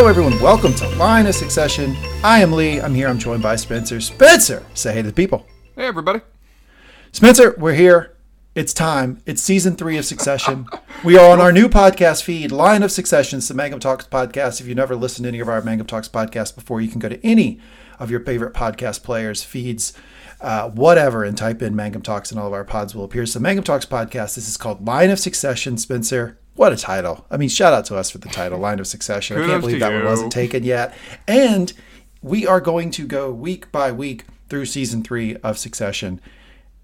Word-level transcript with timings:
Hello, 0.00 0.08
everyone. 0.08 0.40
Welcome 0.40 0.72
to 0.76 0.88
Line 0.96 1.26
of 1.26 1.34
Succession. 1.34 1.94
I 2.24 2.40
am 2.40 2.52
Lee. 2.52 2.80
I'm 2.80 2.94
here. 2.94 3.06
I'm 3.06 3.18
joined 3.18 3.42
by 3.42 3.56
Spencer. 3.56 4.00
Spencer, 4.00 4.64
say 4.72 4.94
hey 4.94 5.02
to 5.02 5.08
the 5.08 5.12
people. 5.12 5.46
Hey, 5.76 5.84
everybody. 5.84 6.22
Spencer, 7.12 7.54
we're 7.58 7.74
here. 7.74 8.16
It's 8.54 8.72
time. 8.72 9.20
It's 9.26 9.42
season 9.42 9.76
three 9.76 9.98
of 9.98 10.06
Succession. 10.06 10.66
we 11.04 11.18
are 11.18 11.30
on 11.30 11.38
our 11.38 11.52
new 11.52 11.68
podcast 11.68 12.22
feed, 12.22 12.50
Line 12.50 12.82
of 12.82 12.90
Succession. 12.90 13.40
It's 13.40 13.48
the 13.48 13.54
Mangum 13.54 13.78
Talks 13.78 14.06
podcast. 14.06 14.62
If 14.62 14.66
you've 14.66 14.78
never 14.78 14.96
listened 14.96 15.24
to 15.24 15.28
any 15.28 15.40
of 15.40 15.50
our 15.50 15.60
Mangum 15.60 15.86
Talks 15.86 16.08
podcasts 16.08 16.54
before, 16.54 16.80
you 16.80 16.88
can 16.88 16.98
go 16.98 17.10
to 17.10 17.22
any 17.22 17.60
of 17.98 18.10
your 18.10 18.20
favorite 18.20 18.54
podcast 18.54 19.02
players, 19.02 19.44
feeds, 19.44 19.92
uh, 20.40 20.70
whatever, 20.70 21.24
and 21.24 21.36
type 21.36 21.60
in 21.60 21.76
Mangum 21.76 22.00
Talks, 22.00 22.30
and 22.30 22.40
all 22.40 22.46
of 22.46 22.54
our 22.54 22.64
pods 22.64 22.94
will 22.94 23.04
appear. 23.04 23.26
So, 23.26 23.38
Mangum 23.38 23.64
Talks 23.64 23.84
podcast. 23.84 24.34
This 24.34 24.48
is 24.48 24.56
called 24.56 24.86
Line 24.86 25.10
of 25.10 25.18
Succession. 25.18 25.76
Spencer, 25.76 26.38
what 26.60 26.74
a 26.74 26.76
title! 26.76 27.24
I 27.30 27.38
mean, 27.38 27.48
shout 27.48 27.72
out 27.72 27.86
to 27.86 27.96
us 27.96 28.10
for 28.10 28.18
the 28.18 28.28
title, 28.28 28.58
Line 28.58 28.80
of 28.80 28.86
Succession. 28.86 29.38
I 29.40 29.46
can't 29.46 29.62
believe 29.62 29.80
that 29.80 29.94
one 29.94 30.04
wasn't 30.04 30.30
taken 30.30 30.62
yet. 30.62 30.94
And 31.26 31.72
we 32.20 32.46
are 32.46 32.60
going 32.60 32.90
to 32.90 33.06
go 33.06 33.30
week 33.30 33.72
by 33.72 33.90
week 33.92 34.26
through 34.50 34.66
season 34.66 35.02
three 35.02 35.36
of 35.36 35.56
Succession, 35.56 36.20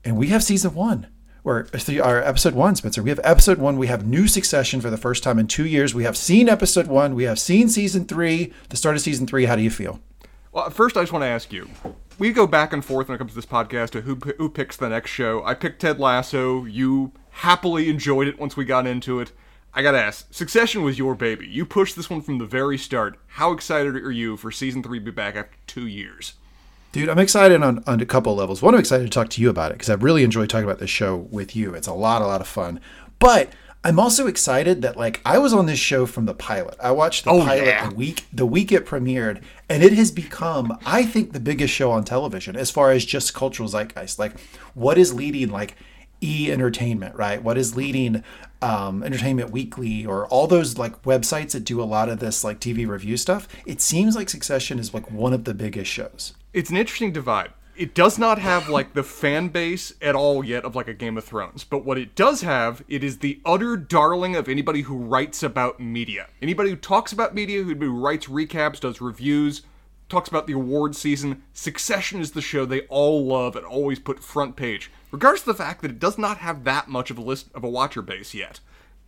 and 0.02 0.16
we 0.16 0.28
have 0.28 0.42
season 0.42 0.74
one. 0.74 1.08
Or 1.44 1.68
uh, 1.74 2.00
our 2.02 2.22
episode 2.22 2.54
one, 2.54 2.74
Spencer. 2.74 3.02
We 3.02 3.10
have 3.10 3.20
episode 3.22 3.58
one. 3.58 3.76
We 3.76 3.88
have 3.88 4.06
new 4.06 4.26
Succession 4.28 4.80
for 4.80 4.88
the 4.88 4.96
first 4.96 5.22
time 5.22 5.38
in 5.38 5.46
two 5.46 5.66
years. 5.66 5.94
We 5.94 6.04
have 6.04 6.16
seen 6.16 6.48
episode 6.48 6.86
one. 6.86 7.14
We 7.14 7.24
have 7.24 7.38
seen 7.38 7.68
season 7.68 8.06
three. 8.06 8.54
The 8.70 8.78
start 8.78 8.96
of 8.96 9.02
season 9.02 9.26
three. 9.26 9.44
How 9.44 9.56
do 9.56 9.62
you 9.62 9.68
feel? 9.70 10.00
Well, 10.52 10.70
first, 10.70 10.96
I 10.96 11.02
just 11.02 11.12
want 11.12 11.24
to 11.24 11.28
ask 11.28 11.52
you. 11.52 11.68
We 12.18 12.32
go 12.32 12.46
back 12.46 12.72
and 12.72 12.82
forth 12.82 13.08
when 13.08 13.16
it 13.16 13.18
comes 13.18 13.32
to 13.32 13.36
this 13.36 13.44
podcast 13.44 13.90
to 13.90 14.00
who 14.00 14.14
who 14.38 14.48
picks 14.48 14.78
the 14.78 14.88
next 14.88 15.10
show. 15.10 15.44
I 15.44 15.52
picked 15.52 15.82
Ted 15.82 16.00
Lasso. 16.00 16.64
You 16.64 17.12
happily 17.28 17.90
enjoyed 17.90 18.26
it 18.26 18.40
once 18.40 18.56
we 18.56 18.64
got 18.64 18.86
into 18.86 19.20
it. 19.20 19.32
I 19.76 19.82
gotta 19.82 20.00
ask, 20.00 20.32
Succession 20.32 20.82
was 20.82 20.98
your 20.98 21.14
baby. 21.14 21.46
You 21.46 21.66
pushed 21.66 21.96
this 21.96 22.08
one 22.08 22.22
from 22.22 22.38
the 22.38 22.46
very 22.46 22.78
start. 22.78 23.18
How 23.26 23.52
excited 23.52 23.94
are 23.94 24.10
you 24.10 24.36
for 24.38 24.50
season 24.50 24.82
three 24.82 24.98
to 24.98 25.04
be 25.04 25.10
back 25.10 25.36
after 25.36 25.56
two 25.66 25.86
years? 25.86 26.32
Dude, 26.92 27.10
I'm 27.10 27.18
excited 27.18 27.62
on, 27.62 27.84
on 27.86 28.00
a 28.00 28.06
couple 28.06 28.32
of 28.32 28.38
levels. 28.38 28.62
One, 28.62 28.72
I'm 28.72 28.80
excited 28.80 29.04
to 29.04 29.10
talk 29.10 29.28
to 29.30 29.42
you 29.42 29.50
about 29.50 29.70
it 29.70 29.74
because 29.74 29.90
I 29.90 29.94
really 29.94 30.24
enjoy 30.24 30.46
talking 30.46 30.64
about 30.64 30.78
this 30.78 30.88
show 30.88 31.14
with 31.30 31.54
you. 31.54 31.74
It's 31.74 31.86
a 31.86 31.92
lot, 31.92 32.22
a 32.22 32.26
lot 32.26 32.40
of 32.40 32.46
fun. 32.48 32.80
But 33.18 33.50
I'm 33.84 34.00
also 34.00 34.26
excited 34.26 34.80
that 34.80 34.96
like 34.96 35.20
I 35.26 35.36
was 35.36 35.52
on 35.52 35.66
this 35.66 35.78
show 35.78 36.06
from 36.06 36.24
the 36.24 36.32
pilot. 36.32 36.76
I 36.82 36.92
watched 36.92 37.24
the 37.24 37.32
Oh, 37.32 37.44
pilot 37.44 37.66
yeah. 37.66 37.88
the 37.90 37.94
week 37.94 38.24
the 38.32 38.46
week 38.46 38.72
it 38.72 38.86
premiered, 38.86 39.42
and 39.68 39.82
it 39.82 39.92
has 39.92 40.10
become, 40.10 40.78
I 40.86 41.04
think, 41.04 41.32
the 41.34 41.40
biggest 41.40 41.74
show 41.74 41.90
on 41.90 42.02
television 42.04 42.56
as 42.56 42.70
far 42.70 42.92
as 42.92 43.04
just 43.04 43.34
cultural 43.34 43.68
zeitgeist. 43.68 44.18
Like, 44.18 44.40
what 44.72 44.96
is 44.96 45.12
leading 45.12 45.50
like 45.50 45.76
E 46.22 46.50
Entertainment, 46.50 47.14
right? 47.14 47.42
What 47.42 47.58
is 47.58 47.76
leading 47.76 48.24
um, 48.62 49.02
Entertainment 49.02 49.50
Weekly 49.50 50.06
or 50.06 50.26
all 50.26 50.46
those 50.46 50.78
like 50.78 51.02
websites 51.02 51.52
that 51.52 51.64
do 51.64 51.82
a 51.82 51.84
lot 51.84 52.08
of 52.08 52.20
this 52.20 52.44
like 52.44 52.60
TV 52.60 52.86
review 52.86 53.16
stuff? 53.16 53.48
It 53.64 53.80
seems 53.80 54.16
like 54.16 54.28
Succession 54.28 54.78
is 54.78 54.94
like 54.94 55.10
one 55.10 55.32
of 55.32 55.44
the 55.44 55.54
biggest 55.54 55.90
shows. 55.90 56.34
It's 56.52 56.70
an 56.70 56.76
interesting 56.76 57.12
divide. 57.12 57.50
It 57.76 57.94
does 57.94 58.18
not 58.18 58.38
have 58.38 58.70
like 58.70 58.94
the 58.94 59.02
fan 59.02 59.48
base 59.48 59.92
at 60.00 60.14
all 60.14 60.42
yet 60.42 60.64
of 60.64 60.74
like 60.74 60.88
a 60.88 60.94
Game 60.94 61.18
of 61.18 61.24
Thrones, 61.24 61.62
but 61.62 61.84
what 61.84 61.98
it 61.98 62.14
does 62.14 62.40
have, 62.40 62.82
it 62.88 63.04
is 63.04 63.18
the 63.18 63.38
utter 63.44 63.76
darling 63.76 64.34
of 64.34 64.48
anybody 64.48 64.80
who 64.80 64.96
writes 64.96 65.42
about 65.42 65.78
media. 65.78 66.28
Anybody 66.40 66.70
who 66.70 66.76
talks 66.76 67.12
about 67.12 67.34
media, 67.34 67.62
who 67.62 67.74
writes 67.74 68.28
recaps, 68.28 68.80
does 68.80 69.02
reviews, 69.02 69.60
talks 70.08 70.28
about 70.28 70.46
the 70.46 70.54
award 70.54 70.96
season. 70.96 71.42
Succession 71.52 72.20
is 72.20 72.30
the 72.30 72.40
show 72.40 72.64
they 72.64 72.82
all 72.82 73.26
love 73.26 73.56
and 73.56 73.66
always 73.66 73.98
put 73.98 74.22
front 74.22 74.56
page, 74.56 74.90
regardless 75.10 75.42
of 75.42 75.56
the 75.56 75.62
fact 75.62 75.82
that 75.82 75.90
it 75.90 75.98
does 75.98 76.18
not 76.18 76.38
have 76.38 76.64
that 76.64 76.88
much 76.88 77.10
of 77.10 77.18
a 77.18 77.22
list 77.22 77.48
of 77.54 77.64
a 77.64 77.68
watcher 77.68 78.02
base 78.02 78.34
yet. 78.34 78.60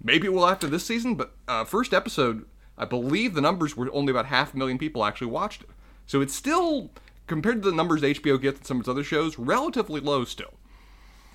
Maybe 0.02 0.26
it 0.26 0.32
will 0.32 0.46
after 0.46 0.66
this 0.66 0.86
season, 0.86 1.14
but 1.14 1.32
uh, 1.48 1.64
first 1.64 1.92
episode, 1.92 2.46
I 2.76 2.84
believe 2.84 3.34
the 3.34 3.40
numbers 3.40 3.76
were 3.76 3.92
only 3.92 4.10
about 4.10 4.26
half 4.26 4.54
a 4.54 4.56
million 4.56 4.78
people 4.78 5.04
actually 5.04 5.28
watched 5.28 5.62
it. 5.62 5.70
So 6.06 6.20
it's 6.20 6.34
still, 6.34 6.90
compared 7.26 7.62
to 7.62 7.70
the 7.70 7.76
numbers 7.76 8.02
HBO 8.02 8.40
gets 8.40 8.58
and 8.58 8.66
some 8.66 8.76
of 8.78 8.82
its 8.82 8.88
other 8.88 9.04
shows, 9.04 9.38
relatively 9.38 10.00
low 10.00 10.24
still. 10.24 10.54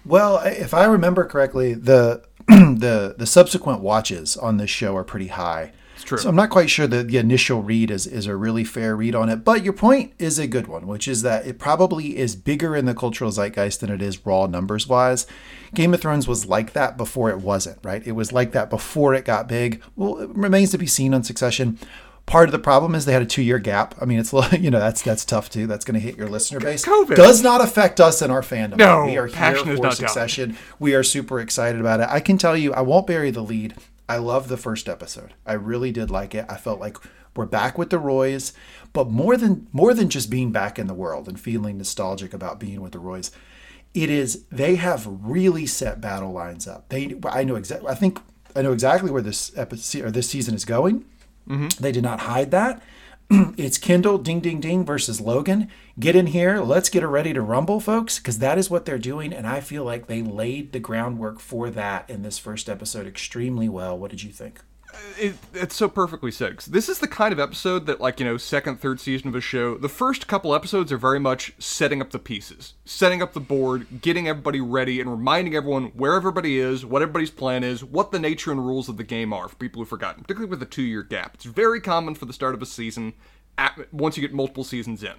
Well, 0.05 0.39
if 0.39 0.73
I 0.73 0.85
remember 0.85 1.25
correctly, 1.25 1.73
the 1.73 2.23
the 2.47 3.15
the 3.17 3.25
subsequent 3.25 3.79
watches 3.79 4.35
on 4.35 4.57
this 4.57 4.69
show 4.69 4.97
are 4.97 5.03
pretty 5.03 5.27
high. 5.27 5.71
It's 6.03 6.09
true. 6.09 6.17
So 6.17 6.29
I'm 6.29 6.35
not 6.35 6.49
quite 6.49 6.69
sure 6.69 6.85
that 6.87 7.07
the 7.07 7.17
initial 7.17 7.63
read 7.63 7.89
is 7.89 8.05
is 8.05 8.27
a 8.27 8.35
really 8.35 8.65
fair 8.65 8.93
read 8.95 9.15
on 9.15 9.29
it. 9.29 9.37
But 9.37 9.63
your 9.63 9.71
point 9.71 10.13
is 10.19 10.37
a 10.37 10.47
good 10.47 10.67
one, 10.67 10.85
which 10.85 11.07
is 11.07 11.21
that 11.21 11.47
it 11.47 11.59
probably 11.59 12.17
is 12.17 12.35
bigger 12.35 12.75
in 12.75 12.85
the 12.85 12.93
cultural 12.93 13.31
zeitgeist 13.31 13.79
than 13.79 13.89
it 13.89 14.01
is 14.01 14.25
raw 14.25 14.45
numbers 14.45 14.85
wise. 14.85 15.25
Game 15.73 15.93
of 15.93 16.01
Thrones 16.01 16.27
was 16.27 16.45
like 16.45 16.73
that 16.73 16.97
before 16.97 17.29
it 17.29 17.39
wasn't, 17.39 17.79
right? 17.83 18.05
It 18.05 18.11
was 18.11 18.33
like 18.33 18.51
that 18.51 18.69
before 18.69 19.13
it 19.13 19.23
got 19.23 19.47
big. 19.47 19.81
Well, 19.95 20.17
it 20.17 20.29
remains 20.31 20.71
to 20.71 20.77
be 20.77 20.87
seen 20.87 21.13
on 21.13 21.23
Succession. 21.23 21.79
Part 22.25 22.49
of 22.49 22.51
the 22.51 22.59
problem 22.59 22.95
is 22.95 23.05
they 23.05 23.13
had 23.13 23.21
a 23.21 23.25
two 23.25 23.41
year 23.41 23.59
gap. 23.59 23.95
I 24.01 24.05
mean, 24.05 24.19
it's 24.19 24.33
you 24.59 24.71
know 24.71 24.79
that's 24.79 25.01
that's 25.03 25.23
tough 25.23 25.49
too. 25.49 25.67
That's 25.67 25.85
going 25.85 25.95
to 25.95 26.05
hit 26.05 26.17
your 26.17 26.27
listener 26.27 26.59
base. 26.59 26.83
COVID. 26.83 27.15
does 27.15 27.41
not 27.41 27.61
affect 27.61 28.01
us 28.01 28.21
in 28.21 28.29
our 28.29 28.41
fandom. 28.41 28.75
No, 28.75 29.05
we 29.05 29.17
are 29.17 29.29
passion 29.29 29.63
here 29.63 29.73
is 29.75 29.79
for 29.79 29.83
not 29.83 29.97
down. 29.97 30.09
Succession. 30.09 30.57
We 30.79 30.95
are 30.95 31.03
super 31.03 31.39
excited 31.39 31.79
about 31.79 32.01
it. 32.01 32.07
I 32.09 32.19
can 32.19 32.37
tell 32.37 32.57
you, 32.57 32.73
I 32.73 32.81
won't 32.81 33.07
bury 33.07 33.31
the 33.31 33.41
lead. 33.41 33.75
I 34.07 34.17
love 34.17 34.47
the 34.47 34.57
first 34.57 34.89
episode. 34.89 35.33
I 35.45 35.53
really 35.53 35.91
did 35.91 36.11
like 36.11 36.35
it. 36.35 36.45
I 36.49 36.57
felt 36.57 36.79
like 36.79 36.97
we're 37.35 37.45
back 37.45 37.77
with 37.77 37.89
the 37.89 37.99
Roys, 37.99 38.53
but 38.91 39.09
more 39.09 39.37
than 39.37 39.67
more 39.71 39.93
than 39.93 40.09
just 40.09 40.29
being 40.29 40.51
back 40.51 40.77
in 40.77 40.87
the 40.87 40.93
world 40.93 41.27
and 41.27 41.39
feeling 41.39 41.77
nostalgic 41.77 42.33
about 42.33 42.59
being 42.59 42.81
with 42.81 42.91
the 42.91 42.99
Roys, 42.99 43.31
it 43.93 44.09
is 44.09 44.43
they 44.51 44.75
have 44.75 45.07
really 45.07 45.65
set 45.65 46.01
battle 46.01 46.31
lines 46.31 46.67
up. 46.67 46.89
They 46.89 47.15
I 47.25 47.43
know 47.43 47.55
exactly. 47.55 47.89
I 47.89 47.95
think 47.95 48.19
I 48.55 48.61
know 48.61 48.73
exactly 48.73 49.09
where 49.09 49.21
this 49.21 49.51
episode 49.57 50.05
or 50.05 50.11
this 50.11 50.29
season 50.29 50.53
is 50.53 50.65
going. 50.65 51.05
Mm-hmm. 51.47 51.81
They 51.81 51.91
did 51.91 52.03
not 52.03 52.21
hide 52.21 52.51
that. 52.51 52.81
it's 53.57 53.77
Kendall 53.77 54.17
Ding 54.17 54.39
Ding 54.39 54.59
Ding 54.59 54.85
versus 54.85 55.21
Logan. 55.21 55.69
Get 55.99 56.15
in 56.15 56.27
here. 56.27 56.59
Let's 56.59 56.89
get 56.89 57.03
ready 57.03 57.33
to 57.33 57.41
rumble, 57.41 57.79
folks, 57.79 58.19
because 58.19 58.39
that 58.39 58.57
is 58.57 58.69
what 58.69 58.85
they're 58.85 58.97
doing. 58.97 59.33
And 59.33 59.47
I 59.47 59.61
feel 59.61 59.83
like 59.83 60.07
they 60.07 60.21
laid 60.21 60.71
the 60.71 60.79
groundwork 60.79 61.39
for 61.39 61.69
that 61.69 62.09
in 62.09 62.23
this 62.23 62.37
first 62.37 62.69
episode 62.69 63.07
extremely 63.07 63.69
well. 63.69 63.97
What 63.97 64.11
did 64.11 64.23
you 64.23 64.31
think? 64.31 64.61
It, 65.19 65.35
it's 65.53 65.75
so 65.75 65.87
perfectly 65.87 66.31
said. 66.31 66.59
This 66.59 66.89
is 66.89 66.99
the 66.99 67.07
kind 67.07 67.33
of 67.33 67.39
episode 67.39 67.85
that, 67.85 68.01
like, 68.01 68.19
you 68.19 68.25
know, 68.25 68.37
second, 68.37 68.79
third 68.79 68.99
season 68.99 69.27
of 69.27 69.35
a 69.35 69.41
show, 69.41 69.77
the 69.77 69.89
first 69.89 70.27
couple 70.27 70.53
episodes 70.53 70.91
are 70.91 70.97
very 70.97 71.19
much 71.19 71.53
setting 71.59 72.01
up 72.01 72.11
the 72.11 72.19
pieces, 72.19 72.73
setting 72.85 73.21
up 73.21 73.33
the 73.33 73.39
board, 73.39 74.01
getting 74.01 74.27
everybody 74.27 74.61
ready, 74.61 74.99
and 74.99 75.09
reminding 75.09 75.55
everyone 75.55 75.85
where 75.95 76.15
everybody 76.15 76.57
is, 76.57 76.85
what 76.85 77.01
everybody's 77.01 77.31
plan 77.31 77.63
is, 77.63 77.83
what 77.83 78.11
the 78.11 78.19
nature 78.19 78.51
and 78.51 78.65
rules 78.65 78.89
of 78.89 78.97
the 78.97 79.03
game 79.03 79.33
are 79.33 79.47
for 79.47 79.55
people 79.55 79.81
who've 79.81 79.89
forgotten, 79.89 80.23
particularly 80.23 80.49
with 80.49 80.61
a 80.61 80.67
two 80.67 80.83
year 80.83 81.03
gap. 81.03 81.35
It's 81.35 81.45
very 81.45 81.81
common 81.81 82.15
for 82.15 82.25
the 82.25 82.33
start 82.33 82.53
of 82.53 82.61
a 82.61 82.65
season 82.65 83.13
at, 83.57 83.93
once 83.93 84.17
you 84.17 84.21
get 84.21 84.33
multiple 84.33 84.63
seasons 84.63 85.03
in. 85.03 85.15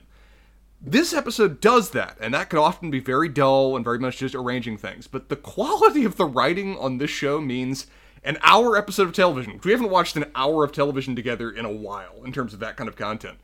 This 0.81 1.15
episode 1.15 1.61
does 1.61 1.91
that, 1.91 2.19
and 2.21 2.35
that 2.35 2.51
could 2.51 2.59
often 2.59 2.91
be 2.91 3.01
very 3.01 3.29
dull 3.29 3.75
and 3.75 3.85
very 3.85 3.99
much 3.99 4.19
just 4.19 4.35
arranging 4.35 4.77
things. 4.77 5.07
But 5.07 5.31
the 5.31 5.37
quality 5.37 6.05
of 6.05 6.17
the 6.17 6.27
writing 6.27 6.77
on 6.79 6.99
this 6.99 7.11
show 7.11 7.41
means 7.41 7.87
an 8.25 8.39
hour 8.43 8.77
episode 8.77 9.07
of 9.07 9.13
television. 9.13 9.61
We 9.63 9.71
haven't 9.71 9.91
watched 9.91 10.17
an 10.17 10.27
hour 10.35 10.65
of 10.65 10.73
television 10.73 11.15
together 11.15 11.51
in 11.51 11.65
a 11.65 11.73
while 11.73 12.25
in 12.25 12.33
terms 12.33 12.55
of 12.55 12.61
that 12.61 12.77
kind 12.77 12.89
of 12.89 12.97
content. 12.97 13.39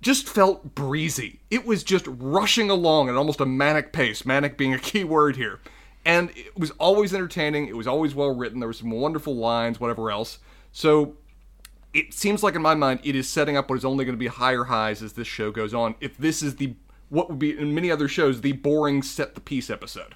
Just 0.00 0.28
felt 0.28 0.74
breezy. 0.74 1.40
It 1.50 1.66
was 1.66 1.82
just 1.82 2.06
rushing 2.06 2.70
along 2.70 3.08
at 3.08 3.16
almost 3.16 3.40
a 3.40 3.46
manic 3.46 3.92
pace, 3.92 4.24
manic 4.24 4.56
being 4.56 4.74
a 4.74 4.78
key 4.90 5.04
word 5.04 5.36
here. 5.36 5.60
And 6.04 6.30
it 6.36 6.56
was 6.56 6.70
always 6.72 7.12
entertaining, 7.12 7.66
it 7.66 7.76
was 7.76 7.88
always 7.88 8.14
well 8.14 8.32
written, 8.32 8.60
there 8.60 8.68
were 8.68 8.72
some 8.72 8.92
wonderful 8.92 9.34
lines, 9.34 9.80
whatever 9.80 10.10
else. 10.10 10.38
So 10.70 11.16
it 11.92 12.14
seems 12.14 12.44
like 12.44 12.54
in 12.54 12.62
my 12.62 12.74
mind 12.74 13.00
it 13.02 13.16
is 13.16 13.28
setting 13.28 13.56
up 13.56 13.68
what 13.68 13.76
is 13.76 13.84
only 13.84 14.04
going 14.04 14.14
to 14.14 14.18
be 14.18 14.28
higher 14.28 14.64
highs 14.64 15.02
as 15.02 15.14
this 15.14 15.26
show 15.26 15.50
goes 15.50 15.74
on. 15.74 15.96
If 16.00 16.16
this 16.16 16.42
is 16.42 16.56
the 16.56 16.74
what 17.08 17.28
would 17.28 17.38
be 17.38 17.56
in 17.56 17.74
many 17.74 17.90
other 17.90 18.08
shows 18.08 18.40
the 18.40 18.52
boring 18.52 19.02
set 19.02 19.34
the 19.34 19.40
piece 19.40 19.70
episode. 19.70 20.14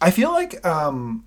I 0.00 0.10
feel 0.10 0.30
like 0.30 0.64
um, 0.66 1.24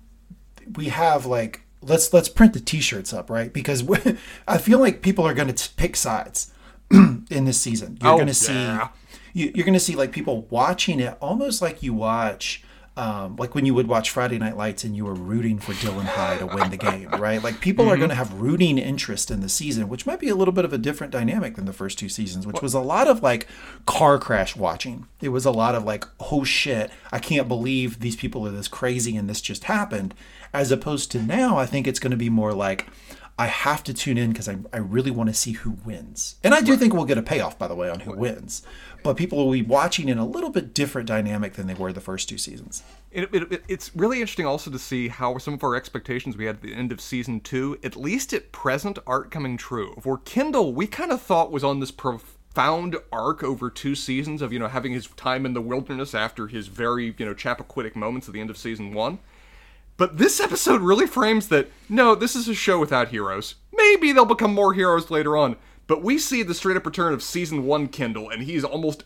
we 0.74 0.86
have 0.86 1.26
like 1.26 1.62
let's 1.82 2.12
let's 2.12 2.28
print 2.28 2.52
the 2.52 2.60
T-shirts 2.60 3.12
up, 3.12 3.30
right? 3.30 3.52
Because 3.52 3.84
I 4.48 4.58
feel 4.58 4.78
like 4.78 5.02
people 5.02 5.26
are 5.26 5.34
going 5.34 5.52
to 5.52 5.70
pick 5.76 5.96
sides 5.96 6.52
in 6.90 7.44
this 7.44 7.60
season. 7.60 7.98
You're 8.02 8.12
Oh, 8.12 8.16
going 8.16 8.26
to 8.28 8.34
see 8.34 8.52
yeah. 8.54 8.88
you, 9.32 9.52
you're 9.54 9.64
going 9.64 9.74
to 9.74 9.80
see 9.80 9.94
like 9.96 10.12
people 10.12 10.46
watching 10.50 11.00
it 11.00 11.16
almost 11.20 11.60
like 11.62 11.82
you 11.82 11.94
watch. 11.94 12.62
Um, 12.98 13.36
like 13.36 13.54
when 13.54 13.66
you 13.66 13.74
would 13.74 13.88
watch 13.88 14.08
Friday 14.08 14.38
Night 14.38 14.56
Lights 14.56 14.82
and 14.82 14.96
you 14.96 15.04
were 15.04 15.14
rooting 15.14 15.58
for 15.58 15.74
Dillon 15.74 16.06
High 16.06 16.38
to 16.38 16.46
win 16.46 16.70
the 16.70 16.78
game, 16.78 17.08
right? 17.18 17.42
Like 17.42 17.60
people 17.60 17.90
are 17.90 17.96
going 17.98 18.08
to 18.08 18.14
have 18.14 18.40
rooting 18.40 18.78
interest 18.78 19.30
in 19.30 19.40
the 19.40 19.50
season, 19.50 19.90
which 19.90 20.06
might 20.06 20.18
be 20.18 20.30
a 20.30 20.34
little 20.34 20.52
bit 20.52 20.64
of 20.64 20.72
a 20.72 20.78
different 20.78 21.12
dynamic 21.12 21.56
than 21.56 21.66
the 21.66 21.74
first 21.74 21.98
two 21.98 22.08
seasons, 22.08 22.46
which 22.46 22.62
was 22.62 22.72
a 22.72 22.80
lot 22.80 23.06
of 23.06 23.22
like 23.22 23.46
car 23.84 24.18
crash 24.18 24.56
watching. 24.56 25.06
It 25.20 25.28
was 25.28 25.44
a 25.44 25.50
lot 25.50 25.74
of 25.74 25.84
like, 25.84 26.06
oh 26.20 26.42
shit, 26.42 26.90
I 27.12 27.18
can't 27.18 27.48
believe 27.48 28.00
these 28.00 28.16
people 28.16 28.46
are 28.46 28.50
this 28.50 28.68
crazy 28.68 29.14
and 29.14 29.28
this 29.28 29.42
just 29.42 29.64
happened. 29.64 30.14
As 30.54 30.72
opposed 30.72 31.10
to 31.12 31.22
now, 31.22 31.58
I 31.58 31.66
think 31.66 31.86
it's 31.86 31.98
going 31.98 32.12
to 32.12 32.16
be 32.16 32.30
more 32.30 32.54
like, 32.54 32.86
I 33.38 33.46
have 33.46 33.84
to 33.84 33.92
tune 33.92 34.16
in 34.16 34.32
because 34.32 34.48
I, 34.48 34.56
I 34.72 34.78
really 34.78 35.10
want 35.10 35.28
to 35.28 35.34
see 35.34 35.52
who 35.52 35.76
wins. 35.84 36.36
And 36.42 36.54
I 36.54 36.62
do 36.62 36.74
think 36.76 36.94
we'll 36.94 37.04
get 37.04 37.18
a 37.18 37.22
payoff, 37.22 37.58
by 37.58 37.68
the 37.68 37.74
way, 37.74 37.90
on 37.90 38.00
who 38.00 38.16
wins. 38.16 38.62
But 39.06 39.16
people 39.16 39.38
will 39.44 39.52
be 39.52 39.62
watching 39.62 40.08
in 40.08 40.18
a 40.18 40.26
little 40.26 40.50
bit 40.50 40.74
different 40.74 41.06
dynamic 41.06 41.54
than 41.54 41.66
they 41.68 41.74
were 41.74 41.92
the 41.92 42.00
first 42.00 42.28
two 42.28 42.38
seasons. 42.38 42.82
It, 43.12 43.28
it, 43.32 43.52
it- 43.52 43.64
it's 43.68 43.94
really 43.94 44.20
interesting 44.20 44.46
also 44.46 44.70
to 44.70 44.78
see 44.80 45.08
how 45.08 45.38
some 45.38 45.54
of 45.54 45.62
our 45.62 45.76
expectations 45.76 46.36
we 46.36 46.46
had 46.46 46.56
at 46.56 46.62
the 46.62 46.74
end 46.74 46.90
of 46.92 47.00
season 47.00 47.40
two, 47.40 47.78
at 47.84 47.94
least 47.96 48.32
at 48.32 48.50
present, 48.52 48.98
aren't 49.06 49.30
coming 49.30 49.56
true. 49.56 49.94
For 50.02 50.18
Kendall, 50.18 50.74
we 50.74 50.86
kind 50.88 51.12
of 51.12 51.22
thought 51.22 51.52
was 51.52 51.62
on 51.62 51.78
this 51.80 51.92
profound 51.92 52.96
arc 53.12 53.44
over 53.44 53.70
two 53.70 53.94
seasons 53.94 54.42
of 54.42 54.52
you 54.52 54.58
know 54.58 54.68
having 54.68 54.92
his 54.92 55.06
time 55.08 55.46
in 55.46 55.52
the 55.54 55.60
wilderness 55.62 56.14
after 56.14 56.48
his 56.48 56.66
very 56.66 57.14
you 57.16 57.24
know 57.26 57.34
Chappaquiddick 57.34 57.94
moments 57.94 58.26
at 58.28 58.34
the 58.34 58.40
end 58.40 58.50
of 58.50 58.58
season 58.58 58.92
one. 58.92 59.18
But 59.98 60.18
this 60.18 60.40
episode 60.40 60.80
really 60.82 61.06
frames 61.06 61.48
that 61.48 61.68
no, 61.88 62.14
this 62.16 62.34
is 62.36 62.48
a 62.48 62.54
show 62.54 62.78
without 62.80 63.08
heroes. 63.08 63.54
Maybe 63.72 64.10
they'll 64.12 64.24
become 64.24 64.52
more 64.52 64.74
heroes 64.74 65.10
later 65.10 65.36
on, 65.36 65.56
but 65.86 66.02
we 66.02 66.18
see 66.18 66.42
the 66.42 66.54
straight 66.54 66.76
up 66.76 66.86
return 66.86 67.12
of 67.12 67.22
season 67.22 67.64
one 67.64 67.88
Kendall, 67.88 68.30
and 68.30 68.42
he's 68.42 68.64
almost 68.64 69.04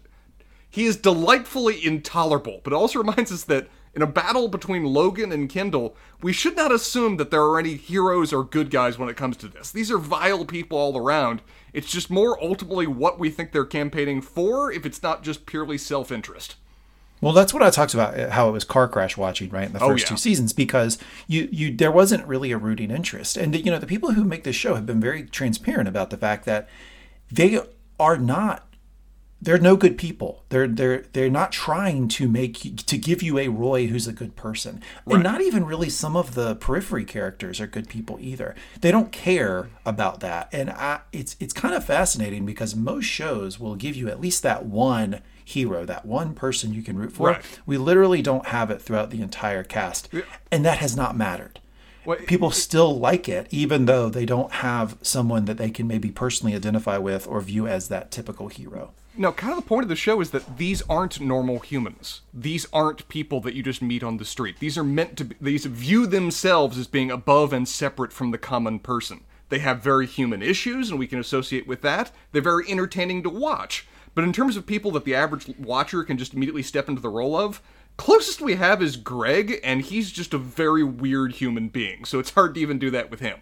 he 0.68 0.84
is 0.84 0.96
delightfully 0.96 1.84
intolerable, 1.84 2.60
but 2.62 2.72
it 2.72 2.76
also 2.76 3.00
reminds 3.02 3.32
us 3.32 3.44
that 3.44 3.68
in 3.92 4.02
a 4.02 4.06
battle 4.06 4.46
between 4.46 4.84
Logan 4.84 5.32
and 5.32 5.50
Kendall, 5.50 5.96
we 6.22 6.32
should 6.32 6.54
not 6.54 6.70
assume 6.70 7.16
that 7.16 7.32
there 7.32 7.42
are 7.42 7.58
any 7.58 7.74
heroes 7.74 8.32
or 8.32 8.44
good 8.44 8.70
guys 8.70 8.96
when 8.96 9.08
it 9.08 9.16
comes 9.16 9.36
to 9.38 9.48
this. 9.48 9.72
These 9.72 9.90
are 9.90 9.98
vile 9.98 10.44
people 10.44 10.78
all 10.78 10.96
around. 10.96 11.42
It's 11.72 11.90
just 11.90 12.08
more 12.08 12.40
ultimately 12.42 12.86
what 12.86 13.18
we 13.18 13.30
think 13.30 13.50
they're 13.50 13.64
campaigning 13.64 14.22
for 14.22 14.70
if 14.70 14.86
it's 14.86 15.02
not 15.02 15.24
just 15.24 15.44
purely 15.44 15.76
self 15.76 16.12
interest. 16.12 16.54
Well, 17.20 17.32
that's 17.34 17.52
what 17.52 17.62
I 17.62 17.70
talked 17.70 17.92
about 17.94 18.18
uh, 18.18 18.30
how 18.30 18.48
it 18.48 18.52
was 18.52 18.64
car 18.64 18.88
crash 18.88 19.16
watching, 19.16 19.50
right, 19.50 19.66
in 19.66 19.72
the 19.72 19.78
first 19.78 19.90
Oh, 19.90 19.96
yeah. 19.96 20.04
two 20.06 20.16
seasons 20.16 20.52
because 20.52 20.98
you 21.26 21.48
you 21.52 21.74
there 21.74 21.92
wasn't 21.92 22.26
really 22.26 22.50
a 22.52 22.58
rooting 22.58 22.90
interest. 22.90 23.36
And 23.36 23.54
you 23.54 23.70
know, 23.70 23.78
the 23.78 23.86
people 23.86 24.12
who 24.12 24.24
make 24.24 24.44
this 24.44 24.56
show 24.56 24.74
have 24.74 24.86
been 24.86 25.00
very 25.00 25.24
transparent 25.24 25.88
about 25.88 26.10
the 26.10 26.16
fact 26.16 26.44
that 26.46 26.68
they 27.30 27.60
are 27.98 28.16
not 28.16 28.66
they're 29.42 29.56
no 29.58 29.74
good 29.74 29.96
people. 29.96 30.44
They're 30.50 30.68
they're 30.68 31.04
they're 31.14 31.30
not 31.30 31.50
trying 31.50 32.08
to 32.08 32.28
make 32.28 32.62
you- 32.64 32.72
to 32.76 32.98
give 32.98 33.22
you 33.22 33.38
a 33.38 33.48
Roy 33.48 33.86
who's 33.86 34.06
a 34.06 34.12
good 34.12 34.36
person. 34.36 34.82
And 35.06 35.22
not 35.22 35.40
even 35.40 35.64
really 35.64 35.88
some 35.88 36.14
of 36.14 36.34
the 36.34 36.56
periphery 36.56 37.04
characters 37.04 37.58
are 37.58 37.66
good 37.66 37.88
people 37.88 38.18
either. 38.20 38.54
They 38.82 38.90
don't 38.90 39.12
care 39.12 39.70
about 39.86 40.20
that. 40.20 40.50
And 40.52 40.68
I, 40.70 41.00
it's 41.12 41.36
it's 41.40 41.54
kind 41.54 41.74
of 41.74 41.84
fascinating 41.84 42.44
because 42.44 42.76
most 42.76 43.04
shows 43.06 43.58
will 43.58 43.76
give 43.76 43.96
you 43.96 44.08
at 44.08 44.20
least 44.20 44.42
that 44.42 44.66
one 44.66 45.22
hero, 45.50 45.84
that 45.84 46.06
one 46.06 46.34
person 46.34 46.74
you 46.74 46.82
can 46.82 46.96
root 46.96 47.12
for. 47.12 47.28
Right. 47.28 47.44
We 47.66 47.78
literally 47.78 48.22
don't 48.22 48.46
have 48.46 48.70
it 48.70 48.80
throughout 48.80 49.10
the 49.10 49.22
entire 49.22 49.62
cast. 49.62 50.08
And 50.50 50.64
that 50.64 50.78
has 50.78 50.96
not 50.96 51.16
mattered. 51.16 51.60
Well, 52.04 52.18
People 52.26 52.50
still 52.50 52.98
like 52.98 53.28
it, 53.28 53.46
even 53.50 53.84
though 53.84 54.08
they 54.08 54.24
don't 54.24 54.52
have 54.52 54.96
someone 55.02 55.44
that 55.44 55.58
they 55.58 55.70
can 55.70 55.86
maybe 55.86 56.10
personally 56.10 56.54
identify 56.54 56.96
with 56.96 57.26
or 57.26 57.40
view 57.40 57.66
as 57.66 57.88
that 57.88 58.10
typical 58.10 58.48
hero. 58.48 58.92
No, 59.16 59.32
kind 59.32 59.52
of 59.52 59.62
the 59.62 59.68
point 59.68 59.82
of 59.82 59.88
the 59.88 59.96
show 59.96 60.20
is 60.20 60.30
that 60.30 60.56
these 60.56 60.82
aren't 60.88 61.20
normal 61.20 61.58
humans. 61.58 62.22
These 62.32 62.66
aren't 62.72 63.08
people 63.08 63.40
that 63.42 63.54
you 63.54 63.62
just 63.62 63.82
meet 63.82 64.02
on 64.02 64.16
the 64.16 64.24
street. 64.24 64.60
These 64.60 64.78
are 64.78 64.84
meant 64.84 65.16
to 65.18 65.24
be, 65.24 65.36
these 65.40 65.66
view 65.66 66.06
themselves 66.06 66.78
as 66.78 66.86
being 66.86 67.10
above 67.10 67.52
and 67.52 67.68
separate 67.68 68.12
from 68.12 68.30
the 68.30 68.38
common 68.38 68.78
person. 68.78 69.24
They 69.50 69.58
have 69.58 69.82
very 69.82 70.06
human 70.06 70.42
issues, 70.42 70.90
and 70.90 70.98
we 70.98 71.08
can 71.08 71.18
associate 71.18 71.66
with 71.66 71.82
that. 71.82 72.12
They're 72.32 72.40
very 72.40 72.70
entertaining 72.70 73.24
to 73.24 73.30
watch. 73.30 73.86
But 74.20 74.26
in 74.26 74.34
terms 74.34 74.58
of 74.58 74.66
people 74.66 74.90
that 74.90 75.06
the 75.06 75.14
average 75.14 75.48
watcher 75.58 76.04
can 76.04 76.18
just 76.18 76.34
immediately 76.34 76.62
step 76.62 76.90
into 76.90 77.00
the 77.00 77.08
role 77.08 77.34
of, 77.34 77.62
closest 77.96 78.42
we 78.42 78.56
have 78.56 78.82
is 78.82 78.98
Greg, 78.98 79.58
and 79.64 79.80
he's 79.80 80.12
just 80.12 80.34
a 80.34 80.38
very 80.38 80.84
weird 80.84 81.32
human 81.36 81.68
being. 81.68 82.04
So 82.04 82.18
it's 82.18 82.28
hard 82.28 82.54
to 82.56 82.60
even 82.60 82.78
do 82.78 82.90
that 82.90 83.10
with 83.10 83.20
him. 83.20 83.38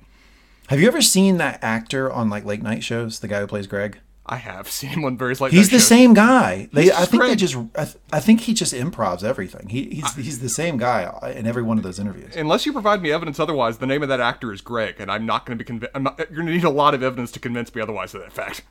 Have 0.69 0.79
you 0.79 0.87
ever 0.87 1.03
seen 1.03 1.39
that 1.39 1.59
actor 1.65 2.13
on 2.13 2.31
like 2.31 2.45
late 2.45 2.63
night 2.63 2.85
shows? 2.85 3.19
The 3.19 3.27
guy 3.27 3.41
who 3.41 3.49
plays 3.49 3.67
Greg. 3.67 3.99
I 4.25 4.37
have 4.37 4.69
seen 4.71 4.91
him 4.91 5.05
on 5.05 5.19
various 5.19 5.41
like 5.41 5.51
He's 5.51 5.71
the 5.71 5.79
shows. 5.79 5.89
same 5.89 6.15
guy. 6.15 6.69
They, 6.73 6.93
I 6.93 7.07
think 7.07 7.25
they 7.25 7.35
just, 7.35 7.57
I, 7.75 7.85
th- 7.85 7.97
I 8.13 8.21
think 8.21 8.43
he 8.43 8.55
just 8.55 8.73
improvs 8.73 9.25
everything. 9.25 9.71
He, 9.71 9.87
he's, 9.97 10.15
he's 10.15 10.39
the 10.39 10.49
same 10.49 10.77
guy 10.77 11.33
in 11.35 11.49
every 11.49 11.65
one 11.65 11.79
of 11.79 11.83
those 11.83 11.99
interviews. 11.99 12.37
Unless 12.37 12.67
you 12.67 12.73
provide 12.73 13.03
me 13.03 13.11
evidence 13.11 13.41
otherwise, 13.41 13.79
the 13.79 13.87
name 13.89 14.05
of 14.05 14.09
that 14.11 14.21
actor 14.21 14.53
is 14.53 14.61
Greg, 14.61 15.01
and 15.01 15.11
I'm 15.11 15.27
not 15.27 15.45
going 15.45 15.59
to 15.59 15.65
be 15.65 15.67
convinced. 15.67 15.93
You're 15.97 16.27
going 16.37 16.47
to 16.47 16.53
need 16.53 16.63
a 16.63 16.71
lot 16.71 16.95
of 16.95 17.03
evidence 17.03 17.33
to 17.33 17.41
convince 17.41 17.75
me 17.75 17.83
otherwise 17.83 18.15
of 18.15 18.21
that 18.21 18.33
fact. 18.33 18.63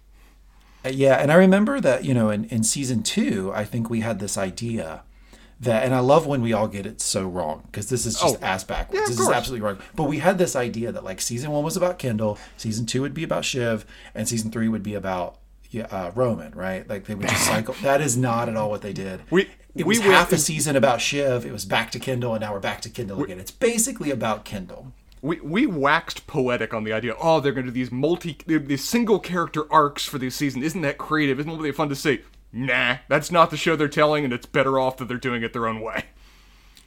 Uh, 0.85 0.89
Yeah, 0.89 1.15
and 1.15 1.31
I 1.31 1.35
remember 1.35 1.79
that 1.81 2.05
you 2.05 2.13
know 2.13 2.29
in, 2.29 2.45
in 2.45 2.63
season 2.63 3.03
two, 3.03 3.51
I 3.53 3.65
think 3.65 3.89
we 3.89 4.01
had 4.01 4.19
this 4.19 4.37
idea 4.37 5.03
that, 5.59 5.83
and 5.83 5.93
I 5.95 5.99
love 5.99 6.27
when 6.27 6.41
we 6.43 6.53
all 6.53 6.67
get 6.67 6.85
it 6.85 7.01
so 7.01 7.27
wrong 7.27 7.63
because 7.65 7.89
this 7.89 8.05
is 8.05 8.19
just 8.19 8.35
Oh, 8.41 8.45
ass 8.45 8.63
backwards. 8.63 8.99
yeah, 9.01 9.07
this 9.07 9.19
is 9.19 9.29
absolutely 9.29 9.65
wrong. 9.65 9.79
But 9.95 10.03
we 10.03 10.19
had 10.19 10.37
this 10.37 10.55
idea 10.55 10.91
that 10.91 11.03
like 11.03 11.19
season 11.19 11.51
one 11.51 11.63
was 11.63 11.75
about 11.75 11.97
Kendall, 11.97 12.37
season 12.57 12.85
two 12.85 13.01
would 13.01 13.13
be 13.15 13.23
about 13.23 13.43
Shiv, 13.43 13.85
and 14.13 14.27
season 14.29 14.51
three 14.51 14.67
would 14.67 14.83
be 14.83 14.93
about 14.93 15.37
yeah, 15.69 15.87
uh, 15.91 16.11
Roman, 16.15 16.53
right? 16.53 16.87
Like 16.87 17.05
they 17.05 17.15
would 17.15 17.27
just 17.27 17.45
cycle. 17.53 17.75
that 17.81 17.99
is 18.01 18.15
not 18.15 18.47
at 18.49 18.55
all 18.55 18.69
what 18.69 18.81
they 18.81 18.93
did. 18.93 19.21
We- 19.31 19.49
it 19.75 19.85
we 19.85 19.89
was 19.97 19.99
went- 19.99 20.11
half 20.13 20.31
a 20.31 20.37
season 20.39 20.75
about 20.75 21.01
Shiv. 21.01 21.45
It 21.45 21.51
was 21.51 21.63
back 21.65 21.91
to 21.91 21.99
Kendall, 21.99 22.33
and 22.33 22.41
now 22.41 22.51
we're 22.53 22.59
back 22.59 22.81
to 22.81 22.89
Kendall 22.89 23.23
again. 23.23 23.39
It's 23.39 23.51
basically 23.51 24.09
about 24.09 24.43
Kendall. 24.43 24.91
We 25.21 25.39
we 25.41 25.65
waxed 25.65 26.27
poetic 26.27 26.73
on 26.73 26.83
the 26.83 26.93
idea. 26.93 27.15
Oh, 27.19 27.39
they're 27.39 27.51
going 27.51 27.65
to 27.65 27.71
do 27.71 27.75
these 27.75 27.91
multi, 27.91 28.37
these 28.45 28.83
single 28.83 29.19
character 29.19 29.71
arcs 29.71 30.05
for 30.05 30.17
this 30.17 30.35
season. 30.35 30.63
Isn't 30.63 30.81
that 30.81 30.97
creative? 30.97 31.39
Isn't 31.39 31.51
it 31.51 31.57
really 31.57 31.71
fun 31.71 31.89
to 31.89 31.95
see? 31.95 32.21
Nah, 32.53 32.97
that's 33.07 33.31
not 33.31 33.49
the 33.49 33.57
show 33.57 33.75
they're 33.75 33.87
telling, 33.87 34.23
and 34.23 34.33
it's 34.33 34.45
better 34.45 34.79
off 34.79 34.97
that 34.97 35.07
they're 35.07 35.17
doing 35.17 35.43
it 35.43 35.53
their 35.53 35.67
own 35.67 35.81
way. 35.81 36.05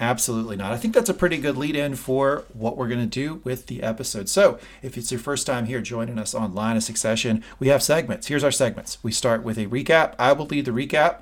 Absolutely 0.01 0.57
not. 0.57 0.73
I 0.73 0.79
think 0.79 0.95
that's 0.95 1.11
a 1.11 1.15
pretty 1.15 1.37
good 1.37 1.59
lead 1.59 1.77
in 1.77 1.95
for 1.95 2.45
what 2.55 2.79
we're 2.79 2.89
going 2.89 3.01
to 3.01 3.07
do 3.07 3.43
with 3.45 3.67
the 3.67 3.83
episode. 3.83 4.31
So, 4.31 4.59
if 4.81 4.97
it's 4.97 5.13
your 5.13 5.21
first 5.21 5.47
time 5.47 5.67
here 5.67 5.83
joining 5.83 6.19
us 6.19 6.35
on 6.35 6.55
Line 6.55 6.79
of 6.79 6.83
Succession, 6.83 7.45
we 7.59 7.69
have 7.69 7.83
segments. 7.83 8.29
Here's 8.29 8.43
our 8.43 8.51
segments. 8.51 8.97
We 9.05 9.13
start 9.13 9.43
with 9.43 9.59
a 9.59 9.67
recap. 9.67 10.15
I 10.19 10.33
will 10.33 10.47
lead 10.47 10.65
the 10.65 10.71
recap. 10.71 11.21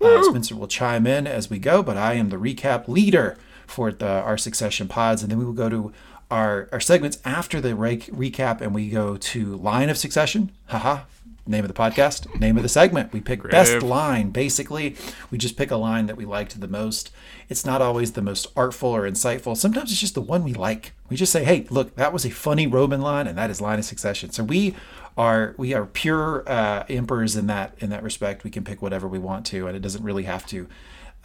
Uh, 0.00 0.22
Spencer 0.24 0.56
will 0.56 0.66
chime 0.66 1.06
in 1.06 1.26
as 1.28 1.48
we 1.48 1.60
go, 1.60 1.82
but 1.84 1.96
I 1.96 2.14
am 2.14 2.30
the 2.30 2.36
recap 2.36 2.88
leader 2.88 3.38
for 3.66 3.92
the, 3.92 4.06
our 4.08 4.36
Succession 4.36 4.88
pods. 4.88 5.22
And 5.22 5.30
then 5.30 5.38
we 5.38 5.44
will 5.44 5.52
go 5.52 5.68
to 5.68 5.92
our, 6.30 6.68
our 6.72 6.80
segments 6.80 7.18
after 7.24 7.60
the 7.60 7.74
re- 7.74 7.98
recap 7.98 8.60
and 8.60 8.74
we 8.74 8.88
go 8.88 9.16
to 9.16 9.56
Line 9.56 9.88
of 9.88 9.98
Succession. 9.98 10.52
Haha. 10.66 11.04
Name 11.48 11.62
of 11.62 11.68
the 11.68 11.74
podcast, 11.74 12.40
name 12.40 12.56
of 12.56 12.64
the 12.64 12.68
segment. 12.68 13.12
We 13.12 13.20
pick 13.20 13.48
best 13.48 13.80
line. 13.80 14.30
Basically, 14.30 14.96
we 15.30 15.38
just 15.38 15.56
pick 15.56 15.70
a 15.70 15.76
line 15.76 16.06
that 16.06 16.16
we 16.16 16.24
liked 16.24 16.60
the 16.60 16.66
most. 16.66 17.12
It's 17.48 17.64
not 17.64 17.80
always 17.80 18.12
the 18.12 18.20
most 18.22 18.48
artful 18.56 18.88
or 18.88 19.08
insightful. 19.08 19.56
Sometimes 19.56 19.92
it's 19.92 20.00
just 20.00 20.16
the 20.16 20.20
one 20.20 20.42
we 20.42 20.54
like. 20.54 20.90
We 21.08 21.16
just 21.16 21.30
say, 21.30 21.44
"Hey, 21.44 21.64
look, 21.70 21.94
that 21.94 22.12
was 22.12 22.26
a 22.26 22.30
funny 22.30 22.66
Roman 22.66 23.00
line, 23.00 23.28
and 23.28 23.38
that 23.38 23.48
is 23.48 23.60
line 23.60 23.78
of 23.78 23.84
succession." 23.84 24.30
So 24.32 24.42
we 24.42 24.74
are 25.16 25.54
we 25.56 25.72
are 25.72 25.86
pure 25.86 26.42
uh, 26.48 26.82
emperors 26.88 27.36
in 27.36 27.46
that 27.46 27.76
in 27.78 27.90
that 27.90 28.02
respect. 28.02 28.42
We 28.42 28.50
can 28.50 28.64
pick 28.64 28.82
whatever 28.82 29.06
we 29.06 29.20
want 29.20 29.46
to, 29.46 29.68
and 29.68 29.76
it 29.76 29.80
doesn't 29.80 30.02
really 30.02 30.24
have 30.24 30.46
to 30.46 30.66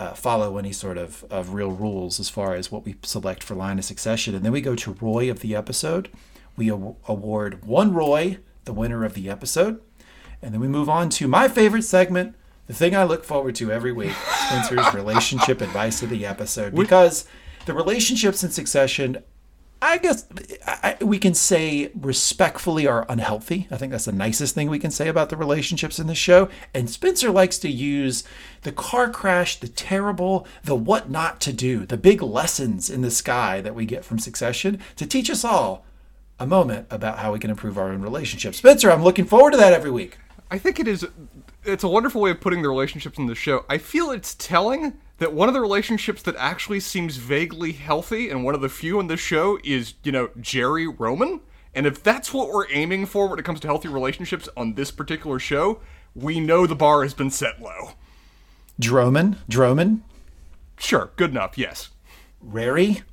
uh, 0.02 0.14
follow 0.16 0.58
any 0.58 0.72
sort 0.72 0.98
of, 0.98 1.24
of 1.30 1.54
real 1.54 1.70
rules 1.70 2.20
as 2.20 2.28
far 2.28 2.56
as 2.56 2.72
what 2.72 2.84
we 2.84 2.96
select 3.04 3.44
for 3.44 3.54
line 3.54 3.78
of 3.78 3.86
succession. 3.86 4.34
And 4.34 4.44
then 4.44 4.52
we 4.52 4.60
go 4.60 4.76
to 4.76 4.98
Roy 5.00 5.30
of 5.30 5.42
the 5.42 5.56
episode. 5.56 6.10
We 6.58 6.72
aw- 6.72 6.96
award 7.08 7.64
one 7.64 7.94
Roy, 7.94 8.40
the 8.66 8.74
winner 8.74 9.06
of 9.06 9.14
the 9.14 9.30
episode. 9.30 9.80
And 10.42 10.56
then 10.56 10.60
we 10.60 10.68
move 10.68 10.90
on 10.90 11.10
to 11.12 11.28
my 11.28 11.48
favorite 11.48 11.84
segment, 11.84 12.36
the 12.66 12.74
thing 12.74 12.96
I 12.96 13.04
look 13.04 13.24
forward 13.24 13.54
to 13.56 13.72
every 13.72 13.92
week 13.92 14.16
Spencer's 14.48 14.92
relationship 14.96 15.62
advice 15.62 16.02
of 16.02 16.10
the 16.10 16.26
episode. 16.26 16.74
Because 16.74 17.26
the 17.68 17.76
relationships 17.76 18.44
in 18.44 18.50
succession, 18.50 19.22
I 19.84 19.98
guess 19.98 20.28
I, 20.68 20.96
we 21.02 21.18
can 21.18 21.34
say 21.34 21.92
respectfully 22.00 22.86
are 22.86 23.06
unhealthy. 23.10 23.68
I 23.72 23.78
think 23.78 23.92
that's 23.92 24.06
the 24.06 24.12
nicest 24.12 24.54
thing 24.54 24.70
we 24.70 24.78
can 24.78 24.92
say 24.92 25.08
about 25.08 25.30
the 25.30 25.38
relationships 25.38 25.98
in 25.98 26.06
the 26.06 26.14
show. 26.14 26.50
And 26.74 26.88
Spencer 26.88 27.32
likes 27.32 27.58
to 27.60 27.70
use 27.70 28.24
the 28.62 28.72
car 28.72 29.10
crash, 29.10 29.60
the 29.60 29.68
terrible, 29.68 30.46
the 30.64 30.76
what 30.76 31.10
not 31.10 31.42
to 31.42 31.54
do, 31.54 31.88
the 31.88 31.98
big 31.98 32.22
lessons 32.22 32.92
in 32.92 33.02
the 33.02 33.10
sky 33.10 33.60
that 33.62 33.74
we 33.74 33.86
get 33.86 34.06
from 34.06 34.20
succession 34.20 34.80
to 34.98 35.08
teach 35.08 35.32
us 35.32 35.44
all 35.44 35.84
a 36.40 36.46
moment 36.46 36.86
about 36.92 37.18
how 37.20 37.34
we 37.34 37.40
can 37.40 37.50
improve 37.50 37.78
our 37.78 37.90
own 37.90 38.02
relationships. 38.02 38.60
Spencer, 38.60 38.92
I'm 38.92 39.04
looking 39.04 39.26
forward 39.26 39.52
to 39.52 39.58
that 39.58 39.74
every 39.74 39.92
week. 39.92 40.20
I 40.52 40.60
think 40.60 40.80
it 40.80 40.88
is. 40.88 41.08
It's 41.64 41.84
a 41.84 41.88
wonderful 41.88 42.22
way 42.22 42.32
of 42.32 42.42
putting 42.42 42.62
the 42.62 42.70
relationships 42.70 43.18
in 43.18 43.26
the 43.26 43.36
show. 43.36 43.66
I 43.68 43.78
feel 43.80 44.12
it's 44.12 44.36
telling 44.36 44.94
that 45.22 45.34
one 45.34 45.48
of 45.48 45.54
the 45.54 45.62
relationships 45.62 46.24
that 46.24 46.36
actually 46.36 46.80
seems 46.80 47.18
vaguely 47.18 47.74
healthy 47.74 48.32
and 48.32 48.44
one 48.44 48.56
of 48.56 48.62
the 48.62 48.68
few 48.68 49.00
in 49.00 49.06
this 49.06 49.20
show 49.20 49.60
is, 49.64 49.94
you 50.04 50.12
know, 50.12 50.30
Gerri 50.40 50.92
Roman. 50.98 51.42
And 51.76 51.86
if 51.86 52.02
that's 52.02 52.34
what 52.34 52.50
we're 52.50 52.66
aiming 52.72 53.06
for 53.06 53.28
when 53.28 53.38
it 53.38 53.46
comes 53.46 53.60
to 53.60 53.68
healthy 53.68 53.88
relationships 53.88 54.50
on 54.58 54.74
this 54.74 54.90
particular 54.90 55.38
show, 55.38 55.80
we 56.16 56.40
know 56.40 56.66
the 56.66 56.74
bar 56.74 57.04
has 57.04 57.14
been 57.14 57.30
set 57.30 57.62
low. 57.62 57.92
Droman, 58.82 59.38
Droman, 59.48 60.02
Sure, 60.80 61.12
good 61.18 61.30
enough, 61.30 61.56
yes. 61.56 61.92
Rary, 62.42 63.04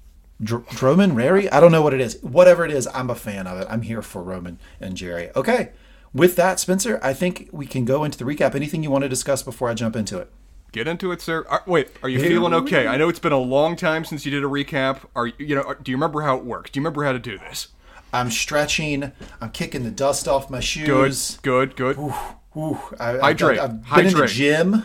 Dr- 0.43 0.65
Droman, 0.69 1.15
Rary. 1.15 1.51
I 1.53 1.61
don't 1.61 1.73
know 1.73 1.83
what 1.83 1.93
it 1.93 2.01
is. 2.01 2.19
Whatever 2.23 2.65
it 2.65 2.71
is, 2.71 2.89
I'm 2.95 3.11
a 3.11 3.15
fan 3.15 3.47
of 3.47 3.61
it. 3.61 3.67
I'm 3.69 3.83
here 3.83 4.01
for 4.01 4.23
Roman 4.23 4.59
and 4.81 4.97
Gerri. 4.97 5.31
Okay. 5.37 5.73
With 6.15 6.37
that, 6.37 6.59
Spencer, 6.59 6.99
I 7.03 7.13
think 7.13 7.51
we 7.53 7.67
can 7.67 7.85
go 7.85 8.03
into 8.03 8.17
the 8.17 8.25
recap. 8.25 8.55
Anything 8.55 8.83
you 8.83 8.91
want 8.91 9.03
to 9.03 9.11
discuss 9.11 9.43
before 9.43 9.69
I 9.69 9.75
jump 9.75 9.95
into 9.95 10.17
it? 10.17 10.33
Get 10.73 10.87
into 10.87 11.11
it, 11.13 11.21
sir. 11.23 11.47
Are, 11.49 11.63
wait, 11.67 11.89
are 12.03 12.09
you 12.09 12.19
Here 12.19 12.29
feeling 12.29 12.53
okay? 12.55 12.87
I 12.87 12.97
know 12.97 13.09
it's 13.09 13.19
been 13.19 13.33
a 13.33 13.39
long 13.39 13.75
time 13.75 14.05
since 14.05 14.27
you 14.27 14.31
did 14.31 14.45
a 14.45 14.47
recap. 14.49 15.01
Are 15.17 15.27
you, 15.29 15.35
you 15.39 15.55
know? 15.55 15.63
Are, 15.63 15.75
do 15.75 15.91
you 15.91 15.97
remember 15.97 16.23
how 16.23 16.37
it 16.37 16.45
works? 16.45 16.71
Do 16.71 16.79
you 16.79 16.83
remember 16.83 17.05
how 17.05 17.13
to 17.13 17.19
do 17.19 17.39
this? 17.39 17.69
I'm 18.13 18.31
stretching. 18.31 19.13
I'm 19.41 19.51
kicking 19.51 19.85
the 19.85 19.91
dust 19.91 20.29
off 20.29 20.51
my 20.51 20.61
shoes. 20.61 21.39
good, 21.43 21.75
good. 21.77 21.97
Ooh, 21.99 22.79
I, 22.99 23.11
I've- 23.13 23.19
Hydrate. 23.21 23.59
I've, 23.59 23.83
been 23.83 24.07
in 24.07 24.13
the 24.13 24.19
Hydrate. 24.19 24.31
gym. 24.31 24.85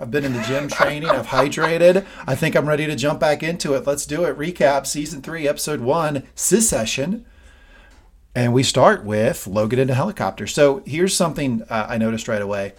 I've 0.00 0.10
been 0.10 0.24
in 0.24 0.32
the 0.32 0.42
gym 0.42 0.68
training. 0.68 1.10
I've 1.10 1.26
hydrated. 1.26 2.06
I 2.26 2.34
think 2.34 2.56
I'm 2.56 2.66
ready 2.66 2.86
to 2.86 2.96
jump 2.96 3.20
back 3.20 3.42
into 3.42 3.74
it. 3.74 3.86
Let's 3.86 4.06
do 4.06 4.24
it. 4.24 4.36
Recap 4.38 4.86
season 4.86 5.20
three, 5.20 5.46
episode 5.46 5.80
one, 5.80 6.22
Secession. 6.34 7.26
And 8.34 8.54
we 8.54 8.62
start 8.62 9.04
with 9.04 9.46
Logan 9.46 9.78
in 9.78 9.90
a 9.90 9.94
helicopter. 9.94 10.46
So 10.46 10.82
here's 10.86 11.14
something 11.14 11.62
uh, 11.68 11.86
I 11.88 11.98
noticed 11.98 12.28
right 12.28 12.40
away. 12.40 12.72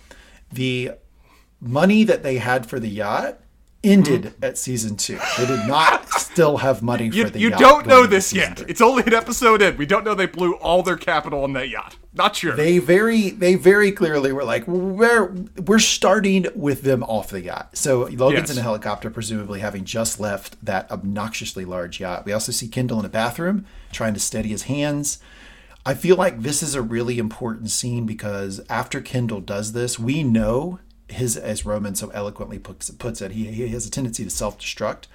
The 0.52 0.94
money 1.62 2.04
that 2.04 2.24
they 2.24 2.38
had 2.38 2.66
for 2.66 2.80
the 2.80 2.90
yacht 2.90 3.38
ended 3.84 4.26
hmm. 4.26 4.44
at 4.44 4.58
season 4.58 4.96
two. 4.96 5.20
They 5.38 5.46
did 5.46 5.68
not 5.68 6.08
still 6.20 6.58
have 6.58 6.82
money 6.84 7.08
You, 7.08 7.26
for 7.26 7.30
the 7.32 7.40
you 7.40 7.50
yacht. 7.50 7.60
You 7.60 7.66
don't 7.66 7.88
know 7.88 8.06
this 8.06 8.34
yet. 8.34 8.60
three. 8.60 8.68
It's 8.70 8.82
only 8.82 9.04
an 9.04 9.14
episode 9.14 9.62
in. 9.62 9.78
We 9.78 9.86
don't 9.86 10.04
know 10.04 10.14
they 10.14 10.28
blew 10.28 10.54
all 10.56 10.84
their 10.84 10.98
capital 10.98 11.44
on 11.44 11.54
that 11.54 11.70
yacht. 11.70 11.96
Not 12.14 12.36
sure. 12.36 12.56
they 12.58 12.78
very 12.78 13.30
they 13.30 13.56
very 13.56 13.92
clearly 13.94 14.34
were 14.34 14.44
like 14.44 14.68
we're 14.68 15.34
we're 15.66 15.80
starting 15.80 16.46
with 16.56 16.82
them 16.82 17.04
off 17.04 17.30
the 17.30 17.42
yacht 17.42 17.78
so 17.78 18.00
logan's 18.12 18.50
Yes. 18.50 18.52
in 18.52 18.58
a 18.58 18.62
helicopter 18.62 19.10
presumably 19.10 19.62
having 19.62 19.86
just 19.86 20.20
left 20.20 20.64
that 20.66 20.92
obnoxiously 20.92 21.64
large 21.64 22.02
yacht 22.02 22.26
we 22.26 22.34
also 22.34 22.52
see 22.52 22.68
kendall 22.68 23.00
in 23.00 23.06
a 23.06 23.10
bathroom 23.10 23.66
trying 23.94 24.14
to 24.14 24.20
steady 24.20 24.50
his 24.50 24.64
hands 24.64 25.20
i 25.86 25.94
feel 25.94 26.18
like 26.18 26.42
this 26.42 26.62
is 26.62 26.76
a 26.76 26.82
really 26.82 27.18
important 27.18 27.70
scene 27.72 28.06
because 28.06 28.60
after 28.70 29.00
kendall 29.00 29.40
does 29.40 29.72
this 29.72 29.98
we 29.98 30.22
know 30.22 30.80
his 31.12 31.38
as 31.38 31.66
roman 31.66 31.96
so 31.96 32.10
eloquently 32.10 32.60
puts, 32.60 32.90
puts 32.92 33.22
it 33.22 33.32
he, 33.32 33.46
he 33.46 33.68
has 33.70 33.86
a 33.86 33.92
tendency 33.92 34.24
to 34.24 34.30
self-destruct. 34.30 35.06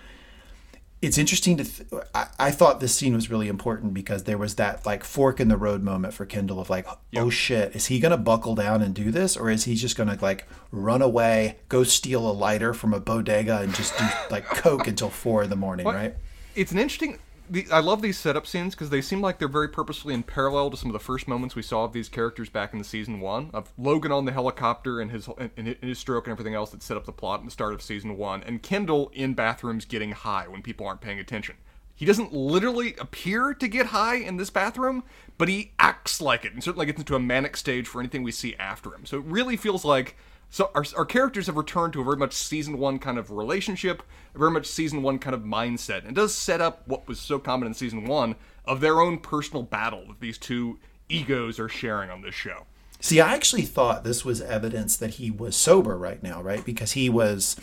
It's 1.03 1.19
interesting 1.19 1.59
to 1.59 1.65
th- 1.65 2.03
I, 2.15 2.29
I 2.38 2.50
thought 2.50 2.81
this 2.81 2.95
scene 2.95 3.15
was 3.15 3.31
really 3.31 3.49
important 3.49 3.93
because 3.93 4.25
there 4.25 4.38
was 4.38 4.55
that 4.55 4.87
like 4.87 5.05
fork 5.05 5.41
in 5.41 5.49
the 5.49 5.57
road 5.57 5.83
moment 5.83 6.15
for 6.15 6.25
kendall 6.25 6.59
of 6.59 6.71
like 6.71 6.87
oh 7.17 7.29
shit 7.29 7.76
is 7.76 7.87
he 7.87 8.00
gonna 8.00 8.17
buckle 8.17 8.55
down 8.55 8.83
and 8.83 8.95
do 8.95 9.11
this? 9.11 9.37
Or 9.37 9.50
is 9.50 9.65
he 9.65 9.75
just 9.75 9.97
gonna 9.97 10.19
like 10.21 10.49
run 10.73 11.03
away 11.03 11.59
go 11.69 11.85
steal 11.85 12.29
a 12.29 12.33
lighter 12.33 12.73
from 12.73 12.95
a 12.95 13.00
bodega 13.00 13.59
and 13.61 13.75
just 13.75 13.97
do 13.99 14.05
like 14.31 14.47
coke 14.47 14.87
until 14.87 15.11
four 15.11 15.45
in 15.45 15.50
the 15.50 15.57
morning 15.57 15.87
right? 15.87 16.15
It's 16.57 16.73
an 16.73 16.79
interesting. 16.79 17.19
The, 17.49 17.67
I 17.71 17.81
love 17.81 18.03
these 18.03 18.19
setup 18.19 18.47
scenes 18.47 18.75
because 18.75 18.91
they 18.91 19.00
seem 19.00 19.21
like 19.21 19.38
they're 19.38 19.47
very 19.47 19.69
purposefully 19.69 20.15
in 20.15 20.23
parallel 20.23 20.71
to 20.71 20.76
some 20.76 20.91
of 20.91 20.93
the 20.93 20.99
first 20.99 21.29
moments 21.29 21.55
we 21.55 21.62
saw 21.62 21.85
of 21.85 21.93
these 21.93 22.09
characters 22.09 22.49
back 22.49 22.73
in 22.73 22.79
the 22.79 22.85
season 22.85 23.21
one 23.21 23.50
of 23.55 23.73
Logan 23.79 24.11
on 24.11 24.25
the 24.25 24.33
helicopter 24.33 25.00
and 25.00 25.11
his 25.11 25.29
and 25.57 25.76
his 25.81 25.99
stroke 25.99 26.26
and 26.26 26.33
everything 26.33 26.55
else 26.55 26.71
that 26.71 26.83
set 26.83 26.97
up 26.97 27.07
the 27.07 27.12
plot 27.12 27.41
in 27.41 27.47
the 27.47 27.53
start 27.53 27.73
of 27.73 27.83
season 27.83 28.17
one, 28.17 28.43
and 28.43 28.62
Kendall 28.62 29.11
in 29.15 29.35
bathrooms 29.35 29.85
getting 29.85 30.12
high 30.12 30.49
when 30.49 30.62
people 30.62 30.87
aren't 30.87 31.00
paying 31.00 31.21
attention. 31.21 31.57
He 31.95 32.05
doesn't 32.05 32.33
literally 32.33 32.95
appear 32.99 33.55
to 33.55 33.69
get 33.69 33.87
high 33.87 34.17
in 34.17 34.37
this 34.37 34.50
bathroom, 34.50 35.03
but 35.38 35.49
he 35.49 35.73
acts 35.79 36.21
like 36.21 36.45
it 36.45 36.53
and 36.53 36.62
certainly 36.62 36.85
gets 36.85 36.99
into 36.99 37.17
a 37.17 37.21
manic 37.21 37.57
stage 37.57 37.87
for 37.87 38.00
anything 38.00 38.23
we 38.23 38.33
see 38.33 38.55
after 38.57 38.95
him. 38.95 39.07
So 39.07 39.19
it 39.19 39.25
really 39.25 39.57
feels 39.57 39.85
like 39.85 40.17
so 40.50 40.71
our, 40.75 40.85
our 40.97 41.05
characters 41.05 41.47
have 41.47 41.57
returned 41.57 41.93
to 41.95 42.00
a 42.00 42.05
very 42.05 42.17
much 42.17 42.33
season 42.33 42.79
one 42.79 42.99
kind 42.99 43.19
of 43.19 43.31
relationship, 43.31 44.03
a 44.35 44.38
very 44.38 44.50
much 44.50 44.67
season 44.67 45.03
one 45.03 45.19
kind 45.19 45.35
of 45.35 45.43
mindset. 45.43 46.07
And 46.07 46.15
does 46.15 46.35
set 46.35 46.61
up 46.61 46.87
what 46.87 47.09
was 47.09 47.21
so 47.21 47.38
common 47.38 47.67
in 47.67 47.75
season 47.75 48.05
one 48.05 48.37
of 48.65 48.81
their 48.81 49.00
own 49.00 49.19
personal 49.19 49.62
battle 49.62 50.05
that 50.09 50.21
these 50.21 50.38
two 50.38 50.79
egos 51.09 51.59
are 51.59 51.69
sharing 51.69 52.11
on 52.11 52.23
this 52.23 52.35
show. 52.35 52.67
See, 53.00 53.21
I 53.21 53.35
actually 53.35 53.62
thought 53.62 54.05
this 54.05 54.25
was 54.25 54.41
evidence 54.41 54.97
that 54.97 55.15
he 55.15 55.31
was 55.31 55.55
sober 55.55 55.97
right 55.97 56.23
now, 56.23 56.41
right? 56.43 56.65
Because 56.65 56.93
he 56.93 57.09
was 57.09 57.57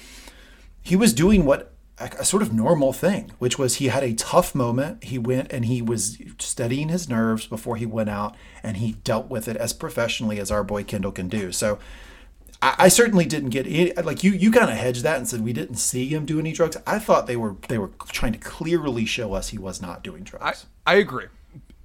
he 0.81 0.95
was 0.95 1.13
doing 1.13 1.45
what 1.45 1.73
a, 1.97 2.11
a 2.19 2.25
sort 2.25 2.43
of 2.43 2.53
normal 2.53 2.93
thing, 2.93 3.31
which 3.39 3.57
was 3.57 3.75
he 3.75 3.87
had 3.87 4.03
a 4.03 4.13
tough 4.13 4.53
moment. 4.53 5.03
He 5.05 5.17
went 5.17 5.51
and 5.51 5.65
he 5.65 5.81
was 5.81 6.17
steadying 6.39 6.89
his 6.89 7.09
nerves 7.09 7.47
before 7.47 7.77
he 7.77 7.85
went 7.85 8.09
out, 8.09 8.35
and 8.61 8.77
he 8.77 8.93
dealt 9.03 9.29
with 9.29 9.47
it 9.47 9.57
as 9.57 9.73
professionally 9.73 10.39
as 10.39 10.51
our 10.51 10.63
boy 10.63 10.83
Kendall 10.83 11.11
can 11.11 11.27
do. 11.27 11.51
So. 11.51 11.79
I, 12.63 12.75
I 12.85 12.87
certainly 12.87 13.25
didn't 13.25 13.49
get 13.49 13.67
any, 13.67 13.91
like 13.93 14.23
you. 14.23 14.31
You 14.31 14.49
kind 14.49 14.71
of 14.71 14.77
hedged 14.77 15.03
that 15.03 15.17
and 15.17 15.27
said 15.27 15.41
we 15.41 15.53
didn't 15.53 15.75
see 15.75 16.07
him 16.07 16.25
do 16.25 16.39
any 16.39 16.53
drugs. 16.53 16.77
I 16.87 16.97
thought 16.97 17.27
they 17.27 17.35
were 17.35 17.57
they 17.67 17.77
were 17.77 17.91
trying 18.07 18.31
to 18.31 18.39
clearly 18.39 19.05
show 19.05 19.33
us 19.33 19.49
he 19.49 19.57
was 19.57 19.81
not 19.81 20.03
doing 20.03 20.23
drugs. 20.23 20.65
I 20.87 20.95
agree. 20.95 21.25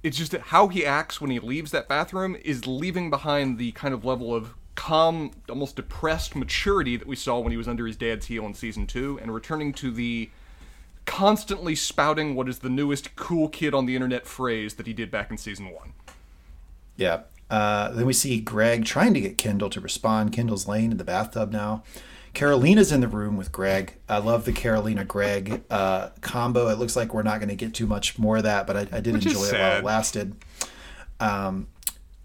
It's 0.01 0.17
just 0.17 0.31
that 0.31 0.41
how 0.41 0.69
he 0.69 0.85
acts 0.85 1.19
when 1.19 1.29
he 1.29 1.39
leaves 1.39 1.71
that 1.71 1.89
bathroom 1.89 2.37
is 2.43 2.65
leaving 2.65 3.09
behind 3.09 3.57
the 3.57 3.73
kind 3.73 3.93
of 3.93 4.05
level 4.05 4.33
of 4.33 4.55
calm, 4.75 5.31
almost 5.49 5.75
depressed 5.75 6.37
maturity 6.37 6.95
that 6.95 7.05
we 7.05 7.17
saw 7.17 7.39
when 7.39 7.51
he 7.51 7.57
was 7.57 7.67
under 7.67 7.85
his 7.85 7.97
dad's 7.97 8.27
heel 8.27 8.45
in 8.45 8.53
season 8.53 8.87
two, 8.87 9.19
and 9.21 9.33
returning 9.33 9.73
to 9.73 9.91
the 9.91 10.29
constantly 11.05 11.75
spouting 11.75 12.35
what 12.35 12.47
is 12.47 12.59
the 12.59 12.69
newest 12.69 13.15
cool 13.17 13.49
kid 13.49 13.73
on 13.73 13.85
the 13.85 13.95
internet 13.95 14.25
phrase 14.25 14.75
that 14.75 14.87
he 14.87 14.93
did 14.93 15.11
back 15.11 15.29
in 15.29 15.37
season 15.37 15.71
one. 15.71 15.91
Yeah. 16.95 17.23
Uh, 17.49 17.89
then 17.91 18.05
we 18.05 18.13
see 18.13 18.39
Greg 18.39 18.85
trying 18.85 19.13
to 19.13 19.21
get 19.21 19.37
Kendall 19.37 19.69
to 19.71 19.81
respond. 19.81 20.31
Kendall's 20.33 20.67
laying 20.67 20.91
in 20.91 20.97
the 20.97 21.03
bathtub 21.03 21.51
now. 21.51 21.83
Karolina's 22.35 22.91
in 22.91 23.01
the 23.01 23.07
room 23.07 23.37
with 23.37 23.51
Greg. 23.51 23.95
I 24.07 24.19
love 24.19 24.45
the 24.45 24.53
Karolina 24.53 25.05
Greg 25.07 25.63
uh, 25.69 26.09
combo. 26.21 26.67
It 26.67 26.77
looks 26.77 26.95
like 26.95 27.13
we're 27.13 27.23
not 27.23 27.39
going 27.39 27.49
to 27.49 27.55
get 27.55 27.73
too 27.73 27.87
much 27.87 28.19
more 28.19 28.37
of 28.37 28.43
that, 28.43 28.67
but 28.67 28.77
I, 28.77 28.81
I 28.97 28.99
did 29.01 29.15
Which 29.15 29.25
enjoy 29.25 29.45
it 29.45 29.53
while 29.53 29.77
it 29.79 29.83
lasted. 29.83 30.35
Um, 31.19 31.67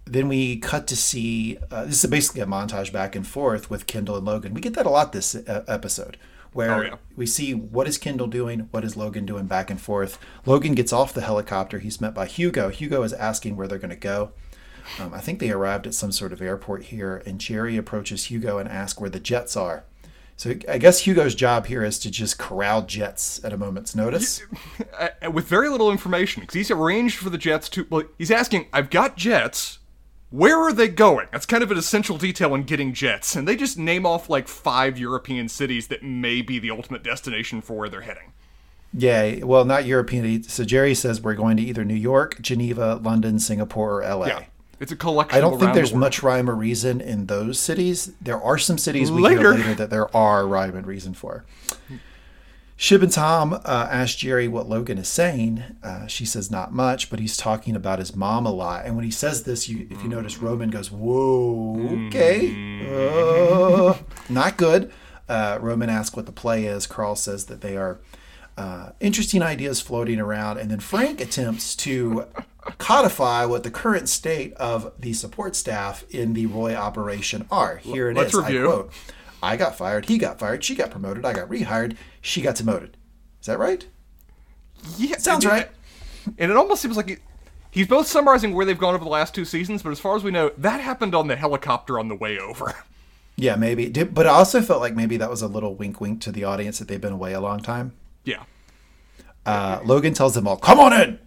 then 0.04 0.28
we 0.28 0.58
cut 0.58 0.86
to 0.88 0.96
see 0.96 1.56
uh, 1.70 1.86
this 1.86 2.04
is 2.04 2.10
basically 2.10 2.42
a 2.42 2.46
montage 2.46 2.92
back 2.92 3.16
and 3.16 3.26
forth 3.26 3.70
with 3.70 3.86
Kendall 3.86 4.16
and 4.16 4.26
Logan. 4.26 4.52
We 4.52 4.60
get 4.60 4.74
that 4.74 4.84
a 4.86 4.90
lot 4.90 5.12
this 5.12 5.34
uh, 5.34 5.64
episode 5.66 6.18
where 6.52 6.74
Oh, 6.74 6.82
yeah. 6.82 6.96
we 7.16 7.26
see 7.26 7.54
what 7.54 7.88
is 7.88 7.96
Kendall 7.98 8.26
doing, 8.26 8.68
what 8.70 8.84
is 8.84 8.96
Logan 8.96 9.24
doing 9.26 9.46
back 9.46 9.70
and 9.70 9.80
forth. 9.80 10.18
Logan 10.46 10.74
gets 10.74 10.92
off 10.92 11.14
the 11.14 11.22
helicopter. 11.22 11.78
He's 11.78 12.00
met 12.00 12.14
by 12.14 12.26
Hugo. 12.26 12.68
Hugo 12.68 13.02
is 13.02 13.12
asking 13.14 13.56
where 13.56 13.66
they're 13.66 13.78
going 13.78 13.88
to 13.90 13.96
go. 13.96 14.32
Um, 14.98 15.14
I 15.14 15.20
think 15.20 15.38
they 15.38 15.50
arrived 15.50 15.86
at 15.86 15.94
some 15.94 16.12
sort 16.12 16.32
of 16.32 16.42
airport 16.42 16.84
here, 16.84 17.22
and 17.26 17.38
Gerri 17.38 17.78
approaches 17.78 18.26
Hugo 18.26 18.58
and 18.58 18.68
asks 18.68 19.00
where 19.00 19.10
the 19.10 19.20
jets 19.20 19.56
are. 19.56 19.84
So 20.36 20.54
I 20.68 20.78
guess 20.78 21.00
Hugo's 21.00 21.34
job 21.34 21.66
here 21.66 21.84
is 21.84 21.98
to 22.00 22.10
just 22.10 22.38
corral 22.38 22.82
jets 22.82 23.42
at 23.44 23.52
a 23.52 23.56
moment's 23.56 23.94
notice. 23.94 24.42
Uh, 24.98 25.30
with 25.30 25.46
very 25.46 25.68
little 25.68 25.90
information, 25.90 26.40
because 26.40 26.54
he's 26.54 26.70
arranged 26.70 27.18
for 27.18 27.30
the 27.30 27.38
jets 27.38 27.68
to. 27.70 27.86
Well, 27.90 28.04
he's 28.16 28.30
asking, 28.30 28.66
I've 28.72 28.90
got 28.90 29.16
jets. 29.16 29.80
Where 30.30 30.58
are 30.58 30.72
they 30.72 30.88
going? 30.88 31.28
That's 31.32 31.46
kind 31.46 31.62
of 31.62 31.70
an 31.70 31.78
essential 31.78 32.16
detail 32.16 32.54
in 32.54 32.62
getting 32.62 32.92
jets. 32.92 33.36
And 33.36 33.46
they 33.46 33.56
just 33.56 33.78
name 33.78 34.04
off 34.04 34.28
like 34.28 34.48
five 34.48 34.98
European 34.98 35.48
cities 35.48 35.88
that 35.88 36.02
may 36.02 36.42
be 36.42 36.58
the 36.58 36.70
ultimate 36.70 37.02
destination 37.04 37.60
for 37.60 37.76
where 37.76 37.88
they're 37.88 38.00
heading. 38.00 38.32
Yeah, 38.92 39.44
well, 39.44 39.64
not 39.64 39.86
European. 39.86 40.44
So 40.44 40.64
Gerri 40.64 40.96
says 40.96 41.20
we're 41.20 41.34
going 41.34 41.56
to 41.56 41.62
either 41.62 41.84
New 41.84 41.94
York, 41.94 42.40
Geneva, 42.40 43.00
London, 43.02 43.38
Singapore, 43.38 44.02
or 44.02 44.14
LA. 44.14 44.26
Yeah. 44.26 44.44
It's 44.80 44.92
a 44.92 44.96
collection 44.96 45.36
I 45.36 45.40
don't 45.40 45.58
think 45.58 45.74
there's 45.74 45.92
the 45.92 45.98
much 45.98 46.22
rhyme 46.22 46.50
or 46.50 46.54
reason 46.54 47.00
in 47.00 47.26
those 47.26 47.58
cities. 47.58 48.12
There 48.20 48.40
are 48.40 48.58
some 48.58 48.78
cities 48.78 49.10
we 49.10 49.22
Later. 49.22 49.54
later 49.54 49.74
that 49.74 49.90
there 49.90 50.14
are 50.16 50.46
rhyme 50.46 50.76
and 50.76 50.86
reason 50.86 51.14
for. 51.14 51.44
Shiv 52.76 53.04
and 53.04 53.12
Tom 53.12 53.52
uh, 53.52 53.88
ask 53.90 54.18
Gerri 54.18 54.48
what 54.48 54.68
Logan 54.68 54.98
is 54.98 55.06
saying. 55.08 55.62
Uh, 55.82 56.06
she 56.08 56.24
says 56.24 56.50
not 56.50 56.72
much, 56.72 57.08
but 57.08 57.20
he's 57.20 57.36
talking 57.36 57.76
about 57.76 58.00
his 58.00 58.16
mom 58.16 58.46
a 58.46 58.50
lot. 58.50 58.84
And 58.84 58.96
when 58.96 59.04
he 59.04 59.12
says 59.12 59.44
this, 59.44 59.68
you, 59.68 59.86
if 59.90 60.02
you 60.02 60.08
notice, 60.08 60.38
Roman 60.38 60.70
goes, 60.70 60.90
"Whoa, 60.90 62.08
okay, 62.08 62.50
uh, 62.84 63.96
not 64.28 64.56
good." 64.56 64.92
Uh, 65.28 65.58
Roman 65.60 65.88
asks 65.88 66.16
what 66.16 66.26
the 66.26 66.32
play 66.32 66.64
is. 66.64 66.86
Carl 66.88 67.14
says 67.14 67.46
that 67.46 67.60
they 67.60 67.76
are 67.76 68.00
uh, 68.58 68.90
interesting 68.98 69.40
ideas 69.40 69.80
floating 69.80 70.18
around, 70.18 70.58
and 70.58 70.68
then 70.68 70.80
Frank 70.80 71.20
attempts 71.20 71.76
to 71.76 72.26
codify 72.78 73.44
what 73.44 73.62
the 73.62 73.70
current 73.70 74.08
state 74.08 74.52
of 74.54 74.92
the 74.98 75.12
support 75.12 75.54
staff 75.56 76.04
in 76.10 76.32
the 76.34 76.46
Roy 76.46 76.74
operation 76.74 77.46
are. 77.50 77.76
Here 77.78 78.08
it 78.10 78.16
is. 78.16 78.34
Let's 78.34 78.34
review. 78.34 78.62
I 78.62 78.66
quote: 78.72 78.92
"I 79.42 79.56
got 79.56 79.76
fired. 79.76 80.06
He 80.06 80.18
got 80.18 80.38
fired. 80.38 80.64
She 80.64 80.74
got 80.74 80.90
promoted. 80.90 81.24
I 81.24 81.32
got 81.32 81.48
rehired. 81.48 81.96
She 82.20 82.40
got 82.42 82.56
demoted." 82.56 82.96
Is 83.40 83.46
that 83.46 83.58
right? 83.58 83.86
Yeah, 84.96 85.16
Sounds 85.18 85.44
and- 85.44 85.52
right. 85.52 85.68
And 86.38 86.50
it 86.50 86.56
almost 86.56 86.80
seems 86.80 86.96
like 86.96 87.08
he, 87.10 87.16
he's 87.70 87.86
both 87.86 88.06
summarizing 88.06 88.54
where 88.54 88.64
they've 88.64 88.78
gone 88.78 88.94
over 88.94 89.04
the 89.04 89.10
last 89.10 89.34
two 89.34 89.44
seasons, 89.44 89.82
but 89.82 89.90
as 89.90 90.00
far 90.00 90.16
as 90.16 90.24
we 90.24 90.30
know, 90.30 90.50
that 90.56 90.80
happened 90.80 91.14
on 91.14 91.26
the 91.28 91.36
helicopter 91.36 91.98
on 91.98 92.08
the 92.08 92.14
way 92.14 92.38
over. 92.38 92.74
Yeah, 93.36 93.56
maybe. 93.56 93.90
Did- 93.90 94.14
But 94.14 94.26
I 94.26 94.30
also 94.30 94.62
felt 94.62 94.80
like 94.80 94.94
maybe 94.94 95.16
that 95.18 95.28
was 95.28 95.42
a 95.42 95.48
little 95.48 95.74
wink, 95.74 96.00
wink 96.00 96.20
to 96.22 96.32
the 96.32 96.44
audience 96.44 96.78
that 96.78 96.88
they've 96.88 97.00
been 97.00 97.12
away 97.12 97.32
a 97.34 97.40
long 97.40 97.60
time. 97.60 97.92
yeah. 98.24 98.44
Uh, 99.46 99.80
Logan 99.84 100.14
tells 100.14 100.34
them 100.34 100.48
all, 100.48 100.56
"Come 100.56 100.80
on 100.80 100.92
in," 100.94 101.18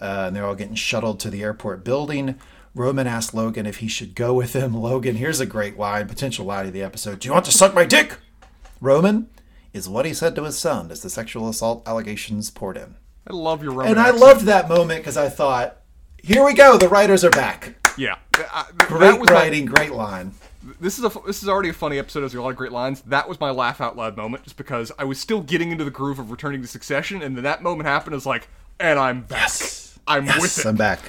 uh, 0.00 0.24
and 0.26 0.34
they're 0.36 0.46
all 0.46 0.54
getting 0.54 0.74
shuttled 0.74 1.20
to 1.20 1.30
the 1.30 1.42
airport 1.42 1.84
building. 1.84 2.36
Roman 2.74 3.06
asks 3.06 3.34
Logan 3.34 3.66
if 3.66 3.78
he 3.78 3.88
should 3.88 4.14
go 4.14 4.32
with 4.34 4.52
him. 4.54 4.74
Logan, 4.80 5.16
here's 5.16 5.40
a 5.40 5.46
great 5.46 5.78
line, 5.78 6.06
potential 6.08 6.46
line 6.46 6.66
of 6.66 6.72
the 6.72 6.82
episode. 6.82 7.20
Do 7.20 7.28
you 7.28 7.32
want 7.32 7.44
to 7.46 7.52
suck 7.52 7.74
my 7.74 7.84
dick? 7.84 8.16
Roman 8.80 9.28
is 9.72 9.88
what 9.88 10.06
he 10.06 10.14
said 10.14 10.34
to 10.36 10.44
his 10.44 10.58
son 10.58 10.90
as 10.90 11.02
the 11.02 11.10
sexual 11.10 11.48
assault 11.48 11.86
allegations 11.86 12.50
poured 12.50 12.76
in. 12.76 12.96
I 13.28 13.32
love 13.34 13.62
your 13.62 13.72
Roman 13.72 13.92
And 13.92 14.00
I 14.00 14.10
loved 14.10 14.46
that 14.46 14.68
moment 14.68 15.00
because 15.00 15.16
I 15.16 15.28
thought, 15.28 15.76
here 16.22 16.44
we 16.44 16.54
go, 16.54 16.76
the 16.78 16.88
writers 16.88 17.24
are 17.24 17.30
back. 17.30 17.74
Yeah. 17.98 18.16
I- 18.36 18.66
that 18.78 18.88
Great 18.88 19.20
was 19.20 19.28
my- 19.28 19.34
writing, 19.34 19.66
great 19.66 19.92
line. 19.92 20.32
this 20.80 20.98
is 20.98 21.04
a 21.04 21.12
this 21.26 21.42
is 21.42 21.48
already 21.48 21.68
a 21.70 21.72
funny 21.74 21.98
episode. 21.98 22.20
There's 22.20 22.34
a 22.34 22.40
lot 22.42 22.50
of 22.50 22.56
great 22.56 22.72
lines. 22.72 23.00
That 23.02 23.28
was 23.28 23.38
my 23.40 23.50
laugh 23.50 23.80
out 23.80 23.96
loud 23.96 24.16
moment, 24.16 24.44
just 24.44 24.56
because 24.56 24.90
I 24.98 25.04
was 25.04 25.18
still 25.20 25.40
getting 25.42 25.70
into 25.72 25.84
the 25.84 25.90
groove 25.90 26.18
of 26.18 26.30
returning 26.30 26.62
to 26.62 26.68
Succession, 26.68 27.22
and 27.22 27.36
then 27.36 27.44
that 27.44 27.62
moment 27.62 27.88
happened. 27.88 28.14
Is 28.16 28.26
like, 28.26 28.48
and 28.78 28.98
I'm 28.98 29.22
back. 29.22 29.40
Yes. 29.40 29.89
I'm 30.10 30.26
with 30.26 30.58
it. 30.58 30.66
I'm 30.66 30.76
back. 30.76 31.00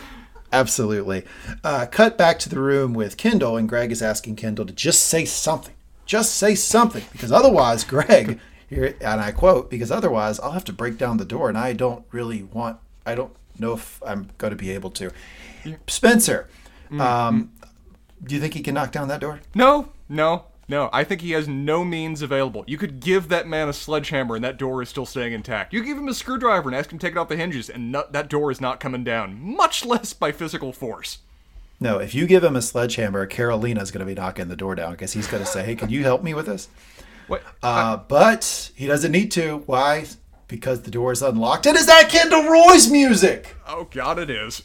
Absolutely. 0.54 1.24
Uh, 1.64 1.86
cut 1.90 2.18
back 2.18 2.38
to 2.40 2.50
the 2.50 2.60
room 2.60 2.94
with 2.94 3.18
Kendall, 3.18 3.58
and 3.58 3.68
Greg 3.68 3.92
is 3.92 4.02
asking 4.02 4.36
Kendall 4.36 4.66
to 4.66 4.74
just 4.74 5.04
say 5.04 5.26
something. 5.26 5.74
Just 6.06 6.36
say 6.36 6.56
something, 6.56 7.04
because 7.12 7.32
otherwise, 7.32 7.84
Greg, 7.84 8.40
here, 8.70 8.96
and 9.02 9.22
I 9.22 9.32
quote, 9.32 9.70
because 9.70 9.92
otherwise 9.92 10.40
I'll 10.40 10.52
have 10.52 10.66
to 10.66 10.74
break 10.74 10.98
down 10.98 11.18
the 11.18 11.26
door, 11.26 11.50
and 11.50 11.58
I 11.58 11.74
don't 11.74 12.06
really 12.12 12.44
want, 12.44 12.78
I 13.06 13.16
don't 13.16 13.34
know 13.58 13.74
if 13.74 14.02
I'm 14.06 14.30
going 14.38 14.52
to 14.52 14.58
be 14.58 14.72
able 14.72 14.92
to. 14.92 15.12
Spencer, 15.88 16.50
um, 17.00 17.52
do 18.24 18.36
you 18.36 18.42
think 18.42 18.54
he 18.54 18.62
can 18.62 18.76
knock 18.76 18.92
down 18.92 19.08
that 19.08 19.22
door? 19.22 19.40
No, 19.56 19.90
no, 20.10 20.46
no. 20.72 20.90
I 20.92 21.04
think 21.04 21.22
he 21.22 21.32
has 21.32 21.48
no 21.48 21.86
means 21.86 22.24
available. 22.24 22.64
You 22.66 22.78
could 22.78 23.00
give 23.00 23.28
that 23.30 23.48
man 23.48 23.70
a 23.70 23.74
sledgehammer 23.74 24.36
and 24.36 24.44
that 24.44 24.58
door 24.58 24.82
is 24.82 24.90
still 24.90 25.06
staying 25.06 25.34
intact. 25.34 25.74
You 25.74 25.84
give 25.84 25.98
him 25.98 26.08
a 26.08 26.14
screwdriver 26.14 26.70
and 26.70 26.76
ask 26.76 26.92
him 26.92 26.98
to 26.98 27.06
take 27.06 27.12
it 27.12 27.20
off 27.20 27.28
the 27.28 27.36
hinges 27.36 27.70
and 27.70 27.94
that 27.94 28.30
door 28.30 28.50
is 28.50 28.60
not 28.60 28.80
coming 28.80 29.04
down, 29.04 29.40
much 29.40 29.86
less 29.92 30.14
by 30.14 30.32
physical 30.32 30.74
force. 30.74 31.20
No, 31.80 31.98
if 31.98 32.16
you 32.16 32.26
give 32.26 32.44
him 32.44 32.56
a 32.56 32.62
sledgehammer, 32.62 33.28
Karolina's 33.28 33.92
going 33.92 34.06
to 34.06 34.06
be 34.06 34.20
knocking 34.20 34.48
the 34.48 34.56
door 34.56 34.76
down 34.76 34.92
because 34.92 35.14
he's 35.14 35.28
going 35.28 35.44
to 35.44 35.50
say, 35.50 35.64
hey, 35.64 35.76
can 35.76 35.90
you 35.90 36.04
help 36.04 36.24
me 36.24 36.34
with 36.34 36.46
this? 36.46 36.70
What? 37.28 37.44
Uh, 37.62 37.98
but 37.98 38.72
he 38.76 38.88
doesn't 38.88 39.12
need 39.12 39.32
to. 39.32 39.64
Why? 39.66 40.06
Because 40.48 40.84
the 40.84 40.92
door 40.92 41.12
is 41.12 41.22
unlocked. 41.22 41.66
And 41.66 41.76
is 41.76 41.88
that 41.88 42.10
Kendall 42.10 42.50
Roy's 42.50 42.90
music? 42.90 43.56
oh 43.68 43.88
God, 43.90 44.20
it 44.20 44.30
is. 44.30 44.64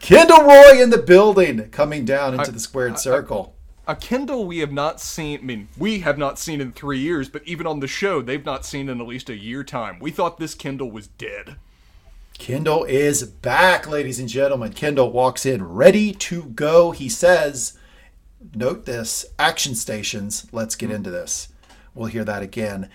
Kendall 0.00 0.42
Roy 0.42 0.82
in 0.82 0.90
the 0.90 0.98
building 0.98 1.68
coming 1.70 2.04
down 2.04 2.34
into 2.34 2.50
the 2.50 2.58
squared 2.58 2.98
circle. 2.98 3.54
A 3.90 3.96
Kendall 3.96 4.46
we 4.46 4.58
have 4.58 4.70
not 4.70 5.00
seen. 5.00 5.40
I 5.40 5.42
mean, 5.42 5.68
we 5.76 5.98
have 5.98 6.16
not 6.16 6.38
seen 6.38 6.60
in 6.60 6.70
three 6.70 7.00
years, 7.00 7.28
but 7.28 7.42
even 7.44 7.66
on 7.66 7.80
the 7.80 7.88
show, 7.88 8.22
they've 8.22 8.44
not 8.44 8.64
seen 8.64 8.88
in 8.88 9.00
at 9.00 9.06
least 9.08 9.28
a 9.28 9.36
year 9.36 9.64
time. 9.64 9.98
We 9.98 10.12
thought 10.12 10.38
this 10.38 10.54
Kendall 10.54 10.92
was 10.92 11.08
dead. 11.08 11.56
Kendall 12.38 12.84
is 12.84 13.24
back, 13.24 13.88
ladies 13.88 14.20
and 14.20 14.28
gentlemen. 14.28 14.74
Kendall 14.74 15.10
walks 15.10 15.44
in 15.44 15.64
ready 15.64 16.12
to 16.12 16.44
go. 16.44 16.92
He 16.92 17.08
says, 17.08 17.76
Note 18.54 18.86
this 18.86 19.26
action 19.40 19.74
stations. 19.74 20.46
Let's 20.52 20.76
get 20.76 20.90
hmm. 20.90 20.94
into 20.94 21.10
this. 21.10 21.48
We'll 21.92 22.06
hear 22.06 22.24
that 22.24 22.44
again. 22.44 22.90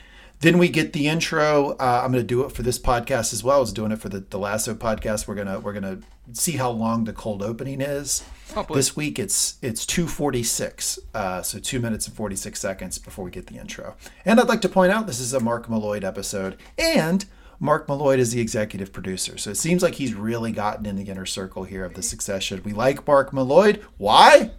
Then 0.46 0.60
we 0.60 0.70
get 0.70 0.94
the 0.94 1.08
intro. 1.08 1.72
Uh, 1.72 2.02
I'm 2.04 2.12
going 2.12 2.22
to 2.22 2.28
do 2.28 2.44
it 2.44 2.52
for 2.52 2.62
this 2.62 2.78
podcast 2.78 3.34
as 3.34 3.44
well. 3.44 3.58
I 3.58 3.60
was 3.62 3.74
doing 3.74 3.92
it 3.92 3.98
for 3.98 4.10
the, 4.10 4.20
the 4.20 4.38
Lasso 4.38 4.76
podcast. 4.76 5.28
We're 5.28 5.34
gonna 5.34 5.60
we're 5.60 5.74
gonna 5.74 6.02
see 6.34 6.52
how 6.52 6.70
long 6.70 7.06
the 7.06 7.14
cold 7.14 7.42
opening 7.42 7.82
is. 7.82 8.24
Oh, 8.56 8.64
this 8.72 8.96
week 8.96 9.18
it's 9.18 9.58
it's 9.64 9.88
2:46, 9.88 11.00
uh, 11.16 11.42
so 11.42 11.58
two 11.58 11.80
minutes 11.80 12.06
and 12.06 12.16
46 12.16 12.60
seconds 12.60 13.00
before 13.00 13.26
we 13.26 13.32
get 13.32 13.48
the 13.48 13.58
intro. 13.58 13.96
And 14.24 14.40
I'd 14.40 14.48
like 14.48 14.62
to 14.62 14.70
point 14.70 14.92
out 14.92 15.08
this 15.08 15.20
is 15.20 15.34
a 15.34 15.40
Mark 15.40 15.66
Mylod 15.66 16.04
episode, 16.04 16.58
and 16.78 17.26
Mark 17.60 17.88
Mylod 17.88 18.20
is 18.20 18.32
the 18.32 18.40
executive 18.40 18.94
producer. 18.94 19.40
So 19.40 19.50
it 19.50 19.58
seems 19.58 19.82
like 19.82 19.96
he's 19.96 20.14
really 20.14 20.52
gotten 20.52 20.86
in 20.86 20.96
the 20.96 21.06
inner 21.06 21.26
circle 21.26 21.64
here 21.64 21.84
of 21.84 21.96
the 21.96 22.04
succession. 22.04 22.62
We 22.64 22.74
like 22.74 23.08
Mark 23.08 23.32
Mylod. 23.32 23.82
Why? 23.98 24.52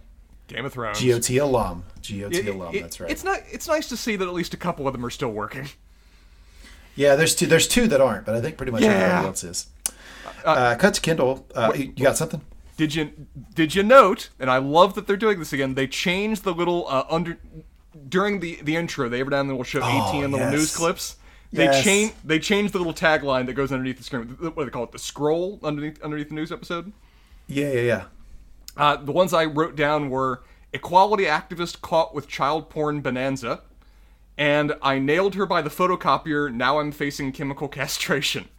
Game 0.47 0.65
of 0.65 0.73
Thrones. 0.73 0.99
GOT 1.03 1.29
alum. 1.37 1.83
GOT 2.01 2.33
It- 2.33 2.47
alum. 2.47 2.73
it- 2.75 2.81
That's 2.81 2.99
right. 2.99 3.11
It's 3.11 3.23
not. 3.23 3.39
It's 3.51 3.67
nice 3.67 3.87
to 3.89 3.97
see 3.97 4.15
that 4.15 4.27
at 4.27 4.33
least 4.33 4.53
a 4.53 4.57
couple 4.57 4.87
of 4.87 4.93
them 4.93 5.05
are 5.05 5.09
still 5.09 5.31
working. 5.31 5.69
Yeah, 6.95 7.15
there's 7.15 7.35
two. 7.35 7.45
There's 7.45 7.67
two 7.67 7.87
that 7.87 8.01
aren't, 8.01 8.25
but 8.25 8.33
I 8.35 8.41
think 8.41 8.57
pretty 8.57 8.71
much 8.71 8.81
Yeah. 8.81 8.89
everybody 8.91 9.27
else 9.27 9.43
is. 9.43 9.67
Uh, 10.43 10.75
cut 10.75 10.93
to 10.95 11.01
Kendall. 11.01 11.45
Uh, 11.53 11.71
you 11.75 11.93
you 11.95 12.03
got 12.03 12.17
something? 12.17 12.41
Did 12.77 12.95
you 12.95 13.11
did 13.53 13.75
you 13.75 13.83
note? 13.83 14.29
And 14.39 14.49
I 14.49 14.57
love 14.57 14.93
that 14.95 15.05
they're 15.07 15.17
doing 15.17 15.39
this 15.39 15.51
again. 15.53 15.73
They 15.75 15.87
changed 15.87 16.43
the 16.43 16.53
little 16.53 16.87
uh, 16.87 17.03
under 17.09 17.37
during 18.07 18.39
the 18.39 18.59
the 18.63 18.75
intro. 18.75 19.09
They 19.09 19.19
every 19.19 19.31
now 19.31 19.41
and 19.41 19.49
then 19.49 19.57
will 19.57 19.63
show 19.63 19.81
Oh, 19.83 20.07
18 20.09 20.31
little 20.31 20.49
news 20.49 20.75
clips. 20.75 21.17
They 21.51 21.65
Yes. 21.65 21.83
change 21.83 22.13
they 22.23 22.39
change 22.39 22.71
the 22.71 22.77
little 22.77 22.93
tagline 22.93 23.45
that 23.47 23.53
goes 23.53 23.71
underneath 23.71 23.97
the 23.97 24.03
screen. 24.03 24.23
What 24.39 24.55
do 24.55 24.65
they 24.65 24.69
call 24.71 24.83
it? 24.83 24.91
The 24.91 24.99
scroll 24.99 25.59
underneath 25.63 26.01
underneath 26.03 26.29
the 26.29 26.35
news 26.35 26.51
episode. 26.51 26.91
Yeah, 27.47 27.71
yeah, 27.71 27.81
yeah. 27.81 28.03
Uh, 28.77 28.95
the 28.95 29.11
ones 29.11 29.33
I 29.33 29.45
wrote 29.45 29.75
down 29.75 30.09
were 30.09 30.43
equality 30.73 31.23
activist 31.23 31.81
caught 31.81 32.13
with 32.13 32.27
child 32.27 32.69
porn 32.69 33.01
bonanza, 33.01 33.61
and 34.37 34.75
I 34.81 34.99
nailed 34.99 35.35
her 35.35 35.45
by 35.45 35.61
the 35.61 35.69
photocopier. 35.69 36.53
Now 36.53 36.79
I'm 36.79 36.91
facing 36.91 37.31
chemical 37.31 37.67
castration. 37.79 38.49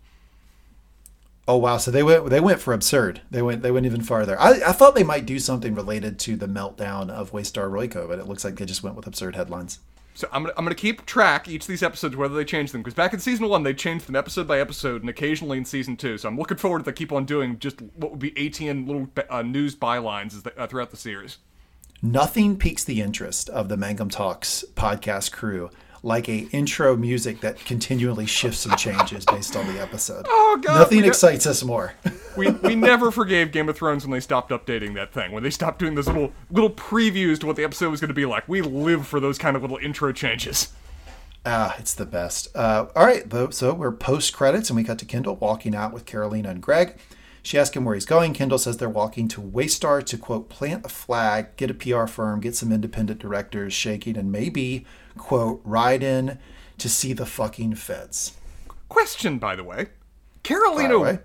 Oh 1.47 1.57
wow! 1.57 1.79
So 1.79 1.91
they 1.91 2.03
went 2.03 2.29
they 2.29 2.41
went 2.41 2.61
for 2.61 2.75
absurd. 2.75 3.23
They 3.31 3.41
went 3.41 3.63
they 3.63 3.71
went 3.71 3.87
even 3.87 4.03
farther. 4.03 4.39
I, 4.39 4.61
I 4.67 4.73
thought 4.73 4.95
they 4.95 5.05
might 5.05 5.25
do 5.25 5.39
something 5.39 5.75
related 5.75 6.19
to 6.21 6.37
the 6.37 6.47
meltdown 6.47 7.09
of 7.09 7.33
Waystar 7.33 7.71
Royco, 7.71 8.07
but 8.07 8.19
it 8.19 8.27
looks 8.27 8.45
like 8.45 8.57
they 8.57 8.67
just 8.67 8.83
went 8.83 8.97
with 8.97 9.07
absurd 9.07 9.35
headlines. 9.35 9.79
So 10.19 10.29
I'm 10.33 10.43
gonna, 10.43 10.55
I'm 10.57 10.65
gonna 10.65 10.75
keep 10.75 11.07
track 11.07 11.47
each 11.47 11.63
of 11.63 11.69
these 11.69 11.85
episodes 11.85 12.17
whether 12.17 12.35
they 12.35 12.45
change 12.45 12.73
them 12.73 12.83
because 12.83 12.95
back 12.95 13.15
in 13.15 13.21
season 13.21 13.49
one 13.49 13.63
they 13.63 13.73
changed 13.73 14.09
them 14.09 14.17
episode 14.17 14.49
by 14.49 14.59
episode 14.59 15.03
and 15.03 15.09
occasionally 15.09 15.59
in 15.59 15.65
season 15.65 15.97
two. 15.97 16.19
So 16.19 16.29
I'm 16.29 16.37
looking 16.37 16.57
forward 16.57 16.85
to 16.87 16.93
keep 16.93 17.13
on 17.13 17.25
doing 17.25 17.57
just 17.61 17.81
what 17.95 18.11
would 18.11 18.19
be 18.19 18.37
18 18.37 18.85
little 18.85 19.09
uh, 19.31 19.43
news 19.43 19.77
bylines 19.77 20.45
uh, 20.59 20.67
throughout 20.67 20.91
the 20.91 20.97
series. 20.97 21.39
Nothing 22.03 22.57
piques 22.57 22.83
the 22.83 23.01
interest 23.01 23.49
of 23.49 23.69
the 23.69 23.77
Mangum 23.77 24.09
Talks 24.09 24.65
podcast 24.75 25.31
crew 25.31 25.71
like 26.09 26.29
a 26.29 26.49
intro 26.53 26.97
music 26.97 27.41
that 27.43 27.59
continually 27.65 28.27
shifts 28.27 28.67
and 28.67 28.77
changes 28.77 29.25
based 29.25 29.55
on 29.55 29.67
the 29.73 29.81
episode. 29.81 30.27
Oh, 30.29 30.59
God, 30.61 30.79
Nothing 30.79 31.01
got- 31.03 31.09
excites 31.09 31.47
us 31.47 31.63
more. 31.63 31.95
We 32.37 32.51
we 32.51 32.75
never 32.75 33.11
forgave 33.11 33.53
Game 33.53 33.69
of 33.69 33.77
Thrones 33.77 34.05
when 34.05 34.13
they 34.13 34.21
stopped 34.21 34.51
updating 34.51 34.95
that 34.95 35.13
thing 35.13 35.33
when 35.33 35.43
they 35.43 35.51
stopped 35.51 35.79
doing 35.79 35.95
those 35.95 36.07
little 36.09 36.33
little 36.51 36.71
previews 36.71 37.39
to 37.41 37.47
what 37.47 37.57
the 37.57 37.65
episode 37.65 37.91
was 37.91 38.01
going 38.01 38.09
to 38.09 38.15
be 38.15 38.27
like. 38.27 38.49
We 38.49 38.61
live 38.63 39.07
for 39.07 39.21
those 39.21 39.39
kind 39.39 39.55
of 39.57 39.63
little 39.63 39.77
intro 39.79 40.13
changes. 40.13 40.73
Ah, 41.47 41.77
it's 41.79 41.95
the 41.95 42.05
best. 42.07 42.49
Uh, 42.55 42.87
all 42.95 43.07
right, 43.07 43.29
though, 43.29 43.51
so 43.51 43.73
we're 43.73 43.93
post 43.93 44.33
credits, 44.35 44.71
and 44.71 44.77
we 44.77 44.85
cut 44.85 44.99
to 44.99 45.05
Kendall 45.05 45.37
walking 45.37 45.75
out 45.75 45.93
with 45.93 46.05
Karolina 46.05 46.51
and 46.51 46.61
Greg. 46.61 46.97
She 47.43 47.59
asks 47.59 47.75
him 47.77 47.85
where 47.85 47.95
he's 47.95 48.05
going. 48.05 48.35
Kendall 48.35 48.59
says 48.59 48.77
they're 48.77 48.89
walking 48.91 49.29
to 49.29 49.41
Waystar 49.41 50.05
to 50.07 50.19
quote 50.19 50.49
plant 50.51 50.85
a 50.85 50.89
flag, 50.89 51.57
get 51.57 51.71
a 51.71 51.75
PR 51.75 52.07
firm, 52.07 52.41
get 52.41 52.55
some 52.57 52.73
independent 52.73 53.21
directors 53.21 53.73
shaking, 53.73 54.17
and 54.19 54.31
maybe 54.31 54.85
quote 55.19 55.61
ride 55.65 56.03
in 56.03 56.39
to 56.79 56.89
see 56.89 57.13
the 57.13 57.27
fucking 57.27 57.75
feds. 57.75 58.37
Question, 58.89 59.39
by 59.39 59.55
the 59.57 59.65
way, 59.65 59.89
Karolina. 60.45 60.95
away. 60.95 61.19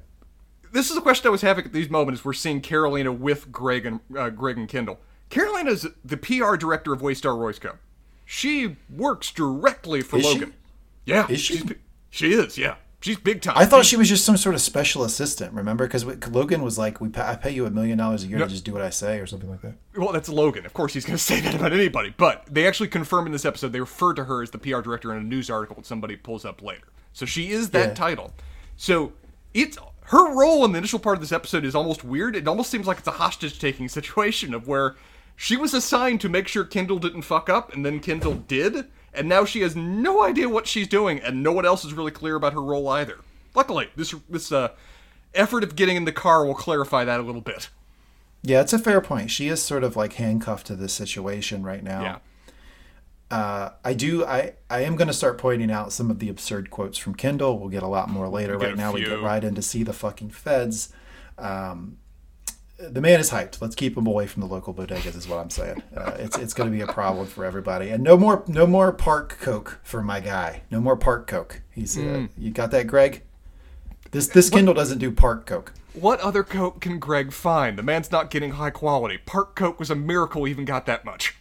This 0.71 0.89
is 0.89 0.97
a 0.97 1.01
question 1.01 1.27
I 1.27 1.31
was 1.31 1.41
having 1.41 1.65
at 1.65 1.71
these 1.71 1.89
moments. 1.89 2.25
We're 2.25 2.33
seeing 2.33 2.59
Karolina 2.61 3.15
with 3.17 3.51
Greg 3.51 3.85
and 3.85 3.99
uh, 4.17 4.29
Greg 4.31 4.57
and 4.57 4.67
Kendall. 4.67 4.99
Karolina's 5.29 5.87
the 6.03 6.17
PR 6.17 6.55
director 6.55 6.91
of 6.93 7.01
Waystar 7.01 7.37
Royco. 7.37 7.77
She 8.25 8.77
works 8.89 9.31
directly 9.31 10.01
for 10.01 10.17
Is 10.17 10.25
she? 10.25 10.33
Logan. 10.33 10.53
Yeah, 11.05 11.27
Is 11.29 11.41
she? 11.41 11.61
She 12.09 12.33
is. 12.33 12.57
Yeah, 12.57 12.75
she's 13.03 13.17
big 13.17 13.41
time. 13.41 13.53
I 13.57 13.65
thought 13.65 13.85
she 13.85 13.95
was 13.97 14.09
just 14.09 14.25
some 14.25 14.37
sort 14.37 14.55
of 14.55 14.61
special 14.61 15.03
assistant. 15.03 15.53
Remember, 15.53 15.85
because 15.85 16.05
Logan 16.27 16.61
was 16.63 16.77
like, 16.77 16.99
"We 16.99 17.09
pay, 17.09 17.21
I 17.21 17.35
pay 17.35 17.51
you 17.51 17.65
a 17.65 17.69
million 17.69 17.97
dollars 17.99 18.23
a 18.23 18.27
year 18.27 18.39
to 18.39 18.47
just 18.47 18.65
do 18.65 18.73
what 18.73 18.81
I 18.81 18.89
say," 18.89 19.19
or 19.19 19.27
something 19.27 19.49
like 19.49 19.61
that. 19.61 19.75
Well, 19.95 20.11
that's 20.11 20.29
Logan. 20.29 20.65
Of 20.65 20.73
course, 20.73 20.93
he's 20.93 21.05
going 21.05 21.17
to 21.17 21.23
say 21.23 21.39
that 21.41 21.53
about 21.53 21.73
anybody. 21.73 22.13
But 22.17 22.45
they 22.49 22.65
actually 22.65 22.87
confirm 22.89 23.25
in 23.25 23.31
this 23.31 23.45
episode 23.45 23.73
they 23.73 23.79
refer 23.79 24.13
to 24.15 24.23
her 24.23 24.41
as 24.41 24.51
the 24.51 24.57
PR 24.57 24.81
director 24.81 25.11
in 25.13 25.19
a 25.19 25.23
news 25.23 25.49
article 25.49 25.75
that 25.75 25.85
somebody 25.85 26.15
pulls 26.15 26.45
up 26.45 26.61
later. 26.63 26.87
So 27.13 27.25
she 27.25 27.51
is 27.51 27.69
that 27.71 27.89
Yeah. 27.89 27.93
title. 27.93 28.33
So 28.77 29.13
it's 29.53 29.77
her 30.07 30.35
role 30.35 30.65
in 30.65 30.71
the 30.71 30.77
initial 30.79 30.99
part 30.99 31.15
of 31.17 31.21
this 31.21 31.31
episode 31.31 31.63
is 31.63 31.75
almost 31.75 32.03
weird. 32.03 32.35
It 32.35 32.47
almost 32.47 32.69
seems 32.71 32.87
like 32.87 32.97
it's 32.99 33.07
a 33.07 33.11
hostage 33.11 33.59
taking 33.59 33.87
situation 33.89 34.53
of 34.53 34.67
where 34.67 34.95
she 35.35 35.55
was 35.57 35.73
assigned 35.73 36.21
to 36.21 36.29
make 36.29 36.47
sure 36.47 36.63
Kendall 36.63 36.99
didn't 36.99 37.21
fuck 37.23 37.49
up, 37.49 37.73
and 37.73 37.85
then 37.85 37.99
Kendall 37.99 38.33
did, 38.35 38.85
and 39.13 39.29
now 39.29 39.45
she 39.45 39.61
has 39.61 39.75
no 39.75 40.23
idea 40.23 40.49
what 40.49 40.67
she's 40.67 40.87
doing, 40.87 41.19
and 41.19 41.43
no 41.43 41.51
one 41.51 41.65
else 41.65 41.85
is 41.85 41.93
really 41.93 42.11
clear 42.11 42.35
about 42.35 42.53
her 42.53 42.61
role 42.61 42.87
either. 42.89 43.19
Luckily, 43.55 43.89
this 43.95 44.13
this 44.29 44.51
uh, 44.51 44.69
effort 45.33 45.63
of 45.63 45.75
getting 45.75 45.95
in 45.95 46.05
the 46.05 46.11
car 46.11 46.45
will 46.45 46.55
clarify 46.55 47.05
that 47.05 47.19
a 47.19 47.23
little 47.23 47.41
bit. 47.41 47.69
Yeah, 48.41 48.61
it's 48.61 48.73
a 48.73 48.79
fair 48.79 48.99
point. 48.99 49.31
She 49.31 49.47
is 49.47 49.61
sort 49.61 49.83
of 49.83 49.95
like 49.95 50.13
handcuffed 50.13 50.67
to 50.67 50.75
this 50.75 50.93
situation 50.93 51.63
right 51.63 51.83
now. 51.83 52.01
Yeah. 52.01 52.17
Uh, 53.31 53.69
I 53.83 53.93
do. 53.93 54.25
I 54.25 54.53
I 54.69 54.81
am 54.81 54.95
going 54.95 55.07
to 55.07 55.13
start 55.13 55.37
pointing 55.37 55.71
out 55.71 55.91
some 55.91 56.11
of 56.11 56.19
the 56.19 56.29
absurd 56.29 56.69
quotes 56.69 56.97
from 56.97 57.15
Kendall. 57.15 57.57
We'll 57.57 57.69
get 57.69 57.83
a 57.83 57.87
lot 57.87 58.09
more 58.09 58.27
later. 58.27 58.57
Right 58.57 58.75
now, 58.75 58.91
we 58.91 59.03
get 59.03 59.21
right 59.21 59.43
in 59.43 59.55
to 59.55 59.61
see 59.61 59.83
the 59.83 59.93
fucking 59.93 60.31
feds. 60.31 60.89
Um, 61.37 61.97
the 62.91 63.01
man 63.01 63.19
is 63.19 63.29
hyped. 63.31 63.61
Let's 63.61 63.75
keep 63.75 63.97
him 63.97 64.07
away 64.07 64.27
from 64.27 64.41
the 64.41 64.47
local 64.47 64.73
bodegas, 64.73 65.15
is 65.15 65.27
what 65.27 65.39
I'm 65.39 65.49
saying. 65.49 65.81
Uh, 65.95 66.11
it's 66.19 66.37
it's 66.37 66.53
going 66.53 66.69
to 66.71 66.75
be 66.75 66.81
a 66.81 66.87
problem 66.87 67.27
for 67.27 67.45
everybody. 67.45 67.89
And 67.89 68.03
no 68.03 68.17
more 68.17 68.43
no 68.47 68.65
more 68.67 68.91
park 68.91 69.37
coke 69.39 69.79
for 69.83 70.01
my 70.01 70.19
guy. 70.19 70.61
No 70.71 70.79
more 70.81 70.95
park 70.97 71.27
coke. 71.27 71.61
He's 71.71 71.97
uh, 71.97 72.01
Mm. 72.01 72.29
you 72.37 72.51
got 72.51 72.71
that, 72.71 72.87
Greg? 72.87 73.23
This 74.11 74.27
this 74.27 74.49
Kendall 74.49 74.73
doesn't 74.73 74.99
do 74.99 75.11
park 75.11 75.45
coke. 75.45 75.73
What 75.93 76.19
other 76.21 76.43
Coke 76.43 76.81
can 76.81 76.97
Greg 76.97 77.31
find? 77.31 77.77
The 77.77 77.83
man's 77.83 78.11
not 78.11 78.31
getting 78.31 78.53
high 78.53 78.71
quality. 78.71 79.19
Park 79.19 79.55
Coke 79.55 79.79
was 79.79 79.91
a 79.91 79.95
miracle 79.95 80.43
he 80.43 80.51
even 80.51 80.65
got 80.65 80.87
that 80.87 81.05
much. 81.05 81.35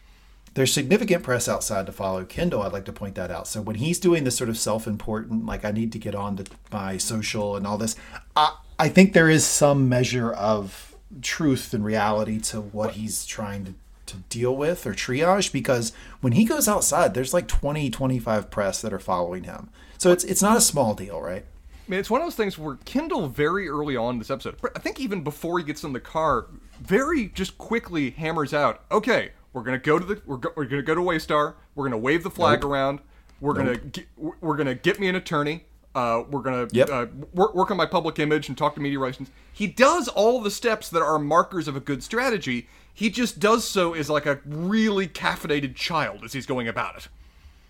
There's 0.54 0.70
significant 0.70 1.22
press 1.22 1.48
outside 1.48 1.86
to 1.86 1.92
follow 1.92 2.22
Kendall. 2.26 2.60
I'd 2.62 2.72
like 2.74 2.84
to 2.84 2.92
point 2.92 3.14
that 3.14 3.30
out. 3.30 3.48
So 3.48 3.62
when 3.62 3.76
he's 3.76 3.98
doing 3.98 4.24
this 4.24 4.36
sort 4.36 4.50
of 4.50 4.58
self-important, 4.58 5.46
like 5.46 5.64
I 5.64 5.70
need 5.70 5.90
to 5.92 5.98
get 5.98 6.14
on 6.14 6.36
to 6.36 6.44
my 6.70 6.98
social 6.98 7.56
and 7.56 7.66
all 7.66 7.78
this, 7.78 7.96
I, 8.36 8.54
I 8.78 8.90
think 8.90 9.14
there 9.14 9.30
is 9.30 9.46
some 9.46 9.88
measure 9.88 10.30
of 10.30 10.91
truth 11.20 11.74
and 11.74 11.84
reality 11.84 12.40
to 12.40 12.60
what 12.60 12.92
he's 12.92 13.26
trying 13.26 13.64
to, 13.64 13.74
to 14.06 14.16
deal 14.28 14.56
with 14.56 14.86
or 14.86 14.92
triage 14.94 15.52
because 15.52 15.92
when 16.20 16.32
he 16.32 16.44
goes 16.44 16.68
outside, 16.68 17.14
there's 17.14 17.34
like 17.34 17.48
20, 17.48 17.90
25 17.90 18.50
press 18.50 18.80
that 18.80 18.92
are 18.92 18.98
following 18.98 19.44
him. 19.44 19.68
So 19.98 20.10
it's 20.10 20.24
it's 20.24 20.42
not 20.42 20.56
a 20.56 20.60
small 20.60 20.94
deal, 20.94 21.20
right? 21.20 21.44
I 21.44 21.90
mean, 21.90 22.00
it's 22.00 22.10
one 22.10 22.20
of 22.20 22.26
those 22.26 22.34
things 22.36 22.56
where 22.58 22.76
Kendall 22.84 23.28
very 23.28 23.68
early 23.68 23.96
on 23.96 24.14
in 24.14 24.18
this 24.18 24.30
episode, 24.30 24.56
I 24.74 24.78
think 24.78 24.98
even 25.00 25.22
before 25.22 25.58
he 25.58 25.64
gets 25.64 25.84
in 25.84 25.92
the 25.92 26.00
car, 26.00 26.46
very 26.80 27.28
just 27.28 27.58
quickly 27.58 28.10
hammers 28.10 28.54
out, 28.54 28.84
okay, 28.90 29.32
we're 29.52 29.62
gonna 29.62 29.78
go 29.78 29.98
to 29.98 30.04
the 30.04 30.22
we're, 30.26 30.38
go, 30.38 30.50
we're 30.56 30.64
gonna 30.64 30.82
go 30.82 30.94
to 30.94 31.00
Waystar, 31.00 31.54
we're 31.74 31.84
gonna 31.84 31.98
wave 31.98 32.22
the 32.22 32.30
flag 32.30 32.62
Nope. 32.62 32.70
around, 32.70 33.00
we're 33.40 33.52
gonna 33.54 33.76
get, 33.76 34.06
we're 34.16 34.56
gonna 34.56 34.74
get 34.74 34.98
me 34.98 35.08
an 35.08 35.14
attorney, 35.16 35.64
uh, 35.94 36.22
we're 36.30 36.40
gonna 36.42 36.68
Yep. 36.72 36.88
uh, 36.90 37.06
work, 37.34 37.54
work 37.54 37.70
on 37.70 37.76
my 37.76 37.86
public 37.86 38.18
image 38.18 38.48
and 38.48 38.56
talk 38.56 38.74
to 38.74 38.80
media 38.80 38.98
relations. 38.98 39.30
He 39.52 39.66
does 39.66 40.08
all 40.08 40.40
the 40.40 40.50
steps 40.50 40.88
that 40.90 41.02
are 41.02 41.18
markers 41.18 41.68
of 41.68 41.76
a 41.76 41.80
good 41.80 42.02
strategy. 42.02 42.66
He 42.94 43.10
just 43.10 43.38
does 43.40 43.66
so 43.66 43.94
as 43.94 44.08
like 44.10 44.26
a 44.26 44.40
really 44.46 45.06
caffeinated 45.08 45.74
child 45.74 46.24
as 46.24 46.32
he's 46.32 46.46
going 46.46 46.68
about 46.68 46.96
it. 46.96 47.08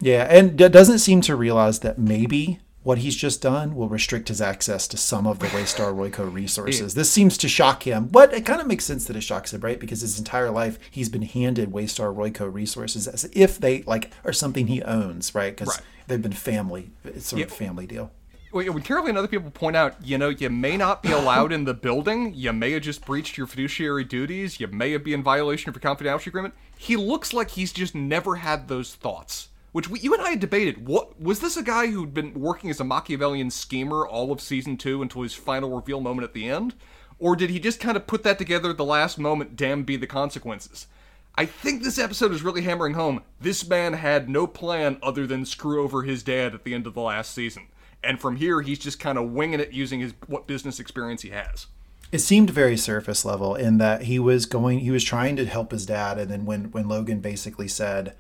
Yeah, 0.01 0.27
and 0.29 0.57
d- 0.57 0.69
doesn't 0.69 0.99
seem 0.99 1.21
to 1.23 1.37
realize 1.37 1.81
that 1.81 1.99
maybe 1.99 2.59
what 2.83 2.99
he's 2.99 3.15
just 3.17 3.41
done 3.41 3.75
will 3.77 3.89
restrict 3.89 4.29
his 4.29 4.41
access 4.41 4.89
to 4.89 4.97
some 4.97 5.27
of 5.27 5.39
the 5.39 5.47
Waystar 5.55 5.95
Royco 5.95 6.33
resources. 6.33 6.95
This 6.95 7.11
seems 7.11 7.39
to 7.39 7.49
shock 7.49 7.85
him, 7.85 8.07
but 8.09 8.33
it 8.35 8.45
kind 8.45 8.61
of 8.61 8.67
makes 8.67 8.85
sense 8.85 9.05
that 9.07 9.17
it 9.17 9.21
shocks 9.23 9.53
him, 9.53 9.61
right? 9.61 9.79
Because 9.79 10.01
his 10.01 10.19
entire 10.19 10.51
life 10.51 10.79
he's 10.91 11.09
been 11.09 11.23
handed 11.23 11.71
Waystar 11.73 12.15
Royco 12.15 12.53
resources 12.53 13.07
as 13.07 13.29
if 13.33 13.59
they 13.59 13.83
like 13.83 14.11
are 14.25 14.33
something 14.33 14.67
he 14.67 14.83
owns, 14.83 15.35
right? 15.35 15.55
Because 15.57 15.69
Right. 15.69 15.87
they've 16.09 16.23
been 16.23 16.33
family. 16.33 16.91
It's 17.05 17.29
sort 17.29 17.43
of 17.43 17.49
Yeah. 17.51 17.55
a 17.55 17.59
family 17.59 17.87
deal. 17.87 18.11
When 18.51 18.83
Caroline 18.83 19.11
and 19.11 19.19
other 19.19 19.29
people 19.29 19.51
point 19.51 19.77
out, 19.77 19.95
you 20.05 20.19
know, 20.19 20.29
you 20.29 20.51
may 20.51 20.77
not 20.77 21.03
be 21.03 21.11
allowed 21.11 21.53
in 21.53 21.65
the 21.65 21.73
building, 21.73 22.35
you 22.35 22.53
may 22.53 22.73
have 22.73 22.83
just 22.83 23.03
breached 23.07 23.39
your 23.39 23.47
fiduciary 23.47 24.05
duties, 24.05 24.61
you 24.61 24.67
may 24.67 24.91
have 24.93 25.03
been 25.05 25.15
in 25.15 25.23
violation 25.23 25.71
of 25.71 25.75
your 25.77 25.81
confidentiality 25.95 26.27
agreement. 26.27 26.53
He 26.77 26.97
looks 26.97 27.33
like 27.33 27.53
he's 27.53 27.73
just 27.73 27.95
never 27.95 28.37
had 28.37 28.69
those 28.69 28.95
thoughts. 28.95 29.49
Which 29.73 29.89
we, 29.89 30.01
you 30.01 30.13
and 30.13 30.23
I 30.23 30.31
had 30.31 30.41
debated. 30.41 30.87
What 30.87 31.21
was 31.21 31.41
this 31.41 31.57
a 31.57 31.63
guy 31.63 31.89
who'd 31.89 32.15
been 32.15 32.35
working 32.35 32.71
as 32.71 32.79
a 32.79 32.85
Machiavellian 32.85 33.51
schemer 33.51 34.07
all 34.07 34.31
of 34.31 34.41
season 34.41 34.77
two 34.77 35.03
until 35.03 35.23
his 35.23 35.35
final 35.35 35.75
reveal 35.75 36.01
moment 36.01 36.25
at 36.25 36.35
the 36.35 36.49
end, 36.49 36.75
or 37.19 37.37
did 37.37 37.51
he 37.51 37.59
just 37.59 37.81
kind 37.81 37.97
of 37.97 38.07
put 38.07 38.23
that 38.25 38.39
together 38.39 38.71
at 38.71 38.77
the 38.77 38.85
last 38.85 39.19
moment? 39.19 39.57
Damn, 39.57 39.85
be 39.85 39.97
the 39.97 40.07
consequences. 40.07 40.87
I 41.35 41.47
think 41.47 41.83
this 41.83 41.99
episode 41.99 42.33
is 42.33 42.43
really 42.43 42.63
hammering 42.63 42.93
home 42.93 43.23
this 43.41 43.67
man 43.67 43.95
had 43.95 44.29
no 44.29 44.47
plan 44.47 44.99
other 45.03 45.27
than 45.27 45.47
screw 45.47 45.83
over 45.83 46.03
his 46.03 46.23
dad 46.23 46.55
at 46.55 46.65
the 46.65 46.75
end 46.75 46.87
of 46.87 46.93
the 46.93 47.01
last 47.01 47.33
season. 47.33 47.69
And 48.05 48.21
from 48.21 48.37
here, 48.37 48.61
he's 48.61 48.79
just 48.79 49.01
kind 49.01 49.17
of 49.17 49.31
winging 49.31 49.61
it 49.61 49.73
using 49.73 50.01
his 50.01 50.13
what 50.27 50.47
business 50.47 50.79
experience 50.79 51.23
he 51.23 51.31
has. 51.31 51.69
It 52.11 52.19
seemed 52.19 52.51
very 52.51 52.77
surface 52.77 53.25
level 53.25 53.55
in 53.55 53.79
that 53.79 54.03
he 54.03 54.19
was 54.19 54.45
going, 54.45 54.81
he 54.81 54.91
was 54.91 55.05
trying 55.05 55.37
to 55.37 55.47
help 55.47 55.71
his 55.71 55.87
dad, 55.87 56.19
and 56.19 56.31
then 56.31 56.45
when 56.45 56.71
when 56.73 56.89
Logan 56.89 57.21
basically 57.21 57.69
said, 57.69 58.15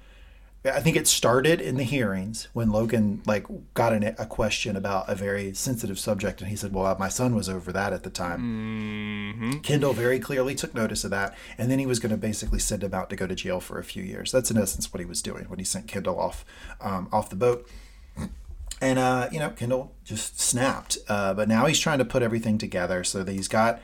I 0.65 0.81
think 0.81 0.97
it 0.97 1.09
started 1.09 1.61
in 1.61 1.77
the 1.77 1.83
hearings 1.83 2.47
when 2.53 2.71
Logan 2.71 3.21
like 3.27 3.47
got 3.75 3.93
an, 3.93 4.05
a 4.05 4.27
question 4.27 4.77
about 4.77 5.09
a 5.09 5.17
very 5.17 5.55
sensitive 5.55 5.99
subject, 5.99 6.41
and 6.41 6.49
he 6.51 6.57
said, 6.57 6.73
"Well, 6.73 6.97
my 7.01 7.09
son 7.09 7.35
was 7.35 7.49
over 7.49 7.73
that 7.73 7.93
at 7.93 8.05
the 8.05 8.11
time." 8.11 9.61
Kendall 9.65 9.93
very 9.93 10.21
clearly 10.21 10.55
took 10.55 10.73
notice 10.73 11.03
of 11.03 11.11
that, 11.11 11.35
and 11.59 11.69
then 11.69 11.81
he 11.81 11.87
was 11.87 11.99
going 11.99 12.11
to 12.11 12.17
basically 12.17 12.61
send 12.61 12.85
him 12.85 12.95
out 12.95 13.11
to 13.11 13.17
go 13.17 13.27
to 13.27 13.35
jail 13.35 13.59
for 13.59 13.81
a 13.81 13.85
few 13.85 14.05
years. 14.05 14.31
That's 14.31 14.53
in 14.53 14.57
essence 14.57 14.93
what 14.93 15.01
he 15.01 15.07
was 15.07 15.21
doing 15.21 15.47
when 15.47 15.59
he 15.59 15.65
sent 15.65 15.89
Kendall 15.89 16.21
off 16.21 16.45
um, 16.81 17.09
off 17.13 17.29
the 17.29 17.37
boat. 17.37 17.69
And 18.81 18.99
uh, 19.01 19.29
you 19.33 19.41
know, 19.41 19.51
Kendall 19.51 19.95
just 20.05 20.41
snapped. 20.41 20.99
Uh, 21.09 21.35
but 21.35 21.49
now 21.49 21.67
he's 21.67 21.81
trying 21.81 21.99
to 21.99 22.05
put 22.05 22.23
everything 22.23 22.57
together 22.57 23.03
so 23.03 23.25
that 23.25 23.33
he's 23.33 23.49
got 23.49 23.81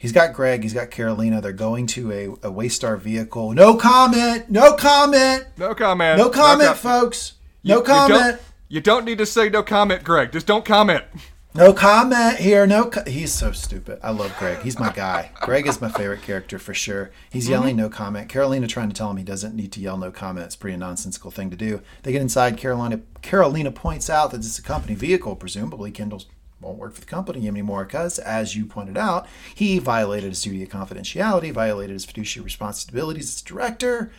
he's 0.00 0.10
got 0.10 0.32
Greg, 0.32 0.64
he's 0.64 0.74
got 0.74 0.90
Karolina. 0.90 1.40
They're 1.40 1.52
going 1.52 1.86
to 1.88 2.10
a, 2.10 2.24
a 2.48 2.52
Waystar 2.52 2.98
vehicle. 2.98 3.52
No 3.52 3.76
comment. 3.76 4.50
No 4.50 4.74
comment. 4.74 5.44
No 5.56 5.72
comment. 5.76 6.18
No 6.18 6.28
comment, 6.28 6.70
com- 6.70 6.76
folks. 6.76 7.34
You- 7.62 7.74
No 7.74 7.78
you 7.78 7.84
comment. 7.84 8.20
don't- 8.20 8.40
You 8.68 8.80
don't 8.80 9.04
need 9.04 9.18
to 9.18 9.26
say 9.26 9.48
no 9.48 9.62
comment, 9.62 10.02
Greg. 10.02 10.32
Just 10.32 10.46
don't 10.46 10.64
comment. 10.64 11.04
No 11.52 11.72
comment 11.72 12.38
here. 12.38 12.64
No, 12.64 12.84
co- 12.86 13.02
he's 13.04 13.32
so 13.32 13.50
stupid. 13.50 13.98
I 14.04 14.12
love 14.12 14.32
Greg. 14.38 14.60
He's 14.62 14.78
my 14.78 14.92
guy. 14.92 15.32
Greg 15.40 15.66
is 15.66 15.80
my 15.80 15.88
favorite 15.88 16.22
character 16.22 16.60
for 16.60 16.72
sure. 16.72 17.10
He's 17.32 17.44
mm-hmm. 17.44 17.52
yelling 17.52 17.76
no 17.76 17.88
comment. 17.88 18.28
Karolina 18.30 18.68
trying 18.68 18.88
to 18.88 18.94
tell 18.94 19.10
him 19.10 19.16
he 19.16 19.24
doesn't 19.24 19.56
need 19.56 19.72
to 19.72 19.80
yell 19.80 19.96
no 19.98 20.12
comment. 20.12 20.46
It's 20.46 20.54
a 20.54 20.58
pretty 20.58 20.76
nonsensical 20.76 21.32
thing 21.32 21.50
to 21.50 21.56
do. 21.56 21.82
They 22.04 22.12
get 22.12 22.22
inside. 22.22 22.56
Karolina 22.56 23.02
Karolina 23.22 23.74
points 23.74 24.08
out 24.08 24.30
that 24.30 24.38
it's 24.38 24.60
a 24.60 24.62
company 24.62 24.94
vehicle. 24.94 25.34
Presumably, 25.34 25.90
Kendall's 25.90 26.26
won't 26.60 26.78
work 26.78 26.94
for 26.94 27.00
the 27.00 27.06
company 27.06 27.48
anymore 27.48 27.84
because, 27.84 28.18
as 28.18 28.56
you 28.56 28.66
pointed 28.66 28.96
out, 28.96 29.26
he 29.54 29.78
violated 29.78 30.30
his 30.30 30.42
duty 30.42 30.62
of 30.62 30.68
confidentiality, 30.68 31.52
violated 31.52 31.94
his 31.94 32.04
fiduciary 32.04 32.44
responsibilities 32.44 33.34
as 33.34 33.42
director. 33.42 34.12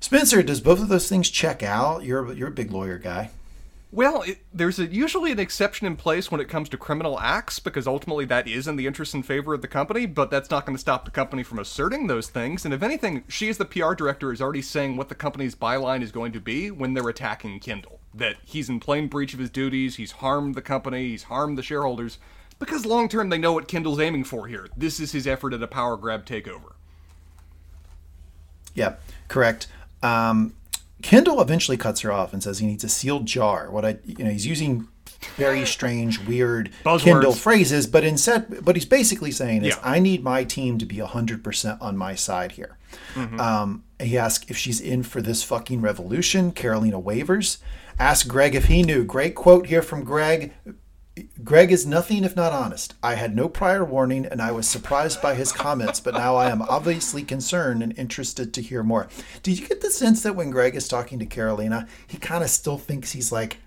Spencer, 0.00 0.42
does 0.42 0.60
both 0.60 0.80
of 0.80 0.88
those 0.88 1.08
things 1.08 1.30
check 1.30 1.62
out? 1.62 2.04
You're 2.04 2.32
you're 2.32 2.48
a 2.48 2.52
big 2.52 2.70
lawyer 2.70 2.98
guy. 2.98 3.30
Well, 3.92 4.22
it, 4.22 4.38
there's 4.54 4.78
a, 4.78 4.86
usually 4.86 5.32
an 5.32 5.40
exception 5.40 5.86
in 5.86 5.96
place 5.96 6.30
when 6.30 6.40
it 6.40 6.48
comes 6.48 6.68
to 6.68 6.76
criminal 6.76 7.18
acts 7.18 7.58
because 7.58 7.88
ultimately 7.88 8.24
that 8.26 8.46
is 8.46 8.68
in 8.68 8.76
the 8.76 8.86
interest 8.86 9.14
and 9.14 9.26
favor 9.26 9.52
of 9.52 9.62
the 9.62 9.68
company, 9.68 10.06
but 10.06 10.30
that's 10.30 10.50
not 10.50 10.64
going 10.64 10.76
to 10.76 10.80
stop 10.80 11.04
the 11.04 11.10
company 11.10 11.42
from 11.42 11.58
asserting 11.58 12.06
those 12.06 12.28
things. 12.28 12.64
And 12.64 12.72
if 12.72 12.84
anything, 12.84 13.24
she 13.26 13.48
as 13.48 13.58
the 13.58 13.64
PR 13.64 13.94
director 13.94 14.32
is 14.32 14.40
already 14.40 14.62
saying 14.62 14.96
what 14.96 15.08
the 15.08 15.16
company's 15.16 15.56
byline 15.56 16.02
is 16.02 16.12
going 16.12 16.30
to 16.32 16.40
be 16.40 16.70
when 16.70 16.94
they're 16.94 17.08
attacking 17.08 17.58
Kendall. 17.58 17.99
That 18.12 18.36
he's 18.44 18.68
in 18.68 18.80
plain 18.80 19.06
breach 19.06 19.34
of 19.34 19.40
his 19.40 19.50
duties, 19.50 19.96
he's 19.96 20.12
harmed 20.12 20.54
the 20.56 20.62
company, 20.62 21.08
he's 21.08 21.24
harmed 21.24 21.56
the 21.56 21.62
shareholders, 21.62 22.18
because 22.58 22.84
long 22.84 23.08
term 23.08 23.28
they 23.28 23.38
know 23.38 23.52
what 23.52 23.68
Kendall's 23.68 24.00
aiming 24.00 24.24
for 24.24 24.46
here. 24.48 24.68
This 24.76 24.98
is 24.98 25.12
his 25.12 25.26
effort 25.26 25.52
at 25.54 25.62
a 25.62 25.68
power 25.68 25.96
grab 25.96 26.26
takeover. 26.26 26.72
Yeah, 28.74 28.94
correct. 29.28 29.68
Um, 30.02 30.54
Kendall 31.02 31.40
eventually 31.40 31.76
cuts 31.76 32.00
her 32.00 32.12
off 32.12 32.32
and 32.32 32.42
says 32.42 32.58
he 32.58 32.66
needs 32.66 32.84
a 32.84 32.88
sealed 32.88 33.26
jar. 33.26 33.70
What 33.70 33.84
I, 33.84 33.98
you 34.04 34.24
know, 34.24 34.30
he's 34.30 34.46
using 34.46 34.88
very 35.36 35.66
strange, 35.66 36.18
weird 36.20 36.70
Buzzwords. 36.84 37.00
Kendall 37.04 37.32
phrases, 37.32 37.86
but 37.86 38.04
instead, 38.04 38.64
but 38.64 38.76
he's 38.76 38.84
basically 38.84 39.30
saying 39.30 39.64
is, 39.64 39.76
Yeah. 39.76 39.80
I 39.82 39.98
need 39.98 40.22
my 40.22 40.44
team 40.44 40.78
to 40.78 40.86
be 40.86 40.98
hundred 40.98 41.42
percent 41.44 41.80
on 41.80 41.96
my 41.96 42.14
side 42.14 42.52
here. 42.52 42.76
Um, 43.16 43.84
he 44.00 44.18
asks 44.18 44.46
if 44.48 44.56
she's 44.56 44.80
in 44.80 45.02
for 45.02 45.22
this 45.22 45.42
fucking 45.42 45.80
revolution. 45.80 46.52
Karolina 46.52 47.00
wavers. 47.02 47.58
Ask 48.00 48.26
Greg 48.28 48.54
if 48.54 48.64
he 48.64 48.82
knew. 48.82 49.04
Great 49.04 49.34
quote 49.34 49.66
here 49.66 49.82
from 49.82 50.04
Greg. 50.04 50.54
Greg 51.44 51.70
is 51.70 51.84
nothing 51.84 52.24
if 52.24 52.34
not 52.34 52.50
honest. 52.50 52.94
I 53.02 53.14
had 53.14 53.36
no 53.36 53.46
prior 53.46 53.84
warning 53.84 54.24
and 54.24 54.40
I 54.40 54.52
was 54.52 54.66
surprised 54.66 55.20
by 55.20 55.34
his 55.34 55.52
comments, 55.52 56.00
but 56.00 56.14
now 56.14 56.34
I 56.34 56.48
am 56.48 56.62
obviously 56.62 57.22
concerned 57.22 57.82
and 57.82 57.96
interested 57.98 58.54
to 58.54 58.62
hear 58.62 58.82
more. 58.82 59.08
Did 59.42 59.60
you 59.60 59.68
get 59.68 59.82
the 59.82 59.90
sense 59.90 60.22
that 60.22 60.34
when 60.34 60.50
Greg 60.50 60.74
is 60.76 60.88
talking 60.88 61.18
to 61.18 61.26
Karolina, 61.26 61.86
he 62.06 62.16
kind 62.16 62.42
of 62.42 62.48
still 62.48 62.78
thinks 62.78 63.12
he's 63.12 63.30
like 63.32 63.58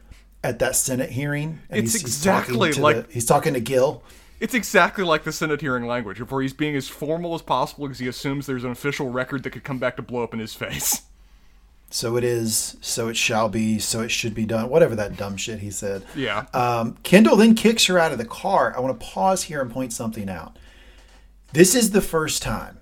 at 0.44 0.58
that 0.58 0.76
Senate 0.76 1.12
hearing? 1.12 1.60
And 1.70 1.84
It's 1.84 1.94
he's, 1.94 2.02
exactly 2.02 2.72
to 2.74 2.82
like- 2.82 3.08
the, 3.08 3.14
he's 3.14 3.26
talking 3.26 3.54
to 3.54 3.60
Gil. 3.60 4.02
It's 4.40 4.56
exactly 4.56 5.04
like 5.04 5.24
the 5.26 5.32
Senate 5.32 5.62
hearing 5.62 5.86
language, 5.86 6.20
where 6.20 6.42
he's 6.42 6.54
being 6.54 6.76
as 6.76 6.90
formal 6.90 7.36
as 7.36 7.44
possible 7.44 7.86
because 7.86 8.00
he 8.00 8.08
assumes 8.08 8.48
there's 8.48 8.64
an 8.64 8.72
official 8.72 9.10
record 9.10 9.44
that 9.44 9.52
could 9.52 9.64
come 9.64 9.78
back 9.78 9.96
to 9.98 10.02
blow 10.02 10.24
up 10.24 10.34
in 10.34 10.40
his 10.40 10.56
face. 10.56 11.04
So 11.94 12.18
it 12.18 12.24
is, 12.24 12.76
so 12.82 13.08
it 13.08 13.16
shall 13.16 13.50
be, 13.50 13.78
so 13.78 14.02
it 14.02 14.10
should 14.10 14.34
be 14.34 14.48
done. 14.48 14.68
Whatever 14.68 14.96
that 14.96 15.16
dumb 15.16 15.38
shit 15.38 15.60
he 15.60 15.70
said. 15.70 16.04
Yeah. 16.16 16.48
Um, 16.52 16.98
Kendall 17.04 17.36
then 17.36 17.54
kicks 17.54 17.86
her 17.86 18.00
out 18.00 18.12
of 18.12 18.18
the 18.18 18.26
car. 18.26 18.74
I 18.76 18.80
want 18.80 19.00
to 19.00 19.06
pause 19.06 19.44
here 19.44 19.62
and 19.62 19.70
point 19.70 19.94
something 19.94 20.28
out. 20.28 20.58
This 21.52 21.76
is 21.76 21.92
the 21.92 22.02
first 22.02 22.42
time 22.42 22.80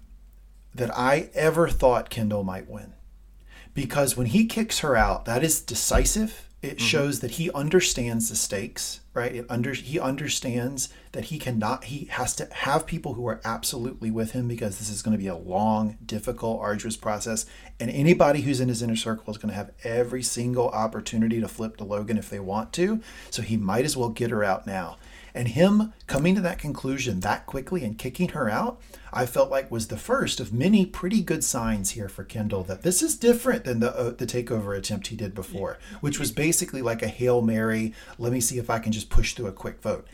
that 0.74 0.98
I 0.98 1.30
ever 1.34 1.68
thought 1.68 2.10
Kendall 2.10 2.46
might 2.46 2.70
win. 2.70 2.94
Because 3.74 4.16
when 4.16 4.28
he 4.28 4.46
kicks 4.46 4.80
her 4.80 4.96
out, 4.96 5.26
that 5.26 5.44
is 5.44 5.60
decisive. 5.60 6.48
It 6.62 6.80
shows 6.80 7.20
that 7.20 7.32
he 7.32 7.52
understands 7.52 8.30
the 8.30 8.38
stakes, 8.38 9.02
right? 9.14 9.36
It 9.36 9.46
under 9.50 9.74
he 9.74 10.00
understands 10.00 10.88
that 11.14 11.26
he 11.26 11.38
cannot 11.38 11.86
he 11.86 12.06
has 12.06 12.36
to 12.36 12.48
have 12.52 12.86
people 12.86 13.16
who 13.16 13.28
are 13.28 13.42
absolutely 13.44 14.10
with 14.10 14.32
him 14.32 14.48
because 14.48 14.80
this 14.80 14.90
is 14.90 15.02
going 15.02 15.12
to 15.12 15.22
be 15.22 15.28
a 15.28 15.36
long, 15.36 15.98
difficult, 16.06 16.62
arduous 16.62 16.96
process. 16.96 17.46
And 17.80 17.92
anybody 17.92 18.42
who's 18.42 18.62
in 18.62 18.70
his 18.70 18.82
inner 18.82 18.96
circle 18.96 19.32
is 19.32 19.38
going 19.38 19.50
to 19.50 19.56
have 19.56 19.72
every 19.84 20.24
single 20.24 20.70
opportunity 20.70 21.42
to 21.42 21.48
flip 21.48 21.78
to 21.78 21.84
Logan 21.84 22.18
if 22.18 22.30
they 22.30 22.40
want 22.40 22.72
to. 22.74 23.02
So 23.30 23.42
he 23.42 23.58
might 23.58 23.86
as 23.86 23.98
well 23.98 24.10
get 24.10 24.32
her 24.32 24.44
out 24.44 24.66
now. 24.66 24.98
And 25.34 25.50
him 25.50 25.94
coming 26.08 26.36
to 26.36 26.42
that 26.42 26.60
conclusion 26.60 27.22
that 27.22 27.46
quickly 27.46 27.84
and 27.86 27.98
kicking 27.98 28.30
her 28.30 28.50
out, 28.50 28.82
I 29.14 29.26
felt 29.26 29.50
like 29.50 29.72
was 29.72 29.88
the 29.88 29.98
first 29.98 30.40
of 30.40 30.54
many 30.54 30.86
pretty 30.86 31.22
good 31.22 31.44
signs 31.44 31.92
here 31.92 32.10
for 32.10 32.24
Kendall 32.24 32.64
that 32.64 32.82
this 32.82 33.02
is 33.02 33.18
different 33.18 33.64
than 33.64 33.80
the 33.80 33.96
uh, 33.96 34.12
the 34.12 34.26
takeover 34.26 34.78
attempt 34.78 35.08
he 35.08 35.16
did 35.16 35.34
before, 35.34 35.80
which 36.02 36.20
was 36.20 36.32
basically 36.32 36.82
like 36.82 37.02
a 37.02 37.08
hail 37.08 37.42
mary. 37.42 37.94
Let 38.18 38.32
me 38.32 38.42
see 38.42 38.58
if 38.58 38.70
I 38.70 38.80
can 38.80 38.92
just 38.92 39.10
push 39.10 39.34
through 39.34 39.48
a 39.48 39.54
quick 39.54 39.82
vote. 39.82 40.08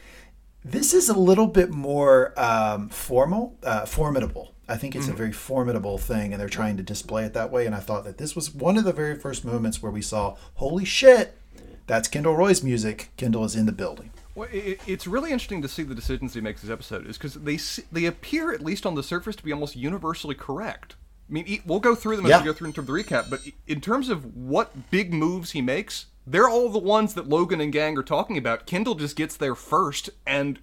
This 0.65 0.93
is 0.93 1.07
a 1.09 1.17
little 1.17 1.47
bit 1.47 1.69
more 1.69 2.33
um, 2.39 2.89
formal, 2.89 3.55
uh, 3.63 3.85
formidable. 3.85 4.53
I 4.69 4.75
think 4.75 4.95
it's 4.97 5.07
a 5.07 5.13
very 5.13 5.31
formidable 5.31 5.97
thing, 5.97 6.33
and 6.33 6.41
they're 6.41 6.49
trying 6.49 6.75
to 6.75 6.83
display 6.83 7.23
it 7.23 7.33
that 7.33 7.51
way. 7.51 7.65
And 7.65 7.73
I 7.73 7.79
thought 7.79 8.03
that 8.03 8.17
this 8.17 8.35
was 8.35 8.53
one 8.53 8.77
of 8.77 8.83
the 8.83 8.91
very 8.91 9.15
first 9.15 9.45
moments 9.45 9.81
where 9.81 9.91
we 9.91 10.01
saw, 10.01 10.35
holy 10.55 10.83
shit, 10.83 11.37
that's 11.85 12.09
Kendall 12.09 12.35
Roy's 12.35 12.61
music. 12.63 13.11
Kendall 13.15 13.45
is 13.45 13.55
in 13.55 13.65
the 13.65 13.71
building. 13.71 14.11
Well, 14.35 14.49
it, 14.51 14.81
it's 14.85 15.07
really 15.07 15.31
interesting 15.31 15.61
to 15.61 15.69
see 15.69 15.83
the 15.83 15.95
decisions 15.95 16.33
he 16.33 16.41
makes 16.41 16.61
this 16.61 16.69
episode, 16.69 17.07
is 17.07 17.17
because 17.17 17.35
they 17.35 17.57
they 17.93 18.05
appear, 18.05 18.51
at 18.51 18.61
least 18.61 18.85
on 18.85 18.95
the 18.95 19.03
surface, 19.03 19.37
to 19.37 19.43
be 19.43 19.53
almost 19.53 19.77
universally 19.77 20.35
correct. 20.35 20.95
I 21.29 21.33
mean, 21.33 21.61
we'll 21.65 21.79
go 21.79 21.95
through 21.95 22.17
them 22.17 22.25
as 22.25 22.29
Yeah. 22.31 22.39
we 22.39 22.45
go 22.45 22.53
through 22.53 22.67
in 22.67 22.73
terms 22.73 22.89
of 22.89 22.93
the 22.95 23.03
recap, 23.03 23.29
but 23.29 23.39
in 23.67 23.79
terms 23.79 24.09
of 24.09 24.35
what 24.35 24.91
big 24.91 25.13
moves 25.13 25.51
he 25.51 25.61
makes, 25.61 26.07
They're 26.29 26.49
all 26.49 26.67
the 26.67 26.77
ones 26.77 27.13
that 27.13 27.29
Logan 27.29 27.61
and 27.61 27.71
gang 27.71 27.97
are 27.97 28.03
talking 28.03 28.37
about. 28.37 28.65
Kendall 28.67 28.95
just 28.95 29.15
gets 29.15 29.37
there 29.37 29.55
first 29.55 30.09
and 30.25 30.59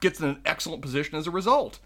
gets 0.00 0.20
in 0.20 0.28
an 0.28 0.42
excellent 0.44 0.82
position 0.82 1.16
as 1.16 1.26
a 1.26 1.30
result. 1.30 1.78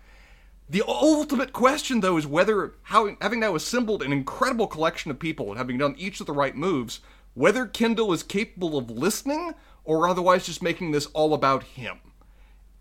The 0.69 0.83
ultimate 0.87 1.53
question, 1.53 2.01
though, 2.01 2.17
is 2.17 2.27
whether, 2.27 2.75
having 2.83 3.41
now 3.41 3.55
assembled 3.55 4.03
an 4.03 4.13
incredible 4.13 4.67
collection 4.67 5.13
of 5.13 5.21
people 5.21 5.49
and 5.49 5.59
having 5.59 5.79
done 5.79 5.95
each 5.97 6.19
of 6.21 6.27
the 6.27 6.33
right 6.33 6.57
moves, 6.57 6.99
whether 7.35 7.67
Kendall 7.67 8.13
is 8.13 8.25
capable 8.25 8.77
of 8.77 8.91
listening 8.91 9.55
or 9.85 10.09
otherwise 10.09 10.47
just 10.47 10.61
making 10.61 10.91
this 10.91 11.07
all 11.07 11.33
about 11.33 11.63
him. 11.63 12.01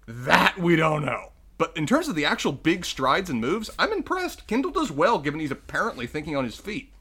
That 0.08 0.58
we 0.58 0.76
don't 0.76 1.06
know. 1.06 1.32
But 1.60 1.78
in 1.78 1.86
terms 1.86 2.08
of 2.08 2.16
the 2.16 2.26
actual 2.26 2.54
big 2.54 2.86
strides 2.86 3.30
and 3.30 3.40
moves, 3.40 3.70
I'm 3.78 3.94
impressed. 3.94 4.48
Kendall 4.48 4.72
does 4.72 4.92
well 4.92 5.20
given 5.20 5.40
he's 5.40 5.52
apparently 5.52 6.08
thinking 6.08 6.36
on 6.36 6.46
his 6.46 6.56
feet. 6.56 6.92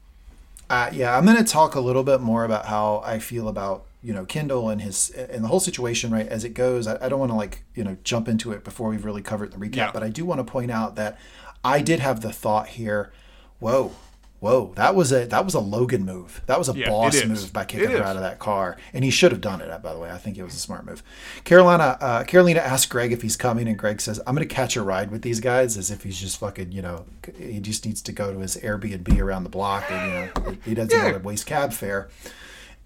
Uh, 0.69 0.89
yeah, 0.93 1.17
I'm 1.17 1.25
going 1.25 1.37
to 1.37 1.43
talk 1.43 1.75
a 1.75 1.79
little 1.79 2.03
bit 2.03 2.21
more 2.21 2.43
about 2.45 2.65
how 2.67 3.01
I 3.03 3.19
feel 3.19 3.47
about 3.47 3.85
you 4.01 4.13
know 4.13 4.23
Kendall 4.25 4.69
and 4.69 4.81
his 4.81 5.09
and 5.09 5.43
the 5.43 5.47
whole 5.47 5.59
situation 5.59 6.11
right 6.11 6.27
as 6.27 6.43
it 6.43 6.53
goes. 6.53 6.87
I, 6.87 7.03
I 7.05 7.09
don't 7.09 7.19
want 7.19 7.31
to 7.31 7.35
like 7.35 7.63
you 7.73 7.83
know 7.83 7.97
jump 8.03 8.27
into 8.27 8.51
it 8.51 8.63
before 8.63 8.89
we've 8.89 9.03
really 9.05 9.21
covered 9.21 9.51
the 9.51 9.57
recap, 9.57 9.75
Yeah. 9.75 9.91
but 9.91 10.03
I 10.03 10.09
do 10.09 10.25
want 10.25 10.39
to 10.39 10.49
point 10.49 10.71
out 10.71 10.95
that 10.95 11.17
I 11.63 11.81
did 11.81 11.99
have 11.99 12.21
the 12.21 12.31
thought 12.31 12.67
here. 12.69 13.11
Whoa, 13.59 13.91
whoa, 14.39 14.71
that 14.75 14.95
was 14.95 15.11
a 15.11 15.25
that 15.25 15.45
was 15.45 15.53
a 15.53 15.59
Logan 15.59 16.05
move. 16.05 16.41
That 16.45 16.57
was 16.57 16.69
a 16.69 16.73
Yeah, 16.73 16.89
boss 16.89 17.23
move 17.25 17.51
by 17.53 17.65
kicking 17.65 17.85
It 17.89 17.91
her 17.91 17.97
is. 17.97 18.01
out 18.03 18.15
of 18.15 18.21
that 18.21 18.39
car, 18.39 18.77
and 18.93 19.03
he 19.03 19.09
should 19.11 19.31
have 19.31 19.41
done 19.41 19.61
it. 19.61 19.81
By 19.81 19.93
the 19.93 19.99
way, 19.99 20.09
I 20.11 20.17
think 20.17 20.37
it 20.37 20.43
was 20.43 20.55
a 20.55 20.59
smart 20.59 20.85
move. 20.85 21.03
Karolina, 21.45 21.97
uh, 22.01 22.23
Karolina 22.23 22.57
asked 22.57 22.89
Greg 22.89 23.11
if 23.11 23.21
he's 23.21 23.35
coming, 23.37 23.67
and 23.67 23.77
Greg 23.77 24.01
says, 24.01 24.19
"I'm 24.25 24.35
going 24.35 24.47
to 24.47 24.53
catch 24.53 24.75
a 24.75 24.81
ride 24.81 25.11
with 25.11 25.21
these 25.21 25.39
guys," 25.39 25.77
as 25.77 25.91
if 25.91 26.03
he's 26.03 26.19
just 26.19 26.37
fucking 26.39 26.71
you 26.71 26.81
know 26.81 27.05
he 27.37 27.59
just 27.59 27.85
needs 27.85 28.01
to 28.03 28.11
go 28.11 28.33
to 28.33 28.39
his 28.39 28.57
Airbnb 28.57 29.19
around 29.19 29.43
the 29.43 29.49
block, 29.49 29.83
and 29.89 30.11
you 30.11 30.13
know 30.51 30.57
he 30.65 30.73
doesn't 30.73 30.91
Yeah. 30.97 31.03
want 31.05 31.17
to 31.17 31.27
waste 31.27 31.45
cab 31.45 31.73
fare. 31.73 32.09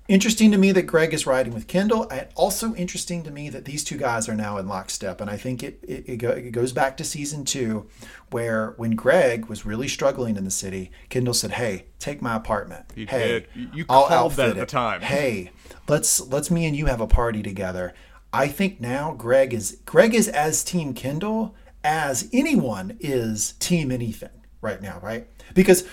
Interesting 0.10 0.52
to 0.52 0.58
me 0.58 0.74
that 0.74 0.84
Greg 0.84 1.14
is 1.14 1.26
riding 1.26 1.54
with 1.54 1.68
Kendall. 1.68 2.10
And 2.10 2.28
also 2.36 2.76
interesting 2.76 3.24
to 3.24 3.32
me 3.32 3.50
that 3.50 3.66
these 3.66 3.84
two 3.84 3.98
guys 3.98 4.28
are 4.28 4.36
now 4.36 4.58
in 4.58 4.68
lockstep. 4.68 5.22
And 5.22 5.30
I 5.30 5.38
think 5.38 5.64
it, 5.64 5.80
it, 5.82 6.10
it, 6.10 6.18
go, 6.18 6.30
it 6.32 6.52
goes 6.52 6.74
back 6.74 6.98
to 6.98 7.06
season 7.06 7.46
two, 7.46 7.88
where 8.30 8.72
when 8.78 8.92
Greg 8.92 9.46
was 9.46 9.66
really 9.66 9.88
struggling 9.88 10.36
in 10.36 10.44
the 10.44 10.52
city, 10.52 10.92
Kendall 11.10 11.34
said, 11.34 11.52
"Hey, 11.52 11.86
take 12.00 12.22
my 12.22 12.36
apartment. 12.36 12.86
He 12.96 13.06
hey, 13.06 13.46
did. 13.56 13.74
You- 13.74 13.86
I'll 13.88 14.08
called 14.08 14.34
that 14.34 14.50
at 14.50 14.56
the 14.56 14.66
time." 14.66 15.02
Hey, 15.02 15.52
let's 15.88 16.20
let's 16.20 16.52
me 16.52 16.66
and 16.66 16.76
you 16.76 16.88
have 16.88 17.02
a 17.02 17.08
party 17.08 17.42
together." 17.42 17.94
I 18.34 18.48
think 18.48 18.82
now 18.82 19.14
Greg 19.14 19.54
is 19.54 19.78
Greg 19.86 20.14
is 20.14 20.28
as 20.28 20.64
Team 20.64 20.94
Kendall 20.94 21.56
as 21.84 22.30
anyone 22.34 22.98
is 23.00 23.54
Team 23.60 23.92
anything 23.92 24.30
right 24.60 24.82
now, 24.82 25.00
right? 25.04 25.28
Because 25.54 25.86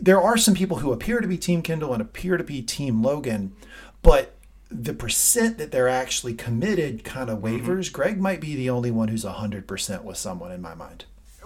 there 0.00 0.20
are 0.20 0.36
some 0.36 0.54
people 0.54 0.78
who 0.78 0.92
appear 0.92 1.20
to 1.20 1.28
be 1.28 1.38
Team 1.38 1.62
Kendall 1.62 1.92
and 1.92 2.02
appear 2.02 2.36
to 2.36 2.44
be 2.44 2.62
Team 2.62 3.02
Logan, 3.02 3.52
but 4.02 4.36
the 4.68 4.94
percent 4.94 5.58
that 5.58 5.70
they're 5.70 5.88
actually 5.88 6.34
committed 6.34 7.04
kind 7.04 7.30
of 7.30 7.36
mm-hmm. 7.36 7.44
wavers. 7.44 7.88
Greg 7.88 8.20
might 8.20 8.40
be 8.40 8.54
the 8.54 8.70
only 8.70 8.90
one 8.90 9.08
who's 9.08 9.24
100% 9.24 10.02
with 10.02 10.16
someone 10.16 10.52
in 10.52 10.60
my 10.60 10.74
mind. 10.74 11.04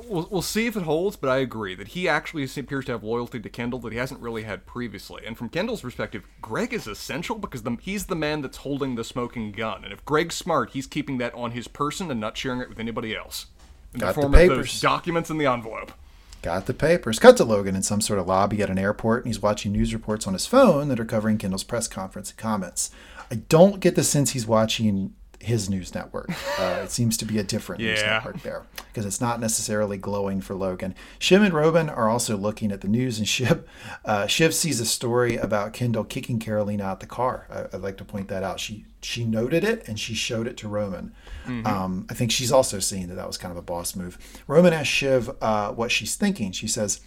We'll, 0.09 0.27
we'll 0.31 0.43
see 0.43 0.67
if 0.67 0.77
it 0.77 0.85
holds, 0.85 1.17
but 1.17 1.29
I 1.29 1.39
agree 1.39 1.75
that 1.75 1.89
he 1.89 2.09
actually 2.09 2.45
appears 2.45 2.87
to 2.87 2.93
have 2.93 3.05
loyalty 3.05 3.39
to 3.39 3.49
Kendall 3.51 3.81
that 3.81 3.93
he 3.93 3.99
hasn't 3.99 4.21
really 4.21 4.45
had 4.45 4.65
previously. 4.65 5.23
And 5.27 5.37
from 5.37 5.51
Kendall's 5.51 5.83
perspective, 5.83 6.27
Greg 6.41 6.73
is 6.73 6.87
essential 6.87 7.37
because 7.37 7.63
the, 7.63 7.77
he's 7.83 8.07
the 8.07 8.17
man 8.17 8.41
that's 8.41 8.59
holding 8.59 8.95
the 8.95 9.05
smoking 9.05 9.53
gun. 9.53 9.85
And 9.85 9.93
if 9.93 10.05
Greg's 10.07 10.35
smart, 10.35 10.71
he's 10.71 10.87
keeping 10.87 11.19
that 11.19 11.35
on 11.35 11.51
his 11.51 11.69
person 11.69 12.11
and 12.11 12.19
not 12.19 12.39
sharing 12.39 12.61
it 12.61 12.71
with 12.71 12.81
anybody 12.81 13.15
else. 13.15 13.47
In 13.93 14.01
Got 14.01 14.07
the 14.07 14.13
the 14.13 14.21
form 14.23 14.35
of 14.35 14.41
papers. 14.41 14.57
those 14.57 14.81
documents 14.81 15.29
in 15.29 15.37
the 15.37 15.47
envelope. 15.47 15.93
Got 16.43 16.67
the 16.67 16.75
papers. 16.75 17.19
Cut 17.19 17.37
to 17.37 17.45
Logan 17.45 17.77
in 17.77 17.83
some 17.83 18.01
sort 18.01 18.19
of 18.19 18.27
lobby 18.27 18.63
at 18.63 18.71
an 18.71 18.79
airport, 18.79 19.25
and 19.25 19.27
he's 19.29 19.43
watching 19.43 19.73
news 19.73 19.93
reports 19.93 20.27
on 20.27 20.33
his 20.33 20.47
phone 20.47 20.89
that 20.89 20.99
are 20.99 21.05
covering 21.05 21.37
Kendall's 21.37 21.65
press 21.65 21.87
conference 21.87 22.31
and 22.31 22.39
comments. 22.39 22.91
I 23.31 23.37
don't 23.37 23.81
get 23.81 23.95
the 23.95 24.03
sense 24.03 24.31
he's 24.31 24.47
watching 24.47 25.15
his 25.39 25.69
news 25.71 25.95
network. 25.95 26.31
Uh, 26.59 26.83
it 26.85 26.91
seems 26.91 27.17
to 27.17 27.25
be 27.25 27.39
a 27.39 27.43
different 27.43 27.81
news 27.81 28.03
network 28.03 28.43
there 28.43 28.67
because 28.89 29.07
it's 29.07 29.21
not 29.21 29.41
necessarily 29.41 29.97
glowing 29.97 30.43
for 30.43 30.55
Logan. 30.55 30.95
Shiv 31.19 31.41
and 31.41 31.55
Roman 31.55 31.89
are 31.89 32.11
also 32.11 32.37
looking 32.37 32.71
at 32.71 32.83
the 32.83 32.89
news, 32.89 33.19
and 33.19 33.27
Shiv, 33.27 33.65
uh, 34.05 34.27
Shiv 34.27 34.53
sees 34.55 34.79
a 34.79 34.85
story 34.85 35.39
about 35.39 35.73
Kendall 35.73 36.05
kicking 36.05 36.39
Karolina 36.39 36.83
out 36.83 37.01
the 37.01 37.07
car. 37.07 37.47
I, 37.49 37.75
I'd 37.75 37.81
like 37.81 37.97
to 37.97 38.05
point 38.05 38.29
that 38.29 38.43
out. 38.43 38.61
She 38.61 38.85
she 39.01 39.25
noted 39.25 39.65
it 39.65 39.89
and 39.89 39.99
she 39.99 40.13
showed 40.13 40.47
it 40.47 40.59
to 40.59 40.69
Roman. 40.69 41.15
Um, 41.47 42.07
I 42.11 42.15
think 42.15 42.31
she's 42.31 42.53
also 42.53 42.79
seeing 42.79 43.09
that 43.09 43.15
that 43.17 43.27
was 43.27 43.37
kind 43.39 43.51
of 43.53 43.59
a 43.59 43.63
boss 43.63 43.97
move. 43.97 44.19
Roman 44.47 44.73
asks 44.73 44.89
Shiv 44.89 45.31
uh, 45.41 45.73
what 45.73 45.91
she's 45.91 46.15
thinking. 46.17 46.53
She 46.53 46.69
says, 46.69 47.01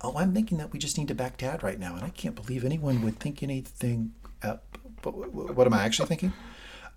"Oh, 0.00 0.16
I'm 0.16 0.32
thinking 0.32 0.58
that 0.58 0.72
we 0.72 0.78
just 0.78 0.96
need 0.96 1.08
to 1.08 1.14
back 1.14 1.36
Dad 1.38 1.62
right 1.62 1.78
now, 1.78 1.94
and 1.94 2.04
I 2.04 2.10
can't 2.10 2.34
believe 2.34 2.64
anyone 2.64 3.02
would 3.02 3.18
think 3.18 3.42
anything." 3.42 4.12
But 4.40 4.62
wh- 5.04 5.30
wh- 5.32 5.56
what 5.56 5.66
am 5.66 5.74
I 5.74 5.82
actually 5.84 6.08
thinking? 6.08 6.32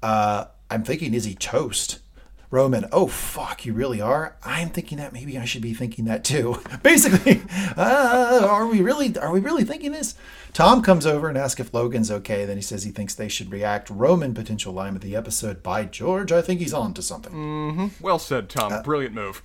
Uh, 0.01 0.45
I'm 0.69 0.83
thinking, 0.83 1.13
is 1.13 1.25
he 1.25 1.35
toast? 1.35 1.99
Roman, 2.51 2.85
oh 2.91 3.07
fuck, 3.07 3.65
you 3.65 3.73
really 3.73 4.01
are. 4.01 4.35
I'm 4.43 4.69
thinking 4.69 4.97
that 4.99 5.13
maybe 5.13 5.37
I 5.37 5.45
should 5.45 5.61
be 5.61 5.73
thinking 5.73 6.05
that 6.05 6.23
too. 6.23 6.61
Basically, 6.83 7.41
uh, 7.77 8.47
are 8.49 8.67
we 8.67 8.81
really 8.81 9.17
are 9.17 9.31
we 9.31 9.39
really 9.39 9.63
thinking 9.63 9.91
this? 9.91 10.15
Tom 10.53 10.81
comes 10.81 11.05
over 11.05 11.27
and 11.27 11.37
asks 11.37 11.59
if 11.59 11.73
Logan's 11.73 12.11
okay. 12.11 12.45
Then 12.45 12.57
he 12.57 12.61
says 12.61 12.83
he 12.83 12.91
thinks 12.91 13.15
they 13.15 13.27
should 13.27 13.51
react. 13.51 13.89
Roman 13.89 14.33
potential 14.33 14.73
line 14.73 14.95
of 14.95 15.01
the 15.01 15.15
episode. 15.15 15.61
By 15.63 15.85
George, 15.85 16.31
I 16.31 16.41
think 16.41 16.59
he's 16.59 16.73
on 16.73 16.93
to 16.93 17.01
something. 17.01 17.33
Mm-hmm. 17.33 17.87
Well 18.03 18.19
said, 18.19 18.49
Tom. 18.49 18.71
Uh, 18.71 18.81
Brilliant 18.81 19.15
move. 19.15 19.41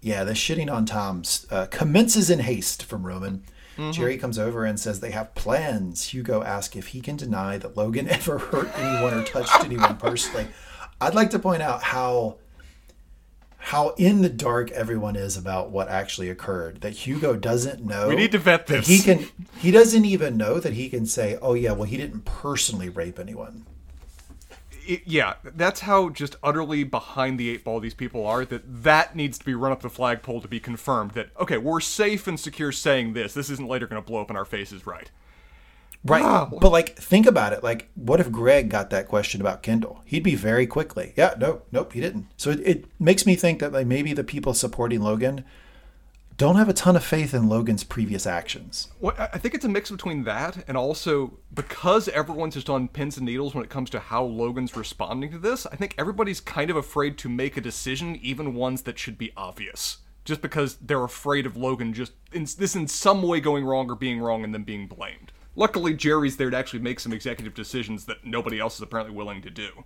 Yeah, 0.00 0.24
the 0.24 0.32
shitting 0.32 0.72
on 0.72 0.84
Tom's 0.84 1.46
uh, 1.50 1.66
commences 1.66 2.28
in 2.30 2.40
haste 2.40 2.84
from 2.84 3.06
Roman. 3.06 3.44
Gerri 3.78 4.20
comes 4.20 4.38
over 4.38 4.64
and 4.64 4.78
says 4.78 5.00
they 5.00 5.12
have 5.12 5.34
plans. 5.34 6.12
Hugo 6.12 6.42
asks 6.42 6.76
if 6.76 6.88
he 6.88 7.00
can 7.00 7.16
deny 7.16 7.58
that 7.58 7.76
Logan 7.76 8.08
ever 8.10 8.38
hurt 8.38 8.70
anyone 8.78 9.14
or 9.14 9.24
touched 9.24 9.64
anyone 9.64 9.96
personally. 9.96 10.46
I'd 11.02 11.14
like 11.14 11.30
to 11.30 11.38
point 11.38 11.62
out 11.62 11.82
how 11.82 12.36
how 13.58 13.90
in 13.90 14.22
the 14.22 14.28
dark 14.28 14.70
everyone 14.72 15.14
is 15.14 15.36
about 15.36 15.70
what 15.70 15.88
actually 15.88 16.28
occurred. 16.28 16.80
That 16.80 16.92
Hugo 16.92 17.36
doesn't 17.36 17.84
know. 17.84 18.08
We 18.08 18.16
need 18.16 18.32
to 18.32 18.38
vet 18.38 18.66
this. 18.66 18.86
He 18.86 18.98
can. 18.98 19.28
He 19.58 19.70
doesn't 19.70 20.04
even 20.04 20.36
know 20.36 20.58
that 20.58 20.72
he 20.72 20.88
can 20.88 21.06
say, 21.06 21.38
"Oh 21.40 21.54
yeah, 21.54 21.72
well 21.72 21.84
he 21.84 21.96
didn't 21.96 22.24
personally 22.24 22.88
rape 22.88 23.18
anyone." 23.18 23.66
it, 24.86 25.02
yeah, 25.04 25.34
that's 25.44 25.80
how 25.80 26.08
just 26.08 26.36
utterly 26.42 26.84
behind 26.84 27.38
the 27.38 27.50
eight 27.50 27.64
ball 27.64 27.80
these 27.80 27.94
people 27.94 28.26
are. 28.26 28.44
That 28.44 28.62
that 28.82 29.16
needs 29.16 29.38
to 29.38 29.44
be 29.44 29.54
run 29.54 29.72
up 29.72 29.82
the 29.82 29.90
flagpole 29.90 30.40
to 30.40 30.48
be 30.48 30.60
confirmed. 30.60 31.12
That 31.12 31.30
okay, 31.38 31.58
we're 31.58 31.80
safe 31.80 32.26
and 32.26 32.38
secure 32.38 32.72
saying 32.72 33.12
this. 33.12 33.34
This 33.34 33.50
isn't 33.50 33.68
later 33.68 33.86
going 33.86 34.02
to 34.02 34.06
blow 34.06 34.20
up 34.20 34.30
in 34.30 34.36
our 34.36 34.44
faces, 34.44 34.86
right? 34.86 35.10
Right. 36.04 36.48
But 36.50 36.72
like 36.72 36.96
think 36.96 37.26
about 37.26 37.52
it. 37.52 37.62
Like 37.62 37.88
what 37.94 38.20
if 38.20 38.32
Greg 38.32 38.68
got 38.68 38.90
that 38.90 39.08
question 39.08 39.40
about 39.40 39.62
Kendall? 39.62 40.02
He'd 40.04 40.24
be 40.24 40.34
very 40.34 40.66
quickly. 40.66 41.12
Yeah, 41.16 41.34
no, 41.38 41.62
nope, 41.70 41.92
he 41.92 42.00
didn't. 42.00 42.26
So 42.36 42.50
it, 42.50 42.60
it 42.60 42.84
makes 42.98 43.24
me 43.24 43.36
think 43.36 43.60
that 43.60 43.72
like 43.72 43.86
maybe 43.86 44.12
the 44.12 44.24
people 44.24 44.54
supporting 44.54 45.00
Logan 45.00 45.44
don't 46.38 46.56
have 46.56 46.68
a 46.68 46.72
ton 46.72 46.96
of 46.96 47.04
faith 47.04 47.34
in 47.34 47.48
Logan's 47.48 47.84
previous 47.84 48.26
actions. 48.26 48.88
Well, 48.98 49.14
I 49.16 49.28
I 49.34 49.38
think 49.38 49.54
it's 49.54 49.64
a 49.64 49.68
mix 49.68 49.90
between 49.90 50.24
that 50.24 50.64
and 50.66 50.76
also 50.76 51.38
because 51.54 52.08
everyone's 52.08 52.54
just 52.54 52.68
on 52.68 52.88
pins 52.88 53.16
and 53.16 53.26
needles 53.26 53.54
when 53.54 53.62
it 53.62 53.70
comes 53.70 53.88
to 53.90 54.00
how 54.00 54.24
Logan's 54.24 54.76
responding 54.76 55.30
to 55.30 55.38
this. 55.38 55.66
I 55.66 55.76
think 55.76 55.94
everybody's 55.96 56.40
kind 56.40 56.70
of 56.70 56.76
afraid 56.76 57.16
to 57.18 57.28
make 57.28 57.56
a 57.56 57.60
decision, 57.60 58.16
even 58.16 58.54
ones 58.54 58.82
that 58.82 58.98
should 58.98 59.18
be 59.18 59.32
obvious, 59.36 59.98
just 60.24 60.42
because 60.42 60.76
they're 60.76 61.04
afraid 61.04 61.46
of 61.46 61.56
Logan 61.56 61.92
just 61.94 62.12
in, 62.32 62.42
this 62.58 62.74
in 62.74 62.88
some 62.88 63.22
way 63.22 63.38
going 63.40 63.64
wrong 63.64 63.88
or 63.88 63.94
being 63.94 64.20
wrong 64.20 64.42
and 64.42 64.52
then 64.52 64.64
being 64.64 64.88
blamed. 64.88 65.30
Luckily, 65.54 65.94
Gerri's 65.94 66.36
there 66.36 66.50
to 66.50 66.56
actually 66.56 66.80
make 66.80 66.98
some 67.00 67.12
executive 67.12 67.54
decisions 67.54 68.06
that 68.06 68.24
nobody 68.24 68.58
else 68.58 68.76
is 68.76 68.82
apparently 68.82 69.14
willing 69.14 69.42
to 69.42 69.50
do. 69.50 69.84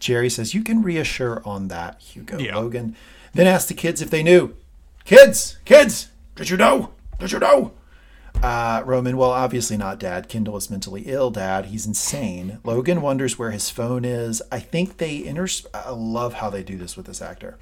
Gerri 0.00 0.30
says, 0.30 0.54
You 0.54 0.62
can 0.62 0.82
reassure 0.82 1.42
on 1.44 1.68
that, 1.68 2.00
Hugo. 2.00 2.38
Yeah. 2.38 2.56
Logan 2.56 2.96
then 3.34 3.46
asked 3.46 3.68
the 3.68 3.74
kids 3.74 4.02
if 4.02 4.10
they 4.10 4.22
knew. 4.22 4.54
Kids, 5.04 5.58
kids, 5.64 6.08
did 6.36 6.50
you 6.50 6.56
know? 6.56 6.92
Did 7.18 7.32
you 7.32 7.38
know? 7.38 7.72
Uh, 8.42 8.82
Roman, 8.84 9.16
well, 9.16 9.30
obviously 9.30 9.76
not, 9.76 9.98
Dad. 9.98 10.28
Kendall 10.28 10.56
is 10.56 10.70
mentally 10.70 11.02
ill, 11.06 11.30
Dad. 11.30 11.66
He's 11.66 11.86
insane. 11.86 12.58
Logan 12.64 13.00
wonders 13.00 13.38
where 13.38 13.50
his 13.50 13.70
phone 13.70 14.04
is. 14.04 14.42
I 14.50 14.58
think 14.58 14.96
they 14.96 15.22
inters. 15.22 15.64
I 15.72 15.90
love 15.90 16.34
how 16.34 16.50
they 16.50 16.62
do 16.62 16.76
this 16.76 16.96
with 16.96 17.06
this 17.06 17.22
actor. 17.22 17.58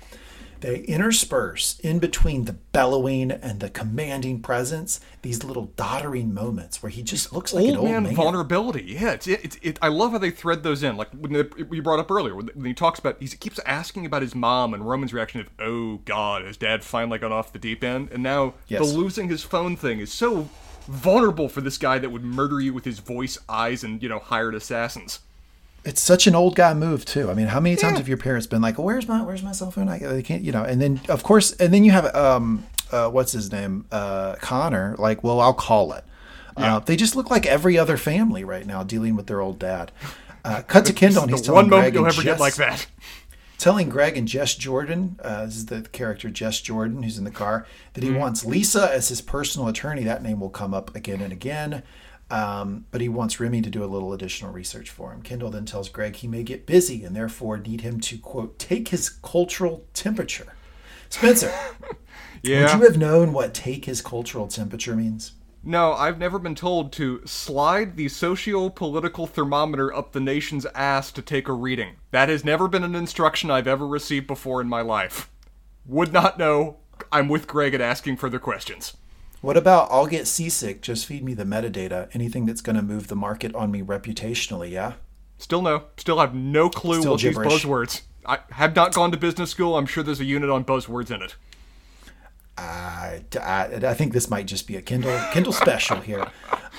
They 0.61 0.81
intersperse 0.81 1.79
in 1.81 1.99
between 1.99 2.45
the 2.45 2.53
bellowing 2.53 3.31
and 3.31 3.61
the 3.61 3.71
commanding 3.71 4.41
presence 4.43 5.01
these 5.23 5.43
little 5.45 5.67
doddering 5.77 6.33
moments 6.33 6.83
where 6.83 6.91
he 6.91 7.03
just 7.03 7.33
looks 7.33 7.53
like 7.53 7.63
old 7.65 7.71
an 7.71 7.77
old 7.79 7.91
man, 7.91 8.03
man. 8.05 8.15
vulnerability. 8.15 8.83
Yeah, 8.87 9.13
it's 9.13 9.27
it, 9.27 9.45
it's 9.45 9.59
it. 9.63 9.79
I 9.83 9.89
love 9.89 10.13
how 10.13 10.19
they 10.19 10.31
thread 10.31 10.63
those 10.63 10.83
in. 10.83 10.97
Like 10.97 11.11
when 11.13 11.51
we 11.69 11.81
brought 11.81 11.99
up 11.99 12.11
earlier, 12.11 12.35
when 12.35 12.49
when 12.55 12.67
he 12.67 12.75
talks 12.75 12.99
about, 12.99 13.17
he 13.21 13.29
keeps 13.29 13.59
asking 13.67 14.07
about 14.07 14.23
his 14.23 14.35
mom, 14.35 14.75
and 14.75 14.89
Roman's 14.89 15.13
reaction 15.13 15.41
of 15.41 15.49
"Oh 15.59 15.97
God, 16.05 16.45
has 16.45 16.57
Dad 16.57 16.85
finally 16.85 17.19
gone 17.19 17.33
off 17.33 17.53
the 17.53 17.59
deep 17.59 17.83
end?" 17.83 18.11
And 18.13 18.23
now 18.23 18.55
Yes. 18.69 18.81
the 18.81 18.97
losing 18.97 19.29
his 19.29 19.43
phone 19.43 19.77
thing 19.77 20.01
is 20.01 20.13
so 20.13 20.49
vulnerable 20.87 21.49
for 21.49 21.61
this 21.61 21.79
guy 21.79 21.99
that 21.99 22.11
would 22.11 22.25
murder 22.25 22.61
you 22.61 22.73
with 22.75 22.85
his 22.85 22.99
voice, 22.99 23.39
eyes, 23.49 23.83
and 23.85 24.03
you 24.03 24.09
know 24.09 24.19
hired 24.19 24.55
assassins. 24.55 25.21
It's 25.85 26.01
such 26.01 26.27
an 26.27 26.35
old 26.35 26.55
guy 26.57 26.75
move 26.75 27.05
too. 27.05 27.31
I 27.31 27.35
mean, 27.35 27.47
how 27.49 27.61
many 27.61 27.77
times 27.77 27.93
Yeah. 27.95 27.99
have 27.99 28.09
your 28.09 28.17
parents 28.19 28.47
been 28.47 28.61
like, 28.63 28.79
"Where's 28.79 29.09
my 29.09 29.23
Where's 29.23 29.43
my 29.43 29.53
cell 29.53 29.71
phone?" 29.71 29.89
I 29.89 29.99
they 29.99 30.23
can't, 30.23 30.43
you 30.43 30.53
know. 30.53 30.63
And 30.65 30.81
then 30.81 31.01
of 31.09 31.23
course, 31.23 31.53
and 31.53 31.73
then 31.73 31.85
you 31.85 31.91
have 31.93 32.15
um, 32.15 32.67
uh, 32.93 33.09
what's 33.09 33.33
his 33.33 33.51
name, 33.53 33.87
uh, 33.93 34.35
Connor. 34.41 34.95
Like, 34.99 35.23
well, 35.25 35.41
I'll 35.41 35.55
call 35.55 35.93
it. 35.93 36.05
Uh, 36.57 36.79
they 36.81 36.97
just 36.97 37.17
look 37.17 37.31
like 37.31 37.47
every 37.47 37.79
other 37.79 37.97
family 37.97 38.45
right 38.45 38.67
now 38.67 38.83
dealing 38.83 39.17
with 39.17 39.27
their 39.27 39.41
old 39.41 39.59
dad. 39.59 39.93
Uh, 40.45 40.61
cut 40.63 40.85
to 40.87 40.93
Kendall, 41.01 41.23
and 41.23 41.31
he's 41.31 41.41
telling 41.41 41.57
one 41.57 41.71
moment 41.71 41.85
Greg 41.85 41.95
you'll 41.95 42.05
and 42.05 42.13
ever 42.13 42.23
get 42.23 42.39
like 42.41 42.57
that. 42.57 42.87
telling 43.57 43.89
Greg 43.89 44.17
and 44.19 44.27
Jess 44.29 44.55
Jordan, 44.57 45.19
uh, 45.23 45.47
this 45.47 45.57
is 45.57 45.67
the 45.67 45.83
character 45.83 46.29
Jess 46.29 46.61
Jordan 46.61 47.03
who's 47.03 47.17
in 47.17 47.25
the 47.25 47.31
car, 47.31 47.67
that 47.95 48.03
Mm-hmm. 48.03 48.13
he 48.15 48.19
wants 48.19 48.45
Lisa 48.45 48.91
as 48.93 49.09
his 49.09 49.21
personal 49.23 49.69
attorney. 49.69 50.03
That 50.05 50.23
name 50.23 50.41
will 50.41 50.51
come 50.51 50.75
up 50.75 50.95
again 50.95 51.21
and 51.23 51.33
again. 51.33 51.83
Um, 52.31 52.87
but 52.93 53.01
he 53.01 53.09
wants 53.09 53.41
Remy 53.41 53.63
to 53.63 53.71
do 53.71 53.83
a 53.83 53.87
little 53.87 54.13
additional 54.13 54.53
research 54.53 54.89
for 54.89 55.13
him. 55.13 55.21
Kendall 55.23 55.51
then 55.51 55.65
tells 55.67 55.89
Greg 55.89 56.15
he 56.17 56.29
may 56.29 56.45
get 56.45 56.65
busy 56.65 57.03
and 57.05 57.15
therefore 57.17 57.59
need 57.59 57.81
him 57.81 57.99
to, 58.01 58.19
quote, 58.19 58.57
take 58.59 58.89
his 58.89 59.09
cultural 59.09 59.85
temperature. 59.95 60.55
Spencer, 61.09 61.53
Yeah. 62.43 62.63
would 62.63 62.81
you 62.81 62.89
have 62.89 62.97
known 62.99 63.33
what 63.33 63.53
take 63.53 63.85
his 63.87 64.01
cultural 64.01 64.47
temperature 64.47 64.95
means? 64.95 65.33
No, 65.63 65.93
I've 65.93 66.19
never 66.19 66.39
been 66.39 66.55
told 66.55 66.91
to 66.93 67.21
slide 67.27 67.97
the 67.97 68.09
socio-political 68.09 69.27
thermometer 69.27 69.93
up 69.93 70.13
the 70.13 70.21
nation's 70.21 70.65
ass 70.67 71.13
to 71.13 71.21
take 71.23 71.49
a 71.49 71.53
reading. 71.53 71.97
That 72.13 72.31
has 72.31 72.45
never 72.45 72.67
been 72.67 72.85
an 72.85 72.95
instruction 72.95 73.51
I've 73.51 73.67
ever 73.67 73.87
received 73.87 74.27
before 74.27 74.61
in 74.63 74.69
my 74.69 74.81
life. 74.81 75.29
Would 75.85 76.13
not 76.13 76.39
know. 76.39 76.79
I'm 77.13 77.29
with 77.29 77.47
Greg 77.47 77.75
at 77.75 77.81
asking 77.83 78.17
further 78.17 78.39
questions. 78.39 78.97
What 79.41 79.57
about 79.57 79.89
I'll 79.91 80.07
get 80.07 80.27
seasick, 80.27 80.83
just 80.83 81.07
feed 81.07 81.25
me 81.25 81.35
the 81.35 81.45
metadata, 81.45 82.09
anything 82.15 82.45
that's 82.47 82.61
going 82.61 82.77
to 82.77 82.83
move 82.83 83.09
the 83.09 83.17
market 83.17 83.55
on 83.55 83.71
me 83.71 83.83
reputationally, 83.83 84.71
yeah? 84.71 84.95
Still 85.39 85.63
no. 85.63 85.85
Still 85.97 86.19
have 86.19 86.35
no 86.35 86.69
clue 86.69 87.01
Still 87.01 87.13
what 87.13 87.21
gibberish. 87.21 87.53
these 87.53 87.63
buzzwords. 87.65 88.03
I 88.27 88.41
have 88.51 88.77
not 88.77 88.93
gone 88.93 89.11
to 89.13 89.17
business 89.17 89.51
school. 89.51 89.77
I'm 89.79 89.87
sure 89.87 90.03
there's 90.03 90.21
a 90.21 90.25
unit 90.27 90.51
on 90.51 90.65
buzzwords 90.65 91.11
in 91.11 91.23
it. 91.23 91.37
I, 92.59 93.23
I, 93.41 93.65
I 93.83 93.95
think 93.95 94.13
this 94.13 94.29
might 94.29 94.45
just 94.45 94.67
be 94.67 94.77
a 94.77 94.83
Kendall 94.83 95.19
Kendall 95.33 95.55
special 95.55 96.01
here. 96.01 96.27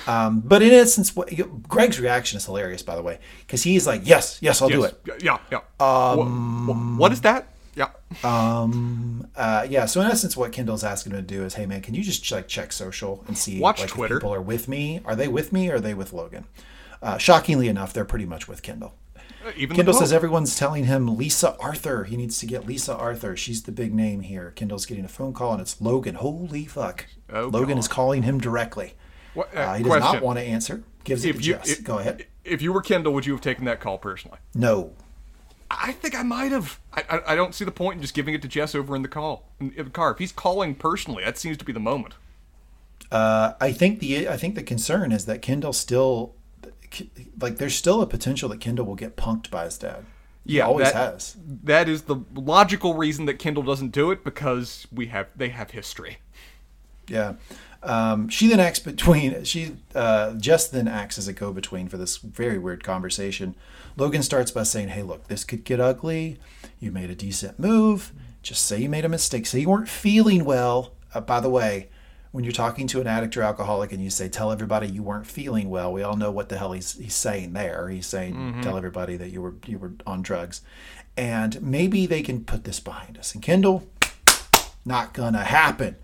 Um, 0.06 0.40
but 0.40 0.62
in 0.62 0.70
essence, 0.72 1.16
what, 1.16 1.28
Greg's 1.68 1.98
reaction 1.98 2.36
is 2.36 2.44
hilarious, 2.44 2.82
by 2.82 2.94
the 2.94 3.02
way, 3.02 3.18
because 3.40 3.64
he's 3.64 3.84
like, 3.84 4.02
"Yes, 4.04 4.38
yes, 4.40 4.62
I'll 4.62 4.68
do 4.68 4.84
it." 4.84 5.00
Yeah, 5.20 5.38
yeah. 5.50 5.60
Um, 5.80 6.66
what, 6.68 6.76
what 6.76 7.12
is 7.12 7.22
that? 7.22 7.51
Yeah. 7.74 7.88
Uh, 8.22 9.66
yeah. 9.68 9.86
So 9.86 10.00
in 10.00 10.06
essence, 10.06 10.36
what 10.36 10.52
Kendall's 10.52 10.84
asking 10.84 11.12
him 11.12 11.18
to 11.18 11.22
do 11.34 11.44
is, 11.44 11.54
"Hey, 11.54 11.66
man, 11.66 11.80
can 11.80 11.94
you 11.94 12.02
just 12.02 12.30
like 12.30 12.48
check 12.48 12.72
social 12.72 13.24
and 13.26 13.36
see 13.36 13.60
Watch 13.60 13.78
like, 13.80 13.88
if 13.88 13.94
Twitter. 13.94 14.16
people 14.18 14.34
are 14.34 14.42
with 14.42 14.68
me? 14.68 15.00
Are 15.04 15.16
they 15.16 15.28
with 15.28 15.52
me? 15.52 15.70
or 15.70 15.76
Are 15.76 15.80
they 15.80 15.94
with 15.94 16.12
Logan?" 16.12 16.44
Uh, 17.00 17.18
shockingly 17.18 17.68
enough, 17.68 17.92
they're 17.92 18.04
pretty 18.04 18.26
much 18.26 18.46
with 18.46 18.62
Kendall. 18.62 18.94
Even 19.56 19.74
Kendall 19.74 19.94
says 19.94 20.12
everyone's 20.12 20.54
telling 20.56 20.84
him 20.84 21.16
Lisa 21.16 21.56
Arthur. 21.58 22.04
He 22.04 22.16
needs 22.16 22.38
to 22.38 22.46
get 22.46 22.64
Lisa 22.64 22.94
Arthur. 22.96 23.36
She's 23.36 23.64
the 23.64 23.72
big 23.72 23.92
name 23.92 24.20
here. 24.20 24.52
Kendall's 24.54 24.86
getting 24.86 25.04
a 25.04 25.08
phone 25.08 25.32
call 25.32 25.50
and 25.52 25.60
it's 25.60 25.80
Logan. 25.80 26.14
Holy 26.14 26.64
fuck. 26.64 27.06
Oh, 27.32 27.46
Logan 27.48 27.74
God. 27.74 27.78
is 27.78 27.88
calling 27.88 28.22
him 28.22 28.38
directly. 28.38 28.94
What- 29.34 29.48
uh, 29.56 29.60
Uh, 29.60 29.74
he 29.74 29.82
does 29.82 29.98
not 30.00 30.22
want 30.22 30.38
to 30.38 30.44
answer. 30.44 30.84
Gives 31.02 31.24
it 31.24 31.30
if 31.30 31.36
to 31.38 31.42
you 31.42 31.54
Jess. 31.54 31.70
if, 31.70 31.82
Go 31.82 31.98
ahead. 31.98 32.26
If 32.44 32.62
you 32.62 32.72
were 32.72 32.82
Kendall, 32.82 33.12
would 33.14 33.26
you 33.26 33.32
have 33.32 33.40
taken 33.40 33.64
that 33.64 33.80
call 33.80 33.98
personally? 33.98 34.38
No. 34.54 34.92
I 35.80 35.92
think 35.92 36.14
I 36.18 36.22
might 36.22 36.52
have. 36.52 36.78
I, 36.92 37.02
I, 37.08 37.32
I 37.32 37.34
don't 37.36 37.54
see 37.54 37.64
the 37.64 37.72
point 37.72 37.96
in 37.96 38.02
just 38.02 38.14
giving 38.14 38.34
it 38.34 38.42
to 38.42 38.48
Jess 38.48 38.74
over 38.74 38.94
in 38.94 39.02
the 39.02 39.08
call 39.08 39.48
in 39.60 39.72
the 39.76 39.84
car. 39.84 40.10
If 40.12 40.18
he's 40.18 40.32
calling 40.32 40.74
personally, 40.74 41.24
that 41.24 41.38
seems 41.38 41.56
to 41.58 41.64
be 41.64 41.72
the 41.72 41.80
moment. 41.80 42.14
Uh, 43.10 43.54
I 43.60 43.72
think 43.72 44.00
the 44.00 44.28
I 44.28 44.36
think 44.36 44.54
the 44.54 44.62
concern 44.62 45.12
is 45.12 45.24
that 45.26 45.42
Kendall 45.42 45.72
still 45.72 46.34
like 47.40 47.56
there's 47.56 47.74
still 47.74 48.02
a 48.02 48.06
potential 48.06 48.48
that 48.50 48.60
Kendall 48.60 48.86
will 48.86 48.94
get 48.94 49.16
punked 49.16 49.50
by 49.50 49.64
his 49.64 49.78
dad. 49.78 50.04
He 50.46 50.56
Yeah, 50.56 50.66
always 50.66 50.92
that- 50.92 51.12
has. 51.14 51.36
That 51.64 51.88
is 51.88 52.02
the 52.02 52.16
logical 52.34 52.94
reason 52.94 53.24
that 53.26 53.38
Kendall 53.38 53.62
doesn't 53.62 53.90
do 53.92 54.10
it 54.10 54.24
because 54.24 54.86
we 54.92 55.06
have 55.06 55.28
they 55.36 55.48
have 55.50 55.70
history. 55.70 56.18
Yeah. 57.08 57.34
Um, 57.82 58.28
she 58.28 58.46
then 58.46 58.60
acts 58.60 58.78
between 58.78 59.44
she 59.44 59.76
uh, 59.94 60.34
Jess 60.34 60.68
then 60.68 60.86
acts 60.86 61.18
as 61.18 61.26
a 61.26 61.32
go-between 61.32 61.88
for 61.88 61.96
this 61.96 62.16
very 62.18 62.58
weird 62.58 62.84
conversation. 62.84 63.56
Logan 63.96 64.22
starts 64.22 64.50
by 64.50 64.62
saying, 64.62 64.88
"Hey, 64.88 65.02
look, 65.02 65.28
this 65.28 65.44
could 65.44 65.64
get 65.64 65.80
ugly. 65.80 66.38
You 66.78 66.92
made 66.92 67.10
a 67.10 67.14
decent 67.14 67.58
move. 67.58 68.12
Just 68.42 68.66
say 68.66 68.80
you 68.80 68.88
made 68.88 69.04
a 69.04 69.08
mistake. 69.08 69.46
Say 69.46 69.60
you 69.60 69.68
weren't 69.68 69.88
feeling 69.88 70.44
well. 70.44 70.92
Uh, 71.14 71.20
by 71.20 71.40
the 71.40 71.50
way, 71.50 71.88
when 72.32 72.44
you're 72.44 72.52
talking 72.52 72.86
to 72.88 73.00
an 73.00 73.06
addict 73.06 73.36
or 73.36 73.42
alcoholic 73.42 73.92
and 73.92 74.02
you 74.02 74.10
say, 74.10 74.28
tell 74.28 74.50
everybody 74.50 74.88
you 74.88 75.02
weren't 75.02 75.26
feeling 75.26 75.68
well, 75.68 75.92
we 75.92 76.02
all 76.02 76.16
know 76.16 76.30
what 76.30 76.48
the 76.48 76.56
hell 76.56 76.72
he's, 76.72 76.94
he's 76.94 77.14
saying 77.14 77.52
there. 77.52 77.88
He's 77.90 78.06
saying, 78.06 78.62
tell 78.62 78.76
everybody 78.78 79.16
that 79.18 79.28
you 79.30 79.42
were 79.42 79.54
you 79.66 79.78
were 79.78 79.92
on 80.06 80.22
drugs, 80.22 80.62
and 81.16 81.60
maybe 81.62 82.06
they 82.06 82.22
can 82.22 82.44
put 82.44 82.64
this 82.64 82.80
behind 82.80 83.18
us. 83.18 83.34
And 83.34 83.42
Kendall, 83.42 83.86
not 84.84 85.12
gonna 85.14 85.44
happen. 85.44 85.96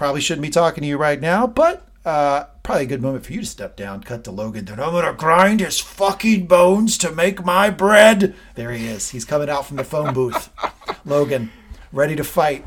Probably 0.00 0.22
shouldn't 0.22 0.40
be 0.40 0.48
talking 0.48 0.80
to 0.80 0.88
you 0.88 0.96
right 0.96 1.20
now, 1.20 1.46
but 1.46 1.86
uh, 2.06 2.44
probably 2.62 2.84
a 2.84 2.86
good 2.86 3.02
moment 3.02 3.26
for 3.26 3.34
you 3.34 3.40
to 3.40 3.46
step 3.46 3.76
down. 3.76 4.02
Cut 4.02 4.24
to 4.24 4.30
Logan. 4.30 4.64
Then 4.64 4.80
I'm 4.80 4.92
gonna 4.92 5.12
grind 5.12 5.60
his 5.60 5.78
fucking 5.78 6.46
bones 6.46 6.96
to 6.96 7.12
make 7.12 7.44
my 7.44 7.68
bread. 7.68 8.34
There 8.54 8.72
he 8.72 8.86
is. 8.86 9.10
He's 9.10 9.26
coming 9.26 9.50
out 9.50 9.66
from 9.66 9.76
the 9.76 9.84
phone 9.84 10.14
booth. 10.14 10.48
Logan, 11.04 11.52
ready 11.92 12.16
to 12.16 12.24
fight. 12.24 12.66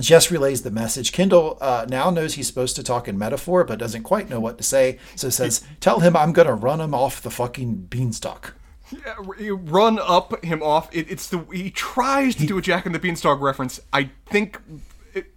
Jess 0.00 0.30
relays 0.30 0.62
the 0.62 0.70
message. 0.70 1.12
Kendall 1.12 1.58
uh, 1.60 1.84
now 1.90 2.08
knows 2.08 2.36
he's 2.36 2.46
supposed 2.46 2.74
to 2.76 2.82
talk 2.82 3.06
in 3.06 3.18
metaphor, 3.18 3.62
but 3.62 3.78
doesn't 3.78 4.04
quite 4.04 4.30
know 4.30 4.40
what 4.40 4.56
to 4.56 4.64
say. 4.64 4.98
So 5.14 5.28
says, 5.28 5.62
"Tell 5.80 6.00
him 6.00 6.16
I'm 6.16 6.32
gonna 6.32 6.54
run 6.54 6.80
him 6.80 6.94
off 6.94 7.20
the 7.20 7.30
fucking 7.30 7.88
beanstalk." 7.90 8.54
Yeah, 8.90 9.52
run 9.58 9.98
up 9.98 10.42
him 10.42 10.62
off. 10.62 10.88
It, 10.96 11.10
it's 11.10 11.28
the 11.28 11.44
he 11.52 11.70
tries 11.70 12.34
to 12.36 12.46
do 12.46 12.56
a 12.56 12.62
Jack 12.62 12.86
and 12.86 12.94
the 12.94 12.98
Beanstalk 12.98 13.42
reference. 13.42 13.78
I 13.92 14.10
think 14.24 14.58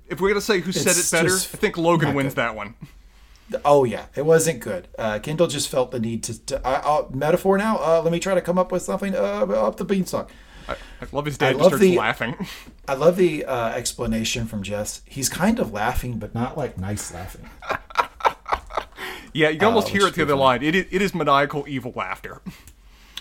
if 0.10 0.20
we're 0.22 0.30
gonna 0.30 0.42
say 0.42 0.60
who 0.60 0.72
said 0.72 0.98
it 0.98 1.10
better, 1.12 1.34
I 1.36 1.58
think 1.58 1.78
Logan 1.78 2.14
wins 2.14 2.34
good. 2.34 2.42
that 2.42 2.56
one. 2.56 2.76
Oh 3.66 3.84
yeah, 3.84 4.06
it 4.16 4.26
wasn't 4.26 4.60
good. 4.60 4.88
Uh, 4.98 5.20
Kendall 5.20 5.48
just 5.48 5.70
felt 5.70 5.92
the 5.92 6.00
need 6.00 6.24
to, 6.24 6.40
to 6.46 6.68
uh, 6.68 6.82
uh, 6.84 7.08
metaphor 7.16 7.58
now. 7.58 7.78
Uh, 7.78 8.02
let 8.02 8.12
me 8.12 8.20
try 8.20 8.36
to 8.36 8.42
come 8.42 8.58
up 8.60 8.72
with 8.72 8.84
something 8.84 9.16
uh, 9.16 9.20
up 9.20 9.78
the 9.78 9.86
beanstalk. 9.86 10.30
I, 10.68 10.74
I 10.74 11.08
love 11.12 11.26
his 11.26 11.38
dad 11.38 11.54
just 11.54 11.60
love 11.62 11.70
starts 11.70 11.82
the- 11.82 11.98
laughing. 11.98 12.48
I 12.88 12.94
love 12.94 13.16
the 13.18 13.46
uh, 13.46 13.70
explanation 13.70 14.46
from 14.46 14.62
Jess. 14.62 15.02
He's 15.06 15.30
kind 15.30 15.60
of 15.60 15.72
laughing, 15.72 16.20
but 16.20 16.36
not 16.36 16.58
like 16.58 16.78
nice 16.78 17.12
laughing. 17.14 17.50
yeah, 19.34 19.50
you 19.50 19.58
can 19.60 19.68
almost 19.68 19.90
hear 19.90 20.08
it 20.08 20.16
the 20.16 20.22
other 20.24 20.36
line. 20.36 20.62
It 20.64 20.76
is, 20.76 20.86
it 20.92 21.02
is 21.02 21.14
maniacal 21.16 21.66
evil 21.68 21.94
laughter. 21.96 22.42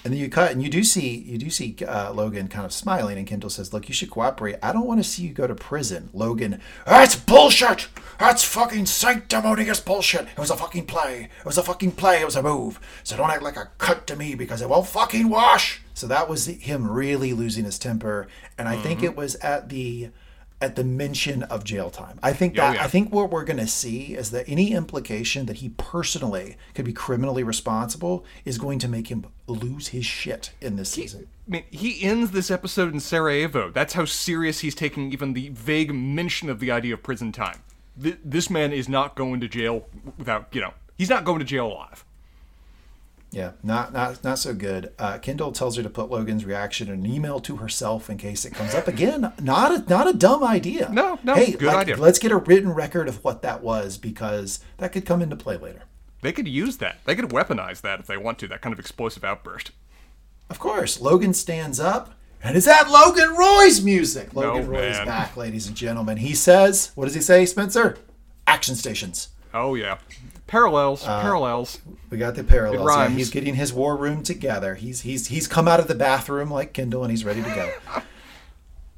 And 0.08 0.14
then 0.14 0.22
you 0.22 0.30
cut, 0.30 0.52
and 0.52 0.62
you 0.62 0.70
do 0.70 0.84
see 0.84 1.18
you 1.18 1.36
do 1.36 1.50
see 1.50 1.76
uh, 1.86 2.14
Logan 2.14 2.48
kind 2.48 2.64
of 2.64 2.72
smiling, 2.72 3.18
and 3.18 3.26
Kendall 3.26 3.50
says, 3.50 3.74
"Look, 3.74 3.90
you 3.90 3.94
should 3.94 4.08
cooperate. 4.08 4.56
I 4.62 4.72
don't 4.72 4.86
want 4.86 5.00
to 5.00 5.04
see 5.04 5.24
you 5.24 5.34
go 5.34 5.46
to 5.46 5.54
prison." 5.54 6.08
Logan, 6.14 6.62
that's 6.86 7.14
bullshit. 7.14 7.88
That's 8.18 8.42
fucking 8.42 8.86
sanctimonious 8.86 9.80
bullshit. 9.80 10.22
It 10.22 10.38
was 10.38 10.48
a 10.50 10.56
fucking 10.56 10.86
play. 10.86 11.28
It 11.40 11.44
was 11.44 11.58
a 11.58 11.62
fucking 11.62 11.92
play. 11.92 12.22
It 12.22 12.24
was 12.24 12.36
a 12.36 12.42
move. 12.42 12.80
So 13.04 13.18
don't 13.18 13.28
act 13.28 13.42
like 13.42 13.58
a 13.58 13.68
cut 13.76 14.06
to 14.06 14.16
me 14.16 14.34
because 14.34 14.62
it 14.62 14.70
won't 14.70 14.86
fucking 14.86 15.28
wash. 15.28 15.82
So 15.92 16.06
that 16.06 16.26
was 16.26 16.46
him 16.46 16.90
really 16.90 17.34
losing 17.34 17.66
his 17.66 17.78
temper, 17.78 18.28
and 18.56 18.66
I 18.66 18.76
think 18.76 19.02
it 19.02 19.14
was 19.14 19.34
at 19.34 19.68
the 19.68 20.08
at 20.60 20.74
the 20.74 20.82
mention 20.84 21.44
of 21.44 21.62
jail 21.62 21.88
time. 21.90 22.18
I 22.22 22.32
think 22.32 22.54
Oh, 22.54 22.62
that 22.62 22.74
yeah. 22.74 22.84
I 22.84 22.88
think 22.88 23.12
what 23.12 23.30
we're 23.30 23.44
going 23.44 23.58
to 23.58 23.66
see 23.68 24.14
is 24.14 24.32
that 24.32 24.48
any 24.48 24.72
implication 24.72 25.46
that 25.46 25.58
he 25.58 25.68
personally 25.70 26.56
could 26.74 26.84
be 26.84 26.92
criminally 26.92 27.44
responsible 27.44 28.24
is 28.44 28.58
going 28.58 28.78
to 28.80 28.88
make 28.88 29.06
him 29.08 29.26
lose 29.46 29.88
his 29.88 30.04
shit 30.04 30.52
in 30.60 30.74
this 30.76 30.90
season. 30.90 31.28
I 31.46 31.50
mean, 31.50 31.64
he 31.70 32.02
ends 32.02 32.32
this 32.32 32.50
episode 32.50 32.92
in 32.92 32.98
Sarajevo. 33.00 33.70
That's 33.70 33.94
how 33.94 34.04
serious 34.04 34.60
he's 34.60 34.74
taking 34.74 35.12
even 35.12 35.32
the 35.32 35.50
vague 35.50 35.94
mention 35.94 36.50
of 36.50 36.58
the 36.58 36.70
idea 36.72 36.94
of 36.94 37.02
prison 37.02 37.30
time. 37.32 37.62
Th- 38.02 38.18
this 38.24 38.50
man 38.50 38.72
is 38.72 38.88
not 38.88 39.14
going 39.14 39.40
to 39.40 39.48
jail 39.48 39.86
without, 40.18 40.48
you 40.52 40.60
know, 40.60 40.74
he's 40.96 41.08
not 41.08 41.24
going 41.24 41.38
to 41.38 41.44
jail 41.44 41.68
alive. 41.68 42.04
Yeah, 43.30 43.52
not 43.62 43.92
not 43.92 44.24
not 44.24 44.38
so 44.38 44.54
good. 44.54 44.92
Uh, 44.98 45.18
Kendall 45.18 45.52
tells 45.52 45.76
her 45.76 45.82
to 45.82 45.90
put 45.90 46.10
Logan's 46.10 46.46
reaction 46.46 46.88
in 46.88 47.04
an 47.04 47.06
email 47.06 47.40
to 47.40 47.56
herself 47.56 48.08
in 48.08 48.16
case 48.16 48.46
it 48.46 48.54
comes 48.54 48.74
up 48.74 48.88
again. 48.88 49.32
Not 49.40 49.70
a 49.74 49.88
not 49.88 50.08
a 50.08 50.14
dumb 50.14 50.42
idea. 50.42 50.88
No, 50.90 51.18
no, 51.22 51.34
Hey, 51.34 51.52
good 51.52 51.62
like, 51.64 51.76
idea. 51.76 51.96
Let's 51.98 52.18
get 52.18 52.32
a 52.32 52.36
written 52.38 52.72
record 52.72 53.06
of 53.06 53.22
what 53.22 53.42
that 53.42 53.62
was 53.62 53.98
because 53.98 54.60
that 54.78 54.92
could 54.92 55.04
come 55.04 55.20
into 55.20 55.36
play 55.36 55.58
later. 55.58 55.82
They 56.22 56.32
could 56.32 56.48
use 56.48 56.78
that. 56.78 57.04
They 57.04 57.14
could 57.14 57.26
weaponize 57.28 57.82
that 57.82 58.00
if 58.00 58.06
they 58.06 58.16
want 58.16 58.38
to, 58.38 58.48
that 58.48 58.62
kind 58.62 58.72
of 58.72 58.78
explosive 58.80 59.22
outburst. 59.24 59.72
Of 60.50 60.58
course, 60.58 60.98
Logan 61.00 61.34
stands 61.34 61.78
up, 61.78 62.14
and 62.42 62.56
is 62.56 62.64
that 62.64 62.90
Logan 62.90 63.36
Roy's 63.36 63.84
music? 63.84 64.32
Logan 64.34 64.64
No, 64.64 64.70
Roy 64.70 64.86
is 64.86 64.96
man. 64.96 65.06
back, 65.06 65.36
ladies 65.36 65.66
and 65.66 65.76
gentlemen. 65.76 66.16
He 66.16 66.34
says, 66.34 66.92
"What 66.94 67.04
does 67.04 67.14
he 67.14 67.20
say, 67.20 67.44
Spencer? 67.44 67.98
Action 68.46 68.74
stations." 68.74 69.28
Oh, 69.52 69.74
yeah. 69.74 69.98
Parallels, 70.48 71.06
uh, 71.06 71.20
parallels. 71.20 71.78
We 72.10 72.16
got 72.16 72.34
the 72.34 72.42
parallels. 72.42 72.80
It 72.80 72.80
Yeah, 72.80 72.86
rhymes. 72.86 73.16
he's 73.16 73.30
getting 73.30 73.54
his 73.54 73.72
war 73.72 73.96
room 73.96 74.22
together. 74.22 74.74
He's 74.74 75.02
he's 75.02 75.28
he's 75.28 75.46
come 75.46 75.68
out 75.68 75.78
of 75.78 75.88
the 75.88 75.94
bathroom 75.94 76.50
like 76.50 76.72
Kendall, 76.72 77.04
and 77.04 77.10
he's 77.10 77.24
ready 77.24 77.42
to 77.42 77.50
go. 77.50 78.02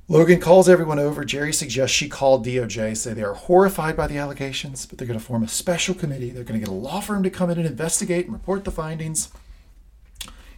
Logan 0.08 0.40
calls 0.40 0.68
everyone 0.68 0.98
over. 0.98 1.24
Gerri 1.24 1.52
suggests 1.52 1.94
she 1.94 2.08
call 2.08 2.42
DOJ, 2.42 2.96
say 2.96 3.12
they 3.12 3.22
are 3.22 3.34
horrified 3.34 3.96
by 3.96 4.06
the 4.06 4.16
allegations, 4.16 4.86
but 4.86 4.98
they're 4.98 5.06
going 5.06 5.18
to 5.18 5.24
form 5.24 5.42
a 5.42 5.48
special 5.48 5.94
committee. 5.94 6.30
They're 6.30 6.42
going 6.42 6.58
to 6.58 6.66
get 6.66 6.72
a 6.72 6.76
law 6.76 7.00
firm 7.00 7.22
to 7.22 7.30
come 7.30 7.50
in 7.50 7.58
and 7.58 7.66
investigate 7.66 8.24
and 8.24 8.32
report 8.32 8.64
the 8.64 8.72
findings. 8.72 9.28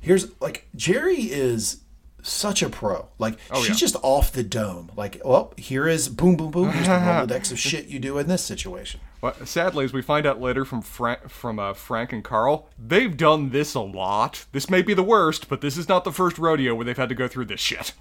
Here's 0.01 0.29
like 0.41 0.69
Gerri 0.77 1.31
is 1.31 1.79
such 2.23 2.63
a 2.63 2.69
pro. 2.69 3.09
Like 3.19 3.39
oh, 3.51 3.61
she's 3.63 3.71
yeah. 3.71 3.87
just 3.87 3.97
off 4.03 4.31
the 4.31 4.43
dome. 4.43 4.91
Like, 4.95 5.23
well, 5.25 5.55
here 5.57 5.89
is 5.89 6.11
boom, 6.11 6.37
boom, 6.37 6.51
boom. 6.51 6.71
Here's 6.71 6.87
the 6.87 6.93
Rolodex 6.93 7.51
of 7.51 7.59
shit 7.59 7.87
you 7.87 7.99
do 7.99 8.19
in 8.19 8.29
this 8.29 8.43
situation. 8.43 9.01
Well, 9.23 9.35
sadly, 9.47 9.85
as 9.85 9.93
we 9.93 10.03
find 10.03 10.27
out 10.27 10.41
later 10.41 10.65
from 10.65 10.83
Frank, 10.83 11.31
from 11.31 11.61
uh, 11.61 11.75
Frank 11.75 12.13
and 12.13 12.25
Carl, 12.25 12.69
they've 12.77 13.17
done 13.17 13.51
this 13.51 13.75
a 13.75 13.81
lot. 13.81 14.47
This 14.51 14.69
may 14.69 14.83
be 14.83 14.95
the 14.95 15.05
worst, 15.05 15.49
but 15.49 15.61
this 15.61 15.77
is 15.77 15.89
not 15.89 16.03
the 16.03 16.11
first 16.11 16.39
rodeo 16.39 16.75
where 16.75 16.85
they've 16.85 16.97
had 16.97 17.09
to 17.09 17.15
go 17.15 17.29
through 17.29 17.45
this 17.45 17.61
shit. 17.61 17.93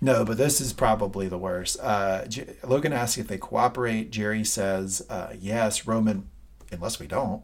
No, 0.00 0.24
but 0.24 0.38
this 0.38 0.60
is 0.60 0.72
probably 0.72 1.26
the 1.26 1.36
worst. 1.36 1.78
Uh, 1.80 2.24
J- 2.26 2.54
Logan 2.62 2.92
asks 2.92 3.18
if 3.18 3.26
they 3.26 3.38
cooperate. 3.38 4.12
Gerri 4.12 4.46
says 4.46 5.04
uh, 5.10 5.32
yes. 5.36 5.84
Roman, 5.88 6.28
unless 6.70 7.00
we 7.00 7.08
don't. 7.08 7.42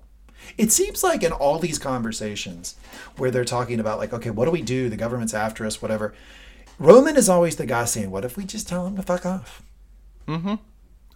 It 0.57 0.71
seems 0.71 1.03
like 1.03 1.25
in 1.25 1.33
all 1.33 1.59
these 1.59 1.81
conversations 1.81 2.77
where 3.17 3.33
they're 3.33 3.45
talking 3.45 3.81
about 3.81 3.99
like, 3.99 4.13
okay, 4.13 4.31
what 4.31 4.45
do 4.45 4.53
we 4.53 4.63
do? 4.63 4.89
The 4.89 4.97
government's 4.97 5.35
after 5.35 5.67
us, 5.67 5.83
whatever. 5.83 6.15
Roman 6.79 7.17
is 7.17 7.29
always 7.29 7.57
the 7.57 7.67
guy 7.67 7.85
saying, 7.85 8.11
"What 8.13 8.25
if 8.25 8.37
we 8.37 8.45
just 8.45 8.69
tell 8.69 8.87
him 8.87 8.95
to 8.97 9.03
fuck 9.03 9.27
off?" 9.27 9.63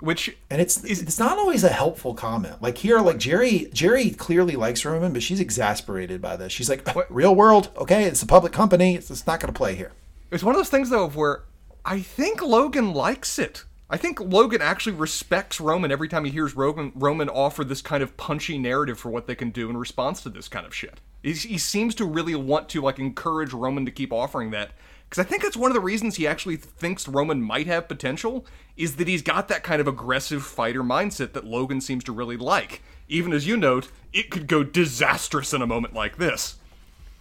Which 0.01 0.37
And 0.49 0.61
it's 0.61 0.85
it's 0.85 1.19
not 1.19 1.39
always 1.39 1.65
a 1.65 1.69
helpful 1.71 2.15
comment. 2.15 2.63
Like 2.63 2.79
here, 2.79 3.01
like 3.01 3.19
Gerri 3.19 3.69
Gerri 3.73 4.17
clearly 4.17 4.55
likes 4.55 4.85
Roman, 4.85 5.13
but 5.13 5.23
she's 5.23 5.41
exasperated 5.41 6.23
by 6.23 6.37
this. 6.37 6.53
She's 6.53 6.71
like, 6.71 6.87
"Real 7.11 7.35
world, 7.35 7.71
okay? 7.77 8.05
It's 8.05 8.23
a 8.23 8.27
public 8.27 8.53
company. 8.53 8.95
It's, 8.95 9.11
it's 9.11 9.27
not 9.27 9.41
going 9.41 9.53
to 9.53 9.57
play 9.59 9.75
here." 9.75 9.93
it's 10.31 10.43
one 10.43 10.55
of 10.55 10.59
those 10.59 10.71
things 10.71 10.91
though 10.91 11.05
of 11.05 11.17
where 11.17 11.45
I 11.85 12.01
think 12.01 12.43
Logan 12.43 12.93
likes 12.93 13.39
it. 13.39 13.65
I 13.91 13.97
think 13.97 14.21
Logan 14.21 14.61
actually 14.61 14.97
respects 14.97 15.61
Roman 15.61 15.91
every 15.91 16.09
time 16.09 16.27
he 16.27 16.31
hears 16.31 16.55
Roman 16.55 16.93
Roman 16.95 17.29
offer 17.29 17.65
this 17.65 17.81
kind 17.81 18.03
of 18.03 18.17
punchy 18.17 18.59
narrative 18.59 18.99
for 18.99 19.11
what 19.11 19.27
they 19.27 19.35
can 19.35 19.51
do 19.51 19.71
in 19.71 19.77
response 19.77 20.23
to 20.23 20.29
this 20.29 20.49
kind 20.49 20.67
of 20.67 20.75
shit. 20.75 21.01
He's, 21.23 21.45
he 21.45 21.59
seems 21.59 21.95
to 21.97 22.05
really 22.05 22.35
want 22.35 22.69
to 22.71 22.83
like 22.83 22.99
encourage 22.99 23.53
Roman 23.53 23.87
to 23.87 23.91
keep 23.91 24.13
offering 24.13 24.51
that 24.51 24.73
because 25.09 25.25
I 25.25 25.29
think 25.29 25.43
that's 25.43 25.57
one 25.57 25.71
of 25.71 25.75
the 25.75 25.81
reasons 25.81 26.17
he 26.17 26.27
actually 26.27 26.57
thinks 26.57 27.09
Roman 27.09 27.43
might 27.43 27.67
have 27.67 27.89
potential 27.89 28.45
is 28.77 28.97
that 28.97 29.09
he's 29.09 29.23
got 29.23 29.49
that 29.49 29.63
kind 29.63 29.81
of 29.81 29.89
aggressive 29.89 30.45
fighter 30.45 30.83
mindset 30.83 31.33
that 31.33 31.45
Logan 31.45 31.81
seems 31.81 32.05
to 32.05 32.13
really 32.13 32.37
like. 32.37 32.83
Even 33.09 33.33
as 33.33 33.47
you 33.47 33.57
note, 33.57 33.91
it 34.13 34.31
could 34.31 34.47
go 34.47 34.63
disastrous 34.63 35.55
in 35.55 35.63
a 35.63 35.67
moment 35.67 35.95
like 35.95 36.19
this. 36.19 36.57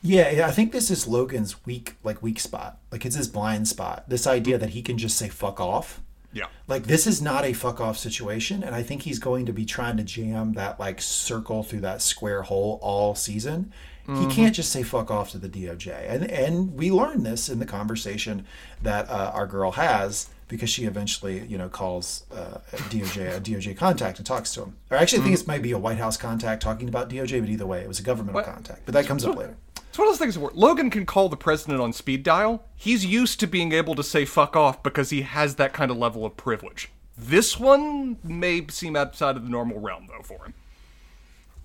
Yeah, 0.01 0.29
yeah, 0.29 0.47
I 0.47 0.51
think 0.51 0.71
this 0.71 0.91
is 0.91 1.07
Logan's 1.07 1.65
weak, 1.65 1.95
like 2.03 2.21
weak 2.21 2.39
spot. 2.39 2.79
Like 2.91 3.05
it's 3.05 3.15
his 3.15 3.27
blind 3.27 3.67
spot. 3.67 4.09
This 4.09 4.27
idea 4.27 4.57
that 4.57 4.71
he 4.71 4.81
can 4.81 4.97
just 4.97 5.17
say 5.17 5.29
"fuck 5.29 5.59
off." 5.59 6.01
Yeah. 6.33 6.47
Like 6.67 6.83
this 6.83 7.07
is 7.07 7.21
not 7.21 7.45
a 7.45 7.53
fuck 7.53 7.79
off 7.79 7.97
situation, 7.97 8.63
and 8.63 8.75
I 8.75 8.83
think 8.83 9.03
he's 9.03 9.17
going 9.17 9.45
to 9.47 9.53
be 9.53 9.65
trying 9.65 9.97
to 9.97 10.03
jam 10.03 10.53
that 10.53 10.79
like 10.79 11.01
circle 11.01 11.63
through 11.63 11.81
that 11.81 12.01
square 12.01 12.43
hole 12.43 12.79
all 12.81 13.15
season. 13.15 13.73
He 14.07 14.25
can't 14.27 14.55
just 14.55 14.71
say 14.71 14.83
fuck 14.83 15.11
off 15.11 15.31
to 15.31 15.37
the 15.37 15.49
DOJ, 15.49 16.09
and 16.09 16.31
and 16.31 16.73
we 16.75 16.91
learned 16.91 17.25
this 17.25 17.49
in 17.49 17.59
the 17.59 17.65
conversation 17.65 18.45
that 18.81 19.09
uh, 19.09 19.31
our 19.33 19.45
girl 19.45 19.71
has 19.71 20.29
because 20.47 20.69
she 20.69 20.85
eventually 20.85 21.45
you 21.45 21.57
know 21.57 21.67
calls 21.67 22.23
uh, 22.31 22.59
a 22.71 22.77
DOJ 22.77 23.35
a 23.35 23.41
DOJ 23.41 23.75
contact 23.75 24.17
and 24.17 24.25
talks 24.25 24.53
to 24.53 24.61
him. 24.63 24.77
Or 24.89 24.95
actually, 24.97 25.19
I 25.19 25.23
think 25.23 25.35
this 25.35 25.45
might 25.47 25.61
be 25.61 25.73
a 25.73 25.77
White 25.77 25.97
House 25.97 26.15
contact 26.15 26.63
talking 26.63 26.87
about 26.87 27.09
DOJ, 27.09 27.41
but 27.41 27.49
either 27.49 27.65
way, 27.65 27.81
it 27.81 27.87
was 27.87 27.99
a 27.99 28.03
governmental 28.03 28.43
contact. 28.43 28.83
But 28.85 28.93
that 28.93 29.05
comes 29.05 29.25
up 29.25 29.35
later. 29.35 29.57
It's 29.89 29.97
one 29.97 30.07
of 30.07 30.13
those 30.13 30.19
things 30.19 30.37
where 30.37 30.51
Logan 30.53 30.89
can 30.89 31.05
call 31.05 31.27
the 31.27 31.35
president 31.35 31.81
on 31.81 31.91
speed 31.91 32.23
dial. 32.23 32.63
He's 32.75 33.05
used 33.05 33.39
to 33.39 33.47
being 33.47 33.71
able 33.71 33.95
to 33.95 34.03
say 34.03 34.25
fuck 34.25 34.55
off 34.55 34.83
because 34.83 35.09
he 35.09 35.23
has 35.23 35.55
that 35.55 35.73
kind 35.73 35.89
of 35.91 35.97
level 35.97 36.23
of 36.23 36.37
privilege. 36.37 36.91
This 37.17 37.59
one 37.59 38.17
may 38.23 38.67
seem 38.67 38.95
outside 38.95 39.35
of 39.35 39.43
the 39.43 39.49
normal 39.49 39.79
realm, 39.79 40.07
though, 40.07 40.21
for 40.23 40.45
him. 40.45 40.53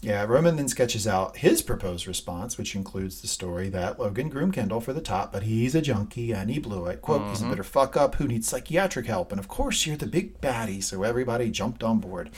Yeah, 0.02 0.24
Roman 0.24 0.56
then 0.56 0.66
sketches 0.66 1.06
out 1.06 1.36
his 1.36 1.62
proposed 1.62 2.08
response, 2.08 2.58
which 2.58 2.74
includes 2.74 3.20
the 3.20 3.28
story 3.28 3.68
that 3.68 4.00
Logan 4.00 4.28
groomed 4.30 4.54
Kendall 4.54 4.80
for 4.80 4.92
the 4.92 5.00
top, 5.00 5.32
but 5.32 5.44
he's 5.44 5.76
a 5.76 5.80
junkie 5.80 6.32
and 6.32 6.50
he 6.50 6.58
blew 6.58 6.86
it. 6.86 7.00
Quote, 7.00 7.28
he's 7.28 7.40
a 7.40 7.46
bitter 7.46 7.62
fuck 7.62 7.96
up 7.96 8.16
who 8.16 8.26
needs 8.26 8.48
psychiatric 8.48 9.06
help, 9.06 9.30
and 9.30 9.38
of 9.38 9.46
course 9.46 9.86
you're 9.86 9.96
the 9.96 10.08
big 10.08 10.40
baddie, 10.40 10.82
so 10.82 11.04
everybody 11.04 11.52
jumped 11.52 11.84
on 11.84 12.00
board. 12.00 12.30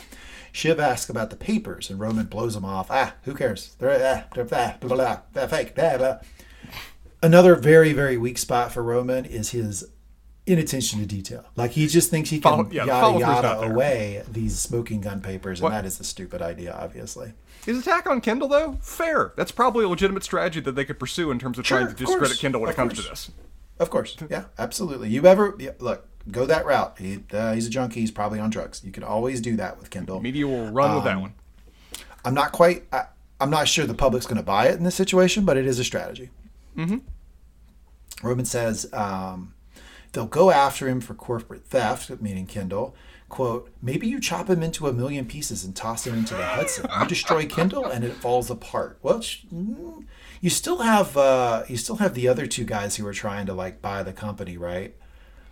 Shiv 0.53 0.79
asks 0.79 1.09
about 1.09 1.31
the 1.31 1.37
papers, 1.37 1.89
and 1.89 1.99
Roman 1.99 2.27
blows 2.27 2.55
him 2.55 2.67
off. 2.67 2.89
Ah, 2.91 3.15
who 3.23 3.33
cares? 3.35 3.75
They're, 3.79 3.93
ah, 3.93 4.29
they're, 4.35 4.47
ah, 4.53 4.77
blah, 4.79 4.97
blah, 4.97 5.21
blah, 5.33 5.47
fake. 5.47 5.75
Blah, 5.75 5.97
blah. 5.97 6.19
Another 7.23 7.55
very, 7.55 7.95
very 7.95 8.19
weak 8.19 8.37
spot 8.37 8.73
for 8.73 8.83
Roman 8.83 9.25
is 9.25 9.53
his 9.53 9.89
inattention 10.47 11.01
to 11.01 11.07
detail. 11.07 11.45
Like 11.57 11.73
he 11.73 11.87
just 11.87 12.11
thinks 12.11 12.31
he 12.31 12.39
can 12.39 12.43
Follow- 12.51 12.69
yeah, 12.71 12.85
yada 12.85 13.19
yada 13.19 13.61
away 13.61 14.23
these 14.31 14.59
smoking 14.59 15.01
gun 15.01 15.21
papers, 15.21 15.59
and 15.61 15.65
What- 15.65 15.71
that 15.71 15.85
is 15.87 15.99
a 16.01 16.05
stupid 16.05 16.43
idea, 16.43 16.73
obviously. 16.79 17.33
His 17.65 17.79
attack 17.79 18.07
on 18.07 18.21
Kendall, 18.21 18.49
though, 18.49 18.77
fair. 18.83 19.33
That's 19.37 19.51
probably 19.51 19.87
a 19.87 19.89
legitimate 19.89 20.23
strategy 20.23 20.61
that 20.61 20.73
they 20.73 20.85
could 20.85 20.99
pursue 20.99 21.31
in 21.31 21.39
terms 21.39 21.59
of 21.59 21.67
Sure, 21.67 21.79
trying 21.79 21.89
to 21.89 21.95
discredit 21.95 22.29
course, 22.29 22.41
Kendall 22.41 22.61
when 22.61 22.71
it 22.71 22.77
comes 22.77 22.93
course. 22.93 23.05
to 23.05 23.11
this. 23.11 23.31
Of 23.79 23.89
course, 23.91 24.17
yeah, 24.31 24.45
absolutely. 24.59 25.09
You 25.09 25.25
ever 25.27 25.55
yeah, 25.59 25.71
look 25.79 26.07
go 26.31 26.45
that 26.47 26.65
route? 26.67 26.97
He, 26.99 27.21
uh, 27.33 27.55
he's 27.55 27.67
a 27.67 27.71
junkie. 27.71 28.01
He's 28.01 28.11
probably 28.11 28.39
on 28.39 28.51
drugs. 28.51 28.83
You 28.85 28.93
can 28.93 29.03
always 29.03 29.41
do 29.41 29.57
that 29.57 29.79
with 29.79 29.89
Kendall. 29.91 30.21
Media 30.21 30.47
will 30.47 30.71
run 30.71 30.91
with 30.95 31.01
Um, 31.01 31.05
that 31.07 31.21
one. 31.21 31.33
I'm 32.25 32.35
not 32.35 32.53
quite. 32.53 32.85
I, 32.93 33.07
I'm 33.41 33.51
not 33.51 33.67
sure 33.67 33.85
the 33.87 33.95
public's 33.95 34.27
going 34.27 34.37
to 34.37 34.43
buy 34.45 34.69
it 34.69 34.77
in 34.77 34.85
this 34.85 34.95
situation, 34.95 35.45
but 35.45 35.57
it 35.57 35.67
is 35.67 35.79
a 35.79 35.85
strategy. 35.85 36.31
Mm-hmm. 36.77 36.99
Roman 38.27 38.45
says 38.45 38.87
um, 38.93 39.55
they'll 40.15 40.27
go 40.27 40.51
after 40.51 40.89
him 40.89 41.01
for 41.01 41.15
corporate 41.15 41.67
theft, 41.67 42.11
meaning 42.21 42.47
Kendall. 42.47 42.95
Quote, 43.29 43.71
maybe 43.83 44.07
you 44.07 44.21
chop 44.21 44.49
him 44.49 44.63
into 44.63 44.87
a 44.87 44.93
million 44.93 45.27
pieces 45.27 45.65
and 45.65 45.75
toss 45.75 46.07
him 46.07 46.15
into 46.15 46.35
the 46.35 46.45
Hudson. 46.45 46.87
You 47.01 47.07
destroy 47.07 47.47
Kendall 47.47 47.87
and 47.87 48.05
it 48.05 48.13
falls 48.13 48.49
apart. 48.51 48.99
Well, 49.03 49.19
mm, 49.19 50.05
you 50.41 50.51
still 50.51 50.79
have 50.79 51.17
uh, 51.17 51.65
you 51.69 51.77
still 51.77 51.97
have 51.97 52.15
the 52.15 52.29
other 52.29 52.47
two 52.47 52.65
guys 52.65 52.97
who 52.97 53.07
are 53.07 53.13
trying 53.13 53.47
to 53.47 53.55
like 53.55 53.83
buy 53.83 54.03
the 54.03 54.13
company, 54.13 54.57
right? 54.57 54.95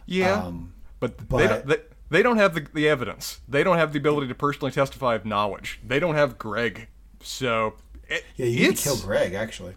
Yeah, 0.07 0.45
um, 0.45 0.75
but, 1.01 1.29
they, 1.29 1.49
don't, 1.49 1.67
they, 1.67 1.77
they 2.11 2.23
don't 2.23 2.37
have 2.37 2.55
the, 2.55 2.67
the 2.73 2.89
evidence. 2.89 3.41
They 3.49 3.65
don't 3.65 3.79
have 3.79 3.93
the 3.93 3.99
ability 3.99 4.29
to 4.29 4.35
personally 4.35 4.71
testify 4.71 5.15
of 5.15 5.25
knowledge. 5.25 5.81
They 5.85 5.99
don't 5.99 6.15
have 6.15 6.39
Greg. 6.39 6.89
So, 7.21 7.75
it, 8.09 8.25
Yeah, 8.37 8.47
you 8.47 8.69
need 8.69 8.77
to 8.77 8.83
kill 8.83 8.99
Greg 8.99 9.35
actually. 9.35 9.75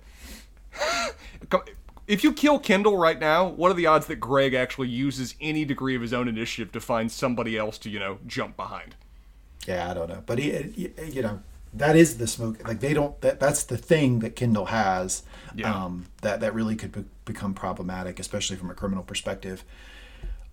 If 2.08 2.24
you 2.24 2.34
kill 2.34 2.60
Kendall 2.60 2.98
right 2.98 3.20
now, 3.20 3.48
what 3.48 3.72
are 3.72 3.76
the 3.76 3.88
odds 3.88 4.06
that 4.08 4.18
Greg 4.18 4.54
actually 4.54 4.90
uses 4.90 5.36
any 5.42 5.66
degree 5.66 5.96
of 5.96 6.02
his 6.02 6.14
own 6.14 6.28
initiative 6.28 6.72
to 6.74 6.80
find 6.80 7.12
somebody 7.12 7.58
else 7.58 7.78
to, 7.80 7.90
you 7.90 8.00
know, 8.00 8.20
jump 8.28 8.56
behind? 8.56 8.96
Yeah, 9.68 9.90
I 9.90 9.94
don't 9.96 10.10
know, 10.10 10.22
but 10.26 10.38
he, 10.38 10.92
you 11.12 11.22
know, 11.24 11.42
that 11.74 11.96
is 11.96 12.18
the 12.18 12.28
smoke. 12.28 12.66
Like 12.68 12.80
they 12.80 12.94
don't. 12.94 13.20
That 13.22 13.40
that's 13.40 13.64
the 13.64 13.78
thing 13.78 14.20
that 14.20 14.36
Kendall 14.36 14.66
has. 14.66 15.24
Yeah. 15.56 15.74
Um, 15.74 16.06
that 16.22 16.40
that 16.42 16.54
really 16.54 16.76
could 16.76 16.92
be, 16.92 17.06
become 17.26 17.54
problematic, 17.54 18.20
especially 18.20 18.58
from 18.58 18.70
a 18.70 18.76
criminal 18.76 19.04
perspective. 19.04 19.64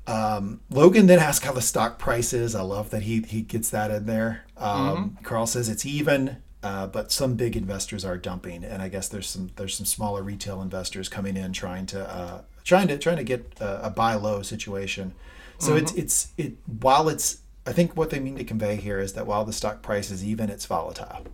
Um, 0.07 0.61
Logan 0.71 1.07
then 1.07 1.21
asks 1.21 1.45
how 1.45 1.53
the 1.53 1.61
stock 1.61 1.99
price 1.99 2.33
is. 2.33 2.55
I 2.55 2.63
love 2.63 2.91
that 2.91 3.03
he 3.03 3.21
he 3.21 3.43
gets 3.43 3.71
that 3.71 3.91
in 3.91 4.07
there. 4.07 4.45
Um, 4.57 5.19
Carl 5.23 5.47
says 5.47 5.69
it's 5.69 5.87
even, 5.87 6.39
uh, 6.63 6.87
but 6.87 7.11
some 7.11 7.35
big 7.35 7.57
investors 7.57 8.05
are 8.05 8.17
dumping, 8.17 8.63
and 8.65 8.81
I 8.81 8.89
guess 8.89 9.09
there's 9.09 9.29
some 9.29 9.51
there's 9.57 9.77
some 9.77 9.87
smaller 9.87 10.23
retail 10.23 10.63
investors 10.63 11.09
coming 11.09 11.37
in 11.37 11.53
trying 11.53 11.87
to 11.87 12.09
uh, 12.09 12.43
trying 12.65 12.89
to 12.89 12.99
trying 12.99 13.17
to 13.17 13.25
get 13.25 13.55
a, 13.61 13.87
a 13.87 13.91
buy 13.91 14.15
low 14.15 14.43
situation. 14.43 15.15
So 15.59 15.77
it's 15.77 15.93
it's 15.95 16.33
it 16.37 16.55
while 16.81 17.09
it's 17.09 17.39
I 17.67 17.73
think 17.73 17.97
what 17.97 18.11
they 18.11 18.19
mean 18.19 18.37
to 18.37 18.45
convey 18.45 18.77
here 18.77 18.99
is 18.99 19.13
that 19.13 19.27
while 19.27 19.45
the 19.45 19.53
stock 19.53 19.83
price 19.83 20.11
is 20.11 20.25
even, 20.25 20.51
it's 20.51 20.67
volatile. 20.67 21.27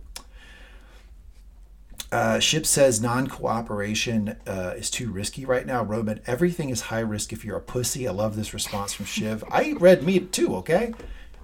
Uh, 2.11 2.39
Shiv 2.39 2.65
says 2.65 3.01
non-cooperation 3.01 4.35
uh, 4.47 4.73
is 4.75 4.89
too 4.89 5.11
risky 5.11 5.45
right 5.45 5.65
now. 5.65 5.83
Roman, 5.83 6.21
everything 6.25 6.69
is 6.69 6.81
high 6.81 6.99
risk 6.99 7.31
if 7.33 7.45
you're 7.45 7.57
a 7.57 7.61
pussy. 7.61 8.07
I 8.07 8.11
love 8.11 8.35
this 8.35 8.53
response 8.53 8.93
from 8.93 9.05
Shiv. 9.05 9.43
I 9.51 9.73
read 9.79 10.03
me 10.03 10.19
too. 10.19 10.55
Okay, 10.57 10.93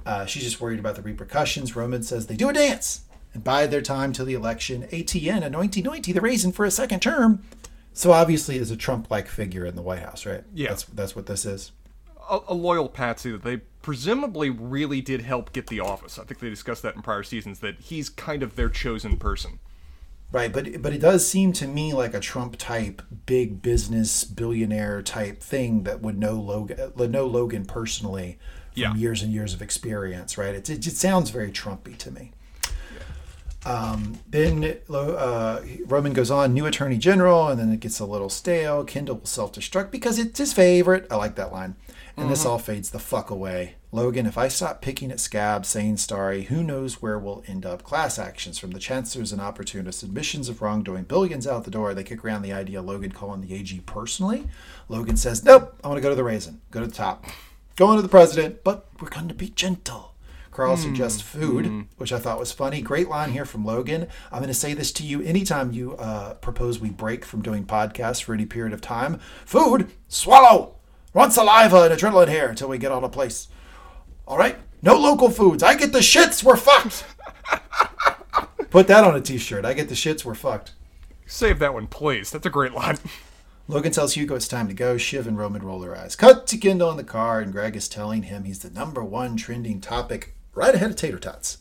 uh, 0.06 0.26
she's 0.26 0.44
just 0.44 0.62
worried 0.62 0.80
about 0.80 0.96
the 0.96 1.04
repercussions. 1.04 1.76
Roman 1.76 2.04
says 2.04 2.28
they 2.28 2.36
do 2.36 2.50
a 2.50 2.54
dance 2.54 3.05
and 3.36 3.44
bide 3.44 3.70
their 3.70 3.82
time 3.84 4.12
till 4.14 4.26
the 4.26 4.34
election. 4.34 4.84
ATN 4.92 5.44
anointy 5.44 5.84
nointy 5.84 6.14
the 6.14 6.22
raisin 6.22 6.52
for 6.52 6.66
a 6.66 6.72
second 6.72 7.02
term. 7.02 7.44
So 7.94 8.12
obviously, 8.12 8.58
is 8.58 8.72
a 8.72 8.78
Trump-like 8.78 9.28
figure 9.28 9.66
in 9.66 9.76
the 9.76 9.82
White 9.82 10.00
House, 10.02 10.26
right? 10.26 10.44
Yeah. 10.54 10.70
that's 10.70 10.84
that's 10.86 11.16
what 11.16 11.28
this 11.28 11.46
is. 11.46 11.72
A, 12.30 12.40
a 12.50 12.54
loyal 12.56 12.90
patsy 12.90 13.32
that 13.32 13.44
they 13.44 13.58
presumably 13.84 14.50
really 14.50 15.00
did 15.00 15.22
help 15.22 15.54
get 15.54 15.68
the 15.68 15.80
office. 15.80 16.18
I 16.18 16.24
think 16.24 16.40
they 16.40 16.50
discussed 16.50 16.82
that 16.82 16.96
in 16.96 17.04
prior 17.04 17.22
seasons, 17.24 17.60
that 17.60 17.80
he's 17.80 18.10
kind 18.10 18.42
of 18.42 18.56
their 18.56 18.68
chosen 18.70 19.18
person. 19.18 19.60
Right, 20.32 20.52
but 20.52 20.82
but 20.82 20.92
it 20.92 21.00
does 21.00 21.26
seem 21.26 21.54
to 21.54 21.68
me 21.68 21.94
like 21.94 22.14
a 22.14 22.20
Trump 22.20 22.58
type 22.58 23.02
big 23.26 23.62
business 23.62 24.24
billionaire 24.26 25.02
type 25.02 25.42
thing 25.42 25.84
that 25.84 26.02
would 26.02 26.18
know 26.18 26.34
Logan 26.34 26.92
know 27.12 27.28
Logan 27.28 27.64
personally 27.66 28.38
from 28.74 28.82
Yeah. 28.82 28.94
years 28.96 29.22
and 29.22 29.32
years 29.32 29.54
of 29.54 29.62
experience. 29.62 30.38
Right, 30.38 30.56
it, 30.56 30.70
it 30.70 30.80
just 30.80 30.98
sounds 30.98 31.30
very 31.30 31.52
Trumpy 31.52 31.96
to 32.00 32.12
me. 32.12 32.32
Um, 33.66 34.20
then 34.30 34.78
uh, 34.90 35.62
Roman 35.86 36.14
goes 36.14 36.30
on, 36.30 36.54
new 36.54 36.68
attorney 36.68 36.98
general, 36.98 37.48
and 37.48 37.60
then 37.60 37.72
it 37.72 37.80
gets 37.80 38.00
a 38.00 38.06
little 38.06 38.30
stale. 38.30 38.84
Kendall 38.84 39.18
will 39.18 39.26
self 39.26 39.54
destruct 39.54 39.92
because 39.92 40.20
it's 40.20 40.38
his 40.38 40.54
favorite. 40.54 41.08
I 41.10 41.16
like 41.16 41.36
that 41.36 41.52
line. 41.52 41.76
And 42.18 42.32
this 42.32 42.46
all 42.46 42.60
fades 42.60 42.92
the 42.92 43.00
fuck 43.00 43.30
away. 43.30 43.76
Logan, 43.92 44.26
if 44.26 44.38
I 44.38 44.48
stop 44.48 44.82
picking 44.82 45.12
at 45.12 45.20
Scab, 45.20 45.66
saying 45.66 45.98
sorry, 45.98 46.44
who 46.44 46.64
knows 46.64 47.02
where 47.02 47.20
we'll 47.20 47.44
end 47.46 47.66
up? 47.66 47.84
Class 47.84 48.18
actions 48.18 48.58
from 48.58 48.72
the 48.72 48.80
chancellors 48.80 49.34
and 49.34 49.42
opportunists, 49.42 50.02
admissions 50.02 50.48
of 50.48 50.62
wrongdoing, 50.62 51.04
billions 51.04 51.46
out 51.46 51.66
the 51.66 51.72
door. 51.72 51.94
They 51.94 52.06
kick 52.06 52.24
around 52.24 52.44
the 52.44 52.54
idea 52.54 52.80
of 52.80 52.86
Logan 52.86 53.12
calling 53.12 53.42
the 53.42 53.54
AG 53.54 53.82
personally. 53.82 54.48
Logan 54.88 55.18
says, 55.18 55.44
Nope, 55.44 55.78
I 55.84 55.90
want 55.90 55.98
to 55.98 56.02
go 56.02 56.10
to 56.10 56.16
the 56.16 56.24
raisin, 56.24 56.62
go 56.72 56.80
to 56.80 56.88
the 56.88 56.94
top. 56.94 57.26
Going 57.76 57.98
to 57.98 58.02
the 58.02 58.08
president, 58.08 58.64
but 58.64 58.88
we're 59.02 59.10
going 59.10 59.28
to 59.28 59.34
be 59.34 59.50
gentle. 59.50 60.15
Carl 60.56 60.78
suggests 60.78 61.22
food, 61.22 61.88
which 61.98 62.14
I 62.14 62.20
thought 62.20 62.40
was 62.40 62.54
funny. 62.54 62.82
Great 62.82 63.10
line 63.10 63.34
here 63.34 63.44
from 63.44 63.66
Logan. 63.66 64.08
I'm 64.32 64.40
going 64.40 64.48
to 64.48 64.54
say 64.54 64.74
this 64.74 64.94
to 64.94 65.04
you 65.04 65.22
anytime 65.22 65.74
you 65.74 65.98
uh, 65.98 66.36
propose 66.36 66.80
we 66.80 66.90
break 66.90 67.26
from 67.26 67.42
doing 67.42 67.66
podcasts 67.66 68.24
for 68.24 68.34
any 68.34 68.46
period 68.46 68.72
of 68.72 68.80
time. 68.80 69.20
Food, 69.46 69.92
swallow. 70.08 70.76
Run 71.14 71.30
saliva 71.30 71.84
and 71.84 71.94
adrenaline 71.94 72.30
here 72.30 72.48
until 72.48 72.70
we 72.70 72.78
get 72.78 72.94
on 72.94 73.04
a 73.04 73.10
place. 73.10 73.50
All 74.26 74.38
right? 74.38 74.56
No 74.82 74.98
local 74.98 75.30
foods. 75.30 75.62
I 75.62 75.76
get 75.76 75.92
the 75.92 76.00
shits. 76.00 76.42
We're 76.42 76.56
fucked. 76.56 77.04
Put 78.70 78.88
that 78.88 79.04
on 79.04 79.14
a 79.14 79.20
t 79.20 79.38
shirt. 79.38 79.66
I 79.66 79.74
get 79.74 79.90
the 79.90 79.96
shits. 79.96 80.24
We're 80.24 80.36
fucked. 80.36 80.72
Save 81.26 81.60
that 81.60 81.74
one, 81.74 81.88
please. 81.88 82.32
That's 82.32 82.46
a 82.46 82.50
great 82.50 82.74
line. 82.74 82.98
Logan 83.68 83.92
tells 83.92 84.14
Hugo 84.14 84.36
it's 84.36 84.48
time 84.48 84.70
to 84.70 84.74
go. 84.74 84.96
Shiv 84.96 85.28
and 85.28 85.38
Roman 85.38 85.64
roll 85.64 85.82
their 85.82 85.98
eyes. 85.98 86.16
Cut 86.16 86.48
to 86.48 86.58
Kendall 86.58 86.92
in 86.92 86.98
the 86.98 87.04
car, 87.04 87.42
and 87.42 87.52
Greg 87.52 87.76
is 87.76 87.90
telling 87.90 88.24
him 88.24 88.46
he's 88.46 88.60
the 88.60 88.70
number 88.70 89.04
one 89.04 89.36
trending 89.36 89.82
topic 89.82 90.35
right 90.56 90.74
ahead 90.74 90.90
of 90.90 90.96
Tater 90.96 91.20
Tots. 91.20 91.60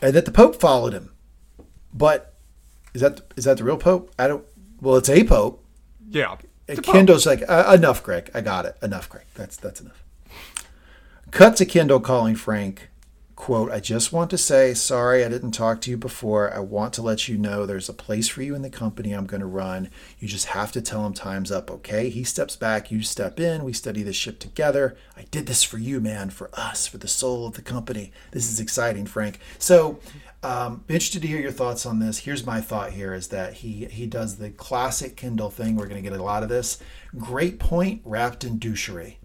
And 0.00 0.14
that 0.14 0.24
the 0.24 0.30
Pope 0.30 0.56
followed 0.56 0.92
him. 0.92 1.12
But 1.92 2.34
is 2.94 3.00
that 3.00 3.20
is 3.36 3.44
that 3.44 3.58
the 3.58 3.64
real 3.64 3.76
Pope? 3.76 4.12
I 4.18 4.28
don't. 4.28 4.44
Well, 4.80 4.96
it's 4.96 5.08
a 5.08 5.24
Pope. 5.24 5.64
Yeah. 6.08 6.36
And 6.68 6.78
a. 6.78 6.82
Kendall's 6.82 7.26
like, 7.26 7.42
uh, 7.48 7.72
enough, 7.76 8.02
Greg. 8.02 8.30
I 8.34 8.40
got 8.40 8.64
it. 8.66 8.76
Enough, 8.82 9.08
Greg. 9.08 9.24
That's 9.34 9.56
that's 9.56 9.80
enough. 9.80 10.04
Cuts 11.32 11.58
to 11.58 11.66
Kendall 11.66 12.00
calling 12.00 12.36
Frank, 12.36 12.90
quote, 13.42 13.72
I 13.72 13.80
just 13.80 14.12
want 14.12 14.30
to 14.30 14.38
say, 14.38 14.72
sorry 14.72 15.24
I 15.24 15.28
didn't 15.28 15.50
talk 15.50 15.80
to 15.80 15.90
you 15.90 15.96
before. 15.96 16.54
I 16.54 16.60
want 16.60 16.94
to 16.94 17.02
let 17.02 17.26
you 17.26 17.36
know 17.36 17.66
there's 17.66 17.88
a 17.88 17.92
place 17.92 18.28
for 18.28 18.40
you 18.40 18.54
in 18.54 18.62
the 18.62 18.70
company 18.70 19.10
I'm 19.10 19.26
going 19.26 19.40
to 19.40 19.48
run. 19.48 19.90
You 20.20 20.28
just 20.28 20.46
have 20.46 20.70
to 20.70 20.80
tell 20.80 21.04
him 21.04 21.12
time's 21.12 21.50
up, 21.50 21.68
okay? 21.68 22.08
He 22.08 22.22
steps 22.22 22.54
back, 22.54 22.92
you 22.92 23.02
step 23.02 23.40
in, 23.40 23.64
we 23.64 23.72
study 23.72 24.04
the 24.04 24.12
ship 24.12 24.38
together. 24.38 24.96
I 25.16 25.24
did 25.32 25.46
this 25.46 25.64
for 25.64 25.78
you, 25.78 26.00
man, 26.00 26.30
for 26.30 26.50
us, 26.52 26.86
for 26.86 26.98
the 26.98 27.08
soul 27.08 27.44
of 27.44 27.54
the 27.54 27.62
company. 27.62 28.12
This 28.30 28.48
is 28.48 28.60
exciting, 28.60 29.06
Frank. 29.06 29.40
So, 29.58 29.98
um, 30.44 30.84
interested 30.86 31.22
to 31.22 31.28
hear 31.28 31.40
your 31.40 31.50
thoughts 31.50 31.84
on 31.84 31.98
this. 31.98 32.18
Here's 32.18 32.46
my 32.46 32.60
thought 32.60 32.92
here 32.92 33.12
is 33.12 33.26
that 33.28 33.54
he 33.54 33.86
he 33.86 34.06
does 34.06 34.36
the 34.36 34.50
classic 34.50 35.16
Kendall 35.16 35.50
thing. 35.50 35.74
We're 35.74 35.88
going 35.88 36.00
to 36.00 36.08
get 36.08 36.16
a 36.16 36.22
lot 36.22 36.44
of 36.44 36.48
this. 36.48 36.78
Great 37.18 37.58
point 37.58 38.02
wrapped 38.04 38.44
in 38.44 38.60
douchery. 38.60 39.16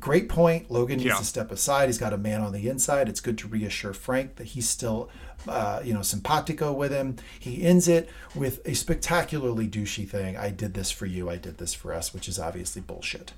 Great 0.00 0.28
point. 0.28 0.70
Logan 0.70 0.96
needs 0.98 1.08
Yeah. 1.08 1.16
to 1.18 1.24
step 1.24 1.52
aside. 1.52 1.88
He's 1.88 1.98
got 1.98 2.12
a 2.12 2.18
man 2.18 2.40
on 2.40 2.52
the 2.52 2.68
inside. 2.68 3.08
It's 3.08 3.20
good 3.20 3.36
to 3.38 3.48
reassure 3.48 3.92
Frank 3.92 4.36
that 4.36 4.48
he's 4.48 4.68
still, 4.68 5.10
uh, 5.46 5.80
you 5.84 5.92
know, 5.92 6.02
simpatico 6.02 6.72
with 6.72 6.90
him. 6.90 7.16
He 7.38 7.62
ends 7.62 7.86
it 7.86 8.08
with 8.34 8.60
a 8.66 8.74
spectacularly 8.74 9.68
douchey 9.68 10.08
thing. 10.08 10.36
I 10.36 10.50
did 10.50 10.74
this 10.74 10.90
for 10.90 11.06
you. 11.06 11.28
I 11.28 11.36
did 11.36 11.58
this 11.58 11.74
for 11.74 11.92
us, 11.92 12.14
which 12.14 12.28
is 12.28 12.38
obviously 12.38 12.80
bullshit. 12.82 13.32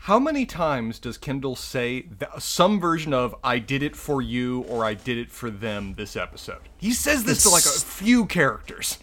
How 0.00 0.18
many 0.20 0.46
times 0.46 0.98
does 1.00 1.18
Kendall 1.18 1.56
say 1.56 2.06
some 2.38 2.78
version 2.80 3.12
of 3.12 3.34
"I 3.42 3.58
did 3.58 3.82
it 3.82 3.96
for 3.96 4.22
you" 4.22 4.60
or 4.68 4.84
"I 4.84 4.94
did 4.94 5.18
it 5.18 5.32
for 5.32 5.50
them" 5.50 5.94
this 5.96 6.14
episode? 6.16 6.60
He 6.78 6.92
says 6.92 7.24
this 7.24 7.42
to 7.42 7.50
like 7.50 7.64
a 7.66 7.68
few 7.68 8.24
characters. 8.26 8.98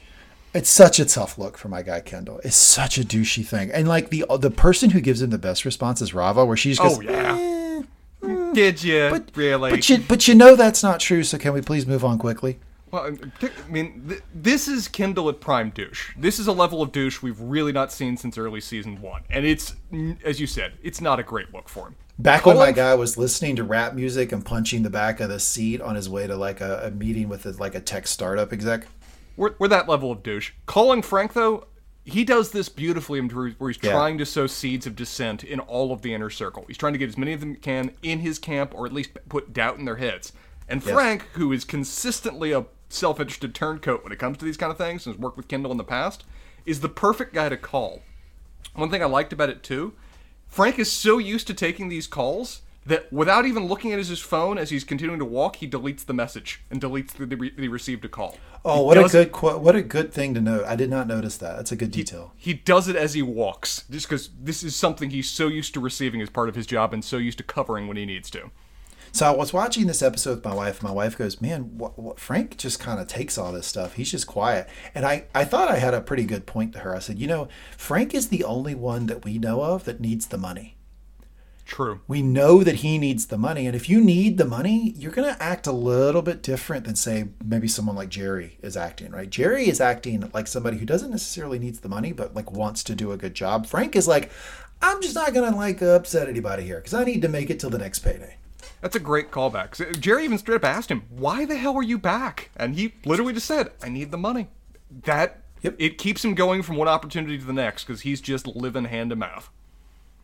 It's 0.54 0.70
such 0.70 1.00
a 1.00 1.06
tough 1.06 1.38
look 1.38 1.58
for 1.58 1.68
my 1.68 1.82
guy 1.82 2.00
Kendall. 2.02 2.40
It's 2.44 2.56
such 2.56 2.98
a 2.98 3.02
douchey 3.02 3.46
thing, 3.46 3.72
and 3.72 3.88
like 3.88 4.10
the 4.10 4.26
the 4.40 4.52
person 4.52 4.92
who 4.92 5.02
gives 5.02 5.22
him 5.22 5.32
the 5.32 5.38
best 5.40 5.66
response 5.66 6.02
is 6.02 6.14
Rava, 6.14 6.46
where 6.46 6.58
she 6.58 6.70
just 6.70 6.82
goes, 6.82 6.98
Oh 6.98 7.02
yeah. 7.02 7.84
"Eh, 8.24 8.52
Did 8.54 8.84
you 8.84 9.10
But 9.10 9.30
really? 9.36 9.72
But 9.72 9.90
you, 9.90 9.98
but 10.08 10.28
you 10.28 10.36
know 10.36 10.56
that's 10.56 10.84
not 10.84 11.00
true. 11.00 11.24
So 11.24 11.38
can 11.38 11.54
we 11.54 11.62
please 11.62 11.88
move 11.88 12.06
on 12.06 12.18
quickly? 12.20 12.60
Well, 12.92 13.08
I 13.42 13.50
mean, 13.72 14.06
th- 14.08 14.22
this 14.36 14.68
is 14.68 14.88
Kendall 14.88 15.28
at 15.28 15.42
prime 15.42 15.72
douche. 15.72 16.12
This 16.16 16.38
is 16.38 16.46
a 16.46 16.52
level 16.52 16.84
of 16.84 16.92
douche 16.92 17.24
we've 17.24 17.40
really 17.42 17.72
not 17.72 17.92
seen 17.92 18.18
since 18.18 18.38
early 18.38 18.62
season 18.62 19.02
one, 19.02 19.24
and 19.32 19.48
it's, 19.48 19.74
as 20.24 20.40
you 20.40 20.46
said, 20.46 20.74
it's 20.84 21.02
not 21.02 21.20
a 21.20 21.24
great 21.24 21.52
look 21.52 21.68
for 21.68 21.88
him. 21.88 21.96
Back 22.20 22.46
when 22.46 22.58
my 22.58 22.72
guy 22.72 22.94
was 22.94 23.18
listening 23.18 23.56
to 23.56 23.64
rap 23.64 23.96
music 23.96 24.32
and 24.32 24.46
punching 24.46 24.84
the 24.84 24.92
back 24.92 25.20
of 25.20 25.30
the 25.30 25.40
seat 25.40 25.82
on 25.82 25.96
his 25.96 26.08
way 26.08 26.28
to 26.28 26.36
like 26.36 26.62
a, 26.62 26.84
a 26.86 26.92
meeting 26.92 27.28
with 27.30 27.48
a, 27.48 27.52
like 27.54 27.74
a 27.74 27.80
tech 27.80 28.06
startup 28.06 28.54
exec. 28.54 28.86
We're, 29.36 29.56
we're 29.60 29.68
that 29.70 29.90
level 29.90 30.12
of 30.12 30.24
douche. 30.24 30.52
Calling 30.66 31.02
Frank 31.02 31.34
though, 31.34 31.68
he 32.06 32.24
does 32.24 32.52
this 32.52 32.70
beautifully, 32.70 33.22
where 33.22 33.70
he's 33.70 33.82
Yeah. 33.82 33.92
trying 33.92 34.18
to 34.18 34.26
sow 34.26 34.46
seeds 34.48 34.86
of 34.86 34.96
dissent 34.96 35.44
in 35.44 35.60
all 35.60 35.92
of 35.92 36.02
the 36.02 36.14
inner 36.14 36.30
circle. 36.30 36.66
He's 36.68 36.78
trying 36.78 36.94
to 36.94 37.00
get 37.00 37.10
as 37.10 37.18
many 37.18 37.34
of 37.34 37.40
them 37.40 37.56
can 37.56 37.92
in 38.04 38.20
his 38.20 38.40
camp, 38.40 38.74
or 38.76 38.86
at 38.86 38.92
least 38.94 39.12
put 39.30 39.54
doubt 39.54 39.78
in 39.78 39.86
their 39.86 39.96
heads. 39.96 40.34
And 40.68 40.84
Frank, 40.84 41.28
who 41.34 41.52
is 41.52 41.64
consistently 41.64 42.52
a 42.52 42.66
self-interested 42.90 43.56
turncoat 43.56 44.04
when 44.04 44.12
it 44.12 44.20
comes 44.20 44.38
to 44.38 44.46
these 44.46 44.58
kind 44.58 44.72
of 44.72 44.78
things, 44.78 45.06
and 45.06 45.16
has 45.16 45.22
worked 45.22 45.38
with 45.38 45.48
Kendall 45.48 45.72
in 45.72 45.78
the 45.78 45.84
past, 45.84 46.24
is 46.66 46.82
the 46.82 46.90
perfect 46.90 47.34
guy 47.34 47.48
to 47.50 47.58
call. 47.58 48.02
One 48.76 48.90
thing 48.90 49.02
I 49.02 49.06
liked 49.06 49.32
about 49.34 49.50
it 49.50 49.64
too, 49.64 49.94
Frank 50.48 50.78
is 50.80 50.92
so 50.92 51.18
used 51.20 51.48
to 51.48 51.54
taking 51.54 51.88
these 51.90 52.08
calls 52.08 52.63
that 52.86 53.12
without 53.12 53.46
even 53.46 53.68
looking 53.68 53.92
at 53.92 54.00
his 54.00 54.20
phone 54.20 54.58
as 54.58 54.70
he's 54.70 54.84
continuing 54.84 55.20
to 55.20 55.26
walk, 55.26 55.58
he 55.58 55.70
deletes 55.70 56.06
the 56.06 56.14
message 56.14 56.62
and 56.70 56.82
deletes 56.82 57.12
the, 57.12 57.26
the, 57.26 57.52
he 57.58 57.68
received 57.68 58.04
a 58.06 58.10
call. 58.10 58.38
Oh, 58.66 58.80
He 58.80 58.86
what 58.86 58.98
a 58.98 59.26
good 59.26 59.36
what 59.42 59.76
a 59.76 59.82
good 59.82 60.14
thing 60.14 60.34
to 60.34 60.42
know. 60.42 60.64
I 60.66 60.76
did 60.76 60.90
not 60.90 61.08
notice 61.08 61.38
that. 61.38 61.58
That's 61.58 61.72
a 61.72 61.76
good 61.76 61.92
detail. 61.92 62.34
He 62.38 62.54
does 62.54 62.88
it 62.88 62.96
as 62.96 63.14
he 63.14 63.22
walks, 63.22 63.86
just 63.90 64.08
because 64.08 64.30
this 64.40 64.64
is 64.64 64.76
something 64.76 65.10
he's 65.10 65.30
so 65.30 65.48
used 65.48 65.74
to 65.74 65.80
receiving 65.80 66.22
as 66.22 66.30
part 66.30 66.50
of 66.50 66.56
his 66.56 66.66
job 66.66 66.94
and 66.94 67.04
so 67.04 67.18
used 67.18 67.38
to 67.40 67.44
covering 67.44 67.88
when 67.88 67.98
he 67.98 68.06
needs 68.06 68.30
to. 68.32 68.52
So 69.12 69.28
I 69.28 69.32
was 69.32 69.54
watching 69.54 69.86
this 69.86 70.02
episode 70.02 70.38
with 70.38 70.46
my 70.46 70.56
wife. 70.56 70.82
My 70.82 70.92
wife 70.92 71.18
goes, 71.18 71.40
"Man, 71.40 71.78
what, 71.78 72.00
what, 72.00 72.20
Frank 72.20 72.58
just 72.58 72.80
kind 72.80 73.00
of 73.00 73.08
takes 73.08 73.38
all 73.38 73.52
this 73.52 73.68
stuff. 73.68 73.94
He's 73.94 74.10
just 74.12 74.28
quiet." 74.28 74.68
And 74.96 75.06
I, 75.06 75.26
I 75.36 75.46
thought 75.46 75.70
I 75.70 75.78
had 75.78 75.94
a 75.94 76.02
pretty 76.02 76.24
good 76.24 76.46
point 76.46 76.74
to 76.74 76.80
her. 76.80 76.96
I 76.96 77.00
said, 77.00 77.20
"You 77.20 77.28
know, 77.28 77.48
Frank 77.78 78.14
is 78.16 78.30
the 78.30 78.44
only 78.44 78.74
one 78.74 79.06
that 79.06 79.24
we 79.24 79.38
know 79.38 79.62
of 79.62 79.84
that 79.84 80.00
needs 80.00 80.28
the 80.28 80.38
money. 80.38 80.78
True. 81.66 82.02
We 82.08 82.22
know 82.22 82.64
that 82.64 82.76
he 82.76 82.98
needs 82.98 83.28
the 83.28 83.38
money, 83.38 83.66
and 83.66 83.76
if 83.76 83.90
you 83.90 84.02
need 84.02 84.38
the 84.38 84.46
money, 84.46 84.94
you're 84.98 85.12
going 85.12 85.34
to 85.34 85.42
act 85.42 85.66
a 85.66 85.72
little 85.72 86.22
bit 86.22 86.44
different 86.44 86.86
than 86.86 86.96
say 86.96 87.30
maybe 87.44 87.68
someone 87.68 87.96
like 87.96 88.10
Gerri 88.10 88.54
is 88.62 88.76
acting, 88.76 89.12
right? 89.12 89.30
Gerri 89.30 89.68
is 89.68 89.80
acting 89.80 90.30
like 90.34 90.48
somebody 90.48 90.78
who 90.78 90.86
doesn't 90.86 91.12
necessarily 91.12 91.60
needs 91.60 91.80
the 91.80 91.90
money, 91.90 92.12
but 92.12 92.36
like 92.36 92.52
wants 92.52 92.84
to 92.84 92.96
do 92.96 93.12
a 93.12 93.18
good 93.18 93.34
job. 93.34 93.66
Frank 93.66 93.96
is 93.96 94.08
like, 94.08 94.30
I'm 94.82 95.02
just 95.02 95.16
not 95.16 95.34
going 95.34 95.50
to 95.50 95.58
like 95.58 95.82
upset 95.82 96.28
anybody 96.28 96.64
here 96.64 96.78
because 96.78 96.94
I 96.94 97.06
need 97.06 97.22
to 97.22 97.30
make 97.30 97.50
it 97.50 97.60
till 97.60 97.70
the 97.70 97.78
next 97.78 98.00
payday." 98.00 98.38
That's 98.82 98.98
a 98.98 99.00
great 99.00 99.32
callback. 99.32 99.72
Gerri 100.02 100.26
even 100.26 100.38
straight 100.38 100.58
up 100.58 100.66
asked 100.66 100.92
him, 100.92 101.04
"Why 101.10 101.46
the 101.46 101.56
hell 101.56 101.78
are 101.78 101.84
you 101.84 101.98
back?" 101.98 102.50
And 102.58 102.76
he 102.76 102.94
literally 103.06 103.34
just 103.34 103.48
said, 103.48 103.72
"I 103.82 103.88
need 103.88 104.12
the 104.12 104.18
money." 104.18 104.50
That 105.06 105.44
Yep. 105.62 105.76
it 105.80 105.98
keeps 105.98 106.26
him 106.26 106.36
going 106.36 106.62
from 106.62 106.76
one 106.76 106.90
opportunity 106.90 107.38
to 107.38 107.46
the 107.46 107.54
next 107.54 107.86
because 107.86 108.02
he's 108.02 108.20
just 108.20 108.46
living 108.46 108.84
hand 108.86 109.12
to 109.12 109.16
mouth. 109.16 109.50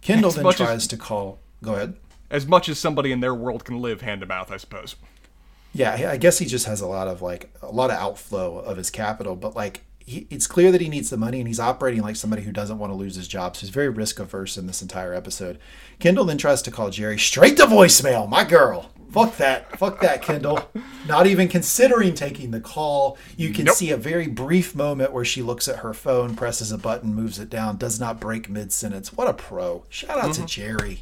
Kendall 0.02 0.30
As 0.30 0.36
then 0.36 0.44
much 0.44 0.60
as- 0.62 0.68
tries 0.68 0.88
to 0.88 0.98
call. 0.98 1.40
Go 1.64 1.76
ahead. 1.76 1.96
As 2.32 2.46
much 2.46 2.70
as 2.70 2.78
somebody 2.78 3.12
in 3.12 3.22
their 3.22 3.34
world 3.34 3.66
can 3.66 3.82
live 3.82 4.02
hand 4.02 4.22
to 4.22 4.28
mouth, 4.28 4.52
I 4.52 4.58
suppose. 4.58 4.96
Yeah, 5.74 6.10
I 6.12 6.18
guess 6.18 6.40
he 6.40 6.46
just 6.46 6.66
has 6.68 6.82
a 6.82 6.88
lot 6.88 7.08
of 7.08 7.22
like 7.22 7.52
a 7.62 7.72
lot 7.72 7.90
of 7.92 7.98
outflow 7.98 8.58
of 8.60 8.78
his 8.78 8.90
capital, 8.90 9.36
but 9.36 9.56
like 9.56 9.82
he, 10.00 10.26
it's 10.32 10.48
clear 10.48 10.72
that 10.72 10.82
he 10.82 10.90
needs 10.90 11.10
the 11.12 11.18
money 11.18 11.40
and 11.40 11.48
he's 11.48 11.60
operating 11.60 12.02
like 12.02 12.16
somebody 12.16 12.42
who 12.44 12.52
doesn't 12.52 12.80
want 12.80 12.92
to 12.92 12.96
lose 12.96 13.16
his 13.16 13.28
job. 13.28 13.56
So 13.56 13.62
he's 13.62 13.70
very 13.70 13.90
risk 13.90 14.20
averse 14.20 14.58
in 14.58 14.66
this 14.68 14.82
entire 14.82 15.14
episode. 15.14 15.60
Kendall 16.00 16.26
then 16.26 16.38
tries 16.40 16.62
to 16.64 16.72
call 16.72 16.90
Gerri 16.90 17.20
straight 17.20 17.58
to 17.58 17.64
voicemail. 17.66 18.28
My 18.28 18.44
girl. 18.44 18.90
Fuck 19.12 19.38
that. 19.38 19.78
Fuck 19.80 20.02
that, 20.02 20.22
Kendall. 20.22 20.70
Not 21.08 21.26
even 21.26 21.48
considering 21.48 22.14
taking 22.14 22.52
the 22.52 22.62
call. 22.62 23.18
You 23.38 23.52
can 23.52 23.66
Nope. 23.66 23.76
see 23.76 23.90
a 23.92 23.98
very 23.98 24.28
brief 24.28 24.76
moment 24.76 25.12
where 25.14 25.26
she 25.26 25.42
looks 25.42 25.68
at 25.68 25.78
her 25.78 25.94
phone, 25.94 26.36
presses 26.36 26.72
a 26.72 26.78
button, 26.78 27.14
moves 27.16 27.40
it 27.40 27.50
down, 27.50 27.78
does 27.78 28.00
not 28.00 28.20
break 28.20 28.50
mid 28.50 28.72
sentence. 28.72 29.12
What 29.12 29.28
a 29.28 29.34
pro. 29.34 29.84
Shout 29.90 30.20
out 30.24 30.34
to 30.36 30.42
Gerri. 30.44 31.00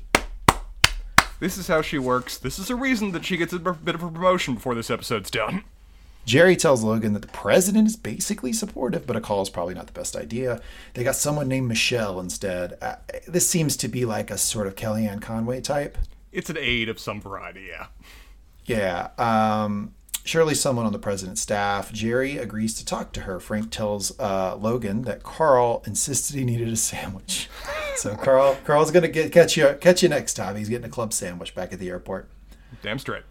This 1.39 1.57
is 1.57 1.67
how 1.67 1.81
she 1.81 1.99
works. 1.99 2.37
This 2.37 2.57
is 2.57 2.69
a 2.69 2.75
reason 2.75 3.11
that 3.11 3.25
she 3.25 3.37
gets 3.37 3.53
a 3.53 3.59
bit 3.59 3.93
of 3.95 4.01
a 4.03 4.09
promotion 4.09 4.55
before 4.55 4.73
this 4.73 4.89
episode's 4.89 5.29
done. 5.29 5.63
Gerri 6.25 6.57
tells 6.57 6.83
Logan 6.83 7.13
that 7.13 7.21
the 7.21 7.27
president 7.29 7.87
is 7.87 7.95
basically 7.95 8.51
supportive, 8.51 9.05
but 9.07 9.15
a 9.15 9.21
call 9.21 9.41
is 9.41 9.49
probably 9.49 9.73
not 9.75 9.85
the 9.87 9.93
best 9.93 10.15
idea. 10.15 10.59
They 10.93 11.03
got 11.03 11.15
someone 11.15 11.47
named 11.47 11.67
Michelle 11.69 12.19
instead. 12.19 12.77
Uh, 12.81 12.95
this 13.27 13.47
seems 13.47 13.77
to 13.77 13.87
be 13.87 14.03
like 14.03 14.29
a 14.31 14.37
sort 14.37 14.67
of 14.67 14.75
Kellyanne 14.75 15.21
Conway 15.21 15.61
type. 15.61 15.97
It's 16.37 16.51
an 16.51 16.57
aid 16.59 16.87
of 16.87 16.99
some 16.99 17.19
variety, 17.19 17.67
yeah. 17.67 17.87
Yeah. 18.65 19.09
Um, 19.17 19.95
surely 20.23 20.53
someone 20.53 20.85
on 20.85 20.91
the 20.91 20.99
president's 20.99 21.41
staff. 21.41 21.91
Gerri 21.91 22.39
agrees 22.39 22.75
to 22.75 22.85
talk 22.85 23.11
to 23.13 23.21
her. 23.21 23.39
Frank 23.39 23.71
tells 23.71 24.17
uh, 24.19 24.55
Logan 24.55 25.01
that 25.01 25.23
Carl 25.23 25.81
insisted 25.87 26.35
he 26.35 26.45
needed 26.45 26.69
a 26.69 26.75
sandwich. 26.75 27.49
So 27.97 28.15
Carl, 28.15 28.55
Carl's 28.63 28.91
gonna 28.91 29.07
get 29.07 29.31
catch 29.31 29.57
you 29.57 29.75
catch 29.81 30.03
you 30.03 30.09
next 30.09 30.35
time. 30.35 30.55
He's 30.55 30.69
getting 30.69 30.85
a 30.85 30.89
club 30.89 31.13
sandwich 31.13 31.55
back 31.55 31.73
at 31.73 31.79
the 31.79 31.89
airport. 31.89 32.29
Damn 32.83 32.99
straight. 32.99 33.23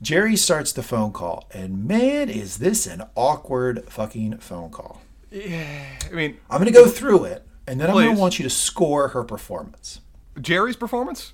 Gerri 0.00 0.38
starts 0.38 0.72
the 0.72 0.84
phone 0.84 1.10
call, 1.10 1.48
and 1.52 1.88
man, 1.88 2.28
is 2.28 2.58
this 2.58 2.86
an 2.86 3.02
awkward 3.16 3.82
fucking 3.88 4.38
phone 4.38 4.70
call. 4.70 5.02
Yeah, 5.32 5.98
I 6.08 6.14
mean, 6.14 6.36
I'm 6.48 6.58
going 6.58 6.72
to 6.72 6.78
go 6.78 6.86
through 6.86 7.24
it, 7.24 7.44
and 7.66 7.80
then 7.80 7.90
I'm 7.90 7.96
gonna 7.96 8.16
want 8.16 8.38
you 8.38 8.44
to 8.44 8.50
score 8.50 9.08
her 9.08 9.24
performance. 9.24 10.02
Gerri's 10.40 10.76
performance. 10.76 11.32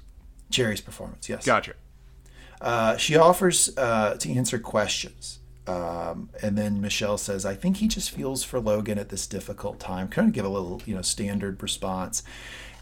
Gerri's 0.50 0.80
performance, 0.80 1.28
yes. 1.28 1.44
Gotcha. 1.44 1.74
Uh, 2.60 2.96
she 2.96 3.16
offers 3.16 3.76
uh, 3.76 4.14
to 4.18 4.32
answer 4.32 4.58
questions. 4.58 5.40
Um, 5.66 6.30
and 6.42 6.56
then 6.56 6.80
Michelle 6.80 7.18
says, 7.18 7.44
I 7.44 7.54
think 7.54 7.78
he 7.78 7.88
just 7.88 8.10
feels 8.10 8.44
for 8.44 8.60
Logan 8.60 8.98
at 8.98 9.08
this 9.08 9.26
difficult 9.26 9.80
time. 9.80 10.08
Kind 10.08 10.28
of 10.28 10.34
give 10.34 10.44
a 10.44 10.48
little, 10.48 10.80
you 10.86 10.94
know, 10.94 11.02
standard 11.02 11.60
response. 11.62 12.22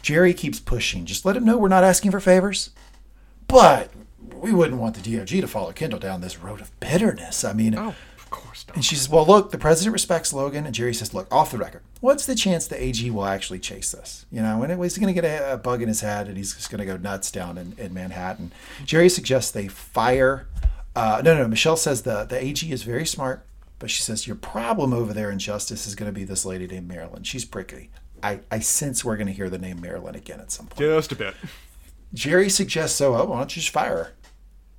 Gerri 0.03 0.37
keeps 0.37 0.59
pushing. 0.59 1.05
Just 1.05 1.25
let 1.25 1.35
him 1.35 1.43
know 1.45 1.57
we're 1.57 1.67
not 1.67 1.83
asking 1.83 2.11
for 2.11 2.19
favors. 2.19 2.69
But 3.47 3.89
we 4.35 4.53
wouldn't 4.53 4.79
want 4.79 4.95
the 4.95 5.01
DOJ 5.01 5.41
to 5.41 5.47
follow 5.47 5.71
Kendall 5.71 5.99
down 5.99 6.21
this 6.21 6.37
road 6.39 6.61
of 6.61 6.79
bitterness. 6.79 7.43
I 7.43 7.53
mean, 7.53 7.75
Oh, 7.75 7.95
of 8.17 8.29
course 8.29 8.65
not. 8.67 8.75
and 8.75 8.85
she 8.85 8.95
says, 8.95 9.09
Well, 9.09 9.25
look, 9.25 9.51
the 9.51 9.57
president 9.57 9.93
respects 9.93 10.31
Logan. 10.31 10.65
And 10.67 10.75
Gerri 10.75 10.93
says, 10.95 11.13
Look, 11.13 11.27
off 11.33 11.51
the 11.51 11.57
record, 11.57 11.81
what's 12.05 12.27
the 12.27 12.35
chance 12.35 12.67
the 12.67 12.81
AG 12.81 13.09
will 13.09 13.25
actually 13.25 13.59
chase 13.59 13.91
this? 13.91 14.25
You 14.31 14.41
know, 14.41 14.59
when 14.59 14.69
he's 14.79 14.97
going 14.97 15.13
to 15.13 15.21
get 15.21 15.25
a, 15.25 15.53
a 15.53 15.57
bug 15.57 15.81
in 15.81 15.87
his 15.87 16.01
head 16.01 16.27
and 16.27 16.37
he's 16.37 16.53
just 16.53 16.69
going 16.69 16.79
to 16.79 16.85
go 16.85 16.97
nuts 16.97 17.31
down 17.31 17.57
in, 17.57 17.73
in 17.77 17.93
Manhattan. 17.93 18.53
Gerri 18.83 19.09
suggests 19.09 19.51
they 19.51 19.67
fire. 19.67 20.47
Uh, 20.95 21.21
no, 21.25 21.35
no, 21.35 21.47
Michelle 21.47 21.75
says 21.75 22.03
the, 22.03 22.23
the 22.23 22.41
AG 22.41 22.71
is 22.71 22.83
very 22.83 23.05
smart, 23.05 23.45
but 23.79 23.89
she 23.89 24.03
says, 24.03 24.27
Your 24.27 24.35
problem 24.35 24.93
over 24.93 25.13
there 25.13 25.31
in 25.31 25.39
justice 25.39 25.87
is 25.87 25.95
going 25.95 26.09
to 26.09 26.17
be 26.17 26.23
this 26.23 26.45
lady 26.45 26.67
named 26.67 26.87
Marilyn. 26.87 27.23
She's 27.23 27.43
prickly. 27.43 27.89
I, 28.21 28.39
I 28.49 28.59
sense 28.59 29.03
we're 29.03 29.17
going 29.17 29.27
to 29.27 29.33
hear 29.33 29.49
the 29.49 29.57
name 29.57 29.81
Marilyn 29.81 30.15
again 30.15 30.39
at 30.39 30.51
some 30.51 30.67
point. 30.67 30.79
Just 30.79 31.11
a 31.11 31.15
bit. 31.15 31.33
Gerri 32.13 32.49
suggests, 32.49 32.97
so 32.97 33.15
oh, 33.15 33.25
why 33.25 33.39
don't 33.39 33.55
you 33.55 33.61
just 33.61 33.73
fire 33.73 33.97
her? 33.97 34.13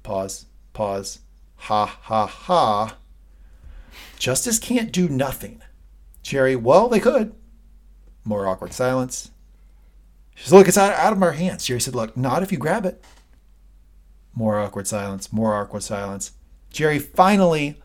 Pause, 0.04 0.46
pause, 0.72 1.18
ha, 1.56 1.86
ha, 2.02 2.26
ha. 2.26 2.96
Justice 4.18 4.58
can't 4.58 4.92
do 4.92 5.08
nothing. 5.08 5.60
Gerri, 6.26 6.60
well, 6.60 6.88
they 6.88 6.98
could. 6.98 7.34
More 8.24 8.48
awkward 8.48 8.72
silence. 8.72 9.30
She 10.34 10.44
says, 10.44 10.52
look, 10.52 10.66
it's 10.66 10.76
out, 10.76 10.92
out 10.94 11.12
of 11.12 11.22
our 11.22 11.32
hands. 11.32 11.64
Gerri 11.64 11.80
said, 11.80 11.94
look, 11.94 12.16
not 12.16 12.42
if 12.42 12.50
you 12.50 12.58
grab 12.58 12.84
it. 12.84 13.02
More 14.34 14.58
awkward 14.58 14.88
silence, 14.88 15.32
more 15.32 15.54
awkward 15.54 15.84
silence. 15.84 16.32
Gerri 16.72 17.00
finally, 17.00 17.80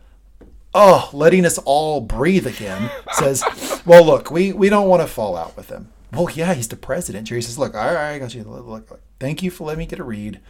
oh, 0.74 1.10
letting 1.14 1.46
us 1.46 1.60
all 1.60 2.02
breathe 2.02 2.48
again, 2.48 2.90
says, 3.14 3.44
well, 3.86 4.04
look, 4.04 4.32
we, 4.32 4.52
we 4.52 4.70
don't 4.70 4.90
want 4.90 5.04
to 5.04 5.08
fall 5.08 5.38
out 5.38 5.56
with 5.56 5.70
him. 5.70 5.90
Well, 6.12 6.30
yeah, 6.32 6.56
he's 6.56 6.68
the 6.68 6.76
president. 6.76 7.30
Gerri 7.30 7.44
says, 7.44 7.60
look, 7.60 7.76
all 7.76 7.94
right, 7.94 8.16
I 8.16 8.20
got 8.20 8.34
you. 8.34 8.44
Look, 8.44 8.66
look, 8.66 8.92
look. 8.92 9.02
Thank 9.20 9.44
you 9.44 9.52
for 9.52 9.66
letting 9.66 9.80
me 9.80 9.86
get 9.86 10.00
a 10.00 10.04
read. 10.04 10.42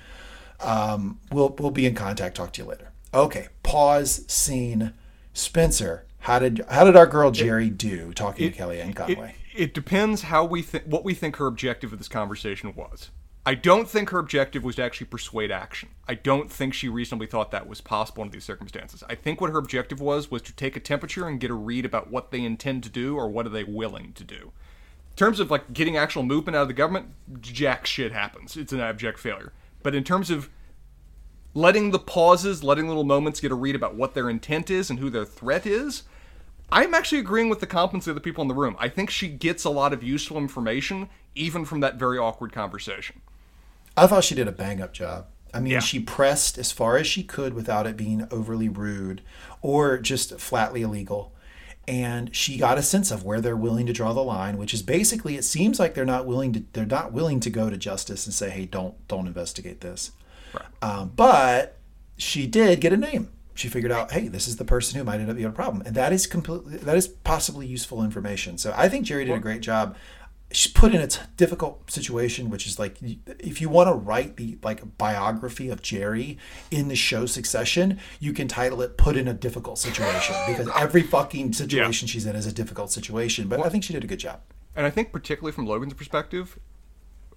Um, 0.61 1.19
we'll, 1.29 1.49
we'll 1.59 1.71
be 1.71 1.85
in 1.85 1.93
contact. 1.93 2.37
Talk 2.37 2.53
to 2.53 2.61
you 2.63 2.69
later. 2.69 2.93
Okay, 3.13 3.49
pause, 3.63 4.23
scene. 4.31 4.93
Spencer, 5.33 6.05
how 6.21 6.39
did 6.39 6.63
how 6.69 6.83
did 6.85 6.95
our 6.95 7.07
girl 7.07 7.31
Gerri 7.31 7.75
do 7.75 8.13
talking 8.13 8.51
to 8.51 8.57
Kellyanne 8.57 8.89
It, 8.91 8.95
Conway? 8.95 9.35
it 9.55 9.73
depends 9.73 10.23
how 10.23 10.45
we 10.45 10.61
think 10.61 10.85
what 10.85 11.03
we 11.03 11.13
think 11.13 11.37
her 11.37 11.47
objective 11.47 11.91
of 11.91 11.99
this 11.99 12.07
conversation 12.07 12.73
was. 12.75 13.11
I 13.43 13.55
don't 13.55 13.89
think 13.89 14.11
her 14.11 14.19
objective 14.19 14.63
was 14.63 14.75
to 14.75 14.83
actually 14.83 15.07
persuade 15.07 15.51
action. 15.51 15.89
I 16.07 16.13
don't 16.13 16.51
think 16.51 16.75
she 16.75 16.87
reasonably 16.87 17.25
thought 17.25 17.49
that 17.49 17.67
was 17.67 17.81
possible 17.81 18.21
under 18.21 18.33
these 18.33 18.43
circumstances. 18.43 19.03
I 19.09 19.15
think 19.15 19.41
what 19.41 19.49
her 19.49 19.57
objective 19.57 19.99
was 19.99 20.29
was 20.29 20.43
to 20.43 20.53
take 20.53 20.75
a 20.75 20.79
temperature 20.79 21.27
and 21.27 21.39
get 21.39 21.49
a 21.49 21.55
read 21.55 21.83
about 21.83 22.11
what 22.11 22.29
they 22.29 22.43
intend 22.43 22.83
to 22.83 22.89
do 22.89 23.17
or 23.17 23.27
what 23.29 23.47
are 23.47 23.49
they 23.49 23.63
willing 23.63 24.13
to 24.13 24.23
do. 24.23 24.51
In 25.09 25.15
terms 25.15 25.39
of 25.39 25.49
like 25.49 25.73
getting 25.73 25.97
actual 25.97 26.21
movement 26.21 26.55
out 26.55 26.61
of 26.61 26.67
the 26.67 26.75
government, 26.75 27.07
jack 27.41 27.87
shit 27.87 28.11
happens. 28.11 28.55
It's 28.55 28.73
an 28.73 28.79
abject 28.79 29.17
failure. 29.17 29.53
But 29.81 29.95
in 29.95 30.03
terms 30.03 30.29
of 30.29 30.49
letting 31.55 31.89
the 31.89 31.99
pauses, 31.99 32.63
letting 32.63 32.87
little 32.87 33.03
moments 33.03 33.39
get 33.39 33.51
a 33.51 33.55
read 33.55 33.75
about 33.75 33.95
what 33.95 34.13
their 34.13 34.29
intent 34.29 34.69
is 34.69 34.91
and 34.91 34.99
who 34.99 35.09
their 35.09 35.25
threat 35.25 35.65
is, 35.65 36.03
I'm 36.71 36.93
actually 36.93 37.19
agreeing 37.19 37.49
with 37.49 37.59
the 37.59 37.67
competence 37.67 38.07
of 38.07 38.15
the 38.15 38.21
people 38.21 38.41
in 38.41 38.47
the 38.47 38.53
room. 38.55 38.75
I 38.79 38.87
think 38.87 39.09
she 39.09 39.27
gets 39.27 39.63
a 39.65 39.69
lot 39.69 39.93
of 39.93 40.03
useful 40.03 40.37
information 40.37 41.09
even 41.35 41.65
from 41.65 41.79
that 41.81 41.95
very 41.95 42.17
awkward 42.17 42.51
conversation. 42.53 43.21
I 43.97 44.07
thought 44.07 44.23
she 44.23 44.35
did 44.35 44.47
a 44.47 44.51
bang 44.53 44.81
up 44.81 44.93
job. 44.93 45.25
I 45.53 45.59
mean, 45.59 45.73
Yeah. 45.73 45.79
she 45.79 45.99
pressed 45.99 46.57
as 46.57 46.71
far 46.71 46.95
as 46.97 47.07
she 47.07 47.23
could 47.23 47.53
without 47.53 47.85
it 47.85 47.97
being 47.97 48.25
overly 48.31 48.69
rude 48.69 49.21
or 49.61 49.97
just 49.97 50.39
flatly 50.39 50.81
illegal. 50.81 51.33
And 51.87 52.33
she 52.33 52.57
got 52.57 52.77
a 52.77 52.83
sense 52.83 53.11
of 53.11 53.25
where 53.25 53.41
they're 53.41 53.57
willing 53.57 53.85
to 53.87 53.93
draw 53.93 54.13
the 54.13 54.23
line, 54.23 54.57
which 54.57 54.73
is 54.73 54.81
basically 54.81 55.35
it 55.35 55.43
seems 55.43 55.77
like 55.79 55.93
they're 55.93 56.05
not 56.05 56.25
willing 56.25 56.53
to 56.53 56.63
they're 56.73 56.85
not 56.85 57.11
willing 57.11 57.39
to 57.41 57.49
go 57.49 57.69
to 57.69 57.75
justice 57.75 58.25
and 58.25 58.33
say, 58.33 58.49
"Hey, 58.49 58.65
don't 58.65 58.95
don't 59.09 59.27
investigate 59.27 59.81
this." 59.81 60.11
Um, 60.81 61.11
but 61.15 61.77
she 62.17 62.45
did 62.47 62.79
get 62.81 62.93
a 62.93 62.97
name. 62.97 63.29
She 63.53 63.67
figured 63.67 63.91
out, 63.91 64.11
hey, 64.11 64.27
this 64.27 64.47
is 64.47 64.55
the 64.57 64.65
person 64.65 64.97
who 64.97 65.03
might 65.03 65.19
end 65.19 65.29
up 65.29 65.35
being 65.35 65.47
a 65.47 65.51
problem, 65.51 65.83
and 65.85 65.95
that 65.95 66.13
is 66.13 66.27
completely 66.27 66.77
that 66.77 66.95
is 66.95 67.07
possibly 67.07 67.67
useful 67.67 68.03
information. 68.03 68.57
So 68.57 68.73
I 68.75 68.89
think 68.89 69.05
Gerri 69.05 69.25
did 69.25 69.35
a 69.35 69.39
great 69.39 69.61
job. 69.61 69.95
She's 70.53 70.71
put 70.71 70.93
in 70.93 70.99
a 70.99 71.07
t- 71.07 71.21
difficult 71.37 71.89
situation, 71.89 72.49
which 72.49 72.67
is 72.67 72.77
like 72.77 72.97
if 73.39 73.61
you 73.61 73.69
want 73.69 73.87
to 73.87 73.93
write 73.93 74.35
the 74.35 74.57
like 74.63 74.97
biography 74.97 75.69
of 75.69 75.81
Gerri 75.81 76.37
in 76.71 76.87
the 76.89 76.95
show 76.95 77.25
Succession, 77.25 77.99
you 78.19 78.33
can 78.33 78.47
title 78.47 78.81
it 78.81 78.97
"Put 78.97 79.15
in 79.15 79.27
a 79.27 79.33
Difficult 79.33 79.77
Situation" 79.79 80.35
because 80.47 80.69
every 80.75 81.03
fucking 81.03 81.53
situation 81.53 82.07
she's 82.07 82.25
in 82.25 82.35
is 82.35 82.45
a 82.45 82.51
difficult 82.51 82.91
situation. 82.91 83.47
But 83.47 83.65
I 83.65 83.69
think 83.69 83.83
she 83.83 83.93
did 83.93 84.03
a 84.03 84.07
good 84.07 84.19
job. 84.19 84.41
And 84.75 84.85
I 84.85 84.89
think, 84.89 85.11
particularly 85.11 85.51
from 85.51 85.67
Logan's 85.67 85.93
perspective, 85.93 86.57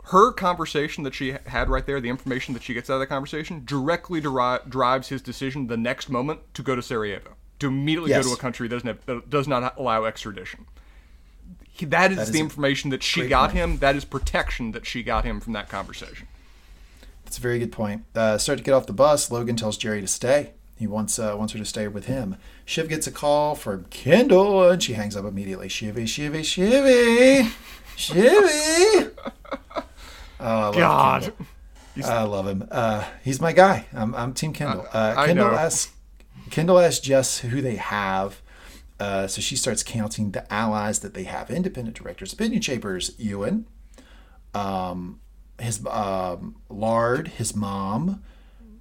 her 0.08 0.32
conversation 0.32 1.02
that 1.04 1.14
she 1.14 1.34
had 1.46 1.68
right 1.68 1.86
there, 1.86 2.00
the 2.00 2.08
information 2.10 2.52
that 2.54 2.62
she 2.62 2.74
gets 2.74 2.90
out 2.90 2.94
of 2.94 3.00
that 3.00 3.06
conversation, 3.06 3.62
directly 3.64 4.20
deri- 4.20 4.58
drives 4.68 5.08
his 5.08 5.22
decision 5.22 5.66
the 5.66 5.76
next 5.76 6.08
moment 6.10 6.40
to 6.54 6.62
go 6.62 6.76
to 6.76 6.82
Sarajevo, 6.82 7.36
to 7.60 7.68
immediately 7.68 8.10
Yes. 8.10 8.24
go 8.24 8.30
to 8.30 8.36
a 8.38 8.40
country 8.40 8.68
that 8.68 8.74
doesn't 8.76 8.86
have, 8.88 9.06
that 9.06 9.30
does 9.30 9.48
not 9.48 9.76
allow 9.78 10.04
extradition. 10.04 10.66
He, 11.70 11.86
that 11.86 12.12
is 12.12 12.18
is 12.18 12.30
the 12.30 12.38
information 12.40 12.90
that 12.90 13.02
she 13.02 13.26
got 13.26 13.50
point. 13.50 13.58
him. 13.58 13.78
That 13.78 13.96
is 13.96 14.04
protection 14.04 14.72
that 14.72 14.86
she 14.86 15.02
got 15.02 15.24
him 15.24 15.40
from 15.40 15.54
that 15.54 15.68
conversation. 15.68 16.28
That's 17.24 17.38
a 17.38 17.40
very 17.40 17.58
good 17.58 17.72
point. 17.72 18.04
Uh, 18.14 18.38
start 18.38 18.58
to 18.58 18.64
get 18.64 18.74
off 18.74 18.86
the 18.86 18.92
bus. 18.92 19.30
Logan 19.30 19.56
tells 19.56 19.76
Gerri 19.78 20.00
to 20.00 20.06
stay. 20.06 20.52
He 20.76 20.86
wants 20.86 21.18
uh, 21.18 21.34
wants 21.36 21.52
her 21.52 21.58
to 21.58 21.64
stay 21.64 21.88
with 21.88 22.06
him. 22.06 22.36
Shiv 22.64 22.88
gets 22.88 23.06
a 23.06 23.10
call 23.10 23.54
from 23.54 23.84
Kendall, 23.90 24.68
and 24.68 24.82
she 24.82 24.92
hangs 24.92 25.16
up 25.16 25.24
immediately. 25.24 25.68
Shivy, 25.68 26.04
shivy, 26.04 26.40
shivy, 26.42 27.50
shivy. 27.96 29.10
Oh, 30.44 30.48
I 30.48 30.64
love 30.64 30.74
God. 30.76 31.22
Kendall. 31.22 31.46
I 32.04 32.22
love 32.22 32.46
him. 32.46 32.68
Uh, 32.70 33.04
he's 33.22 33.40
my 33.40 33.52
guy. 33.52 33.86
I'm, 33.92 34.14
I'm 34.14 34.34
Team 34.34 34.52
Kendall. 34.52 34.86
Uh, 34.92 35.14
I 35.16 35.26
Kendall 35.28 35.52
know. 35.52 35.54
asks 35.54 35.92
Kendall 36.50 36.78
asks 36.78 37.00
Jess 37.00 37.38
who 37.38 37.60
they 37.62 37.76
have. 37.76 38.42
Uh, 39.00 39.26
so 39.26 39.40
she 39.40 39.56
starts 39.56 39.82
counting 39.82 40.32
the 40.32 40.52
allies 40.52 41.00
that 41.00 41.14
they 41.14 41.24
have: 41.24 41.50
independent 41.50 41.96
directors, 41.96 42.32
opinion 42.32 42.62
shapers, 42.62 43.12
Ewan, 43.18 43.66
um, 44.54 45.20
his 45.58 45.84
um, 45.86 46.56
Lard, 46.68 47.28
his 47.28 47.56
mom, 47.56 48.22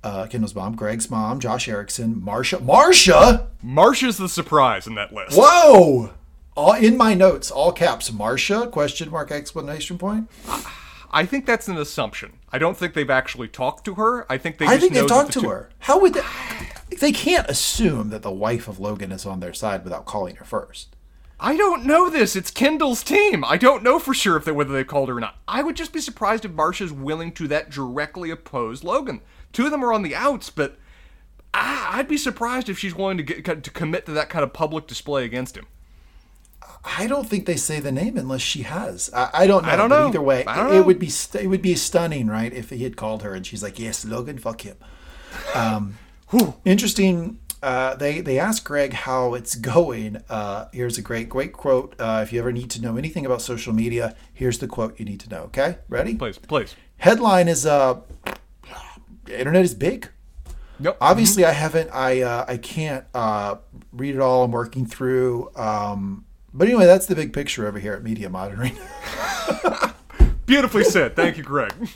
uh, 0.04 0.28
Kendall's 0.28 0.54
mom, 0.54 0.76
Greg's 0.76 1.10
mom, 1.10 1.40
Josh 1.40 1.68
Erickson, 1.68 2.24
Marcia. 2.24 2.60
Marcia! 2.60 3.48
Marcia's 3.62 4.18
the 4.18 4.30
surprise 4.30 4.86
in 4.86 4.96
that 4.96 5.14
list. 5.14 5.38
Whoa! 5.38 6.12
All 6.56 6.74
in 6.74 6.98
my 6.98 7.14
notes, 7.16 7.50
all 7.50 7.72
caps. 7.72 8.12
Marcia? 8.12 8.68
Question 8.68 9.10
mark 9.10 9.32
Explanation 9.32 9.98
point. 9.98 10.30
I 11.14 11.26
think 11.26 11.46
that's 11.46 11.68
an 11.68 11.78
assumption. 11.78 12.40
I 12.52 12.58
don't 12.58 12.76
think 12.76 12.94
they've 12.94 13.10
actually 13.10 13.48
talked 13.48 13.86
to 13.86 13.94
her. 13.96 14.26
I 14.32 14.38
think 14.38 14.58
they. 14.58 14.66
I 14.66 14.70
just 14.72 14.82
think 14.82 14.94
they've 14.94 15.04
that 15.04 15.10
talked 15.10 15.28
the 15.28 15.34
to 15.34 15.42
two- 15.42 15.50
her. 15.50 15.70
How 15.80 16.00
would 16.00 16.16
they? 16.16 16.22
They 17.00 17.12
can't 17.12 17.50
assume 17.50 18.10
that 18.10 18.22
the 18.22 18.32
wife 18.32 18.68
of 18.68 18.80
Logan 18.80 19.12
is 19.12 19.26
on 19.26 19.40
their 19.40 19.54
side 19.54 19.84
without 19.84 20.06
calling 20.06 20.36
her 20.38 20.46
first. 20.46 20.96
I 21.40 21.58
don't 21.58 21.86
know 21.86 22.10
this. 22.10 22.36
It's 22.36 22.52
Kendall's 22.52 23.04
team. 23.04 23.44
I 23.44 23.58
don't 23.58 23.84
know 23.84 24.00
for 24.00 24.14
sure 24.14 24.38
if 24.38 24.46
they 24.46 24.52
whether 24.52 24.72
they 24.74 24.84
called 24.84 25.10
her 25.10 25.18
or 25.18 25.20
not. 25.20 25.38
I 25.48 25.62
would 25.64 25.76
just 25.76 25.92
be 25.92 26.00
surprised 26.00 26.46
if 26.46 26.52
Marcia's 26.52 26.94
willing 26.94 27.32
to 27.34 27.48
that 27.50 27.70
directly 27.70 28.30
oppose 28.30 28.84
Logan. 28.84 29.22
Two 29.52 29.66
of 29.66 29.72
them 29.72 29.84
are 29.84 29.92
on 29.92 30.04
the 30.04 30.16
outs, 30.16 30.50
but 30.50 30.78
I, 31.54 31.90
I'd 31.96 32.08
be 32.08 32.18
surprised 32.18 32.70
if 32.70 32.80
she's 32.80 32.96
willing 32.96 33.18
to 33.18 33.24
get 33.24 33.64
to 33.64 33.72
commit 33.72 34.06
to 34.06 34.12
that 34.14 34.30
kind 34.30 34.44
of 34.44 34.54
public 34.54 34.88
display 34.88 35.26
against 35.26 35.58
him. 35.58 35.66
I 36.86 37.08
don't 37.08 37.28
think 37.28 37.46
they 37.46 37.56
say 37.56 37.80
the 37.80 37.92
name 37.92 38.18
unless 38.18 38.42
she 38.42 38.64
has. 38.64 39.10
I, 39.14 39.30
I 39.34 39.48
don't 39.48 39.64
know. 39.64 39.70
I 39.70 39.76
don't 39.76 39.90
know. 39.90 40.08
Either 40.10 40.22
way, 40.22 40.42
it, 40.42 40.46
know. 40.46 40.82
would 40.84 41.00
be 41.00 41.10
st- 41.10 41.46
it 41.46 41.48
would 41.48 41.62
be 41.62 41.76
stunning, 41.76 42.28
right? 42.28 42.52
If 42.52 42.72
he 42.72 42.84
had 42.84 42.98
called 42.98 43.24
her 43.24 43.34
and 43.34 43.46
she's 43.46 43.64
like, 43.64 43.80
"Yes, 43.80 44.04
Logan, 44.04 44.38
fuck 44.38 44.62
him." 44.62 44.78
Um, 45.56 45.98
interesting. 46.66 47.40
Uh, 47.62 47.96
they 47.96 48.20
they 48.20 48.38
ask 48.38 48.66
Greg 48.66 48.92
how 48.92 49.34
it's 49.34 49.56
going. 49.56 50.22
Uh, 50.30 50.68
here's 50.74 50.98
a 50.98 51.02
great 51.02 51.30
great 51.30 51.54
quote. 51.54 51.96
Uh, 51.98 52.20
if 52.22 52.34
you 52.34 52.40
ever 52.40 52.52
need 52.52 52.70
to 52.72 52.82
know 52.82 52.98
anything 52.98 53.26
about 53.26 53.42
social 53.42 53.74
media, 53.74 54.16
here's 54.34 54.60
the 54.60 54.68
quote 54.68 55.00
you 55.00 55.06
need 55.06 55.22
to 55.22 55.30
know. 55.30 55.44
Okay, 55.44 55.78
ready? 55.88 56.16
Please, 56.16 56.38
please. 56.38 56.76
Headline 56.98 57.48
is 57.48 57.66
uh, 57.66 58.02
internet 59.30 59.64
is 59.64 59.74
big. 59.74 60.10
Nope. 60.80 60.98
Obviously, 61.00 61.46
I 61.46 61.52
haven't. 61.52 61.90
I 61.94 62.22
uh, 62.22 62.46
I 62.46 62.58
can't 62.58 63.06
uh, 63.14 63.56
read 63.94 64.16
it 64.16 64.20
all. 64.20 64.44
I'm 64.44 64.52
working 64.52 64.86
through. 64.86 65.50
Um, 65.56 66.26
but 66.54 66.68
anyway, 66.68 66.86
that's 66.86 67.06
the 67.08 67.16
big 67.16 67.34
picture 67.34 67.68
over 67.68 67.80
here 67.80 67.94
at 67.94 68.04
Media 68.04 68.30
Monitoring. 68.30 68.78
Beautifully 70.46 70.84
said. 70.84 71.16
Thank 71.16 71.38
you, 71.38 71.44
Greg. 71.44 71.74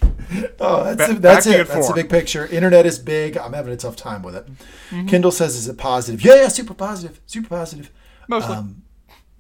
Oh, 0.60 0.84
that's 0.84 0.98
Ba- 0.98 1.16
it. 1.16 1.22
That's 1.22 1.46
it. 1.48 1.68
That's 1.70 1.88
the 1.88 1.94
big 1.94 2.10
picture. 2.10 2.46
Internet 2.48 2.86
is 2.86 3.00
big. 3.00 3.38
I'm 3.38 3.54
having 3.54 3.72
a 3.72 3.78
tough 3.78 3.96
time 3.96 4.24
with 4.24 4.36
it. 4.36 4.46
Mm-hmm. 4.90 5.08
Kendall 5.08 5.32
says, 5.32 5.56
"Is 5.56 5.70
it 5.70 5.78
positive?" 5.78 6.22
Yeah, 6.22 6.36
yeah, 6.36 6.48
super 6.50 6.74
positive. 6.74 7.22
Super 7.28 7.48
positive. 7.48 7.92
Mostly. 8.28 8.56
Um, 8.56 8.82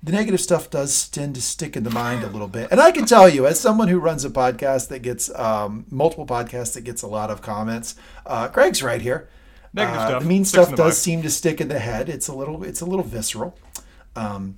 the 0.02 0.14
negative 0.14 0.40
stuff 0.40 0.70
does 0.70 1.10
tend 1.10 1.36
to 1.36 1.42
stick 1.42 1.76
in 1.76 1.84
the 1.84 1.90
mind 1.90 2.24
a 2.24 2.28
little 2.28 2.48
bit. 2.48 2.70
And 2.72 2.80
I 2.80 2.92
can 2.92 3.06
tell 3.06 3.28
you, 3.28 3.46
as 3.48 3.60
someone 3.60 3.90
who 3.90 4.00
runs 4.00 4.24
a 4.24 4.30
podcast 4.30 4.88
that 4.90 5.00
gets 5.00 5.30
um, 5.38 5.86
multiple 5.90 6.26
podcasts 6.26 6.74
that 6.76 6.82
gets 6.82 7.02
a 7.02 7.08
lot 7.08 7.30
of 7.32 7.42
comments, 7.42 7.96
uh, 8.26 8.48
Greg's 8.48 8.82
right 8.82 9.02
here. 9.02 9.28
Negative 9.74 10.00
Uh, 10.00 10.08
stuff 10.08 10.22
The 10.24 10.30
mean 10.30 10.46
stuff 10.46 10.70
in 10.70 10.76
does 10.76 10.86
mind. 10.86 10.94
seem 10.94 11.22
to 11.24 11.30
stick 11.30 11.60
in 11.60 11.68
the 11.68 11.80
head. 11.80 12.08
It's 12.08 12.30
a 12.30 12.34
little, 12.34 12.64
it's 12.64 12.80
a 12.80 12.86
little 12.86 13.04
visceral. 13.04 13.58
Um, 14.16 14.58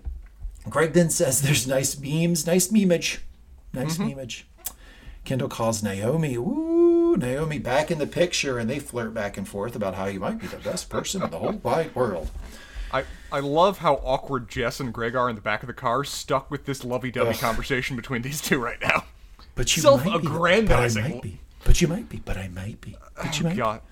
Greg 0.70 0.94
then 0.94 1.10
says, 1.10 1.42
"There's 1.42 1.68
nice 1.68 1.98
memes, 2.00 2.46
nice 2.48 2.68
memeage, 2.70 3.20
nice 3.74 3.98
Mm-hmm. 3.98 4.20
memeage." 4.20 4.44
Kendall 5.26 5.50
calls 5.50 5.84
Naomi, 5.84 6.36
ooh, 6.36 7.16
Naomi 7.18 7.60
back 7.60 7.92
in 7.92 8.00
the 8.00 8.08
picture, 8.08 8.58
and 8.58 8.70
they 8.70 8.80
flirt 8.80 9.14
back 9.14 9.38
and 9.38 9.48
forth 9.48 9.76
about 9.76 9.96
how 9.96 10.06
you 10.06 10.20
might 10.20 10.40
be 10.40 10.48
the 10.48 10.58
best 10.58 10.90
person 10.90 11.22
in 11.22 11.30
the 11.30 11.38
whole 11.40 11.52
wide 11.64 11.94
world. 11.94 12.32
I, 12.92 13.04
I 13.32 13.40
love 13.42 13.80
how 13.80 13.96
awkward 14.04 14.50
Jess 14.50 14.80
and 14.80 14.92
Greg 14.92 15.16
are 15.16 15.30
in 15.30 15.36
the 15.36 15.42
back 15.42 15.62
of 15.62 15.68
the 15.68 15.74
car, 15.74 16.04
stuck 16.04 16.50
with 16.50 16.66
this 16.66 16.84
lovey-dovey 16.84 17.38
conversation 17.38 17.96
between 17.96 18.24
these 18.24 18.42
two 18.42 18.58
right 18.60 18.82
now. 18.82 19.04
But 19.54 19.76
you 19.78 19.84
might 19.84 20.22
be. 20.22 20.28
But 20.68 20.98
I 20.98 21.02
might 21.02 21.22
be. 21.22 21.40
But 21.66 21.82
you 21.82 21.88
might 21.88 22.10
be. 22.10 22.18
But 22.24 22.38
I 22.38 22.48
might 22.48 22.82
be. 22.82 22.96
But 23.16 23.38
you 23.38 23.44
might. 23.44 23.52
Be. 23.52 23.58
God, 23.58 23.76
it- 23.78 23.84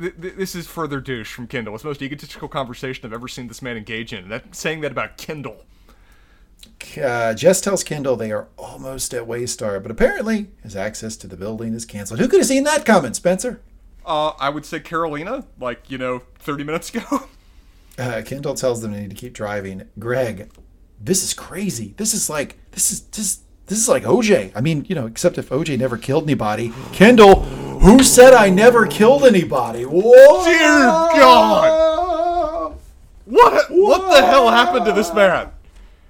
th- 0.00 0.20
th- 0.20 0.34
this 0.34 0.54
is 0.54 0.66
further 0.66 1.00
douche 1.00 1.32
from 1.32 1.46
Kendall. 1.46 1.74
It's 1.74 1.82
the 1.82 1.88
most 1.88 2.02
egotistical 2.02 2.48
conversation 2.48 3.06
I've 3.06 3.12
ever 3.12 3.28
seen 3.28 3.48
this 3.48 3.62
man 3.62 3.76
engage 3.76 4.12
in. 4.12 4.28
That 4.28 4.54
saying 4.54 4.80
that 4.82 4.92
about 4.92 5.16
Kendall. 5.16 5.64
Uh, 7.02 7.34
Jess 7.34 7.60
tells 7.60 7.84
Kendall 7.84 8.16
they 8.16 8.32
are 8.32 8.48
almost 8.56 9.12
at 9.12 9.26
Waystar, 9.26 9.82
but 9.82 9.90
apparently 9.90 10.48
his 10.62 10.76
access 10.76 11.16
to 11.16 11.26
the 11.26 11.36
building 11.36 11.74
is 11.74 11.84
canceled. 11.84 12.20
Who 12.20 12.28
could 12.28 12.40
have 12.40 12.46
seen 12.46 12.64
that 12.64 12.84
coming, 12.84 13.14
Spencer? 13.14 13.60
Uh, 14.04 14.32
I 14.38 14.50
would 14.50 14.64
say 14.64 14.80
Karolina, 14.80 15.46
like 15.58 15.90
you 15.90 15.98
know, 15.98 16.22
thirty 16.38 16.64
minutes 16.64 16.94
ago. 16.94 17.28
Uh, 17.96 18.22
Kendall 18.26 18.54
tells 18.54 18.82
them 18.82 18.90
they 18.90 19.02
need 19.02 19.10
to 19.10 19.14
keep 19.14 19.32
driving. 19.32 19.88
Greg, 20.00 20.50
this 21.00 21.22
is 21.22 21.32
crazy. 21.32 21.94
This 21.96 22.12
is 22.12 22.28
like 22.28 22.58
this 22.72 22.90
is 22.90 23.02
this 23.02 23.42
this 23.66 23.78
is 23.78 23.88
like 23.88 24.02
OJ. 24.02 24.50
I 24.54 24.60
mean, 24.60 24.84
you 24.88 24.96
know, 24.96 25.06
except 25.06 25.38
if 25.38 25.50
OJ 25.50 25.78
never 25.78 25.96
killed 25.96 26.24
anybody. 26.24 26.72
Kendall, 26.92 27.46
who 27.84 28.02
said 28.02 28.32
I 28.32 28.48
never 28.48 28.86
killed 28.86 29.24
anybody? 29.24 29.82
Whoa! 29.84 30.44
Dear 30.44 30.58
God! 31.20 32.78
what 33.26 33.70
what 33.70 34.10
the 34.10 34.26
hell 34.26 34.50
happened 34.50 34.86
to 34.86 34.92
this 34.92 35.12
man? 35.12 35.50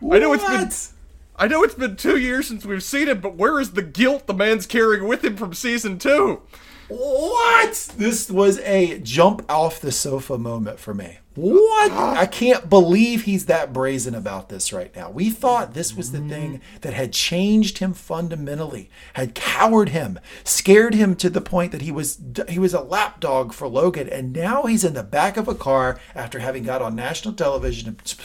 I 0.00 0.18
know 0.20 0.32
it's 0.32 0.44
been 0.44 0.60
What? 0.60 0.88
I 1.36 1.48
know 1.48 1.64
it's 1.64 1.74
been 1.74 1.96
two 1.96 2.16
years 2.16 2.46
since 2.46 2.64
we've 2.64 2.82
seen 2.82 3.08
him, 3.08 3.20
but 3.20 3.34
where 3.34 3.58
is 3.58 3.72
the 3.72 3.82
guilt 3.82 4.28
the 4.28 4.34
man's 4.34 4.66
carrying 4.66 5.08
with 5.08 5.24
him 5.24 5.36
from 5.36 5.52
season 5.52 5.98
two? 5.98 6.42
What? 6.96 7.72
This 7.96 8.30
was 8.30 8.60
a 8.60 9.00
jump 9.00 9.44
off 9.50 9.80
the 9.80 9.90
sofa 9.90 10.38
moment 10.38 10.78
for 10.78 10.94
me. 10.94 11.18
What? 11.34 11.90
I 11.90 12.26
can't 12.26 12.70
believe 12.70 13.24
he's 13.24 13.46
that 13.46 13.72
brazen 13.72 14.14
about 14.14 14.48
this 14.48 14.72
right 14.72 14.94
now. 14.94 15.10
We 15.10 15.30
thought 15.30 15.74
this 15.74 15.96
was 15.96 16.12
the 16.12 16.20
thing 16.20 16.60
that 16.82 16.94
had 16.94 17.12
changed 17.12 17.78
him 17.78 17.92
fundamentally, 17.92 18.88
had 19.14 19.34
cowered 19.34 19.88
him, 19.88 20.20
scared 20.44 20.94
him 20.94 21.16
to 21.16 21.28
the 21.28 21.40
point 21.40 21.72
that 21.72 21.82
he 21.82 21.90
was 21.90 22.20
he 22.48 22.60
was 22.60 22.72
a 22.72 22.80
lapdog 22.80 23.52
for 23.52 23.66
Logan, 23.66 24.08
and 24.08 24.32
now 24.32 24.62
he's 24.62 24.84
in 24.84 24.94
the 24.94 25.02
back 25.02 25.36
of 25.36 25.48
a 25.48 25.56
car 25.56 25.98
after 26.14 26.38
having 26.38 26.62
got 26.62 26.82
on 26.82 26.94
national 26.94 27.34
television 27.34 27.88
and 27.88 28.16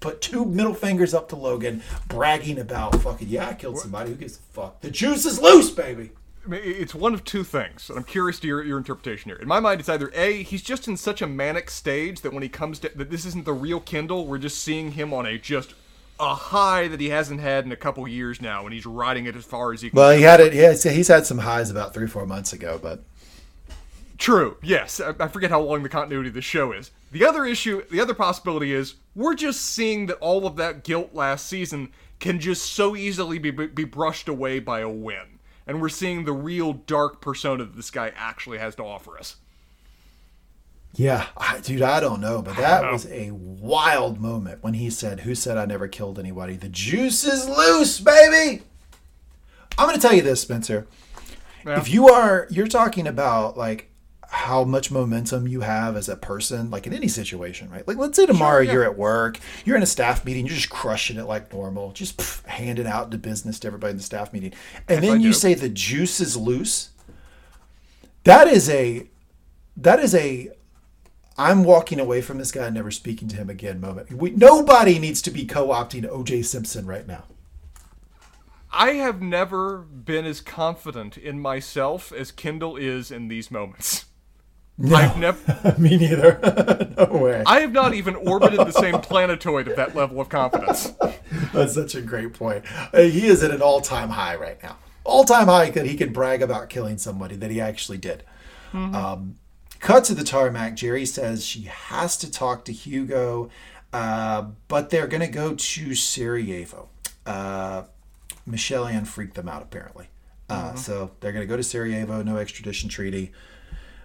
put 0.00 0.20
two 0.20 0.44
middle 0.44 0.74
fingers 0.74 1.14
up 1.14 1.28
to 1.28 1.36
Logan, 1.36 1.84
bragging 2.08 2.58
about 2.58 3.00
fucking 3.02 3.28
yeah, 3.28 3.50
I 3.50 3.54
killed 3.54 3.78
somebody. 3.78 4.10
Who 4.10 4.16
gives 4.16 4.38
a 4.38 4.40
fuck? 4.52 4.80
The 4.80 4.90
juice 4.90 5.24
is 5.24 5.40
loose, 5.40 5.70
baby. 5.70 6.10
It's 6.50 6.94
one 6.94 7.14
of 7.14 7.24
two 7.24 7.44
things, 7.44 7.88
and 7.88 7.98
I'm 7.98 8.04
curious 8.04 8.40
to 8.40 8.46
your, 8.46 8.62
your 8.62 8.78
interpretation 8.78 9.30
here. 9.30 9.38
In 9.38 9.48
my 9.48 9.60
mind, 9.60 9.80
it's 9.80 9.88
either 9.88 10.10
A, 10.14 10.42
he's 10.42 10.62
just 10.62 10.88
in 10.88 10.96
such 10.96 11.20
a 11.20 11.26
manic 11.26 11.70
stage 11.70 12.20
that 12.22 12.32
when 12.32 12.42
he 12.42 12.48
comes 12.48 12.78
to, 12.80 12.90
that 12.96 13.10
this 13.10 13.24
isn't 13.26 13.44
the 13.44 13.52
real 13.52 13.80
Kendall, 13.80 14.26
we're 14.26 14.38
just 14.38 14.62
seeing 14.62 14.92
him 14.92 15.12
on 15.12 15.26
a 15.26 15.38
just 15.38 15.74
a 16.20 16.34
high 16.34 16.88
that 16.88 17.00
he 17.00 17.10
hasn't 17.10 17.40
had 17.40 17.64
in 17.64 17.72
a 17.72 17.76
couple 17.76 18.06
years 18.08 18.40
now, 18.40 18.64
and 18.64 18.72
he's 18.72 18.86
riding 18.86 19.26
it 19.26 19.36
as 19.36 19.44
far 19.44 19.72
as 19.72 19.82
he 19.82 19.90
can. 19.90 19.96
Well, 19.96 20.10
he 20.10 20.22
had 20.22 20.40
it. 20.40 20.52
Yeah, 20.52 20.72
he's 20.90 21.08
had 21.08 21.26
some 21.26 21.38
highs 21.38 21.70
about 21.70 21.94
three, 21.94 22.06
four 22.06 22.26
months 22.26 22.52
ago, 22.52 22.78
but 22.82 23.02
True, 24.18 24.56
yes. 24.62 25.00
I, 25.00 25.14
I 25.20 25.28
forget 25.28 25.50
how 25.50 25.60
long 25.60 25.82
the 25.82 25.88
continuity 25.88 26.28
of 26.28 26.34
the 26.34 26.42
show 26.42 26.72
is. 26.72 26.90
The 27.12 27.24
other 27.24 27.46
issue, 27.46 27.84
the 27.88 28.00
other 28.00 28.14
possibility 28.14 28.72
is 28.74 28.96
we're 29.14 29.34
just 29.34 29.64
seeing 29.64 30.06
that 30.06 30.18
all 30.18 30.46
of 30.46 30.56
that 30.56 30.84
guilt 30.84 31.14
last 31.14 31.46
season 31.46 31.92
can 32.18 32.40
just 32.40 32.72
so 32.72 32.96
easily 32.96 33.38
be, 33.38 33.50
be 33.50 33.84
brushed 33.84 34.28
away 34.28 34.58
by 34.58 34.80
a 34.80 34.88
win. 34.88 35.37
And 35.68 35.80
we're 35.80 35.90
seeing 35.90 36.24
the 36.24 36.32
real 36.32 36.72
dark 36.72 37.20
persona 37.20 37.64
that 37.64 37.76
this 37.76 37.90
guy 37.90 38.12
actually 38.16 38.58
has 38.58 38.74
to 38.76 38.82
offer 38.82 39.18
us. 39.18 39.36
yeah, 40.94 41.26
I, 41.36 41.60
dude, 41.60 41.82
I 41.82 42.00
don't 42.00 42.20
know, 42.20 42.40
but 42.42 42.56
that 42.56 42.82
know. 42.82 42.92
was 42.92 43.06
a 43.06 43.30
wild 43.32 44.18
moment 44.18 44.62
when 44.62 44.74
he 44.74 44.88
said, 44.90 45.20
"Who 45.20 45.34
said 45.34 45.58
I 45.58 45.66
never 45.66 45.86
killed 45.86 46.18
anybody? 46.18 46.56
The 46.56 46.70
juice 46.70 47.24
is 47.24 47.46
loose, 47.48 48.00
baby." 48.00 48.62
I'm 49.76 49.86
going 49.86 49.94
to 49.94 50.02
tell 50.04 50.16
you 50.16 50.22
this, 50.22 50.40
Spencer. 50.40 50.88
Yeah. 51.64 51.78
If 51.78 51.88
you 51.90 52.08
are, 52.08 52.48
you're 52.50 52.66
talking 52.66 53.06
about 53.06 53.56
like 53.56 53.90
how 54.30 54.62
much 54.62 54.90
momentum 54.90 55.48
you 55.48 55.62
have 55.62 55.96
as 55.96 56.06
a 56.08 56.14
person, 56.16 56.70
like 56.70 56.86
in 56.86 56.92
any 56.92 57.08
situation, 57.08 57.70
right? 57.70 57.88
Like, 57.88 57.96
let's 57.96 58.14
say 58.14 58.26
tomorrow 58.26 58.60
yeah. 58.60 58.72
you're 58.72 58.84
at 58.84 58.98
work, 58.98 59.38
you're 59.64 59.76
in 59.76 59.82
a 59.82 59.86
staff 59.86 60.22
meeting, 60.24 60.46
you're 60.46 60.54
just 60.54 60.68
crushing 60.68 61.16
it 61.16 61.24
like 61.24 61.50
normal, 61.52 61.92
just 61.92 62.18
pff, 62.18 62.44
handing 62.44 62.86
out 62.86 63.10
the 63.10 63.16
business 63.16 63.58
to 63.60 63.66
everybody 63.66 63.92
in 63.92 63.96
the 63.96 64.02
staff 64.02 64.34
meeting, 64.34 64.52
and 64.86 65.02
Yes, 65.02 65.12
then 65.12 65.20
you 65.22 65.32
say 65.32 65.54
the 65.54 65.70
juice 65.70 66.20
is 66.20 66.36
loose. 66.36 66.90
That 68.24 68.48
is 68.48 68.68
a, 68.68 69.08
that 69.78 69.98
is 69.98 70.14
a, 70.14 70.50
I'm 71.38 71.64
walking 71.64 71.98
away 71.98 72.20
from 72.20 72.36
this 72.36 72.52
guy 72.52 72.66
and 72.66 72.74
never 72.74 72.90
speaking 72.90 73.28
to 73.28 73.36
him 73.36 73.48
again 73.48 73.80
moment. 73.80 74.12
We, 74.12 74.30
nobody 74.30 74.98
needs 74.98 75.22
to 75.22 75.30
be 75.30 75.46
co-opting 75.46 76.06
O.J. 76.06 76.42
Simpson 76.42 76.84
right 76.84 77.06
now. 77.06 77.24
I 78.70 78.90
have 78.94 79.22
never 79.22 79.78
been 79.78 80.26
as 80.26 80.42
confident 80.42 81.16
in 81.16 81.40
myself 81.40 82.12
as 82.12 82.30
Kendall 82.30 82.76
is 82.76 83.10
in 83.10 83.28
these 83.28 83.50
moments. 83.50 84.04
I've 84.84 85.16
never 85.18 85.74
Me 85.78 85.96
neither. 85.96 86.38
no 86.96 87.06
way. 87.18 87.42
I 87.46 87.60
have 87.60 87.72
not 87.72 87.94
even 87.94 88.14
orbited 88.14 88.60
the 88.60 88.70
same 88.72 89.00
planetoid 89.00 89.66
of 89.68 89.76
that 89.76 89.94
level 89.96 90.20
of 90.20 90.28
confidence. 90.28 90.92
That's 91.52 91.74
such 91.74 91.94
a 91.94 92.00
great 92.00 92.32
point. 92.34 92.64
Uh, 92.94 93.00
He 93.02 93.26
is 93.26 93.42
at 93.42 93.50
an 93.50 93.60
all-time 93.62 94.10
high 94.10 94.36
right 94.36 94.62
now. 94.62 94.76
All-time 95.04 95.46
high 95.48 95.70
that 95.70 95.86
he 95.86 95.96
can 95.96 96.12
brag 96.12 96.42
about 96.42 96.68
killing 96.68 96.98
somebody 96.98 97.34
that 97.36 97.50
he 97.50 97.60
actually 97.60 97.98
did. 97.98 98.22
Um, 98.74 99.36
cut 99.80 100.04
to 100.04 100.14
the 100.14 100.22
tarmac. 100.24 100.74
Gerri 100.76 101.08
says 101.08 101.44
she 101.44 101.62
has 101.62 102.16
to 102.18 102.30
talk 102.30 102.64
to 102.66 102.72
Hugo, 102.72 103.48
uh, 103.94 104.48
but 104.68 104.90
they're 104.90 105.06
going 105.06 105.22
to 105.22 105.26
go 105.26 105.54
to 105.54 105.94
Sarajevo. 105.94 106.88
Uh, 107.24 107.84
Michelle 108.46 108.86
Ann 108.86 109.06
freaked 109.06 109.34
them 109.34 109.48
out 109.48 109.62
apparently. 109.62 110.08
Uh, 110.50 110.74
So 110.74 111.10
they're 111.20 111.32
going 111.32 111.42
to 111.42 111.48
go 111.50 111.56
to 111.56 111.62
Sarajevo. 111.62 112.22
No 112.22 112.36
extradition 112.36 112.88
treaty. 112.90 113.32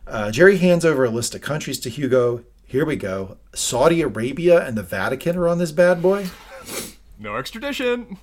Uh, 0.05 0.27
Gerri 0.27 0.59
hands 0.59 0.85
over 0.85 1.05
a 1.05 1.09
list 1.09 1.33
of 1.33 1.41
countries 1.41 1.79
to 1.81 1.89
Hugo. 1.89 2.43
Here 2.65 2.85
we 2.85 2.95
go. 2.95 3.37
Saudi 3.53 4.01
Arabia 4.01 4.65
and 4.65 4.77
the 4.77 4.83
Vatican 4.83 5.37
are 5.37 5.47
on 5.47 5.59
this 5.59 5.71
bad 5.71 6.01
boy. 6.01 6.27
No 7.19 7.37
extradition. 7.37 8.17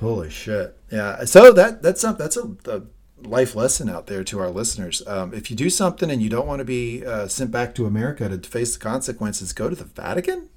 Holy 0.00 0.30
shit! 0.30 0.76
Yeah. 0.90 1.24
So 1.24 1.52
that 1.52 1.82
that's 1.82 2.02
a, 2.02 2.12
that's 2.12 2.36
a, 2.36 2.56
a 2.66 2.82
life 3.22 3.54
lesson 3.54 3.88
out 3.88 4.08
there 4.08 4.24
to 4.24 4.40
our 4.40 4.50
listeners. 4.50 5.02
Um, 5.06 5.32
if 5.32 5.50
you 5.50 5.56
do 5.56 5.70
something 5.70 6.10
and 6.10 6.20
you 6.20 6.28
don't 6.28 6.46
want 6.46 6.58
to 6.58 6.64
be 6.64 7.04
uh, 7.04 7.28
sent 7.28 7.50
back 7.50 7.74
to 7.76 7.86
America 7.86 8.28
to 8.28 8.48
face 8.48 8.74
the 8.74 8.80
consequences, 8.80 9.52
go 9.52 9.68
to 9.68 9.76
the 9.76 9.84
Vatican. 9.84 10.48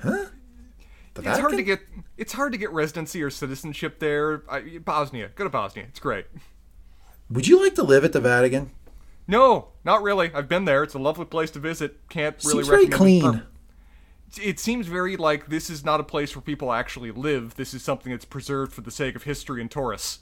Huh? 0.00 0.26
The 1.14 1.28
It's 1.28 1.38
hard 1.38 1.56
to 1.56 1.62
get 1.62 1.80
it's 2.16 2.32
hard 2.32 2.52
to 2.52 2.58
get 2.58 2.70
residency 2.70 3.22
or 3.22 3.30
citizenship 3.30 3.98
there. 3.98 4.42
I, 4.48 4.78
Bosnia, 4.78 5.30
go 5.34 5.44
to 5.44 5.50
Bosnia. 5.50 5.86
It's 5.88 6.00
great. 6.00 6.26
Would 7.30 7.48
you 7.48 7.62
like 7.62 7.74
to 7.76 7.82
live 7.82 8.04
at 8.04 8.12
the 8.12 8.20
Vatican? 8.20 8.70
No, 9.26 9.68
not 9.84 10.02
really. 10.02 10.30
I've 10.34 10.48
been 10.48 10.64
there. 10.64 10.82
It's 10.82 10.94
a 10.94 10.98
lovely 10.98 11.24
place 11.24 11.50
to 11.52 11.58
visit. 11.58 12.08
Can't 12.08 12.36
really 12.44 12.62
recommend 12.62 12.64
it. 12.64 12.66
Seems 12.66 12.68
very 12.68 12.84
recommend 12.84 12.92
it 12.92 12.96
clean. 12.96 13.42
for- 14.32 14.42
It 14.42 14.58
seems 14.60 14.86
very 14.86 15.16
like 15.16 15.48
this 15.48 15.70
is 15.70 15.84
not 15.84 16.00
a 16.00 16.04
place 16.04 16.34
where 16.34 16.42
people 16.42 16.72
actually 16.72 17.10
live. 17.10 17.54
This 17.54 17.72
is 17.72 17.82
something 17.82 18.12
that's 18.12 18.24
preserved 18.24 18.72
for 18.72 18.80
the 18.82 18.90
sake 18.90 19.14
of 19.16 19.22
history 19.22 19.60
and 19.60 19.70
tourists. 19.70 20.20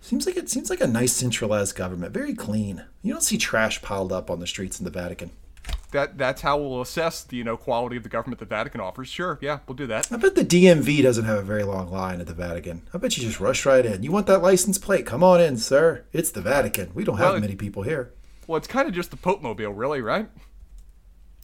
Seems 0.00 0.26
like 0.26 0.36
it 0.36 0.50
seems 0.50 0.68
like 0.70 0.80
a 0.80 0.86
nice 0.88 1.12
centralized 1.12 1.76
government. 1.76 2.12
Very 2.12 2.34
clean. 2.34 2.84
You 3.02 3.12
don't 3.12 3.20
see 3.22 3.38
trash 3.38 3.80
piled 3.82 4.12
up 4.12 4.30
on 4.30 4.40
the 4.40 4.46
streets 4.48 4.80
in 4.80 4.84
the 4.84 4.90
Vatican. 4.90 5.30
That 5.92 6.18
that's 6.18 6.40
how 6.40 6.58
we'll 6.58 6.80
assess 6.80 7.22
the 7.22 7.36
you 7.36 7.44
know 7.44 7.56
quality 7.56 7.96
of 7.96 8.02
the 8.02 8.08
government 8.08 8.40
the 8.40 8.46
Vatican 8.46 8.80
offers. 8.80 9.06
Sure, 9.08 9.38
yeah, 9.40 9.60
we'll 9.68 9.76
do 9.76 9.86
that. 9.86 10.10
I 10.10 10.16
bet 10.16 10.34
the 10.34 10.44
DMV 10.44 11.02
doesn't 11.02 11.24
have 11.26 11.38
a 11.38 11.42
very 11.42 11.62
long 11.62 11.88
line 11.92 12.20
at 12.20 12.26
the 12.26 12.34
Vatican. 12.34 12.82
I 12.92 12.98
bet 12.98 13.16
you 13.16 13.22
just 13.22 13.38
rush 13.38 13.64
right 13.64 13.84
in. 13.86 14.02
You 14.02 14.10
want 14.10 14.26
that 14.26 14.42
license 14.42 14.78
plate? 14.78 15.06
Come 15.06 15.22
on 15.22 15.40
in, 15.40 15.56
sir. 15.56 16.04
It's 16.12 16.32
the 16.32 16.40
Vatican. 16.40 16.90
We 16.94 17.04
don't 17.04 17.18
have 17.18 17.32
Well, 17.34 17.40
many 17.40 17.54
people 17.54 17.82
here. 17.84 18.10
Well, 18.52 18.58
it's 18.58 18.66
kind 18.68 18.86
of 18.86 18.92
just 18.92 19.10
the 19.10 19.16
Pope 19.16 19.40
Mobile, 19.40 19.72
really, 19.72 20.02
right? 20.02 20.28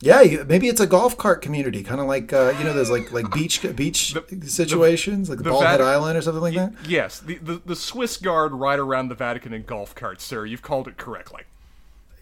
Yeah, 0.03 0.21
you, 0.21 0.45
maybe 0.45 0.69
it's 0.69 0.79
a 0.79 0.87
golf 0.87 1.17
cart 1.17 1.41
community, 1.41 1.83
kind 1.83 2.03
of 2.03 2.07
like 2.07 2.35
uh, 2.35 2.53
you 2.59 2.65
know 2.65 2.75
those 2.75 2.91
like 2.91 3.11
like 3.13 3.33
beach 3.33 3.65
beach 3.77 4.15
situations, 4.43 5.31
like 5.31 5.39
the, 5.39 5.49
Bald 5.49 5.65
Island 5.65 6.19
or 6.19 6.21
something 6.21 6.43
like 6.43 6.55
that. 6.57 6.75
Yes, 6.87 7.19
the, 7.21 7.37
the 7.37 7.63
the 7.65 7.75
Swiss 7.75 8.19
Guard 8.19 8.53
ride 8.53 8.79
around 8.79 9.09
the 9.09 9.15
Vatican 9.15 9.55
in 9.55 9.63
golf 9.63 9.95
carts, 9.95 10.23
sir. 10.23 10.45
You've 10.45 10.61
called 10.61 10.87
it 10.87 10.99
correctly. 10.99 11.45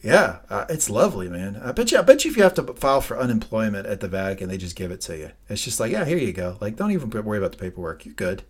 Yeah, 0.04 0.38
uh, 0.48 0.66
it's 0.68 0.88
lovely, 0.88 1.28
man. 1.28 1.60
I 1.64 1.72
bet 1.72 1.90
you. 1.90 1.98
I 1.98 2.02
bet 2.02 2.24
you 2.24 2.30
if 2.30 2.36
you 2.36 2.44
have 2.44 2.54
to 2.54 2.62
file 2.74 3.00
for 3.00 3.18
unemployment 3.18 3.88
at 3.88 3.98
the 3.98 4.06
Vatican, 4.06 4.48
they 4.48 4.56
just 4.56 4.76
give 4.76 4.92
it 4.92 5.00
to 5.00 5.18
you. 5.18 5.32
It's 5.48 5.64
just 5.64 5.80
like, 5.80 5.90
yeah, 5.90 6.04
here 6.04 6.16
you 6.16 6.32
go. 6.32 6.58
Like, 6.60 6.76
don't 6.76 6.92
even 6.92 7.10
worry 7.10 7.38
about 7.38 7.50
the 7.50 7.58
paperwork. 7.58 8.06
You're 8.06 8.14
good. 8.14 8.44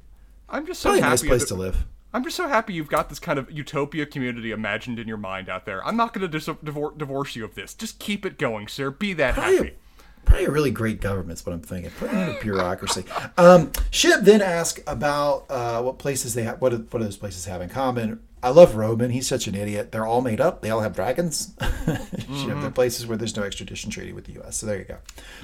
I'm 0.50 0.66
just 0.66 0.82
so 0.82 0.90
Probably 0.90 1.00
happy. 1.00 1.08
a 1.08 1.12
nice 1.12 1.22
place 1.22 1.40
that- 1.48 1.54
to 1.54 1.54
live. 1.54 1.86
I'm 2.14 2.24
just 2.24 2.36
so 2.36 2.48
happy 2.48 2.72
you've 2.72 2.88
got 2.88 3.08
this 3.08 3.18
kind 3.18 3.38
of 3.38 3.50
utopia 3.50 4.06
community 4.06 4.50
imagined 4.50 4.98
in 4.98 5.06
your 5.06 5.16
mind 5.18 5.48
out 5.48 5.66
there. 5.66 5.84
I'm 5.86 5.96
not 5.96 6.14
going 6.14 6.22
to 6.22 6.28
dis- 6.28 6.46
divor- 6.46 6.96
divorce 6.96 7.36
you 7.36 7.44
of 7.44 7.54
this. 7.54 7.74
Just 7.74 7.98
keep 7.98 8.24
it 8.24 8.38
going, 8.38 8.68
sir. 8.68 8.90
Be 8.90 9.12
that 9.14 9.34
Probably 9.34 9.56
happy. 9.56 9.68
a, 9.68 10.24
probably 10.24 10.44
a 10.46 10.50
really 10.50 10.70
great 10.70 11.00
government's 11.02 11.44
what 11.44 11.52
I'm 11.52 11.60
thinking. 11.60 11.90
Put 11.98 12.10
in 12.12 12.16
a 12.16 12.40
bureaucracy. 12.40 13.04
Um, 13.36 13.70
Shiv 13.90 14.24
then 14.24 14.40
asked 14.40 14.80
about 14.86 15.44
uh, 15.50 15.82
what 15.82 15.98
places 15.98 16.32
they 16.34 16.44
have. 16.44 16.60
What 16.60 16.70
do, 16.70 16.76
what 16.90 17.00
do 17.00 17.04
those 17.04 17.18
places 17.18 17.44
have 17.44 17.60
in 17.60 17.68
common? 17.68 18.20
I 18.42 18.50
love 18.50 18.76
Roman. 18.76 19.10
He's 19.10 19.26
such 19.26 19.46
an 19.48 19.54
idiot. 19.54 19.90
They're 19.92 20.06
all 20.06 20.20
made 20.22 20.40
up. 20.40 20.62
They 20.62 20.70
all 20.70 20.80
have 20.80 20.94
dragons. 20.94 21.54
Shiv, 22.28 22.60
they're 22.62 22.70
places 22.70 23.06
where 23.06 23.18
there's 23.18 23.36
no 23.36 23.42
extradition 23.42 23.90
treaty 23.90 24.12
with 24.12 24.24
the 24.26 24.32
U.S. 24.34 24.56
So 24.58 24.66
there 24.66 24.78
you 24.78 24.84
go. 24.84 24.98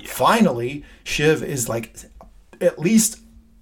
Finally, 0.06 0.84
Shiv 1.04 1.42
is 1.42 1.68
like 1.68 1.96
at 2.60 2.78
least 2.78 3.18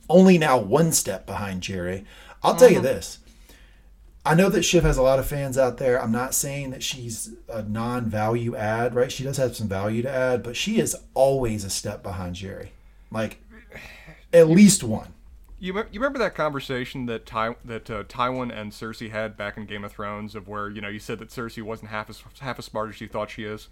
only 0.09 0.36
now 0.38 0.59
one 0.59 0.92
step 0.92 1.26
behind 1.26 1.62
Gerri. 1.62 2.05
I'll 2.43 2.57
tell 2.57 2.70
you 2.70 2.80
this. 2.80 3.18
I 4.24 4.34
know 4.34 4.51
that 4.51 4.64
Shiv 4.64 4.84
has 4.84 4.99
a 4.99 5.03
lot 5.03 5.18
of 5.18 5.26
fans 5.26 5.57
out 5.57 5.78
there. 5.78 6.01
I'm 6.01 6.12
not 6.12 6.34
saying 6.34 6.70
that 6.70 6.82
she's 6.82 7.30
a 7.49 7.62
non-value 7.62 8.55
add, 8.55 8.95
right? 8.95 9.11
She 9.11 9.24
does 9.24 9.38
have 9.38 9.57
some 9.57 9.68
value 9.68 10.03
to 10.03 10.11
add, 10.11 10.43
but 10.43 10.57
she 10.57 10.78
is 10.78 10.95
always 11.14 11.64
a 11.64 11.70
step 11.70 12.03
behind 12.03 12.36
Gerri. 12.36 12.68
Like 13.11 13.43
at 14.32 14.49
least 14.49 14.84
one. 14.84 15.14
You, 15.59 15.76
you 15.91 16.01
remember 16.01 16.18
that 16.20 16.34
conversation 16.34 17.07
that 17.07 17.26
Ty- 17.26 17.57
that 17.64 17.91
uh, 17.91 18.05
Tywin 18.05 18.51
and 18.51 18.72
Cersei 18.72 19.11
had 19.11 19.36
back 19.36 19.59
in 19.59 19.66
Game 19.66 19.84
of 19.84 19.93
Thrones, 19.93 20.34
of 20.34 20.49
where 20.49 20.70
you 20.70 20.80
know 20.80 20.88
you 20.88 20.99
said 20.99 21.18
that 21.18 21.28
Cersei 21.28 21.62
wasn't 21.62 21.91
half 21.91 22.09
as 22.09 22.22
half 22.38 22.59
as 22.59 22.64
smart 22.64 22.88
as 22.88 23.01
you 23.01 23.09
thought 23.09 23.30
she 23.30 23.45
is. 23.45 23.68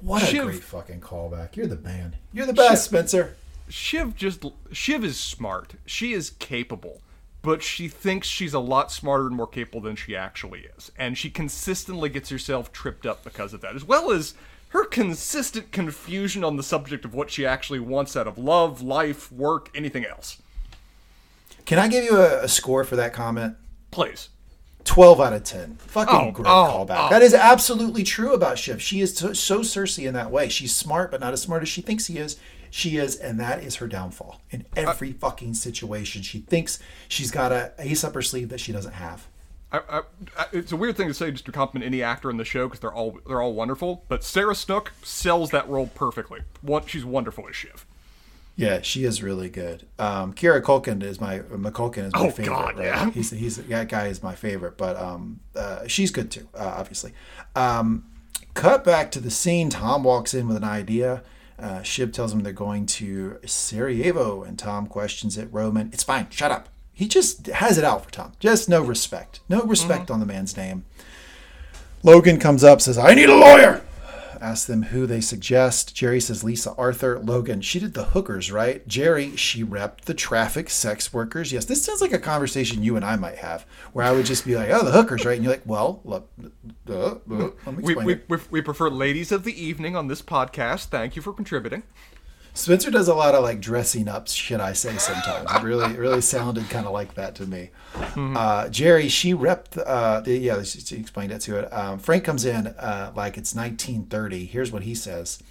What 0.00 0.28
a 0.28 0.36
great 0.36 0.64
fucking 0.64 1.00
callback. 1.00 1.54
You're 1.54 1.68
the 1.68 1.76
man. 1.76 2.16
You're 2.32 2.46
the 2.46 2.52
best, 2.52 2.86
Spencer. 2.86 3.36
Shiv 3.68 4.16
just 4.16 4.44
Shiv 4.72 5.04
is 5.04 5.18
smart. 5.18 5.74
She 5.86 6.12
is 6.12 6.30
capable, 6.30 7.00
but 7.42 7.62
she 7.62 7.88
thinks 7.88 8.28
she's 8.28 8.54
a 8.54 8.58
lot 8.60 8.90
smarter 8.92 9.26
and 9.26 9.36
more 9.36 9.46
capable 9.46 9.80
than 9.80 9.96
she 9.96 10.14
actually 10.16 10.66
is, 10.76 10.90
and 10.96 11.18
she 11.18 11.28
consistently 11.30 12.08
gets 12.08 12.30
herself 12.30 12.72
tripped 12.72 13.04
up 13.06 13.24
because 13.24 13.52
of 13.52 13.60
that, 13.60 13.74
as 13.74 13.84
well 13.84 14.10
as 14.12 14.34
her 14.68 14.84
consistent 14.84 15.70
confusion 15.72 16.42
on 16.44 16.56
the 16.56 16.62
subject 16.62 17.04
of 17.04 17.12
what 17.14 17.30
she 17.30 17.44
actually 17.44 17.80
wants 17.80 18.16
out 18.16 18.26
of 18.26 18.38
love, 18.38 18.80
life, 18.80 19.30
work, 19.30 19.68
anything 19.74 20.04
else. 20.06 20.40
Can 21.66 21.78
I 21.78 21.88
give 21.88 22.04
you 22.04 22.16
a, 22.16 22.44
a 22.44 22.48
score 22.48 22.82
for 22.84 22.96
that 22.96 23.12
comment? 23.12 23.56
Please. 23.90 24.30
12 24.84 25.20
out 25.20 25.32
of 25.32 25.44
10. 25.44 25.76
Fucking 25.76 26.14
Oh, 26.14 26.30
great 26.32 26.48
oh, 26.48 26.86
callback. 26.88 27.06
oh. 27.06 27.10
That 27.10 27.22
is 27.22 27.34
absolutely 27.34 28.02
true 28.02 28.32
about 28.32 28.58
Shiv. 28.58 28.82
She 28.82 29.00
is 29.00 29.16
so, 29.16 29.32
so 29.32 29.60
Cersei 29.60 30.08
in 30.08 30.14
that 30.14 30.30
way. 30.32 30.48
She's 30.48 30.74
smart, 30.74 31.10
but 31.12 31.20
not 31.20 31.32
as 31.32 31.40
smart 31.42 31.62
as 31.62 31.68
she 31.68 31.82
thinks 31.82 32.06
she 32.06 32.16
is. 32.18 32.36
She 32.74 32.96
is, 32.96 33.16
and 33.16 33.38
that 33.38 33.62
is 33.62 33.76
her 33.76 33.86
downfall. 33.86 34.40
In 34.50 34.64
every 34.74 35.12
fucking 35.12 35.52
situation, 35.52 36.22
she 36.22 36.38
thinks 36.38 36.78
she's 37.06 37.30
got 37.30 37.52
a 37.52 37.72
ace 37.78 38.02
up 38.02 38.14
her 38.14 38.22
sleeve 38.22 38.48
that 38.48 38.60
she 38.60 38.72
doesn't 38.72 38.94
have. 38.94 39.26
I, 39.70 39.80
I, 39.90 39.98
I, 40.38 40.46
it's 40.54 40.72
a 40.72 40.76
weird 40.78 40.96
thing 40.96 41.08
to 41.08 41.12
say 41.14 41.30
just 41.30 41.44
to 41.44 41.52
compliment 41.52 41.86
any 41.86 42.02
actor 42.02 42.30
in 42.30 42.38
the 42.38 42.46
show 42.46 42.66
because 42.68 42.80
they're 42.80 42.92
all 42.92 43.18
they're 43.26 43.42
all 43.42 43.52
wonderful. 43.52 44.04
But 44.08 44.24
Sarah 44.24 44.54
Snook 44.54 44.92
sells 45.02 45.50
that 45.50 45.68
role 45.68 45.88
perfectly. 45.94 46.40
One, 46.62 46.86
she's 46.86 47.04
wonderful 47.04 47.46
as 47.46 47.54
Shiv. 47.54 47.84
Yeah, 48.56 48.80
she 48.80 49.04
is 49.04 49.22
really 49.22 49.50
good. 49.50 49.86
Um, 49.98 50.32
Kieran 50.32 50.62
Culkin 50.62 51.02
is 51.02 51.20
my 51.20 51.40
McCulkin 51.40 52.06
is 52.06 52.12
my 52.14 52.20
Oh, 52.20 52.30
favorite. 52.30 52.46
God, 52.54 52.76
right? 52.78 52.84
yeah. 52.86 53.10
He's 53.10 53.30
he's 53.32 53.56
that 53.58 53.88
guy 53.90 54.06
is 54.06 54.22
my 54.22 54.34
favorite, 54.34 54.78
but 54.78 54.96
um, 54.96 55.40
uh, 55.54 55.86
she's 55.86 56.10
good 56.10 56.30
too, 56.30 56.48
uh, 56.54 56.74
obviously. 56.78 57.12
Um, 57.54 58.04
cut 58.54 58.82
back 58.82 59.10
to 59.12 59.20
the 59.20 59.30
scene. 59.30 59.68
Tom 59.68 60.04
walks 60.04 60.32
in 60.32 60.48
with 60.48 60.56
an 60.56 60.64
idea. 60.64 61.22
Uh, 61.62 61.80
Shiv 61.82 62.10
tells 62.10 62.32
him 62.32 62.40
they're 62.40 62.52
going 62.52 62.86
to 62.86 63.38
Sarajevo, 63.46 64.42
and 64.42 64.58
Tom 64.58 64.88
questions 64.88 65.38
it. 65.38 65.48
Roman, 65.52 65.90
it's 65.92 66.02
fine. 66.02 66.26
Shut 66.28 66.50
up. 66.50 66.68
He 66.92 67.06
just 67.06 67.46
has 67.46 67.78
it 67.78 67.84
out 67.84 68.04
for 68.04 68.10
Tom. 68.10 68.32
Just 68.40 68.68
no 68.68 68.82
respect. 68.82 69.40
No 69.48 69.62
respect 69.62 70.10
on 70.10 70.18
the 70.20 70.26
man's 70.26 70.56
name. 70.56 70.84
Logan 72.02 72.38
comes 72.40 72.64
up, 72.64 72.80
says, 72.80 72.98
I 72.98 73.14
need 73.14 73.28
a 73.28 73.36
lawyer. 73.36 73.82
Asks 74.42 74.66
them 74.66 74.82
who 74.82 75.06
they 75.06 75.20
suggest. 75.20 75.94
Gerri 75.94 76.20
says 76.20 76.42
Lisa 76.42 76.74
Arthur. 76.76 77.20
Logan, 77.20 77.60
she 77.60 77.78
did 77.78 77.94
the 77.94 78.06
hookers, 78.06 78.50
right? 78.50 78.86
Gerri, 78.88 79.38
she 79.38 79.62
repped 79.62 80.00
the 80.02 80.14
traffic 80.14 80.68
sex 80.68 81.12
workers. 81.12 81.52
Yes, 81.52 81.64
this 81.66 81.84
sounds 81.84 82.00
like 82.00 82.12
a 82.12 82.18
conversation 82.18 82.82
you 82.82 82.96
and 82.96 83.04
I 83.04 83.14
might 83.14 83.38
have, 83.38 83.64
where 83.92 84.04
I 84.04 84.10
would 84.10 84.26
just 84.26 84.44
be 84.44 84.56
like, 84.56 84.70
oh, 84.70 84.84
the 84.84 84.90
hookers, 84.90 85.24
right? 85.24 85.36
And 85.36 85.44
you're 85.44 85.52
like, 85.52 85.62
well, 85.64 86.00
look, 86.04 86.28
uh, 86.90 86.92
uh, 86.92 87.16
let 87.28 87.28
me 87.28 87.50
We, 87.66 87.92
explain 87.92 88.06
we, 88.06 88.12
it. 88.14 88.24
we, 88.28 88.38
we 88.50 88.60
prefer 88.62 88.90
ladies 88.90 89.30
of 89.30 89.44
the 89.44 89.64
evening 89.64 89.94
on 89.94 90.08
this 90.08 90.22
podcast. 90.22 90.86
Thank 90.86 91.14
you 91.14 91.22
for 91.22 91.32
contributing. 91.32 91.84
Spencer 92.54 92.90
does 92.90 93.08
a 93.08 93.14
lot 93.14 93.34
of 93.34 93.42
like 93.42 93.60
dressing 93.60 94.08
up, 94.08 94.28
should 94.28 94.60
I 94.60 94.74
say? 94.74 94.96
Sometimes 94.98 95.50
it 95.50 95.62
really, 95.62 95.94
really 95.96 96.20
sounded 96.20 96.68
kind 96.68 96.86
of 96.86 96.92
like 96.92 97.14
that 97.14 97.34
to 97.36 97.46
me. 97.46 97.70
Uh, 97.94 98.66
Gerri, 98.66 99.08
she 99.08 99.34
repped. 99.34 99.82
Uh, 99.84 100.20
the, 100.20 100.36
yeah, 100.36 100.62
she, 100.62 100.80
she 100.80 100.96
explained 100.96 101.32
it 101.32 101.40
to 101.42 101.58
it. 101.60 101.72
Um, 101.72 101.98
Frank 101.98 102.24
comes 102.24 102.44
in 102.44 102.66
uh, 102.66 103.12
like 103.16 103.38
it's 103.38 103.54
1930. 103.54 104.44
Here's 104.44 104.70
what 104.70 104.82
he 104.82 104.94
says: 104.94 105.42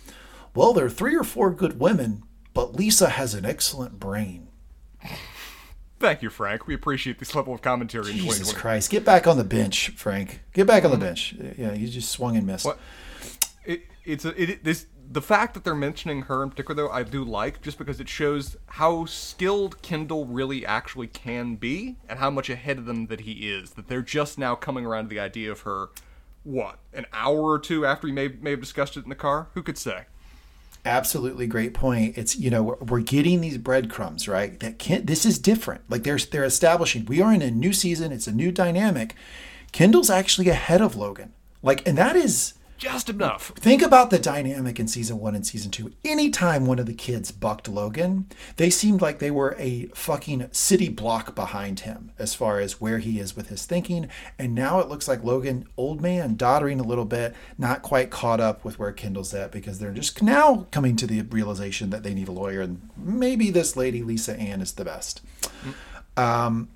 "Well, 0.53 0.73
there 0.73 0.85
are 0.85 0.89
three 0.89 1.15
or 1.15 1.23
four 1.23 1.51
good 1.51 1.79
women, 1.79 2.23
but 2.53 2.75
Lisa 2.75 3.09
has 3.09 3.33
an 3.33 3.45
excellent 3.45 3.99
brain." 3.99 4.47
Thank 5.99 6.23
you, 6.23 6.31
Frank. 6.31 6.65
We 6.65 6.73
appreciate 6.73 7.19
this 7.19 7.35
level 7.35 7.53
of 7.53 7.61
commentary 7.61 8.09
in 8.11 8.17
Jesus 8.17 8.49
2020. 8.49 8.59
Christ, 8.59 8.89
get 8.89 9.05
back 9.05 9.27
on 9.27 9.37
the 9.37 9.43
bench, 9.43 9.89
Frank. 9.91 10.41
Get 10.51 10.65
back 10.65 10.83
on 10.83 10.89
the 10.89 10.97
bench. 10.97 11.35
Yeah, 11.57 11.73
you 11.73 11.87
just 11.87 12.09
swung 12.09 12.35
and 12.35 12.45
missed. 12.45 12.65
What? 12.65 12.79
It, 13.65 13.83
it's 14.03 14.25
a, 14.25 14.41
it, 14.41 14.63
this 14.63 14.87
the 15.11 15.21
fact 15.21 15.53
that 15.53 15.65
they're 15.65 15.75
mentioning 15.75 16.23
her 16.23 16.41
in 16.41 16.49
particular, 16.49 16.83
though, 16.83 16.93
I 16.93 17.03
do 17.03 17.23
like 17.23 17.61
just 17.61 17.77
because 17.77 17.99
it 17.99 18.07
shows 18.07 18.55
how 18.67 19.05
skilled 19.05 19.81
Kendall 19.81 20.25
really 20.25 20.65
actually 20.65 21.07
can 21.07 21.55
be 21.55 21.97
and 22.07 22.19
how 22.19 22.29
much 22.29 22.49
ahead 22.49 22.77
of 22.77 22.85
them 22.85 23.07
that 23.07 23.21
he 23.21 23.51
is. 23.51 23.71
That 23.71 23.89
they're 23.89 24.01
just 24.01 24.37
now 24.37 24.55
coming 24.55 24.85
around 24.85 25.05
to 25.05 25.09
the 25.09 25.19
idea 25.19 25.51
of 25.51 25.61
her. 25.61 25.89
What 26.43 26.79
an 26.93 27.05
hour 27.11 27.41
or 27.41 27.59
two 27.59 27.85
after 27.85 28.07
he 28.07 28.13
may 28.13 28.29
may 28.29 28.51
have 28.51 28.61
discussed 28.61 28.95
it 28.95 29.03
in 29.03 29.09
the 29.09 29.15
car? 29.15 29.49
Who 29.53 29.61
could 29.61 29.77
say? 29.77 30.05
absolutely 30.83 31.45
great 31.45 31.75
point 31.75 32.17
it's 32.17 32.35
you 32.35 32.49
know 32.49 32.63
we're, 32.63 32.75
we're 32.77 32.99
getting 33.01 33.39
these 33.39 33.59
breadcrumbs 33.59 34.27
right 34.27 34.59
that 34.61 34.79
can't 34.79 35.05
this 35.05 35.27
is 35.27 35.37
different 35.37 35.81
like 35.89 36.01
they're 36.01 36.17
they're 36.17 36.43
establishing 36.43 37.05
we 37.05 37.21
are 37.21 37.31
in 37.31 37.43
a 37.43 37.51
new 37.51 37.71
season 37.71 38.11
it's 38.11 38.25
a 38.25 38.31
new 38.31 38.51
dynamic 38.51 39.13
kendall's 39.71 40.09
actually 40.09 40.49
ahead 40.49 40.81
of 40.81 40.95
logan 40.95 41.31
like 41.61 41.87
and 41.87 41.99
that 41.99 42.15
is 42.15 42.55
Just 42.81 43.11
enough. 43.11 43.49
think 43.57 43.83
about 43.83 44.09
the 44.09 44.17
dynamic 44.17 44.79
in 44.79 44.87
season 44.87 45.19
one 45.19 45.35
and 45.35 45.45
season 45.45 45.69
two. 45.69 45.93
Anytime 46.03 46.65
one 46.65 46.79
of 46.79 46.87
the 46.87 46.95
kids 46.95 47.31
bucked 47.31 47.69
logan 47.69 48.25
they 48.55 48.71
seemed 48.71 49.03
like 49.03 49.19
they 49.19 49.29
were 49.29 49.55
a 49.59 49.85
fucking 49.93 50.47
city 50.51 50.89
block 50.89 51.35
behind 51.35 51.81
him 51.81 52.11
as 52.17 52.33
far 52.33 52.59
as 52.59 52.81
where 52.81 52.97
he 52.97 53.19
is 53.19 53.35
with 53.35 53.49
his 53.49 53.67
thinking. 53.67 54.09
And 54.39 54.55
now 54.55 54.79
it 54.79 54.89
looks 54.89 55.07
like 55.07 55.23
logan 55.23 55.67
old 55.77 56.01
man 56.01 56.35
doddering 56.35 56.79
a 56.79 56.83
little 56.83 57.05
bit 57.05 57.35
not 57.55 57.83
quite 57.83 58.09
caught 58.09 58.39
up 58.39 58.65
with 58.65 58.79
where 58.79 58.91
kendall's 58.91 59.31
at 59.35 59.51
because 59.51 59.77
they're 59.77 59.91
just 59.91 60.23
now 60.23 60.65
coming 60.71 60.95
to 60.95 61.05
the 61.05 61.21
realization 61.21 61.91
that 61.91 62.01
they 62.01 62.15
need 62.15 62.29
a 62.29 62.31
lawyer. 62.31 62.61
And 62.61 62.89
maybe 62.97 63.51
this 63.51 63.77
lady 63.77 64.01
lisa 64.01 64.35
ann 64.39 64.59
is 64.59 64.71
the 64.71 64.85
best. 64.85 65.21
Um, 66.17 66.67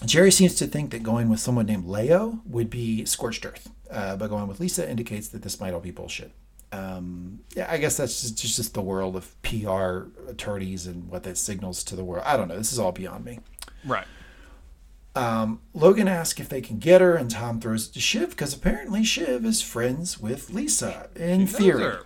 Gerri 0.00 0.32
seems 0.32 0.54
to 0.56 0.66
think 0.66 0.92
that 0.92 1.02
going 1.02 1.28
with 1.28 1.40
someone 1.40 1.66
named 1.66 1.86
Leo 1.86 2.40
would 2.46 2.68
be 2.68 3.04
scorched 3.04 3.46
earth, 3.46 3.70
uh, 3.90 4.16
but 4.16 4.28
going 4.28 4.46
with 4.48 4.60
Lisa 4.60 4.88
indicates 4.88 5.28
that 5.28 5.42
this 5.42 5.60
might 5.60 5.74
all 5.74 5.80
be 5.80 5.90
bullshit. 5.90 6.32
Um, 6.72 7.40
yeah, 7.54 7.68
I 7.70 7.78
guess 7.78 7.96
that's 7.96 8.22
just, 8.22 8.56
just 8.56 8.74
the 8.74 8.82
world 8.82 9.16
of 9.16 9.40
PR 9.42 10.08
attorneys 10.28 10.86
and 10.86 11.08
what 11.08 11.22
that 11.22 11.38
signals 11.38 11.84
to 11.84 11.96
the 11.96 12.04
world. 12.04 12.24
I 12.26 12.36
don't 12.36 12.48
know. 12.48 12.56
This 12.56 12.72
is 12.72 12.78
all 12.78 12.92
beyond 12.92 13.24
me. 13.24 13.38
Right. 13.84 14.06
Um, 15.14 15.60
Logan 15.72 16.08
asks 16.08 16.40
if 16.40 16.48
they 16.48 16.60
can 16.60 16.78
get 16.78 17.00
her, 17.00 17.14
and 17.14 17.30
Tom 17.30 17.60
throws 17.60 17.88
it 17.88 17.94
to 17.94 18.00
Shiv 18.00 18.30
because 18.30 18.52
apparently 18.52 19.02
Shiv 19.02 19.46
is 19.46 19.62
friends 19.62 20.20
with 20.20 20.50
Lisa. 20.50 21.08
In 21.16 21.46
theory, 21.46 21.96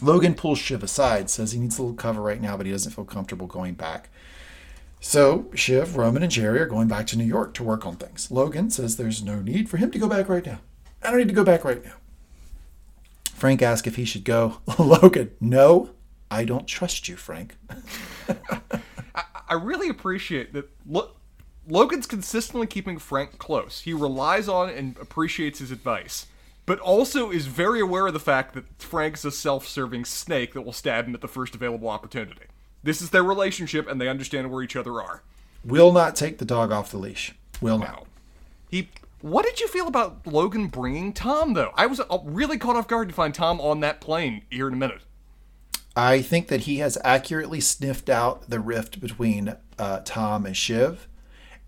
Logan 0.00 0.34
pulls 0.34 0.58
Shiv 0.58 0.84
aside, 0.84 1.28
says 1.30 1.50
he 1.52 1.58
needs 1.58 1.78
a 1.78 1.82
little 1.82 1.96
cover 1.96 2.22
right 2.22 2.40
now, 2.40 2.56
but 2.56 2.66
he 2.66 2.72
doesn't 2.72 2.92
feel 2.92 3.04
comfortable 3.04 3.48
going 3.48 3.74
back. 3.74 4.08
So 5.00 5.50
Shiv, 5.54 5.96
Roman, 5.96 6.22
and 6.22 6.30
Gerri 6.30 6.60
are 6.60 6.66
going 6.66 6.88
back 6.88 7.06
to 7.08 7.18
New 7.18 7.24
York 7.24 7.54
to 7.54 7.64
work 7.64 7.86
on 7.86 7.96
things. 7.96 8.30
Logan 8.30 8.70
says 8.70 8.96
there's 8.96 9.22
no 9.22 9.40
need 9.40 9.68
for 9.68 9.78
him 9.78 9.90
to 9.90 9.98
go 9.98 10.08
back 10.08 10.28
right 10.28 10.44
now. 10.44 10.60
I 11.02 11.10
don't 11.10 11.18
need 11.18 11.28
to 11.28 11.34
go 11.34 11.44
back 11.44 11.64
right 11.64 11.82
now. 11.84 11.94
Frank 13.32 13.62
asks 13.62 13.86
if 13.88 13.96
he 13.96 14.04
should 14.04 14.24
go. 14.24 14.58
Logan, 14.78 15.30
no, 15.40 15.90
I 16.30 16.44
don't 16.44 16.66
trust 16.66 17.08
you, 17.08 17.16
Frank. 17.16 17.56
I 19.48 19.54
really 19.54 19.88
appreciate 19.88 20.52
that. 20.52 20.68
Lo- 20.86 21.12
Logan's 21.66 22.06
consistently 22.06 22.66
keeping 22.66 22.98
Frank 22.98 23.38
close. 23.38 23.80
He 23.80 23.94
relies 23.94 24.48
on 24.48 24.68
and 24.68 24.96
appreciates 24.98 25.60
his 25.60 25.70
advice. 25.70 26.26
but 26.66 26.78
also 26.78 27.30
is 27.30 27.46
very 27.46 27.80
aware 27.80 28.06
of 28.06 28.12
the 28.12 28.20
fact 28.20 28.54
that 28.54 28.64
Frank's 28.80 29.24
a 29.24 29.30
self-serving 29.30 30.04
snake 30.04 30.52
that 30.54 30.62
will 30.62 30.72
stab 30.72 31.06
him 31.08 31.14
at 31.14 31.20
the 31.20 31.26
first 31.28 31.54
available 31.54 31.88
opportunity. 31.88 32.42
This 32.82 33.02
is 33.02 33.10
their 33.10 33.22
relationship, 33.24 33.88
and 33.88 34.00
they 34.00 34.08
understand 34.08 34.50
where 34.50 34.62
each 34.62 34.76
other 34.76 35.00
are. 35.02 35.22
Will 35.64 35.92
not 35.92 36.16
take 36.16 36.38
the 36.38 36.44
dog 36.44 36.72
off 36.72 36.90
the 36.90 36.96
leash. 36.98 37.34
Will 37.60 37.78
not. 37.78 38.06
He. 38.70 38.88
What 39.20 39.44
did 39.44 39.60
you 39.60 39.68
feel 39.68 39.86
about 39.86 40.26
Logan 40.26 40.68
bringing 40.68 41.12
Tom 41.12 41.52
though? 41.52 41.72
I 41.74 41.84
was 41.84 42.00
uh, 42.00 42.18
really 42.24 42.56
caught 42.56 42.76
off 42.76 42.88
guard 42.88 43.08
to 43.10 43.14
find 43.14 43.34
Tom 43.34 43.60
on 43.60 43.80
that 43.80 44.00
plane 44.00 44.42
here 44.48 44.66
in 44.66 44.72
a 44.72 44.78
minute. 44.78 45.02
I 45.94 46.22
think 46.22 46.48
that 46.48 46.60
he 46.62 46.78
has 46.78 46.96
accurately 47.04 47.60
sniffed 47.60 48.08
out 48.08 48.48
the 48.48 48.60
rift 48.60 48.98
between 49.00 49.56
uh, 49.78 50.00
Tom 50.06 50.46
and 50.46 50.56
Shiv, 50.56 51.06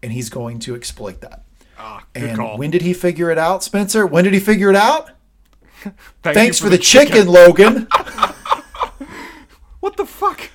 and 0.03 0.13
he's 0.13 0.31
going 0.31 0.61
to 0.61 0.75
exploit 0.75 1.21
that. 1.21 1.45
Ah, 1.77 2.05
good 2.15 2.23
And 2.23 2.39
call. 2.39 2.57
when 2.57 2.71
did 2.71 2.81
he 2.83 2.95
figure 2.95 3.31
it 3.31 3.37
out, 3.37 3.63
Spencer? 3.63 4.07
When 4.07 4.25
did 4.25 4.33
he 4.33 4.41
figure 4.41 4.71
it 4.71 4.77
out? 4.77 5.11
Thank 6.23 6.35
Thanks 6.37 6.61
you 6.61 6.65
for, 6.67 6.71
the, 6.71 6.79
chicken, 6.79 7.27
Logan. 7.27 7.89
What 9.81 9.97
the 9.97 10.07
fuck? 10.07 10.49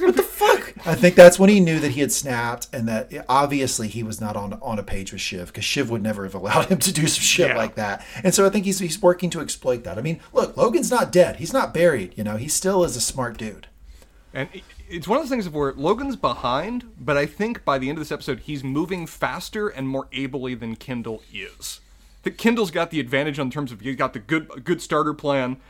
What 0.00 0.16
the 0.16 0.22
fuck? 0.22 0.74
I 0.86 0.94
think 0.94 1.14
that's 1.14 1.38
when 1.38 1.50
he 1.50 1.60
knew 1.60 1.78
that 1.80 1.90
he 1.92 2.00
had 2.00 2.10
snapped, 2.12 2.68
and 2.72 2.88
that 2.88 3.12
obviously 3.28 3.88
he 3.88 4.02
was 4.02 4.20
not 4.20 4.36
on 4.36 4.54
on 4.62 4.78
a 4.78 4.82
page 4.82 5.12
with 5.12 5.20
Shiv 5.20 5.48
because 5.48 5.64
Shiv 5.64 5.90
would 5.90 6.02
never 6.02 6.24
have 6.24 6.34
allowed 6.34 6.66
him 6.66 6.78
to 6.78 6.92
do 6.92 7.06
some 7.06 7.22
shit 7.22 7.48
Yeah. 7.50 7.56
like 7.56 7.74
that. 7.74 8.04
And 8.24 8.34
so 8.34 8.46
I 8.46 8.50
think 8.50 8.64
he's 8.64 8.78
he's 8.78 9.00
working 9.00 9.30
to 9.30 9.40
exploit 9.40 9.84
that. 9.84 9.98
I 9.98 10.02
mean, 10.02 10.20
look, 10.32 10.56
Logan's 10.56 10.90
not 10.90 11.12
dead. 11.12 11.36
He's 11.36 11.52
not 11.52 11.74
buried. 11.74 12.14
You 12.16 12.24
know, 12.24 12.36
he 12.36 12.48
still 12.48 12.82
is 12.84 12.96
a 12.96 13.00
smart 13.00 13.36
dude. 13.36 13.66
And 14.32 14.48
it's 14.88 15.08
one 15.08 15.18
of 15.18 15.24
those 15.24 15.30
things 15.30 15.48
where 15.48 15.72
Logan's 15.72 16.16
behind, 16.16 16.84
but 16.98 17.16
I 17.16 17.26
think 17.26 17.64
by 17.64 17.78
the 17.78 17.88
end 17.88 17.98
of 17.98 18.00
this 18.04 18.12
episode, 18.12 18.40
he's 18.40 18.62
moving 18.62 19.06
faster 19.06 19.68
and 19.68 19.88
more 19.88 20.06
ably 20.12 20.54
than 20.54 20.76
Kendall 20.76 21.22
is. 21.32 21.80
I 22.20 22.24
think 22.24 22.38
Kendall's 22.38 22.70
got 22.70 22.90
the 22.90 23.00
advantage 23.00 23.38
on 23.38 23.50
terms 23.50 23.72
of 23.72 23.80
he's 23.80 23.96
got 23.96 24.12
the 24.12 24.18
good 24.20 24.64
good 24.64 24.80
starter 24.82 25.14
plan, 25.14 25.56
but 25.56 25.60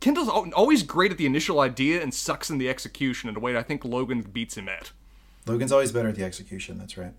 Kendall's 0.00 0.28
always 0.28 0.82
great 0.82 1.10
at 1.12 1.18
the 1.18 1.26
initial 1.26 1.60
idea 1.60 2.02
and 2.02 2.12
sucks 2.12 2.50
in 2.50 2.58
the 2.58 2.68
execution 2.68 3.28
in 3.28 3.36
a 3.36 3.40
way 3.40 3.56
I 3.56 3.62
think 3.62 3.84
Logan 3.84 4.22
beats 4.22 4.56
him 4.56 4.68
at. 4.68 4.92
Logan's 5.46 5.72
always 5.72 5.92
better 5.92 6.08
at 6.08 6.14
the 6.16 6.24
execution. 6.24 6.78
That's 6.78 6.96
right. 6.96 7.12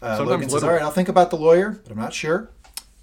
Uh, 0.00 0.22
Logan 0.24 0.48
says. 0.48 0.62
"All 0.62 0.70
right, 0.70 0.82
I'll 0.82 0.90
think 0.90 1.08
about 1.08 1.30
the 1.30 1.36
lawyer, 1.36 1.70
but 1.82 1.90
I'm 1.92 1.98
not 1.98 2.12
sure." 2.14 2.50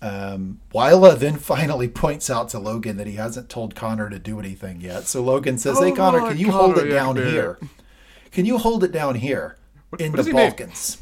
Um, 0.02 0.62
Willa 0.74 1.16
then 1.18 1.36
finally 1.38 1.88
points 1.90 2.30
out 2.30 2.50
to 2.50 2.60
Logan 2.60 2.98
that 2.98 3.08
he 3.08 3.16
hasn't 3.16 3.50
told 3.50 3.76
Connor 3.76 4.10
to 4.10 4.18
do 4.20 4.40
anything 4.40 4.80
yet. 4.80 5.04
So 5.06 5.22
Logan 5.22 5.58
says, 5.58 5.78
"Hey, 5.80 5.92
Oh, 5.92 5.96
Connor, 5.96 6.20
can 6.30 6.38
you 6.38 6.52
hold 6.52 6.78
it 6.78 6.88
yeah, 6.88 6.94
down 6.94 7.16
man. 7.16 7.28
here? 7.28 7.60
Can 8.32 8.46
you 8.46 8.58
hold 8.60 8.84
it 8.84 8.92
down 8.92 9.16
here 9.16 9.58
in 10.00 10.12
what 10.14 10.24
the 10.24 10.32
does? 10.32 10.34
Balkans?" 10.34 10.98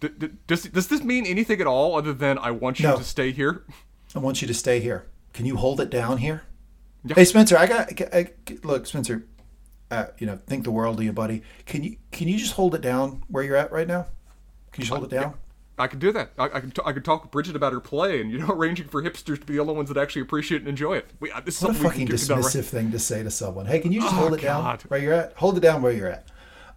D- 0.00 0.08
d- 0.18 0.28
does, 0.46 0.64
does 0.64 0.88
this 0.88 1.02
mean 1.02 1.24
anything 1.26 1.60
at 1.60 1.66
all 1.66 1.96
other 1.96 2.12
than 2.12 2.38
I 2.38 2.50
want 2.50 2.78
you 2.78 2.86
No. 2.88 2.98
to 2.98 3.04
stay 3.04 3.32
here? 3.32 3.62
I 4.14 4.18
want 4.18 4.42
you 4.42 4.46
to 4.48 4.54
stay 4.54 4.78
here. 4.80 5.06
Can 5.36 5.44
you 5.44 5.56
hold 5.56 5.82
it 5.82 5.90
down 5.90 6.16
here? 6.16 6.44
Yeah. 7.04 7.14
Hey, 7.14 7.26
Spencer, 7.26 7.58
I 7.58 7.66
got 7.66 7.92
I, 8.12 8.18
I- 8.48 8.58
look, 8.64 8.86
Spencer. 8.86 9.26
Uh, 9.90 10.06
you 10.18 10.26
know, 10.26 10.40
think 10.46 10.64
the 10.64 10.70
world 10.70 10.98
of 10.98 11.04
you, 11.04 11.12
buddy. 11.12 11.42
Can 11.66 11.84
you 11.84 11.96
can 12.10 12.26
you 12.26 12.38
just 12.38 12.54
hold 12.54 12.74
it 12.74 12.80
down 12.80 13.22
where 13.28 13.44
you're 13.44 13.54
at 13.54 13.70
right 13.70 13.86
now? 13.86 14.06
Can 14.72 14.80
you 14.80 14.86
just 14.86 14.90
hold 14.90 15.04
it 15.04 15.14
down? 15.14 15.34
I 15.78 15.88
can 15.88 15.98
do 15.98 16.10
that. 16.10 16.30
I, 16.38 16.44
I 16.44 16.60
could 16.60 16.74
t- 16.74 16.82
I 16.86 16.92
could 16.94 17.04
talk 17.04 17.22
with 17.22 17.30
Bridget 17.30 17.54
about 17.54 17.74
her 17.74 17.80
play, 17.80 18.18
and 18.22 18.30
you 18.32 18.38
know, 18.38 18.48
arranging 18.50 18.88
for 18.88 19.02
hipsters 19.02 19.38
to 19.38 19.44
be 19.46 19.52
the 19.54 19.60
only 19.60 19.74
ones 19.74 19.90
that 19.90 19.98
actually 19.98 20.22
appreciate 20.22 20.62
and 20.62 20.68
enjoy 20.68 20.96
it. 20.96 21.10
We, 21.20 21.30
uh, 21.30 21.40
this 21.42 21.58
is 21.58 21.62
What 21.62 21.76
a 21.76 21.78
fucking 21.78 22.06
can 22.06 22.16
dismissive 22.16 22.64
thing 22.64 22.90
to 22.92 22.98
say 22.98 23.22
to 23.22 23.30
someone. 23.30 23.66
Hey, 23.66 23.78
can 23.80 23.92
you 23.92 24.00
just 24.00 24.14
Oh, 24.14 24.16
hold 24.16 24.32
it 24.34 24.40
down 24.40 24.78
where 24.88 24.98
you're 24.98 25.12
at? 25.12 25.34
Hold 25.36 25.58
it 25.58 25.60
down 25.60 25.82
where 25.82 25.92
you're 25.92 26.08
at. 26.08 26.26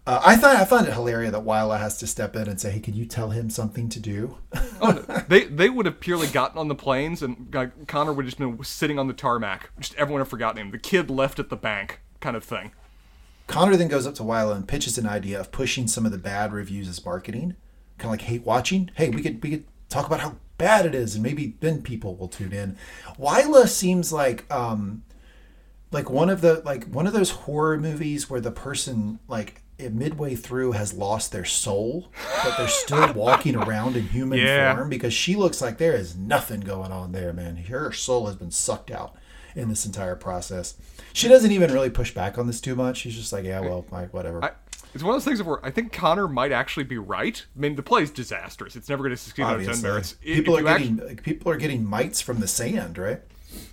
Uh, 0.06 0.20
I 0.24 0.36
thought 0.36 0.56
I 0.56 0.64
found 0.64 0.88
it 0.88 0.94
hilarious 0.94 1.32
that 1.32 1.44
Willa 1.44 1.78
has 1.78 1.98
to 1.98 2.06
step 2.06 2.34
in 2.34 2.48
and 2.48 2.60
say, 2.60 2.70
"Hey, 2.70 2.80
can 2.80 2.94
you 2.94 3.04
tell 3.04 3.30
him 3.30 3.50
something 3.50 3.88
to 3.90 4.00
do?" 4.00 4.38
Oh, 4.82 4.92
they 5.28 5.44
they 5.44 5.68
would 5.68 5.84
have 5.84 6.00
purely 6.00 6.26
gotten 6.26 6.56
on 6.58 6.68
the 6.68 6.74
planes, 6.74 7.22
and 7.22 7.54
Connor 7.86 8.14
would 8.14 8.24
have 8.24 8.30
just 8.30 8.38
been 8.38 8.64
sitting 8.64 8.98
on 8.98 9.08
the 9.08 9.12
tarmac. 9.12 9.70
Just 9.78 9.94
everyone 9.96 10.22
had 10.22 10.28
forgotten 10.28 10.58
him. 10.58 10.70
The 10.70 10.78
kid 10.78 11.10
left 11.10 11.38
at 11.38 11.50
the 11.50 11.56
bank, 11.56 12.00
kind 12.20 12.34
of 12.34 12.42
thing. 12.42 12.72
Connor 13.46 13.76
then 13.76 13.88
goes 13.88 14.06
up 14.06 14.14
to 14.14 14.22
Willa 14.22 14.54
and 14.54 14.66
pitches 14.66 14.96
an 14.96 15.06
idea 15.06 15.38
of 15.38 15.52
pushing 15.52 15.86
some 15.86 16.06
of 16.06 16.12
the 16.12 16.18
bad 16.18 16.52
reviews 16.52 16.88
as 16.88 17.04
marketing, 17.04 17.56
kind 17.98 18.06
of 18.06 18.10
like 18.12 18.22
hate 18.22 18.46
watching. 18.46 18.90
Hey, 18.94 19.10
we 19.10 19.20
could 19.20 19.42
we 19.42 19.50
could 19.50 19.64
talk 19.90 20.06
about 20.06 20.20
how 20.20 20.36
bad 20.56 20.86
it 20.86 20.94
is, 20.94 21.14
and 21.14 21.22
maybe 21.22 21.56
then 21.60 21.82
people 21.82 22.16
will 22.16 22.28
tune 22.28 22.52
in. 22.52 22.78
Willa 23.18 23.66
seems 23.66 24.12
like 24.12 24.50
um, 24.50 25.02
like 25.90 26.08
one 26.08 26.30
of 26.30 26.40
the 26.40 26.62
like 26.64 26.84
one 26.84 27.06
of 27.06 27.12
those 27.12 27.30
horror 27.30 27.76
movies 27.76 28.30
where 28.30 28.40
the 28.40 28.50
person 28.50 29.18
like 29.28 29.62
midway 29.88 30.34
through 30.34 30.72
has 30.72 30.92
lost 30.92 31.32
their 31.32 31.44
soul, 31.46 32.10
but 32.44 32.56
they're 32.58 32.68
still 32.68 33.12
walking 33.14 33.56
around 33.56 33.96
in 33.96 34.08
human 34.08 34.38
Yeah. 34.38 34.74
form 34.76 34.90
because 34.90 35.14
she 35.14 35.36
looks 35.36 35.62
like 35.62 35.78
there 35.78 35.94
is 35.94 36.16
nothing 36.16 36.60
going 36.60 36.92
on 36.92 37.12
there, 37.12 37.32
man. 37.32 37.56
Her 37.56 37.92
soul 37.92 38.26
has 38.26 38.36
been 38.36 38.50
sucked 38.50 38.90
out 38.90 39.16
in 39.56 39.68
this 39.68 39.86
entire 39.86 40.16
process. 40.16 40.74
She 41.12 41.28
doesn't 41.28 41.50
even 41.50 41.72
really 41.72 41.90
push 41.90 42.12
back 42.14 42.36
on 42.38 42.46
this 42.46 42.60
too 42.60 42.74
much. 42.76 42.98
She's 42.98 43.16
just 43.16 43.32
like, 43.32 43.44
yeah, 43.44 43.60
well, 43.60 43.84
like, 43.90 44.12
whatever. 44.14 44.44
I, 44.44 44.50
it's 44.94 45.02
one 45.04 45.14
of 45.14 45.22
those 45.22 45.24
things 45.24 45.42
where 45.42 45.64
I 45.64 45.70
think 45.70 45.92
Connor 45.92 46.28
might 46.28 46.52
actually 46.52 46.84
be 46.84 46.98
right. 46.98 47.44
I 47.56 47.60
mean, 47.60 47.76
the 47.76 47.82
play 47.82 48.02
is 48.02 48.10
disastrous. 48.10 48.76
It's 48.76 48.88
never 48.88 49.02
going 49.02 49.10
to 49.12 49.16
succeed 49.16 49.42
on 49.44 49.60
its 49.60 49.68
own 49.68 49.82
merits. 49.82 50.12
People 50.14 50.56
if 50.56 50.64
are 50.64 50.78
getting 50.78 50.96
like, 50.96 51.22
people 51.22 51.50
are 51.52 51.56
getting 51.56 51.84
mites 51.84 52.20
from 52.20 52.40
the 52.40 52.48
sand, 52.48 52.98
right? 52.98 53.20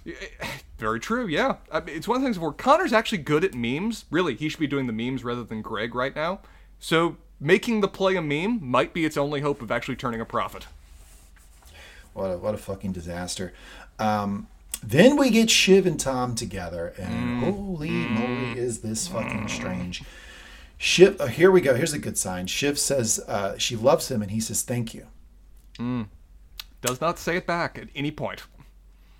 Eh, 0.06 0.12
eh, 0.42 0.48
Very 0.78 1.00
true, 1.00 1.28
yeah. 1.28 1.56
I 1.72 1.80
mean, 1.80 1.96
it's 1.96 2.08
one 2.08 2.18
of 2.18 2.22
the 2.22 2.28
things 2.28 2.38
where 2.38 2.52
Connor's 2.52 2.94
actually 2.94 3.18
good 3.20 3.44
at 3.44 3.56
memes. 3.56 4.06
Really, 4.12 4.36
he 4.36 4.48
should 4.48 4.60
be 4.60 4.68
doing 4.68 4.86
the 4.86 4.94
memes 4.94 5.24
rather 5.24 5.44
than 5.44 5.62
Greg 5.62 5.96
right 5.96 6.16
now. 6.16 6.42
So 6.80 7.18
making 7.40 7.82
the 7.82 7.88
play 7.88 8.16
a 8.16 8.22
meme 8.22 8.60
might 8.64 8.94
be 8.94 9.06
its 9.06 9.18
only 9.18 9.42
hope 9.42 9.62
of 9.62 9.72
actually 9.72 9.96
turning 9.96 10.22
a 10.22 10.26
profit. 10.26 10.68
What 12.14 12.26
a, 12.26 12.38
what 12.38 12.54
a 12.54 12.58
fucking 12.58 12.92
disaster. 12.92 13.54
Um, 13.98 14.48
then 14.84 15.18
we 15.18 15.32
get 15.32 15.50
Shiv 15.50 15.88
and 15.88 16.00
Tom 16.00 16.36
together, 16.36 16.94
and 16.98 17.44
holy 17.44 17.90
moly, 17.90 18.60
is 18.60 18.80
this 18.82 19.08
fucking 19.08 19.48
strange. 19.48 20.04
Shiv, 20.78 21.18
oh, 21.20 21.26
here 21.26 21.50
we 21.50 21.62
go. 21.62 21.74
Here's 21.74 21.94
a 21.94 22.00
good 22.00 22.18
sign. 22.18 22.46
Shiv 22.46 22.78
says 22.78 23.20
uh, 23.28 23.58
she 23.58 23.76
loves 23.76 24.12
him, 24.12 24.22
and 24.22 24.30
he 24.30 24.40
says 24.40 24.62
thank 24.62 24.94
you. 24.94 25.08
Does 26.82 27.02
not 27.02 27.18
say 27.18 27.38
it 27.38 27.48
back 27.48 27.78
at 27.80 27.88
any 27.96 28.12
point. 28.12 28.44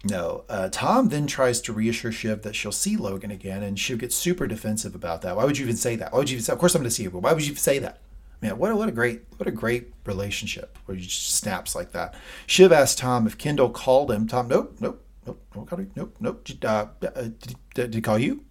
No. 0.10 0.46
Uh, 0.50 0.70
Tom 0.72 1.10
then 1.10 1.28
tries 1.28 1.60
to 1.62 1.74
reassure 1.74 2.12
Shiv 2.12 2.42
that 2.44 2.56
she'll 2.56 2.72
see 2.72 2.96
Logan 2.98 3.32
again, 3.32 3.64
and 3.64 3.78
Shiv 3.78 4.00
gets 4.00 4.16
super 4.16 4.48
defensive 4.48 4.96
about 4.96 5.22
that. 5.22 5.36
Why 5.36 5.46
would 5.46 5.58
you 5.58 5.66
even 5.66 5.78
say 5.78 5.96
that? 5.96 6.14
Why 6.14 6.20
would 6.20 6.30
you 6.30 6.36
even 6.36 6.46
say? 6.46 6.54
Of 6.54 6.60
course, 6.60 6.76
I'm 6.76 6.82
going 6.82 6.90
to 6.90 6.96
see 6.96 7.04
you, 7.04 7.12
but 7.12 7.22
why 7.22 7.34
would 7.34 7.46
you 7.46 7.56
say 7.56 7.80
that? 7.80 8.00
Man, 8.42 8.58
what 8.58 8.72
a, 8.72 8.76
what 8.76 8.88
a 8.88 8.92
great 8.92 9.24
what 9.38 9.48
a 9.48 9.52
great 9.52 9.92
relationship 10.06 10.78
where 10.86 10.96
you 10.96 11.04
just 11.04 11.36
snaps 11.36 11.76
like 11.76 11.92
that. 11.94 12.14
Shiv 12.46 12.72
asked 12.72 13.00
Tom 13.00 13.26
if 13.26 13.38
Kendall 13.38 13.70
called 13.70 14.12
him. 14.12 14.28
Tom, 14.28 14.48
nope, 14.48 14.78
nope, 14.80 15.04
nope, 15.26 15.42
nope, 15.56 15.92
nope, 15.96 16.16
nope. 16.20 16.48
Uh, 16.64 16.68
uh, 16.68 17.10
did, 17.22 17.46
he, 17.48 17.56
did 17.74 17.94
he 17.96 18.02
call 18.02 18.20
you? 18.20 18.44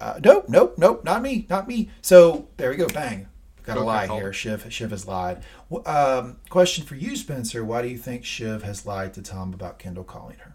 Uh, 0.00 0.20
nope, 0.22 0.46
nope, 0.48 0.74
nope, 0.76 1.02
not 1.04 1.22
me, 1.22 1.46
not 1.48 1.66
me. 1.66 1.88
So 2.02 2.48
there 2.58 2.68
we 2.70 2.76
go, 2.76 2.88
bang. 2.88 3.28
Got 3.62 3.76
a 3.76 3.80
Okay, 3.80 3.86
lie 3.86 4.06
here. 4.08 4.32
Shiv, 4.32 4.66
Shiv 4.70 4.90
has 4.90 5.06
lied. 5.06 5.42
Um, 5.86 6.38
question 6.50 6.84
for 6.84 6.96
you, 6.96 7.16
Spencer. 7.16 7.64
Why 7.64 7.80
do 7.80 7.88
you 7.88 7.96
think 7.96 8.24
Shiv 8.24 8.64
has 8.64 8.84
lied 8.84 9.14
to 9.14 9.22
Tom 9.22 9.54
about 9.54 9.78
Kendall 9.78 10.04
calling 10.04 10.36
her? 10.38 10.51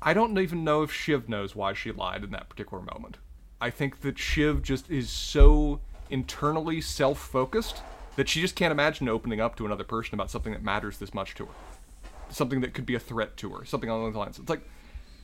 I 0.00 0.14
don't 0.14 0.38
even 0.38 0.64
know 0.64 0.82
if 0.82 0.92
Shiv 0.92 1.28
knows 1.28 1.56
why 1.56 1.72
she 1.72 1.92
lied 1.92 2.24
in 2.24 2.30
that 2.30 2.48
particular 2.48 2.82
moment. 2.82 3.16
I 3.60 3.70
think 3.70 4.02
that 4.02 4.18
Shiv 4.18 4.62
just 4.62 4.90
is 4.90 5.08
so 5.08 5.80
internally 6.10 6.80
self 6.80 7.18
focused 7.18 7.82
that 8.16 8.28
she 8.28 8.40
just 8.40 8.56
can't 8.56 8.72
imagine 8.72 9.08
opening 9.08 9.40
up 9.40 9.56
to 9.56 9.66
another 9.66 9.84
person 9.84 10.14
about 10.14 10.30
something 10.30 10.52
that 10.52 10.62
matters 10.62 10.98
this 10.98 11.14
much 11.14 11.34
to 11.34 11.46
her. 11.46 11.52
Something 12.28 12.60
that 12.60 12.74
could 12.74 12.86
be 12.86 12.94
a 12.94 13.00
threat 13.00 13.36
to 13.38 13.50
her. 13.50 13.64
Something 13.64 13.90
along 13.90 14.04
those 14.04 14.16
lines. 14.16 14.38
It's 14.38 14.50
like 14.50 14.68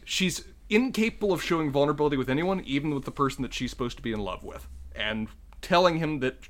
she's 0.05 0.45
incapable 0.69 1.33
of 1.33 1.43
showing 1.43 1.71
vulnerability 1.71 2.17
with 2.17 2.31
anyone, 2.31 2.63
even 2.65 2.95
with 2.95 3.05
the 3.05 3.11
person 3.11 3.43
that 3.43 3.53
she's 3.53 3.71
supposed 3.71 3.97
to 3.97 4.03
be 4.03 4.13
in 4.13 4.21
love 4.21 4.45
with. 4.45 4.69
And 4.95 5.29
telling 5.61 5.99
him 5.99 6.21
that 6.21 6.49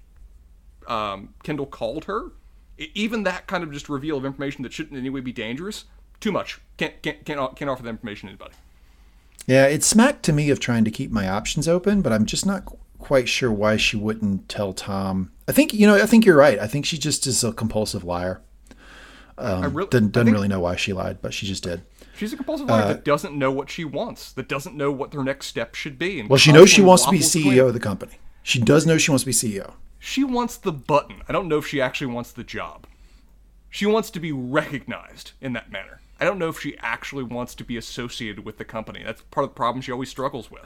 um, 0.87 1.35
Kendall 1.43 1.66
called 1.66 2.05
her, 2.05 2.33
even 2.79 3.23
that 3.25 3.47
kind 3.47 3.62
of 3.62 3.73
just 3.73 3.89
reveal 3.89 4.16
of 4.16 4.25
information 4.25 4.62
that 4.62 4.73
shouldn't 4.73 4.95
in 4.95 5.01
any 5.01 5.11
way 5.11 5.20
be 5.20 5.33
dangerous, 5.33 5.85
too 6.23 6.33
much. 6.33 6.61
Can't 6.79 7.01
can't 7.03 7.25
can't, 7.25 7.57
can't 7.57 7.70
offer 7.70 7.83
that 7.83 7.91
information 7.91 8.29
to 8.29 8.33
anybody. 8.33 8.55
Yeah, 9.47 9.66
it 9.66 9.83
smacked 9.83 10.23
to 10.25 10.33
me 10.33 10.51
of 10.51 10.61
trying 10.61 10.85
to 10.85 10.91
keep 10.91 11.11
my 11.11 11.29
options 11.29 11.66
open, 11.68 12.01
but 12.01 12.12
I'm 12.12 12.27
just 12.27 12.47
not 12.47 12.64
qu- 12.64 12.79
quite 12.99 13.29
sure 13.29 13.51
why 13.51 13.77
she 13.77 13.97
wouldn't 13.97 14.49
tell 14.49 14.73
Tom. 14.73 15.33
I 15.49 15.53
think 15.53 15.75
you 15.75 15.87
know. 15.87 15.97
I 15.97 16.07
think 16.07 16.25
you're 16.25 16.37
right. 16.37 16.59
I 16.59 16.66
think 16.66 16.87
she 16.87 16.97
just 16.97 17.27
is 17.27 17.43
a 17.45 17.53
compulsive 17.53 18.05
liar. 18.05 18.41
Um, 19.39 19.62
I 19.62 19.66
really, 19.66 19.89
Doesn't, 19.89 20.12
doesn't 20.12 20.33
really 20.33 20.49
know 20.49 20.61
why 20.61 20.77
she 20.77 20.93
lied, 20.93 21.18
but 21.20 21.35
she 21.35 21.47
just 21.47 21.64
did. 21.64 21.83
She's 22.16 22.33
a 22.33 22.37
compulsive 22.37 22.68
liar 22.68 22.83
uh, 22.85 22.89
that 22.89 23.05
doesn't 23.05 23.37
know 23.37 23.51
what 23.51 23.70
she 23.70 23.85
wants, 23.85 24.33
that 24.33 24.49
doesn't 24.49 24.77
know 24.77 24.93
what 24.93 25.11
their 25.11 25.25
next 25.25 25.47
step 25.47 25.75
should 25.75 25.99
be. 25.99 26.23
Well, 26.23 26.39
she 26.39 26.53
knows 26.53 26.70
she 26.70 26.83
wants 26.83 27.05
to 27.07 27.11
be 27.11 27.18
CEO 27.18 27.66
of 27.66 27.75
the 27.75 27.81
company. 27.81 28.18
She 28.43 28.61
does 28.61 28.87
know 28.87 28.99
she 28.99 29.11
wants 29.11 29.25
to 29.25 29.27
be 29.27 29.33
CEO. 29.33 29.73
She 29.99 30.23
wants 30.23 30.57
the 30.57 30.73
button. 30.73 31.23
I 31.29 31.33
don't 31.33 31.49
know 31.49 31.59
if 31.59 31.66
she 31.66 31.81
actually 31.81 32.09
wants 32.09 32.31
the 32.31 32.45
job. 32.45 32.87
She 33.70 33.87
wants 33.87 34.11
to 34.11 34.20
be 34.20 34.33
recognized 34.33 35.33
in 35.41 35.55
that 35.55 35.73
manner. 35.73 36.01
I 36.23 36.25
don't 36.25 36.39
know 36.39 36.49
if 36.49 36.61
she 36.61 36.77
actually 36.79 37.25
wants 37.25 37.57
to 37.57 37.64
be 37.64 37.77
associated 37.77 38.45
with 38.45 38.57
the 38.57 38.64
company. 38.64 39.03
That's 39.05 39.23
part 39.33 39.43
of 39.43 39.51
the 39.51 39.57
problem 39.57 39.83
she 39.83 39.91
always 39.91 40.09
struggles 40.09 40.49
with. 40.53 40.62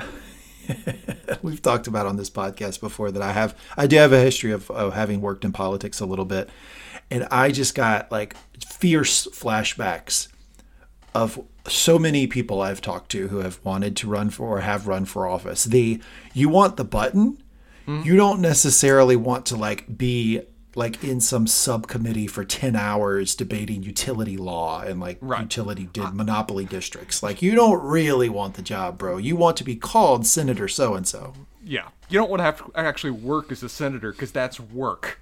We've 1.42 1.62
talked 1.62 1.86
about 1.86 2.04
on 2.04 2.16
this 2.16 2.28
podcast 2.28 2.78
before 2.78 3.10
that 3.10 3.22
I 3.22 3.32
have 3.32 3.58
I 3.74 3.86
do 3.86 3.96
have 3.96 4.12
a 4.12 4.20
history 4.20 4.52
of, 4.52 4.70
of 4.70 4.92
having 4.92 5.22
worked 5.22 5.46
in 5.46 5.52
politics 5.52 5.98
a 5.98 6.04
little 6.04 6.26
bit, 6.26 6.50
and 7.10 7.26
I 7.30 7.52
just 7.52 7.74
got 7.74 8.12
like 8.12 8.36
fierce 8.66 9.28
flashbacks 9.28 10.28
of 11.14 11.42
so 11.66 11.98
many 11.98 12.26
people 12.26 12.60
I've 12.60 12.82
talked 12.82 13.10
to 13.12 13.28
who 13.28 13.38
have 13.38 13.58
wanted 13.64 13.96
to 13.96 14.08
run 14.08 14.28
for 14.28 14.58
or 14.58 14.60
have 14.60 14.86
run 14.86 15.06
for 15.06 15.26
office. 15.26 15.64
The 15.64 16.02
you 16.34 16.50
want 16.50 16.76
the 16.76 16.84
button, 16.84 17.42
hmm. 17.86 18.02
you 18.02 18.14
don't 18.16 18.42
necessarily 18.42 19.16
want 19.16 19.46
to 19.46 19.56
like 19.56 19.96
be 19.96 20.42
like 20.76 21.02
in 21.02 21.20
some 21.20 21.46
subcommittee 21.46 22.26
for 22.26 22.44
10 22.44 22.76
hours 22.76 23.34
debating 23.34 23.82
utility 23.82 24.36
law 24.36 24.82
and 24.82 25.00
like 25.00 25.18
Right. 25.20 25.40
utility 25.42 25.88
di- 25.92 26.10
monopoly 26.12 26.64
districts. 26.66 27.22
Like 27.22 27.40
you 27.42 27.54
don't 27.54 27.82
really 27.82 28.28
want 28.28 28.54
the 28.54 28.62
job, 28.62 28.98
bro. 28.98 29.16
You 29.16 29.36
want 29.36 29.56
to 29.56 29.64
be 29.64 29.74
called 29.76 30.26
Senator 30.26 30.68
so 30.68 30.94
and 30.94 31.06
so. 31.08 31.32
Yeah, 31.64 31.88
you 32.08 32.18
don't 32.18 32.30
want 32.30 32.40
to 32.40 32.44
have 32.44 32.58
to 32.58 32.70
actually 32.76 33.10
work 33.10 33.50
as 33.50 33.62
a 33.62 33.68
senator 33.68 34.12
because 34.12 34.30
that's 34.32 34.60
work. 34.60 35.18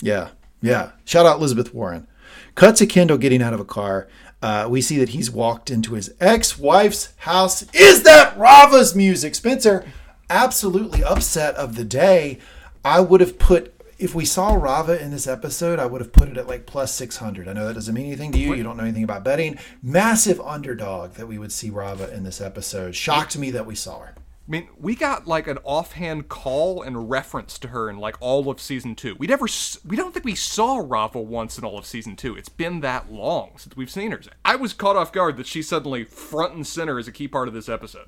Yeah, 0.00 0.28
yeah. 0.62 0.90
Shout 1.04 1.26
out 1.26 1.38
Elizabeth 1.38 1.72
Warren. 1.74 2.06
Cut 2.54 2.76
to 2.76 2.86
Kendall 2.86 3.18
getting 3.18 3.42
out 3.42 3.54
of 3.54 3.60
a 3.60 3.64
car. 3.64 4.08
Uh, 4.42 4.66
we 4.68 4.82
see 4.82 4.98
that 4.98 5.08
he's 5.10 5.30
walked 5.30 5.70
into 5.70 5.94
his 5.94 6.12
ex-wife's 6.20 7.14
house. 7.18 7.62
Is 7.74 8.02
that 8.02 8.36
Rava's 8.36 8.94
music, 8.94 9.34
Spencer? 9.34 9.84
Absolutely 10.28 11.02
upset 11.02 11.54
of 11.54 11.74
the 11.76 11.84
day. 11.84 12.38
I 12.84 13.00
would 13.00 13.20
have 13.20 13.38
put 13.38 13.74
if 13.98 14.14
we 14.14 14.24
saw 14.24 14.54
Rava 14.54 15.00
in 15.02 15.10
this 15.10 15.26
episode, 15.26 15.78
I 15.78 15.86
would 15.86 16.00
have 16.00 16.12
put 16.12 16.28
it 16.28 16.36
at 16.36 16.46
like 16.46 16.66
plus 16.66 16.92
six 16.92 17.16
hundred. 17.16 17.48
I 17.48 17.52
know 17.52 17.66
that 17.66 17.74
doesn't 17.74 17.94
mean 17.94 18.06
anything 18.06 18.32
to 18.32 18.38
you. 18.38 18.54
You 18.54 18.62
don't 18.62 18.76
know 18.76 18.82
anything 18.82 19.04
about 19.04 19.24
betting. 19.24 19.58
Massive 19.82 20.40
underdog 20.40 21.14
that 21.14 21.26
we 21.26 21.38
would 21.38 21.52
see 21.52 21.70
Rava 21.70 22.12
in 22.14 22.24
this 22.24 22.40
episode. 22.40 22.94
Shocked 22.94 23.38
me 23.38 23.50
that 23.50 23.66
we 23.66 23.74
saw 23.74 24.00
her. 24.00 24.14
I 24.16 24.50
mean, 24.50 24.68
we 24.78 24.94
got 24.94 25.26
like 25.26 25.48
an 25.48 25.58
offhand 25.64 26.28
call 26.28 26.82
and 26.82 27.10
reference 27.10 27.58
to 27.58 27.68
her 27.68 27.90
in 27.90 27.98
like 27.98 28.16
all 28.20 28.48
of 28.48 28.60
season 28.60 28.94
two. 28.94 29.16
We 29.18 29.26
never, 29.26 29.46
we 29.84 29.96
don't 29.96 30.12
think 30.12 30.24
we 30.24 30.36
saw 30.36 30.76
Rava 30.76 31.20
once 31.20 31.58
in 31.58 31.64
all 31.64 31.78
of 31.78 31.84
season 31.84 32.14
two. 32.14 32.36
It's 32.36 32.48
been 32.48 32.80
that 32.82 33.10
long 33.10 33.52
since 33.56 33.76
we've 33.76 33.90
seen 33.90 34.12
her. 34.12 34.20
I 34.44 34.54
was 34.54 34.72
caught 34.72 34.94
off 34.94 35.10
guard 35.10 35.36
that 35.38 35.48
she's 35.48 35.68
suddenly 35.68 36.04
front 36.04 36.54
and 36.54 36.64
center 36.64 36.96
as 36.96 37.08
a 37.08 37.12
key 37.12 37.26
part 37.26 37.48
of 37.48 37.54
this 37.54 37.68
episode. 37.68 38.06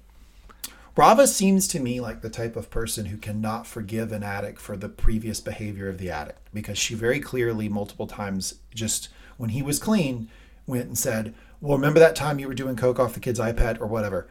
Rava 0.99 1.29
seems 1.29 1.69
to 1.69 1.79
me 1.79 2.01
like 2.01 2.23
the 2.23 2.29
type 2.29 2.57
of 2.57 2.71
person 2.71 3.07
who 3.07 3.19
cannot 3.19 3.69
forgive 3.69 4.11
an 4.11 4.25
addict 4.25 4.61
for 4.61 4.77
the 4.77 4.89
previous 4.89 5.41
behavior 5.41 5.89
of 5.89 5.99
the 5.99 6.11
addict 6.11 6.49
because 6.53 6.77
she 6.77 6.97
very 6.97 7.21
clearly, 7.21 7.69
multiple 7.69 8.09
times, 8.09 8.57
just 8.75 9.09
when 9.37 9.51
he 9.51 9.63
was 9.63 9.79
clean, 9.79 10.29
went 10.67 10.87
and 10.87 10.99
said, 10.99 11.37
Well, 11.61 11.79
remember 11.79 12.01
that 12.01 12.17
time 12.17 12.41
you 12.41 12.49
were 12.49 12.53
doing 12.55 12.75
Coke 12.75 12.99
off 12.99 13.15
the 13.15 13.21
kid's 13.21 13.39
iPad 13.39 13.81
or 13.81 13.87
whatever. 13.87 14.27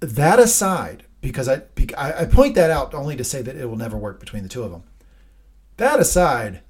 That 0.00 0.38
aside, 0.38 1.04
because 1.22 1.48
I 1.48 1.62
I 1.96 2.26
point 2.26 2.54
that 2.56 2.70
out 2.70 2.92
only 2.92 3.16
to 3.16 3.24
say 3.24 3.40
that 3.40 3.56
it 3.56 3.64
will 3.64 3.76
never 3.76 3.96
work 3.96 4.20
between 4.20 4.42
the 4.42 4.50
two 4.50 4.64
of 4.64 4.70
them. 4.70 4.82
That 5.78 6.00
aside, 6.00 6.60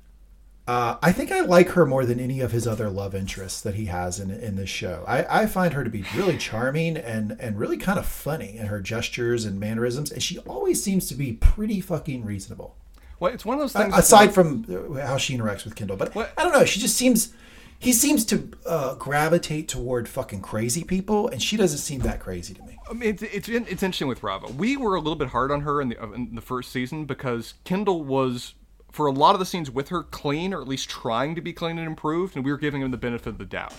uh, 0.69 0.99
I 1.03 1.13
think 1.13 1.33
I 1.33 1.41
like 1.41 1.71
her 1.71 1.87
more 1.87 2.05
than 2.05 2.21
any 2.21 2.41
of 2.41 2.53
his 2.53 2.67
other 2.67 2.91
love 2.91 3.15
interests 3.15 3.63
that 3.63 3.77
he 3.77 3.87
has 3.87 4.21
in 4.21 4.31
in 4.31 4.57
this 4.57 4.69
show. 4.69 5.03
I, 5.09 5.43
I 5.43 5.47
find 5.47 5.73
her 5.73 5.83
to 5.83 5.89
be 5.89 6.05
really 6.15 6.37
charming 6.37 6.99
and 6.99 7.39
and 7.41 7.59
really 7.59 7.79
kind 7.79 7.99
of 7.99 8.05
funny 8.05 8.59
in 8.59 8.67
her 8.67 8.83
gestures 8.83 9.47
and 9.47 9.59
mannerisms, 9.59 10.13
and 10.13 10.23
she 10.23 10.39
always 10.41 10.83
seems 10.83 11.09
to 11.09 11.15
be 11.15 11.33
pretty 11.33 11.81
fucking 11.81 12.23
reasonable. 12.23 12.77
Well, 13.19 13.33
it's 13.33 13.47
one 13.47 13.55
of 13.55 13.61
those 13.61 13.73
things. 13.73 13.97
Aside 13.97 14.35
from 14.35 14.67
uh, 14.69 15.07
how 15.07 15.17
she 15.17 15.37
interacts 15.37 15.65
with 15.65 15.75
Kendall, 15.75 15.97
but 15.97 16.15
What? 16.15 16.35
I 16.37 16.45
don't 16.45 16.53
know. 16.53 16.67
She 16.67 16.81
just 16.81 16.97
seems 16.97 17.33
he 17.79 17.95
seems 17.95 18.27
to 18.27 18.51
uh, 18.67 18.95
gravitate 18.97 19.69
toward 19.69 20.07
fucking 20.07 20.43
crazy 20.43 20.85
people, 20.85 21.29
and 21.29 21.43
she 21.43 21.57
doesn't 21.57 21.79
seem 21.79 22.01
that 22.01 22.21
crazy 22.21 22.53
to 22.53 22.63
me. 22.65 22.77
I 22.91 22.93
mean, 22.93 23.09
it's, 23.09 23.23
it's 23.23 23.49
it's 23.49 23.83
interesting 23.83 24.09
with 24.09 24.23
Rava. 24.23 24.49
We 24.49 24.77
were 24.77 24.97
a 24.97 25.01
little 25.01 25.17
bit 25.17 25.29
hard 25.29 25.51
on 25.51 25.63
her 25.63 25.81
in 25.81 25.89
the 25.89 26.13
in 26.13 26.35
the 26.35 26.43
first 26.43 26.71
season 26.71 27.07
because 27.07 27.55
Kendall 27.65 28.05
was 28.05 28.53
for 28.99 29.07
a 29.07 29.13
lot 29.13 29.33
of 29.37 29.39
the 29.39 29.47
scenes 29.47 29.71
with 29.71 29.91
her 29.91 30.03
clean, 30.03 30.53
or 30.53 30.61
at 30.61 30.67
least 30.67 30.91
trying 30.91 31.37
to 31.37 31.41
be 31.41 31.53
clean 31.53 31.79
and 31.79 31.87
improved, 31.87 32.35
and 32.35 32.45
we 32.45 32.51
were 32.51 32.59
giving 32.59 32.83
him 32.83 32.91
the 32.91 32.97
benefit 32.97 33.29
of 33.29 33.39
the 33.39 33.45
doubt. 33.45 33.73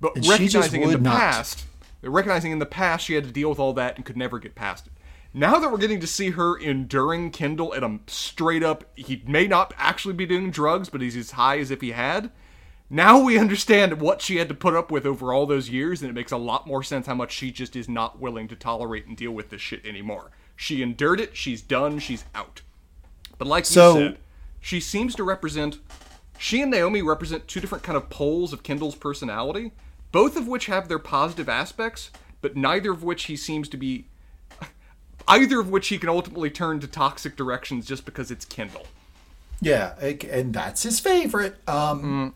But 0.00 0.16
And 0.16 0.26
recognizing 0.26 0.80
in 0.80 0.88
the 0.92 0.96
not. 0.96 1.14
past, 1.14 1.66
recognizing 2.00 2.52
in 2.52 2.58
the 2.58 2.64
past 2.64 3.04
she 3.04 3.12
had 3.12 3.24
to 3.24 3.30
deal 3.30 3.50
with 3.50 3.58
all 3.58 3.74
that 3.74 3.96
and 3.96 4.04
could 4.06 4.16
never 4.16 4.38
get 4.38 4.54
past 4.54 4.86
it. 4.86 4.94
Now 5.34 5.58
that 5.58 5.70
we're 5.70 5.76
getting 5.76 6.00
to 6.00 6.06
see 6.06 6.30
her 6.30 6.56
enduring 6.56 7.32
Kendall 7.32 7.74
at 7.74 7.82
a 7.82 7.98
straight 8.06 8.62
up, 8.62 8.84
he 8.94 9.22
may 9.26 9.46
not 9.46 9.74
actually 9.76 10.14
be 10.14 10.24
doing 10.24 10.50
drugs, 10.50 10.88
but 10.88 11.02
he's 11.02 11.16
as 11.18 11.32
high 11.32 11.58
as 11.58 11.70
if 11.70 11.82
he 11.82 11.90
had. 11.90 12.30
Now 12.88 13.20
we 13.20 13.38
understand 13.38 14.00
what 14.00 14.22
she 14.22 14.36
had 14.36 14.48
to 14.48 14.54
put 14.54 14.74
up 14.74 14.90
with 14.90 15.04
over 15.04 15.34
all 15.34 15.44
those 15.44 15.68
years, 15.68 16.00
and 16.00 16.08
it 16.08 16.14
makes 16.14 16.32
a 16.32 16.38
lot 16.38 16.66
more 16.66 16.82
sense 16.82 17.06
how 17.06 17.14
much 17.14 17.32
she 17.32 17.50
just 17.50 17.76
is 17.76 17.90
not 17.90 18.18
willing 18.18 18.48
to 18.48 18.56
tolerate 18.56 19.04
and 19.06 19.18
deal 19.18 19.32
with 19.32 19.50
this 19.50 19.60
shit 19.60 19.84
anymore. 19.84 20.30
She 20.56 20.80
endured 20.80 21.20
it, 21.20 21.36
she's 21.36 21.60
done, 21.60 21.98
she's 21.98 22.24
out. 22.34 22.62
But 23.36 23.48
like 23.48 23.64
So- 23.66 23.98
you 23.98 24.04
said, 24.06 24.18
she 24.62 24.80
seems 24.80 25.14
to 25.16 25.24
represent 25.24 25.78
she 26.38 26.62
and 26.62 26.70
Naomi 26.70 27.02
represent 27.02 27.46
two 27.46 27.60
different 27.60 27.84
kind 27.84 27.96
of 27.96 28.08
poles 28.08 28.52
of 28.52 28.62
Kendall's 28.62 28.94
personality, 28.94 29.72
both 30.10 30.36
of 30.36 30.48
which 30.48 30.66
have 30.66 30.88
their 30.88 30.98
positive 30.98 31.48
aspects, 31.48 32.10
but 32.40 32.56
neither 32.56 32.90
of 32.90 33.04
which 33.04 33.24
he 33.24 33.36
seems 33.36 33.68
to 33.68 33.76
be 33.76 34.06
either 35.28 35.60
of 35.60 35.68
which 35.68 35.88
he 35.88 35.98
can 35.98 36.08
ultimately 36.08 36.50
turn 36.50 36.80
to 36.80 36.86
toxic 36.86 37.36
directions 37.36 37.86
just 37.86 38.04
because 38.04 38.30
it's 38.30 38.44
Kendall. 38.44 38.86
Yeah, 39.60 39.94
and 40.00 40.52
that's 40.52 40.82
his 40.82 40.98
favorite. 40.98 41.56
Um, 41.68 42.34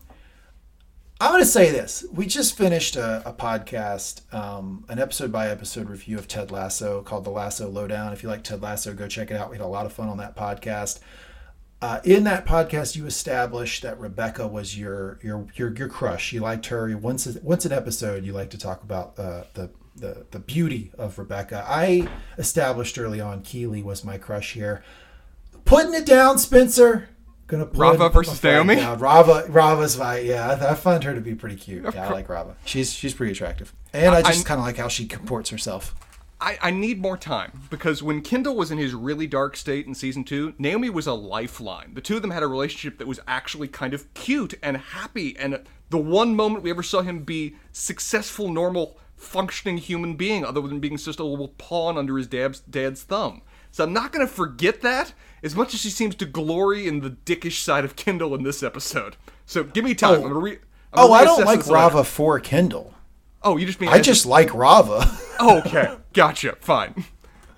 I'm 1.19 1.31
going 1.31 1.41
to 1.41 1.45
say 1.45 1.71
this. 1.71 2.05
We 2.13 2.27
just 2.27 2.55
finished 2.55 2.95
a, 2.95 3.27
a 3.27 3.33
podcast, 3.33 4.33
um, 4.33 4.85
an 4.87 4.99
episode 4.99 5.31
by 5.31 5.49
episode 5.49 5.89
review 5.89 6.17
of 6.17 6.27
Ted 6.27 6.51
Lasso 6.51 7.01
called 7.01 7.25
The 7.25 7.31
Lasso 7.31 7.67
Lowdown. 7.69 8.13
If 8.13 8.23
you 8.23 8.29
like 8.29 8.43
Ted 8.43 8.61
Lasso, 8.61 8.93
go 8.93 9.07
check 9.07 9.31
it 9.31 9.35
out. 9.35 9.49
We 9.49 9.57
had 9.57 9.65
a 9.65 9.67
lot 9.67 9.85
of 9.85 9.91
fun 9.91 10.07
on 10.07 10.17
that 10.17 10.37
podcast. 10.37 10.99
Uh, 11.79 11.99
in 12.03 12.23
that 12.23 12.45
podcast, 12.45 12.95
you 12.95 13.05
established 13.05 13.83
that 13.83 13.99
Rebecca 13.99 14.47
was 14.47 14.77
your 14.77 15.19
your 15.21 15.45
your 15.55 15.73
your 15.75 15.87
crush. 15.87 16.33
You 16.33 16.41
liked 16.41 16.65
her. 16.67 16.95
Once 16.97 17.27
once 17.43 17.65
an 17.65 17.71
episode, 17.71 18.25
you 18.25 18.33
like 18.33 18.49
to 18.49 18.57
talk 18.57 18.81
about 18.81 19.17
uh, 19.19 19.43
the 19.53 19.69
the 19.95 20.25
the 20.31 20.39
beauty 20.39 20.91
of 20.97 21.19
Rebecca. 21.19 21.63
I 21.67 22.07
established 22.37 22.97
early 22.97 23.21
on 23.21 23.41
Keely 23.41 23.83
was 23.83 24.03
my 24.03 24.17
crush 24.17 24.53
here. 24.53 24.83
Putting 25.65 25.93
it 25.93 26.05
down, 26.05 26.39
Spencer. 26.39 27.09
Gonna 27.45 27.65
put 27.65 27.77
Rava 27.79 28.09
versus 28.09 28.41
Naomi? 28.43 28.75
down. 28.75 28.97
Rava 28.99 29.45
Rava's 29.47 29.95
fight. 29.95 30.25
Yeah, 30.25 30.49
I, 30.49 30.71
I 30.71 30.73
find 30.73 31.03
her 31.03 31.13
to 31.13 31.21
be 31.21 31.35
pretty 31.35 31.55
cute. 31.55 31.83
Yeah, 31.93 32.07
I 32.07 32.11
like 32.11 32.27
Rava. 32.27 32.55
She's 32.65 32.91
she's 32.91 33.13
pretty 33.13 33.33
attractive, 33.33 33.73
and 33.93 34.15
I 34.15 34.21
just 34.23 34.45
kind 34.45 34.59
of 34.59 34.65
like 34.65 34.77
how 34.77 34.87
she 34.87 35.05
comports 35.05 35.51
herself. 35.51 35.95
I, 36.39 36.57
I 36.61 36.71
need 36.71 37.01
more 37.01 37.17
time 37.17 37.63
because 37.69 38.03
when 38.03 38.21
Kendall 38.21 38.55
was 38.55 38.69
in 38.69 38.77
his 38.77 38.93
really 38.93 39.25
dark 39.25 39.57
state 39.57 39.87
in 39.87 39.95
season 39.95 40.23
two, 40.23 40.53
Naomi 40.59 40.89
was 40.89 41.07
a 41.07 41.13
lifeline. 41.13 41.93
The 41.95 42.01
two 42.01 42.17
of 42.17 42.21
them 42.21 42.31
had 42.31 42.43
a 42.43 42.47
relationship 42.47 42.99
that 42.99 43.07
was 43.07 43.19
actually 43.27 43.67
kind 43.67 43.93
of 43.93 44.13
cute 44.13 44.53
and 44.61 44.77
happy, 44.77 45.35
and 45.37 45.63
the 45.89 45.97
one 45.97 46.35
moment 46.35 46.63
we 46.63 46.69
ever 46.69 46.83
saw 46.83 47.01
him 47.01 47.23
be 47.23 47.55
successful, 47.71 48.51
normal, 48.51 48.99
functioning 49.15 49.77
human 49.77 50.15
being, 50.15 50.45
other 50.45 50.61
than 50.61 50.79
being 50.79 50.97
just 50.97 51.19
a 51.19 51.23
little 51.23 51.49
pawn 51.57 51.97
under 51.97 52.17
his 52.17 52.27
dad's 52.27 52.59
dad's 52.59 53.01
thumb. 53.01 53.41
So 53.71 53.83
I'm 53.83 53.93
not 53.93 54.11
gonna 54.11 54.27
forget 54.27 54.81
that 54.81 55.13
as 55.41 55.55
much 55.55 55.73
as 55.73 55.79
she 55.79 55.89
seems 55.89 56.15
to 56.15 56.25
glory 56.25 56.87
in 56.87 56.99
the 56.99 57.11
dickish 57.11 57.63
side 57.63 57.83
of 57.83 57.95
Kendall 57.95 58.35
in 58.35 58.43
this 58.43 58.61
episode. 58.61 59.15
So 59.45 59.63
give 59.63 59.83
me 59.83 59.95
time. 59.95 60.11
Oh. 60.11 60.15
I'm 60.15 60.21
gonna 60.21 60.39
re- 60.39 60.59
I'm 60.93 61.09
Oh, 61.09 61.13
I 61.13 61.23
don't 61.23 61.45
like. 61.45 61.65
Rava 61.67 62.03
for 62.03 62.39
Kendall. 62.39 62.93
Oh, 63.47 63.55
you 63.55 63.65
just 63.65 63.79
mean 63.79 63.89
I 63.89 64.01
just 64.01 64.25
like 64.25 64.53
Rava. 64.53 65.09
Oh, 65.39 65.59
okay, 65.59 65.95
gotcha, 66.13 66.55
fine. 66.61 67.05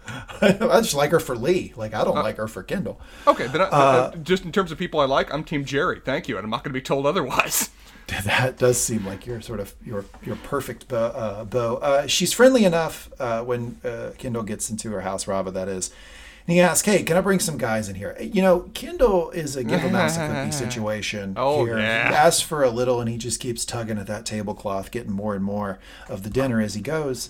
I 0.41 0.81
just 0.81 0.95
like 0.95 1.11
her 1.11 1.19
for 1.21 1.37
Lee. 1.37 1.71
Like 1.77 1.93
I 1.93 2.03
don't 2.03 2.15
like 2.15 2.35
her 2.35 2.49
for 2.49 2.61
Kendall. 2.61 2.99
Okay, 3.25 3.47
then 3.47 3.61
I, 3.61 3.65
uh, 3.65 4.15
just 4.17 4.43
in 4.43 4.51
terms 4.51 4.73
of 4.73 4.77
people 4.77 4.99
I 4.99 5.05
like, 5.05 5.33
I'm 5.33 5.45
Team 5.45 5.63
Gerri. 5.63 6.03
Thank 6.03 6.27
you, 6.27 6.35
and 6.35 6.43
I'm 6.43 6.49
not 6.49 6.65
going 6.65 6.73
to 6.73 6.77
be 6.77 6.83
told 6.83 7.05
otherwise. 7.05 7.69
That 8.25 8.57
does 8.57 8.81
seem 8.81 9.05
like 9.05 9.27
your 9.27 9.39
sort 9.39 9.59
of 9.59 9.75
your 9.85 10.03
your 10.23 10.35
perfect 10.37 10.87
bow. 10.87 10.97
Uh, 10.97 11.45
bow. 11.45 11.75
Uh, 11.75 12.07
she's 12.07 12.33
friendly 12.33 12.65
enough 12.65 13.07
uh, 13.19 13.43
when 13.43 13.79
uh, 13.85 14.11
Kendall 14.17 14.41
gets 14.41 14.69
into 14.71 14.89
her 14.91 15.01
house, 15.01 15.27
Rava. 15.27 15.51
That 15.51 15.69
is. 15.69 15.91
And 16.49 16.55
he 16.55 16.61
asks, 16.61 16.83
"Hey, 16.83 17.03
can 17.03 17.15
I 17.15 17.21
bring 17.21 17.37
some 17.39 17.59
guys 17.59 17.89
in 17.89 17.93
here?" 17.93 18.17
You 18.19 18.41
know, 18.41 18.61
Kendall 18.73 19.29
is 19.29 19.55
a 19.55 19.63
give 19.63 19.83
a 19.83 19.89
mouse 19.91 20.17
a 20.17 20.27
cookie 20.27 20.51
situation 20.65 21.35
Oh, 21.37 21.63
here. 21.63 21.77
yeah. 21.77 22.09
He 22.09 22.15
asks 22.15 22.41
for 22.41 22.63
a 22.63 22.71
little, 22.71 22.99
and 22.99 23.07
he 23.07 23.17
just 23.19 23.39
keeps 23.39 23.63
tugging 23.65 23.99
at 23.99 24.07
that 24.07 24.25
tablecloth, 24.25 24.89
getting 24.89 25.11
more 25.11 25.35
and 25.35 25.43
more 25.43 25.77
of 26.07 26.23
the 26.23 26.29
dinner 26.31 26.59
as 26.59 26.73
he 26.73 26.81
goes. 26.81 27.29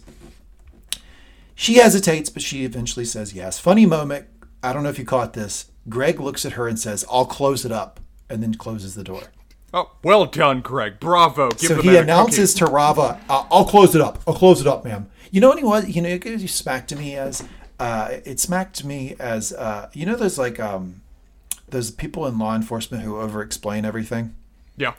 She 1.53 1.75
hesitates, 1.75 2.29
but 2.29 2.41
she 2.41 2.63
eventually 2.63 3.03
says 3.03 3.33
yes. 3.33 3.59
Funny 3.59 3.85
moment. 3.85 4.27
I 4.63 4.71
don't 4.71 4.83
know 4.83 4.89
if 4.89 4.97
you 4.97 5.03
caught 5.03 5.33
this. 5.33 5.69
Greg 5.89 6.21
looks 6.21 6.45
at 6.45 6.53
her 6.53 6.69
and 6.69 6.79
says, 6.79 7.03
"I'll 7.11 7.25
close 7.25 7.65
it 7.65 7.73
up," 7.73 7.99
and 8.29 8.41
then 8.41 8.53
closes 8.55 8.95
the 8.95 9.03
door. 9.03 9.23
Oh, 9.73 9.91
well 10.01 10.27
done, 10.27 10.61
Greg. 10.61 10.97
Bravo. 11.01 11.49
Give 11.49 11.59
so 11.67 11.81
he 11.81 11.97
announces 11.97 12.53
to 12.53 12.65
Rava, 12.67 13.19
"I'll 13.29 13.47
I'll 13.51 13.65
close 13.65 13.95
it 13.95 14.01
up. 14.01 14.21
I'll 14.25 14.33
close 14.33 14.61
it 14.61 14.67
up, 14.67 14.85
ma'am." 14.85 15.09
You 15.29 15.41
know 15.41 15.49
what 15.49 15.57
he 15.59 15.65
was? 15.65 15.89
You 15.89 16.01
know, 16.01 16.09
it 16.09 16.49
smacked 16.49 16.87
to 16.89 16.95
me 16.95 17.15
as 17.17 17.43
uh, 17.79 18.09
it 18.25 18.39
smacked 18.39 18.83
me 18.83 19.15
as 19.19 19.53
uh, 19.53 19.89
you 19.93 20.05
know 20.05 20.15
those 20.15 20.37
like 20.37 20.59
um, 20.59 21.01
those 21.69 21.91
people 21.91 22.25
in 22.27 22.37
law 22.37 22.55
enforcement 22.55 23.03
who 23.03 23.17
over 23.17 23.41
explain 23.41 23.85
everything. 23.85 24.35
Yeah. 24.77 24.93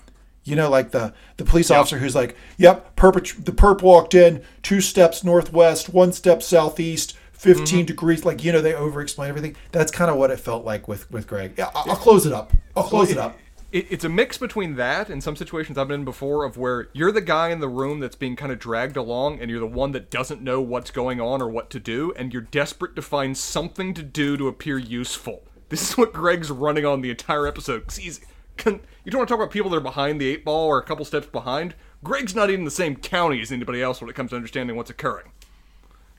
You 0.45 0.57
know, 0.57 0.71
like 0.71 0.91
the 0.91 1.13
the 1.37 1.45
police 1.45 1.71
officer 1.71 1.99
who's 1.99 2.15
like, 2.15 2.37
"Yep, 2.57 2.97
perp 2.97 3.45
the 3.45 3.53
perp 3.53 3.83
walked 3.83 4.15
in 4.15 4.43
two 4.63 4.81
steps 4.81 5.23
northwest, 5.23 5.89
one 5.91 6.13
step 6.13 6.43
southeast." 6.43 7.17
15 7.33 7.65
Mm-hmm. 7.65 7.87
degrees 7.87 8.25
like 8.27 8.45
you 8.45 8.53
know 8.53 8.61
they 8.61 8.75
over 8.75 9.01
explain 9.01 9.31
everything 9.31 9.57
that's 9.73 9.91
kind 9.91 10.11
of 10.11 10.19
what 10.19 10.31
it 10.31 10.39
felt 10.39 10.63
like 10.67 10.87
with 10.87 11.11
with 11.11 11.27
greg 11.27 11.55
yeah 11.57 11.71
i'll, 11.75 11.93
I'll 11.93 11.97
close 11.97 12.27
it 12.27 12.35
up 12.35 12.53
i'll 12.77 12.83
close 12.83 13.11
it 13.11 13.17
up 13.17 13.39
it, 13.73 13.87
it's 13.91 14.05
a 14.05 14.09
mix 14.09 14.37
between 14.39 14.77
that 14.77 15.09
and 15.09 15.23
some 15.23 15.37
situations 15.37 15.79
I've 15.79 15.89
been 15.89 16.01
in 16.01 16.05
before 16.05 16.45
of 16.45 16.57
where 16.57 16.89
you're 16.93 17.13
the 17.13 17.21
guy 17.21 17.51
in 17.51 17.61
the 17.61 17.69
room 17.69 18.01
that's 18.01 18.17
being 18.17 18.37
kind 18.37 18.51
of 18.53 18.59
dragged 18.59 18.97
along 18.97 19.41
and 19.41 19.51
you're 19.51 19.61
the 19.61 19.67
one 19.67 19.93
that 19.93 20.11
doesn't 20.11 20.43
know 20.43 20.61
what's 20.61 20.91
going 20.91 21.21
on 21.21 21.41
or 21.41 21.49
what 21.49 21.71
to 21.71 21.81
do 21.81 22.13
and 22.17 22.33
you're 22.33 22.43
desperate 22.43 22.97
to 22.97 23.03
find 23.03 23.37
something 23.39 23.95
to 23.95 24.03
do 24.03 24.37
to 24.37 24.49
appear 24.49 24.79
useful. 24.79 25.43
This 25.69 25.89
is 25.91 25.97
what 25.97 26.13
Greg's 26.13 26.51
running 26.51 26.85
on 26.85 27.01
the 27.01 27.11
entire 27.11 27.47
episode. 27.47 27.87
'Cause 27.87 27.99
he's, 27.99 28.21
can, 28.57 28.81
you 29.05 29.13
don't 29.13 29.21
want 29.21 29.29
to 29.29 29.35
talk 29.35 29.41
about 29.41 29.53
people 29.53 29.71
that 29.71 29.77
are 29.77 29.81
behind 29.81 30.21
the 30.21 30.27
eight 30.27 30.45
ball 30.45 30.67
or 30.67 30.79
a 30.79 30.83
couple 30.83 31.05
steps 31.05 31.27
behind. 31.29 31.75
Greg's 32.03 32.35
not 32.35 32.51
even 32.51 32.65
the 32.65 32.71
same 32.71 32.97
county 32.97 33.41
as 33.41 33.53
anybody 33.53 33.81
else 33.83 34.01
when 34.01 34.11
it 34.11 34.17
comes 34.17 34.31
to 34.31 34.37
understanding 34.37 34.77
what's 34.77 34.91
occurring. 34.91 35.33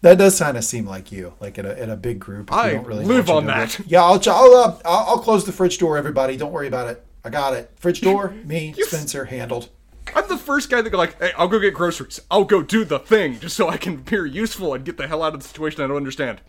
That 0.01 0.17
does 0.17 0.39
kind 0.39 0.57
of 0.57 0.63
seem 0.63 0.87
like 0.87 1.11
you, 1.11 1.35
like 1.39 1.59
in 1.59 1.65
a, 1.65 1.73
in 1.73 1.89
a 1.91 1.95
big 1.95 2.19
group. 2.19 2.51
I 2.51 2.73
don't 2.73 2.87
really 2.87 3.05
live 3.05 3.29
on 3.29 3.43
you 3.43 3.51
to 3.51 3.57
know 3.57 3.65
that. 3.65 3.79
Yeah, 3.85 4.03
I'll, 4.03 4.19
I'll, 4.27 4.55
uh, 4.55 4.77
I'll, 4.83 5.05
I'll 5.09 5.19
close 5.19 5.45
the 5.45 5.51
fridge 5.51 5.77
door, 5.77 5.95
everybody. 5.97 6.37
Don't 6.37 6.51
worry 6.51 6.67
about 6.67 6.87
it. 6.87 7.05
I 7.23 7.29
got 7.29 7.53
it. 7.53 7.71
Fridge 7.75 8.01
door, 8.01 8.29
me, 8.45 8.73
Spencer, 8.77 9.25
handled. 9.25 9.69
I'm 10.15 10.27
the 10.27 10.37
first 10.37 10.69
guy 10.69 10.81
that 10.81 10.89
go 10.89 10.97
like, 10.97 11.19
hey, 11.21 11.31
I'll 11.37 11.47
go 11.47 11.59
get 11.59 11.73
groceries. 11.73 12.19
I'll 12.31 12.43
go 12.43 12.61
do 12.63 12.83
the 12.83 12.99
thing 12.99 13.39
just 13.39 13.55
so 13.55 13.69
I 13.69 13.77
can 13.77 13.95
appear 13.99 14.25
useful 14.25 14.73
and 14.73 14.83
get 14.83 14.97
the 14.97 15.07
hell 15.07 15.21
out 15.23 15.33
of 15.35 15.41
the 15.41 15.47
situation 15.47 15.83
I 15.83 15.87
don't 15.87 15.97
understand. 15.97 16.41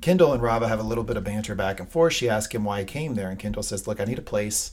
Kendall 0.00 0.32
and 0.32 0.42
Rava 0.42 0.68
have 0.68 0.80
a 0.80 0.82
little 0.84 1.04
bit 1.04 1.16
of 1.16 1.24
banter 1.24 1.54
back 1.54 1.80
and 1.80 1.88
forth. 1.88 2.12
She 2.12 2.28
asks 2.28 2.54
him 2.54 2.64
why 2.64 2.80
he 2.80 2.84
came 2.84 3.14
there, 3.14 3.30
and 3.30 3.38
Kendall 3.38 3.62
says, 3.62 3.86
"Look, 3.86 4.00
I 4.00 4.04
need 4.04 4.18
a 4.18 4.22
place, 4.22 4.72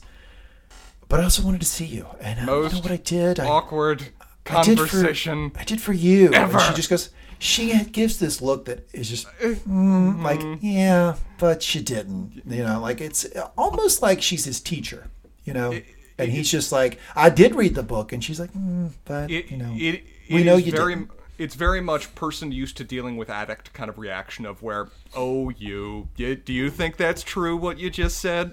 but 1.08 1.20
I 1.20 1.24
also 1.24 1.42
wanted 1.42 1.60
to 1.60 1.66
see 1.66 1.84
you. 1.86 2.06
And 2.20 2.48
uh, 2.48 2.52
you 2.62 2.68
know 2.70 2.78
what 2.80 2.90
I 2.90 2.96
did? 2.96 3.40
I, 3.40 3.46
Awkward 3.46 4.08
I 4.46 4.62
did 4.62 4.78
for- 4.78 4.86
conversation. 4.86 5.52
I 5.56 5.64
did 5.64 5.80
for 5.80 5.92
you." 5.92 6.32
Ever. 6.32 6.58
And 6.58 6.66
she 6.68 6.74
just 6.74 6.90
goes. 6.90 7.10
She 7.38 7.84
gives 7.84 8.18
this 8.18 8.40
look 8.40 8.64
that 8.64 8.88
is 8.92 9.08
just 9.08 9.26
mm, 9.38 10.22
like, 10.22 10.40
yeah, 10.62 11.16
but 11.38 11.62
she 11.62 11.82
didn't. 11.82 12.42
You 12.46 12.64
know, 12.64 12.80
like 12.80 13.00
it's 13.00 13.26
almost 13.56 14.02
like 14.02 14.22
she's 14.22 14.44
his 14.44 14.60
teacher. 14.60 15.08
You 15.44 15.52
know, 15.52 15.80
and 16.18 16.30
he's 16.30 16.50
just 16.50 16.72
like, 16.72 16.98
"I 17.14 17.30
did 17.30 17.54
read 17.54 17.74
the 17.74 17.82
book," 17.82 18.12
and 18.12 18.22
she's 18.24 18.40
like, 18.40 18.52
mm, 18.52 18.90
"But 19.04 19.30
It, 19.30 19.50
you 19.50 19.58
know, 19.58 19.72
it, 19.76 20.02
we 20.30 20.42
know 20.44 20.56
you 20.56 20.72
very, 20.72 20.94
didn't." 20.94 21.10
It's 21.38 21.54
very 21.54 21.80
much 21.80 22.14
person 22.14 22.50
used 22.50 22.76
to 22.78 22.84
dealing 22.84 23.16
with 23.16 23.28
addict 23.28 23.72
kind 23.74 23.90
of 23.90 23.98
reaction 23.98 24.46
of 24.46 24.62
where, 24.62 24.88
oh, 25.14 25.50
you, 25.50 26.08
you 26.16 26.34
do 26.34 26.52
you 26.52 26.70
think 26.70 26.96
that's 26.96 27.22
true 27.22 27.56
what 27.56 27.78
you 27.78 27.90
just 27.90 28.18
said? 28.18 28.52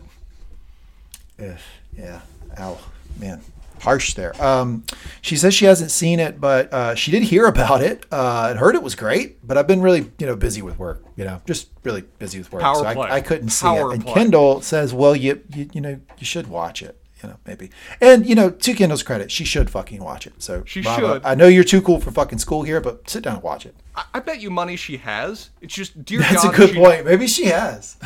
Ugh, 1.39 1.57
yeah. 1.97 2.21
Ow, 2.59 2.77
man. 3.19 3.41
Harsh 3.83 4.13
there. 4.13 4.33
Um, 4.41 4.85
she 5.21 5.35
says 5.35 5.53
she 5.53 5.65
hasn't 5.65 5.91
seen 5.91 6.19
it, 6.19 6.39
but 6.39 6.73
uh, 6.73 6.95
she 6.95 7.11
did 7.11 7.23
hear 7.23 7.45
about 7.53 7.81
it 7.81 8.05
uh, 8.11 8.47
and 8.49 8.59
heard 8.59 8.75
it 8.75 8.83
was 8.83 8.95
great. 8.95 9.45
But 9.45 9.57
I've 9.57 9.67
been 9.67 9.81
really, 9.81 10.09
you 10.17 10.25
know, 10.25 10.35
busy 10.37 10.61
with 10.61 10.79
work. 10.79 11.03
You 11.17 11.25
know, 11.25 11.41
just 11.45 11.69
really 11.83 12.01
busy 12.17 12.37
with 12.39 12.51
work. 12.51 12.61
Power 12.61 12.75
so. 12.75 12.85
I, 12.85 13.15
I 13.15 13.21
couldn't 13.21 13.49
see 13.49 13.65
Power 13.65 13.91
it. 13.91 13.95
And 13.95 14.03
play. 14.03 14.13
Kendall 14.13 14.61
says, 14.61 14.93
"Well, 14.93 15.15
you, 15.15 15.41
you, 15.53 15.69
you 15.73 15.81
know, 15.81 15.99
you 16.17 16.25
should 16.25 16.47
watch 16.47 16.81
it. 16.81 16.97
You 17.21 17.29
know, 17.29 17.37
maybe." 17.45 17.71
And 17.99 18.25
you 18.25 18.35
know, 18.35 18.49
to 18.49 18.73
Kendall's 18.73 19.03
credit, 19.03 19.29
she 19.29 19.43
should 19.43 19.69
fucking 19.69 20.01
watch 20.01 20.25
it. 20.27 20.41
So 20.41 20.63
She 20.65 20.81
should. 20.81 21.21
I 21.25 21.35
know 21.35 21.47
you're 21.47 21.65
too 21.65 21.81
cool 21.81 21.99
for 21.99 22.11
fucking 22.11 22.39
school 22.39 22.63
here, 22.63 22.79
but 22.79 23.09
sit 23.09 23.23
down 23.23 23.35
and 23.35 23.43
watch 23.43 23.65
it. 23.65 23.75
I, 23.95 24.05
I 24.13 24.19
bet 24.21 24.39
you 24.41 24.49
money 24.49 24.77
she 24.77 24.97
has. 24.97 25.49
It's 25.61 25.73
just 25.73 26.05
dear 26.05 26.19
That's 26.19 26.43
God, 26.43 26.53
a 26.53 26.57
good 26.57 26.75
point. 26.75 27.05
Maybe 27.05 27.27
she 27.27 27.45
has. 27.47 27.97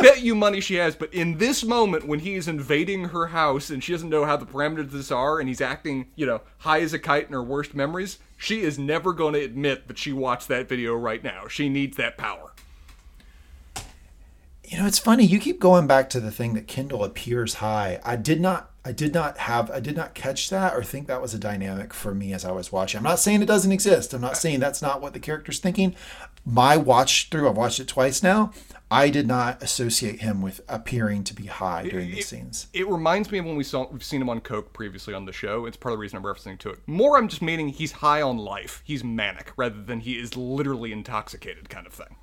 Bet 0.00 0.22
you 0.22 0.34
money 0.34 0.60
she 0.60 0.76
has, 0.76 0.96
but 0.96 1.12
in 1.12 1.38
this 1.38 1.62
moment 1.62 2.06
when 2.06 2.20
he 2.20 2.34
is 2.34 2.48
invading 2.48 3.06
her 3.06 3.26
house 3.26 3.70
and 3.70 3.84
she 3.84 3.92
doesn't 3.92 4.08
know 4.08 4.24
how 4.24 4.36
the 4.36 4.46
parameters 4.46 4.80
of 4.80 4.92
this 4.92 5.10
are 5.10 5.38
and 5.38 5.48
he's 5.48 5.60
acting, 5.60 6.06
you 6.16 6.24
know, 6.24 6.40
high 6.58 6.80
as 6.80 6.92
a 6.92 6.98
kite 6.98 7.26
in 7.26 7.32
her 7.32 7.42
worst 7.42 7.74
memories, 7.74 8.18
she 8.36 8.62
is 8.62 8.78
never 8.78 9.12
going 9.12 9.34
to 9.34 9.44
admit 9.44 9.88
that 9.88 9.98
she 9.98 10.12
watched 10.12 10.48
that 10.48 10.68
video 10.68 10.94
right 10.94 11.22
now. 11.22 11.46
She 11.48 11.68
needs 11.68 11.96
that 11.98 12.16
power. 12.16 12.52
You 14.70 14.78
know, 14.78 14.86
it's 14.86 15.00
funny. 15.00 15.24
You 15.24 15.40
keep 15.40 15.58
going 15.58 15.88
back 15.88 16.08
to 16.10 16.20
the 16.20 16.30
thing 16.30 16.54
that 16.54 16.68
Kendall 16.68 17.02
appears 17.02 17.54
high. 17.54 18.00
I 18.04 18.14
did 18.14 18.40
not. 18.40 18.70
I 18.84 18.92
did 18.92 19.12
not 19.12 19.36
have. 19.36 19.68
I 19.70 19.80
did 19.80 19.96
not 19.96 20.14
catch 20.14 20.48
that 20.50 20.74
or 20.74 20.84
think 20.84 21.08
that 21.08 21.20
was 21.20 21.34
a 21.34 21.38
dynamic 21.38 21.92
for 21.92 22.14
me 22.14 22.32
as 22.32 22.44
I 22.44 22.52
was 22.52 22.70
watching. 22.70 22.98
I'm 22.98 23.04
not 23.04 23.18
saying 23.18 23.42
it 23.42 23.46
doesn't 23.46 23.72
exist. 23.72 24.14
I'm 24.14 24.20
not 24.20 24.36
saying 24.36 24.60
that's 24.60 24.80
not 24.80 25.02
what 25.02 25.12
the 25.12 25.18
character's 25.18 25.58
thinking. 25.58 25.96
My 26.46 26.76
watch 26.76 27.28
through. 27.30 27.48
I've 27.48 27.56
watched 27.56 27.80
it 27.80 27.88
twice 27.88 28.22
now. 28.22 28.52
I 28.90 29.08
did 29.08 29.28
not 29.28 29.62
associate 29.62 30.20
him 30.20 30.42
with 30.42 30.60
appearing 30.68 31.22
to 31.24 31.34
be 31.34 31.46
high 31.46 31.88
during 31.88 32.10
these 32.10 32.26
scenes. 32.26 32.66
It 32.72 32.88
reminds 32.88 33.30
me 33.30 33.38
of 33.38 33.44
when 33.44 33.54
we 33.54 33.62
saw 33.62 33.86
we've 33.88 34.02
seen 34.02 34.20
him 34.20 34.28
on 34.28 34.40
coke 34.40 34.72
previously 34.72 35.14
on 35.14 35.26
the 35.26 35.32
show. 35.32 35.64
It's 35.66 35.76
part 35.76 35.92
of 35.92 35.98
the 35.98 36.00
reason 36.00 36.16
I'm 36.16 36.24
referencing 36.24 36.58
to 36.58 36.70
it. 36.70 36.80
More, 36.88 37.16
I'm 37.16 37.28
just 37.28 37.40
meaning 37.40 37.68
he's 37.68 37.92
high 37.92 38.20
on 38.20 38.36
life. 38.36 38.82
He's 38.84 39.04
manic 39.04 39.52
rather 39.56 39.80
than 39.80 40.00
he 40.00 40.18
is 40.18 40.36
literally 40.36 40.92
intoxicated, 40.92 41.68
kind 41.68 41.86
of 41.86 41.92
thing. 41.92 42.16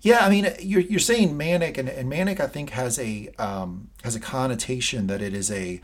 Yeah, 0.00 0.24
I 0.24 0.30
mean, 0.30 0.48
you're, 0.60 0.80
you're 0.80 0.98
saying 0.98 1.36
manic, 1.36 1.78
and, 1.78 1.88
and 1.88 2.08
manic, 2.08 2.40
I 2.40 2.46
think, 2.46 2.70
has 2.70 2.98
a 2.98 3.28
um, 3.38 3.90
has 4.02 4.16
a 4.16 4.20
connotation 4.20 5.06
that 5.06 5.22
it 5.22 5.34
is 5.34 5.50
a 5.50 5.80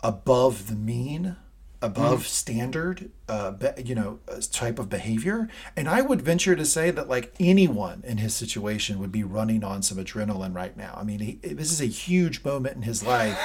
above 0.00 0.66
the 0.66 0.74
mean, 0.74 1.36
above 1.82 2.26
standard, 2.26 3.10
uh, 3.28 3.50
be, 3.50 3.68
you 3.84 3.94
know, 3.94 4.20
uh, 4.28 4.40
type 4.50 4.78
of 4.78 4.88
behavior. 4.88 5.48
And 5.76 5.88
I 5.88 6.00
would 6.00 6.22
venture 6.22 6.54
to 6.54 6.64
say 6.64 6.90
that 6.92 7.08
like 7.08 7.34
anyone 7.40 8.02
in 8.06 8.18
his 8.18 8.34
situation 8.34 8.98
would 9.00 9.12
be 9.12 9.24
running 9.24 9.64
on 9.64 9.82
some 9.82 9.98
adrenaline 9.98 10.54
right 10.54 10.76
now. 10.76 10.96
I 10.98 11.04
mean, 11.04 11.18
he, 11.18 11.32
this 11.42 11.72
is 11.72 11.80
a 11.80 11.86
huge 11.86 12.44
moment 12.44 12.76
in 12.76 12.82
his 12.82 13.04
life. 13.04 13.38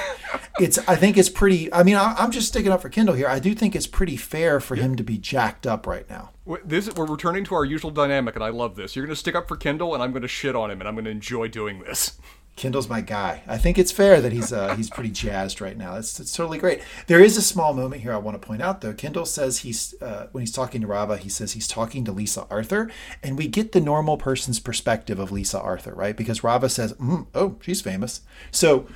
it's, 0.60 0.78
I 0.88 0.96
think, 0.96 1.18
it's 1.18 1.28
pretty. 1.28 1.72
I 1.72 1.82
mean, 1.82 1.96
I, 1.96 2.14
I'm 2.14 2.30
just 2.30 2.48
sticking 2.48 2.70
up 2.70 2.80
for 2.80 2.88
kendall 2.88 3.14
here. 3.14 3.28
I 3.28 3.40
do 3.40 3.54
think 3.54 3.74
it's 3.74 3.86
pretty 3.86 4.16
fair 4.16 4.60
for 4.60 4.76
him 4.76 4.96
to 4.96 5.02
be 5.02 5.18
jacked 5.18 5.66
up 5.66 5.86
right 5.86 6.08
now. 6.08 6.30
This 6.64 6.90
we're 6.94 7.04
returning 7.04 7.44
to 7.44 7.54
our 7.56 7.64
usual 7.64 7.90
dynamic, 7.90 8.34
and 8.34 8.44
I 8.44 8.48
love 8.48 8.74
this. 8.76 8.96
You're 8.96 9.04
going 9.04 9.14
to 9.14 9.20
stick 9.20 9.34
up 9.34 9.48
for 9.48 9.56
Kendall, 9.56 9.92
and 9.92 10.02
I'm 10.02 10.12
going 10.12 10.22
to 10.22 10.28
shit 10.28 10.56
on 10.56 10.70
him, 10.70 10.80
and 10.80 10.88
I'm 10.88 10.94
going 10.94 11.04
to 11.04 11.10
enjoy 11.10 11.48
doing 11.48 11.80
this. 11.80 12.18
Kendall's 12.58 12.88
my 12.88 13.00
guy. 13.00 13.42
I 13.46 13.56
think 13.56 13.78
it's 13.78 13.92
fair 13.92 14.20
that 14.20 14.32
he's 14.32 14.52
uh, 14.52 14.74
he's 14.74 14.90
pretty 14.90 15.10
jazzed 15.10 15.60
right 15.60 15.76
now. 15.76 15.96
It's, 15.96 16.20
it's 16.20 16.32
totally 16.32 16.58
great. 16.58 16.82
There 17.06 17.20
is 17.20 17.36
a 17.36 17.42
small 17.42 17.72
moment 17.72 18.02
here 18.02 18.12
I 18.12 18.18
want 18.18 18.40
to 18.40 18.46
point 18.46 18.60
out 18.60 18.80
though. 18.80 18.92
Kendall 18.92 19.24
says 19.24 19.58
he's 19.58 19.94
uh, 20.02 20.26
when 20.32 20.42
he's 20.42 20.52
talking 20.52 20.80
to 20.82 20.86
Rava, 20.86 21.16
he 21.16 21.28
says 21.28 21.52
he's 21.52 21.68
talking 21.68 22.04
to 22.04 22.12
Lisa 22.12 22.46
Arthur, 22.50 22.90
and 23.22 23.38
we 23.38 23.46
get 23.46 23.72
the 23.72 23.80
normal 23.80 24.18
person's 24.18 24.60
perspective 24.60 25.18
of 25.18 25.32
Lisa 25.32 25.60
Arthur, 25.60 25.94
right? 25.94 26.16
Because 26.16 26.44
Rava 26.44 26.68
says, 26.68 26.92
mm, 26.94 27.26
"Oh, 27.34 27.56
she's 27.62 27.80
famous." 27.80 28.20
So 28.50 28.86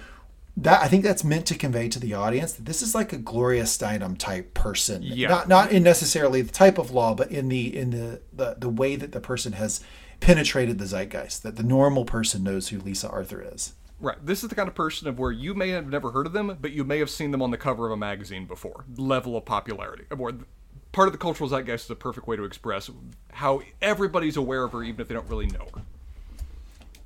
that 0.57 0.83
I 0.83 0.89
think 0.89 1.03
that's 1.03 1.25
meant 1.25 1.47
to 1.47 1.55
convey 1.55 1.89
to 1.89 1.99
the 1.99 2.13
audience 2.13 2.53
that 2.53 2.67
this 2.67 2.83
is 2.83 2.95
like 2.95 3.13
a 3.13 3.17
Gloria 3.17 3.63
Steinem 3.63 4.19
type 4.19 4.53
person. 4.53 5.03
Yeah. 5.03 5.29
Not 5.29 5.49
not 5.49 5.73
in 5.73 5.83
necessarily 5.83 6.43
the 6.43 6.53
type 6.53 6.79
of 6.79 6.91
law, 6.91 7.15
but 7.15 7.31
in 7.31 7.49
the 7.49 7.75
in 7.75 7.91
the 7.91 8.21
the, 8.33 8.57
the 8.59 8.69
way 8.69 8.97
that 8.97 9.13
the 9.13 9.21
person 9.21 9.53
has 9.55 9.81
penetrated 10.23 10.79
the 10.79 10.87
zeitgeist. 10.87 11.43
That 11.43 11.57
the 11.57 11.63
normal 11.63 12.05
person 12.05 12.45
knows 12.45 12.69
who 12.69 12.79
Lisa 12.79 13.11
Arthur 13.11 13.45
is. 13.53 13.75
Right. 14.01 14.25
This 14.25 14.43
is 14.43 14.49
the 14.49 14.55
kind 14.55 14.69
of 14.69 14.75
person 14.75 15.07
of 15.07 15.19
where 15.19 15.31
you 15.31 15.55
may 15.55 15.71
have 15.71 15.89
never 15.89 16.11
heard 16.11 16.27
of 16.27 16.33
them, 16.33 16.57
but 16.61 16.73
you 16.73 16.85
may 16.85 16.99
have 16.99 17.11
seen 17.11 17.31
them 17.31 17.43
on 17.43 17.51
the 17.51 17.57
cover 17.57 17.87
of 17.87 17.93
a 17.93 17.97
magazine 17.97 18.47
before. 18.47 18.85
Level 18.97 19.37
of 19.37 19.45
popularity. 19.45 20.05
Or 20.17 20.33
part 20.93 21.09
of 21.09 21.13
the 21.13 21.19
cultural 21.19 21.49
zeitgeist 21.49 21.85
is 21.85 21.91
a 21.91 21.97
perfect 21.97 22.27
way 22.27 22.37
to 22.37 22.45
express 22.45 22.91
how 23.33 23.63
everybody's 23.81 24.37
aware 24.37 24.65
of 24.65 24.73
her, 24.73 24.83
even 24.83 25.01
if 25.01 25.09
they 25.09 25.15
don't 25.15 25.29
really 25.29 25.47
know 25.47 25.67
her. 25.75 25.83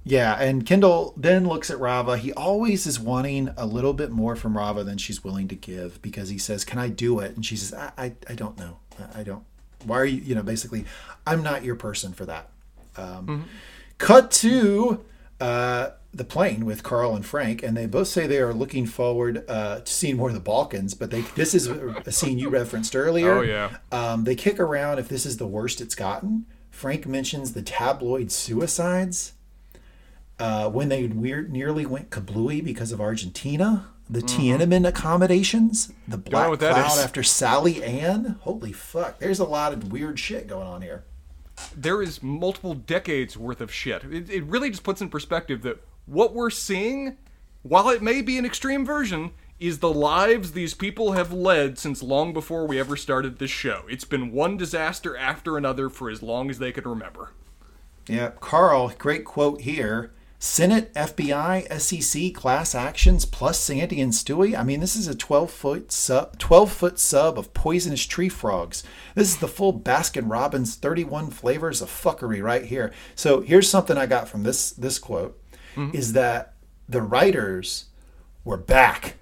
Yeah, 0.04 0.40
and 0.40 0.64
Kendall 0.64 1.14
then 1.16 1.48
looks 1.48 1.68
at 1.68 1.80
Rava. 1.80 2.16
He 2.16 2.32
always 2.34 2.86
is 2.86 3.00
wanting 3.00 3.50
a 3.56 3.66
little 3.66 3.92
bit 3.92 4.10
more 4.12 4.36
from 4.36 4.56
Rava 4.56 4.84
than 4.84 4.98
she's 4.98 5.24
willing 5.24 5.48
to 5.48 5.56
give 5.56 6.00
because 6.00 6.28
he 6.28 6.38
says, 6.38 6.64
"Can 6.64 6.78
I 6.78 6.88
do 6.88 7.18
it?" 7.18 7.34
And 7.34 7.44
she 7.44 7.56
says, 7.56 7.74
"I, 7.74 7.90
I, 7.98 8.12
I 8.28 8.34
don't 8.34 8.56
know. 8.56 8.78
I, 9.00 9.20
I 9.20 9.22
don't. 9.24 9.44
Why 9.84 9.98
are 9.98 10.04
you? 10.04 10.20
You 10.20 10.36
know, 10.36 10.44
basically, 10.44 10.84
I'm 11.26 11.42
not 11.42 11.64
your 11.64 11.74
person 11.74 12.12
for 12.12 12.24
that." 12.26 12.50
Um, 12.96 13.48
Cut 13.98 14.30
to 14.32 15.04
uh, 15.40 15.90
the 16.12 16.24
plane 16.24 16.64
with 16.66 16.82
Carl 16.82 17.14
and 17.14 17.24
Frank, 17.24 17.62
and 17.62 17.76
they 17.76 17.86
both 17.86 18.08
say 18.08 18.26
they 18.26 18.40
are 18.40 18.52
looking 18.52 18.86
forward 18.86 19.44
uh, 19.48 19.80
to 19.80 19.92
seeing 19.92 20.16
more 20.16 20.28
of 20.28 20.34
the 20.34 20.40
Balkans. 20.40 20.94
But 20.94 21.10
they 21.10 21.22
this 21.22 21.54
is 21.54 21.66
a 21.66 22.12
scene 22.12 22.38
you 22.38 22.48
referenced 22.50 22.94
earlier. 22.94 23.38
Oh, 23.38 23.42
yeah. 23.42 23.78
Um, 23.90 24.24
they 24.24 24.34
kick 24.34 24.60
around 24.60 24.98
if 24.98 25.08
this 25.08 25.24
is 25.24 25.38
the 25.38 25.46
worst 25.46 25.80
it's 25.80 25.94
gotten. 25.94 26.46
Frank 26.70 27.06
mentions 27.06 27.54
the 27.54 27.62
tabloid 27.62 28.30
suicides 28.30 29.32
uh, 30.38 30.68
when 30.68 30.90
they 30.90 31.06
weird, 31.06 31.50
nearly 31.50 31.86
went 31.86 32.10
kablooey 32.10 32.62
because 32.62 32.92
of 32.92 33.00
Argentina. 33.00 33.88
The 34.08 34.20
Tiananmen 34.20 34.86
accommodations, 34.86 35.92
the 36.06 36.16
black 36.16 36.44
know 36.44 36.50
what 36.50 36.60
that 36.60 36.74
cloud 36.74 36.98
is. 36.98 37.04
after 37.04 37.24
Sally 37.24 37.82
Ann. 37.82 38.38
Holy 38.42 38.72
fuck! 38.72 39.18
There's 39.18 39.40
a 39.40 39.44
lot 39.44 39.72
of 39.72 39.90
weird 39.90 40.20
shit 40.20 40.46
going 40.46 40.66
on 40.68 40.80
here. 40.82 41.02
There 41.74 42.02
is 42.02 42.22
multiple 42.22 42.74
decades 42.74 43.36
worth 43.36 43.60
of 43.60 43.72
shit. 43.72 44.04
It, 44.04 44.30
it 44.30 44.44
really 44.44 44.70
just 44.70 44.82
puts 44.82 45.00
in 45.00 45.08
perspective 45.08 45.62
that 45.62 45.82
what 46.06 46.34
we're 46.34 46.50
seeing, 46.50 47.16
while 47.62 47.88
it 47.88 48.02
may 48.02 48.22
be 48.22 48.38
an 48.38 48.44
extreme 48.44 48.84
version, 48.84 49.32
is 49.58 49.78
the 49.78 49.92
lives 49.92 50.52
these 50.52 50.74
people 50.74 51.12
have 51.12 51.32
led 51.32 51.78
since 51.78 52.02
long 52.02 52.32
before 52.32 52.66
we 52.66 52.78
ever 52.78 52.96
started 52.96 53.38
this 53.38 53.50
show. 53.50 53.84
It's 53.88 54.04
been 54.04 54.32
one 54.32 54.56
disaster 54.56 55.16
after 55.16 55.56
another 55.56 55.88
for 55.88 56.10
as 56.10 56.22
long 56.22 56.50
as 56.50 56.58
they 56.58 56.72
can 56.72 56.84
remember. 56.84 57.30
Yeah, 58.06 58.32
Carl, 58.40 58.92
great 58.98 59.24
quote 59.24 59.62
here. 59.62 60.12
Senate, 60.38 60.92
FBI, 60.94 61.80
SEC, 61.80 62.34
class 62.34 62.74
actions 62.74 63.24
plus 63.24 63.58
Sandy 63.58 64.00
and 64.00 64.12
Stewie. 64.12 64.58
I 64.58 64.62
mean, 64.62 64.80
this 64.80 64.94
is 64.94 65.08
a 65.08 65.14
12 65.14 65.50
foot 65.50 65.92
sub, 65.92 66.38
12 66.38 66.72
foot 66.72 66.98
sub 66.98 67.38
of 67.38 67.54
poisonous 67.54 68.04
tree 68.04 68.28
frogs. 68.28 68.84
This 69.14 69.28
is 69.28 69.38
the 69.38 69.48
full 69.48 69.78
Baskin 69.78 70.30
Robbins 70.30 70.74
31 70.74 71.30
flavors 71.30 71.80
of 71.80 71.88
fuckery 71.88 72.42
right 72.42 72.64
here. 72.64 72.92
So 73.14 73.40
here's 73.40 73.68
something 73.68 73.96
I 73.96 74.06
got 74.06 74.28
from 74.28 74.42
this 74.42 74.70
this 74.70 74.98
quote 74.98 75.40
mm-hmm. 75.74 75.96
is 75.96 76.12
that 76.12 76.54
the 76.88 77.02
writers 77.02 77.86
were 78.44 78.56
back. 78.56 79.16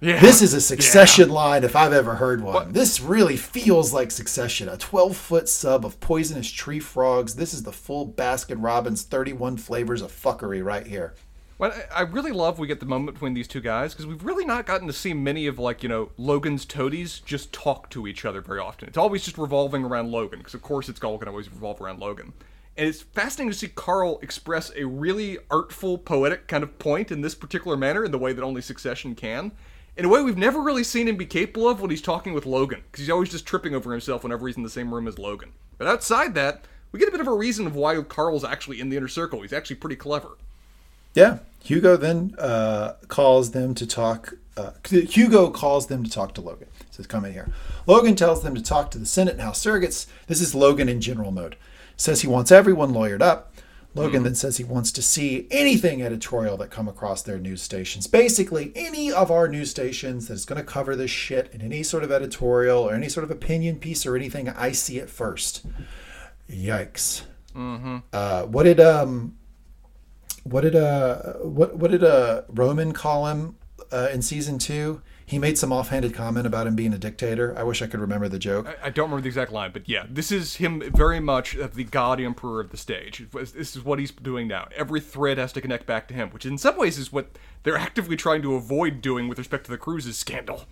Yeah. 0.00 0.20
This 0.20 0.42
is 0.42 0.52
a 0.52 0.60
succession 0.60 1.30
line 1.30 1.64
if 1.64 1.74
I've 1.74 1.92
ever 1.92 2.16
heard 2.16 2.42
one. 2.42 2.72
This 2.72 3.00
really 3.00 3.36
feels 3.36 3.94
like 3.94 4.10
succession. 4.10 4.68
A 4.68 4.76
12 4.76 5.16
foot 5.16 5.48
sub 5.48 5.86
of 5.86 6.00
poisonous 6.00 6.50
tree 6.50 6.80
frogs. 6.80 7.36
This 7.36 7.54
is 7.54 7.62
the 7.62 7.72
full 7.72 8.06
Baskin 8.06 8.62
Robbins 8.62 9.02
31 9.02 9.56
flavors 9.56 10.02
of 10.02 10.12
fuckery 10.12 10.62
right 10.62 10.86
here. 10.86 11.14
Well, 11.58 11.72
I 11.72 12.00
I 12.00 12.02
really 12.02 12.32
love 12.32 12.58
we 12.58 12.66
get 12.66 12.80
the 12.80 12.86
moment 12.86 13.14
between 13.14 13.32
these 13.32 13.48
two 13.48 13.62
guys 13.62 13.94
because 13.94 14.06
we've 14.06 14.22
really 14.22 14.44
not 14.44 14.66
gotten 14.66 14.86
to 14.86 14.92
see 14.92 15.14
many 15.14 15.46
of 15.46 15.58
like 15.58 15.82
you 15.82 15.88
know 15.88 16.10
Logan's 16.18 16.66
toadies 16.66 17.20
just 17.20 17.50
talk 17.54 17.88
to 17.90 18.06
each 18.06 18.26
other 18.26 18.42
very 18.42 18.60
often. 18.60 18.88
It's 18.88 18.98
always 18.98 19.24
just 19.24 19.38
revolving 19.38 19.82
around 19.82 20.12
Logan 20.12 20.40
because 20.40 20.54
of 20.54 20.60
course 20.60 20.90
it's 20.90 21.02
all 21.02 21.16
going 21.16 21.26
to 21.26 21.30
always 21.30 21.50
revolve 21.50 21.80
around 21.80 22.00
Logan. 22.00 22.34
And 22.76 22.86
it's 22.86 23.00
fascinating 23.00 23.52
to 23.52 23.56
see 23.56 23.68
Carl 23.68 24.18
express 24.20 24.70
a 24.76 24.84
really 24.84 25.38
artful, 25.50 25.96
poetic 25.96 26.46
kind 26.46 26.62
of 26.62 26.78
point 26.78 27.10
in 27.10 27.22
this 27.22 27.34
particular 27.34 27.74
manner 27.74 28.04
in 28.04 28.10
the 28.10 28.18
way 28.18 28.34
that 28.34 28.42
only 28.42 28.60
Succession 28.60 29.14
can. 29.14 29.52
In 29.96 30.04
a 30.04 30.08
way 30.08 30.22
we've 30.22 30.36
never 30.36 30.60
really 30.60 30.84
seen 30.84 31.08
him 31.08 31.16
be 31.16 31.24
capable 31.24 31.68
of 31.68 31.80
when 31.80 31.90
he's 31.90 32.02
talking 32.02 32.34
with 32.34 32.44
Logan 32.44 32.82
because 32.90 33.00
he's 33.00 33.10
always 33.10 33.30
just 33.30 33.46
tripping 33.46 33.74
over 33.74 33.92
himself 33.92 34.22
whenever 34.22 34.46
he's 34.46 34.56
in 34.56 34.62
the 34.62 34.68
same 34.68 34.92
room 34.92 35.08
as 35.08 35.18
Logan. 35.18 35.52
But 35.78 35.88
outside 35.88 36.34
that, 36.34 36.66
we 36.92 37.00
get 37.00 37.08
a 37.08 37.12
bit 37.12 37.20
of 37.20 37.26
a 37.26 37.32
reason 37.32 37.66
of 37.66 37.74
why 37.74 38.00
Carl's 38.02 38.44
actually 38.44 38.78
in 38.78 38.90
the 38.90 38.96
inner 38.98 39.08
circle. 39.08 39.40
He's 39.40 39.54
actually 39.54 39.76
pretty 39.76 39.96
clever. 39.96 40.36
Yeah. 41.14 41.38
Hugo 41.62 41.96
then 41.96 42.34
uh, 42.38 42.94
calls 43.08 43.52
them 43.52 43.74
to 43.74 43.86
talk. 43.86 44.34
Uh, 44.56 44.72
Hugo 44.88 45.50
calls 45.50 45.86
them 45.86 46.04
to 46.04 46.10
talk 46.10 46.34
to 46.34 46.40
Logan. 46.40 46.68
Says, 46.90 47.06
"Come 47.06 47.24
in 47.24 47.32
here." 47.32 47.48
Logan 47.86 48.14
tells 48.14 48.42
them 48.42 48.54
to 48.54 48.62
talk 48.62 48.90
to 48.92 48.98
the 48.98 49.06
Senate 49.06 49.32
and 49.32 49.40
House 49.40 49.64
surrogates. 49.64 50.06
This 50.28 50.40
is 50.40 50.54
Logan 50.54 50.88
in 50.88 51.00
general 51.00 51.32
mode. 51.32 51.56
Says 51.96 52.20
he 52.20 52.28
wants 52.28 52.52
everyone 52.52 52.92
lawyered 52.92 53.22
up. 53.22 53.52
Logan 53.96 54.22
then 54.22 54.34
says 54.34 54.58
he 54.58 54.64
wants 54.64 54.92
to 54.92 55.02
see 55.02 55.46
anything 55.50 56.02
editorial 56.02 56.56
that 56.58 56.70
come 56.70 56.86
across 56.86 57.22
their 57.22 57.38
news 57.38 57.62
stations. 57.62 58.06
Basically, 58.06 58.72
any 58.76 59.10
of 59.10 59.30
our 59.30 59.48
news 59.48 59.70
stations 59.70 60.28
that's 60.28 60.44
going 60.44 60.60
to 60.60 60.64
cover 60.64 60.94
this 60.94 61.10
shit 61.10 61.50
in 61.52 61.62
any 61.62 61.82
sort 61.82 62.04
of 62.04 62.12
editorial 62.12 62.78
or 62.88 62.94
any 62.94 63.08
sort 63.08 63.24
of 63.24 63.30
opinion 63.30 63.76
piece 63.76 64.04
or 64.04 64.14
anything, 64.14 64.48
I 64.48 64.72
see 64.72 64.98
it 64.98 65.08
first. 65.10 65.66
Yikes. 66.50 67.22
Uh, 68.12 68.42
what 68.44 68.64
did 68.64 68.78
um, 68.80 69.36
what 70.44 70.60
did 70.60 70.76
uh 70.76 71.34
what 71.42 71.76
what 71.76 71.90
did 71.90 72.04
uh 72.04 72.42
Roman 72.48 72.92
call 72.92 73.26
him 73.26 73.56
uh, 73.90 74.08
in 74.12 74.22
season 74.22 74.58
two? 74.58 75.00
He 75.28 75.40
made 75.40 75.58
some 75.58 75.72
offhanded 75.72 76.14
comment 76.14 76.46
about 76.46 76.68
him 76.68 76.76
being 76.76 76.94
a 76.94 76.98
dictator. 76.98 77.52
I 77.58 77.64
wish 77.64 77.82
I 77.82 77.88
could 77.88 77.98
remember 77.98 78.28
the 78.28 78.38
joke. 78.38 78.68
I 78.80 78.90
don't 78.90 79.06
remember 79.06 79.22
the 79.22 79.28
exact 79.28 79.50
line, 79.50 79.72
but 79.72 79.88
yeah, 79.88 80.06
this 80.08 80.30
is 80.30 80.56
him 80.56 80.80
very 80.94 81.18
much 81.18 81.56
the 81.74 81.82
god 81.82 82.20
emperor 82.20 82.60
of 82.60 82.70
the 82.70 82.76
stage. 82.76 83.26
This 83.32 83.74
is 83.74 83.84
what 83.84 83.98
he's 83.98 84.12
doing 84.12 84.46
now. 84.46 84.68
Every 84.76 85.00
thread 85.00 85.38
has 85.38 85.52
to 85.54 85.60
connect 85.60 85.84
back 85.84 86.06
to 86.08 86.14
him, 86.14 86.30
which 86.30 86.46
in 86.46 86.58
some 86.58 86.78
ways 86.78 86.96
is 86.96 87.12
what 87.12 87.36
they're 87.64 87.76
actively 87.76 88.16
trying 88.16 88.40
to 88.42 88.54
avoid 88.54 89.02
doing 89.02 89.26
with 89.26 89.38
respect 89.38 89.64
to 89.64 89.72
the 89.72 89.78
Cruises 89.78 90.16
scandal. 90.16 90.64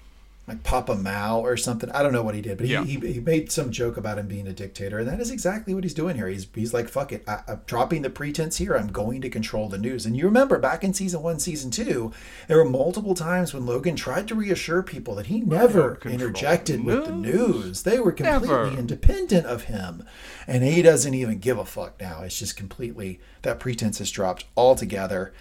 Like 0.46 0.62
Papa 0.62 0.94
Mao 0.94 1.40
or 1.40 1.56
something. 1.56 1.90
I 1.92 2.02
don't 2.02 2.12
know 2.12 2.22
what 2.22 2.34
he 2.34 2.42
did, 2.42 2.58
but 2.58 2.66
Yeah. 2.66 2.84
he, 2.84 2.96
he, 3.00 3.12
he 3.14 3.20
made 3.20 3.50
some 3.50 3.70
joke 3.70 3.96
about 3.96 4.18
him 4.18 4.28
being 4.28 4.46
a 4.46 4.52
dictator, 4.52 4.98
and 4.98 5.08
that 5.08 5.18
is 5.18 5.30
exactly 5.30 5.72
what 5.72 5.84
he's 5.84 5.94
doing 5.94 6.16
here. 6.16 6.28
He's 6.28 6.46
he's 6.54 6.74
like, 6.74 6.88
fuck 6.90 7.12
it, 7.12 7.24
I, 7.26 7.40
I'm 7.48 7.62
dropping 7.66 8.02
the 8.02 8.10
pretense 8.10 8.58
here. 8.58 8.74
I'm 8.76 8.88
going 8.88 9.22
to 9.22 9.30
control 9.30 9.70
the 9.70 9.78
news. 9.78 10.04
And 10.04 10.16
you 10.16 10.26
remember 10.26 10.58
back 10.58 10.84
in 10.84 10.92
season 10.92 11.22
one, 11.22 11.38
season 11.38 11.70
two, 11.70 12.12
there 12.46 12.58
were 12.58 12.64
multiple 12.68 13.14
times 13.14 13.54
when 13.54 13.64
Logan 13.64 13.96
tried 13.96 14.28
to 14.28 14.34
reassure 14.34 14.82
people 14.82 15.14
that 15.14 15.26
he 15.26 15.40
never 15.40 15.98
interjected 16.04 16.84
with 16.84 17.06
the 17.06 17.12
news. 17.12 17.82
They 17.84 17.98
were 17.98 18.12
completely 18.12 18.48
Never. 18.48 18.68
independent 18.78 19.46
of 19.46 19.64
him, 19.64 20.04
and 20.46 20.62
he 20.62 20.82
doesn't 20.82 21.14
even 21.14 21.38
give 21.38 21.58
a 21.58 21.64
fuck 21.64 21.98
now. 22.00 22.20
It's 22.22 22.38
just 22.38 22.54
completely 22.56 23.18
that 23.42 23.60
pretense 23.60 23.96
has 23.98 24.10
dropped 24.10 24.44
altogether. 24.58 25.32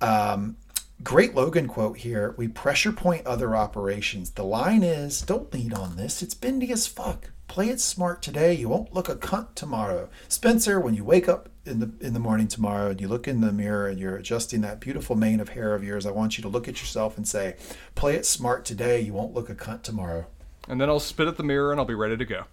Um, 0.00 0.56
Great 1.02 1.34
Logan 1.34 1.68
quote 1.68 1.98
here. 1.98 2.34
We 2.38 2.48
pressure 2.48 2.90
point 2.90 3.26
other 3.26 3.54
operations. 3.54 4.30
The 4.30 4.44
line 4.44 4.82
is 4.82 5.20
don't 5.20 5.52
lead 5.52 5.74
on 5.74 5.96
this. 5.96 6.22
It's 6.22 6.34
bendy 6.34 6.72
as 6.72 6.86
fuck. 6.86 7.30
Play 7.48 7.68
it 7.68 7.80
smart 7.80 8.22
today. 8.22 8.54
You 8.54 8.70
won't 8.70 8.94
look 8.94 9.08
a 9.08 9.14
cunt 9.14 9.54
tomorrow. 9.54 10.08
Spencer, 10.26 10.80
when 10.80 10.94
you 10.94 11.04
wake 11.04 11.28
up 11.28 11.50
in 11.66 11.80
the 11.80 11.90
in 12.00 12.14
the 12.14 12.18
morning 12.20 12.48
tomorrow 12.48 12.90
and 12.90 13.00
you 13.00 13.08
look 13.08 13.28
in 13.28 13.40
the 13.40 13.52
mirror 13.52 13.88
and 13.88 14.00
you're 14.00 14.16
adjusting 14.16 14.62
that 14.62 14.80
beautiful 14.80 15.16
mane 15.16 15.38
of 15.38 15.50
hair 15.50 15.74
of 15.74 15.84
yours, 15.84 16.06
I 16.06 16.10
want 16.10 16.38
you 16.38 16.42
to 16.42 16.48
look 16.48 16.66
at 16.66 16.80
yourself 16.80 17.16
and 17.16 17.28
say, 17.28 17.56
Play 17.94 18.16
it 18.16 18.24
smart 18.24 18.64
today. 18.64 19.00
You 19.00 19.12
won't 19.12 19.34
look 19.34 19.50
a 19.50 19.54
cunt 19.54 19.82
tomorrow. 19.82 20.26
And 20.66 20.80
then 20.80 20.88
I'll 20.88 20.98
spit 20.98 21.28
at 21.28 21.36
the 21.36 21.44
mirror 21.44 21.72
and 21.72 21.78
I'll 21.78 21.86
be 21.86 21.94
ready 21.94 22.16
to 22.16 22.24
go. 22.24 22.44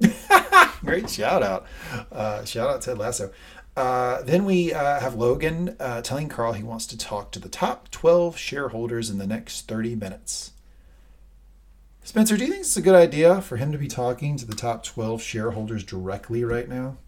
Great 0.80 1.10
shout 1.10 1.42
out. 1.42 1.66
Uh, 2.10 2.44
shout 2.44 2.68
out 2.68 2.82
Ted 2.82 2.98
Lasso. 2.98 3.30
Uh, 3.76 4.22
then 4.22 4.44
we 4.44 4.72
uh, 4.72 5.00
have 5.00 5.14
Logan 5.14 5.76
uh, 5.80 6.02
telling 6.02 6.28
Carl 6.28 6.52
he 6.52 6.62
wants 6.62 6.86
to 6.88 6.98
talk 6.98 7.30
to 7.32 7.38
the 7.38 7.48
top 7.48 7.90
12 7.90 8.36
shareholders 8.36 9.08
in 9.08 9.18
the 9.18 9.26
next 9.26 9.66
30 9.66 9.94
minutes. 9.94 10.52
Spencer, 12.04 12.36
do 12.36 12.44
you 12.44 12.50
think 12.50 12.62
it's 12.62 12.76
a 12.76 12.82
good 12.82 12.94
idea 12.94 13.40
for 13.40 13.56
him 13.56 13.72
to 13.72 13.78
be 13.78 13.88
talking 13.88 14.36
to 14.36 14.44
the 14.44 14.56
top 14.56 14.82
12 14.82 15.22
shareholders 15.22 15.84
directly 15.84 16.44
right 16.44 16.68
now? 16.68 16.98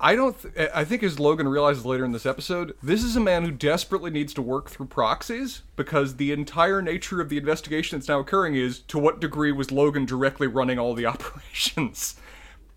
I 0.00 0.16
don't. 0.16 0.36
Th- 0.40 0.70
I 0.74 0.84
think 0.84 1.04
as 1.04 1.20
Logan 1.20 1.46
realizes 1.46 1.86
later 1.86 2.04
in 2.04 2.10
this 2.10 2.26
episode, 2.26 2.74
this 2.82 3.04
is 3.04 3.14
a 3.14 3.20
man 3.20 3.44
who 3.44 3.52
desperately 3.52 4.10
needs 4.10 4.34
to 4.34 4.42
work 4.42 4.68
through 4.68 4.86
proxies 4.86 5.62
because 5.76 6.16
the 6.16 6.32
entire 6.32 6.82
nature 6.82 7.20
of 7.20 7.28
the 7.28 7.38
investigation 7.38 7.96
that's 7.96 8.08
now 8.08 8.18
occurring 8.18 8.56
is 8.56 8.80
to 8.80 8.98
what 8.98 9.20
degree 9.20 9.52
was 9.52 9.70
Logan 9.70 10.04
directly 10.04 10.48
running 10.48 10.80
all 10.80 10.94
the 10.94 11.06
operations. 11.06 12.16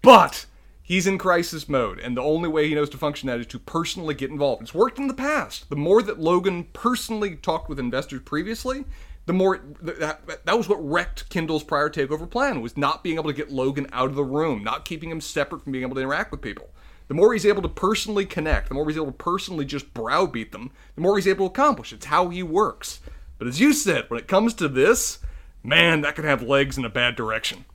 But 0.03 0.45
he's 0.87 1.05
in 1.05 1.17
crisis 1.17 1.67
mode, 1.67 1.99
and 1.99 2.15
the 2.15 2.21
only 2.21 2.47
way 2.47 2.67
he 2.67 2.73
knows 2.73 2.89
to 2.89 2.97
function 2.97 3.27
that 3.27 3.41
is 3.41 3.45
to 3.47 3.59
personally 3.59 4.15
get 4.15 4.31
involved. 4.31 4.61
It's 4.61 4.73
worked 4.73 4.97
in 4.97 5.07
the 5.07 5.13
past. 5.13 5.69
The 5.69 5.75
more 5.75 6.01
that 6.01 6.19
Logan 6.19 6.63
personally 6.71 7.35
talked 7.35 7.67
with 7.67 7.77
investors 7.77 8.21
previously, 8.23 8.85
the 9.25 9.33
more 9.33 9.59
that 9.81 10.45
that 10.45 10.57
was 10.57 10.69
what 10.69 10.77
wrecked 10.77 11.29
Kendall's 11.29 11.65
prior 11.65 11.89
takeover 11.89 12.29
plan 12.29 12.61
was 12.61 12.77
not 12.77 13.03
being 13.03 13.17
able 13.17 13.29
to 13.29 13.35
get 13.35 13.51
Logan 13.51 13.87
out 13.91 14.09
of 14.09 14.15
the 14.15 14.23
room, 14.23 14.63
not 14.63 14.85
keeping 14.85 15.11
him 15.11 15.19
separate 15.19 15.61
from 15.61 15.73
being 15.73 15.83
able 15.83 15.95
to 15.95 16.01
interact 16.01 16.31
with 16.31 16.41
people. 16.41 16.69
The 17.09 17.13
more 17.13 17.33
he's 17.33 17.45
able 17.45 17.61
to 17.61 17.69
personally 17.69 18.25
connect, 18.25 18.69
the 18.69 18.75
more 18.75 18.87
he's 18.87 18.95
able 18.95 19.07
to 19.07 19.11
personally 19.11 19.65
just 19.65 19.93
browbeat 19.93 20.53
them, 20.53 20.71
the 20.95 21.01
more 21.01 21.17
he's 21.17 21.27
able 21.27 21.49
to 21.49 21.51
accomplish. 21.51 21.91
It's 21.91 22.05
how 22.05 22.29
he 22.29 22.41
works. 22.41 23.01
But 23.37 23.49
as 23.49 23.59
you 23.59 23.73
said, 23.73 24.05
when 24.09 24.19
it 24.19 24.27
comes 24.27 24.53
to 24.55 24.69
this, 24.69 25.19
man, 25.63 26.01
that 26.01 26.15
could 26.15 26.25
have 26.25 26.41
legs 26.41 26.77
in 26.77 26.85
a 26.85 26.89
bad 26.89 27.17
direction. 27.17 27.65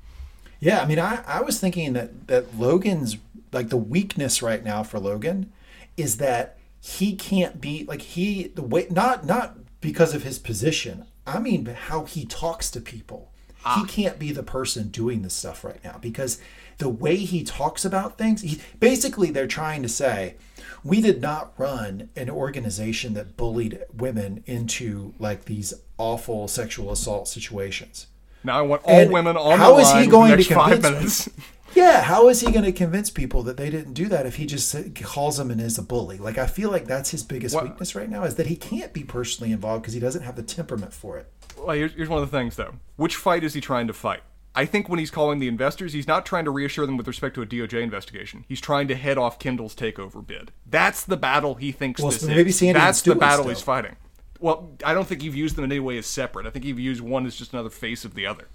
Yeah, 0.62 0.80
I 0.80 0.86
mean, 0.86 1.00
I, 1.00 1.24
I 1.26 1.42
was 1.42 1.58
thinking 1.58 1.92
that 1.94 2.28
that 2.28 2.56
Logan's 2.56 3.16
like 3.50 3.68
the 3.68 3.76
weakness 3.76 4.42
right 4.42 4.62
now 4.62 4.84
for 4.84 5.00
Logan 5.00 5.52
is 5.96 6.18
that 6.18 6.56
he 6.80 7.16
can't 7.16 7.60
be 7.60 7.84
like 7.88 8.00
he 8.00 8.44
the 8.44 8.62
way 8.62 8.86
not 8.88 9.26
not 9.26 9.56
because 9.80 10.14
of 10.14 10.22
his 10.22 10.38
position. 10.38 11.04
I 11.26 11.40
mean, 11.40 11.66
how 11.66 12.04
he 12.04 12.24
talks 12.24 12.70
to 12.70 12.80
people. 12.80 13.32
He 13.48 13.64
ah. 13.64 13.86
can't 13.88 14.20
be 14.20 14.30
the 14.30 14.44
person 14.44 14.88
doing 14.88 15.22
this 15.22 15.34
stuff 15.34 15.64
right 15.64 15.82
now 15.82 15.98
because 16.00 16.40
the 16.78 16.88
way 16.88 17.16
he 17.16 17.42
talks 17.42 17.84
about 17.84 18.16
things, 18.16 18.42
he 18.42 18.60
basically 18.78 19.32
they're 19.32 19.48
trying 19.48 19.82
to 19.82 19.88
say, 19.88 20.36
we 20.84 21.00
did 21.00 21.20
not 21.20 21.54
run 21.58 22.08
an 22.14 22.30
organization 22.30 23.14
that 23.14 23.36
bullied 23.36 23.80
women 23.92 24.44
into 24.46 25.14
like 25.18 25.46
these 25.46 25.74
awful 25.98 26.46
sexual 26.46 26.92
assault 26.92 27.26
situations. 27.26 28.06
Now 28.44 28.58
I 28.58 28.62
want 28.62 28.82
all 28.84 28.90
And 28.94 29.12
women 29.12 29.36
on 29.36 29.58
how 29.58 29.76
the 29.76 29.82
is 29.82 29.88
he 29.88 29.94
line 30.00 30.08
going 30.08 30.30
for 30.32 30.36
the 30.36 30.44
to 30.44 30.54
five 30.54 30.82
minutes. 30.82 31.28
Yeah, 31.74 32.02
how 32.02 32.28
is 32.28 32.40
he 32.42 32.52
going 32.52 32.66
to 32.66 32.72
convince 32.72 33.08
people 33.08 33.42
that 33.44 33.56
they 33.56 33.70
didn't 33.70 33.94
do 33.94 34.06
that 34.08 34.26
if 34.26 34.36
he 34.36 34.44
just 34.44 34.74
uh, 34.74 34.82
calls 35.02 35.38
them 35.38 35.50
and 35.50 35.58
is 35.58 35.78
a 35.78 35.82
bully? 35.82 36.18
Like, 36.18 36.36
I 36.36 36.46
feel 36.46 36.70
like 36.70 36.84
that's 36.84 37.08
his 37.12 37.22
biggest 37.22 37.54
Well- 37.54 37.64
weakness 37.64 37.94
right 37.94 38.10
now 38.10 38.24
is 38.24 38.34
that 38.34 38.46
he 38.48 38.56
can't 38.56 38.92
be 38.92 39.04
personally 39.04 39.52
involved 39.52 39.82
because 39.82 39.94
he 39.94 40.00
doesn't 40.00 40.20
have 40.22 40.36
the 40.36 40.42
temperament 40.42 40.92
for 40.92 41.16
it. 41.16 41.32
Well, 41.56 41.74
here's, 41.74 41.94
here's 41.94 42.10
one 42.10 42.22
of 42.22 42.30
the 42.30 42.36
things, 42.36 42.56
though. 42.56 42.74
Which 42.96 43.16
fight 43.16 43.42
is 43.42 43.54
he 43.54 43.62
trying 43.62 43.86
to 43.86 43.94
fight? 43.94 44.20
I 44.54 44.66
think 44.66 44.90
when 44.90 44.98
he's 44.98 45.10
calling 45.10 45.38
the 45.38 45.48
investors, 45.48 45.94
he's 45.94 46.06
not 46.06 46.26
trying 46.26 46.44
to 46.44 46.50
reassure 46.50 46.84
them 46.84 46.98
with 46.98 47.08
respect 47.08 47.36
to 47.36 47.42
a 47.42 47.46
DOJ 47.46 47.80
investigation. 47.80 48.44
He's 48.48 48.60
trying 48.60 48.86
to 48.88 48.94
head 48.94 49.16
off 49.16 49.38
Kendall's 49.38 49.74
takeover 49.74 50.26
bid. 50.26 50.52
That's 50.66 51.02
the 51.04 51.16
battle 51.16 51.54
he 51.54 51.72
thinks 51.72 52.02
Well, 52.02 52.10
this 52.10 52.22
maybe 52.22 52.50
is. 52.50 52.58
Sandy 52.58 52.74
That's 52.74 53.00
the 53.00 53.14
battle 53.14 53.44
still. 53.44 53.54
he's 53.54 53.62
fighting. 53.62 53.96
Well, 54.42 54.72
I 54.84 54.92
don't 54.92 55.06
think 55.06 55.22
you've 55.22 55.36
used 55.36 55.56
them 55.56 55.64
in 55.64 55.72
any 55.72 55.80
way 55.80 55.96
as 55.98 56.06
separate. 56.06 56.46
I 56.46 56.50
think 56.50 56.64
you've 56.64 56.78
used 56.80 57.00
one 57.00 57.24
as 57.26 57.36
just 57.36 57.52
another 57.52 57.70
face 57.70 58.04
of 58.04 58.14
the 58.14 58.26
other. 58.26 58.48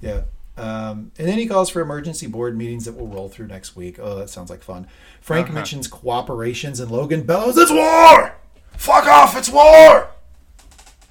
Yeah. 0.00 0.22
Um, 0.56 1.12
and 1.18 1.28
then 1.28 1.38
he 1.38 1.46
calls 1.46 1.70
for 1.70 1.80
emergency 1.80 2.26
board 2.26 2.56
meetings 2.56 2.84
that 2.86 2.96
will 2.96 3.06
roll 3.08 3.28
through 3.28 3.46
next 3.48 3.76
week. 3.76 3.98
Oh, 4.00 4.16
that 4.16 4.30
sounds 4.30 4.48
like 4.50 4.62
fun. 4.62 4.86
Frank 5.20 5.46
Uh-huh. 5.46 5.54
mentions 5.54 5.88
cooperations 5.88 6.80
and 6.80 6.90
Logan 6.90 7.22
bellows, 7.24 7.56
It's 7.58 7.70
war! 7.70 8.36
Fuck 8.76 9.06
off! 9.06 9.36
It's 9.36 9.48
war! 9.50 10.10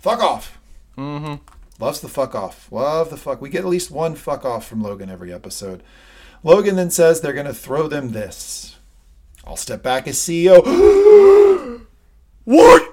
Fuck 0.02 0.22
off. 0.22 0.58
Mm-hmm. 0.98 1.36
Loves 1.84 2.02
the 2.02 2.08
fuck 2.10 2.34
off. 2.34 2.72
Love 2.72 3.10
the 3.10 3.18
fuck. 3.18 3.42
We 3.42 3.50
get 3.50 3.60
at 3.60 3.66
least 3.68 3.92
one 3.92 4.16
fuck 4.16 4.44
off 4.46 4.68
from 4.68 4.82
Logan 4.82 5.10
every 5.10 5.32
episode. 5.34 5.84
Logan 6.44 6.76
then 6.76 6.90
says 6.92 7.20
they're 7.22 7.34
going 7.34 7.46
to 7.46 7.54
throw 7.54 7.88
them 7.88 8.12
this. 8.14 8.78
I'll 9.46 9.56
step 9.58 9.84
back 9.84 10.08
as 10.08 10.18
CEO. 10.18 10.64
What? 12.46 12.87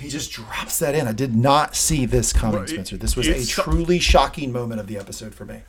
He 0.00 0.08
just 0.08 0.32
drops 0.32 0.78
that 0.78 0.94
in. 0.94 1.06
I 1.06 1.12
did 1.12 1.36
not 1.36 1.76
see 1.76 2.06
this 2.06 2.32
coming, 2.32 2.66
Spencer. 2.66 2.96
This 2.96 3.16
was 3.16 3.28
a 3.28 3.46
truly 3.46 3.98
shocking 3.98 4.50
moment 4.50 4.80
of 4.80 4.86
the 4.86 4.96
episode 4.96 5.34
for 5.34 5.44
me. 5.44 5.62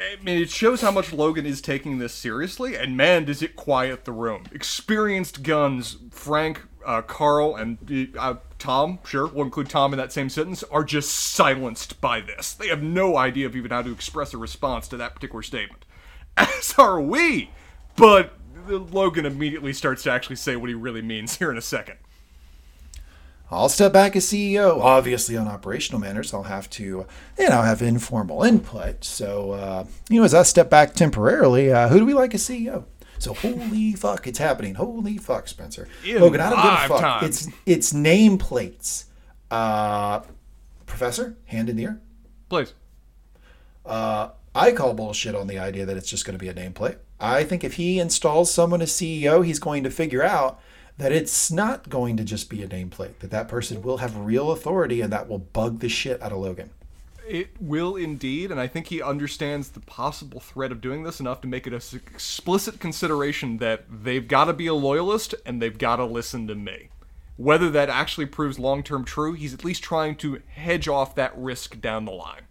I 0.00 0.22
mean, 0.22 0.42
it 0.42 0.50
shows 0.50 0.80
how 0.80 0.90
much 0.90 1.12
Logan 1.12 1.46
is 1.46 1.60
taking 1.60 1.98
this 1.98 2.14
seriously, 2.14 2.74
and 2.74 2.96
man, 2.96 3.26
does 3.26 3.42
it 3.42 3.54
quiet 3.54 4.06
the 4.06 4.12
room. 4.12 4.44
Experienced 4.50 5.42
guns, 5.42 5.98
Frank, 6.10 6.62
uh, 6.86 7.02
Carl, 7.02 7.54
and 7.54 8.08
uh, 8.18 8.36
Tom, 8.58 8.98
sure, 9.04 9.26
we'll 9.26 9.44
include 9.44 9.68
Tom 9.68 9.92
in 9.92 9.98
that 9.98 10.12
same 10.12 10.30
sentence, 10.30 10.62
are 10.64 10.84
just 10.84 11.10
silenced 11.10 12.00
by 12.00 12.22
this. 12.22 12.54
They 12.54 12.68
have 12.68 12.82
no 12.82 13.18
idea 13.18 13.46
of 13.46 13.54
even 13.54 13.70
how 13.70 13.82
to 13.82 13.92
express 13.92 14.32
a 14.32 14.38
response 14.38 14.88
to 14.88 14.96
that 14.96 15.14
particular 15.14 15.42
statement. 15.42 15.84
As 16.36 16.74
are 16.78 17.00
we! 17.00 17.50
But 17.94 18.32
Logan 18.68 19.26
immediately 19.26 19.74
starts 19.74 20.02
to 20.04 20.10
actually 20.10 20.36
say 20.36 20.56
what 20.56 20.70
he 20.70 20.74
really 20.74 21.02
means 21.02 21.36
here 21.36 21.50
in 21.50 21.58
a 21.58 21.62
second. 21.62 21.98
I'll 23.50 23.68
step 23.68 23.92
back 23.92 24.14
as 24.14 24.24
CEO. 24.26 24.80
Obviously, 24.80 25.36
on 25.36 25.48
operational 25.48 26.00
matters, 26.00 26.32
I'll 26.32 26.44
have 26.44 26.70
to, 26.70 26.82
you 27.38 27.48
know, 27.48 27.62
have 27.62 27.82
informal 27.82 28.44
input. 28.44 29.04
So, 29.04 29.52
uh, 29.52 29.84
you 30.08 30.20
know, 30.20 30.24
as 30.24 30.34
I 30.34 30.44
step 30.44 30.70
back 30.70 30.94
temporarily, 30.94 31.72
uh, 31.72 31.88
who 31.88 31.98
do 31.98 32.06
we 32.06 32.14
like 32.14 32.34
as 32.34 32.42
CEO? 32.42 32.84
So, 33.18 33.34
holy 33.34 33.92
fuck, 33.94 34.26
it's 34.26 34.38
happening. 34.38 34.76
Holy 34.76 35.18
fuck, 35.18 35.48
Spencer. 35.48 35.88
In 36.06 36.20
Logan, 36.20 36.40
I 36.40 36.50
don't 36.50 36.62
give 36.62 36.72
a 36.72 36.88
fuck. 36.88 37.00
times. 37.00 37.46
It's 37.46 37.56
it's 37.66 37.92
nameplates. 37.92 39.04
Uh, 39.50 40.20
Professor, 40.86 41.36
hand 41.46 41.68
in 41.68 41.76
the 41.76 41.84
air. 41.84 42.00
Please. 42.48 42.72
I 44.54 44.72
call 44.72 44.94
bullshit 44.94 45.34
on 45.34 45.46
the 45.46 45.58
idea 45.58 45.86
that 45.86 45.96
it's 45.96 46.08
just 46.08 46.24
going 46.24 46.38
to 46.38 46.42
be 46.42 46.48
a 46.48 46.54
nameplate. 46.54 46.96
I 47.20 47.44
think 47.44 47.62
if 47.62 47.74
he 47.74 48.00
installs 48.00 48.50
someone 48.52 48.82
as 48.82 48.90
CEO, 48.90 49.44
he's 49.44 49.58
going 49.58 49.84
to 49.84 49.90
figure 49.90 50.22
out 50.22 50.60
that 51.00 51.12
it's 51.12 51.50
not 51.50 51.88
going 51.88 52.18
to 52.18 52.24
just 52.24 52.50
be 52.50 52.62
a 52.62 52.68
nameplate. 52.68 53.18
That 53.20 53.30
that 53.30 53.48
person 53.48 53.80
will 53.80 53.96
have 53.98 54.18
real 54.18 54.50
authority, 54.52 55.00
and 55.00 55.10
that 55.10 55.30
will 55.30 55.38
bug 55.38 55.78
the 55.78 55.88
shit 55.88 56.20
out 56.20 56.30
of 56.30 56.38
Logan. 56.38 56.68
It 57.26 57.48
will 57.58 57.96
indeed, 57.96 58.50
and 58.50 58.60
I 58.60 58.66
think 58.66 58.88
he 58.88 59.00
understands 59.00 59.70
the 59.70 59.80
possible 59.80 60.40
threat 60.40 60.70
of 60.70 60.82
doing 60.82 61.02
this 61.02 61.18
enough 61.18 61.40
to 61.40 61.48
make 61.48 61.66
it 61.66 61.72
a 61.72 61.76
s- 61.76 61.94
explicit 61.94 62.80
consideration 62.80 63.56
that 63.58 63.84
they've 63.88 64.28
got 64.28 64.44
to 64.44 64.52
be 64.52 64.66
a 64.66 64.74
loyalist 64.74 65.34
and 65.46 65.62
they've 65.62 65.78
got 65.78 65.96
to 65.96 66.04
listen 66.04 66.46
to 66.48 66.54
me. 66.54 66.90
Whether 67.38 67.70
that 67.70 67.88
actually 67.88 68.26
proves 68.26 68.58
long 68.58 68.82
term 68.82 69.06
true, 69.06 69.32
he's 69.32 69.54
at 69.54 69.64
least 69.64 69.82
trying 69.82 70.16
to 70.16 70.42
hedge 70.48 70.86
off 70.86 71.14
that 71.14 71.32
risk 71.34 71.80
down 71.80 72.04
the 72.04 72.12
line. 72.12 72.42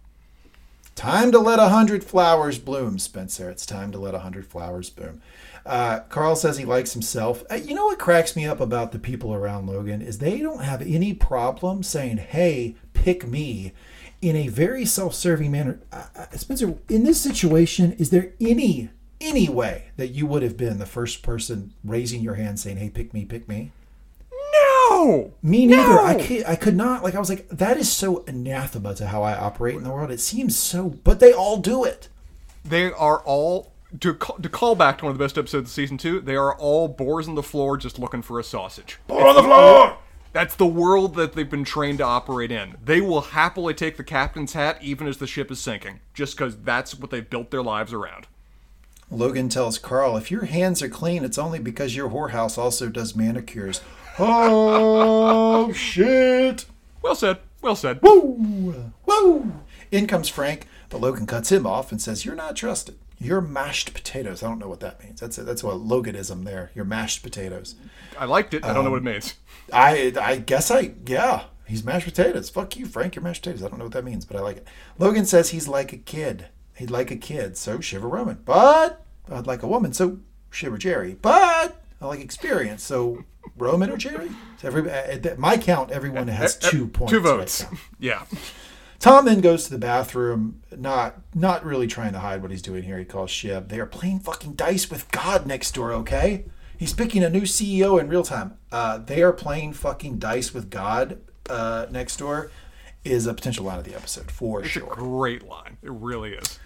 Time 0.96 1.30
to 1.30 1.38
let 1.38 1.60
a 1.60 1.68
hundred 1.68 2.02
flowers 2.02 2.58
bloom, 2.58 2.98
Spencer. 2.98 3.48
It's 3.48 3.64
time 3.64 3.92
to 3.92 3.98
let 3.98 4.14
a 4.14 4.18
hundred 4.18 4.46
flowers 4.46 4.90
bloom. 4.90 5.22
Uh, 5.66 6.00
Carl 6.08 6.36
says 6.36 6.56
he 6.56 6.64
likes 6.64 6.92
himself. 6.92 7.44
Uh, 7.50 7.54
you 7.56 7.74
know 7.74 7.86
what 7.86 7.98
cracks 7.98 8.34
me 8.34 8.46
up 8.46 8.60
about 8.60 8.92
the 8.92 8.98
people 8.98 9.34
around 9.34 9.66
Logan 9.66 10.00
is 10.02 10.18
they 10.18 10.38
don't 10.38 10.62
have 10.64 10.82
any 10.82 11.12
problem 11.14 11.82
saying, 11.82 12.16
"Hey, 12.18 12.76
pick 12.94 13.26
me," 13.26 13.72
in 14.22 14.36
a 14.36 14.48
very 14.48 14.84
self-serving 14.84 15.50
manner. 15.50 15.80
Uh, 15.92 16.04
uh, 16.16 16.26
Spencer, 16.36 16.74
in 16.88 17.04
this 17.04 17.20
situation, 17.20 17.92
is 17.92 18.10
there 18.10 18.32
any 18.40 18.90
any 19.20 19.48
way 19.50 19.84
that 19.98 20.08
you 20.08 20.26
would 20.26 20.42
have 20.42 20.56
been 20.56 20.78
the 20.78 20.86
first 20.86 21.22
person 21.22 21.74
raising 21.84 22.22
your 22.22 22.34
hand 22.34 22.58
saying, 22.58 22.78
"Hey, 22.78 22.88
pick 22.88 23.12
me, 23.12 23.24
pick 23.24 23.46
me"? 23.48 23.72
No! 24.90 25.32
Me 25.42 25.66
neither. 25.66 26.00
I 26.00 26.14
No! 26.14 26.24
could, 26.24 26.44
I 26.46 26.56
could 26.56 26.76
not. 26.76 27.02
Like 27.04 27.14
I 27.14 27.18
was 27.18 27.28
like, 27.28 27.48
that 27.48 27.76
is 27.76 27.90
so 27.92 28.24
anathema 28.26 28.94
to 28.96 29.06
how 29.08 29.22
I 29.22 29.36
operate 29.36 29.76
in 29.76 29.84
the 29.84 29.90
world. 29.90 30.10
It 30.10 30.20
seems 30.20 30.56
so, 30.56 30.88
but 31.04 31.20
they 31.20 31.32
all 31.32 31.58
do 31.58 31.84
it. 31.84 32.08
They 32.64 32.90
are 32.90 33.18
all. 33.20 33.69
To, 33.98 34.14
ca- 34.14 34.36
to 34.36 34.48
call 34.48 34.76
back 34.76 34.98
to 34.98 35.04
one 35.04 35.12
of 35.12 35.18
the 35.18 35.24
best 35.24 35.36
episodes 35.36 35.68
of 35.68 35.74
season 35.74 35.98
two, 35.98 36.20
they 36.20 36.36
are 36.36 36.54
all 36.54 36.86
boars 36.86 37.26
on 37.26 37.34
the 37.34 37.42
floor 37.42 37.76
just 37.76 37.98
looking 37.98 38.22
for 38.22 38.38
a 38.38 38.44
sausage. 38.44 38.98
on 39.08 39.34
the 39.34 39.42
floor. 39.42 39.98
That's 40.32 40.54
the 40.54 40.66
world 40.66 41.16
that 41.16 41.32
they've 41.32 41.50
been 41.50 41.64
trained 41.64 41.98
to 41.98 42.04
operate 42.04 42.52
in. 42.52 42.76
They 42.84 43.00
will 43.00 43.20
happily 43.20 43.74
take 43.74 43.96
the 43.96 44.04
captain's 44.04 44.52
hat 44.52 44.78
even 44.80 45.08
as 45.08 45.16
the 45.16 45.26
ship 45.26 45.50
is 45.50 45.58
sinking, 45.58 45.98
just 46.14 46.36
because 46.36 46.56
that's 46.58 46.94
what 46.94 47.10
they've 47.10 47.28
built 47.28 47.50
their 47.50 47.64
lives 47.64 47.92
around. 47.92 48.28
Logan 49.10 49.48
tells 49.48 49.76
Carl, 49.76 50.16
if 50.16 50.30
your 50.30 50.44
hands 50.44 50.82
are 50.82 50.88
clean, 50.88 51.24
it's 51.24 51.36
only 51.38 51.58
because 51.58 51.96
your 51.96 52.10
whorehouse 52.10 52.56
also 52.56 52.88
does 52.88 53.16
manicures. 53.16 53.80
Oh, 54.20 55.72
shit. 55.74 56.64
Well 57.02 57.16
said. 57.16 57.38
Well 57.60 57.74
said. 57.74 58.00
Woo! 58.02 58.92
Woo! 59.06 59.52
In 59.90 60.06
comes 60.06 60.28
Frank, 60.28 60.68
but 60.90 61.00
Logan 61.00 61.26
cuts 61.26 61.50
him 61.50 61.66
off 61.66 61.90
and 61.90 62.00
says, 62.00 62.24
You're 62.24 62.36
not 62.36 62.54
trusted. 62.54 62.96
You're 63.20 63.42
mashed 63.42 63.92
potatoes. 63.92 64.42
I 64.42 64.48
don't 64.48 64.58
know 64.58 64.68
what 64.68 64.80
that 64.80 65.02
means. 65.04 65.20
That's 65.20 65.36
a, 65.36 65.44
that's 65.44 65.62
a 65.62 65.66
Loganism 65.66 66.44
there. 66.44 66.70
You're 66.74 66.86
mashed 66.86 67.22
potatoes. 67.22 67.74
I 68.18 68.24
liked 68.24 68.54
it. 68.54 68.64
I 68.64 68.72
don't 68.72 68.84
know 68.84 68.90
what 68.90 69.02
it 69.02 69.06
um, 69.06 69.12
means. 69.12 69.34
I 69.72 70.12
I 70.20 70.36
guess 70.38 70.70
I 70.70 70.92
yeah. 71.06 71.44
He's 71.66 71.84
mashed 71.84 72.06
potatoes. 72.06 72.50
Fuck 72.50 72.76
you, 72.76 72.86
Frank. 72.86 73.14
You're 73.14 73.22
mashed 73.22 73.42
potatoes. 73.42 73.62
I 73.62 73.68
don't 73.68 73.78
know 73.78 73.84
what 73.84 73.92
that 73.92 74.04
means, 74.04 74.24
but 74.24 74.36
I 74.36 74.40
like 74.40 74.56
it. 74.56 74.68
Logan 74.98 75.26
says 75.26 75.50
he's 75.50 75.68
like 75.68 75.92
a 75.92 75.98
kid. 75.98 76.46
He'd 76.74 76.90
like 76.90 77.10
a 77.10 77.16
kid, 77.16 77.56
so 77.58 77.78
Shiv 77.78 78.04
or 78.04 78.08
Roman. 78.08 78.38
But 78.44 79.04
I'd 79.30 79.46
like 79.46 79.62
a 79.62 79.68
woman, 79.68 79.92
so 79.92 80.18
shiver 80.50 80.78
Gerri. 80.78 81.16
But 81.20 81.80
I 82.00 82.06
like 82.06 82.20
experience, 82.20 82.82
so 82.82 83.24
Roman 83.56 83.90
or 83.90 83.96
Gerri. 83.96 84.34
So 84.58 84.68
every 84.68 84.90
uh, 84.90 84.94
at 84.94 85.38
my 85.38 85.56
count, 85.58 85.90
everyone 85.90 86.28
has 86.28 86.56
two 86.56 86.88
points. 86.88 87.12
Two 87.12 87.20
votes. 87.20 87.62
now. 87.62 87.78
yeah. 88.00 88.22
Tom 89.00 89.24
then 89.24 89.40
goes 89.40 89.64
to 89.64 89.70
the 89.70 89.78
bathroom, 89.78 90.62
not 90.76 91.16
not 91.34 91.64
really 91.64 91.86
trying 91.86 92.12
to 92.12 92.18
hide 92.20 92.42
what 92.42 92.50
he's 92.50 92.62
doing 92.62 92.82
here. 92.84 92.98
He 92.98 93.04
calls 93.04 93.30
Shiv. 93.30 93.68
They 93.68 93.80
are 93.80 93.86
playing 93.86 94.20
fucking 94.20 94.52
dice 94.52 94.90
with 94.90 95.10
God 95.10 95.46
next 95.46 95.72
door, 95.74 95.90
okay? 95.92 96.44
He's 96.78 96.92
picking 96.92 97.24
a 97.24 97.30
new 97.30 97.42
CEO 97.42 97.98
in 97.98 98.08
real 98.08 98.22
time. 98.22 98.58
Uh, 98.70 98.98
they 98.98 99.22
are 99.22 99.32
playing 99.32 99.72
fucking 99.72 100.18
dice 100.18 100.54
with 100.54 100.70
God 100.70 101.18
uh, 101.48 101.86
next 101.90 102.18
door 102.18 102.50
is 103.04 103.26
a 103.26 103.32
potential 103.34 103.64
line 103.64 103.78
of 103.78 103.84
the 103.84 103.94
episode 103.94 104.30
for 104.30 104.60
It's 104.60 104.68
a 104.68 104.72
sure. 104.80 104.88
great 104.88 105.42
line. 105.48 105.78
It 105.82 105.90
really 105.90 106.34
is. 106.34 106.58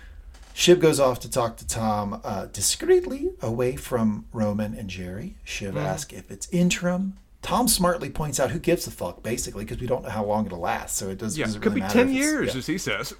Shiv 0.52 0.78
goes 0.80 1.00
off 1.00 1.18
to 1.20 1.30
talk 1.30 1.56
to 1.58 1.66
Tom 1.66 2.20
uh, 2.22 2.46
discreetly 2.46 3.30
away 3.42 3.76
from 3.76 4.26
Roman 4.32 4.74
and 4.74 4.88
Gerri. 4.90 5.34
Shiv 5.44 5.76
asks 5.76 6.12
if 6.12 6.30
it's 6.30 6.48
interim. 6.50 7.16
Tom 7.44 7.68
smartly 7.68 8.10
points 8.10 8.40
out 8.40 8.50
who 8.50 8.58
gives 8.58 8.86
a 8.88 8.90
fuck, 8.90 9.22
basically, 9.22 9.64
because 9.64 9.78
we 9.80 9.86
don't 9.86 10.02
know 10.02 10.08
how 10.10 10.24
long 10.24 10.46
it'll 10.46 10.58
last. 10.58 10.96
So 10.96 11.08
it 11.10 11.18
doesn't, 11.18 11.38
Yeah. 11.38 11.44
doesn't 11.46 11.60
Could 11.60 11.74
really 11.74 11.86
be 11.86 11.92
10 11.92 12.12
years, 12.12 12.52
yeah. 12.54 12.58
as 12.58 12.66
he 12.66 12.78
says. 12.78 13.14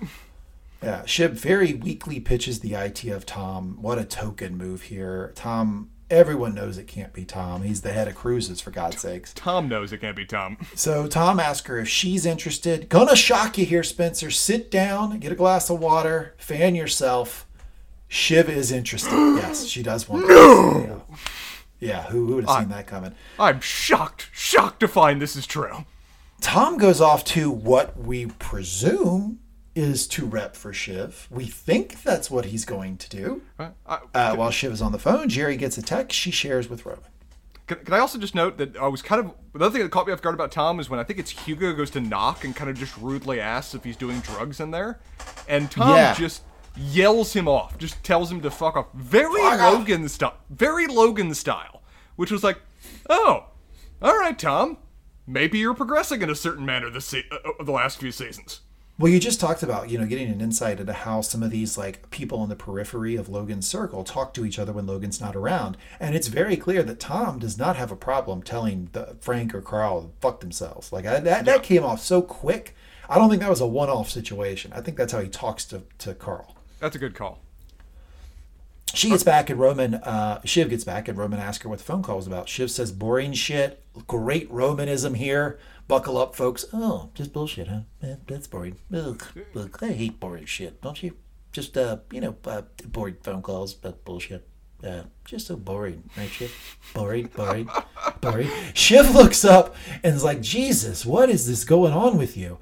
Yeah, 0.82 1.04
Shiv 1.06 1.32
very 1.32 1.74
weakly 1.74 2.20
pitches 2.20 2.60
the 2.60 2.74
idea 2.74 3.14
of 3.14 3.24
Tom. 3.24 3.78
What 3.80 3.98
a 3.98 4.04
token 4.04 4.56
move 4.58 4.82
here. 4.82 5.32
Tom, 5.34 5.90
everyone 6.10 6.54
knows 6.54 6.76
it 6.76 6.86
can't 6.86 7.12
be 7.12 7.24
Tom. 7.24 7.62
He's 7.62 7.80
the 7.82 7.92
head 7.92 8.06
of 8.08 8.14
cruises, 8.14 8.60
for 8.60 8.70
God's 8.70 9.00
sakes. 9.00 9.32
Tom 9.34 9.68
knows 9.68 9.92
it 9.92 10.00
can't 10.02 10.16
be 10.16 10.26
Tom. 10.26 10.58
So 10.74 11.06
Tom 11.06 11.38
asks 11.40 11.66
her 11.68 11.78
if 11.78 11.88
she's 11.88 12.26
interested. 12.26 12.88
Gonna 12.90 13.16
shock 13.16 13.56
you 13.56 13.64
here, 13.64 13.82
Spencer. 13.82 14.30
Sit 14.30 14.70
down, 14.70 15.18
get 15.20 15.32
a 15.32 15.36
glass 15.36 15.70
of 15.70 15.80
water, 15.80 16.34
fan 16.38 16.74
yourself. 16.74 17.46
Shiv 18.08 18.48
is 18.50 18.70
interested. 18.70 19.10
yes, 19.36 19.66
she 19.66 19.82
does 19.82 20.08
want 20.08 20.26
to. 20.26 21.00
Yeah, 21.80 22.04
who, 22.04 22.26
who 22.26 22.34
would 22.36 22.48
have 22.48 22.60
seen 22.60 22.68
that 22.70 22.86
coming? 22.86 23.14
I'm 23.38 23.60
shocked, 23.60 24.28
shocked 24.32 24.80
to 24.80 24.88
find 24.88 25.20
this 25.20 25.36
is 25.36 25.46
true. 25.46 25.84
Tom 26.40 26.78
goes 26.78 27.00
off 27.00 27.24
to 27.26 27.50
what 27.50 27.96
we 27.98 28.26
presume 28.26 29.40
is 29.74 30.06
to 30.06 30.24
rep 30.24 30.54
for 30.56 30.72
Shiv. 30.72 31.26
We 31.30 31.46
think 31.46 32.02
that's 32.02 32.30
what 32.30 32.46
he's 32.46 32.64
going 32.64 32.96
to 32.98 33.08
do. 33.10 33.42
Uh, 33.58 33.70
I- 33.86 33.98
Uh, 34.14 34.36
while 34.36 34.50
Shiv 34.50 34.72
is 34.72 34.80
on 34.80 34.92
the 34.92 34.98
phone, 34.98 35.28
Gerri 35.28 35.58
gets 35.58 35.76
a 35.78 35.82
text 35.82 36.16
she 36.18 36.30
shares 36.30 36.70
with 36.70 36.86
Roman. 36.86 37.02
Can, 37.66 37.78
can 37.78 37.94
I 37.94 37.98
also 37.98 38.18
just 38.18 38.34
note 38.34 38.58
that 38.58 38.76
I 38.76 38.86
was 38.88 39.00
kind 39.02 39.24
of 39.24 39.32
another 39.54 39.72
thing 39.72 39.82
that 39.82 39.90
caught 39.90 40.06
me 40.06 40.12
off 40.12 40.20
guard 40.22 40.34
about 40.34 40.52
Tom 40.52 40.78
is 40.80 40.88
when 40.90 41.00
I 41.00 41.02
think 41.04 41.18
it's 41.18 41.30
Hugo 41.30 41.72
goes 41.72 41.90
to 41.92 42.00
knock 42.00 42.44
and 42.44 42.54
kind 42.54 42.68
of 42.70 42.76
just 42.78 42.96
rudely 42.98 43.40
asks 43.40 43.74
if 43.74 43.82
he's 43.84 43.96
doing 43.96 44.20
drugs 44.20 44.60
in 44.60 44.70
there, 44.70 45.00
and 45.48 45.70
Tom 45.70 45.88
Yeah. 45.96 46.14
just 46.14 46.42
yells 46.76 47.32
him 47.32 47.48
off, 47.48 47.78
just 47.78 48.02
tells 48.02 48.30
him 48.30 48.40
to 48.42 48.50
fuck 48.50 48.76
off. 48.76 48.86
Very 48.94 49.40
Fuck 49.40 49.60
off. 49.60 49.74
Logan 49.74 50.08
style, 50.08 50.36
very 50.50 50.86
Logan 50.86 51.34
style, 51.34 51.82
which 52.16 52.30
was 52.30 52.44
like, 52.44 52.60
oh, 53.08 53.46
all 54.02 54.18
right, 54.18 54.38
Tom, 54.38 54.78
maybe 55.26 55.58
you're 55.58 55.74
progressing 55.74 56.22
in 56.22 56.30
a 56.30 56.34
certain 56.34 56.66
manner 56.66 56.90
this 56.90 57.06
se- 57.06 57.26
uh, 57.30 57.36
uh, 57.48 57.64
the 57.64 57.72
last 57.72 57.98
few 57.98 58.12
seasons. 58.12 58.60
Well, 58.96 59.10
you 59.10 59.18
just 59.18 59.40
talked 59.40 59.64
about, 59.64 59.90
you 59.90 59.98
know, 59.98 60.06
getting 60.06 60.28
an 60.28 60.40
insight 60.40 60.78
into 60.78 60.92
how 60.92 61.20
some 61.20 61.42
of 61.42 61.50
these 61.50 61.76
like 61.76 62.10
people 62.10 62.44
in 62.44 62.48
the 62.48 62.54
periphery 62.54 63.16
of 63.16 63.28
Logan's 63.28 63.66
circle 63.66 64.04
talk 64.04 64.32
to 64.34 64.44
each 64.44 64.56
other 64.56 64.72
when 64.72 64.86
Logan's 64.86 65.20
not 65.20 65.34
around. 65.34 65.76
And 65.98 66.14
it's 66.14 66.28
very 66.28 66.56
clear 66.56 66.84
that 66.84 67.00
Tom 67.00 67.40
does 67.40 67.58
not 67.58 67.74
have 67.74 67.90
a 67.90 67.96
problem 67.96 68.40
telling 68.42 68.90
the, 68.92 69.16
Frank 69.20 69.52
or 69.52 69.60
Carl 69.60 70.02
to 70.02 70.08
fuck 70.20 70.38
themselves. 70.38 70.92
Like 70.92 71.06
I, 71.06 71.18
that, 71.18 71.44
that 71.44 71.64
came 71.64 71.82
off 71.82 72.00
so 72.00 72.22
quick. 72.22 72.76
I 73.08 73.18
don't 73.18 73.28
think 73.28 73.42
that 73.42 73.50
was 73.50 73.60
a 73.60 73.66
one-off 73.66 74.10
situation. 74.10 74.72
I 74.72 74.80
think 74.80 74.96
that's 74.96 75.12
how 75.12 75.20
he 75.20 75.28
talks 75.28 75.64
to, 75.66 75.82
to 75.98 76.14
Carl. 76.14 76.53
That's 76.80 76.96
a 76.96 76.98
good 76.98 77.14
call. 77.14 77.40
She 78.94 79.08
gets 79.10 79.24
back 79.24 79.50
and 79.50 79.58
Roman, 79.58 79.94
uh, 79.94 80.40
Shiv 80.44 80.70
gets 80.70 80.84
back 80.84 81.08
and 81.08 81.18
Roman 81.18 81.40
asks 81.40 81.64
her 81.64 81.68
what 81.68 81.78
the 81.78 81.84
phone 81.84 82.02
call 82.02 82.16
was 82.16 82.28
about. 82.28 82.48
Shiv 82.48 82.70
says, 82.70 82.92
boring 82.92 83.32
shit. 83.32 83.82
Great 84.06 84.48
Romanism 84.50 85.14
here. 85.14 85.58
Buckle 85.88 86.16
up, 86.16 86.36
folks. 86.36 86.64
Oh, 86.72 87.10
just 87.14 87.32
bullshit, 87.32 87.68
huh? 87.68 87.80
Eh, 88.02 88.14
that's 88.26 88.46
boring. 88.46 88.76
Ugh, 88.94 89.22
ugh, 89.56 89.78
I 89.82 89.88
hate 89.88 90.20
boring 90.20 90.46
shit, 90.46 90.80
don't 90.80 91.02
you? 91.02 91.16
Just, 91.52 91.76
uh, 91.76 91.98
you 92.10 92.20
know, 92.20 92.36
uh, 92.44 92.62
boring 92.86 93.16
phone 93.22 93.42
calls, 93.42 93.74
but 93.74 94.04
bullshit. 94.04 94.46
Uh, 94.82 95.02
just 95.24 95.46
so 95.46 95.56
boring, 95.56 96.04
right, 96.16 96.28
Shiv? 96.28 96.52
Boring, 96.94 97.26
boring, 97.34 97.68
boring. 98.20 98.50
Shiv 98.74 99.14
looks 99.14 99.44
up 99.44 99.74
and 100.02 100.14
is 100.14 100.24
like, 100.24 100.40
Jesus, 100.40 101.06
what 101.06 101.30
is 101.30 101.46
this 101.46 101.64
going 101.64 101.92
on 101.92 102.18
with 102.18 102.36
you? 102.36 102.58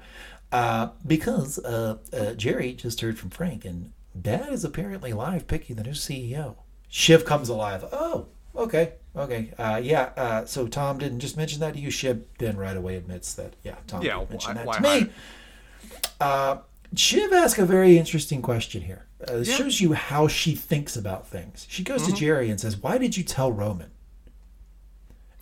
Uh, 0.51 0.89
because 1.05 1.59
uh, 1.59 1.97
uh, 2.13 2.33
Gerri 2.35 2.77
just 2.77 3.01
heard 3.01 3.17
from 3.19 3.29
Frank, 3.29 3.65
and 3.65 3.91
Dad 4.19 4.51
is 4.53 4.63
apparently 4.63 5.13
live 5.13 5.47
picking 5.47 5.75
the 5.75 5.83
new 5.83 5.91
CEO. 5.91 6.55
Shiv 6.87 7.25
comes 7.25 7.49
alive. 7.49 7.83
Oh, 7.91 8.27
okay, 8.55 8.93
okay, 9.15 9.51
uh, 9.57 9.79
yeah. 9.83 10.11
Uh, 10.15 10.45
so 10.45 10.67
Tom 10.67 10.99
didn't 10.99 11.19
just 11.19 11.35
mention 11.37 11.59
that 11.61 11.73
to 11.73 11.79
you. 11.79 11.89
Shiv 11.89 12.23
then 12.37 12.55
right 12.57 12.77
away 12.77 12.95
admits 12.95 13.33
that 13.33 13.53
yeah, 13.63 13.75
Tom 13.87 14.03
Yeah, 14.03 14.19
did 14.19 14.29
mention 14.29 14.49
why- 14.49 14.53
that 14.55 14.83
why 14.83 14.99
to 14.99 15.05
me. 15.05 15.11
Uh, 16.21 16.57
Shiv 16.95 17.33
asks 17.33 17.57
a 17.59 17.65
very 17.65 17.97
interesting 17.97 18.41
question 18.43 18.83
here. 18.83 19.05
Uh, 19.27 19.37
it 19.37 19.47
Yeah. 19.47 19.55
shows 19.55 19.81
you 19.81 19.93
how 19.93 20.27
she 20.27 20.53
thinks 20.53 20.95
about 20.95 21.27
things. 21.27 21.65
She 21.69 21.83
goes 21.83 22.03
Mm-hmm. 22.03 22.13
to 22.15 22.25
Gerri 22.25 22.49
and 22.51 22.59
says, 22.61 22.77
"Why 22.77 22.97
did 22.99 23.17
you 23.17 23.23
tell 23.23 23.51
Roman?" 23.51 23.89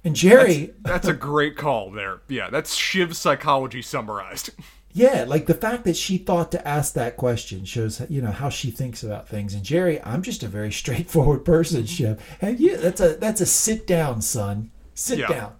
And 0.04 0.16
Gerri, 0.16 0.74
That's 0.82 1.08
a 1.08 1.14
great 1.14 1.58
call 1.58 1.92
there. 1.92 2.22
Yeah, 2.28 2.50
that's 2.50 2.76
Shiv's 2.76 3.18
psychology 3.18 3.82
summarized. 3.82 4.52
yeah, 4.94 5.26
like 5.28 5.46
the 5.46 5.54
fact 5.54 5.84
that 5.86 5.96
she 5.96 6.18
thought 6.18 6.52
to 6.52 6.68
ask 6.68 6.94
that 6.94 7.18
question 7.18 7.66
shows 7.66 8.02
you 8.10 8.22
know 8.22 8.32
how 8.32 8.50
she 8.50 8.72
thinks 8.72 9.04
about 9.04 9.28
things. 9.28 9.54
And 9.54 9.64
Gerri, 9.64 10.02
I'm 10.04 10.22
just 10.22 10.44
a 10.44 10.48
very 10.48 10.72
straightforward 10.82 11.46
person, 11.46 11.84
mm-hmm. 11.84 11.86
Shiv. 11.88 12.38
And 12.42 12.60
yeah, 12.60 12.78
that's 12.78 13.02
a 13.02 13.16
that's 13.16 13.42
a 13.42 13.46
sit 13.46 13.88
down, 13.88 14.22
son. 14.22 14.72
Sit 14.94 15.20
Yeah. 15.20 15.28
down. 15.28 15.54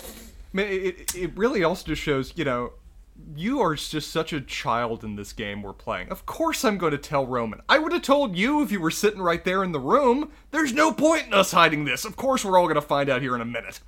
I 0.00 0.56
mean, 0.56 0.66
it, 0.68 1.14
it 1.14 1.36
really 1.36 1.62
also 1.64 1.84
just 1.86 2.00
shows, 2.00 2.32
you 2.36 2.44
know, 2.44 2.72
you 3.34 3.60
are 3.60 3.74
just 3.74 4.10
such 4.10 4.32
a 4.32 4.40
child 4.40 5.04
in 5.04 5.16
this 5.16 5.32
game 5.32 5.62
we're 5.62 5.72
playing. 5.72 6.08
Of 6.10 6.24
course 6.24 6.64
I'm 6.64 6.78
going 6.78 6.92
to 6.92 6.98
tell 6.98 7.26
Roman. 7.26 7.60
I 7.68 7.78
would 7.78 7.92
have 7.92 8.02
told 8.02 8.36
you 8.36 8.62
if 8.62 8.70
you 8.70 8.80
were 8.80 8.90
sitting 8.90 9.20
right 9.20 9.44
there 9.44 9.62
in 9.64 9.72
the 9.72 9.80
room. 9.80 10.30
There's 10.50 10.72
no 10.72 10.92
point 10.92 11.26
in 11.26 11.34
us 11.34 11.52
hiding 11.52 11.84
this. 11.84 12.04
Of 12.04 12.16
course 12.16 12.44
we're 12.44 12.58
all 12.58 12.66
going 12.66 12.76
to 12.76 12.82
find 12.82 13.08
out 13.10 13.22
here 13.22 13.34
in 13.34 13.40
a 13.40 13.46
minute. 13.46 13.80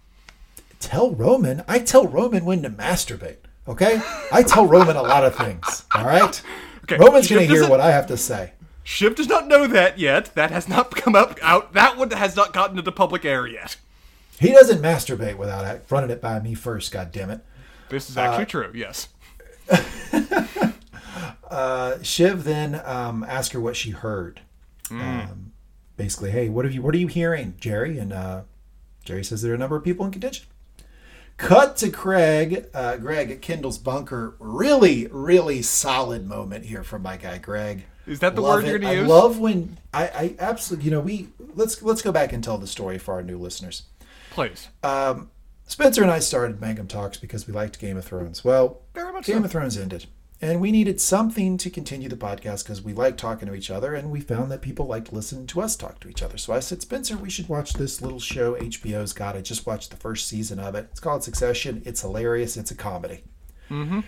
Tell 0.81 1.11
Roman. 1.15 1.65
I 1.67 1.79
tell 1.79 2.07
Roman 2.07 2.45
when 2.45 2.63
to 2.63 2.71
masturbate. 2.71 3.39
Okay, 3.69 4.01
I 4.33 4.43
tell 4.43 4.67
Roman 4.67 4.97
a 4.97 5.03
lot 5.03 5.25
of 5.25 5.37
things. 5.37 5.85
All 5.95 6.05
right. 6.05 6.43
Okay, 6.91 6.97
Roman's 6.97 7.29
gonna 7.29 7.43
hear 7.43 7.69
what 7.69 7.81
I 7.83 7.91
have 7.91 8.07
to 8.07 8.17
say. 8.17 8.53
Shiv 8.83 9.15
does 9.15 9.27
not 9.29 9.47
know 9.47 9.67
that 9.67 9.99
yet. 9.99 10.35
That 10.35 10.51
has 10.51 10.71
not 10.71 10.91
come 10.97 11.15
up 11.15 11.39
out. 11.43 11.75
That 11.75 11.99
one 11.99 12.11
has 12.13 12.35
not 12.35 12.55
gotten 12.55 12.79
into 12.79 12.91
public 12.91 13.27
air 13.27 13.47
yet. 13.47 13.77
He 14.41 14.53
doesn't 14.53 14.81
masturbate 14.81 15.37
without 15.37 15.67
it- 15.67 15.85
running 15.91 16.09
it 16.09 16.23
by 16.23 16.41
me 16.41 16.55
first. 16.55 16.91
God 16.91 17.13
damn 17.13 17.29
it. 17.29 17.41
This 17.91 18.09
is 18.09 18.17
Uh, 18.17 18.23
actually 18.23 18.47
true. 18.47 18.73
Yes. 18.75 19.09
Uh, 21.51 22.03
Shiv 22.03 22.45
then 22.45 22.81
um, 22.85 23.25
asked 23.25 23.53
her 23.53 23.61
what 23.61 23.75
she 23.75 23.91
heard. 23.91 24.41
Um, 24.91 25.53
basically, 25.97 26.31
hey, 26.31 26.49
what 26.49 26.65
have 26.67 26.75
you? 26.75 26.83
What 26.83 26.95
are 26.95 26.99
you 26.99 27.07
hearing, 27.07 27.55
Gerri? 27.61 28.01
And 28.01 28.13
uh, 28.13 28.43
Gerri 29.07 29.25
says 29.25 29.41
there 29.43 29.53
are 29.53 29.55
a 29.55 29.59
number 29.59 29.75
of 29.77 29.83
people 29.85 30.05
in 30.07 30.13
contention. 30.13 30.47
Cut 31.39 31.77
to 31.79 31.89
Craig. 31.91 32.67
Uh, 32.75 32.97
Greg 32.97 33.31
at 33.31 33.41
Kendall's 33.41 33.79
bunker. 33.79 34.35
Really, 34.39 35.07
really 35.07 35.63
solid 35.63 36.27
moment 36.27 36.67
here 36.67 36.83
from 36.85 37.03
my 37.03 37.17
guy 37.17 37.39
Greg. 37.39 37.85
Is 38.07 38.21
that 38.21 38.35
the 38.35 38.41
Love 38.43 38.63
word 38.63 38.69
you're 38.69 38.79
gonna 38.79 38.93
I 38.93 38.97
use? 38.97 39.09
love 39.09 39.39
when 39.39 39.79
I, 39.95 40.05
I 40.09 40.35
absolutely. 40.39 40.87
You 40.87 40.91
know, 40.91 41.01
we 41.01 41.29
let's 41.55 41.81
let's 41.83 42.03
go 42.03 42.11
back 42.13 42.33
and 42.33 42.43
tell 42.43 42.59
the 42.59 42.67
story 42.67 42.99
for 42.99 43.15
our 43.15 43.23
new 43.23 43.39
listeners. 43.39 43.85
Please. 44.31 44.69
Um, 44.83 45.31
Spencer 45.67 46.03
and 46.03 46.11
I 46.11 46.19
started 46.19 46.61
Mangum 46.61 46.87
Talks 46.89 47.19
because 47.19 47.47
we 47.47 47.53
liked 47.53 47.79
Game 47.79 47.97
of 47.97 48.05
Thrones. 48.05 48.43
Well, 48.43 48.81
Very 48.95 49.13
much 49.13 49.27
Game 49.27 49.39
so. 49.41 49.45
of 49.45 49.51
Thrones 49.51 49.77
ended. 49.77 50.07
And 50.41 50.61
we 50.61 50.71
needed 50.71 51.01
something 51.01 51.59
to 51.59 51.69
continue 51.69 52.09
the 52.09 52.17
podcast 52.17 52.63
because 52.63 52.81
we 52.81 52.93
like 52.93 53.17
talking 53.17 53.49
to 53.49 53.55
each 53.55 53.71
other 53.73 53.95
and 53.95 54.11
we 54.11 54.21
found 54.21 54.53
that 54.53 54.63
people 54.63 54.87
liked 54.87 55.13
listening 55.13 55.49
to 55.49 55.61
us 55.61 55.75
talk 55.75 55.99
to 56.01 56.09
each 56.09 56.23
other. 56.23 56.39
So 56.39 56.53
I 56.53 56.61
said, 56.61 56.81
Spencer, 56.81 57.17
we 57.17 57.29
should 57.29 57.49
watch 57.49 57.73
this 57.73 58.01
little 58.01 58.21
show 58.21 58.55
HBO's 58.55 59.13
got. 59.13 59.37
I 59.37 59.41
just 59.41 59.67
watched 59.67 59.91
the 59.91 59.97
first 59.97 60.29
season 60.29 60.61
of 60.61 60.77
it. 60.77 60.89
It's 60.93 61.01
called 61.01 61.25
Succession. 61.25 61.83
It's 61.85 62.03
hilarious. 62.03 62.57
It's 62.57 62.71
a 62.71 62.77
comedy. 62.77 63.25
Mm-hmm. 63.69 64.01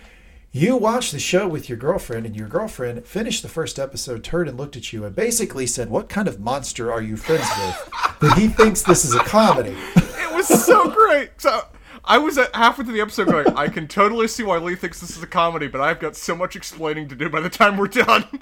You 0.53 0.75
watched 0.77 1.13
the 1.13 1.19
show 1.19 1.47
with 1.47 1.69
your 1.69 1.77
girlfriend, 1.77 2.25
and 2.25 2.35
your 2.35 2.49
girlfriend 2.49 3.05
finished 3.05 3.41
the 3.41 3.47
first 3.47 3.79
episode, 3.79 4.21
turned 4.21 4.49
and 4.49 4.57
looked 4.57 4.75
at 4.75 4.91
you, 4.91 5.05
and 5.05 5.15
basically 5.15 5.65
said, 5.65 5.89
What 5.89 6.09
kind 6.09 6.27
of 6.27 6.41
monster 6.41 6.91
are 6.91 7.01
you 7.01 7.15
friends 7.15 7.47
with? 7.57 8.19
that 8.19 8.37
he 8.37 8.49
thinks 8.49 8.81
this 8.81 9.05
is 9.05 9.15
a 9.15 9.23
comedy. 9.23 9.75
It 9.95 10.33
was 10.35 10.47
so 10.65 10.89
great. 10.89 11.31
So 11.37 11.65
I 12.03 12.17
was 12.17 12.37
at 12.37 12.53
halfway 12.55 12.85
through 12.85 12.95
the 12.95 13.01
episode 13.01 13.27
going, 13.27 13.47
I 13.55 13.67
can 13.67 13.87
totally 13.87 14.27
see 14.27 14.43
why 14.43 14.57
Lee 14.57 14.75
thinks 14.75 14.99
this 14.99 15.15
is 15.15 15.23
a 15.23 15.27
comedy, 15.27 15.67
but 15.67 15.81
I've 15.81 15.99
got 15.99 16.15
so 16.15 16.35
much 16.35 16.55
explaining 16.55 17.07
to 17.09 17.15
do 17.15 17.29
by 17.29 17.41
the 17.41 17.49
time 17.49 17.77
we're 17.77 17.87
done. 17.87 18.25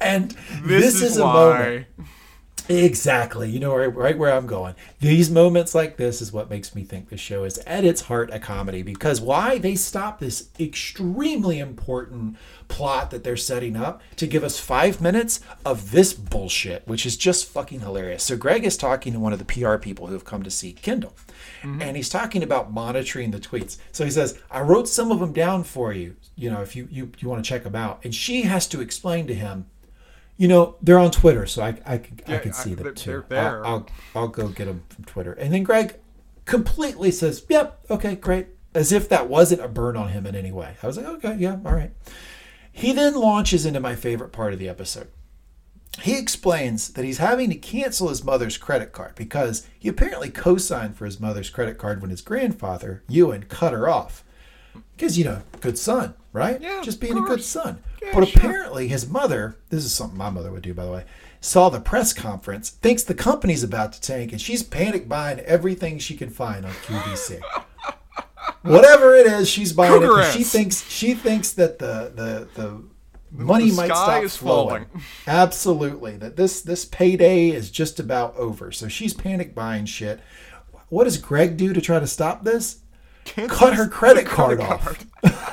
And 0.00 0.30
this, 0.62 0.84
this, 0.84 0.94
is, 0.94 1.02
is, 1.02 1.16
a 1.18 1.24
moment. 1.24 1.86
Exactly. 2.68 3.50
You 3.50 3.60
know, 3.60 3.74
right, 3.74 3.94
right 3.94 4.18
where 4.18 4.32
I'm 4.32 4.46
going. 4.46 4.74
These 5.00 5.30
moments 5.30 5.74
like 5.74 5.96
this 5.96 6.20
is 6.20 6.32
what 6.32 6.50
makes 6.50 6.74
me 6.74 6.84
think 6.84 7.08
the 7.08 7.16
show 7.16 7.44
is 7.44 7.58
at 7.58 7.84
its 7.84 8.02
heart 8.02 8.30
a 8.32 8.38
comedy 8.38 8.82
because 8.82 9.20
why 9.20 9.58
they 9.58 9.74
stop 9.74 10.18
this 10.18 10.50
extremely 10.60 11.58
important 11.58 12.36
plot 12.68 13.10
that 13.10 13.24
they're 13.24 13.36
setting 13.36 13.76
up 13.76 14.02
to 14.16 14.26
give 14.26 14.44
us 14.44 14.58
five 14.58 15.00
minutes 15.00 15.40
of 15.64 15.90
this 15.90 16.12
bullshit, 16.12 16.86
which 16.86 17.06
is 17.06 17.16
just 17.16 17.46
fucking 17.46 17.80
hilarious. 17.80 18.22
So 18.22 18.36
Greg 18.36 18.64
is 18.64 18.76
talking 18.76 19.14
to 19.14 19.20
one 19.20 19.32
of 19.32 19.38
the 19.38 19.44
PR 19.44 19.76
people 19.76 20.06
who 20.06 20.12
have 20.12 20.24
come 20.24 20.42
to 20.42 20.50
see 20.50 20.72
Kendall. 20.72 21.14
Mm-hmm. 21.62 21.82
And 21.82 21.96
he's 21.96 22.08
talking 22.08 22.42
about 22.42 22.72
monitoring 22.72 23.30
the 23.30 23.40
tweets. 23.40 23.78
So 23.92 24.04
he 24.04 24.10
says, 24.10 24.38
I 24.50 24.60
wrote 24.60 24.88
some 24.88 25.10
of 25.10 25.20
them 25.20 25.32
down 25.32 25.64
for 25.64 25.92
you, 25.92 26.16
you 26.36 26.50
know, 26.50 26.60
if 26.60 26.76
you, 26.76 26.88
you, 26.90 27.12
you 27.18 27.28
want 27.28 27.42
to 27.42 27.48
check 27.48 27.64
them 27.64 27.76
out. 27.76 28.04
And 28.04 28.14
she 28.14 28.42
has 28.42 28.66
to 28.68 28.80
explain 28.80 29.26
to 29.26 29.34
him, 29.34 29.66
you 30.38 30.48
know, 30.48 30.76
they're 30.80 30.98
on 30.98 31.10
Twitter, 31.10 31.44
so 31.46 31.62
I, 31.62 31.76
I, 31.84 31.98
could- 31.98 32.22
I 32.26 32.32
Yeah, 32.32 32.38
can 32.38 32.52
I- 32.52 32.54
see 32.54 32.74
them 32.74 32.84
they're- 32.84 32.92
too. 32.92 33.10
they're 33.10 33.24
there. 33.42 33.66
I'll, 33.66 33.74
I'll, 34.14 34.22
I'll 34.22 34.28
go 34.28 34.48
get 34.48 34.64
them 34.64 34.84
from 34.88 35.04
Twitter. 35.04 35.32
And 35.34 35.52
then 35.52 35.62
Greg 35.64 35.96
completely 36.46 37.10
says, 37.10 37.44
yep, 37.50 37.80
okay, 37.90 38.14
great. 38.14 38.46
As 38.74 38.92
if 38.92 39.08
that 39.10 39.28
wasn't 39.28 39.60
a 39.62 39.68
burn 39.68 39.96
on 39.96 40.08
him 40.10 40.24
in 40.26 40.34
any 40.36 40.52
way. 40.52 40.76
I 40.82 40.86
was 40.86 40.96
like, 40.96 41.06
okay, 41.06 41.36
yeah, 41.38 41.58
all 41.66 41.74
right. 41.74 41.90
He 42.72 42.92
then 42.92 43.14
launches 43.14 43.66
into 43.66 43.80
my 43.80 43.96
favorite 43.96 44.30
part 44.32 44.52
of 44.52 44.58
the 44.58 44.68
episode. 44.68 45.08
He 46.02 46.16
explains 46.16 46.90
that 46.90 47.04
he's 47.04 47.18
having 47.18 47.50
to 47.50 47.56
cancel 47.56 48.08
his 48.08 48.22
mother's 48.22 48.56
credit 48.56 48.92
card 48.92 49.16
because 49.16 49.66
he 49.78 49.88
apparently 49.88 50.30
co 50.30 50.56
signed 50.58 50.96
for 50.96 51.06
his 51.06 51.18
mother's 51.18 51.50
credit 51.50 51.76
card 51.76 52.00
when 52.00 52.10
his 52.10 52.20
grandfather, 52.20 53.02
Ewan, 53.08 53.44
cut 53.48 53.72
her 53.72 53.88
off. 53.88 54.22
Because, 54.96 55.18
you 55.18 55.24
know, 55.24 55.42
good 55.60 55.76
son, 55.76 56.14
right? 56.38 56.60
Yeah, 56.60 56.80
Just 56.82 57.00
being 57.00 57.18
a 57.18 57.22
good 57.22 57.42
son. 57.42 57.82
Yeah, 58.02 58.12
but 58.14 58.26
sure. 58.28 58.38
apparently 58.40 58.88
his 58.88 59.08
mother, 59.08 59.56
this 59.70 59.84
is 59.84 59.92
something 59.92 60.16
my 60.16 60.30
mother 60.30 60.50
would 60.52 60.62
do, 60.62 60.72
by 60.72 60.84
the 60.86 60.92
way, 60.92 61.04
saw 61.40 61.68
the 61.68 61.80
press 61.80 62.12
conference, 62.12 62.70
thinks 62.70 63.02
the 63.02 63.14
company's 63.14 63.62
about 63.62 63.92
to 63.92 64.00
tank, 64.00 64.32
and 64.32 64.40
she's 64.40 64.62
panic 64.62 65.08
buying 65.08 65.40
everything 65.40 65.98
she 65.98 66.16
can 66.16 66.30
find 66.30 66.64
on 66.64 66.72
QVC. 66.72 67.40
Whatever 68.62 69.14
it 69.14 69.26
is, 69.26 69.48
she's 69.48 69.72
buying 69.72 70.02
it. 70.02 70.06
'cause 70.06 70.32
She 70.32 70.42
thinks 70.44 70.88
she 70.88 71.14
thinks 71.14 71.52
that 71.52 71.78
the 71.78 72.12
the 72.14 72.48
the 72.60 72.82
money 73.30 73.70
The 73.70 73.76
might 73.76 73.86
stop 73.86 74.24
flowing. 74.24 74.30
falling. 74.86 74.86
Absolutely, 75.26 76.16
that 76.16 76.36
this 76.36 76.60
this 76.62 76.84
payday 76.84 77.50
is 77.50 77.70
just 77.70 78.00
about 78.00 78.34
over. 78.36 78.72
So 78.72 78.88
she's 78.88 79.12
panic 79.14 79.54
buying 79.54 79.84
shit. 79.86 80.20
What 80.88 81.04
does 81.04 81.18
Greg 81.18 81.56
do 81.56 81.72
to 81.72 81.80
try 81.80 82.00
to 82.00 82.06
stop 82.06 82.44
this? 82.44 82.78
Cut 83.26 83.74
her 83.74 83.86
credit 83.86 84.26
card 84.26 84.60
off. 84.60 85.04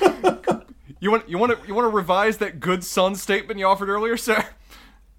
you 1.00 1.10
want 1.10 1.28
you 1.28 1.38
want 1.38 1.60
to 1.60 1.66
you 1.66 1.74
want 1.74 1.84
to 1.84 1.94
revise 1.94 2.38
that 2.38 2.60
good 2.60 2.84
son 2.84 3.14
statement 3.14 3.58
you 3.58 3.66
offered 3.66 3.88
earlier, 3.88 4.16
sir? 4.16 4.44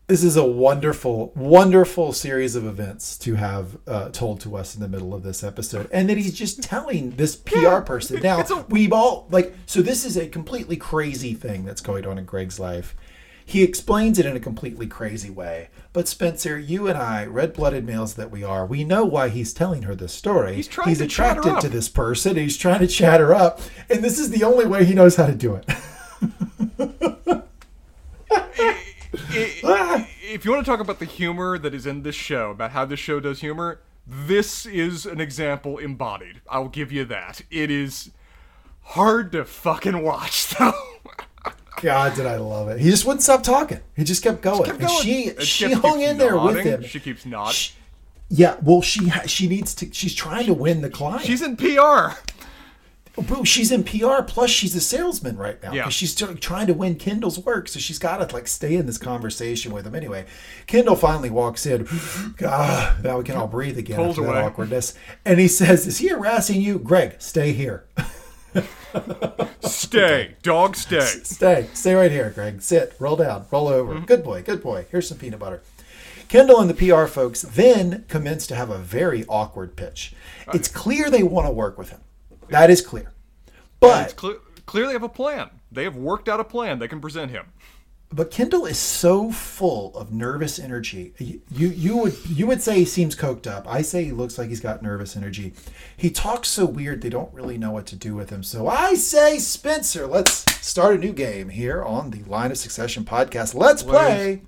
This 0.08 0.24
is 0.24 0.38
a 0.38 0.44
wonderful, 0.46 1.34
wonderful 1.36 2.14
series 2.14 2.56
of 2.56 2.66
events 2.66 3.18
to 3.18 3.36
have 3.36 3.78
uh, 3.86 4.08
told 4.08 4.40
to 4.42 4.56
us 4.56 4.74
in 4.74 4.82
the 4.82 4.88
middle 4.88 5.14
of 5.14 5.22
this 5.22 5.44
episode, 5.44 5.90
and 5.92 6.10
that 6.10 6.18
he's 6.18 6.34
just 6.34 6.64
telling 6.64 7.12
this 7.18 7.36
PR 7.36 7.80
person. 7.82 8.22
Now 8.22 8.40
a- 8.40 8.66
we've 8.70 8.94
all 8.94 9.28
like, 9.32 9.54
so 9.66 9.82
this 9.82 10.06
is 10.06 10.16
a 10.16 10.30
completely 10.30 10.78
crazy 10.78 11.34
thing 11.34 11.66
that's 11.66 11.82
going 11.82 12.08
on 12.08 12.18
in 12.18 12.24
Greg's 12.24 12.58
life. 12.58 12.96
He 13.50 13.64
explains 13.64 14.20
it 14.20 14.26
in 14.26 14.36
a 14.36 14.42
completely 14.42 14.88
crazy 14.88 15.30
way. 15.30 15.70
But 15.94 16.10
Spencer, 16.10 16.60
you 16.60 16.90
and 16.90 16.98
I, 16.98 17.26
red-blooded 17.26 17.86
males 17.86 18.16
that 18.16 18.30
we 18.30 18.44
are, 18.44 18.66
we 18.66 18.84
know 18.84 19.06
why 19.06 19.30
he's 19.30 19.54
telling 19.54 19.84
her 19.84 19.96
this 19.96 20.12
story. 20.12 20.56
He's 20.56 20.68
trying 20.68 20.94
to 20.94 21.08
chat 21.08 21.38
her 21.38 21.42
attracted 21.42 21.62
to 21.62 21.70
this 21.74 21.88
person. 21.88 22.36
He's 22.36 22.58
trying 22.58 22.82
to 22.82 22.88
chat 22.88 23.22
her 23.22 23.34
up, 23.34 23.62
and 23.90 24.04
this 24.04 24.20
is 24.20 24.32
the 24.32 24.44
only 24.44 24.66
way 24.66 24.84
he 24.84 24.94
knows 24.94 25.16
how 25.16 25.28
to 25.28 25.34
do 25.34 25.56
it. 25.56 25.66
If 30.30 30.44
you 30.46 30.52
want 30.52 30.66
to 30.66 30.70
talk 30.70 30.82
about 30.82 31.00
the 31.00 31.06
humor 31.06 31.58
that 31.58 31.74
is 31.74 31.88
in 31.88 32.04
this 32.04 32.14
show, 32.14 32.52
about 32.52 32.72
how 32.72 32.84
this 32.86 33.00
show 33.00 33.20
does 33.20 33.40
humor, 33.40 33.80
this 34.06 34.66
is 34.66 35.06
an 35.06 35.22
example 35.22 35.78
embodied. 35.78 36.42
I'll 36.50 36.68
give 36.68 36.92
you 36.92 37.06
that. 37.06 37.42
It 37.50 37.72
is 37.72 38.12
hard 38.82 39.32
to 39.32 39.46
fucking 39.46 40.04
watch, 40.04 40.50
though. 40.60 40.74
God, 41.82 42.16
did 42.16 42.26
I 42.26 42.38
love 42.38 42.70
it? 42.70 42.80
He 42.80 42.90
just 42.90 43.06
wouldn't 43.06 43.22
stop 43.24 43.44
talking. 43.44 43.80
He 43.96 44.04
just 44.04 44.24
kept 44.24 44.42
going. 44.42 44.64
Kept 44.66 44.80
And 44.80 44.88
going. 44.88 45.02
she 45.04 45.30
And 45.30 45.42
she 45.42 45.68
keeps- 45.68 45.80
hung 45.82 46.02
in 46.02 46.18
there 46.18 46.38
with 46.38 46.64
him. 46.64 46.84
She 46.84 47.00
keeps 47.00 47.26
nodding. 47.26 47.54
She- 47.54 47.74
yeah, 48.30 48.56
well, 48.62 48.82
she 48.82 49.10
she 49.26 49.48
needs 49.48 49.74
to. 49.76 49.88
She's 49.94 50.14
trying 50.14 50.48
to 50.48 50.54
win 50.54 50.82
the 50.82 50.90
client. 50.90 51.26
She's 51.26 51.42
in 51.42 51.56
PR. 51.56 52.18
Boo, 53.20 53.44
she's 53.46 53.72
in 53.72 53.84
PR. 53.84 54.22
Plus, 54.22 54.50
she's 54.52 54.76
a 54.76 54.82
salesman 54.82 55.38
right 55.38 55.62
now. 55.64 55.72
Yeah. 55.74 55.90
she's 55.90 56.14
trying 56.14 56.68
to 56.68 56.74
win 56.74 56.96
Kendall's 56.96 57.40
work, 57.40 57.68
so 57.68 57.80
she's 57.80 57.98
got 57.98 58.18
to 58.28 58.36
like 58.36 58.48
stay 58.48 58.76
in 58.76 58.86
this 58.86 58.98
conversation 59.00 59.72
with 59.72 59.88
him 59.88 59.96
anyway. 59.96 60.26
Kendall 60.68 60.96
finally 60.96 61.30
walks 61.32 61.66
in. 61.66 61.86
God, 62.36 62.36
ah, 62.52 62.98
now 63.04 63.18
we 63.18 63.24
can 63.24 63.36
all 63.36 63.48
breathe 63.48 63.78
again 63.78 63.96
Pulls 63.96 64.20
after 64.20 64.24
that 64.24 64.30
away. 64.38 64.42
awkwardness. 64.42 64.94
And 65.26 65.40
he 65.40 65.48
says, 65.48 65.88
"Is 65.88 65.98
he 66.00 66.10
harassing 66.10 66.62
you, 66.62 66.78
Greg? 66.80 67.16
Stay 67.20 67.54
here." 67.54 67.86
stay, 69.62 70.36
dog, 70.42 70.76
stay. 70.76 71.00
Stay, 71.00 71.68
stay 71.74 71.94
right 71.94 72.12
here, 72.12 72.30
Greg. 72.30 72.62
Sit, 72.62 72.96
roll 73.00 73.16
down, 73.16 73.46
roll 73.52 73.68
over. 73.68 73.96
Mm-hmm. 73.96 74.06
Good 74.06 74.24
boy, 74.24 74.42
good 74.44 74.62
boy. 74.62 74.86
Here's 74.92 75.08
some 75.08 75.18
peanut 75.18 75.40
butter. 75.40 75.62
Kendall 76.28 76.60
and 76.60 76.70
the 76.70 76.74
PR 76.74 77.06
folks 77.06 77.42
then 77.42 78.06
commence 78.10 78.48
to 78.48 78.56
have 78.56 78.70
a 78.70 78.78
very 78.78 79.26
awkward 79.28 79.76
pitch. 79.76 80.14
Uh, 80.48 80.52
it's 80.56 80.68
clear 80.68 81.10
they 81.10 81.24
want 81.24 81.48
to 81.48 81.52
work 81.52 81.78
with 81.78 81.90
him. 81.90 82.02
That 82.50 82.70
is 82.70 82.82
clear. 82.82 83.14
But 83.80 84.16
clearly 84.66 84.94
have 84.94 85.04
a 85.04 85.10
plan. 85.10 85.50
They 85.72 85.84
have 85.84 85.96
worked 85.96 86.28
out 86.28 86.40
a 86.40 86.44
plan 86.44 86.80
they 86.80 86.88
can 86.88 87.00
present 87.00 87.32
him. 87.32 87.46
But 88.12 88.32
Kendall 88.32 88.66
is 88.66 88.78
so 88.78 89.32
full 89.32 89.96
of 89.96 90.14
nervous 90.14 90.60
energy. 90.60 91.14
You 91.20 91.42
you 91.70 91.98
would 91.98 92.26
you 92.26 92.48
would 92.48 92.62
say 92.62 92.80
he 92.80 92.86
seems 92.86 93.16
coked 93.16 93.48
up. 93.48 93.68
I 93.68 93.82
say 93.82 94.06
he 94.06 94.12
looks 94.12 94.38
like 94.38 94.50
he's 94.50 94.62
got 94.62 94.82
nervous 94.82 95.18
energy. 95.18 95.54
He 95.96 96.10
talks 96.10 96.48
so 96.48 96.66
weird 96.66 97.02
they 97.02 97.10
don't 97.10 97.34
really 97.34 97.58
know 97.58 97.72
what 97.72 97.86
to 97.88 97.96
do 97.96 98.16
with 98.16 98.30
him. 98.30 98.44
So 98.44 98.68
I 98.68 98.94
say 98.96 99.40
Spencer, 99.40 100.08
let's 100.08 100.46
start 100.66 100.96
a 100.96 100.98
new 100.98 101.12
game 101.12 101.50
here 101.50 101.84
on 101.84 102.12
the 102.12 102.24
Line 102.24 102.52
of 102.52 102.58
Succession 102.58 103.04
podcast. 103.04 103.54
Let's 103.54 103.84
play 103.84 104.42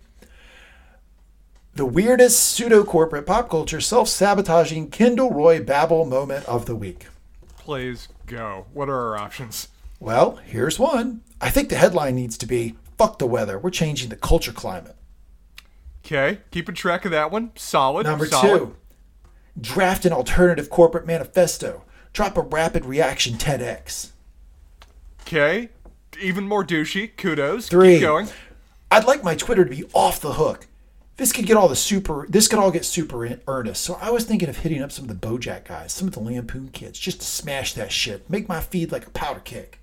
the 1.76 1.86
weirdest 1.86 2.40
pseudo 2.40 2.84
corporate 2.84 3.26
pop 3.26 3.50
culture 3.50 3.82
self 3.82 4.08
sabotaging 4.08 4.90
Kendall 4.90 5.32
Roy 5.32 5.62
babble 5.62 6.06
moment 6.06 6.46
of 6.46 6.66
the 6.66 6.76
week. 6.76 7.08
Please 7.58 8.08
go. 8.26 8.68
What 8.74 8.90
are 8.90 9.10
our 9.10 9.18
options? 9.18 9.68
Well, 10.00 10.38
here's 10.38 10.80
one. 10.80 11.22
I 11.42 11.50
think 11.50 11.70
the 11.70 11.76
headline 11.76 12.16
needs 12.16 12.38
to 12.38 12.46
be 12.46 12.76
"Fuck 13.00 13.18
the 13.18 13.26
weather. 13.26 13.58
We're 13.58 13.72
changing 13.72 14.10
the 14.10 14.16
culture 14.16 14.52
climate." 14.52 14.96
Okay, 16.06 16.42
keeping 16.52 16.76
track 16.76 17.06
of 17.06 17.12
that 17.12 17.32
one. 17.32 17.52
Solid. 17.56 18.06
Number 18.06 18.28
solid. 18.28 18.60
two, 18.60 18.76
draft 19.60 20.06
an 20.06 20.14
alternative 20.14 20.70
corporate 20.70 21.08
manifesto. 21.08 21.84
Drop 22.14 22.38
a 22.38 22.42
rapid 22.42 22.86
reaction 22.86 23.34
TEDx. 23.34 24.12
Okay, 25.22 25.70
even 26.22 26.48
more 26.48 26.64
douchey. 26.64 27.16
Kudos. 27.18 27.68
Three. 27.70 27.96
Keep 27.96 28.02
going. 28.02 28.28
I'd 28.92 29.06
like 29.06 29.24
my 29.24 29.36
Twitter 29.36 29.64
to 29.64 29.70
be 29.70 29.86
off 29.94 30.20
the 30.20 30.34
hook. 30.34 30.68
This 31.18 31.34
could 31.34 31.46
get 31.46 31.58
all 31.58 31.68
the 31.68 31.76
super. 31.76 32.26
This 32.30 32.48
could 32.48 32.60
all 32.60 32.72
get 32.72 32.86
super 32.86 33.26
in 33.26 33.42
earnest. 33.46 33.84
So 33.84 33.98
I 34.02 34.10
was 34.10 34.24
thinking 34.24 34.48
of 34.48 34.60
hitting 34.60 34.82
up 34.82 34.92
some 34.92 35.10
of 35.10 35.20
the 35.20 35.28
BoJack 35.28 35.66
guys, 35.66 35.92
some 35.92 36.08
of 36.08 36.14
the 36.14 36.22
Lampoon 36.22 36.70
kids, 36.70 36.98
just 36.98 37.20
to 37.20 37.26
smash 37.26 37.74
that 37.74 37.92
shit. 37.92 38.30
Make 38.30 38.48
my 38.48 38.62
feed 38.62 38.92
like 38.92 39.06
a 39.06 39.10
powder 39.10 39.42
keg. 39.42 39.78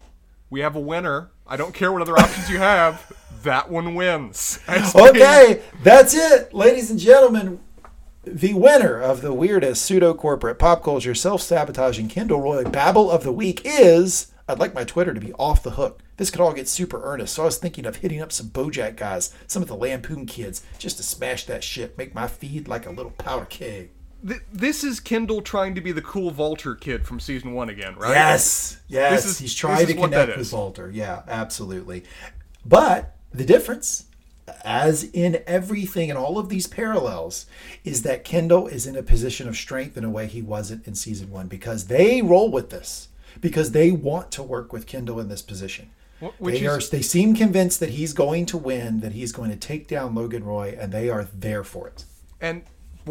We 0.49 0.61
have 0.61 0.75
a 0.75 0.81
winner. 0.81 1.31
I 1.49 1.57
don't 1.57 1.75
care 1.75 1.93
what 1.93 2.03
other 2.03 2.19
options 2.19 2.51
you 2.51 2.59
have. 2.59 3.13
That 3.43 3.71
one 3.71 3.95
wins. 3.95 4.59
Okay, 4.69 5.63
that's 5.83 6.15
it, 6.15 6.53
ladies 6.53 6.91
and 6.91 6.99
gentlemen. 6.99 7.61
The 8.25 8.55
winner 8.55 9.01
of 9.01 9.21
the 9.21 9.33
weirdest 9.33 9.83
pseudo 9.83 10.13
corporate 10.15 10.59
pop 10.59 10.83
culture 10.83 11.15
self 11.15 11.43
sabotaging 11.43 12.09
Kendall 12.09 12.41
Roy 12.41 12.65
babble 12.65 13.09
of 13.11 13.23
the 13.23 13.33
week 13.33 13.63
is. 13.65 14.33
I'd 14.49 14.59
like 14.59 14.75
my 14.75 14.85
Twitter 14.85 15.13
to 15.15 15.21
be 15.21 15.33
off 15.35 15.63
the 15.63 15.73
hook. 15.73 16.03
This 16.17 16.31
could 16.31 16.41
all 16.41 16.53
get 16.53 16.69
super 16.69 17.03
earnest, 17.03 17.35
so 17.35 17.43
I 17.43 17.47
was 17.47 17.59
thinking 17.59 17.85
of 17.85 17.97
hitting 17.97 18.21
up 18.21 18.33
some 18.33 18.49
Bojack 18.49 18.97
guys, 18.97 19.35
some 19.47 19.61
of 19.61 19.69
the 19.69 19.77
Lampoon 19.77 20.25
kids, 20.27 20.63
just 20.79 20.97
to 20.97 21.03
smash 21.03 21.47
that 21.47 21.63
shit, 21.63 21.99
make 21.99 22.15
my 22.15 22.27
feed 22.27 22.67
like 22.69 22.87
a 22.87 22.91
little 22.91 23.11
powder 23.13 23.45
keg. 23.45 23.91
Th- 24.27 24.41
this 24.53 24.83
is 24.83 24.99
Kendall 25.01 25.43
trying 25.43 25.75
to 25.75 25.81
be 25.81 25.93
the 25.93 26.03
cool 26.03 26.31
Vaulter 26.33 26.75
kid 26.75 27.07
from 27.07 27.21
season 27.21 27.53
one 27.53 27.69
again, 27.69 27.95
right? 27.97 28.11
Yes, 28.11 28.79
yes. 28.89 29.25
Is- 29.27 29.39
He's 29.39 29.55
trying 29.55 29.87
to 29.87 29.95
connect 29.95 30.37
with 30.37 30.51
Vaulter. 30.51 30.91
Yeah, 30.93 31.23
absolutely. 31.29 32.05
But 32.65 33.15
the 33.33 33.45
difference, 33.45 34.07
as 34.65 35.05
in 35.05 35.43
everything 35.47 36.11
and 36.11 36.19
all 36.19 36.39
of 36.39 36.49
these 36.49 36.67
parallels, 36.67 37.47
is 37.85 38.03
that 38.03 38.25
Kendall 38.25 38.67
is 38.67 38.87
in 38.87 38.97
a 38.97 39.03
position 39.03 39.49
of 39.49 39.57
strength 39.57 39.97
in 39.97 40.05
a 40.05 40.11
way 40.11 40.27
he 40.27 40.43
wasn't 40.43 40.87
in 40.87 40.95
season 40.95 41.31
one 41.31 41.47
because 41.47 41.87
they 41.87 42.23
roll 42.23 42.51
with 42.51 42.71
this 42.71 43.09
because 43.41 43.73
they 43.73 43.91
want 43.93 44.31
to 44.33 44.43
work 44.43 44.73
with 44.73 44.87
Kendall 44.87 45.21
in 45.21 45.29
this 45.29 45.43
position. 45.43 45.91
Which 46.39 46.61
they 46.61 46.67
are 46.67 46.79
is- 46.79 46.89
they 46.89 47.03
seem 47.03 47.35
convinced 47.37 47.79
that 47.81 47.91
he's 47.91 48.15
going 48.15 48.47
to 48.47 48.57
win, 48.57 49.01
that 49.01 49.13
he's 49.13 49.33
going 49.33 49.51
to 49.51 49.57
take 49.57 49.87
down 49.87 50.15
Logan 50.15 50.43
Roy, 50.45 50.75
and 50.81 50.91
they 50.91 51.11
are 51.11 51.29
there 51.35 51.63
for 51.63 51.87
it. 51.89 52.05
And 52.41 52.63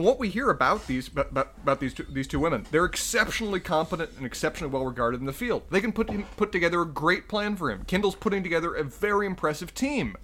what 0.03 0.19
we 0.19 0.29
hear 0.29 0.49
about 0.49 0.87
these 0.87 1.07
about, 1.07 1.53
about, 1.63 1.79
these 1.79 1.93
two, 1.93 2.05
these 2.09 2.27
two 2.27 2.39
women, 2.39 2.65
they're 2.71 2.85
exceptionally 2.85 3.59
competent 3.59 4.11
and 4.17 4.25
exceptionally 4.25 4.71
well 4.71 4.85
regarded 4.85 5.19
in 5.19 5.25
the 5.25 5.33
field. 5.33 5.63
They 5.69 5.81
can 5.81 5.91
put 5.91 6.09
him, 6.09 6.25
put 6.37 6.51
together 6.51 6.81
a 6.81 6.85
great 6.85 7.27
plan 7.27 7.55
for 7.55 7.71
him. 7.71 7.83
Kendall's 7.85 8.15
putting 8.15 8.43
together 8.43 8.75
a 8.75 8.83
very 8.83 9.25
impressive 9.25 9.73
team 9.73 10.17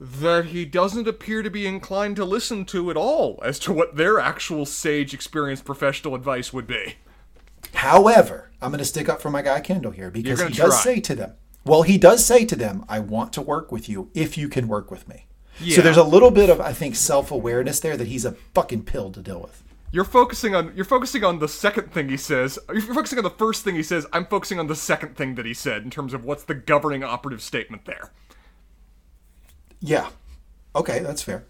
that 0.00 0.46
he 0.46 0.64
doesn't 0.64 1.08
appear 1.08 1.42
to 1.42 1.50
be 1.50 1.66
inclined 1.66 2.16
to 2.16 2.24
listen 2.24 2.64
to 2.64 2.90
at 2.90 2.96
all 2.96 3.40
as 3.42 3.58
to 3.58 3.72
what 3.72 3.96
their 3.96 4.20
actual 4.20 4.64
sage, 4.64 5.12
experienced 5.12 5.64
professional 5.64 6.14
advice 6.14 6.52
would 6.52 6.66
be. 6.66 6.96
However, 7.74 8.50
I'm 8.60 8.70
going 8.70 8.78
to 8.78 8.84
stick 8.84 9.08
up 9.08 9.20
for 9.20 9.30
my 9.30 9.42
guy 9.42 9.60
Kendall 9.60 9.92
here 9.92 10.10
because 10.10 10.40
he 10.40 10.54
does 10.54 10.82
say 10.82 11.00
to 11.00 11.14
them, 11.14 11.34
well, 11.64 11.82
he 11.82 11.98
does 11.98 12.24
say 12.24 12.44
to 12.46 12.56
them, 12.56 12.84
I 12.88 12.98
want 13.00 13.32
to 13.34 13.42
work 13.42 13.70
with 13.70 13.88
you 13.88 14.10
if 14.14 14.38
you 14.38 14.48
can 14.48 14.68
work 14.68 14.90
with 14.90 15.08
me. 15.08 15.27
So 15.60 15.82
there's 15.82 15.96
a 15.96 16.04
little 16.04 16.30
bit 16.30 16.50
of, 16.50 16.60
I 16.60 16.72
think, 16.72 16.96
self 16.96 17.30
awareness 17.30 17.80
there 17.80 17.96
that 17.96 18.06
he's 18.06 18.24
a 18.24 18.32
fucking 18.54 18.84
pill 18.84 19.10
to 19.12 19.20
deal 19.20 19.40
with. 19.40 19.62
You're 19.90 20.04
focusing 20.04 20.54
on 20.54 20.72
you're 20.76 20.84
focusing 20.84 21.24
on 21.24 21.38
the 21.38 21.48
second 21.48 21.92
thing 21.92 22.08
he 22.08 22.16
says. 22.16 22.58
You're 22.68 22.82
focusing 22.94 23.18
on 23.18 23.24
the 23.24 23.30
first 23.30 23.64
thing 23.64 23.74
he 23.74 23.82
says. 23.82 24.06
I'm 24.12 24.26
focusing 24.26 24.60
on 24.60 24.66
the 24.66 24.76
second 24.76 25.16
thing 25.16 25.34
that 25.36 25.46
he 25.46 25.54
said 25.54 25.82
in 25.82 25.90
terms 25.90 26.12
of 26.12 26.24
what's 26.24 26.44
the 26.44 26.54
governing 26.54 27.02
operative 27.02 27.42
statement 27.42 27.86
there. 27.86 28.10
Yeah. 29.80 30.10
Okay, 30.76 30.98
that's 31.00 31.22
fair. 31.22 31.44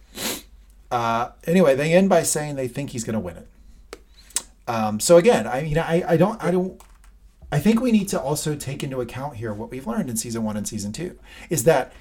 Uh, 0.90 1.30
anyway, 1.46 1.74
they 1.74 1.92
end 1.92 2.08
by 2.08 2.22
saying 2.22 2.56
they 2.56 2.68
think 2.68 2.90
he's 2.90 3.04
going 3.04 3.14
to 3.14 3.20
win 3.20 3.36
it. 3.36 3.48
Um, 4.66 5.00
so 5.00 5.16
again, 5.16 5.46
I 5.46 5.62
mean, 5.62 5.78
I, 5.78 6.04
I 6.12 6.16
don't, 6.16 6.42
I 6.42 6.50
don't, 6.50 6.80
I 7.50 7.58
think 7.58 7.80
we 7.80 7.90
need 7.90 8.08
to 8.08 8.20
also 8.20 8.54
take 8.54 8.84
into 8.84 9.00
account 9.00 9.36
here 9.36 9.52
what 9.52 9.70
we've 9.70 9.86
learned 9.86 10.10
in 10.10 10.16
season 10.16 10.44
one 10.44 10.56
and 10.56 10.68
season 10.68 10.92
two 10.92 11.18
is 11.48 11.64
that 11.64 11.92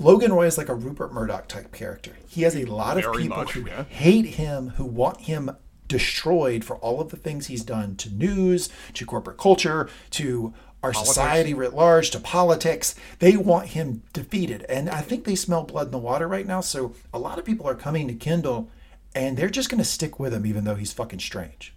Logan 0.00 0.32
Roy 0.32 0.46
is 0.46 0.58
like 0.58 0.68
a 0.68 0.74
Rupert 0.74 1.12
Murdoch 1.12 1.46
type 1.46 1.72
character. 1.72 2.12
He 2.26 2.42
has 2.42 2.56
a 2.56 2.64
lot 2.64 2.96
of 2.96 3.04
Very 3.04 3.24
people 3.24 3.38
much, 3.38 3.52
who 3.52 3.66
yeah. 3.66 3.84
hate 3.84 4.26
him, 4.26 4.70
who 4.70 4.84
want 4.84 5.22
him 5.22 5.50
destroyed 5.88 6.64
for 6.64 6.76
all 6.76 7.00
of 7.00 7.10
the 7.10 7.16
things 7.16 7.48
he's 7.48 7.64
done 7.64 7.96
to 7.96 8.08
news, 8.10 8.70
to 8.94 9.04
corporate 9.04 9.36
culture, 9.36 9.90
to 10.10 10.54
our 10.82 10.94
society 10.94 11.52
writ 11.52 11.74
large, 11.74 12.10
to 12.10 12.20
politics. 12.20 12.94
They 13.18 13.36
want 13.36 13.68
him 13.68 14.02
defeated. 14.12 14.64
And 14.68 14.88
I 14.88 15.00
think 15.02 15.24
they 15.24 15.34
smell 15.34 15.64
blood 15.64 15.88
in 15.88 15.92
the 15.92 15.98
water 15.98 16.26
right 16.26 16.46
now. 16.46 16.62
So 16.62 16.94
a 17.12 17.18
lot 17.18 17.38
of 17.38 17.44
people 17.44 17.68
are 17.68 17.74
coming 17.74 18.08
to 18.08 18.14
Kendall 18.14 18.70
and 19.14 19.36
they're 19.36 19.50
just 19.50 19.68
going 19.68 19.78
to 19.78 19.84
stick 19.84 20.18
with 20.18 20.32
him, 20.32 20.46
even 20.46 20.64
though 20.64 20.76
he's 20.76 20.92
fucking 20.92 21.18
strange. 21.18 21.74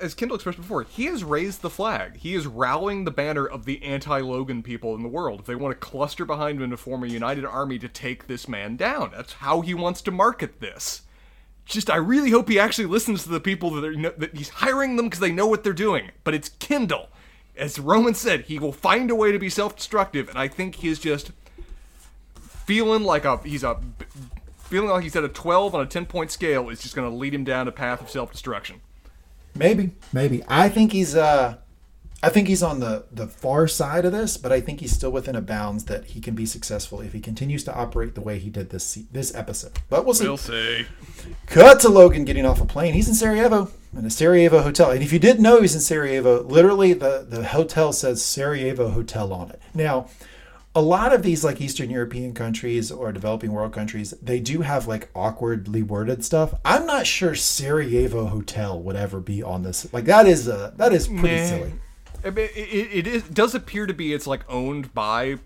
As 0.00 0.14
Kendall 0.14 0.36
expressed 0.36 0.58
before, 0.58 0.82
he 0.82 1.06
has 1.06 1.22
raised 1.24 1.62
the 1.62 1.70
flag. 1.70 2.16
He 2.16 2.34
is 2.34 2.46
rallying 2.46 3.04
the 3.04 3.10
banner 3.10 3.46
of 3.46 3.64
the 3.64 3.82
anti-Logan 3.82 4.62
people 4.62 4.94
in 4.94 5.02
the 5.02 5.08
world. 5.08 5.46
They 5.46 5.54
want 5.54 5.72
to 5.72 5.86
cluster 5.86 6.24
behind 6.24 6.60
him 6.60 6.70
to 6.70 6.76
form 6.76 7.04
a 7.04 7.08
united 7.08 7.44
army 7.44 7.78
to 7.78 7.88
take 7.88 8.26
this 8.26 8.48
man 8.48 8.76
down, 8.76 9.10
that's 9.12 9.34
how 9.34 9.60
he 9.60 9.74
wants 9.74 10.02
to 10.02 10.10
market 10.10 10.60
this. 10.60 11.02
Just, 11.64 11.88
I 11.88 11.96
really 11.96 12.30
hope 12.30 12.48
he 12.48 12.58
actually 12.58 12.86
listens 12.86 13.22
to 13.22 13.28
the 13.28 13.40
people 13.40 13.70
that 13.70 13.84
are 13.84 14.10
that 14.18 14.36
he's 14.36 14.48
hiring 14.48 14.96
them 14.96 15.06
because 15.06 15.20
they 15.20 15.30
know 15.30 15.46
what 15.46 15.62
they're 15.62 15.72
doing. 15.72 16.10
But 16.24 16.34
it's 16.34 16.48
Kendall, 16.48 17.08
as 17.56 17.78
Roman 17.78 18.14
said, 18.14 18.42
he 18.42 18.58
will 18.58 18.72
find 18.72 19.10
a 19.10 19.14
way 19.14 19.30
to 19.30 19.38
be 19.38 19.48
self-destructive, 19.48 20.28
and 20.28 20.38
I 20.38 20.48
think 20.48 20.76
he's 20.76 20.98
just 20.98 21.30
feeling 22.40 23.04
like 23.04 23.24
a 23.24 23.38
he's 23.38 23.62
a 23.62 23.80
feeling 24.58 24.88
like 24.88 25.02
he's 25.02 25.14
at 25.14 25.24
a 25.24 25.28
12 25.28 25.74
on 25.74 25.82
a 25.82 25.86
10 25.86 26.06
point 26.06 26.30
scale 26.30 26.68
is 26.70 26.80
just 26.80 26.96
going 26.96 27.08
to 27.08 27.14
lead 27.14 27.34
him 27.34 27.44
down 27.44 27.68
a 27.68 27.72
path 27.72 28.00
of 28.00 28.10
self-destruction. 28.10 28.80
Maybe, 29.54 29.92
maybe. 30.12 30.42
I 30.48 30.68
think 30.68 30.92
he's 30.92 31.14
uh 31.14 31.56
I 32.24 32.28
think 32.28 32.46
he's 32.46 32.62
on 32.62 32.80
the 32.80 33.04
the 33.10 33.26
far 33.26 33.66
side 33.66 34.04
of 34.04 34.12
this, 34.12 34.36
but 34.36 34.52
I 34.52 34.60
think 34.60 34.80
he's 34.80 34.92
still 34.92 35.10
within 35.10 35.34
a 35.34 35.40
bounds 35.40 35.84
that 35.84 36.04
he 36.06 36.20
can 36.20 36.34
be 36.34 36.46
successful 36.46 37.00
if 37.00 37.12
he 37.12 37.20
continues 37.20 37.64
to 37.64 37.74
operate 37.74 38.14
the 38.14 38.20
way 38.20 38.38
he 38.38 38.48
did 38.48 38.70
this 38.70 38.94
this 39.10 39.34
episode. 39.34 39.72
But 39.90 40.04
we'll 40.04 40.14
see. 40.14 40.24
We'll 40.28 40.36
see. 40.36 40.86
Cut 41.46 41.80
to 41.80 41.88
Logan 41.88 42.24
getting 42.24 42.46
off 42.46 42.60
a 42.60 42.64
plane. 42.64 42.94
He's 42.94 43.08
in 43.08 43.14
Sarajevo, 43.14 43.70
in 43.96 44.04
a 44.06 44.10
Sarajevo 44.10 44.62
hotel. 44.62 44.92
And 44.92 45.02
if 45.02 45.12
you 45.12 45.18
didn't 45.18 45.42
know 45.42 45.60
he's 45.60 45.74
in 45.74 45.80
Sarajevo, 45.80 46.42
literally 46.44 46.92
the, 46.92 47.26
the 47.28 47.44
hotel 47.44 47.92
says 47.92 48.24
Sarajevo 48.24 48.90
Hotel 48.90 49.32
on 49.32 49.50
it. 49.50 49.60
Now, 49.74 50.08
a 50.74 50.80
lot 50.80 51.12
of 51.12 51.22
these 51.22 51.44
like 51.44 51.60
Eastern 51.60 51.90
European 51.90 52.32
countries 52.32 52.90
or 52.90 53.12
developing 53.12 53.52
world 53.52 53.72
countries, 53.72 54.12
they 54.22 54.40
do 54.40 54.62
have 54.62 54.86
like 54.86 55.10
awkwardly 55.14 55.82
worded 55.82 56.24
stuff. 56.24 56.54
I'm 56.64 56.86
not 56.86 57.06
sure 57.06 57.34
Sarajevo 57.34 58.26
Hotel 58.26 58.80
would 58.80 58.96
ever 58.96 59.20
be 59.20 59.42
on 59.42 59.62
this. 59.62 59.92
Like 59.92 60.04
that 60.06 60.26
is 60.26 60.48
uh, 60.48 60.72
that 60.76 60.92
is 60.92 61.08
pretty 61.08 61.36
Nah. 61.36 61.46
silly. 61.46 61.72
It, 62.24 62.38
it, 62.38 62.48
it 62.56 63.06
is 63.06 63.22
does 63.24 63.54
appear 63.54 63.86
to 63.86 63.94
be 63.94 64.12
it's 64.12 64.26
like 64.26 64.42
owned 64.48 64.94
by 64.94 65.38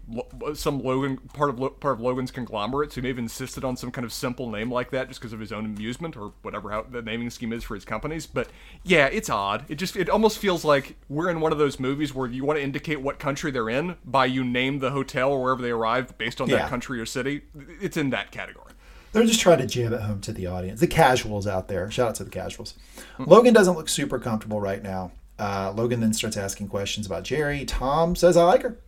some 0.55 0.82
Logan 0.82 1.16
part 1.16 1.51
of 1.51 1.81
part 1.81 1.94
of 1.94 2.01
Logan's 2.01 2.31
conglomerate. 2.31 2.93
So 2.93 2.97
he 2.97 3.01
may 3.03 3.09
have 3.09 3.19
insisted 3.19 3.65
on 3.65 3.77
some 3.77 3.90
kind 3.90 4.05
of 4.05 4.12
simple 4.12 4.51
name 4.51 4.70
like 4.70 4.90
that 4.90 5.09
just 5.09 5.20
because 5.20 5.32
of 5.32 5.40
his 5.40 5.53
own 5.53 5.65
amusement 5.65 6.16
or 6.16 6.32
whatever 6.43 6.70
how 6.70 6.82
the 6.82 7.03
naming 7.03 7.31
scheme 7.31 7.53
is 7.53 7.65
for 7.65 7.74
his 7.74 7.85
companies. 7.85 8.27
But 8.27 8.48
yeah, 8.85 9.07
it's 9.07 9.31
odd. 9.31 9.65
It 9.69 9.77
just 9.77 9.97
it 9.97 10.11
almost 10.11 10.39
feels 10.39 10.65
like 10.65 10.97
we're 11.09 11.31
in 11.31 11.40
one 11.40 11.53
of 11.53 11.59
those 11.59 11.81
movies 11.81 12.15
where 12.15 12.28
you 12.28 12.44
want 12.44 12.59
to 12.59 12.62
indicate 12.62 13.01
what 13.01 13.19
country 13.19 13.51
they're 13.51 13.70
in 13.70 13.97
by 14.05 14.27
you 14.27 14.44
name 14.44 14.78
the 14.81 14.90
hotel 14.90 15.31
or 15.32 15.43
wherever 15.43 15.62
they 15.62 15.70
arrive 15.70 16.16
based 16.19 16.40
on 16.40 16.48
Yeah. 16.48 16.57
that 16.59 16.69
country 16.69 17.01
or 17.01 17.07
city. 17.07 17.43
It's 17.81 17.97
in 17.97 18.11
that 18.11 18.31
category. 18.32 18.73
They're 19.12 19.24
just 19.24 19.40
trying 19.40 19.59
to 19.59 19.66
jam 19.66 19.94
it 19.94 20.03
home 20.03 20.20
to 20.23 20.32
the 20.32 20.47
audience. 20.47 20.78
The 20.81 20.86
casuals 20.86 21.47
out 21.47 21.69
there. 21.69 21.90
Shout 21.90 22.09
out 22.11 22.15
to 22.16 22.24
the 22.24 22.31
casuals. 22.31 22.74
Logan 23.19 23.55
doesn't 23.55 23.74
look 23.74 23.89
super 23.89 24.19
comfortable 24.19 24.61
right 24.61 24.82
now. 24.82 25.12
Uh, 25.38 25.72
Logan 25.76 26.00
then 26.00 26.12
starts 26.12 26.36
asking 26.36 26.68
questions 26.68 27.06
about 27.06 27.24
Gerri. 27.24 27.64
Tom 27.66 28.16
says, 28.16 28.36
I 28.36 28.44
like 28.44 28.62
her. 28.62 28.78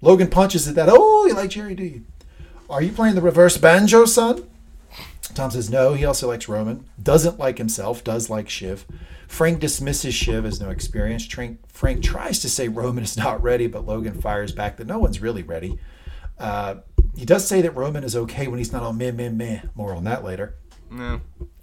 Logan 0.00 0.28
punches 0.28 0.66
at 0.66 0.74
that. 0.74 0.88
Oh, 0.90 1.26
you 1.26 1.34
like 1.34 1.50
Gerri, 1.50 1.76
do 1.76 1.84
you? 1.84 2.02
Are 2.68 2.82
you 2.82 2.90
playing 2.90 3.14
the 3.14 3.20
reverse 3.20 3.56
banjo, 3.56 4.04
son? 4.04 4.48
Tom 5.34 5.50
says 5.50 5.70
no. 5.70 5.94
He 5.94 6.04
also 6.04 6.28
likes 6.28 6.48
Roman. 6.48 6.88
Doesn't 7.02 7.38
like 7.38 7.58
himself. 7.58 8.02
Does 8.02 8.28
like 8.28 8.48
Shiv. 8.48 8.84
Frank 9.28 9.60
dismisses 9.60 10.14
Shiv 10.14 10.44
as 10.44 10.60
no 10.60 10.70
experience. 10.70 11.24
Frank, 11.24 11.60
Frank 11.68 12.02
tries 12.02 12.40
to 12.40 12.50
say 12.50 12.68
Roman 12.68 13.04
is 13.04 13.16
not 13.16 13.42
ready, 13.42 13.66
but 13.66 13.86
Logan 13.86 14.20
fires 14.20 14.52
back 14.52 14.76
that 14.76 14.86
no 14.86 14.98
one's 14.98 15.22
really 15.22 15.42
ready. 15.42 15.78
Uh, 16.38 16.76
he 17.16 17.24
does 17.24 17.46
say 17.46 17.62
that 17.62 17.76
Roman 17.76 18.04
is 18.04 18.16
okay 18.16 18.46
when 18.46 18.58
he's 18.58 18.72
not 18.72 18.82
on 18.82 18.98
meh, 18.98 19.10
meh, 19.10 19.30
meh. 19.30 19.62
More 19.74 19.94
on 19.94 20.04
that 20.04 20.24
later. 20.24 20.56
No. 20.90 21.20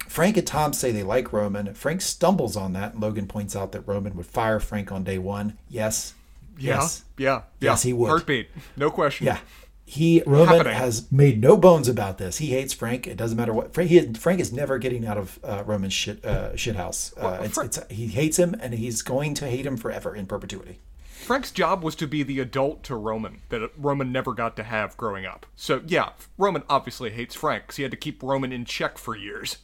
Frank 0.09 0.37
and 0.37 0.47
Tom 0.47 0.73
say 0.73 0.91
they 0.91 1.03
like 1.03 1.31
Roman. 1.31 1.73
Frank 1.75 2.01
stumbles 2.01 2.57
on 2.57 2.73
that. 2.73 2.93
and 2.93 3.01
Logan 3.01 3.27
points 3.27 3.55
out 3.55 3.71
that 3.73 3.87
Roman 3.87 4.15
would 4.15 4.25
fire 4.25 4.59
Frank 4.59 4.91
on 4.91 5.03
day 5.03 5.19
one. 5.19 5.57
Yes. 5.69 6.15
Yeah. 6.57 6.75
Yes. 6.81 7.03
Yeah. 7.17 7.25
Yeah. 7.27 7.41
Yes, 7.71 7.83
he 7.83 7.93
would. 7.93 8.09
Heartbeat. 8.09 8.49
No 8.75 8.89
question. 8.89 9.27
Yeah. 9.27 9.37
He 9.85 10.21
Roman 10.25 10.57
Happening. 10.57 10.73
has 10.75 11.11
made 11.11 11.41
no 11.41 11.57
bones 11.57 11.87
about 11.87 12.17
this. 12.17 12.37
He 12.37 12.47
hates 12.47 12.73
Frank. 12.73 13.07
It 13.07 13.17
doesn't 13.17 13.37
matter 13.37 13.53
what 13.53 13.73
Frank. 13.73 13.89
He, 13.89 14.13
Frank 14.13 14.39
is 14.39 14.51
never 14.51 14.77
getting 14.77 15.05
out 15.05 15.17
of 15.17 15.39
uh, 15.43 15.63
Roman's 15.65 15.93
shit 15.93 16.23
uh, 16.25 16.55
shit 16.55 16.75
house. 16.75 17.11
Uh, 17.17 17.21
Well, 17.21 17.43
it's, 17.43 17.57
it's, 17.57 17.79
he 17.89 18.07
hates 18.07 18.37
him, 18.37 18.55
and 18.61 18.73
he's 18.75 19.01
going 19.01 19.33
to 19.35 19.47
hate 19.47 19.65
him 19.65 19.77
forever 19.77 20.15
in 20.15 20.27
perpetuity. 20.27 20.79
Frank's 21.03 21.51
job 21.51 21.83
was 21.83 21.95
to 21.95 22.07
be 22.07 22.21
the 22.23 22.39
adult 22.39 22.83
to 22.83 22.95
Roman 22.95 23.41
that 23.49 23.71
Roman 23.77 24.11
never 24.11 24.33
got 24.33 24.55
to 24.57 24.63
have 24.63 24.95
growing 24.97 25.25
up. 25.25 25.45
So 25.55 25.81
yeah, 25.87 26.09
Roman 26.37 26.63
obviously 26.69 27.09
hates 27.09 27.33
Frank 27.35 27.63
because 27.63 27.77
he 27.77 27.83
had 27.83 27.91
to 27.91 27.97
keep 27.97 28.21
Roman 28.21 28.51
in 28.51 28.65
check 28.65 28.97
for 28.97 29.15
years. 29.15 29.57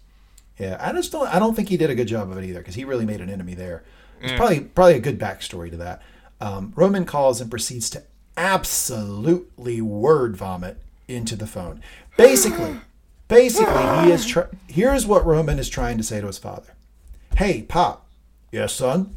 Yeah, 0.58 0.78
I 0.80 0.92
just 0.94 1.12
don't. 1.12 1.28
I 1.28 1.40
don't 1.40 1.54
think 1.56 1.70
he 1.70 1.78
did 1.78 1.90
a 1.90 1.96
good 1.96 2.08
job 2.08 2.32
of 2.32 2.38
it 2.38 2.46
either 2.46 2.60
because 2.60 2.76
he 2.76 2.86
really 2.86 3.06
made 3.06 3.22
an 3.22 3.30
enemy 3.30 3.54
there. 3.56 3.84
It's 4.22 4.32
probably 4.38 4.62
probably 4.62 4.96
a 4.96 5.00
good 5.00 5.20
backstory 5.20 5.70
to 5.72 5.78
that. 5.78 6.02
Um, 6.42 6.72
Roman 6.76 7.06
calls 7.06 7.42
and 7.42 7.50
proceeds 7.52 7.90
to 7.92 8.04
absolutely 8.38 9.82
word 9.82 10.36
vomit 10.38 10.82
into 11.08 11.36
the 11.36 11.48
phone. 11.48 11.82
Basically, 12.18 12.78
basically 13.28 14.04
he 14.06 14.12
is. 14.12 14.26
Try- 14.26 14.48
Here's 14.68 15.06
what 15.06 15.26
Roman 15.26 15.60
is 15.60 15.70
trying 15.70 15.98
to 15.98 16.04
say 16.04 16.22
to 16.22 16.28
his 16.28 16.38
father. 16.38 16.74
Hey, 17.38 17.64
pop. 17.64 18.08
Yes, 18.52 18.74
son. 18.74 19.16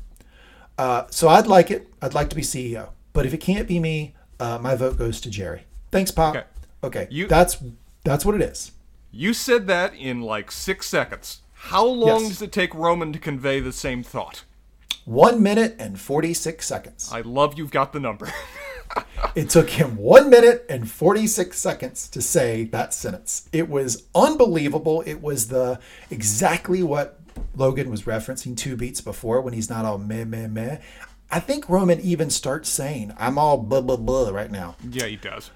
Uh, 0.77 1.05
so 1.11 1.29
I'd 1.29 1.47
like 1.47 1.71
it. 1.71 1.89
I'd 2.03 2.15
like 2.15 2.31
to 2.31 2.37
be 2.37 2.43
CEO. 2.43 2.91
But 3.13 3.27
if 3.27 3.35
it 3.35 3.39
can't 3.39 3.67
be 3.69 3.79
me, 3.81 4.15
uh, 4.41 4.59
my 4.61 4.75
vote 4.75 4.97
goes 4.99 5.21
to 5.23 5.29
Gerri. 5.29 5.61
Thanks, 5.91 6.11
pop. 6.11 6.35
Okay. 6.37 6.47
Okay. 6.85 7.09
You- 7.11 7.27
that's 7.29 7.59
that's 8.05 8.25
what 8.25 8.35
it 8.35 8.43
is. 8.43 8.73
You 9.11 9.33
said 9.33 9.67
that 9.67 9.95
in 9.95 10.21
like 10.23 10.51
six 10.51 10.87
seconds. 10.87 11.43
How 11.55 11.85
long 11.85 12.21
Yes. 12.23 12.29
does 12.29 12.43
it 12.43 12.53
take 12.53 12.75
Roman 12.75 13.13
to 13.13 13.19
convey 13.19 13.61
the 13.61 13.73
same 13.73 14.03
thought? 14.03 14.45
One 15.05 15.43
minute 15.43 15.75
and 15.79 15.99
forty 15.99 16.35
six 16.35 16.67
seconds. 16.67 17.11
I 17.13 17.23
love 17.23 17.57
you've 17.59 17.71
got 17.71 17.93
the 17.93 18.01
number. 18.01 18.31
It 19.35 19.51
took 19.51 19.69
him 19.71 19.97
one 19.97 20.31
minute 20.31 20.65
and 20.71 20.91
46 20.91 21.57
seconds 21.59 22.09
to 22.09 22.23
say 22.23 22.65
that 22.65 22.95
sentence. 22.95 23.47
It 23.53 23.69
was 23.69 24.05
unbelievable. 24.15 25.03
It 25.03 25.21
was 25.21 25.49
the 25.49 25.79
exactly 26.11 26.83
what 26.83 27.21
Logan 27.55 27.91
was 27.91 28.05
referencing 28.05 28.57
two 28.57 28.77
beats 28.77 29.03
before 29.03 29.43
when 29.43 29.53
he's 29.53 29.69
not 29.69 29.85
all 29.85 29.99
meh, 29.99 30.25
meh, 30.25 30.47
meh. 30.47 30.79
I 31.31 31.39
think 31.39 31.69
Roman 31.69 32.01
even 32.01 32.31
starts 32.31 32.71
saying, 32.71 33.13
I'm 33.19 33.37
all 33.39 33.59
blah, 33.59 33.83
blah, 33.83 33.97
blah 33.97 34.31
right 34.31 34.51
now. 34.51 34.77
yeah, 34.91 35.05
he 35.07 35.17
does. 35.17 35.51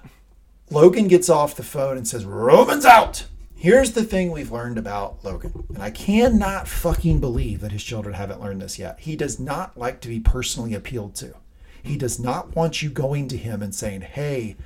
Logan 0.69 1.07
gets 1.07 1.27
off 1.27 1.55
the 1.55 1.63
phone 1.63 1.97
and 1.97 2.07
says, 2.07 2.23
Roman's 2.25 2.85
out. 2.85 3.25
Here's 3.63 3.93
the 3.93 4.03
thing 4.03 4.29
we've 4.29 4.51
learned 4.51 4.77
about 4.77 5.23
Logan. 5.23 5.63
And 5.69 5.81
I 5.81 5.89
cannot 5.89 6.67
fucking 6.67 7.21
believe 7.21 7.61
that 7.61 7.71
his 7.71 7.81
children 7.81 8.13
haven't 8.13 8.41
learned 8.41 8.61
this 8.61 8.77
yet. 8.77 8.99
He 8.99 9.15
does 9.15 9.39
not 9.39 9.77
like 9.77 10.01
to 10.01 10.09
be 10.09 10.19
personally 10.19 10.73
appealed 10.73 11.15
to. 11.15 11.35
He 11.81 11.95
does 11.95 12.19
not 12.19 12.57
want 12.57 12.81
you 12.81 12.89
going 12.89 13.29
to 13.29 13.37
him 13.37 13.61
and 13.61 13.73
saying, 13.73 14.01
hey, 14.01 14.57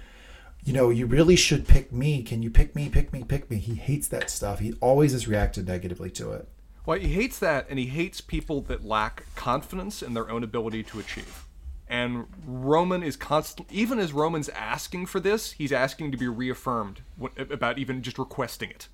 you 0.65 0.73
know, 0.73 0.89
you 0.89 1.05
really 1.05 1.35
should 1.35 1.67
pick 1.67 1.91
me. 1.91 2.23
Can 2.23 2.41
you 2.41 2.49
pick 2.49 2.75
me, 2.75 2.89
pick 2.89 3.13
me, 3.13 3.23
pick 3.23 3.51
me? 3.51 3.57
He 3.57 3.75
hates 3.75 4.07
that 4.07 4.31
stuff. 4.31 4.57
He 4.57 4.73
always 4.81 5.11
has 5.11 5.27
reacted 5.27 5.67
negatively 5.67 6.09
to 6.09 6.31
it. 6.31 6.49
Well, 6.83 6.97
he 6.97 7.09
hates 7.09 7.37
that, 7.37 7.67
and 7.69 7.77
he 7.77 7.85
hates 7.85 8.19
people 8.19 8.61
that 8.61 8.83
lack 8.83 9.25
confidence 9.35 10.01
in 10.01 10.15
their 10.15 10.31
own 10.31 10.43
ability 10.43 10.81
to 10.85 10.99
achieve. 10.99 11.45
And 11.89 12.25
Roman 12.45 13.01
is 13.01 13.15
constant, 13.15 13.71
even 13.71 13.97
as 13.97 14.11
Roman's 14.11 14.49
asking 14.49 15.05
for 15.05 15.19
this, 15.19 15.53
he's 15.53 15.71
asking 15.71 16.11
to 16.11 16.17
be 16.17 16.27
reaffirmed 16.27 17.01
about 17.37 17.79
even 17.79 18.01
just 18.01 18.19
requesting 18.19 18.69
it. 18.69 18.89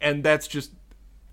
And 0.00 0.22
that's 0.22 0.46
just 0.46 0.72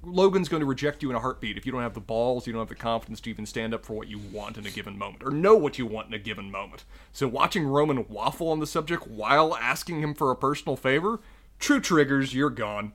Logan's 0.04 0.50
going 0.50 0.62
to 0.62 0.66
reject 0.66 1.04
you 1.04 1.10
in 1.10 1.16
a 1.16 1.20
heartbeat 1.20 1.58
if 1.58 1.66
you 1.66 1.72
don't 1.72 1.82
have 1.82 1.94
the 1.94 2.00
balls, 2.00 2.48
you 2.48 2.54
don't 2.54 2.62
have 2.62 2.70
the 2.70 2.76
confidence 2.76 3.20
to 3.22 3.30
even 3.30 3.46
stand 3.46 3.74
up 3.74 3.86
for 3.86 3.94
what 3.94 4.08
you 4.08 4.20
want 4.20 4.58
in 4.58 4.66
a 4.66 4.72
given 4.72 4.98
moment, 4.98 5.24
or 5.24 5.32
know 5.32 5.56
what 5.56 5.78
you 5.78 5.86
want 5.86 6.08
in 6.08 6.14
a 6.14 6.20
given 6.20 6.50
moment. 6.50 6.86
So 7.12 7.28
watching 7.28 7.68
Roman 7.68 8.08
waffle 8.08 8.50
on 8.50 8.60
the 8.60 8.68
subject 8.68 9.08
while 9.08 9.56
asking 9.56 10.02
him 10.02 10.14
for 10.14 10.32
a 10.32 10.36
personal 10.36 10.76
favor, 10.76 11.20
true 11.60 11.80
triggers, 11.80 12.34
you're 12.34 12.50
gone. 12.50 12.94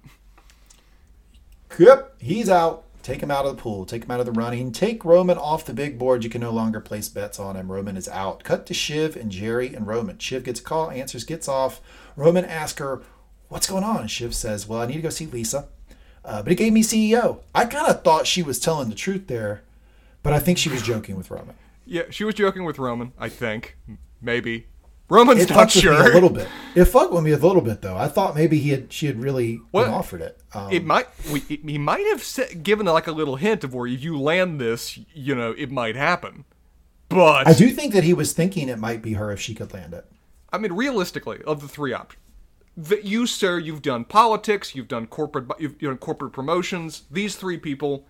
Yep, 1.78 2.14
he's 2.20 2.48
out. 2.48 2.85
Take 3.06 3.22
him 3.22 3.30
out 3.30 3.46
of 3.46 3.56
the 3.56 3.62
pool. 3.62 3.86
Take 3.86 4.02
him 4.02 4.10
out 4.10 4.18
of 4.18 4.26
the 4.26 4.32
running. 4.32 4.72
Take 4.72 5.04
Roman 5.04 5.38
off 5.38 5.64
the 5.64 5.72
big 5.72 5.96
board. 5.96 6.24
You 6.24 6.28
can 6.28 6.40
no 6.40 6.50
longer 6.50 6.80
place 6.80 7.08
bets 7.08 7.38
on 7.38 7.54
him. 7.54 7.70
Roman 7.70 7.96
is 7.96 8.08
out. 8.08 8.42
Cut 8.42 8.66
to 8.66 8.74
Shiv 8.74 9.14
and 9.14 9.30
Gerri 9.30 9.72
and 9.72 9.86
Roman. 9.86 10.18
Shiv 10.18 10.42
gets 10.42 10.58
a 10.58 10.62
call, 10.64 10.90
answers, 10.90 11.22
gets 11.22 11.46
off. 11.46 11.80
Roman 12.16 12.44
asks 12.44 12.80
her, 12.80 13.02
What's 13.46 13.68
going 13.68 13.84
on? 13.84 14.00
And 14.00 14.10
Shiv 14.10 14.34
says, 14.34 14.66
Well, 14.66 14.80
I 14.80 14.86
need 14.86 14.96
to 14.96 15.02
go 15.02 15.10
see 15.10 15.26
Lisa. 15.26 15.68
Uh, 16.24 16.42
but 16.42 16.50
he 16.50 16.56
gave 16.56 16.72
me 16.72 16.82
CEO. 16.82 17.42
I 17.54 17.66
kind 17.66 17.86
of 17.86 18.02
thought 18.02 18.26
she 18.26 18.42
was 18.42 18.58
telling 18.58 18.88
the 18.88 18.96
truth 18.96 19.28
there, 19.28 19.62
but 20.24 20.32
I 20.32 20.40
think 20.40 20.58
she 20.58 20.68
was 20.68 20.82
joking 20.82 21.14
with 21.14 21.30
Roman. 21.30 21.54
Yeah, 21.84 22.10
she 22.10 22.24
was 22.24 22.34
joking 22.34 22.64
with 22.64 22.80
Roman, 22.80 23.12
I 23.16 23.28
think. 23.28 23.76
Maybe. 24.20 24.66
Roman's 25.08 25.42
It 25.42 25.50
not 25.50 25.56
fucked 25.56 25.76
with 25.76 25.84
me 25.84 25.90
sure. 25.90 26.10
a 26.10 26.14
little 26.14 26.30
bit. 26.30 26.48
It 26.74 26.84
fucked 26.86 27.12
with 27.12 27.22
me 27.22 27.30
a 27.30 27.36
little 27.36 27.62
bit, 27.62 27.80
though. 27.80 27.96
I 27.96 28.08
thought 28.08 28.34
maybe 28.34 28.58
he 28.58 28.70
had 28.70 28.92
she 28.92 29.06
had 29.06 29.20
really 29.20 29.60
been 29.72 29.88
offered 29.88 30.20
it. 30.20 30.40
Um, 30.52 30.72
It 30.72 30.84
might. 30.84 31.06
We, 31.32 31.44
it, 31.48 31.60
he 31.68 31.78
might 31.78 32.04
have 32.06 32.62
given 32.62 32.86
like 32.86 33.06
a 33.06 33.12
little 33.12 33.36
hint 33.36 33.62
of 33.62 33.72
where 33.72 33.86
if 33.86 34.02
you 34.02 34.18
land 34.18 34.60
this, 34.60 34.98
you 35.14 35.34
know, 35.34 35.52
it 35.52 35.70
might 35.70 35.94
happen. 35.94 36.44
But 37.08 37.46
I 37.46 37.52
do 37.52 37.70
think 37.70 37.92
that 37.92 38.02
he 38.02 38.12
was 38.12 38.32
thinking 38.32 38.68
it 38.68 38.78
might 38.80 39.00
be 39.00 39.12
her 39.12 39.30
if 39.30 39.40
she 39.40 39.54
could 39.54 39.72
land 39.72 39.94
it. 39.94 40.06
I 40.52 40.58
mean, 40.58 40.72
realistically, 40.72 41.40
of 41.46 41.60
the 41.60 41.68
three 41.68 41.92
options, 41.92 42.20
that 42.76 43.04
you, 43.04 43.26
sir, 43.26 43.58
you've 43.58 43.82
done 43.82 44.04
politics, 44.04 44.74
you've 44.74 44.88
done 44.88 45.06
corporate, 45.06 45.46
you've 45.58 45.78
done 45.78 45.98
corporate 45.98 46.32
promotions. 46.32 47.04
These 47.10 47.36
three 47.36 47.58
people, 47.58 48.06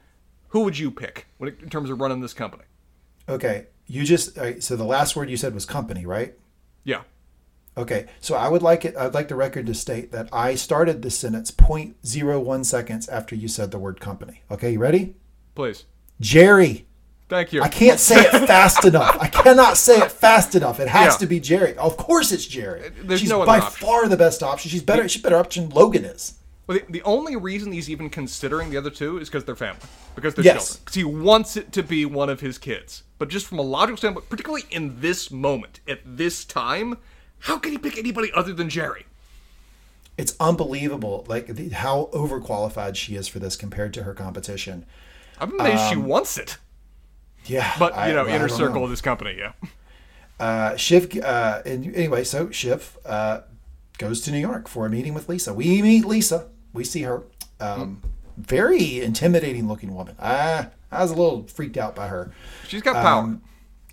who 0.48 0.60
would 0.60 0.78
you 0.78 0.90
pick 0.90 1.26
when 1.36 1.48
it, 1.48 1.60
in 1.60 1.68
terms 1.68 1.90
of 1.90 2.00
running 2.00 2.20
this 2.20 2.32
company? 2.32 2.64
Okay, 3.28 3.66
you 3.86 4.04
just 4.04 4.36
right, 4.38 4.62
so 4.62 4.76
the 4.76 4.84
last 4.84 5.14
word 5.14 5.28
you 5.28 5.36
said 5.36 5.52
was 5.54 5.66
company, 5.66 6.06
right? 6.06 6.34
Yeah. 6.86 7.02
Okay, 7.76 8.06
so 8.20 8.34
I 8.36 8.48
would 8.48 8.62
like 8.62 8.86
it. 8.86 8.96
I'd 8.96 9.12
like 9.12 9.28
the 9.28 9.34
record 9.34 9.66
to 9.66 9.74
state 9.74 10.10
that 10.12 10.30
I 10.32 10.54
started 10.54 11.02
this 11.02 11.18
sentence 11.18 11.50
0.01 11.50 12.64
seconds 12.64 13.06
after 13.08 13.34
you 13.34 13.48
said 13.48 13.70
the 13.70 13.78
word 13.78 14.00
company. 14.00 14.40
Okay, 14.50 14.72
you 14.72 14.78
ready? 14.78 15.14
Please. 15.54 15.84
Gerri. 16.22 16.84
Thank 17.28 17.52
you. 17.52 17.60
I 17.60 17.68
can't 17.68 17.98
say 18.00 18.20
it 18.20 18.46
fast 18.46 18.84
enough. 18.86 19.18
I 19.20 19.26
cannot 19.26 19.76
say 19.76 19.98
it 19.98 20.10
fast 20.12 20.54
enough. 20.54 20.80
It 20.80 20.88
has 20.88 21.14
Yeah. 21.14 21.18
to 21.18 21.26
be 21.26 21.40
Gerri. 21.40 21.76
Of 21.76 21.96
course, 21.98 22.32
it's 22.32 22.46
Gerri. 22.46 22.92
There's 23.04 23.20
She's 23.20 23.28
no 23.28 23.44
by 23.44 23.58
option. 23.58 23.86
far 23.86 24.08
the 24.08 24.16
best 24.16 24.42
option. 24.42 24.70
She's 24.70 24.82
better. 24.82 25.06
She's 25.08 25.20
better 25.22 25.36
option. 25.36 25.68
Logan 25.68 26.04
is. 26.06 26.34
Well, 26.66 26.78
the, 26.78 26.84
the 26.92 27.02
only 27.02 27.36
reason 27.36 27.72
he's 27.72 27.88
even 27.88 28.10
considering 28.10 28.70
the 28.70 28.76
other 28.76 28.90
two 28.90 29.18
is 29.18 29.28
because 29.28 29.44
they're 29.44 29.54
family, 29.56 29.80
because 30.14 30.34
they're 30.34 30.44
Yes. 30.44 30.66
children. 30.68 30.82
Because 30.84 30.94
he 30.94 31.04
wants 31.04 31.56
it 31.56 31.72
to 31.72 31.82
be 31.82 32.04
one 32.04 32.28
of 32.28 32.40
his 32.40 32.58
kids. 32.58 33.02
But 33.18 33.28
just 33.28 33.46
from 33.46 33.58
a 33.58 33.62
logical 33.62 33.96
standpoint, 33.96 34.28
particularly 34.28 34.64
in 34.70 35.00
this 35.00 35.30
moment, 35.30 35.80
at 35.88 36.00
this 36.04 36.44
time, 36.44 36.98
how 37.40 37.58
can 37.58 37.72
he 37.72 37.78
pick 37.78 37.96
anybody 37.96 38.30
other 38.34 38.52
than 38.52 38.68
Gerri? 38.68 39.04
It's 40.18 40.34
unbelievable, 40.40 41.24
like 41.28 41.46
the, 41.46 41.68
how 41.68 42.08
overqualified 42.12 42.96
she 42.96 43.16
is 43.16 43.28
for 43.28 43.38
this 43.38 43.54
compared 43.54 43.92
to 43.94 44.02
her 44.02 44.14
competition. 44.14 44.86
I'm 45.38 45.58
amazed 45.60 45.88
she 45.90 45.96
wants 45.96 46.38
it. 46.38 46.56
Yeah, 47.44 47.70
But 47.78 47.96
Um, 47.96 48.08
you 48.08 48.14
know, 48.14 48.24
I 48.26 48.30
inner 48.34 48.48
don't 48.48 48.56
circle 48.58 48.76
know. 48.76 48.84
of 48.84 48.90
this 48.90 49.02
company, 49.02 49.36
yeah. 49.38 49.52
Uh, 50.40 50.74
Shiv, 50.76 51.16
uh, 51.22 51.62
and 51.64 51.94
anyway, 51.94 52.24
so 52.24 52.50
Shiv 52.50 52.98
uh, 53.06 53.40
goes 53.98 54.20
to 54.22 54.30
New 54.32 54.38
York 54.40 54.68
for 54.68 54.84
a 54.86 54.90
meeting 54.90 55.14
with 55.14 55.28
Lisa. 55.28 55.54
We 55.54 55.80
meet 55.80 56.04
Lisa. 56.04 56.48
We 56.76 56.84
see 56.84 57.02
her. 57.02 57.24
Um, 57.58 58.00
very 58.36 59.00
intimidating 59.00 59.66
looking 59.66 59.94
woman. 59.94 60.14
I, 60.20 60.68
I 60.92 61.02
was 61.02 61.10
a 61.10 61.14
little 61.14 61.46
freaked 61.48 61.76
out 61.76 61.96
by 61.96 62.06
her. 62.08 62.32
She's 62.68 62.82
got 62.82 62.94
power. 62.96 63.22
Um, 63.22 63.42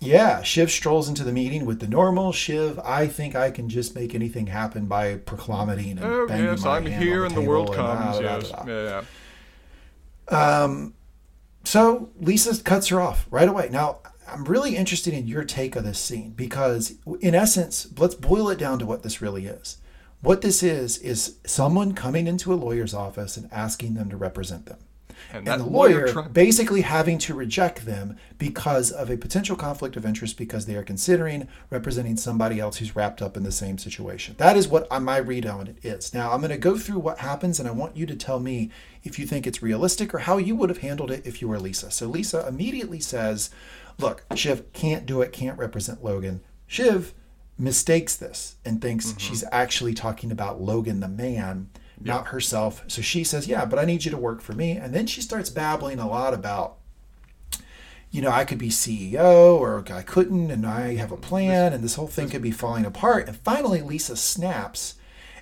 Yeah, 0.00 0.42
Shiv 0.42 0.70
strolls 0.70 1.08
into 1.08 1.24
the 1.24 1.32
meeting 1.32 1.64
with 1.64 1.80
the 1.80 1.88
normal 1.88 2.30
Shiv. 2.32 2.78
I 2.80 3.06
think 3.06 3.34
I 3.34 3.50
can 3.50 3.68
just 3.70 3.94
make 3.94 4.14
anything 4.14 4.48
happen 4.48 4.86
by 4.86 5.16
proclamating 5.16 5.92
and 5.92 6.04
oh 6.04 6.26
banging 6.26 6.44
yes, 6.44 6.62
my 6.64 6.76
I'm 6.76 6.84
hand 6.86 7.02
here 7.02 7.20
on 7.24 7.32
and 7.32 7.34
the 7.34 7.40
world 7.48 7.68
and 7.68 7.76
comes. 7.76 8.16
da, 8.18 8.20
da, 8.20 8.36
yes, 8.36 8.50
da, 8.50 8.62
da. 8.64 8.64
yeah, 8.70 9.04
yeah. 10.30 10.88
So 11.64 12.10
Lisa 12.20 12.62
cuts 12.62 12.88
her 12.88 13.00
off 13.00 13.26
right 13.30 13.48
away. 13.48 13.68
Now, 13.70 13.98
I'm 14.28 14.44
really 14.44 14.76
interested 14.76 15.14
in 15.14 15.26
your 15.26 15.44
take 15.44 15.76
of 15.76 15.84
this 15.84 15.98
scene 15.98 16.30
because, 16.32 16.94
in 17.20 17.34
essence, 17.34 17.88
let's 17.98 18.14
boil 18.14 18.50
it 18.50 18.58
down 18.58 18.78
to 18.80 18.86
what 18.86 19.02
this 19.02 19.22
really 19.22 19.46
is. 19.46 19.78
What 20.24 20.40
this 20.40 20.62
is, 20.62 20.96
is 20.98 21.36
someone 21.44 21.92
coming 21.92 22.26
into 22.26 22.54
a 22.54 22.56
lawyer's 22.56 22.94
office 22.94 23.36
and 23.36 23.46
asking 23.52 23.92
them 23.92 24.08
to 24.08 24.16
represent 24.16 24.64
them. 24.64 24.78
And 25.30 25.46
and, 25.46 25.60
the 25.60 25.66
lawyer 25.66 26.06
lawyer 26.08 26.28
basically 26.30 26.80
having 26.80 27.18
to 27.18 27.34
reject 27.34 27.84
them 27.84 28.16
because 28.38 28.90
of 28.90 29.10
a 29.10 29.18
potential 29.18 29.54
conflict 29.54 29.96
of 29.96 30.06
interest 30.06 30.38
because 30.38 30.64
they 30.64 30.76
are 30.76 30.82
considering 30.82 31.46
representing 31.68 32.16
somebody 32.16 32.58
else 32.58 32.78
who's 32.78 32.96
wrapped 32.96 33.20
up 33.20 33.36
in 33.36 33.42
the 33.42 33.52
same 33.52 33.76
situation. 33.76 34.34
That 34.38 34.56
is 34.56 34.66
what 34.66 34.90
my 35.02 35.18
read 35.18 35.44
on 35.44 35.66
it 35.66 35.76
is. 35.84 36.14
Now, 36.14 36.32
I'm 36.32 36.40
going 36.40 36.50
to 36.50 36.56
go 36.56 36.78
through 36.78 37.00
what 37.00 37.18
happens 37.18 37.60
and 37.60 37.68
I 37.68 37.72
want 37.72 37.94
you 37.94 38.06
to 38.06 38.16
tell 38.16 38.40
me 38.40 38.70
if 39.02 39.18
you 39.18 39.26
think 39.26 39.46
it's 39.46 39.62
realistic 39.62 40.14
or 40.14 40.20
how 40.20 40.38
you 40.38 40.56
would 40.56 40.70
have 40.70 40.78
handled 40.78 41.10
it 41.10 41.26
if 41.26 41.42
you 41.42 41.48
were 41.48 41.60
Lisa. 41.60 41.90
So, 41.90 42.06
Lisa 42.06 42.48
immediately 42.48 43.00
says, 43.00 43.50
Look, 43.98 44.24
Shiv 44.34 44.72
can't 44.72 45.04
do 45.04 45.20
it, 45.20 45.32
can't 45.32 45.58
represent 45.58 46.02
Logan. 46.02 46.40
Shiv 46.66 47.12
mistakes 47.58 48.16
this 48.16 48.56
and 48.64 48.80
thinks 48.80 49.06
mm-hmm. 49.06 49.18
she's 49.18 49.44
actually 49.52 49.94
talking 49.94 50.30
about 50.30 50.60
Logan 50.60 51.00
the 51.00 51.08
man, 51.08 51.70
not 52.00 52.28
herself. 52.28 52.84
So 52.88 53.02
she 53.02 53.24
says, 53.24 53.46
Yeah, 53.46 53.64
but 53.64 53.78
I 53.78 53.84
need 53.84 54.04
you 54.04 54.10
to 54.10 54.16
work 54.16 54.40
for 54.40 54.52
me. 54.52 54.72
And 54.72 54.94
then 54.94 55.06
she 55.06 55.20
starts 55.20 55.50
babbling 55.50 55.98
a 55.98 56.08
lot 56.08 56.34
about, 56.34 56.76
you 58.10 58.22
know, 58.22 58.30
I 58.30 58.44
could 58.44 58.58
be 58.58 58.68
CEO 58.68 59.58
or 59.58 59.84
I 59.90 60.02
couldn't, 60.02 60.50
and 60.50 60.66
I 60.66 60.94
have 60.96 61.12
a 61.12 61.16
plan, 61.16 61.72
and 61.72 61.82
this 61.82 61.96
whole 61.96 62.06
thing 62.06 62.28
could 62.28 62.42
be 62.42 62.50
falling 62.52 62.84
apart. 62.84 63.26
And 63.26 63.36
finally, 63.36 63.82
Lisa 63.82 64.16
snaps 64.16 64.94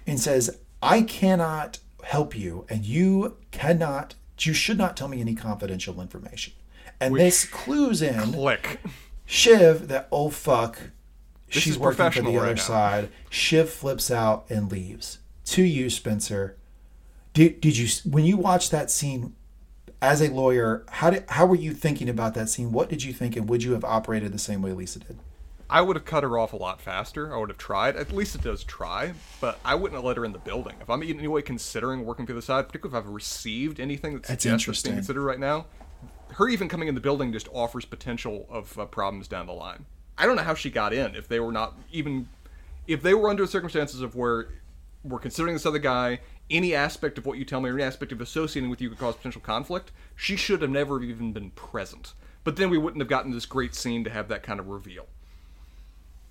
and 0.06 0.18
says, 0.18 0.59
I 0.82 1.02
cannot 1.02 1.78
help 2.02 2.36
you, 2.36 2.66
and 2.68 2.84
you 2.84 3.36
cannot, 3.51 4.14
you 4.39 4.55
should 4.55 4.78
not 4.78 4.97
tell 4.97 5.09
me 5.09 5.20
any 5.20 5.34
confidential 5.34 6.01
information. 6.01 6.55
And 7.01 7.14
this 7.14 7.44
clues 7.44 8.01
in 8.01 8.32
Click. 8.32 8.80
Shiv 9.24 9.89
that 9.89 10.09
oh 10.10 10.30
fuck, 10.30 10.78
This 11.52 11.62
she's 11.62 11.78
working 11.78 12.10
for 12.10 12.22
the 12.22 12.36
other 12.38 12.54
now. 12.54 12.60
side. 12.60 13.08
Shiv 13.30 13.70
flips 13.70 14.10
out 14.10 14.46
and 14.48 14.70
leaves. 14.70 15.18
To 15.46 15.62
you, 15.62 15.90
Spencer. 15.90 16.56
Did, 17.34 17.60
did 17.60 17.76
you 17.76 17.88
when 18.10 18.24
you 18.24 18.36
watched 18.36 18.70
that 18.70 18.90
scene 18.90 19.34
as 20.00 20.20
a 20.20 20.28
lawyer? 20.28 20.84
How 20.88 21.10
did 21.10 21.24
how 21.28 21.46
were 21.46 21.56
you 21.56 21.72
thinking 21.72 22.08
about 22.08 22.34
that 22.34 22.48
scene? 22.48 22.72
What 22.72 22.88
did 22.88 23.02
you 23.02 23.12
think, 23.12 23.36
and 23.36 23.48
would 23.48 23.62
you 23.62 23.72
have 23.72 23.84
operated 23.84 24.32
the 24.32 24.38
same 24.38 24.62
way 24.62 24.72
Lisa 24.72 24.98
did? 25.00 25.18
I 25.72 25.80
would 25.80 25.96
have 25.96 26.04
cut 26.04 26.22
her 26.22 26.38
off 26.38 26.52
a 26.52 26.56
lot 26.56 26.82
faster. 26.82 27.34
I 27.34 27.38
would 27.38 27.48
have 27.48 27.56
tried. 27.56 27.96
At 27.96 28.12
least 28.12 28.34
it 28.34 28.42
does 28.42 28.62
try, 28.62 29.14
but 29.40 29.58
I 29.64 29.74
wouldn't 29.74 29.96
have 29.96 30.04
let 30.04 30.18
her 30.18 30.24
in 30.26 30.32
the 30.32 30.38
building. 30.38 30.74
If 30.82 30.90
I'm 30.90 31.02
in 31.02 31.18
any 31.18 31.28
way 31.28 31.40
considering 31.40 32.04
working 32.04 32.26
for 32.26 32.34
the 32.34 32.42
side, 32.42 32.66
particularly 32.68 32.98
if 32.98 33.06
I've 33.06 33.10
received 33.10 33.80
anything 33.80 34.12
that 34.12 34.24
That's 34.24 34.44
it's 34.44 34.52
interesting. 34.52 34.90
being 34.90 34.98
considered 34.98 35.22
right 35.22 35.40
now, 35.40 35.64
her 36.32 36.48
even 36.48 36.68
coming 36.68 36.88
in 36.88 36.94
the 36.94 37.00
building 37.00 37.32
just 37.32 37.48
offers 37.52 37.86
potential 37.86 38.46
of 38.50 38.78
uh, 38.78 38.84
problems 38.84 39.28
down 39.28 39.46
the 39.46 39.54
line. 39.54 39.86
I 40.22 40.26
don't 40.26 40.36
know 40.36 40.42
how 40.44 40.54
she 40.54 40.70
got 40.70 40.92
in 40.92 41.16
if 41.16 41.26
they 41.26 41.40
were 41.40 41.50
not 41.50 41.74
even 41.90 42.28
if 42.86 43.02
they 43.02 43.12
were 43.12 43.28
under 43.28 43.44
circumstances 43.44 44.00
of 44.02 44.14
where 44.14 44.46
we're 45.02 45.18
considering 45.18 45.54
this 45.56 45.66
other 45.66 45.80
guy, 45.80 46.20
any 46.48 46.76
aspect 46.76 47.18
of 47.18 47.26
what 47.26 47.38
you 47.38 47.44
tell 47.44 47.60
me 47.60 47.68
or 47.70 47.74
any 47.74 47.82
aspect 47.82 48.12
of 48.12 48.20
associating 48.20 48.70
with 48.70 48.80
you 48.80 48.88
could 48.88 48.98
cause 48.98 49.16
potential 49.16 49.40
conflict, 49.40 49.90
she 50.14 50.36
should 50.36 50.62
have 50.62 50.70
never 50.70 51.02
even 51.02 51.32
been 51.32 51.50
present. 51.50 52.14
But 52.44 52.54
then 52.54 52.70
we 52.70 52.78
wouldn't 52.78 53.00
have 53.00 53.08
gotten 53.08 53.32
this 53.32 53.46
great 53.46 53.74
scene 53.74 54.04
to 54.04 54.10
have 54.10 54.28
that 54.28 54.44
kind 54.44 54.60
of 54.60 54.68
reveal. 54.68 55.06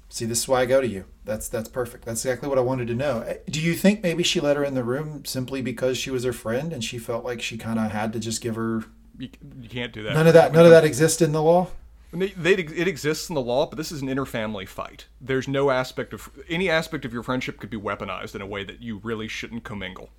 See, 0.07 0.25
this 0.25 0.39
is 0.39 0.47
why 0.47 0.61
I 0.61 0.65
go 0.65 0.79
to 0.79 0.87
you. 0.87 1.03
That's 1.25 1.49
that's 1.49 1.67
perfect. 1.67 2.05
That's 2.05 2.23
exactly 2.23 2.47
what 2.47 2.57
I 2.57 2.61
wanted 2.61 2.87
to 2.87 2.93
know. 2.95 3.21
Eh, 3.21 3.37
Do 3.49 3.59
you 3.61 3.73
think 3.73 4.03
maybe 4.03 4.23
she 4.23 4.39
let 4.39 4.55
her 4.55 4.63
in 4.63 4.73
the 4.73 4.83
room 4.85 5.25
simply 5.25 5.61
because 5.61 5.97
she 5.97 6.11
was 6.11 6.23
her 6.23 6.33
friend 6.33 6.71
and 6.73 6.81
she 6.83 6.97
felt 6.97 7.25
like 7.25 7.41
she 7.41 7.57
kind 7.57 7.77
of 7.79 7.91
had 7.91 8.13
to 8.13 8.19
just 8.19 8.41
give 8.41 8.55
her 8.55 8.85
You, 9.17 9.29
you 9.61 9.67
can't 9.69 9.91
do 9.91 10.03
that. 10.03 10.13
none 10.13 10.27
of 10.27 10.33
that? 10.33 10.53
None 10.53 10.63
of 10.65 10.71
that 10.71 10.85
exists 10.85 11.21
in 11.21 11.31
the 11.33 11.41
law. 11.41 11.67
And 12.11 12.21
They, 12.21 12.27
they, 12.29 12.53
it 12.53 12.87
exists 12.87 13.29
in 13.29 13.35
the 13.35 13.41
law, 13.41 13.65
but 13.67 13.77
this 13.77 13.91
is 13.91 14.01
an 14.01 14.09
interfamily 14.09 14.67
fight. 14.67 15.05
There's 15.19 15.47
no 15.47 15.69
aspect 15.69 16.13
of 16.13 16.29
any 16.49 16.69
aspect 16.69 17.05
of 17.05 17.13
your 17.13 17.23
friendship 17.23 17.59
could 17.59 17.69
be 17.69 17.77
weaponized 17.77 18.35
in 18.35 18.41
a 18.41 18.47
way 18.47 18.63
that 18.63 18.81
you 18.81 18.99
really 19.03 19.27
shouldn't 19.27 19.63
commingle. 19.63 20.09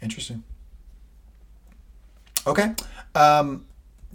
Interesting. 0.00 0.44
Okay. 2.46 2.74
Um, 3.14 3.66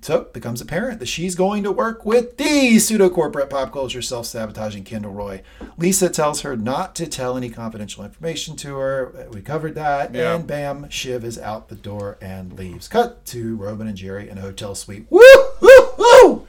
so 0.01 0.21
it 0.21 0.33
becomes 0.33 0.61
apparent 0.61 0.99
that 0.99 1.07
she's 1.07 1.35
going 1.35 1.63
to 1.63 1.71
work 1.71 2.05
with 2.05 2.37
the 2.37 2.79
pseudo 2.79 3.09
corporate 3.09 3.49
pop 3.49 3.71
culture 3.71 4.01
self 4.01 4.25
sabotaging 4.25 4.83
Kendall 4.83 5.13
Roy. 5.13 5.43
Lisa 5.77 6.09
tells 6.09 6.41
her 6.41 6.55
not 6.55 6.95
to 6.95 7.07
tell 7.07 7.37
any 7.37 7.49
confidential 7.49 8.03
information 8.03 8.55
to 8.57 8.77
her. 8.77 9.27
We 9.31 9.41
covered 9.41 9.75
that. 9.75 10.13
Yeah. 10.15 10.35
And 10.35 10.47
bam, 10.47 10.89
Shiv 10.89 11.23
is 11.23 11.37
out 11.37 11.69
the 11.69 11.75
door 11.75 12.17
and 12.21 12.57
leaves. 12.57 12.87
Cut 12.87 13.25
to 13.27 13.55
Roman 13.57 13.87
and 13.87 13.97
Gerri 13.97 14.27
in 14.27 14.37
a 14.37 14.41
hotel 14.41 14.73
suite. 14.73 15.05
Woo! 15.09 15.21
Woo! 16.01 16.47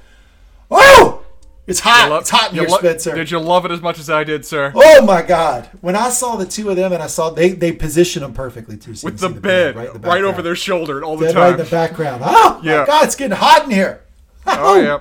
Woo! 0.68 1.18
It's 1.66 1.80
hot. 1.80 2.10
Lo- 2.10 2.18
it's 2.18 2.30
hot 2.30 2.50
in 2.50 2.58
here, 2.58 2.68
lo- 2.68 2.78
Spencer. 2.78 3.14
Did 3.14 3.30
you 3.30 3.38
love 3.38 3.64
it 3.64 3.70
as 3.70 3.80
much 3.80 3.98
as 4.00 4.10
I 4.10 4.24
did, 4.24 4.44
sir? 4.44 4.72
Oh 4.74 5.04
my 5.06 5.22
God! 5.22 5.68
When 5.80 5.94
I 5.94 6.08
saw 6.10 6.34
the 6.36 6.44
two 6.46 6.68
of 6.70 6.76
them, 6.76 6.92
and 6.92 7.02
I 7.02 7.06
saw 7.06 7.30
they 7.30 7.50
they 7.50 7.70
position 7.72 8.22
them 8.22 8.34
perfectly 8.34 8.76
too. 8.76 8.94
So 8.96 9.06
With 9.06 9.20
can 9.20 9.28
the 9.30 9.36
see 9.36 9.40
bed 9.40 9.76
right, 9.76 9.84
right, 9.86 9.92
the 9.92 9.98
background. 10.00 10.24
over 10.26 10.42
their 10.42 10.56
shoulder 10.56 11.04
all 11.04 11.16
the 11.16 11.26
Dead 11.26 11.36
right 11.36 11.50
in 11.52 11.56
time. 11.58 11.64
the 11.64 11.70
background. 11.70 12.22
Oh 12.24 12.60
Yeah. 12.64 12.80
my 12.80 12.86
God! 12.86 13.04
It's 13.04 13.14
getting 13.14 13.36
hot 13.36 13.64
in 13.64 13.70
here. 13.70 14.02
oh 14.46 14.80
yeah. 14.80 14.98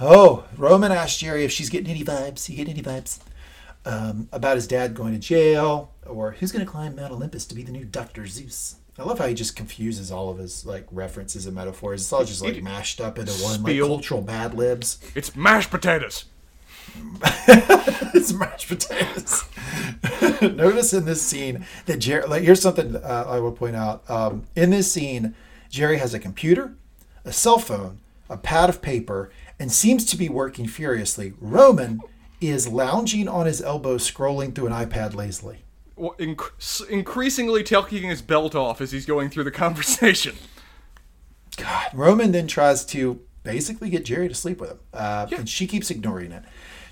Oh, 0.00 0.44
Roman 0.56 0.90
asked 0.92 1.22
Gerri 1.22 1.44
if 1.44 1.52
she's 1.52 1.70
getting 1.70 1.88
any 1.90 2.02
vibes. 2.04 2.48
You 2.48 2.56
get 2.56 2.68
any 2.68 2.82
vibes 2.82 3.20
um, 3.84 4.28
about 4.32 4.56
his 4.56 4.66
dad 4.66 4.92
going 4.94 5.12
to 5.14 5.20
jail, 5.20 5.92
or 6.04 6.32
who's 6.32 6.50
going 6.52 6.64
to 6.64 6.70
climb 6.70 6.96
Mount 6.96 7.12
Olympus 7.12 7.46
to 7.46 7.54
be 7.54 7.62
the 7.62 7.72
new 7.72 7.84
Doctor 7.84 8.26
Zeus? 8.26 8.76
I 8.98 9.02
love 9.02 9.18
how 9.18 9.26
he 9.26 9.34
just 9.34 9.56
confuses 9.56 10.10
all 10.10 10.30
of 10.30 10.38
his 10.38 10.64
like 10.64 10.86
references 10.90 11.46
and 11.46 11.54
metaphors. 11.54 12.02
It's 12.02 12.12
all 12.12 12.24
just 12.24 12.42
like 12.42 12.62
mashed 12.62 13.00
up 13.00 13.18
into 13.18 13.32
one 13.32 13.62
like 13.62 13.72
Spiel. 13.72 13.88
cultural 13.88 14.22
Mad 14.22 14.54
Libs. 14.54 14.98
It's 15.14 15.36
mashed 15.36 15.70
potatoes. 15.70 16.24
it's 17.22 18.32
mashed 18.32 18.68
potatoes. 18.68 19.44
Notice 20.40 20.94
in 20.94 21.04
this 21.04 21.20
scene 21.20 21.66
that 21.84 21.98
Gerri, 21.98 22.26
like, 22.28 22.42
here's 22.42 22.62
something 22.62 22.96
uh, 22.96 23.24
I 23.28 23.38
will 23.38 23.52
point 23.52 23.76
out. 23.76 24.08
Um, 24.08 24.44
in 24.54 24.70
this 24.70 24.90
scene, 24.90 25.34
Gerri 25.70 25.98
has 25.98 26.14
a 26.14 26.18
computer, 26.18 26.74
a 27.24 27.32
cell 27.32 27.58
phone, 27.58 27.98
a 28.30 28.38
pad 28.38 28.70
of 28.70 28.80
paper, 28.80 29.30
and 29.58 29.70
seems 29.70 30.04
to 30.06 30.16
be 30.16 30.28
working 30.28 30.66
furiously. 30.66 31.34
Roman 31.38 32.00
is 32.40 32.68
lounging 32.68 33.28
on 33.28 33.46
his 33.46 33.60
elbow, 33.60 33.96
scrolling 33.96 34.54
through 34.54 34.68
an 34.68 34.72
iPad 34.72 35.14
lazily. 35.14 35.65
Inc- 35.98 36.88
increasingly 36.88 37.62
taking 37.62 38.10
his 38.10 38.20
belt 38.20 38.54
off 38.54 38.80
as 38.80 38.92
he's 38.92 39.06
going 39.06 39.30
through 39.30 39.44
the 39.44 39.50
conversation. 39.50 40.36
God. 41.56 41.88
Roman 41.94 42.32
then 42.32 42.46
tries 42.46 42.84
to 42.86 43.20
basically 43.42 43.88
get 43.88 44.04
Gerri 44.04 44.28
to 44.28 44.34
sleep 44.34 44.60
with 44.60 44.70
him, 44.72 44.78
uh, 44.92 45.26
and 45.34 45.48
she 45.48 45.66
keeps 45.66 45.90
ignoring 45.90 46.32
it. 46.32 46.42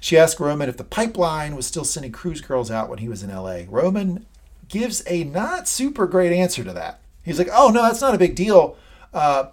She 0.01 0.16
asks 0.16 0.40
Roman 0.40 0.68
if 0.68 0.76
the 0.76 0.85
pipeline 0.85 1.56
was 1.56 1.66
still 1.66 1.85
sending 1.85 2.12
cruise 2.12 2.40
girls 2.40 2.70
out 2.70 2.89
when 2.89 2.98
he 2.98 3.09
was 3.09 3.22
in 3.22 3.35
LA. 3.35 3.62
Roman 3.68 4.26
gives 4.68 5.02
a 5.06 5.24
not 5.24 5.68
super 5.68 6.06
great 6.06 6.32
answer 6.32 6.64
to 6.64 6.72
that. 6.72 7.01
He's 7.22 7.39
like, 7.39 7.48
"Oh 7.52 7.70
no, 7.70 7.82
that's 7.82 8.01
not 8.01 8.14
a 8.14 8.18
big 8.18 8.35
deal." 8.35 8.76
Uh, 9.12 9.47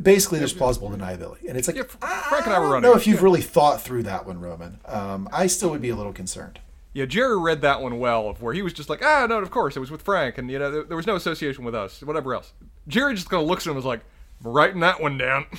basically, 0.00 0.38
there's 0.38 0.52
plausible 0.52 0.90
deniability, 0.90 1.48
and 1.48 1.56
it's 1.56 1.68
like, 1.68 1.76
Yeah, 1.76 1.84
Frank 1.84 2.46
and 2.46 2.54
I 2.54 2.58
were 2.58 2.64
don't 2.66 2.72
running 2.74 2.90
know 2.90 2.96
if 2.96 3.06
you've 3.06 3.18
yeah. 3.18 3.24
really 3.24 3.42
thought 3.42 3.80
through 3.80 4.02
that 4.04 4.26
one, 4.26 4.40
Roman. 4.40 4.80
Um, 4.86 5.28
I 5.32 5.46
still 5.46 5.70
would 5.70 5.82
be 5.82 5.90
a 5.90 5.96
little 5.96 6.12
concerned. 6.12 6.60
Yeah, 6.96 7.04
Gerri 7.04 7.38
read 7.38 7.60
that 7.60 7.82
one 7.82 7.98
well, 7.98 8.26
of 8.26 8.40
where 8.40 8.54
he 8.54 8.62
was 8.62 8.72
just 8.72 8.88
like, 8.88 9.04
ah, 9.04 9.26
no, 9.28 9.36
of 9.36 9.50
course, 9.50 9.76
it 9.76 9.80
was 9.80 9.90
with 9.90 10.00
Frank, 10.00 10.38
and 10.38 10.50
you 10.50 10.58
know, 10.58 10.70
there, 10.70 10.82
there 10.82 10.96
was 10.96 11.06
no 11.06 11.14
association 11.14 11.62
with 11.62 11.74
us, 11.74 12.02
whatever 12.02 12.32
else. 12.32 12.54
Gerri 12.88 13.14
just 13.14 13.28
kind 13.28 13.42
of 13.42 13.46
looks 13.46 13.66
at 13.66 13.66
him 13.66 13.72
and 13.72 13.76
was 13.76 13.84
like, 13.84 14.00
I'm 14.42 14.50
writing 14.50 14.80
that 14.80 15.00
one 15.00 15.18
down. 15.18 15.44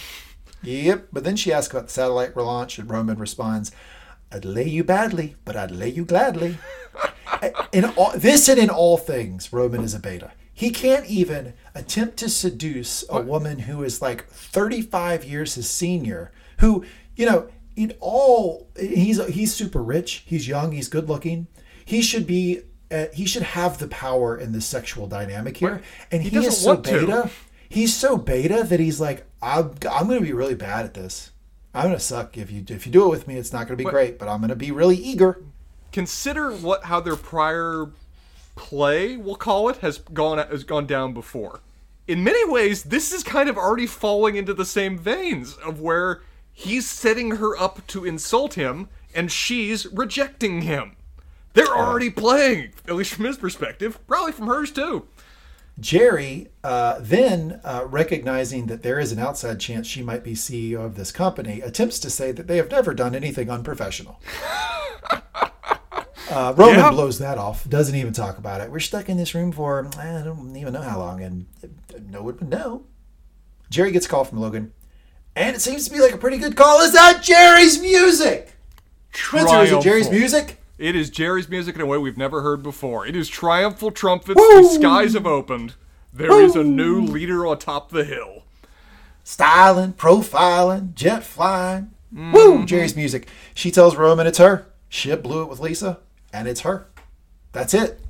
Yep. 0.63 1.09
But 1.13 1.23
then 1.23 1.35
she 1.35 1.53
asks 1.53 1.71
about 1.71 1.85
the 1.85 1.93
satellite 1.93 2.33
relaunch, 2.33 2.79
and 2.79 2.89
Roman 2.89 3.19
responds, 3.19 3.71
I'd 4.31 4.43
lay 4.43 4.67
you 4.67 4.83
badly, 4.83 5.35
but 5.45 5.55
I'd 5.55 5.69
lay 5.69 5.89
you 5.89 6.03
gladly. 6.03 6.57
in 7.71 7.85
all, 7.85 8.17
this 8.17 8.49
and 8.49 8.57
in 8.57 8.71
all 8.71 8.97
things, 8.97 9.53
Roman 9.53 9.83
is 9.83 9.93
a 9.93 9.99
beta. 9.99 10.31
He 10.51 10.71
can't 10.71 11.05
even 11.05 11.53
attempt 11.75 12.17
to 12.17 12.29
seduce 12.29 13.05
a 13.07 13.21
woman 13.21 13.59
who 13.59 13.83
is 13.83 14.01
like 14.01 14.27
35 14.29 15.23
years 15.23 15.53
his 15.53 15.69
senior, 15.69 16.31
who, 16.57 16.83
you 17.15 17.27
know, 17.27 17.49
in 17.77 17.93
all, 17.99 18.67
he's 18.77 19.23
he's 19.27 19.53
super 19.53 19.81
rich, 19.81 20.23
he's 20.25 20.47
young, 20.47 20.71
he's 20.71 20.89
good 20.89 21.07
looking. 21.07 21.45
He 21.85 22.01
should 22.01 22.25
be, 22.25 22.61
uh, 22.91 23.05
he 23.13 23.25
should 23.25 23.43
have 23.43 23.77
the 23.77 23.87
power 23.87 24.35
in 24.35 24.51
the 24.51 24.59
sexual 24.59 25.07
dynamic 25.07 25.57
here, 25.57 25.83
and 26.11 26.23
he, 26.23 26.31
doesn't 26.31 26.51
is 26.51 26.57
so 26.57 26.73
want 26.73 26.85
to. 26.85 26.99
beta. 26.99 27.29
He's 27.69 27.95
so 27.95 28.17
beta 28.17 28.65
that 28.67 28.79
he's 28.79 28.99
like, 28.99 29.25
I'm, 29.41 29.75
I'm 29.89 30.07
going 30.07 30.19
to 30.19 30.25
be 30.25 30.33
really 30.33 30.55
bad 30.55 30.85
at 30.85 30.95
this. 30.95 31.31
I'm 31.73 31.83
going 31.83 31.95
to 31.95 31.99
suck 31.99 32.35
if 32.35 32.49
you 32.49 32.65
if 32.67 32.87
you 32.87 32.91
do 32.91 33.05
it 33.05 33.09
with 33.09 33.27
me. 33.27 33.35
It's 33.35 33.53
not 33.53 33.67
going 33.67 33.77
to 33.77 33.83
be 33.83 33.89
great, 33.89 34.17
but 34.17 34.27
I'm 34.27 34.39
going 34.39 34.49
to 34.49 34.55
be 34.55 34.71
really 34.71 34.97
eager. 34.97 35.43
Consider 35.91 36.51
what 36.51 36.85
how 36.85 36.99
their 36.99 37.15
prior 37.15 37.91
play, 38.55 39.17
we'll 39.17 39.35
call 39.35 39.69
it, 39.69 39.77
has 39.77 39.99
gone 39.99 40.39
has 40.39 40.63
gone 40.63 40.87
down 40.87 41.13
before. 41.13 41.61
In 42.07 42.23
many 42.23 42.49
ways, 42.49 42.83
this 42.83 43.13
is 43.13 43.21
kind 43.21 43.49
of 43.49 43.57
already 43.57 43.85
falling 43.85 44.35
into 44.35 44.53
the 44.53 44.65
same 44.65 44.97
veins 44.97 45.55
of 45.57 45.79
where 45.79 46.21
he's 46.59 46.89
setting 46.89 47.35
her 47.35 47.55
up 47.55 47.85
to 47.85 48.03
insult 48.03 48.55
him, 48.55 48.89
and 49.13 49.31
she's 49.31 49.85
rejecting 49.93 50.63
him. 50.63 50.95
They're 51.53 51.67
already 51.67 52.09
playing, 52.09 52.71
at 52.87 52.95
least 52.95 53.13
from 53.13 53.25
his 53.25 53.37
perspective, 53.37 53.99
probably 54.07 54.31
from 54.31 54.47
hers 54.47 54.71
too. 54.71 55.07
Gerri, 55.79 56.47
uh, 56.63 56.97
then 56.99 57.61
uh, 57.63 57.83
recognizing 57.85 58.65
that 58.65 58.81
there 58.81 58.99
is 58.99 59.11
an 59.11 59.19
outside 59.19 59.59
chance 59.59 59.85
she 59.85 60.01
might 60.01 60.23
be 60.23 60.33
CEO 60.33 60.83
of 60.83 60.95
this 60.95 61.11
company, 61.11 61.61
attempts 61.61 61.99
to 61.99 62.09
say 62.09 62.31
that 62.31 62.47
they 62.47 62.57
have 62.57 62.71
never 62.71 62.95
done 62.95 63.13
anything 63.13 63.49
unprofessional. 63.51 64.19
Uh, 66.29 66.53
Roman 66.57 66.75
Yeah. 66.75 66.91
blows 66.91 67.19
that 67.19 67.37
off. 67.37 67.67
Doesn't 67.69 67.95
even 67.95 68.11
talk 68.11 68.37
about 68.37 68.59
it. 68.59 68.69
We're 68.69 68.81
stuck 68.81 69.07
in 69.07 69.15
this 69.15 69.33
room 69.33 69.53
for 69.53 69.87
I 69.97 70.21
don't 70.23 70.53
even 70.57 70.73
know 70.73 70.81
how 70.81 70.99
long, 70.99 71.21
and 71.23 71.45
no 72.09 72.21
one 72.21 72.35
would 72.37 72.49
know. 72.49 72.83
Gerri 73.71 73.93
gets 73.93 74.05
a 74.07 74.09
call 74.09 74.25
from 74.25 74.41
Logan, 74.41 74.73
and 75.37 75.55
it 75.55 75.59
seems 75.59 75.85
to 75.85 75.91
be 75.91 75.99
like 75.99 76.13
a 76.13 76.17
pretty 76.17 76.37
good 76.37 76.55
call. 76.55 76.81
Is 76.81 76.93
that 76.93 77.21
Gerri's 77.21 77.79
music? 77.79 78.55
Spencer, 79.13 79.61
is 79.61 79.71
it 79.71 79.81
Gerri's 79.81 80.09
music? 80.09 80.59
It 80.79 80.95
is 80.95 81.09
Gerri's 81.09 81.47
music 81.47 81.75
in 81.75 81.81
a 81.81 81.85
way 81.85 81.97
we've 81.97 82.17
never 82.17 82.41
heard 82.41 82.63
before. 82.63 83.05
It 83.05 83.15
is 83.15 83.29
triumphal 83.29 83.91
trumpets. 83.91 84.35
Woo! 84.35 84.63
The 84.63 84.69
skies 84.69 85.13
have 85.13 85.27
opened. 85.27 85.75
There 86.11 86.41
is 86.41 86.55
a 86.55 86.63
new 86.63 87.01
leader 87.01 87.45
atop 87.45 87.91
the 87.91 88.03
hill. 88.03 88.43
Styling, 89.23 89.93
profiling, 89.93 90.95
jet 90.95 91.23
flying. 91.23 91.91
Mm-hmm. 92.13 92.31
Woo! 92.31 92.65
Gerri's 92.65 92.95
music. 92.95 93.27
She 93.53 93.69
tells 93.69 93.95
Roman 93.95 94.25
it's 94.25 94.37
her. 94.39 94.67
Shiv 94.89 95.21
blew 95.21 95.43
it 95.43 95.49
with 95.49 95.59
Lisa, 95.59 95.99
and 96.33 96.47
it's 96.47 96.61
her. 96.61 96.87
That's 97.51 97.73
it. 97.73 98.01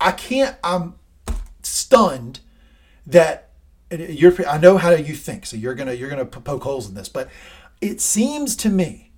I 0.00 0.12
can't. 0.12 0.56
I'm 0.64 0.94
stunned 1.62 2.40
that 3.06 3.43
you're. 3.90 4.34
I 4.48 4.58
know 4.58 4.78
how 4.78 4.90
you 4.90 5.14
think, 5.14 5.46
so 5.46 5.56
you're 5.56 5.74
gonna 5.74 5.92
you're 5.92 6.10
gonna 6.10 6.24
poke 6.24 6.62
holes 6.62 6.88
in 6.88 6.94
this, 6.94 7.08
but 7.08 7.28
it 7.80 8.00
seems 8.00 8.56
to 8.56 8.68
me 8.68 9.12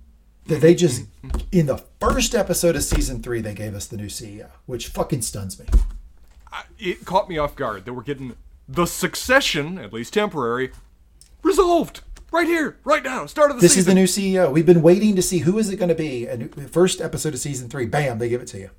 that 0.45 0.61
they 0.61 0.75
just 0.75 1.05
in 1.51 1.65
the 1.65 1.83
first 1.99 2.33
episode 2.33 2.75
of 2.75 2.83
season 2.83 3.21
three 3.21 3.41
they 3.41 3.53
gave 3.53 3.73
us 3.75 3.87
the 3.87 3.97
new 3.97 4.07
CEO, 4.07 4.49
which 4.65 4.87
fucking 4.87 5.21
stuns 5.21 5.59
me. 5.59 5.65
It 6.79 7.05
caught 7.05 7.29
me 7.29 7.37
off 7.37 7.55
guard 7.55 7.85
that 7.85 7.93
we're 7.93 8.03
getting 8.03 8.35
the 8.67 8.85
succession, 8.85 9.77
at 9.77 9.93
least 9.93 10.13
temporary, 10.13 10.71
resolved 11.43 12.01
right 12.31 12.47
here, 12.47 12.77
right 12.83 13.03
now. 13.03 13.25
Start 13.25 13.51
of 13.51 13.59
the 13.59 13.67
season. 13.67 13.75
This 13.75 13.77
is 13.77 14.17
the 14.17 14.23
new 14.23 14.33
CEO. 14.33 14.51
We've 14.51 14.65
been 14.65 14.81
waiting 14.81 15.15
to 15.15 15.21
see 15.21 15.39
who 15.39 15.57
is 15.57 15.69
it 15.69 15.77
going 15.77 15.89
to 15.89 15.95
be. 15.95 16.27
And 16.27 16.71
first 16.71 17.01
episode 17.01 17.33
of 17.33 17.39
season 17.39 17.69
three, 17.69 17.85
bam, 17.85 18.19
they 18.19 18.29
give 18.29 18.41
it 18.41 18.47
to 18.49 18.59
you. 18.59 18.69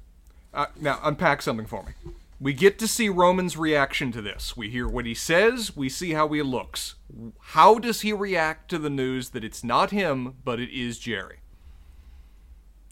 Uh, 0.52 0.66
now, 0.80 0.98
unpack 1.02 1.42
something 1.42 1.66
for 1.66 1.84
me. 1.84 1.92
We 2.40 2.52
get 2.52 2.78
to 2.78 2.86
see 2.88 3.08
Roman's 3.08 3.56
reaction 3.56 4.12
to 4.12 4.22
this. 4.22 4.56
We 4.56 4.70
hear 4.70 4.86
what 4.86 5.06
he 5.06 5.14
says, 5.14 5.76
we 5.76 5.88
see 5.88 6.12
how 6.12 6.28
he 6.28 6.40
looks. 6.42 6.94
How 7.40 7.78
does 7.80 8.02
he 8.02 8.12
react 8.12 8.68
to 8.70 8.78
the 8.78 8.90
news 8.90 9.30
that 9.30 9.42
it's 9.42 9.64
not 9.64 9.90
him, 9.90 10.34
but 10.44 10.60
it 10.60 10.70
is 10.70 11.00
Gerri? 11.00 11.38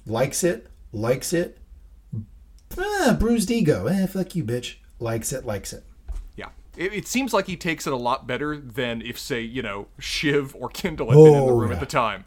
Likes 0.05 0.43
it, 0.43 0.67
likes 0.93 1.33
it. 1.33 1.59
Ah, 2.79 3.17
bruised 3.19 3.51
ego. 3.51 3.87
Eh, 3.87 4.07
fuck 4.07 4.35
you, 4.35 4.45
bitch. 4.45 4.77
Likes 4.99 5.33
it, 5.33 5.45
likes 5.47 5.73
it. 5.73 5.85
Yeah. 6.37 6.49
It, 6.77 6.93
it 6.93 7.07
seems 7.07 7.33
like 7.33 7.47
he 7.47 7.57
takes 7.57 7.87
it 7.87 7.93
a 7.93 7.97
lot 7.97 8.27
better 8.27 8.57
than 8.57 9.01
if, 9.03 9.19
say, 9.19 9.41
you 9.41 9.63
know, 9.63 9.87
Shiv 9.99 10.55
or 10.57 10.69
Kendall 10.69 11.11
had 11.11 11.17
been 11.17 11.27
in 11.27 11.33
the 11.47 11.53
Oh, 11.53 11.57
room 11.57 11.71
yeah. 11.71 11.75
at 11.77 11.81
the 11.81 11.87
time. 11.87 12.25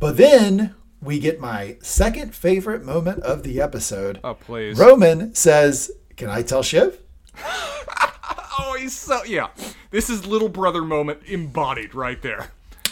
But 0.00 0.16
then 0.16 0.74
we 1.00 1.18
get 1.18 1.40
my 1.40 1.76
second 1.80 2.34
favorite 2.34 2.84
moment 2.84 3.22
of 3.22 3.42
the 3.44 3.60
episode. 3.60 4.18
Oh, 4.24 4.34
please. 4.34 4.78
Roman 4.78 5.34
says, 5.34 5.90
Can 6.18 6.28
I 6.28 6.42
tell 6.42 6.62
Shiv? 6.62 6.98
Oh, 8.60 8.76
he's 8.78 8.94
so. 8.96 9.24
Yeah. 9.24 9.48
This 9.90 10.10
is 10.10 10.26
little 10.26 10.48
brother 10.48 10.82
moment 10.82 11.22
embodied 11.26 11.94
right 11.94 12.20
there. 12.20 12.50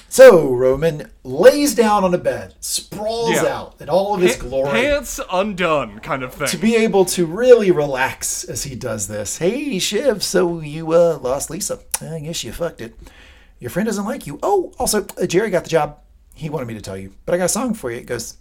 So 0.08 0.54
Roman 0.54 1.10
lays 1.24 1.74
down 1.74 2.02
on 2.04 2.14
a 2.14 2.18
bed, 2.18 2.54
sprawls 2.60 3.32
Yeah. 3.34 3.44
out 3.58 3.80
in 3.80 3.88
all 3.90 4.14
of 4.14 4.22
his 4.22 4.36
Pa- 4.36 4.42
glory. 4.44 4.70
Pants 4.70 5.20
undone, 5.30 5.98
kind 5.98 6.22
of 6.22 6.32
thing. 6.32 6.46
to 6.48 6.56
be 6.56 6.76
able 6.76 7.04
to 7.06 7.26
really 7.26 7.70
relax 7.72 8.44
as 8.44 8.62
he 8.62 8.74
does 8.76 9.08
this. 9.08 9.38
Hey, 9.38 9.78
Shiv, 9.78 10.22
so 10.22 10.60
you 10.60 10.92
uh, 10.92 11.18
lost 11.20 11.50
Lisa. 11.50 11.80
I 12.00 12.20
guess 12.20 12.42
you 12.44 12.52
fucked 12.52 12.80
it. 12.80 12.94
Your 13.58 13.70
friend 13.70 13.86
doesn't 13.86 14.04
like 14.06 14.26
you. 14.26 14.38
Oh, 14.42 14.72
also, 14.78 15.00
uh, 15.02 15.26
Gerri 15.26 15.50
got 15.50 15.64
the 15.64 15.70
job. 15.70 16.00
He 16.34 16.48
wanted 16.48 16.68
me 16.68 16.74
to 16.74 16.80
tell 16.80 16.96
you, 16.96 17.12
but 17.26 17.34
I 17.34 17.38
got 17.38 17.46
a 17.46 17.48
song 17.50 17.74
for 17.74 17.90
you. 17.90 17.98
It 17.98 18.06
goes, 18.06 18.36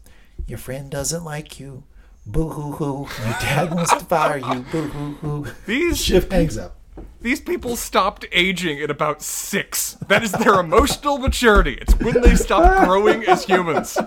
Your 0.47 0.59
friend 0.59 0.89
doesn't 0.91 1.25
like 1.25 1.59
you. 1.59 1.83
Boo 2.25 2.49
hoo 2.49 2.71
hoo. 2.71 3.07
Your 3.23 3.33
dad 3.39 3.73
wants 3.73 3.93
to 3.93 3.99
fire 4.05 4.37
you. 4.37 4.65
Boo 4.71 4.87
hoo 4.87 5.13
hoo. 5.15 5.51
These 5.65 6.03
Shiv 6.03 6.31
hangs 6.31 6.57
up. 6.57 6.77
These 7.21 7.41
people 7.41 7.75
stopped 7.75 8.25
aging 8.31 8.81
at 8.81 8.89
about 8.89 9.21
six. 9.21 9.97
That 10.07 10.23
is 10.23 10.31
their 10.31 10.59
emotional 10.59 11.17
maturity. 11.17 11.77
It's 11.81 11.93
when 11.99 12.21
they 12.21 12.35
stop 12.35 12.85
growing 12.85 13.23
as 13.25 13.45
humans. 13.45 13.97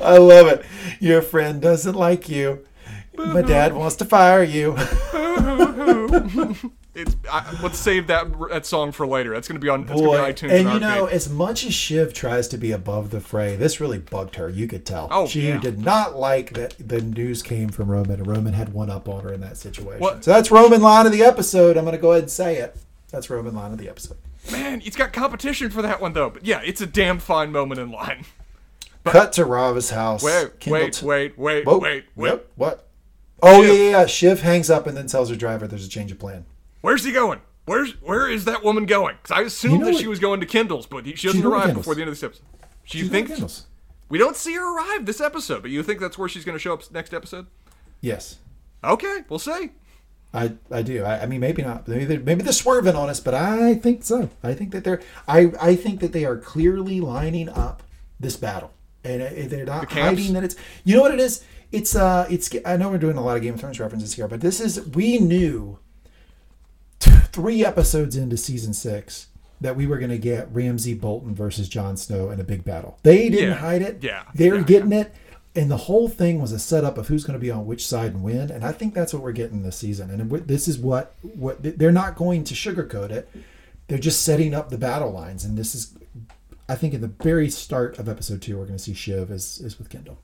I 0.00 0.18
love 0.18 0.46
it. 0.46 0.64
Your 1.00 1.22
friend 1.22 1.60
doesn't 1.60 1.94
like 1.94 2.28
you. 2.28 2.66
My 3.16 3.42
dad 3.42 3.74
wants 3.74 3.96
to 3.96 4.04
fire 4.04 4.42
you. 4.42 4.76
It's 7.00 7.16
I, 7.30 7.58
let's 7.62 7.78
save 7.78 8.06
that 8.08 8.26
that 8.50 8.66
song 8.66 8.92
for 8.92 9.06
later. 9.06 9.32
That's 9.34 9.48
going 9.48 9.60
to 9.60 9.64
be 9.64 9.68
on. 9.68 9.84
That's 9.86 10.00
Boy, 10.00 10.16
to 10.16 10.22
be 10.26 10.32
iTunes 10.32 10.58
and 10.58 10.68
and 10.68 10.74
you 10.74 10.80
know, 10.80 11.06
as 11.06 11.28
much 11.28 11.64
as 11.64 11.74
Shiv 11.74 12.12
tries 12.12 12.48
to 12.48 12.58
be 12.58 12.72
above 12.72 13.10
the 13.10 13.20
fray, 13.20 13.56
this 13.56 13.80
really 13.80 13.98
bugged 13.98 14.36
her. 14.36 14.48
You 14.48 14.66
could 14.66 14.84
tell. 14.86 15.08
Oh, 15.10 15.26
she 15.26 15.48
yeah. 15.48 15.58
did 15.58 15.78
not 15.80 16.16
like 16.16 16.52
that 16.54 16.74
the 16.78 17.00
news 17.00 17.42
came 17.42 17.68
from 17.70 17.90
Roman, 17.90 18.20
and 18.20 18.26
Roman 18.26 18.52
had 18.54 18.72
one 18.72 18.90
up 18.90 19.08
on 19.08 19.22
her 19.24 19.32
in 19.32 19.40
that 19.40 19.56
situation. 19.56 20.00
What- 20.00 20.24
So 20.24 20.30
that's 20.32 20.50
Roman 20.50 20.82
line 20.82 21.06
of 21.06 21.12
the 21.12 21.22
episode. 21.24 21.76
I'm 21.76 21.84
going 21.84 21.96
to 21.96 22.00
go 22.02 22.12
ahead 22.12 22.24
and 22.24 22.30
say 22.30 22.56
it. 22.56 22.76
That's 23.10 23.28
Roman 23.30 23.54
line 23.54 23.72
of 23.72 23.78
the 23.78 23.88
episode. 23.88 24.16
Man, 24.50 24.80
it's 24.84 24.96
got 24.96 25.12
competition 25.12 25.70
for 25.70 25.82
that 25.82 26.00
one 26.00 26.12
though. 26.12 26.30
But 26.30 26.44
yeah, 26.46 26.60
it's 26.64 26.80
a 26.80 26.86
damn 26.86 27.18
fine 27.18 27.52
moment 27.52 27.80
in 27.80 27.90
line. 27.90 28.24
Cut 29.04 29.32
to 29.34 29.44
Rava's 29.44 29.90
house. 29.90 30.22
Wait, 30.22 30.60
Kendall 30.60 30.80
wait, 30.80 31.02
wait, 31.02 31.38
wait, 31.38 31.66
Whoa, 31.66 31.78
wait, 31.78 32.04
wait. 32.16 32.28
Yep, 32.30 32.46
What? 32.56 32.86
Oh 33.42 33.62
Shiv. 33.62 33.74
yeah, 33.74 33.90
yeah. 33.90 34.06
Shiv 34.06 34.40
hangs 34.42 34.68
up 34.70 34.86
and 34.86 34.96
then 34.96 35.06
tells 35.06 35.30
her 35.30 35.36
driver 35.36 35.66
there's 35.66 35.86
a 35.86 35.88
change 35.88 36.12
of 36.12 36.18
plan. 36.18 36.44
Where's 36.80 37.04
he 37.04 37.12
going? 37.12 37.40
Where's 37.66 37.92
where 38.00 38.28
is 38.28 38.46
that 38.46 38.64
woman 38.64 38.86
going? 38.86 39.16
Because 39.22 39.38
I 39.38 39.42
assumed 39.42 39.80
know 39.80 39.86
that 39.86 39.92
what- 39.92 40.00
she 40.00 40.08
was 40.08 40.18
going 40.18 40.40
to 40.40 40.46
Kendall's, 40.46 40.86
but 40.86 41.06
he, 41.06 41.14
she 41.14 41.28
doesn't 41.28 41.44
arrive 41.44 41.74
before 41.74 41.94
the 41.94 42.00
end 42.00 42.08
of 42.08 42.14
this 42.14 42.22
episode. 42.22 42.44
She 42.84 42.98
you 42.98 43.04
She's 43.04 43.10
think 43.12 43.28
going 43.28 43.46
to 43.46 43.54
we 44.08 44.18
don't 44.18 44.34
see 44.36 44.54
her 44.54 44.76
arrive 44.76 45.06
this 45.06 45.20
episode? 45.20 45.62
But 45.62 45.70
you 45.70 45.82
think 45.82 46.00
that's 46.00 46.18
where 46.18 46.28
she's 46.28 46.44
going 46.44 46.56
to 46.56 46.60
show 46.60 46.72
up 46.74 46.90
next 46.90 47.14
episode? 47.14 47.46
Yes. 48.00 48.38
Okay, 48.82 49.20
we'll 49.28 49.38
see. 49.38 49.70
I, 50.32 50.52
I 50.70 50.82
do. 50.82 51.04
I, 51.04 51.22
I 51.22 51.26
mean, 51.26 51.40
maybe 51.40 51.62
not. 51.62 51.86
Maybe 51.86 52.04
they're, 52.04 52.20
maybe 52.20 52.42
they're 52.42 52.52
swerving 52.52 52.94
on 52.96 53.08
us, 53.08 53.20
but 53.20 53.34
I 53.34 53.74
think 53.74 54.04
so. 54.04 54.30
I 54.42 54.54
think 54.54 54.72
that 54.72 54.84
they're. 54.84 55.00
I, 55.28 55.52
I 55.60 55.76
think 55.76 56.00
that 56.00 56.12
they 56.12 56.24
are 56.24 56.36
clearly 56.36 57.00
lining 57.00 57.48
up 57.48 57.82
this 58.18 58.36
battle, 58.36 58.72
and 59.04 59.22
uh, 59.22 59.28
they're 59.48 59.64
not 59.64 59.88
camps? 59.88 60.20
hiding 60.20 60.34
that 60.34 60.44
it's. 60.44 60.56
You 60.84 60.96
know 60.96 61.02
what 61.02 61.12
it 61.12 61.20
is? 61.20 61.44
It's 61.72 61.94
uh, 61.96 62.26
it's. 62.30 62.50
I 62.64 62.76
know 62.76 62.90
we're 62.90 62.98
doing 62.98 63.16
a 63.16 63.22
lot 63.22 63.36
of 63.36 63.42
Game 63.42 63.54
of 63.54 63.60
Thrones 63.60 63.80
references 63.80 64.14
here, 64.14 64.28
but 64.28 64.40
this 64.40 64.60
is 64.60 64.86
we 64.88 65.18
knew 65.18 65.78
three 67.32 67.64
episodes 67.64 68.16
into 68.16 68.36
season 68.36 68.72
six 68.74 69.26
that 69.60 69.76
we 69.76 69.86
were 69.86 69.98
going 69.98 70.10
to 70.10 70.18
get 70.18 70.48
Ramsay 70.52 70.94
Bolton 70.94 71.34
versus 71.34 71.68
Jon 71.68 71.96
Snow 71.96 72.30
in 72.30 72.40
a 72.40 72.44
big 72.44 72.64
battle. 72.64 72.98
They 73.02 73.28
didn't 73.28 73.50
Yeah. 73.50 73.54
hide 73.56 73.82
it. 73.82 73.98
Yeah. 74.02 74.22
they're 74.34 74.56
Yeah. 74.56 74.62
getting 74.62 74.92
it. 74.92 75.12
And 75.54 75.70
the 75.70 75.76
whole 75.76 76.08
thing 76.08 76.40
was 76.40 76.52
a 76.52 76.58
setup 76.60 76.96
of 76.96 77.08
who's 77.08 77.24
going 77.24 77.38
to 77.38 77.40
be 77.42 77.50
on 77.50 77.66
which 77.66 77.86
side 77.86 78.12
and 78.14 78.22
when, 78.22 78.50
and 78.50 78.64
I 78.64 78.70
think 78.72 78.94
that's 78.94 79.12
what 79.12 79.22
we're 79.22 79.32
getting 79.32 79.62
this 79.64 79.76
season. 79.76 80.08
And 80.08 80.30
this 80.46 80.68
is 80.68 80.78
what 80.78 81.14
what 81.34 81.58
they're 81.60 81.90
not 81.90 82.14
going 82.14 82.44
to 82.44 82.54
sugarcoat 82.54 83.10
it; 83.10 83.28
they're 83.88 83.98
just 83.98 84.22
setting 84.22 84.54
up 84.54 84.70
the 84.70 84.78
battle 84.78 85.10
lines. 85.10 85.44
And 85.44 85.58
this 85.58 85.74
is, 85.74 85.92
I 86.68 86.76
think, 86.76 86.94
in 86.94 87.00
the 87.00 87.08
very 87.08 87.50
start 87.50 87.98
of 87.98 88.08
episode 88.08 88.40
two, 88.42 88.56
we're 88.58 88.64
going 88.66 88.76
to 88.78 88.82
see 88.82 88.94
Shiv 88.94 89.30
is 89.32 89.60
is 89.60 89.76
with 89.76 89.90
Kendall. 89.90 90.18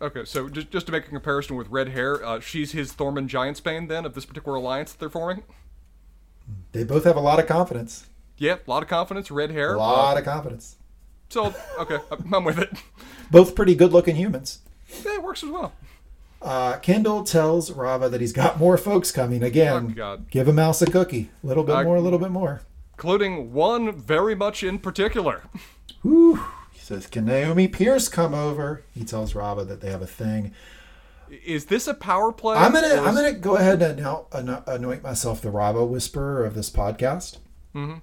Okay, 0.00 0.24
so 0.24 0.48
just, 0.48 0.70
just 0.70 0.86
to 0.86 0.92
make 0.92 1.04
a 1.06 1.10
comparison 1.10 1.56
with 1.56 1.68
red 1.68 1.90
hair, 1.90 2.24
uh, 2.24 2.40
she's 2.40 2.72
his 2.72 2.92
Tormund 2.94 3.28
Giantsbane 3.28 3.86
then 3.86 4.06
of 4.06 4.14
this 4.14 4.24
particular 4.24 4.56
alliance 4.56 4.92
that 4.92 4.98
they're 4.98 5.10
forming. 5.10 5.42
They 6.72 6.84
both 6.84 7.04
have 7.04 7.16
a 7.16 7.20
lot 7.20 7.38
of 7.40 7.46
confidence, 7.46 8.06
Yeah, 8.38 8.56
a 8.66 8.70
lot 8.70 8.82
of 8.82 8.88
confidence, 8.88 9.30
red 9.30 9.50
hair. 9.50 9.74
a 9.74 9.78
lot 9.78 10.16
uh, 10.16 10.20
of 10.20 10.24
confidence. 10.24 10.76
so 11.28 11.54
okay, 11.78 11.98
I'm 12.32 12.44
with 12.44 12.58
it. 12.58 12.70
Both 13.30 13.54
pretty 13.54 13.74
good-looking 13.74 14.16
humans. 14.16 14.60
Yeah, 15.04 15.14
it 15.14 15.22
works 15.22 15.42
as 15.44 15.50
well. 15.50 15.72
Uh, 16.42 16.76
Kendall 16.78 17.22
tells 17.24 17.70
Rava 17.70 18.08
that 18.08 18.20
he's 18.20 18.32
got 18.32 18.58
more 18.58 18.78
folks 18.78 19.12
coming. 19.12 19.42
Again, 19.42 19.88
Oh, 19.90 19.94
God. 19.94 20.30
give 20.30 20.48
a 20.48 20.52
mouse 20.52 20.80
a 20.80 20.86
cookie. 20.86 21.30
A 21.44 21.46
little 21.46 21.64
bit 21.64 21.74
I- 21.74 21.84
more, 21.84 21.96
a 21.96 22.00
little 22.00 22.18
bit 22.18 22.30
more. 22.30 22.62
Including 22.94 23.52
one 23.52 23.92
very 23.92 24.34
much 24.34 24.62
in 24.62 24.78
particular. 24.78 25.42
Whew. 26.02 26.36
He 26.72 26.80
says, 26.80 27.06
"Can 27.06 27.24
Naomi 27.26 27.66
Pierce 27.68 28.08
come 28.08 28.34
over?" 28.34 28.82
He 28.94 29.04
tells 29.04 29.34
Rava 29.34 29.64
that 29.64 29.80
they 29.80 29.90
have 29.90 30.02
a 30.02 30.06
thing. 30.06 30.52
Is 31.30 31.66
this 31.66 31.86
a 31.86 31.94
power 31.94 32.32
play? 32.32 32.56
I'm 32.56 32.72
gonna 32.72 33.02
I'm 33.02 33.14
gonna 33.14 33.32
go 33.32 33.56
ahead 33.56 33.82
and 33.82 33.98
now 33.98 34.26
anoint 34.66 35.02
myself 35.02 35.40
the 35.40 35.50
Rava 35.50 35.84
whisperer 35.84 36.44
of 36.44 36.54
this 36.54 36.70
podcast. 36.70 37.38
Mm-hmm. 37.74 37.98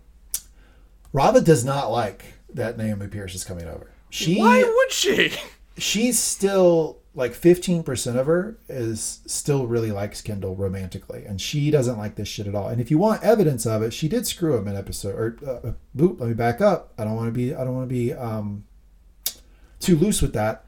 Rava 1.13 1.41
does 1.41 1.65
not 1.65 1.91
like 1.91 2.25
that 2.53 2.77
Naomi 2.77 3.07
Pierce 3.07 3.35
is 3.35 3.43
coming 3.43 3.67
over. 3.67 3.91
She 4.09 4.39
Why 4.39 4.63
would 4.63 4.91
she? 4.91 5.33
she's 5.77 6.19
still 6.19 6.99
like 7.13 7.33
15% 7.33 8.15
of 8.15 8.27
her 8.27 8.59
is 8.69 9.21
still 9.25 9.65
really 9.65 9.91
likes 9.91 10.21
Kendall 10.21 10.55
romantically 10.55 11.25
and 11.25 11.41
she 11.41 11.71
doesn't 11.71 11.97
like 11.97 12.15
this 12.15 12.27
shit 12.27 12.45
at 12.45 12.53
all. 12.53 12.67
And 12.67 12.79
if 12.79 12.91
you 12.91 12.99
want 12.99 13.23
evidence 13.23 13.65
of 13.65 13.81
it, 13.81 13.91
she 13.91 14.07
did 14.07 14.27
screw 14.27 14.55
him 14.55 14.67
in 14.67 14.75
episode 14.75 15.15
or 15.15 15.37
uh, 15.45 15.69
uh, 15.69 15.73
boop, 15.95 16.19
let 16.19 16.29
me 16.29 16.35
back 16.35 16.61
up. 16.61 16.93
I 16.97 17.03
don't 17.03 17.15
want 17.15 17.27
to 17.27 17.31
be 17.31 17.55
I 17.55 17.63
don't 17.63 17.75
want 17.75 17.89
to 17.89 17.93
be 17.93 18.13
um 18.13 18.65
too 19.79 19.95
loose 19.95 20.21
with 20.21 20.33
that. 20.33 20.65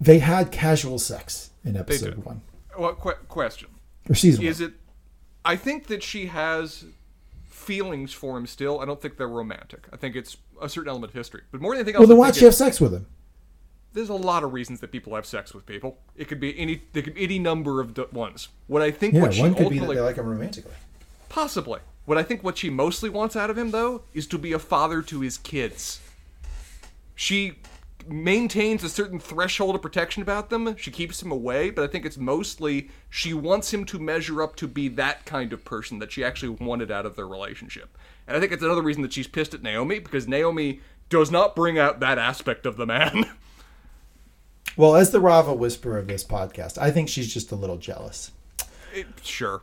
They 0.00 0.18
had 0.18 0.50
casual 0.50 0.98
sex 0.98 1.50
in 1.64 1.76
episode 1.76 2.16
1 2.24 2.40
Well, 2.78 2.94
qu- 2.94 3.12
question: 3.28 3.68
or 4.08 4.14
season 4.14 4.44
1. 4.44 4.50
Is 4.50 4.60
it? 4.60 4.72
I 5.44 5.56
think 5.56 5.86
that 5.88 6.02
she 6.02 6.26
has 6.26 6.84
feelings 7.44 8.12
for 8.12 8.36
him 8.36 8.46
still. 8.46 8.80
I 8.80 8.84
don't 8.84 9.00
think 9.00 9.16
they're 9.16 9.28
romantic. 9.28 9.86
I 9.92 9.96
think 9.96 10.16
it's 10.16 10.36
a 10.60 10.68
certain 10.68 10.88
element 10.88 11.10
of 11.10 11.14
history. 11.14 11.42
But 11.50 11.60
more 11.60 11.72
than 11.72 11.80
anything 11.80 11.94
else, 11.96 12.00
Well, 12.00 12.08
then 12.08 12.16
why'd 12.18 12.36
she 12.36 12.44
have 12.44 12.54
sex 12.54 12.80
with 12.80 12.92
him? 12.94 13.06
there's 13.94 14.08
a 14.08 14.14
lot 14.14 14.42
of 14.42 14.52
reasons 14.54 14.80
that 14.80 14.90
people 14.90 15.14
have 15.14 15.26
sex 15.26 15.52
with 15.52 15.66
people. 15.66 15.98
It 16.16 16.26
could 16.26 16.40
be 16.40 16.58
any 16.58 16.82
there 16.94 17.02
could 17.02 17.14
be 17.14 17.24
any 17.24 17.38
number 17.38 17.80
of 17.80 17.92
d- 17.94 18.04
ones. 18.12 18.48
What 18.66 18.80
I 18.82 18.90
think 18.90 19.12
Yeah, 19.14 19.20
what 19.22 19.34
she 19.34 19.42
one 19.42 19.54
could 19.54 19.68
be 19.68 19.78
that 19.80 19.86
they 19.88 20.00
like 20.00 20.16
him 20.16 20.26
romantically. 20.26 20.72
possibly 21.28 21.80
what 22.06 22.16
I 22.18 22.22
think 22.22 22.42
what 22.42 22.56
she 22.58 22.70
mostly 22.70 23.08
wants 23.10 23.36
out 23.36 23.50
of 23.50 23.58
him 23.58 23.70
though 23.70 24.02
is 24.14 24.26
to 24.28 24.38
be 24.38 24.52
a 24.52 24.58
father 24.58 25.02
to 25.02 25.20
his 25.20 25.36
kids. 25.38 26.00
She 27.14 27.54
maintains 28.08 28.82
a 28.84 28.88
certain 28.88 29.18
threshold 29.18 29.74
of 29.74 29.82
protection 29.82 30.22
about 30.22 30.50
them. 30.50 30.76
She 30.76 30.90
keeps 30.90 31.22
him 31.22 31.30
away, 31.32 31.70
but 31.70 31.84
I 31.84 31.86
think 31.86 32.04
it's 32.04 32.16
mostly 32.18 32.90
she 33.10 33.34
wants 33.34 33.72
him 33.72 33.84
to 33.86 33.98
measure 33.98 34.42
up 34.42 34.56
to 34.56 34.68
be 34.68 34.88
that 34.88 35.24
kind 35.24 35.52
of 35.52 35.64
person 35.64 35.98
that 35.98 36.12
she 36.12 36.24
actually 36.24 36.56
wanted 36.64 36.90
out 36.90 37.06
of 37.06 37.16
their 37.16 37.26
relationship. 37.26 37.96
And 38.26 38.36
I 38.36 38.40
think 38.40 38.52
it's 38.52 38.62
another 38.62 38.82
reason 38.82 39.02
that 39.02 39.12
she's 39.12 39.26
pissed 39.26 39.54
at 39.54 39.62
Naomi 39.62 39.98
because 39.98 40.28
Naomi 40.28 40.80
does 41.08 41.30
not 41.30 41.54
bring 41.56 41.78
out 41.78 42.00
that 42.00 42.18
aspect 42.18 42.66
of 42.66 42.76
the 42.76 42.86
man. 42.86 43.24
Well, 44.74 44.96
as 44.96 45.10
the 45.10 45.20
Rava 45.20 45.52
whisperer 45.52 45.98
of 45.98 46.06
this 46.06 46.24
podcast, 46.24 46.78
I 46.78 46.90
think 46.90 47.10
she's 47.10 47.32
just 47.34 47.52
a 47.52 47.56
little 47.56 47.76
jealous. 47.76 48.30
It- 48.94 49.06
sure. 49.22 49.62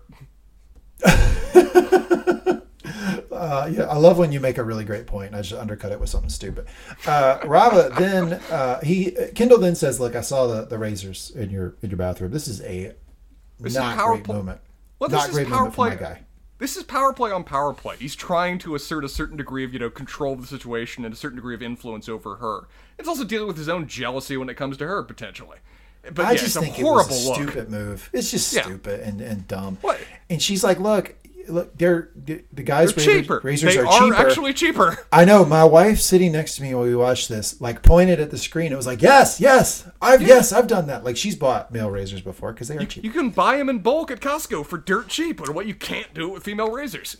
Uh, 3.31 3.69
yeah, 3.71 3.83
I 3.85 3.97
love 3.97 4.17
when 4.17 4.31
you 4.31 4.39
make 4.39 4.57
a 4.57 4.63
really 4.63 4.83
great 4.85 5.07
point 5.07 5.27
and 5.27 5.35
I 5.35 5.41
just 5.41 5.59
undercut 5.59 5.91
it 5.91 5.99
with 5.99 6.09
something 6.09 6.29
stupid. 6.29 6.65
Uh, 7.05 7.39
Rava 7.45 7.91
then 7.97 8.33
uh, 8.51 8.79
he 8.81 9.11
Kendall 9.35 9.57
then 9.59 9.75
says, 9.75 9.99
"Look, 9.99 10.15
I 10.15 10.21
saw 10.21 10.47
the, 10.47 10.65
the 10.65 10.77
razors 10.77 11.31
in 11.31 11.49
your 11.49 11.75
in 11.81 11.89
your 11.89 11.97
bathroom. 11.97 12.31
This 12.31 12.47
is 12.47 12.61
a 12.61 12.93
This 13.59 13.75
not 13.75 13.91
is 13.91 13.97
power 14.01 14.13
great 14.13 14.23
pl- 14.23 14.35
moment. 14.35 14.61
Well, 14.99 15.09
not 15.09 15.27
this 15.27 15.37
is 15.37 15.47
power 15.47 15.69
play. 15.71 15.89
my 15.89 15.95
guy. 15.95 16.21
This 16.57 16.75
is 16.75 16.83
power 16.83 17.13
play 17.13 17.31
on 17.31 17.45
power 17.45 17.73
play. 17.73 17.95
He's 17.97 18.15
trying 18.15 18.57
to 18.59 18.75
assert 18.75 19.05
a 19.05 19.09
certain 19.09 19.37
degree 19.37 19.63
of, 19.63 19.71
you 19.71 19.79
know, 19.79 19.89
control 19.89 20.33
of 20.33 20.41
the 20.41 20.47
situation 20.47 21.05
and 21.05 21.13
a 21.13 21.17
certain 21.17 21.37
degree 21.37 21.55
of 21.55 21.61
influence 21.61 22.09
over 22.09 22.35
her. 22.35 22.67
It's 22.97 23.07
also 23.07 23.23
dealing 23.23 23.47
with 23.47 23.55
his 23.55 23.69
own 23.69 23.87
jealousy 23.87 24.35
when 24.35 24.49
it 24.49 24.55
comes 24.55 24.75
to 24.77 24.85
her, 24.87 25.01
potentially. 25.03 25.59
But 26.13 26.25
I 26.25 26.31
yeah, 26.31 26.37
just 26.37 26.43
it's 26.47 26.55
a 26.57 26.61
think 26.61 26.75
horrible 26.75 27.11
it 27.11 27.15
was 27.15 27.25
a 27.25 27.29
look. 27.29 27.35
stupid 27.49 27.69
move. 27.69 28.09
It's 28.11 28.29
just 28.31 28.53
Yeah. 28.53 28.63
stupid 28.63 28.99
and, 28.99 29.21
and 29.21 29.47
dumb. 29.47 29.77
What? 29.79 30.01
And 30.29 30.41
she's 30.41 30.61
like, 30.63 30.79
"Look, 30.79 31.15
look, 31.49 31.77
they're 31.77 32.09
the, 32.15 32.43
the 32.53 32.63
guys' 32.63 32.93
They're 32.93 33.05
razors, 33.05 33.21
cheaper. 33.21 33.41
razors 33.43 33.75
they 33.75 33.81
are, 33.81 33.87
are 33.87 33.99
cheaper." 33.99 34.15
actually 34.15 34.53
cheaper. 34.53 35.07
I 35.11 35.25
know. 35.25 35.45
My 35.45 35.63
wife 35.63 35.99
sitting 35.99 36.31
next 36.31 36.55
to 36.55 36.61
me 36.61 36.73
while 36.73 36.83
we 36.85 36.95
watched 36.95 37.29
this, 37.29 37.59
like 37.59 37.81
pointed 37.83 38.19
at 38.19 38.31
the 38.31 38.37
screen. 38.37 38.71
It 38.71 38.75
was 38.75 38.87
like, 38.87 39.01
"Yes, 39.01 39.39
yes, 39.39 39.87
I've 40.01 40.21
yes, 40.21 40.51
I've 40.51 40.67
done 40.67 40.87
that." 40.87 41.03
Like 41.03 41.17
she's 41.17 41.35
bought 41.35 41.71
male 41.71 41.89
razors 41.89 42.21
before 42.21 42.53
because 42.53 42.67
they 42.67 42.77
are 42.77 42.85
cheap. 42.85 43.03
You 43.03 43.11
can 43.11 43.29
buy 43.29 43.57
them 43.57 43.69
in 43.69 43.79
bulk 43.79 44.11
at 44.11 44.19
Costco 44.19 44.65
for 44.65 44.77
dirt 44.77 45.07
cheap, 45.07 45.41
or 45.41 45.51
what 45.51 45.65
you 45.65 45.75
can't 45.75 46.13
do 46.13 46.29
with 46.29 46.43
female 46.43 46.71
razors. 46.71 47.17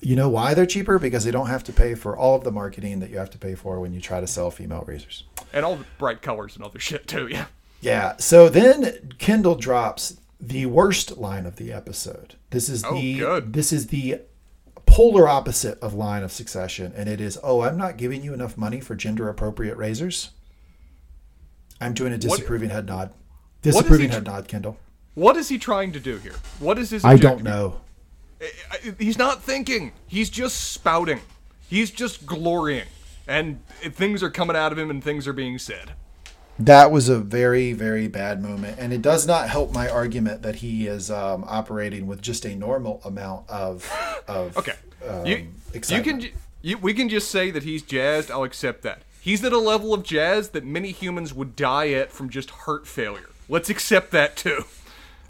You 0.00 0.16
know 0.16 0.30
why 0.30 0.54
they're 0.54 0.64
cheaper? 0.66 0.98
Because 0.98 1.24
they 1.24 1.30
don't 1.30 1.48
have 1.48 1.62
to 1.64 1.72
pay 1.72 1.94
for 1.94 2.16
all 2.16 2.36
of 2.36 2.44
the 2.44 2.50
marketing 2.50 3.00
that 3.00 3.10
you 3.10 3.18
have 3.18 3.30
to 3.30 3.38
pay 3.38 3.54
for 3.54 3.78
when 3.78 3.92
you 3.92 4.00
try 4.00 4.20
to 4.20 4.26
sell 4.26 4.50
female 4.50 4.84
razors. 4.86 5.24
And 5.52 5.64
all 5.66 5.76
the 5.76 5.84
bright 5.98 6.22
colors 6.22 6.56
and 6.56 6.64
other 6.64 6.78
shit, 6.78 7.06
too, 7.06 7.28
yeah. 7.28 7.46
Yeah. 7.82 8.16
So 8.16 8.48
then 8.48 9.14
Kendall 9.18 9.54
drops 9.54 10.16
the 10.40 10.66
worst 10.66 11.16
line 11.16 11.46
of 11.46 11.56
the 11.56 11.72
episode. 11.72 12.36
This 12.50 12.68
is 12.68 12.84
Oh, 12.84 12.94
the 12.94 13.18
good. 13.18 13.52
this 13.52 13.72
is 13.72 13.88
the 13.88 14.20
polar 14.86 15.28
opposite 15.28 15.78
of 15.80 15.94
line 15.94 16.22
of 16.22 16.30
succession, 16.32 16.92
and 16.96 17.08
it 17.08 17.20
is, 17.20 17.38
"Oh, 17.42 17.62
I'm 17.62 17.76
not 17.76 17.96
giving 17.96 18.22
you 18.22 18.32
enough 18.34 18.56
money 18.56 18.80
for 18.80 18.94
gender 18.94 19.28
appropriate 19.28 19.76
razors." 19.76 20.30
I'm 21.80 21.92
doing 21.94 22.12
a 22.12 22.18
disapproving 22.18 22.70
head 22.70 22.86
nod. 22.86 23.12
Disapproving 23.62 24.08
tr- 24.08 24.14
head 24.14 24.24
nod, 24.24 24.48
Kendall. 24.48 24.78
What 25.14 25.36
is 25.36 25.48
he 25.48 25.58
trying 25.58 25.92
to 25.92 26.00
do 26.00 26.18
here? 26.18 26.34
What 26.58 26.78
is 26.78 26.90
his 26.90 27.04
I 27.04 27.16
don't 27.16 27.42
know. 27.42 27.80
Eh, 28.40 28.44
eh, 28.44 28.76
eh, 28.84 28.90
he's 28.98 29.18
not 29.18 29.42
thinking. 29.42 29.92
He's 30.06 30.28
just 30.30 30.72
spouting. 30.72 31.20
He's 31.68 31.90
just 31.90 32.26
glorying. 32.26 32.86
And 33.26 33.66
things 33.82 34.22
are 34.22 34.30
coming 34.30 34.56
out 34.56 34.72
of 34.72 34.78
him 34.78 34.90
and 34.90 35.02
things 35.02 35.26
are 35.26 35.32
being 35.32 35.58
said. 35.58 35.92
That 36.58 36.90
was 36.90 37.08
a 37.10 37.18
very, 37.18 37.72
very 37.74 38.08
bad 38.08 38.42
moment, 38.42 38.78
and 38.78 38.92
it 38.92 39.02
does 39.02 39.26
not 39.26 39.48
help 39.50 39.72
my 39.74 39.88
argument 39.90 40.40
that 40.42 40.56
he 40.56 40.86
is 40.86 41.10
um, 41.10 41.44
operating 41.46 42.06
with 42.06 42.22
just 42.22 42.46
a 42.46 42.54
normal 42.56 43.02
amount 43.04 43.48
of 43.50 43.90
of 44.26 44.56
Okay. 44.56 44.72
um, 45.06 45.26
you, 45.26 45.48
you 45.88 46.02
can 46.02 46.22
you, 46.62 46.78
we 46.78 46.94
can 46.94 47.08
just 47.10 47.30
say 47.30 47.50
that 47.50 47.62
he's 47.62 47.82
jazzed. 47.82 48.30
I'll 48.30 48.42
accept 48.44 48.82
that. 48.82 49.02
He's 49.20 49.44
at 49.44 49.52
a 49.52 49.58
level 49.58 49.92
of 49.92 50.02
jazz 50.02 50.50
that 50.50 50.64
many 50.64 50.92
humans 50.92 51.34
would 51.34 51.56
die 51.56 51.90
at 51.90 52.10
from 52.10 52.30
just 52.30 52.48
heart 52.50 52.86
failure. 52.86 53.28
Let's 53.48 53.68
accept 53.68 54.10
that 54.12 54.36
too. 54.36 54.64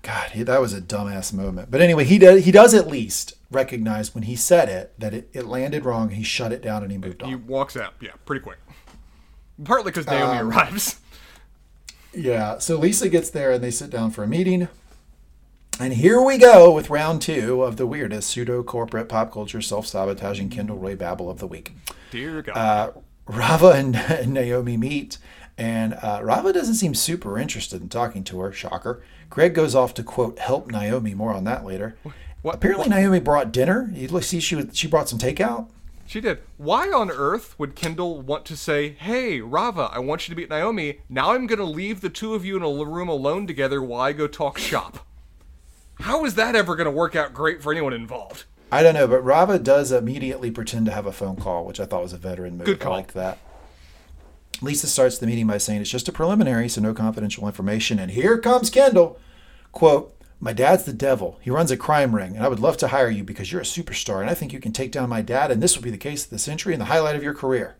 God, 0.02 0.30
he, 0.30 0.44
that 0.44 0.60
was 0.60 0.72
a 0.72 0.80
dumbass 0.80 1.32
moment. 1.32 1.70
But 1.70 1.80
anyway, 1.80 2.04
he 2.04 2.18
does 2.18 2.44
he 2.44 2.52
does 2.52 2.72
at 2.72 2.86
least 2.86 3.34
recognize 3.50 4.14
when 4.14 4.22
he 4.24 4.36
said 4.36 4.68
it 4.68 4.92
that 5.00 5.12
it, 5.12 5.28
it 5.32 5.46
landed 5.46 5.84
wrong. 5.84 6.10
He 6.10 6.22
shut 6.22 6.52
it 6.52 6.62
down 6.62 6.84
and 6.84 6.92
he 6.92 6.98
moved 6.98 7.22
on. 7.24 7.28
He 7.28 7.34
walks 7.34 7.76
out. 7.76 7.94
Yeah, 8.00 8.10
pretty 8.24 8.42
quick. 8.44 8.58
Partly 9.64 9.90
because 9.90 10.06
Naomi 10.06 10.38
Um, 10.38 10.48
arrives. 10.52 11.00
Yeah. 12.14 12.58
So 12.58 12.78
Lisa 12.78 13.08
gets 13.08 13.30
there 13.30 13.52
and 13.52 13.62
they 13.62 13.70
sit 13.70 13.90
down 13.90 14.10
for 14.10 14.22
a 14.24 14.28
meeting. 14.28 14.68
And 15.78 15.92
here 15.92 16.20
we 16.22 16.38
go 16.38 16.72
with 16.72 16.88
round 16.88 17.20
two 17.20 17.62
of 17.62 17.76
the 17.76 17.86
weirdest 17.86 18.30
pseudo 18.30 18.62
corporate 18.62 19.08
pop 19.10 19.30
culture 19.32 19.60
self 19.60 19.86
sabotaging 19.86 20.48
Kendall 20.48 20.78
Roy 20.78 20.96
babble 20.96 21.28
of 21.28 21.38
the 21.38 21.46
week. 21.46 21.72
Dear 22.10 22.40
God. 22.42 22.56
uh, 22.56 22.92
Rava 23.26 23.72
and, 23.76 24.32
Naomi 24.32 24.76
meet, 24.78 25.18
and 25.58 25.94
uh, 25.94 26.20
Rava 26.22 26.52
doesn't 26.52 26.76
seem 26.76 26.94
super 26.94 27.38
interested 27.38 27.82
in 27.82 27.88
talking 27.90 28.24
to 28.24 28.40
her. 28.40 28.52
Shocker. 28.52 29.02
Greg 29.28 29.52
goes 29.52 29.74
off 29.74 29.92
to 29.94 30.02
quote 30.02 30.38
help 30.38 30.68
Naomi. 30.68 31.12
More 31.12 31.34
on 31.34 31.44
that 31.44 31.64
later. 31.66 31.96
What- 32.40 32.54
Apparently, 32.54 32.88
Naomi 32.88 33.20
brought 33.20 33.52
dinner. 33.52 33.90
You 33.92 34.20
see, 34.22 34.40
she 34.40 34.66
she 34.72 34.86
brought 34.86 35.08
some 35.10 35.18
takeout. 35.18 35.68
She 36.06 36.20
did. 36.20 36.38
Why 36.56 36.90
on 36.90 37.10
earth 37.10 37.58
would 37.58 37.74
Kendall 37.74 38.20
want 38.20 38.44
to 38.46 38.56
say, 38.56 38.90
"Hey, 38.90 39.40
Rava, 39.40 39.90
I 39.92 39.98
want 39.98 40.28
you 40.28 40.34
to 40.34 40.40
meet 40.40 40.48
Naomi. 40.48 41.00
Now 41.08 41.32
I'm 41.32 41.46
going 41.46 41.58
to 41.58 41.64
leave 41.64 42.00
the 42.00 42.08
two 42.08 42.34
of 42.34 42.44
you 42.44 42.56
in 42.56 42.62
a 42.62 42.84
room 42.84 43.08
alone 43.08 43.46
together 43.46 43.82
while 43.82 44.00
I 44.00 44.12
go 44.12 44.26
talk 44.26 44.58
shop." 44.58 45.06
How 46.00 46.24
is 46.24 46.34
that 46.34 46.54
ever 46.54 46.76
going 46.76 46.86
to 46.86 46.90
work 46.90 47.16
out 47.16 47.34
great 47.34 47.62
for 47.62 47.72
anyone 47.72 47.92
involved? 47.92 48.44
I 48.70 48.82
don't 48.82 48.94
know, 48.94 49.06
but 49.06 49.24
Rava 49.24 49.58
does 49.58 49.92
immediately 49.92 50.50
pretend 50.50 50.86
to 50.86 50.92
have 50.92 51.06
a 51.06 51.12
phone 51.12 51.36
call, 51.36 51.64
which 51.64 51.80
I 51.80 51.86
thought 51.86 52.02
was 52.02 52.12
a 52.12 52.18
veteran 52.18 52.58
move. 52.58 52.66
Good 52.66 52.80
call. 52.80 52.92
I 52.92 52.96
liked 52.96 53.14
that. 53.14 53.38
Lisa 54.60 54.86
starts 54.86 55.18
the 55.18 55.26
meeting 55.26 55.46
by 55.46 55.58
saying 55.58 55.80
it's 55.80 55.90
just 55.90 56.08
a 56.08 56.12
preliminary, 56.12 56.68
so 56.68 56.80
no 56.80 56.94
confidential 56.94 57.46
information. 57.46 57.98
And 57.98 58.10
here 58.10 58.38
comes 58.38 58.70
Kendall. 58.70 59.18
Quote, 59.72 60.15
My 60.38 60.52
dad's 60.52 60.84
the 60.84 60.92
devil. 60.92 61.38
He 61.40 61.50
runs 61.50 61.70
a 61.70 61.76
crime 61.76 62.14
ring, 62.14 62.36
and 62.36 62.44
I 62.44 62.48
would 62.48 62.60
love 62.60 62.76
to 62.78 62.88
hire 62.88 63.08
you 63.08 63.24
because 63.24 63.50
you're 63.50 63.62
a 63.62 63.64
superstar, 63.64 64.20
and 64.20 64.28
I 64.28 64.34
think 64.34 64.52
you 64.52 64.60
can 64.60 64.72
take 64.72 64.92
down 64.92 65.08
my 65.08 65.22
dad, 65.22 65.50
and 65.50 65.62
this 65.62 65.76
will 65.76 65.82
be 65.82 65.90
the 65.90 65.96
case 65.96 66.24
of 66.24 66.30
the 66.30 66.38
century 66.38 66.74
and 66.74 66.80
the 66.80 66.86
highlight 66.86 67.16
of 67.16 67.22
your 67.22 67.34
career. 67.34 67.76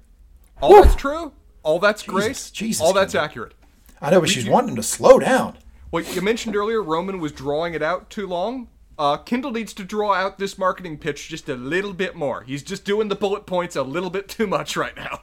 All 0.63 0.83
that's 0.83 0.95
true. 0.95 1.33
All 1.63 1.79
that's. 1.79 2.03
Jesus, 2.03 2.51
Jesus, 2.51 2.81
all 2.81 2.95
that's 2.95 3.13
Kendall. 3.13 3.25
accurate. 3.25 3.55
I 4.01 4.11
know, 4.11 4.21
but 4.21 4.31
she's 4.31 4.49
wanting 4.49 4.71
him 4.71 4.77
to 4.77 4.83
slow 4.83 5.19
down. 5.19 5.59
Well, 5.91 6.03
you 6.03 6.23
mentioned 6.23 6.57
earlier 6.57 6.83
Roman 6.83 7.21
was 7.21 7.33
drawing 7.33 7.75
it 7.75 7.83
out 7.83 8.11
too 8.11 8.27
long. 8.27 8.69
Uh, 8.99 9.19
Kendall 9.19 9.51
needs 9.51 9.75
to 9.75 9.85
draw 9.85 10.15
out 10.15 10.39
this 10.39 10.57
marketing 10.57 10.99
pitch 10.99 11.29
just 11.29 11.49
a 11.49 11.55
little 11.55 11.93
bit 11.93 12.17
more. 12.17 12.43
He's 12.43 12.63
just 12.63 12.85
doing 12.85 13.09
the 13.09 13.15
bullet 13.15 13.45
points 13.45 13.77
a 13.77 13.83
little 13.83 14.11
bit 14.11 14.29
too 14.29 14.47
much 14.47 14.77
right 14.77 14.97
now. 14.97 15.21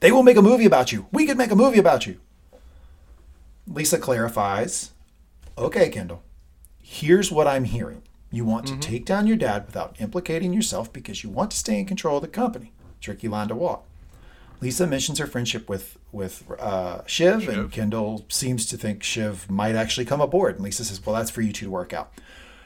They 0.00 0.12
will 0.12 0.22
make 0.22 0.36
a 0.36 0.42
movie 0.42 0.66
about 0.66 0.92
you. 0.92 1.06
We 1.10 1.26
could 1.26 1.38
make 1.38 1.50
a 1.50 1.56
movie 1.56 1.78
about 1.78 2.06
you. 2.06 2.20
Lisa 3.66 3.98
clarifies 3.98 4.92
Okay, 5.58 5.88
Kendall, 5.88 6.22
here's 6.82 7.32
what 7.32 7.46
I'm 7.46 7.64
hearing. 7.64 8.02
You 8.30 8.44
want 8.44 8.66
to 8.66 8.76
take 8.76 9.06
down 9.06 9.26
your 9.26 9.36
dad 9.36 9.66
without 9.66 9.96
implicating 9.98 10.52
yourself 10.52 10.92
because 10.92 11.22
you 11.24 11.30
want 11.30 11.52
to 11.52 11.56
stay 11.56 11.78
in 11.78 11.86
control 11.86 12.16
of 12.16 12.22
the 12.22 12.28
company. 12.28 12.72
Tricky 13.00 13.28
line 13.28 13.48
to 13.48 13.54
walk. 13.54 13.86
Lisa 14.60 14.86
mentions 14.86 15.18
her 15.18 15.26
friendship 15.26 15.68
with 15.68 15.98
with 16.12 16.44
uh, 16.58 17.02
Shiv, 17.06 17.48
and 17.48 17.70
Kendall 17.70 18.24
seems 18.28 18.66
to 18.66 18.76
think 18.76 19.02
Shiv 19.02 19.50
might 19.50 19.74
actually 19.74 20.06
come 20.06 20.20
aboard. 20.20 20.56
And 20.56 20.64
Lisa 20.64 20.84
says, 20.84 21.04
"Well, 21.04 21.14
that's 21.14 21.30
for 21.30 21.42
you 21.42 21.52
two 21.52 21.66
to 21.66 21.70
work 21.70 21.92
out." 21.92 22.12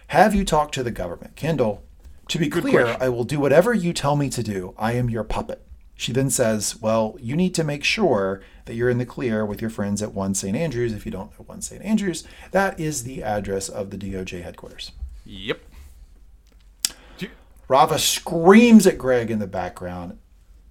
Have 0.09 0.35
you 0.35 0.45
talked 0.45 0.75
to 0.75 0.83
the 0.83 0.91
government, 0.91 1.37
Kendall? 1.37 1.83
To 2.29 2.39
be 2.39 2.49
clear, 2.49 2.85
question. 2.85 3.03
I 3.03 3.09
will 3.09 3.25
do 3.25 3.41
whatever 3.41 3.75
you 3.75 3.93
tell 3.93 4.17
me 4.17 4.31
to 4.31 4.43
do. 4.43 4.75
I 4.79 4.93
am 4.93 5.11
your 5.11 5.25
puppet. 5.25 5.65
She 6.01 6.12
then 6.12 6.31
says, 6.31 6.81
Well, 6.81 7.18
you 7.20 7.36
need 7.36 7.55
to 7.56 7.62
make 7.62 7.85
sure 7.85 8.40
that 8.64 8.74
you're 8.74 8.89
in 8.89 8.97
the 8.97 9.05
clear 9.05 9.44
with 9.44 9.60
your 9.60 9.68
friends 9.68 10.01
at 10.01 10.14
1 10.14 10.35
St. 10.35 10.56
Andrews. 10.56 10.94
If 10.94 11.05
you 11.05 11.12
don't 11.12 11.31
know 11.39 11.44
1 11.44 11.60
St. 11.60 11.82
Andrews, 11.82 12.24
that 12.52 12.81
is 12.81 13.02
the 13.02 13.22
address 13.22 13.68
of 13.68 13.90
the 13.90 13.98
DOJ 13.98 14.43
headquarters. 14.43 14.93
Yep. 15.27 15.60
Rava 17.68 17.98
screams 17.98 18.86
at 18.86 18.97
Greg 18.97 19.31
in 19.31 19.40
the 19.40 19.47
background. 19.47 20.18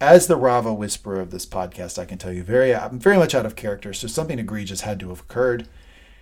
As 0.02 0.26
the 0.26 0.36
Rava 0.36 0.74
whisperer 0.74 1.20
of 1.20 1.30
this 1.30 1.46
podcast, 1.46 2.00
I 2.00 2.06
can 2.06 2.18
tell 2.18 2.34
you 2.34 2.42
very 2.42 2.74
I'm 2.74 2.98
very 2.98 3.18
much 3.18 3.36
out 3.36 3.46
of 3.46 3.56
character, 3.56 3.94
so 3.94 4.08
something 4.08 4.40
egregious 4.40 4.82
had 4.82 5.00
to 5.02 5.10
have 5.10 5.20
occurred. 5.20 5.68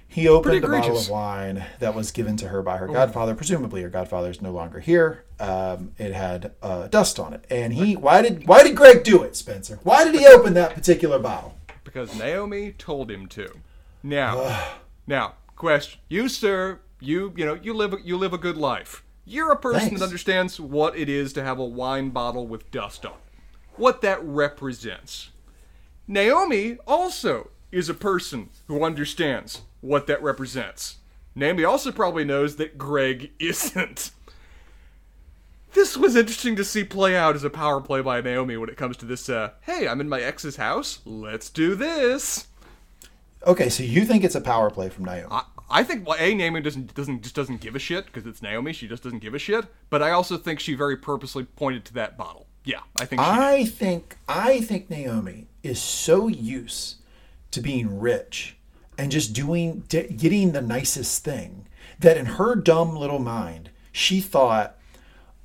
He 0.07 0.27
opened 0.27 0.63
a 0.63 0.67
bottle 0.67 0.97
of 0.97 1.09
wine 1.09 1.65
that 1.79 1.93
was 1.93 2.11
given 2.11 2.37
to 2.37 2.47
her 2.47 2.61
by 2.61 2.77
her 2.77 2.87
godfather. 2.87 3.35
Presumably, 3.35 3.81
her 3.83 3.89
godfather 3.89 4.29
is 4.29 4.41
no 4.41 4.51
longer 4.51 4.79
here. 4.79 5.25
Um, 5.39 5.91
it 5.97 6.13
had 6.13 6.53
uh, 6.61 6.87
dust 6.87 7.19
on 7.19 7.33
it, 7.33 7.45
and 7.49 7.73
he. 7.73 7.95
Why 7.95 8.21
did 8.21 8.47
Why 8.47 8.63
did 8.63 8.75
Greg 8.75 9.03
do 9.03 9.21
it, 9.23 9.35
Spencer? 9.35 9.79
Why 9.83 10.03
did 10.03 10.15
he 10.15 10.25
open 10.25 10.53
that 10.55 10.73
particular 10.73 11.19
bottle? 11.19 11.57
because 11.97 12.19
Naomi 12.19 12.73
told 12.73 13.09
him 13.09 13.25
to. 13.25 13.47
Now, 14.03 14.75
now, 15.07 15.33
question: 15.55 15.99
You, 16.07 16.29
sir, 16.29 16.79
you, 16.99 17.33
you 17.35 17.43
know, 17.43 17.55
you 17.55 17.73
live, 17.73 17.95
you 18.03 18.17
live 18.17 18.33
a 18.33 18.37
good 18.37 18.57
life. 18.57 19.03
You're 19.25 19.51
a 19.51 19.57
person 19.57 19.79
Thanks. 19.79 19.99
that 19.99 20.05
understands 20.05 20.59
what 20.59 20.95
it 20.95 21.09
is 21.09 21.33
to 21.33 21.43
have 21.43 21.57
a 21.57 21.65
wine 21.65 22.11
bottle 22.11 22.45
with 22.45 22.69
dust 22.69 23.03
on 23.03 23.13
it, 23.13 23.39
what 23.77 24.01
that 24.01 24.23
represents. 24.23 25.31
Naomi 26.07 26.77
also 26.85 27.49
is 27.71 27.89
a 27.89 27.95
person 27.95 28.49
who 28.67 28.83
understands 28.83 29.63
what 29.81 30.07
that 30.07 30.21
represents. 30.21 30.97
Naomi 31.35 31.63
also 31.63 31.91
probably 31.91 32.25
knows 32.25 32.55
that 32.55 32.77
Greg 32.77 33.31
isn't. 33.39 34.11
This 35.73 35.95
was 35.95 36.15
interesting 36.15 36.55
to 36.55 36.63
see 36.63 36.83
play 36.83 37.15
out 37.15 37.35
as 37.35 37.43
a 37.43 37.49
power 37.49 37.81
play 37.81 38.01
by 38.01 38.21
Naomi 38.21 38.57
when 38.57 38.69
it 38.69 38.77
comes 38.77 38.97
to 38.97 39.05
this. 39.05 39.29
Uh, 39.29 39.51
hey, 39.61 39.87
I'm 39.87 40.01
in 40.01 40.09
my 40.09 40.21
ex's 40.21 40.55
house. 40.55 40.99
Let's 41.05 41.49
do 41.49 41.75
this. 41.75 42.47
Okay, 43.45 43.69
so 43.69 43.83
you 43.83 44.03
think 44.05 44.23
it's 44.23 44.33
a 44.33 44.41
power 44.41 44.71
play 44.71 44.89
from 44.89 45.05
Naomi? 45.05 45.27
I, 45.29 45.43
I 45.69 45.83
think 45.83 46.07
well, 46.07 46.17
a 46.19 46.33
Naomi 46.33 46.61
doesn't 46.61 46.95
doesn't 46.95 47.21
just 47.21 47.35
doesn't 47.35 47.61
give 47.61 47.75
a 47.75 47.79
shit 47.79 48.07
because 48.07 48.25
it's 48.25 48.41
Naomi. 48.41 48.73
She 48.73 48.87
just 48.87 49.03
doesn't 49.03 49.19
give 49.19 49.35
a 49.35 49.39
shit. 49.39 49.65
But 49.89 50.01
I 50.01 50.11
also 50.11 50.37
think 50.37 50.59
she 50.59 50.73
very 50.73 50.97
purposely 50.97 51.43
pointed 51.43 51.85
to 51.85 51.93
that 51.93 52.17
bottle. 52.17 52.47
Yeah, 52.63 52.81
I 52.99 53.05
think. 53.05 53.21
She 53.21 53.27
I 53.27 53.65
think 53.65 54.17
I 54.27 54.61
think 54.61 54.89
Naomi 54.89 55.47
is 55.61 55.81
so 55.81 56.27
used 56.27 56.95
to 57.51 57.61
being 57.61 57.99
rich 57.99 58.56
and 58.97 59.11
just 59.11 59.33
doing 59.33 59.83
getting 59.89 60.51
the 60.51 60.61
nicest 60.61 61.23
thing 61.23 61.67
that 61.99 62.17
in 62.17 62.25
her 62.25 62.55
dumb 62.55 62.95
little 62.95 63.19
mind 63.19 63.69
she 63.91 64.21
thought, 64.21 64.77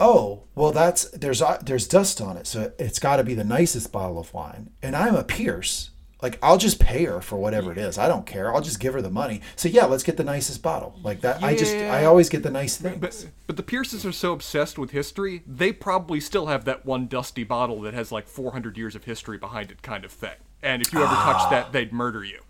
"Oh, 0.00 0.44
well 0.54 0.72
that's 0.72 1.04
there's 1.10 1.40
uh, 1.42 1.58
there's 1.64 1.86
dust 1.88 2.20
on 2.20 2.36
it, 2.36 2.46
so 2.46 2.72
it's 2.78 2.98
got 2.98 3.16
to 3.16 3.24
be 3.24 3.34
the 3.34 3.44
nicest 3.44 3.92
bottle 3.92 4.18
of 4.18 4.32
wine." 4.34 4.70
And 4.82 4.94
I'm 4.96 5.14
a 5.14 5.24
Pierce. 5.24 5.90
Like 6.20 6.38
I'll 6.40 6.58
just 6.58 6.78
pay 6.78 7.04
her 7.06 7.20
for 7.20 7.36
whatever 7.36 7.72
it 7.72 7.78
is. 7.78 7.98
I 7.98 8.06
don't 8.06 8.26
care. 8.26 8.54
I'll 8.54 8.60
just 8.60 8.78
give 8.78 8.94
her 8.94 9.02
the 9.02 9.10
money. 9.10 9.40
So 9.56 9.68
yeah, 9.68 9.86
let's 9.86 10.04
get 10.04 10.16
the 10.16 10.22
nicest 10.22 10.62
bottle. 10.62 10.96
Like 11.02 11.20
that. 11.22 11.42
I 11.42 11.56
just 11.56 11.74
I 11.74 12.04
always 12.04 12.28
get 12.28 12.44
the 12.44 12.50
nice 12.50 12.76
things. 12.76 12.98
But, 13.00 13.26
but 13.48 13.56
the 13.56 13.62
Pierces 13.64 14.06
are 14.06 14.12
so 14.12 14.32
obsessed 14.32 14.78
with 14.78 14.92
history, 14.92 15.42
they 15.48 15.72
probably 15.72 16.20
still 16.20 16.46
have 16.46 16.64
that 16.66 16.86
one 16.86 17.08
dusty 17.08 17.42
bottle 17.42 17.80
that 17.80 17.94
has 17.94 18.12
like 18.12 18.28
400 18.28 18.78
years 18.78 18.94
of 18.94 19.02
history 19.04 19.36
behind 19.36 19.72
it, 19.72 19.82
kind 19.82 20.04
of 20.04 20.12
thing. 20.12 20.36
And 20.62 20.80
if 20.82 20.92
you 20.92 21.00
ever 21.00 21.08
Ah. 21.12 21.32
touch 21.40 21.50
that, 21.50 21.72
they'd 21.72 21.92
murder 21.92 22.22
you. 22.22 22.42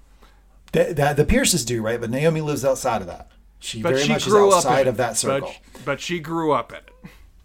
That, 0.73 0.97
that 0.97 1.17
the 1.17 1.25
Pierces 1.25 1.65
do, 1.65 1.83
right? 1.83 2.01
But 2.01 2.11
Naomi 2.11 2.41
lives 2.41 2.65
outside 2.65 3.01
of 3.03 3.07
that. 3.07 3.31
She 3.59 3.81
But 3.83 3.91
very 3.91 4.03
she 4.03 4.13
much 4.13 4.27
is 4.27 4.35
outside 4.35 4.87
of 4.89 4.97
that 4.97 5.17
circle. 5.17 5.55
But, 5.73 5.85
but 5.85 6.01
she 6.01 6.19
grew 6.19 6.53
up 6.53 6.73
in 6.73 6.79
it. 6.79 6.91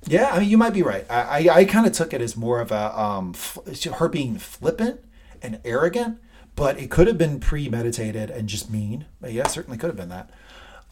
yeah, 0.08 0.32
I 0.32 0.40
mean, 0.40 0.50
you 0.50 0.58
might 0.58 0.74
be 0.74 0.82
right. 0.82 1.06
I 1.10 1.48
I, 1.48 1.56
I 1.58 1.66
kind 1.66 1.86
of 1.86 1.94
took 1.94 2.14
it 2.14 2.22
as 2.22 2.36
more 2.36 2.60
of 2.60 2.72
a 2.72 3.00
um 3.00 3.34
f- 3.36 3.60
her 3.98 4.10
being 4.10 4.38
flippant 4.40 5.02
and 5.42 5.60
arrogant, 5.64 6.20
but 6.56 6.80
it 6.80 6.90
could 6.90 7.06
have 7.08 7.18
been 7.18 7.40
premeditated 7.40 8.32
and 8.32 8.50
just 8.50 8.72
mean. 8.72 9.06
But 9.22 9.34
yeah, 9.34 9.46
certainly 9.48 9.78
could 9.78 9.88
have 9.90 9.98
been 9.98 10.10
that. 10.10 10.32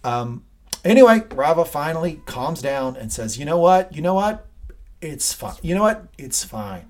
Um, 0.03 0.43
anyway, 0.83 1.23
Rava 1.33 1.65
finally 1.65 2.21
calms 2.25 2.61
down 2.61 2.95
and 2.95 3.11
says, 3.11 3.39
"You 3.39 3.45
know 3.45 3.57
what? 3.57 3.95
You 3.95 4.03
know 4.03 4.13
what? 4.13 4.45
It's 5.01 5.33
fine. 5.33 5.55
You 5.63 5.73
know 5.73 5.81
what? 5.81 6.07
It's 6.19 6.43
fine. 6.43 6.85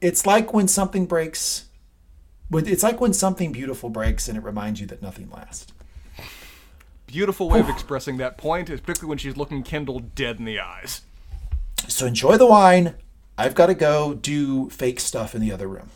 It's 0.00 0.24
like 0.24 0.54
when 0.54 0.68
something 0.68 1.04
breaks." 1.04 1.64
When- 2.48 2.66
It's 2.66 2.82
like 2.82 3.00
when 3.00 3.12
something 3.12 3.52
beautiful 3.52 3.90
breaks 3.90 4.28
and 4.28 4.36
it 4.36 4.42
reminds 4.44 4.80
you 4.80 4.86
that 4.88 5.02
nothing 5.02 5.30
lasts. 5.30 5.72
Beautiful 7.06 7.48
way 7.48 7.60
of 7.60 7.68
expressing 7.70 8.18
that 8.18 8.36
point, 8.36 8.66
particularly 8.68 9.08
when 9.08 9.18
she's 9.18 9.36
looking 9.36 9.62
Kendall 9.62 10.00
dead 10.00 10.38
in 10.38 10.44
the 10.44 10.60
eyes. 10.60 11.02
So 11.88 12.04
enjoy 12.06 12.36
the 12.36 12.46
wine. 12.46 12.94
I've 13.38 13.54
got 13.54 13.66
to 13.66 13.74
go 13.74 14.12
do 14.14 14.68
fake 14.68 15.00
stuff 15.00 15.34
in 15.34 15.40
the 15.40 15.50
other 15.52 15.68
room. 15.68 15.88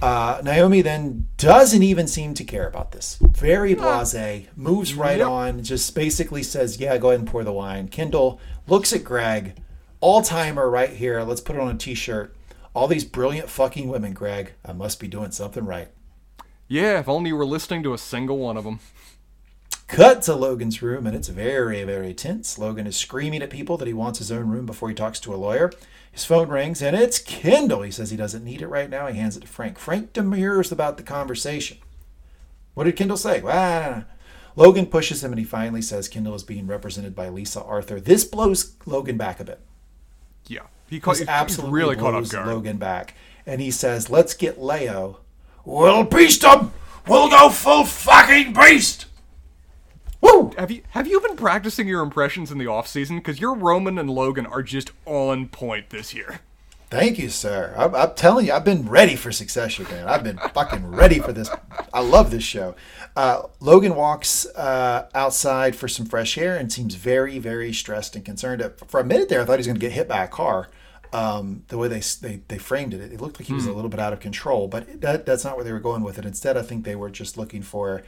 Uh, 0.00 0.40
Naomi 0.44 0.82
then 0.82 1.28
doesn't 1.38 1.82
even 1.82 2.06
seem 2.08 2.34
to 2.34 2.44
care 2.44 2.66
about 2.68 2.92
this. 2.92 3.18
Very 3.20 3.74
blase, 3.74 4.46
moves 4.56 4.94
right 4.94 5.18
Yep. 5.18 5.28
on, 5.28 5.62
just 5.62 5.94
basically 5.94 6.42
says, 6.42 6.78
Yeah, 6.78 6.98
go 6.98 7.10
ahead 7.10 7.20
and 7.20 7.28
pour 7.28 7.42
the 7.44 7.52
wine. 7.52 7.88
Kendall 7.88 8.40
looks 8.66 8.92
at 8.92 9.04
Greg, 9.04 9.54
all 10.00 10.20
timer 10.22 10.68
right 10.68 10.90
here. 10.90 11.22
Let's 11.22 11.40
put 11.40 11.56
it 11.56 11.62
on 11.62 11.74
a 11.74 11.78
t 11.78 11.94
shirt. 11.94 12.34
All 12.74 12.88
these 12.88 13.04
brilliant 13.04 13.50
fucking 13.50 13.88
women, 13.88 14.12
Greg. 14.14 14.52
I 14.64 14.72
must 14.72 14.98
be 14.98 15.08
doing 15.08 15.30
something 15.30 15.64
right. 15.64 15.88
Yeah, 16.68 17.00
if 17.00 17.08
only 17.08 17.28
you 17.28 17.36
were 17.36 17.44
listening 17.44 17.82
to 17.82 17.92
a 17.92 17.98
single 17.98 18.38
one 18.38 18.56
of 18.56 18.64
them. 18.64 18.80
Cut 19.88 20.22
to 20.22 20.34
Logan's 20.34 20.80
room, 20.80 21.06
and 21.06 21.14
it's 21.14 21.28
very, 21.28 21.84
very 21.84 22.14
tense. 22.14 22.58
Logan 22.58 22.86
is 22.86 22.96
screaming 22.96 23.42
at 23.42 23.50
people 23.50 23.76
that 23.76 23.86
he 23.86 23.92
wants 23.92 24.18
his 24.20 24.32
own 24.32 24.48
room 24.48 24.64
before 24.64 24.88
he 24.88 24.94
talks 24.94 25.20
to 25.20 25.34
a 25.34 25.36
lawyer. 25.36 25.70
His 26.10 26.24
phone 26.24 26.48
rings, 26.48 26.80
and 26.80 26.96
it's 26.96 27.18
Kendall. 27.18 27.82
He 27.82 27.90
says 27.90 28.10
he 28.10 28.16
doesn't 28.16 28.44
need 28.44 28.62
it 28.62 28.68
right 28.68 28.88
now. 28.88 29.06
He 29.06 29.18
hands 29.18 29.36
it 29.36 29.40
to 29.40 29.46
Frank. 29.46 29.78
Frank 29.78 30.14
demurs 30.14 30.72
about 30.72 30.96
the 30.96 31.02
conversation. 31.02 31.76
What 32.72 32.84
did 32.84 32.96
Kendall 32.96 33.18
say? 33.18 33.42
Ah. 33.44 34.04
Logan 34.56 34.86
pushes 34.86 35.22
him, 35.22 35.32
and 35.32 35.38
he 35.38 35.44
finally 35.44 35.82
says 35.82 36.08
Kendall 36.08 36.34
is 36.34 36.42
being 36.42 36.66
represented 36.66 37.14
by 37.14 37.28
Lisa 37.28 37.62
Arthur. 37.62 38.00
This 38.00 38.24
blows 38.24 38.74
Logan 38.86 39.18
back 39.18 39.40
a 39.40 39.44
bit. 39.44 39.60
Yeah, 40.46 40.66
he 40.92 41.00
caught 41.00 41.18
he's 41.18 41.28
absolutely 41.28 41.72
really 41.72 41.96
caught 41.96 42.14
off 42.14 42.30
guard. 42.30 42.46
Logan 42.46 42.76
back, 42.76 43.14
and 43.46 43.60
he 43.60 43.70
says, 43.70 44.10
"Let's 44.10 44.34
get 44.34 44.62
Leo. 44.62 45.20
We'll 45.64 46.04
beast 46.04 46.44
him. 46.44 46.72
We'll 47.06 47.30
go 47.30 47.48
full 47.48 47.84
fucking 47.84 48.52
beast." 48.52 49.06
Woo! 50.20 50.52
Have 50.56 50.70
you 50.70 50.82
have 50.90 51.06
you 51.06 51.20
been 51.20 51.36
practicing 51.36 51.88
your 51.88 52.02
impressions 52.02 52.52
in 52.52 52.58
the 52.58 52.66
off 52.66 52.86
season? 52.86 53.16
Because 53.16 53.40
your 53.40 53.54
Roman 53.54 53.98
and 53.98 54.10
Logan 54.10 54.46
are 54.46 54.62
just 54.62 54.90
on 55.04 55.48
point 55.48 55.90
this 55.90 56.14
year. 56.14 56.40
Thank 56.90 57.18
you, 57.18 57.30
sir. 57.30 57.74
I'm, 57.74 57.94
I'm 57.94 58.14
telling 58.14 58.46
you, 58.46 58.52
I've 58.52 58.66
been 58.66 58.86
ready 58.86 59.16
for 59.16 59.32
Succession, 59.32 59.86
man. 59.90 60.06
I've 60.06 60.22
been 60.22 60.36
fucking 60.36 60.90
ready 60.90 61.20
for 61.20 61.32
this. 61.32 61.48
I 61.90 62.00
love 62.00 62.30
this 62.30 62.44
show. 62.44 62.74
Uh, 63.16 63.44
Logan 63.60 63.94
walks 63.94 64.44
uh, 64.54 65.08
outside 65.14 65.74
for 65.74 65.88
some 65.88 66.04
fresh 66.04 66.36
air 66.36 66.54
and 66.54 66.70
seems 66.70 66.94
very, 66.96 67.38
very 67.38 67.72
stressed 67.72 68.14
and 68.14 68.22
concerned. 68.22 68.62
For 68.88 69.00
a 69.00 69.04
minute 69.04 69.30
there, 69.30 69.40
I 69.40 69.46
thought 69.46 69.54
he 69.54 69.60
was 69.60 69.66
going 69.66 69.78
to 69.78 69.80
get 69.80 69.92
hit 69.92 70.06
by 70.06 70.22
a 70.22 70.28
car. 70.28 70.68
Um, 71.12 71.64
the 71.68 71.76
way 71.76 71.88
they, 71.88 72.00
they 72.00 72.40
they 72.48 72.58
framed 72.58 72.94
it, 72.94 73.00
it 73.12 73.20
looked 73.20 73.38
like 73.38 73.46
he 73.46 73.52
was 73.52 73.66
a 73.66 73.72
little 73.72 73.90
bit 73.90 74.00
out 74.00 74.14
of 74.14 74.20
control. 74.20 74.66
But 74.66 75.02
that, 75.02 75.26
that's 75.26 75.44
not 75.44 75.56
where 75.56 75.64
they 75.64 75.72
were 75.72 75.80
going 75.80 76.02
with 76.02 76.18
it. 76.18 76.24
Instead, 76.24 76.56
I 76.56 76.62
think 76.62 76.84
they 76.84 76.96
were 76.96 77.10
just 77.10 77.36
looking 77.36 77.60
for 77.60 78.02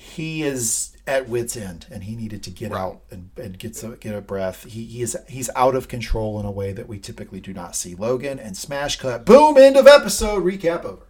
he 0.00 0.44
is 0.44 0.96
at 1.08 1.28
wit's 1.28 1.56
end 1.56 1.86
and 1.90 2.04
he 2.04 2.14
needed 2.14 2.40
to 2.44 2.50
get 2.50 2.70
out 2.70 3.00
and, 3.10 3.30
and 3.36 3.58
get 3.58 3.74
some, 3.74 3.96
get 3.96 4.14
a 4.14 4.20
breath. 4.20 4.64
He, 4.64 4.84
he 4.84 5.02
is 5.02 5.16
he's 5.26 5.50
out 5.56 5.74
of 5.74 5.88
control 5.88 6.38
in 6.38 6.46
a 6.46 6.52
way 6.52 6.72
that 6.72 6.86
we 6.86 7.00
typically 7.00 7.40
do 7.40 7.52
not 7.52 7.74
see. 7.74 7.96
Logan 7.96 8.38
and 8.38 8.56
smash 8.56 8.96
cut, 8.96 9.24
boom, 9.24 9.56
end 9.56 9.76
of 9.76 9.88
episode, 9.88 10.44
recap 10.44 10.84
over. 10.84 11.02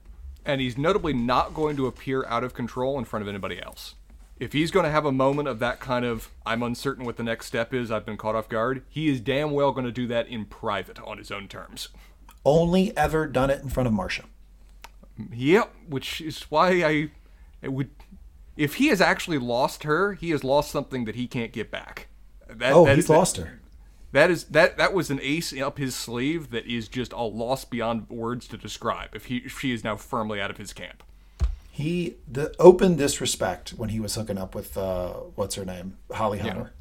And 0.46 0.62
he's 0.62 0.78
notably 0.78 1.12
not 1.12 1.52
going 1.52 1.76
to 1.76 1.86
appear 1.86 2.24
out 2.26 2.44
of 2.44 2.54
control 2.54 2.98
in 2.98 3.04
front 3.04 3.22
of 3.22 3.28
anybody 3.28 3.60
else. 3.60 3.94
If 4.40 4.52
he's 4.52 4.70
going 4.70 4.84
to 4.84 4.90
have 4.90 5.04
a 5.04 5.12
moment 5.12 5.48
of 5.48 5.58
that 5.58 5.80
kind 5.80 6.04
of, 6.04 6.30
I'm 6.46 6.62
uncertain 6.62 7.04
what 7.04 7.16
the 7.16 7.22
next 7.24 7.46
step 7.46 7.74
is, 7.74 7.90
I've 7.90 8.06
been 8.06 8.16
caught 8.16 8.34
off 8.36 8.48
guard, 8.48 8.84
he 8.88 9.08
is 9.08 9.20
damn 9.20 9.50
well 9.50 9.72
going 9.72 9.84
to 9.86 9.92
do 9.92 10.06
that 10.06 10.28
in 10.28 10.44
private 10.44 11.00
on 11.00 11.18
his 11.18 11.30
own 11.32 11.48
terms. 11.48 11.88
Only 12.44 12.96
ever 12.96 13.26
done 13.26 13.50
it 13.50 13.62
in 13.62 13.68
front 13.68 13.86
of 13.88 13.92
Marcia. 13.92 14.24
Yep, 15.32 15.74
which 15.88 16.20
is 16.20 16.42
why 16.44 16.68
I 16.84 17.10
it 17.62 17.72
would. 17.72 17.90
If 18.56 18.74
he 18.76 18.88
has 18.88 19.00
actually 19.00 19.38
lost 19.38 19.82
her, 19.82 20.14
he 20.14 20.30
has 20.30 20.44
lost 20.44 20.70
something 20.70 21.04
that 21.04 21.16
he 21.16 21.26
can't 21.26 21.52
get 21.52 21.70
back. 21.70 22.06
That, 22.48 22.72
Oh, 22.72 22.84
that 22.86 22.94
he's 22.96 23.04
is- 23.04 23.10
lost 23.10 23.36
her. 23.38 23.60
That 24.12 24.30
is 24.30 24.44
that 24.44 24.78
that 24.78 24.94
was 24.94 25.10
an 25.10 25.18
ace 25.22 25.52
up 25.60 25.76
his 25.76 25.94
sleeve 25.94 26.50
that 26.50 26.64
is 26.66 26.88
just 26.88 27.12
a 27.12 27.20
loss 27.22 27.64
beyond 27.66 28.08
words 28.08 28.48
to 28.48 28.56
describe. 28.56 29.14
If 29.14 29.26
he 29.26 29.38
if 29.38 29.58
she 29.60 29.72
is 29.72 29.84
now 29.84 29.96
firmly 29.96 30.40
out 30.40 30.50
of 30.50 30.56
his 30.56 30.72
camp. 30.72 31.02
He 31.78 32.16
the 32.26 32.52
open 32.58 32.96
disrespect 32.96 33.70
when 33.70 33.90
he 33.90 34.00
was 34.00 34.16
hooking 34.16 34.36
up 34.36 34.52
with 34.52 34.76
uh, 34.76 35.10
what's 35.36 35.54
her 35.54 35.64
name, 35.64 35.96
Holly 36.12 36.38
Hunter. 36.40 36.72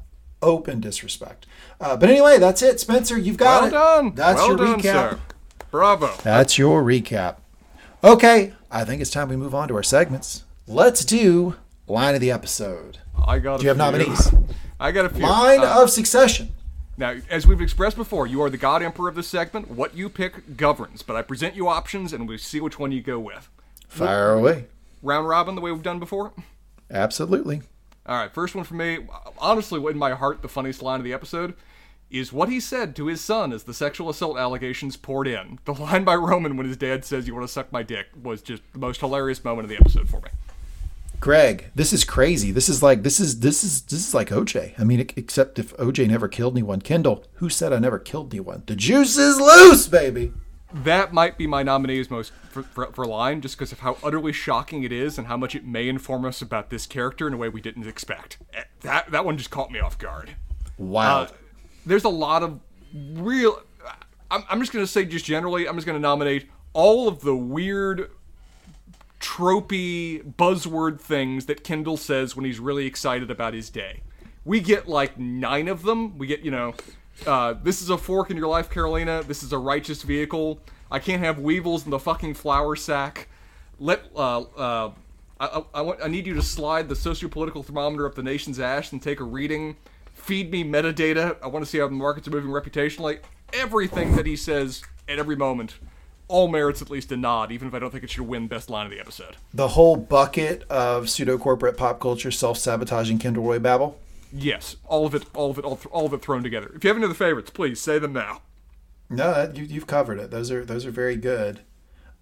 Open 0.42 0.80
disrespect. 0.80 1.46
Uh, 1.80 1.96
but 1.96 2.10
anyway, 2.10 2.38
that's 2.40 2.62
it, 2.62 2.80
Spencer. 2.80 3.16
You've 3.16 3.36
got 3.36 3.60
Well 3.62 3.68
it. 3.68 3.70
done. 3.70 4.14
That's 4.16 4.38
well 4.40 4.48
your 4.48 4.56
done, 4.56 4.80
recap. 4.80 4.82
sir. 5.10 5.18
Bravo. 5.70 6.16
That's 6.24 6.58
your 6.58 6.82
recap. 6.82 7.36
Okay, 8.02 8.54
I 8.72 8.84
think 8.84 9.00
it's 9.00 9.12
time 9.12 9.28
we 9.28 9.36
move 9.36 9.54
on 9.54 9.68
to 9.68 9.76
our 9.76 9.84
segments. 9.84 10.42
Let's 10.66 11.04
do 11.04 11.54
line 11.86 12.16
of 12.16 12.20
the 12.20 12.32
episode. 12.32 12.98
I 13.24 13.38
got. 13.38 13.58
Do 13.60 13.66
you 13.66 13.68
have 13.68 13.76
few. 13.76 13.84
nominees? 13.84 14.34
I 14.80 14.90
got 14.90 15.04
a 15.04 15.10
few. 15.10 15.22
Line 15.24 15.60
Uh, 15.60 15.80
of 15.80 15.90
succession. 15.90 16.54
Now, 16.96 17.14
as 17.30 17.46
we've 17.46 17.60
expressed 17.60 17.96
before, 17.96 18.26
you 18.26 18.42
are 18.42 18.50
the 18.50 18.58
God 18.58 18.82
Emperor 18.82 19.08
of 19.08 19.14
this 19.14 19.28
segment. 19.28 19.70
What 19.70 19.94
you 19.96 20.08
pick 20.08 20.56
governs, 20.56 21.02
but 21.02 21.14
I 21.14 21.22
present 21.22 21.54
you 21.54 21.68
options 21.68 22.12
and 22.12 22.28
we 22.28 22.36
see 22.36 22.60
which 22.60 22.80
one 22.80 22.90
you 22.90 23.00
go 23.00 23.20
with. 23.20 23.48
Fire 23.86 24.32
away. 24.32 24.66
Round 25.02 25.28
robin, 25.28 25.54
the 25.54 25.60
way 25.60 25.70
we've 25.70 25.82
done 25.82 25.98
before. 25.98 26.32
Absolutely. 26.90 27.62
All 28.06 28.16
right, 28.16 28.32
first 28.32 28.54
one 28.54 28.64
for 28.64 28.74
me. 28.74 29.06
Honestly, 29.38 29.84
in 29.84 29.98
my 29.98 30.12
heart, 30.12 30.42
the 30.42 30.48
funniest 30.48 30.82
line 30.82 31.00
of 31.00 31.04
the 31.04 31.12
episode 31.12 31.54
is 32.10 32.32
what 32.32 32.48
he 32.48 32.58
said 32.58 32.96
to 32.96 33.06
his 33.06 33.20
son 33.20 33.52
as 33.52 33.64
the 33.64 33.74
sexual 33.74 34.08
assault 34.08 34.38
allegations 34.38 34.96
poured 34.96 35.28
in. 35.28 35.58
The 35.66 35.74
line 35.74 36.04
by 36.04 36.14
Roman 36.16 36.56
when 36.56 36.66
his 36.66 36.76
dad 36.76 37.04
says, 37.04 37.26
You 37.26 37.34
want 37.34 37.46
to 37.46 37.52
suck 37.52 37.70
my 37.70 37.82
dick, 37.82 38.06
was 38.22 38.40
just 38.40 38.62
the 38.72 38.78
most 38.78 39.00
hilarious 39.00 39.44
moment 39.44 39.64
of 39.64 39.68
the 39.68 39.76
episode 39.76 40.08
for 40.08 40.20
me. 40.20 40.30
Greg, 41.20 41.70
this 41.74 41.92
is 41.92 42.04
crazy. 42.04 42.52
This 42.52 42.68
is 42.68 42.82
like 42.82 43.02
this 43.02 43.18
is 43.18 43.40
this 43.40 43.64
is 43.64 43.82
this 43.82 44.06
is 44.06 44.14
like 44.14 44.28
OJ. 44.28 44.78
I 44.78 44.84
mean, 44.84 45.00
except 45.16 45.58
if 45.58 45.76
OJ 45.76 46.08
never 46.08 46.28
killed 46.28 46.54
anyone. 46.54 46.80
Kendall, 46.80 47.24
who 47.34 47.48
said 47.48 47.72
I 47.72 47.80
never 47.80 47.98
killed 47.98 48.32
anyone? 48.32 48.62
The 48.66 48.76
juice 48.76 49.18
is 49.18 49.40
loose, 49.40 49.88
baby. 49.88 50.32
That 50.72 51.14
might 51.14 51.38
be 51.38 51.46
my 51.46 51.62
nominee's 51.62 52.10
most 52.10 52.32
for, 52.50 52.62
for, 52.62 52.86
for 52.92 53.06
line, 53.06 53.40
just 53.40 53.56
because 53.56 53.72
of 53.72 53.80
how 53.80 53.96
utterly 54.02 54.32
shocking 54.32 54.82
it 54.82 54.92
is 54.92 55.16
and 55.16 55.26
how 55.26 55.36
much 55.36 55.54
it 55.54 55.64
may 55.64 55.88
inform 55.88 56.26
us 56.26 56.42
about 56.42 56.68
this 56.68 56.86
character 56.86 57.26
in 57.26 57.32
a 57.32 57.36
way 57.38 57.48
we 57.48 57.62
didn't 57.62 57.86
expect. 57.86 58.36
Eh, 58.52 58.64
That 58.82 59.10
that 59.10 59.24
one 59.24 59.38
just 59.38 59.50
caught 59.50 59.70
me 59.70 59.80
off 59.80 59.96
guard. 59.96 60.36
Wow. 60.76 61.22
Uh, 61.22 61.28
there's 61.86 62.04
a 62.04 62.10
lot 62.10 62.42
of 62.42 62.60
real. 62.94 63.62
I'm, 64.30 64.44
I'm 64.50 64.60
just 64.60 64.72
going 64.72 64.84
to 64.84 64.90
say, 64.90 65.06
just 65.06 65.24
generally, 65.24 65.66
I'm 65.66 65.74
just 65.76 65.86
going 65.86 65.96
to 65.96 66.02
nominate 66.02 66.50
all 66.74 67.08
of 67.08 67.20
the 67.20 67.34
weird 67.34 68.10
tropey 69.20 70.34
buzzword 70.34 71.00
things 71.00 71.46
that 71.46 71.64
Kendall 71.64 71.96
says 71.96 72.36
when 72.36 72.44
he's 72.44 72.60
really 72.60 72.86
excited 72.86 73.30
about 73.30 73.54
his 73.54 73.70
day. 73.70 74.02
We 74.44 74.60
get 74.60 74.88
like 74.88 75.18
nine 75.18 75.68
of 75.68 75.82
them. 75.82 76.18
We 76.18 76.26
get, 76.26 76.40
you 76.40 76.50
know, 76.50 76.74
uh, 77.26 77.54
this 77.62 77.82
is 77.82 77.90
a 77.90 77.98
fork 77.98 78.30
in 78.30 78.36
your 78.36 78.48
life, 78.48 78.70
Karolina. 78.70 79.26
This 79.26 79.42
is 79.42 79.52
a 79.52 79.58
righteous 79.58 80.02
vehicle. 80.02 80.60
I 80.90 80.98
can't 80.98 81.22
have 81.22 81.38
weevils 81.38 81.84
in 81.84 81.90
the 81.90 81.98
fucking 81.98 82.34
flour 82.34 82.76
sack. 82.76 83.28
Let 83.78 84.02
uh, 84.16 84.40
uh, 84.40 84.90
I, 85.40 85.62
I, 85.74 85.80
want, 85.82 86.00
I 86.02 86.08
need 86.08 86.26
you 86.26 86.34
to 86.34 86.42
slide 86.42 86.88
the 86.88 86.94
sociopolitical 86.94 87.64
thermometer 87.64 88.06
up 88.06 88.14
the 88.14 88.22
nation's 88.22 88.58
ass 88.58 88.92
and 88.92 89.02
take 89.02 89.20
a 89.20 89.24
reading. 89.24 89.76
Feed 90.14 90.50
me 90.50 90.64
metadata. 90.64 91.36
I 91.42 91.46
want 91.46 91.64
to 91.64 91.70
see 91.70 91.78
how 91.78 91.86
the 91.86 91.94
markets 91.94 92.26
are 92.26 92.30
moving 92.30 92.50
reputationally. 92.50 93.20
Everything 93.52 94.16
that 94.16 94.26
he 94.26 94.36
says 94.36 94.82
at 95.08 95.18
every 95.18 95.36
moment 95.36 95.76
all 96.28 96.48
merits 96.48 96.82
at 96.82 96.90
least 96.90 97.10
a 97.10 97.16
nod, 97.16 97.50
even 97.50 97.66
if 97.66 97.74
I 97.74 97.78
don't 97.78 97.90
think 97.90 98.04
it 98.04 98.10
should 98.10 98.28
win 98.28 98.46
best 98.48 98.68
line 98.68 98.84
of 98.84 98.92
the 98.92 99.00
episode. 99.00 99.36
The 99.54 99.68
whole 99.68 99.96
bucket 99.96 100.62
of 100.64 101.08
pseudo 101.08 101.38
corporate 101.38 101.76
pop 101.76 102.00
culture 102.00 102.30
self 102.30 102.58
sabotaging 102.58 103.18
Kendall 103.18 103.44
Roy 103.44 103.58
babble. 103.58 103.98
Yes, 104.32 104.76
all 104.84 105.06
of 105.06 105.14
it, 105.14 105.24
all 105.34 105.50
of 105.50 105.58
it, 105.58 105.64
all, 105.64 105.78
all 105.90 106.06
of 106.06 106.12
it 106.12 106.22
thrown 106.22 106.42
together. 106.42 106.70
If 106.74 106.84
you 106.84 106.88
have 106.88 106.96
any 106.96 107.06
other 107.06 107.14
favorites, 107.14 107.50
please 107.50 107.80
say 107.80 107.98
them 107.98 108.12
now. 108.12 108.42
No, 109.10 109.32
that, 109.32 109.56
you, 109.56 109.64
you've 109.64 109.86
covered 109.86 110.18
it. 110.18 110.30
Those 110.30 110.50
are 110.50 110.64
those 110.64 110.84
are 110.84 110.90
very 110.90 111.16
good. 111.16 111.60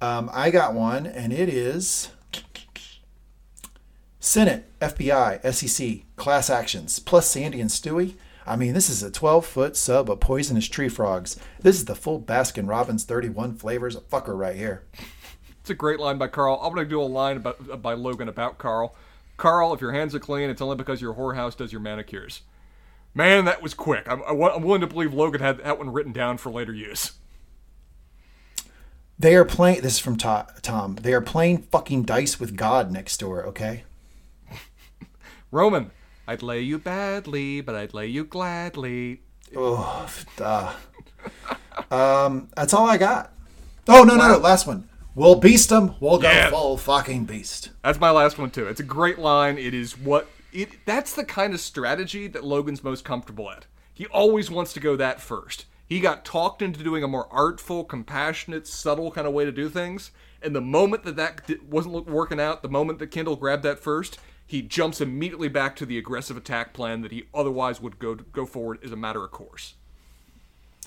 Um, 0.00 0.30
I 0.32 0.50
got 0.50 0.74
one, 0.74 1.06
and 1.06 1.32
it 1.32 1.48
is 1.48 2.10
Senate, 4.20 4.68
FBI, 4.80 5.52
SEC, 5.52 6.04
class 6.16 6.50
actions, 6.50 6.98
plus 6.98 7.28
Sandy 7.28 7.60
and 7.60 7.70
Stewie. 7.70 8.14
I 8.46 8.56
mean, 8.56 8.74
this 8.74 8.88
is 8.88 9.02
a 9.02 9.10
12 9.10 9.46
foot 9.46 9.76
sub 9.76 10.10
of 10.10 10.20
poisonous 10.20 10.68
tree 10.68 10.88
frogs. 10.88 11.36
This 11.60 11.76
is 11.76 11.86
the 11.86 11.94
full 11.94 12.20
Baskin 12.20 12.68
Robbins 12.68 13.04
31 13.04 13.54
flavors 13.54 13.96
of 13.96 14.08
fucker 14.08 14.38
right 14.38 14.56
here. 14.56 14.84
It's 15.60 15.70
a 15.70 15.74
great 15.74 15.98
line 15.98 16.18
by 16.18 16.28
Carl. 16.28 16.60
I'm 16.62 16.72
going 16.74 16.86
to 16.86 16.90
do 16.90 17.00
a 17.00 17.04
line 17.04 17.38
about, 17.38 17.82
by 17.82 17.94
Logan 17.94 18.28
about 18.28 18.58
Carl. 18.58 18.94
Carl, 19.36 19.74
if 19.74 19.80
your 19.80 19.92
hands 19.92 20.14
are 20.14 20.20
clean, 20.20 20.50
it's 20.50 20.62
only 20.62 20.76
because 20.76 21.00
your 21.00 21.14
whorehouse 21.14 21.56
does 21.56 21.72
your 21.72 21.80
manicures. 21.80 22.42
Man, 23.14 23.44
that 23.46 23.62
was 23.62 23.74
quick. 23.74 24.06
I'm, 24.10 24.22
I'm 24.22 24.62
willing 24.62 24.80
to 24.80 24.86
believe 24.86 25.14
Logan 25.14 25.40
had 25.40 25.58
that 25.58 25.78
one 25.78 25.92
written 25.92 26.12
down 26.12 26.36
for 26.36 26.50
later 26.50 26.72
use. 26.72 27.12
They 29.18 29.34
are 29.34 29.44
playing. 29.44 29.80
This 29.80 29.94
is 29.94 29.98
from 29.98 30.16
Tom. 30.16 30.96
They 30.96 31.14
are 31.14 31.22
playing 31.22 31.62
fucking 31.62 32.02
dice 32.02 32.38
with 32.38 32.56
God 32.56 32.92
next 32.92 33.18
door. 33.18 33.44
Okay. 33.46 33.84
Roman, 35.50 35.90
I'd 36.28 36.42
lay 36.42 36.60
you 36.60 36.78
badly, 36.78 37.62
but 37.62 37.74
I'd 37.74 37.94
lay 37.94 38.06
you 38.06 38.24
gladly. 38.24 39.22
Oh, 39.56 40.06
duh. 40.36 40.74
um, 41.90 42.48
that's 42.54 42.74
all 42.74 42.86
I 42.86 42.98
got. 42.98 43.32
Oh 43.88 44.02
no, 44.02 44.16
no, 44.16 44.28
no! 44.28 44.38
Last 44.38 44.66
one. 44.66 44.88
We'll 45.16 45.36
beast 45.36 45.70
them. 45.70 45.94
We'll 45.98 46.18
go 46.18 46.30
yeah. 46.30 46.50
full 46.50 46.76
fucking 46.76 47.24
beast. 47.24 47.70
That's 47.82 47.98
my 47.98 48.10
last 48.10 48.36
one 48.36 48.50
too. 48.50 48.66
It's 48.66 48.80
a 48.80 48.84
great 48.84 49.18
line. 49.18 49.56
It 49.56 49.72
is 49.72 49.96
what 49.96 50.28
it. 50.52 50.68
That's 50.84 51.14
the 51.14 51.24
kind 51.24 51.54
of 51.54 51.60
strategy 51.60 52.28
that 52.28 52.44
Logan's 52.44 52.84
most 52.84 53.02
comfortable 53.02 53.50
at. 53.50 53.64
He 53.94 54.04
always 54.08 54.50
wants 54.50 54.74
to 54.74 54.80
go 54.80 54.94
that 54.96 55.22
first. 55.22 55.64
He 55.86 56.00
got 56.00 56.26
talked 56.26 56.60
into 56.60 56.84
doing 56.84 57.02
a 57.02 57.08
more 57.08 57.28
artful, 57.30 57.82
compassionate, 57.82 58.66
subtle 58.66 59.10
kind 59.10 59.26
of 59.26 59.32
way 59.32 59.46
to 59.46 59.52
do 59.52 59.70
things. 59.70 60.10
And 60.42 60.54
the 60.54 60.60
moment 60.60 61.04
that 61.04 61.16
that 61.16 61.62
wasn't 61.64 62.06
working 62.06 62.38
out, 62.38 62.60
the 62.60 62.68
moment 62.68 62.98
that 62.98 63.06
Kendall 63.06 63.36
grabbed 63.36 63.62
that 63.62 63.78
first, 63.78 64.18
he 64.46 64.60
jumps 64.60 65.00
immediately 65.00 65.48
back 65.48 65.76
to 65.76 65.86
the 65.86 65.96
aggressive 65.96 66.36
attack 66.36 66.74
plan 66.74 67.00
that 67.00 67.12
he 67.12 67.24
otherwise 67.32 67.80
would 67.80 67.98
go 67.98 68.16
go 68.16 68.44
forward 68.44 68.80
as 68.84 68.92
a 68.92 68.96
matter 68.96 69.24
of 69.24 69.30
course. 69.30 69.76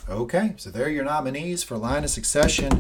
Okay, 0.08 0.54
so 0.58 0.70
there 0.72 0.86
are 0.86 0.90
your 0.90 1.04
nominees 1.06 1.64
for 1.64 1.78
Line 1.78 2.04
of 2.04 2.10
Succession, 2.10 2.72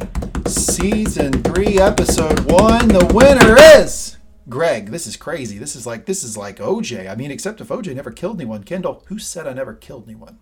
season 0.47 1.31
three, 1.43 1.77
episode 1.77 2.39
one. 2.51 2.87
The 2.87 3.11
winner 3.13 3.55
is 3.79 4.17
Greg. 4.47 4.87
This 4.87 5.05
is 5.05 5.15
crazy. 5.15 5.59
This 5.59 5.75
is 5.75 5.85
like 5.85 6.05
this 6.05 6.23
is 6.23 6.35
like 6.35 6.57
OJ. 6.57 7.09
I 7.09 7.15
mean, 7.15 7.29
except 7.29 7.61
if 7.61 7.67
OJ 7.67 7.95
never 7.95 8.09
killed 8.11 8.39
anyone. 8.39 8.63
Kendall, 8.63 9.03
who 9.07 9.19
said 9.19 9.45
I 9.45 9.53
never 9.53 9.73
killed 9.75 10.05
anyone? 10.07 10.39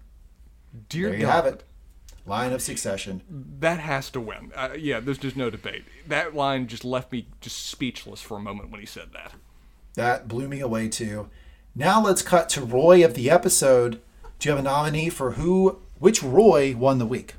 Dear 0.88 1.10
there 1.10 1.20
you 1.20 1.26
God. 1.26 1.32
have 1.32 1.46
it. 1.46 1.64
Line 2.26 2.54
of 2.54 2.62
Succession. 2.62 3.22
That 3.60 3.80
has 3.80 4.10
to 4.12 4.22
win. 4.22 4.52
Uh, 4.56 4.70
yeah, 4.78 5.02
there's 5.02 5.18
just 5.18 5.36
no 5.36 5.50
debate. 5.50 5.84
That 6.08 6.36
line 6.36 6.68
just 6.68 6.86
left 6.86 7.12
me 7.12 7.28
just 7.42 7.66
speechless 7.66 8.22
for 8.22 8.38
a 8.38 8.42
moment 8.42 8.70
when 8.70 8.80
he 8.80 8.86
said 8.86 9.12
that. 9.14 9.34
That 9.96 10.28
blew 10.30 10.48
me 10.48 10.62
away 10.62 10.88
too. 10.88 11.30
Now 11.76 12.02
let's 12.02 12.22
cut 12.22 12.48
to 12.50 12.62
Roy 12.62 13.04
of 13.04 13.14
the 13.14 13.30
episode. 13.30 14.02
Do 14.40 14.48
you 14.48 14.56
have 14.56 14.64
a 14.64 14.68
nominee 14.68 15.10
for 15.10 15.32
who? 15.32 15.80
Which 16.00 16.22
Roy 16.22 16.76
won 16.76 17.00
the 17.00 17.06
week? 17.06 17.36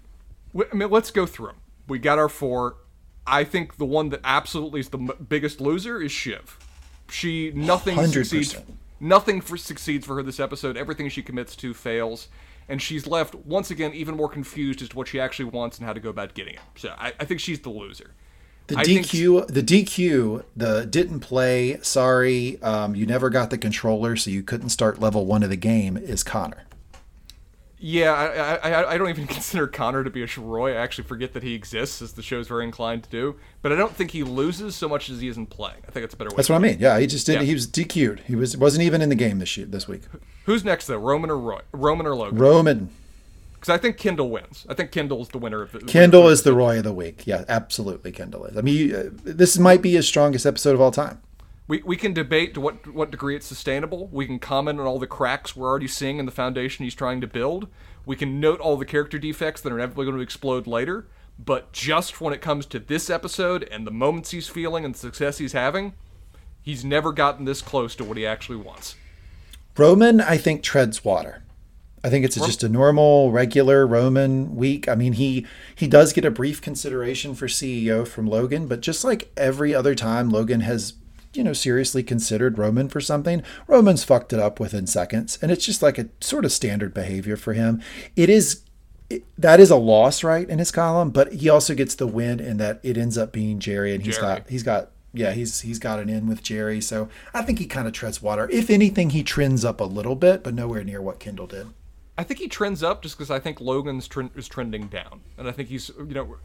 I 0.55 0.75
mean, 0.75 0.91
let's 0.91 1.11
go 1.11 1.27
through 1.27 1.49
them. 1.49 1.57
We 1.87 1.99
got 1.99 2.19
our 2.19 2.29
four. 2.29 2.77
I 3.27 3.45
think 3.45 3.77
the 3.77 3.85
one 3.85 4.09
that 4.09 4.21
absolutely 4.25 4.81
is 4.81 4.89
the 4.89 4.99
biggest 4.99 5.61
loser 5.61 6.01
is 6.01 6.11
Shiv. 6.11 6.59
She 7.11 7.53
nothing 7.55 7.97
100%. 7.97 8.09
succeeds. 8.09 8.57
Nothing 9.01 9.41
for, 9.41 9.57
succeeds 9.57 10.07
for 10.07 10.17
her 10.17 10.23
this 10.23 10.41
episode. 10.41 10.77
Everything 10.77 11.09
she 11.09 11.23
commits 11.23 11.55
to 11.57 11.73
fails, 11.73 12.29
and 12.69 12.83
she's 12.83 13.07
left 13.07 13.35
once 13.35 13.71
again 13.71 13.95
even 13.95 14.17
more 14.17 14.29
confused 14.29 14.83
as 14.83 14.89
to 14.89 14.97
what 14.97 15.09
she 15.09 15.21
actually 15.21 15.45
wants 15.47 15.79
and 15.79 15.87
how 15.87 15.93
to 15.93 16.01
go 16.01 16.09
about 16.11 16.35
getting 16.35 16.55
it. 16.55 16.61
So 16.77 16.95
I, 16.99 17.13
I 17.21 17.25
think 17.25 17.41
she's 17.41 17.61
the 17.61 17.71
loser. 17.71 18.15
The 18.67 18.75
DQ, 18.75 19.47
the 19.47 19.63
DQ, 19.63 20.45
the 20.55 20.85
didn't 20.85 21.21
play. 21.21 21.79
Sorry, 21.81 22.61
um, 22.61 22.95
you 22.95 23.07
never 23.07 23.31
got 23.31 23.49
the 23.49 23.57
controller, 23.57 24.15
so 24.17 24.31
you 24.31 24.43
couldn't 24.43 24.69
start 24.69 25.01
level 25.01 25.25
one 25.25 25.43
of 25.43 25.49
the 25.49 25.57
game. 25.57 25.97
Is 25.97 26.23
Connor? 26.23 26.65
Yeah, 27.81 28.13
I, 28.13 28.71
I, 28.71 28.91
I 28.93 28.99
don't 28.99 29.09
even 29.09 29.27
consider 29.29 29.67
Connor 29.67 30.05
to 30.05 30.11
be 30.11 30.23
a 30.23 30.29
Roy. 30.39 30.73
I 30.73 30.77
actually 30.77 31.05
forget 31.05 31.33
that 31.35 31.43
he 31.43 31.55
exists, 31.55 32.03
as 32.03 32.13
the 32.13 32.23
show's 32.23 32.49
very 32.49 32.65
inclined 32.65 33.05
to 33.05 33.11
do. 33.11 33.37
But 33.63 33.73
I 33.73 33.77
don't 33.77 33.95
think 33.95 34.11
he 34.11 34.23
loses 34.23 34.75
so 34.75 34.89
much 34.89 35.09
as 35.09 35.21
he 35.21 35.29
isn't 35.29 35.47
playing. 35.47 35.79
I 35.87 35.91
think 35.91 36.05
that's 36.05 36.15
a 36.15 36.17
better 36.17 36.31
way. 36.31 36.37
That's 36.37 36.49
what 36.49 36.57
I 36.57 36.59
mean. 36.59 36.79
Yeah, 36.81 36.99
he 36.99 37.07
just 37.07 37.27
did. 37.27 37.35
Yeah. 37.35 37.43
He 37.43 37.55
was 37.55 37.67
DQ'd. 37.67 38.21
He 38.21 38.35
was 38.35 38.57
wasn't 38.57 38.83
even 38.83 39.01
in 39.03 39.09
the 39.09 39.15
game 39.15 39.39
this 39.39 39.57
year, 39.57 39.67
this 39.67 39.87
week. 39.87 40.03
Who's 40.45 40.65
next 40.65 40.87
though? 40.87 40.99
Roman 40.99 41.31
or 41.31 41.39
Roy? 41.39 41.61
Roman 41.73 42.07
or 42.07 42.15
Logan? 42.17 42.39
Roman. 42.39 42.91
Because 43.55 43.71
I 43.71 43.79
think 43.79 43.97
Kendall 43.97 44.31
wins. 44.31 44.65
I 44.69 44.75
think 44.75 44.93
Kendall's 44.93 45.29
the 45.31 45.39
winner 45.39 45.63
of 45.63 45.73
the. 45.73 45.81
Kendall 45.81 46.29
is 46.29 46.45
the 46.45 46.53
Roy 46.53 46.79
of 46.79 46.85
the 46.85 46.93
week. 46.93 47.27
Yeah, 47.27 47.45
absolutely, 47.49 48.13
Kendall 48.13 48.45
is. 48.45 48.57
I 48.57 48.61
mean, 48.61 48.95
uh, 48.95 49.11
this 49.25 49.59
might 49.59 49.83
be 49.83 49.93
his 49.93 50.07
strongest 50.07 50.47
episode 50.47 50.75
of 50.75 50.81
all 50.81 50.93
time. 50.93 51.21
We, 51.69 51.83
we 51.83 51.97
can 51.97 52.15
debate 52.15 52.55
to 52.55 52.61
what 52.61 52.87
what 52.93 53.11
degree 53.11 53.37
it's 53.37 53.47
sustainable. 53.47 54.09
We 54.09 54.27
can 54.27 54.39
comment 54.39 54.81
on 54.81 54.87
all 54.87 54.99
the 54.99 55.07
cracks 55.07 55.55
we're 55.55 55.69
already 55.69 55.87
seeing 55.87 56.19
in 56.19 56.27
the 56.27 56.33
foundation 56.33 56.85
he's 56.85 56.95
trying 56.95 57.21
to 57.21 57.27
build. 57.27 57.69
We 58.07 58.17
can 58.17 58.41
note 58.41 58.59
all 58.59 58.77
the 58.77 58.87
character 58.87 59.19
defects 59.19 59.61
that 59.61 59.73
are 59.73 59.77
inevitably 59.77 60.07
going 60.07 60.17
to 60.17 60.23
explode 60.23 60.67
later. 60.67 61.07
But 61.39 61.73
just 61.73 62.21
when 62.21 62.33
it 62.33 62.41
comes 62.41 62.67
to 62.67 62.79
this 62.79 63.09
episode 63.11 63.63
and 63.71 63.87
the 63.87 63.93
moments 63.93 64.33
he's 64.33 64.49
feeling 64.49 64.85
and 64.85 64.95
the 64.95 64.99
success 64.99 65.39
he's 65.39 65.53
having, 65.53 65.93
he's 66.61 66.85
never 66.85 67.13
gotten 67.13 67.45
this 67.45 67.63
close 67.63 67.95
to 67.97 68.05
what 68.05 68.17
he 68.17 68.27
actually 68.27 68.57
wants. 68.57 68.97
Roman, 69.77 70.21
I 70.21 70.37
think, 70.37 70.63
treads 70.63 71.05
water. 71.05 71.45
I 72.03 72.11
think 72.11 72.25
it's 72.25 72.37
a, 72.37 72.41
just 72.41 72.65
a 72.65 72.69
normal, 72.69 73.31
regular 73.31 73.87
Roman 73.87 74.57
week. 74.57 74.89
I 74.89 74.95
mean, 74.95 75.15
he 75.15 75.47
he 75.75 75.87
does 75.87 76.13
get 76.13 76.25
a 76.25 76.31
brief 76.31 76.61
consideration 76.61 77.35
for 77.35 77.47
CEO 77.47 78.07
from 78.07 78.27
Logan, 78.27 78.67
but 78.67 78.81
just 78.81 79.05
like 79.05 79.31
every 79.37 79.75
other 79.75 79.95
time 79.95 80.31
Logan 80.31 80.61
has, 80.61 80.95
you 81.39 81.45
know, 81.45 81.53
seriously 81.53 82.03
considered 82.03 82.59
Roman 82.59 82.89
for 82.89 83.01
something, 83.01 83.45
Roman's 83.69 84.03
fucked 84.03 84.33
it 84.33 84.41
up 84.41 84.59
within 84.59 84.89
seconds, 84.89 85.39
and 85.41 85.53
it's 85.53 85.65
just 85.65 85.83
like 85.83 85.97
a 85.97 86.09
sort 86.21 86.45
of 86.45 86.51
standard 86.51 86.93
behavior 86.93 87.37
for 87.37 87.53
him. 87.53 87.81
It 88.17 88.29
is 88.29 88.63
it, 89.09 89.25
that 89.39 89.61
is 89.61 89.71
a 89.71 89.77
loss, 89.77 90.25
right, 90.25 90.49
in 90.49 90.59
his 90.59 90.73
column, 90.73 91.11
but 91.11 91.33
he 91.33 91.49
also 91.49 91.75
gets 91.75 91.95
the 91.95 92.09
win 92.09 92.41
in 92.41 92.57
that 92.59 92.81
it 92.83 92.99
ends 92.99 93.17
up 93.17 93.33
being 93.33 93.61
Gerri, 93.61 93.95
and 93.95 94.05
he's 94.05 94.19
Gerri. 94.19 94.21
got 94.21 94.49
he's 94.49 94.65
got 94.65 94.91
yeah, 95.15 95.31
he's 95.31 95.61
he's 95.61 95.79
got 95.79 96.01
an 96.01 96.09
in 96.09 96.27
with 96.27 96.43
Gerri. 96.43 96.83
so 96.83 97.09
I 97.33 97.43
think 97.43 97.61
he 97.61 97.67
kind 97.67 97.87
of 97.87 97.93
treads 97.93 98.21
water. 98.21 98.49
If 98.51 98.69
anything, 98.69 99.11
he 99.11 99.23
trends 99.23 99.65
up 99.65 99.81
a 99.81 99.85
little 99.85 100.17
bit, 100.17 100.43
but 100.43 100.55
nowhere 100.55 100.83
near 100.83 101.01
what 101.01 101.21
Kendall 101.21 101.47
did. 101.47 101.69
I 102.19 102.25
think 102.25 102.41
he 102.41 102.49
trends 102.49 102.83
up 102.83 103.03
just 103.03 103.17
because 103.17 103.31
I 103.31 103.39
think 103.39 103.61
Logan's 103.61 104.09
trend 104.09 104.31
is 104.35 104.49
trending 104.49 104.89
down, 104.89 105.21
and 105.39 105.49
I 105.49 105.53
think 105.53 105.69
he's 105.69 105.89
you 105.97 106.15
know. 106.15 106.37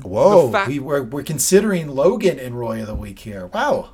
Whoa, 0.00 0.64
we, 0.66 0.78
we're, 0.78 1.02
we're 1.02 1.22
considering 1.22 1.86
Logan 1.88 2.38
in 2.38 2.54
Roy 2.54 2.80
of 2.80 2.86
the 2.86 2.94
Week 2.94 3.18
here. 3.18 3.48
Wow. 3.48 3.90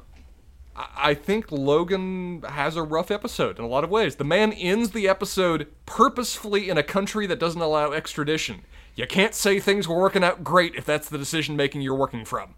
I 0.97 1.15
think 1.15 1.51
Logan 1.51 2.43
has 2.43 2.77
a 2.77 2.83
rough 2.83 3.11
episode 3.11 3.59
in 3.59 3.65
a 3.65 3.69
lot 3.69 3.85
of 3.85 3.91
ways. 3.91 4.17
The 4.17 4.25
man 4.25 4.53
ends 4.53 4.91
the 4.91 5.09
episode 5.09 5.67
purposefully 5.87 6.69
in 6.69 6.79
a 6.79 6.83
country 6.83 7.27
that 7.27 7.41
doesn't 7.41 7.61
allow 7.61 7.93
extradition. 7.93 8.63
You 8.95 9.07
can't 9.07 9.35
say 9.35 9.59
things 9.59 9.89
were 9.89 9.99
working 9.99 10.25
out 10.25 10.45
great 10.45 10.75
if 10.75 10.85
that's 10.85 11.09
the 11.09 11.19
decision 11.19 11.57
making 11.57 11.81
you're 11.81 11.95
working 11.95 12.25
from. 12.25 12.55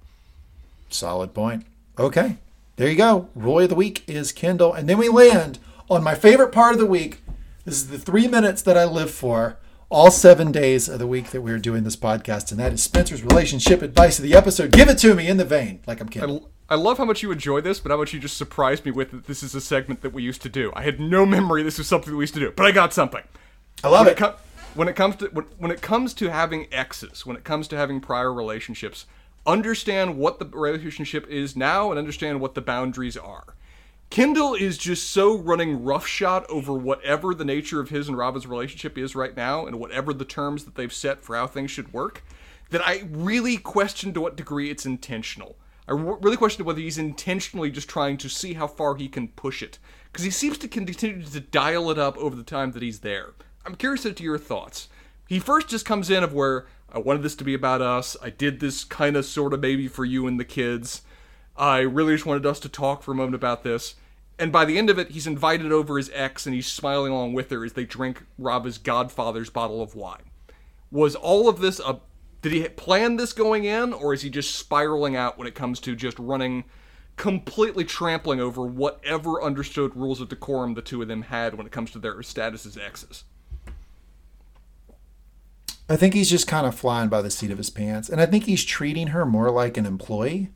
Solid 0.88 1.32
point. 1.32 1.64
Okay, 1.98 2.38
there 2.76 2.88
you 2.88 2.96
go. 2.96 3.28
Roy 3.34 3.64
of 3.64 3.70
the 3.70 3.74
Week 3.74 4.02
is 4.06 4.32
Kendall. 4.32 4.72
And 4.74 4.88
then 4.88 4.98
we 4.98 5.08
land 5.08 5.58
on 5.88 6.02
my 6.02 6.14
favorite 6.14 6.52
part 6.52 6.72
of 6.72 6.78
the 6.78 6.86
week 6.86 7.22
this 7.64 7.74
is 7.74 7.88
the 7.88 7.98
three 7.98 8.26
minutes 8.26 8.62
that 8.62 8.78
I 8.78 8.84
live 8.84 9.10
for 9.10 9.58
all 9.90 10.10
seven 10.10 10.50
days 10.50 10.88
of 10.88 10.98
the 10.98 11.06
week 11.06 11.30
that 11.30 11.42
we're 11.42 11.58
doing 11.58 11.84
this 11.84 11.96
podcast, 11.96 12.50
and 12.50 12.58
that 12.58 12.72
is 12.72 12.82
Spencer's 12.82 13.22
relationship 13.22 13.82
advice 13.82 14.18
of 14.18 14.22
the 14.22 14.34
episode. 14.34 14.72
Give 14.72 14.88
it 14.88 14.98
to 14.98 15.14
me 15.14 15.28
in 15.28 15.36
the 15.36 15.44
vein, 15.44 15.80
like 15.86 16.00
I'm 16.00 16.08
kidding. 16.08 16.38
I, 16.38 16.40
I 16.70 16.76
love 16.76 16.98
how 16.98 17.04
much 17.04 17.20
you 17.20 17.32
enjoy 17.32 17.60
this, 17.62 17.80
but 17.80 17.90
how 17.90 17.98
much 17.98 18.12
you 18.14 18.20
just 18.20 18.36
surprised 18.36 18.84
me 18.84 18.92
with 18.92 19.10
that 19.10 19.26
this 19.26 19.42
is 19.42 19.56
a 19.56 19.60
segment 19.60 20.02
that 20.02 20.12
we 20.12 20.22
used 20.22 20.40
to 20.42 20.48
do. 20.48 20.72
I 20.76 20.84
had 20.84 21.00
no 21.00 21.26
memory 21.26 21.64
this 21.64 21.78
was 21.78 21.88
something 21.88 22.12
that 22.12 22.16
we 22.16 22.22
used 22.22 22.34
to 22.34 22.40
do, 22.40 22.52
but 22.52 22.64
I 22.64 22.70
got 22.70 22.94
something. 22.94 23.24
I 23.82 23.88
love 23.88 24.06
when 24.06 24.14
it. 24.14 24.20
it 24.20 24.34
when 24.76 24.88
it 24.88 24.94
comes 24.94 25.16
to 25.16 25.26
when, 25.32 25.46
when 25.58 25.70
it 25.72 25.82
comes 25.82 26.14
to 26.14 26.30
having 26.30 26.68
exes, 26.72 27.26
when 27.26 27.36
it 27.36 27.42
comes 27.42 27.66
to 27.68 27.76
having 27.76 28.00
prior 28.00 28.32
relationships, 28.32 29.06
understand 29.44 30.16
what 30.16 30.38
the 30.38 30.46
relationship 30.46 31.26
is 31.28 31.56
now 31.56 31.90
and 31.90 31.98
understand 31.98 32.40
what 32.40 32.54
the 32.54 32.60
boundaries 32.60 33.16
are. 33.16 33.56
Kendall 34.08 34.54
is 34.54 34.78
just 34.78 35.10
so 35.10 35.36
running 35.36 35.82
roughshod 35.82 36.44
over 36.48 36.72
whatever 36.72 37.34
the 37.34 37.44
nature 37.44 37.80
of 37.80 37.90
his 37.90 38.06
and 38.06 38.16
Rava's 38.16 38.46
relationship 38.46 38.96
is 38.96 39.16
right 39.16 39.36
now 39.36 39.66
and 39.66 39.80
whatever 39.80 40.12
the 40.12 40.24
terms 40.24 40.64
that 40.64 40.76
they've 40.76 40.92
set 40.92 41.20
for 41.20 41.34
how 41.34 41.48
things 41.48 41.72
should 41.72 41.92
work 41.92 42.22
that 42.70 42.86
I 42.86 43.04
really 43.10 43.56
question 43.56 44.12
to 44.14 44.20
what 44.20 44.36
degree 44.36 44.70
it's 44.70 44.86
intentional. 44.86 45.56
I 45.90 45.94
really 45.94 46.36
question 46.36 46.64
whether 46.64 46.80
he's 46.80 46.98
intentionally 46.98 47.68
just 47.68 47.88
trying 47.88 48.16
to 48.18 48.28
see 48.28 48.54
how 48.54 48.68
far 48.68 48.94
he 48.94 49.08
can 49.08 49.26
push 49.26 49.60
it 49.60 49.80
because 50.04 50.24
he 50.24 50.30
seems 50.30 50.56
to 50.58 50.68
continue 50.68 51.24
to 51.24 51.40
dial 51.40 51.90
it 51.90 51.98
up 51.98 52.16
over 52.16 52.36
the 52.36 52.44
time 52.44 52.70
that 52.72 52.82
he's 52.82 53.00
there. 53.00 53.30
I'm 53.66 53.74
curious 53.74 54.06
as 54.06 54.14
to 54.14 54.22
your 54.22 54.38
thoughts. 54.38 54.88
He 55.28 55.40
first 55.40 55.68
just 55.68 55.84
comes 55.84 56.08
in 56.08 56.22
of 56.22 56.32
where 56.32 56.66
I 56.92 56.98
wanted 56.98 57.24
this 57.24 57.34
to 57.36 57.44
be 57.44 57.54
about 57.54 57.82
us. 57.82 58.16
I 58.22 58.30
did 58.30 58.60
this 58.60 58.84
kind 58.84 59.16
of 59.16 59.24
sort 59.24 59.52
of 59.52 59.60
maybe 59.60 59.88
for 59.88 60.04
you 60.04 60.28
and 60.28 60.38
the 60.38 60.44
kids. 60.44 61.02
I 61.56 61.80
really 61.80 62.14
just 62.14 62.26
wanted 62.26 62.46
us 62.46 62.60
to 62.60 62.68
talk 62.68 63.02
for 63.02 63.10
a 63.10 63.16
moment 63.16 63.34
about 63.34 63.64
this. 63.64 63.96
And 64.38 64.52
by 64.52 64.64
the 64.64 64.78
end 64.78 64.90
of 64.90 64.98
it, 64.98 65.10
he's 65.10 65.26
invited 65.26 65.72
over 65.72 65.96
his 65.96 66.10
ex 66.14 66.46
and 66.46 66.54
he's 66.54 66.68
smiling 66.68 67.12
along 67.12 67.32
with 67.32 67.50
her 67.50 67.64
as 67.64 67.72
they 67.72 67.84
drink 67.84 68.22
Rava's 68.38 68.78
godfather's 68.78 69.50
bottle 69.50 69.82
of 69.82 69.96
wine. 69.96 70.30
Was 70.92 71.16
all 71.16 71.48
of 71.48 71.58
this 71.58 71.80
a. 71.80 71.98
Did 72.42 72.52
he 72.52 72.68
plan 72.68 73.16
this 73.16 73.32
going 73.32 73.64
in, 73.64 73.92
or 73.92 74.14
is 74.14 74.22
he 74.22 74.30
just 74.30 74.54
spiraling 74.54 75.14
out 75.14 75.36
when 75.36 75.46
it 75.46 75.54
comes 75.54 75.78
to 75.80 75.94
just 75.94 76.18
running, 76.18 76.64
completely 77.16 77.84
trampling 77.84 78.40
over 78.40 78.64
whatever 78.64 79.42
understood 79.42 79.94
rules 79.94 80.20
of 80.20 80.28
decorum 80.28 80.74
the 80.74 80.82
two 80.82 81.02
of 81.02 81.08
them 81.08 81.22
had 81.22 81.54
when 81.54 81.66
it 81.66 81.72
comes 81.72 81.90
to 81.90 81.98
their 81.98 82.22
status 82.22 82.64
as 82.64 82.78
exes? 82.78 83.24
I 85.88 85.96
think 85.96 86.14
he's 86.14 86.30
just 86.30 86.46
kind 86.46 86.66
of 86.66 86.74
flying 86.74 87.08
by 87.08 87.20
the 87.20 87.30
seat 87.30 87.50
of 87.50 87.58
his 87.58 87.68
pants. 87.68 88.08
And 88.08 88.20
I 88.20 88.26
think 88.26 88.44
he's 88.44 88.64
treating 88.64 89.08
her 89.08 89.26
more 89.26 89.50
like 89.50 89.76
an 89.76 89.86
employee. 89.86 90.50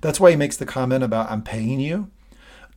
That's 0.00 0.18
why 0.18 0.30
he 0.30 0.36
makes 0.36 0.56
the 0.56 0.66
comment 0.66 1.04
about, 1.04 1.30
I'm 1.30 1.42
paying 1.42 1.80
you 1.80 2.10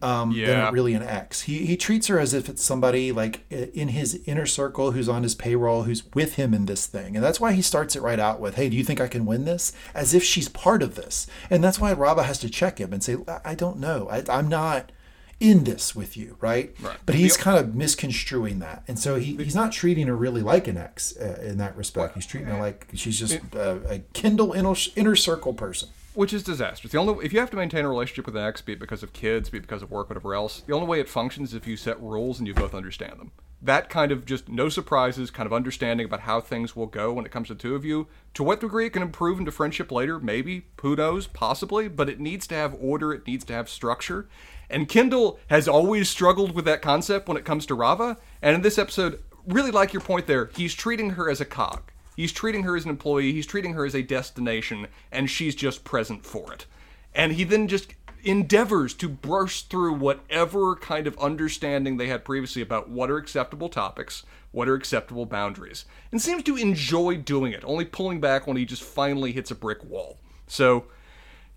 um, 0.04 0.32
Yeah. 0.32 0.66
than 0.66 0.74
really 0.74 0.94
an 0.94 1.02
ex. 1.04 1.42
He, 1.44 1.66
he 1.66 1.78
treats 1.78 2.08
her 2.08 2.20
as 2.20 2.34
if 2.34 2.50
it's 2.50 2.64
somebody 2.64 3.12
like 3.12 3.50
in 3.52 3.88
his 3.90 4.22
inner 4.26 4.46
circle 4.46 4.92
who's 4.92 5.08
on 5.10 5.24
his 5.24 5.34
payroll, 5.36 5.84
who's 5.84 6.04
with 6.14 6.36
him 6.36 6.54
in 6.54 6.66
this 6.66 6.86
thing. 6.86 7.16
And 7.16 7.24
that's 7.24 7.40
why 7.40 7.54
he 7.54 7.62
starts 7.62 7.96
it 7.96 8.02
right 8.02 8.20
out 8.20 8.40
with, 8.40 8.56
Hey, 8.56 8.70
do 8.70 8.76
you 8.78 8.84
think 8.84 9.00
I 9.02 9.08
can 9.08 9.26
win 9.26 9.46
this? 9.46 9.72
As 9.96 10.14
if 10.14 10.24
she's 10.24 10.50
part 10.50 10.84
of 10.84 10.96
this. 10.96 11.26
And 11.50 11.64
that's 11.64 11.80
why 11.80 11.94
Rava 11.94 12.24
has 12.24 12.38
to 12.40 12.50
check 12.50 12.80
him 12.80 12.94
and 12.94 13.04
say, 13.04 13.18
I, 13.46 13.56
don't 13.56 13.80
know. 13.80 14.08
I, 14.12 14.24
I'm 14.30 14.48
not 14.50 14.92
in 15.40 15.64
this 15.66 15.94
with 15.96 16.16
you, 16.16 16.38
right? 16.40 16.74
Right. 16.82 16.96
But 17.06 17.16
he's 17.16 17.36
The- 17.36 17.44
kind 17.44 17.58
of 17.60 17.76
misconstruing 17.76 18.60
that. 18.60 18.84
And 18.88 18.98
so 19.00 19.16
he, 19.16 19.36
he's 19.38 19.56
not 19.56 19.72
treating 19.72 20.08
her 20.08 20.16
really 20.16 20.42
like 20.42 20.68
an 20.68 20.78
ex 20.78 21.18
uh, 21.18 21.42
in 21.44 21.58
that 21.58 21.76
respect. 21.76 22.16
He's 22.16 22.26
treating 22.26 22.50
her 22.50 22.60
like 22.60 22.88
she's 22.94 23.20
just 23.20 23.40
uh, 23.56 23.78
a 23.90 24.00
Kendall 24.14 24.54
inner, 24.54 24.76
inner 24.96 25.16
circle 25.16 25.54
person. 25.54 25.90
Which 26.16 26.34
is 26.34 26.44
disastrous. 26.44 26.92
The 26.92 27.00
only 27.00 27.26
if 27.26 27.34
you 27.34 27.40
have 27.40 27.52
to 27.52 27.58
maintain 27.58 27.86
a 27.86 27.90
relationship 27.90 28.26
with 28.26 28.36
an 28.36 28.44
ex, 28.44 28.62
be 28.62 28.74
it 28.74 28.80
because 28.80 29.04
of 29.04 29.14
kids, 29.14 29.50
be 29.50 29.58
it 29.58 29.62
because 29.62 29.82
of 29.82 29.92
work, 29.92 30.10
whatever 30.10 30.34
else, 30.34 30.62
the 30.62 30.74
only 30.74 30.88
way 30.88 31.00
it 31.00 31.10
functions 31.10 31.50
is 31.50 31.56
if 31.56 31.68
you 31.68 31.78
set 31.78 32.02
rules 32.02 32.40
and 32.40 32.48
you 32.48 32.54
both 32.54 32.74
understand 32.74 33.20
them. 33.20 33.32
That 33.62 33.90
kind 33.90 34.12
of 34.12 34.26
just 34.26 34.50
no 34.50 34.68
surprises, 34.68 35.32
kind 35.32 35.48
of 35.48 35.54
understanding 35.54 36.06
about 36.06 36.22
how 36.22 36.42
things 36.42 36.76
will 36.76 36.86
go 36.86 37.14
when 37.14 37.26
it 37.26 37.32
comes 37.32 37.48
to 37.48 37.56
two 37.56 37.76
of 37.76 37.86
you. 37.86 38.08
To 38.34 38.44
what 38.44 38.60
degree 38.60 38.88
it 38.88 38.90
can 38.90 39.02
improve 39.02 39.40
into 39.40 39.52
friendship 39.52 39.90
later, 39.90 40.20
maybe, 40.20 40.66
who 40.82 40.98
knows, 40.98 41.28
possibly, 41.28 41.88
but 41.88 42.10
it 42.10 42.20
needs 42.20 42.46
to 42.48 42.56
have 42.56 42.76
order, 42.78 43.14
it 43.14 43.26
needs 43.26 43.46
to 43.46 43.54
have 43.54 43.70
structure. 43.70 44.28
And 44.70 44.90
Kendall 44.90 45.40
has 45.48 45.68
always 45.70 46.10
struggled 46.10 46.54
with 46.54 46.66
that 46.66 46.82
concept 46.82 47.30
when 47.30 47.38
it 47.38 47.46
comes 47.46 47.66
to 47.68 47.76
Rava, 47.76 48.18
and 48.42 48.54
in 48.54 48.64
this 48.64 48.78
episode, 48.78 49.24
really 49.48 49.72
like 49.72 49.94
your 49.94 50.02
point 50.02 50.28
there, 50.28 50.50
he's 50.56 50.74
treating 50.74 51.12
her 51.12 51.30
as 51.30 51.40
a 51.40 51.46
cog. 51.46 51.93
He's 52.16 52.32
treating 52.32 52.64
her 52.64 52.76
as 52.76 52.84
an 52.84 52.90
employee, 52.90 53.34
he's 53.34 53.48
treating 53.48 53.74
her 53.74 53.86
as 53.86 53.96
a 53.96 54.04
destination, 54.04 54.88
and 55.12 55.30
she's 55.30 55.56
just 55.56 55.84
present 55.84 56.26
for 56.26 56.54
it. 56.54 56.66
And 57.14 57.34
he 57.34 57.44
then 57.44 57.68
just 57.68 57.94
endeavors 58.24 58.94
to 58.94 59.10
burst 59.10 59.70
through 59.70 59.94
whatever 59.94 60.76
kind 60.76 61.08
of 61.08 61.18
understanding 61.20 61.98
they 61.98 62.08
had 62.08 62.24
previously 62.24 62.62
about 62.62 62.90
what 62.90 63.12
are 63.12 63.18
acceptable 63.18 63.70
topics, 63.70 64.24
what 64.52 64.70
are 64.70 64.76
acceptable 64.76 65.26
boundaries, 65.26 65.86
and 66.12 66.22
seems 66.22 66.44
to 66.44 66.56
enjoy 66.56 67.18
doing 67.18 67.52
it, 67.52 67.64
only 67.66 67.86
pulling 67.86 68.22
back 68.22 68.48
when 68.48 68.58
he 68.58 68.66
just 68.66 68.84
finally 68.84 69.32
hits 69.32 69.52
a 69.52 69.56
brick 69.56 69.84
wall. 69.84 70.18
So, 70.48 70.86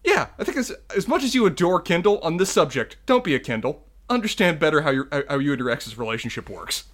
yeah, 0.05 0.29
I 0.39 0.45
think 0.45 0.57
as, 0.57 0.73
as 0.95 1.07
much 1.07 1.23
as 1.23 1.35
you 1.35 1.47
adore 1.47 1.81
Kendall 1.81 2.19
on 2.19 2.37
this 2.37 2.51
subject, 2.51 2.97
don't 3.07 3.25
be 3.25 3.35
a 3.35 3.41
Kendall. 3.41 3.85
Understand 4.09 4.59
better 4.59 4.83
how, 4.83 4.91
your, 4.91 5.09
how 5.29 5.39
you 5.39 5.53
and 5.53 5.61
your 5.61 5.71
ex's 5.71 5.99
relationship 5.99 6.49
works. 6.49 6.85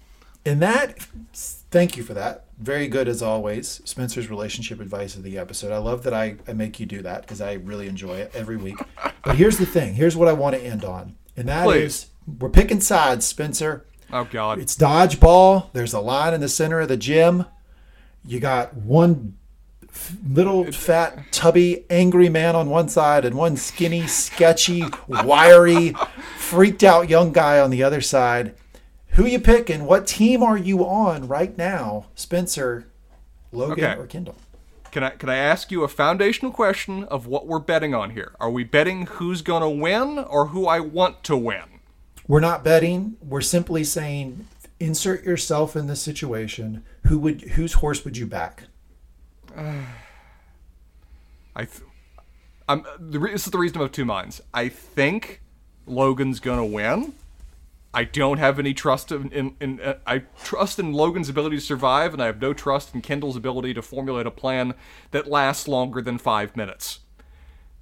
And 0.45 0.61
that, 0.61 0.99
thank 1.33 1.95
you 1.95 2.03
for 2.03 2.13
that. 2.13 2.45
Very 2.59 2.87
good 2.87 3.07
as 3.07 3.21
always. 3.21 3.81
Spencer's 3.85 4.29
relationship 4.29 4.81
advice 4.81 5.15
of 5.15 5.23
the 5.23 5.37
episode. 5.37 5.71
I 5.71 5.77
love 5.77 6.03
that 6.03 6.13
I, 6.13 6.35
I 6.47 6.53
make 6.53 6.79
you 6.79 6.85
do 6.85 7.01
that 7.01 7.21
because 7.21 7.39
I 7.41 7.53
really 7.53 7.87
enjoy 7.87 8.17
it 8.17 8.31
every 8.33 8.57
week. 8.57 8.77
But 9.25 9.37
here's 9.37 9.57
the 9.57 9.65
thing. 9.65 9.93
Here's 9.93 10.17
what 10.17 10.27
I 10.27 10.33
want 10.33 10.53
to 10.57 10.61
end 10.61 10.83
on, 10.83 11.15
and 11.37 11.47
that 11.47 11.65
is 11.69 12.09
Please. 12.25 12.39
we're 12.41 12.49
picking 12.49 12.81
sides, 12.81 13.25
Spencer. 13.25 13.85
Oh, 14.11 14.25
God. 14.25 14.59
It's 14.59 14.75
dodgeball. 14.75 15.71
There's 15.71 15.93
a 15.93 16.01
line 16.01 16.33
in 16.33 16.41
the 16.41 16.49
center 16.49 16.81
of 16.81 16.89
the 16.89 16.97
gym. 16.97 17.45
You 18.25 18.41
got 18.41 18.73
one 18.75 19.37
f- 19.87 20.17
little 20.27 20.69
fat, 20.73 21.31
tubby, 21.31 21.85
angry 21.89 22.27
man 22.27 22.53
on 22.57 22.69
one 22.69 22.89
side 22.89 23.23
and 23.23 23.35
one 23.35 23.55
skinny, 23.55 24.07
sketchy, 24.07 24.83
wiry, 25.07 25.93
freaked 26.37 26.83
out 26.83 27.09
young 27.09 27.31
guy 27.31 27.61
on 27.61 27.69
the 27.69 27.81
other 27.81 28.01
side. 28.01 28.55
Who 29.13 29.25
you 29.25 29.39
picking? 29.39 29.85
What 29.85 30.07
team 30.07 30.41
are 30.43 30.57
you 30.57 30.83
on 30.85 31.27
right 31.27 31.55
now, 31.57 32.05
Spencer, 32.15 32.87
Logan, 33.51 33.83
Okay. 33.85 33.99
or 33.99 34.07
Kendall? 34.07 34.35
Can 34.91 35.03
I 35.03 35.09
can 35.11 35.29
I 35.29 35.35
ask 35.37 35.71
you 35.71 35.83
a 35.83 35.87
foundational 35.87 36.51
question 36.51 37.03
of 37.05 37.25
what 37.25 37.47
we're 37.47 37.59
betting 37.59 37.93
on 37.95 38.11
here? 38.11 38.33
Are 38.39 38.49
we 38.51 38.63
betting 38.63 39.05
who's 39.07 39.41
gonna 39.41 39.69
win 39.69 40.19
or 40.19 40.47
who 40.47 40.67
I 40.67 40.79
want 40.79 41.23
to 41.25 41.35
win? 41.37 41.63
We're 42.27 42.39
not 42.39 42.63
betting. 42.63 43.17
We're 43.21 43.41
simply 43.41 43.83
saying, 43.83 44.47
insert 44.79 45.23
yourself 45.23 45.75
in 45.75 45.87
this 45.87 46.01
situation. 46.01 46.83
Who 47.07 47.17
would? 47.19 47.41
Whose 47.41 47.73
horse 47.73 48.05
would 48.05 48.17
you 48.17 48.25
back? 48.27 48.63
I, 51.55 51.65
th- 51.65 51.81
I'm 52.67 52.83
the 52.99 53.19
re- 53.19 53.31
this 53.31 53.45
is 53.45 53.51
the 53.51 53.57
reason 53.59 53.77
I'm 53.77 53.83
of 53.83 53.91
two 53.91 54.05
minds. 54.05 54.41
I 54.53 54.69
think 54.69 55.41
Logan's 55.85 56.39
gonna 56.39 56.65
win. 56.65 57.13
I 57.93 58.05
don't 58.05 58.39
have 58.39 58.57
any 58.57 58.73
trust 58.73 59.11
in, 59.11 59.31
in, 59.31 59.55
in 59.61 59.79
uh, 59.79 59.95
I 60.07 60.19
trust 60.43 60.79
in 60.79 60.93
Logan's 60.93 61.29
ability 61.29 61.57
to 61.57 61.61
survive, 61.61 62.13
and 62.13 62.21
I 62.21 62.25
have 62.25 62.41
no 62.41 62.53
trust 62.53 62.95
in 62.95 63.01
Kendall's 63.01 63.35
ability 63.35 63.73
to 63.75 63.81
formulate 63.81 64.25
a 64.25 64.31
plan 64.31 64.73
that 65.11 65.27
lasts 65.27 65.67
longer 65.67 66.01
than 66.01 66.17
five 66.17 66.55
minutes. 66.57 66.99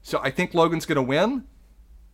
So 0.01 0.19
I 0.21 0.29
think 0.29 0.53
Logan's 0.53 0.85
gonna 0.85 1.01
win, 1.01 1.45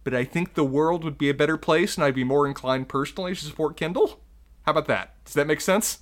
but 0.04 0.14
I 0.14 0.24
think 0.24 0.54
the 0.54 0.64
world 0.64 1.04
would 1.04 1.18
be 1.18 1.30
a 1.30 1.34
better 1.34 1.58
place, 1.58 1.96
and 1.96 2.04
I'd 2.04 2.14
be 2.16 2.24
more 2.24 2.46
inclined 2.46 2.88
personally 2.88 3.34
to 3.34 3.44
support 3.44 3.78
Kendall. 3.78 4.20
How 4.64 4.72
about 4.72 4.88
that? 4.88 5.16
Does 5.26 5.34
that 5.34 5.48
make 5.48 5.62
sense? 5.62 6.00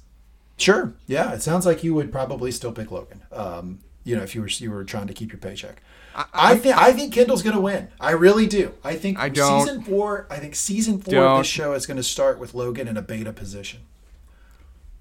Sure. 0.57 0.93
Yeah, 1.07 1.33
it 1.33 1.41
sounds 1.41 1.65
like 1.65 1.83
you 1.83 1.93
would 1.93 2.11
probably 2.11 2.51
still 2.51 2.71
pick 2.71 2.91
Logan. 2.91 3.23
Um, 3.31 3.79
you 4.05 4.15
know, 4.15 4.23
if 4.23 4.33
you 4.33 4.41
were 4.41 4.47
you 4.47 4.71
were 4.71 4.85
trying 4.85 5.07
to 5.07 5.13
keep 5.13 5.31
your 5.33 5.39
paycheck. 5.39 5.81
I, 6.33 6.55
think 6.55 6.77
I 6.77 6.93
think 6.93 7.13
Kendall's 7.13 7.43
going 7.43 7.57
to 7.57 7.61
win. 7.61 7.89
I 7.99 8.11
really 8.11 8.47
do. 8.47 8.71
I 8.85 8.95
think 8.95 9.19
I 9.19 9.29
season 9.33 9.81
four. 9.83 10.27
I 10.29 10.37
think 10.37 10.55
season 10.55 11.01
four 11.01 11.13
Don't. 11.13 11.31
of 11.33 11.37
this 11.39 11.47
show 11.47 11.73
is 11.73 11.85
going 11.85 11.97
to 11.97 12.03
start 12.03 12.39
with 12.39 12.53
Logan 12.53 12.87
in 12.87 12.95
a 12.95 13.01
beta 13.01 13.33
position. 13.33 13.81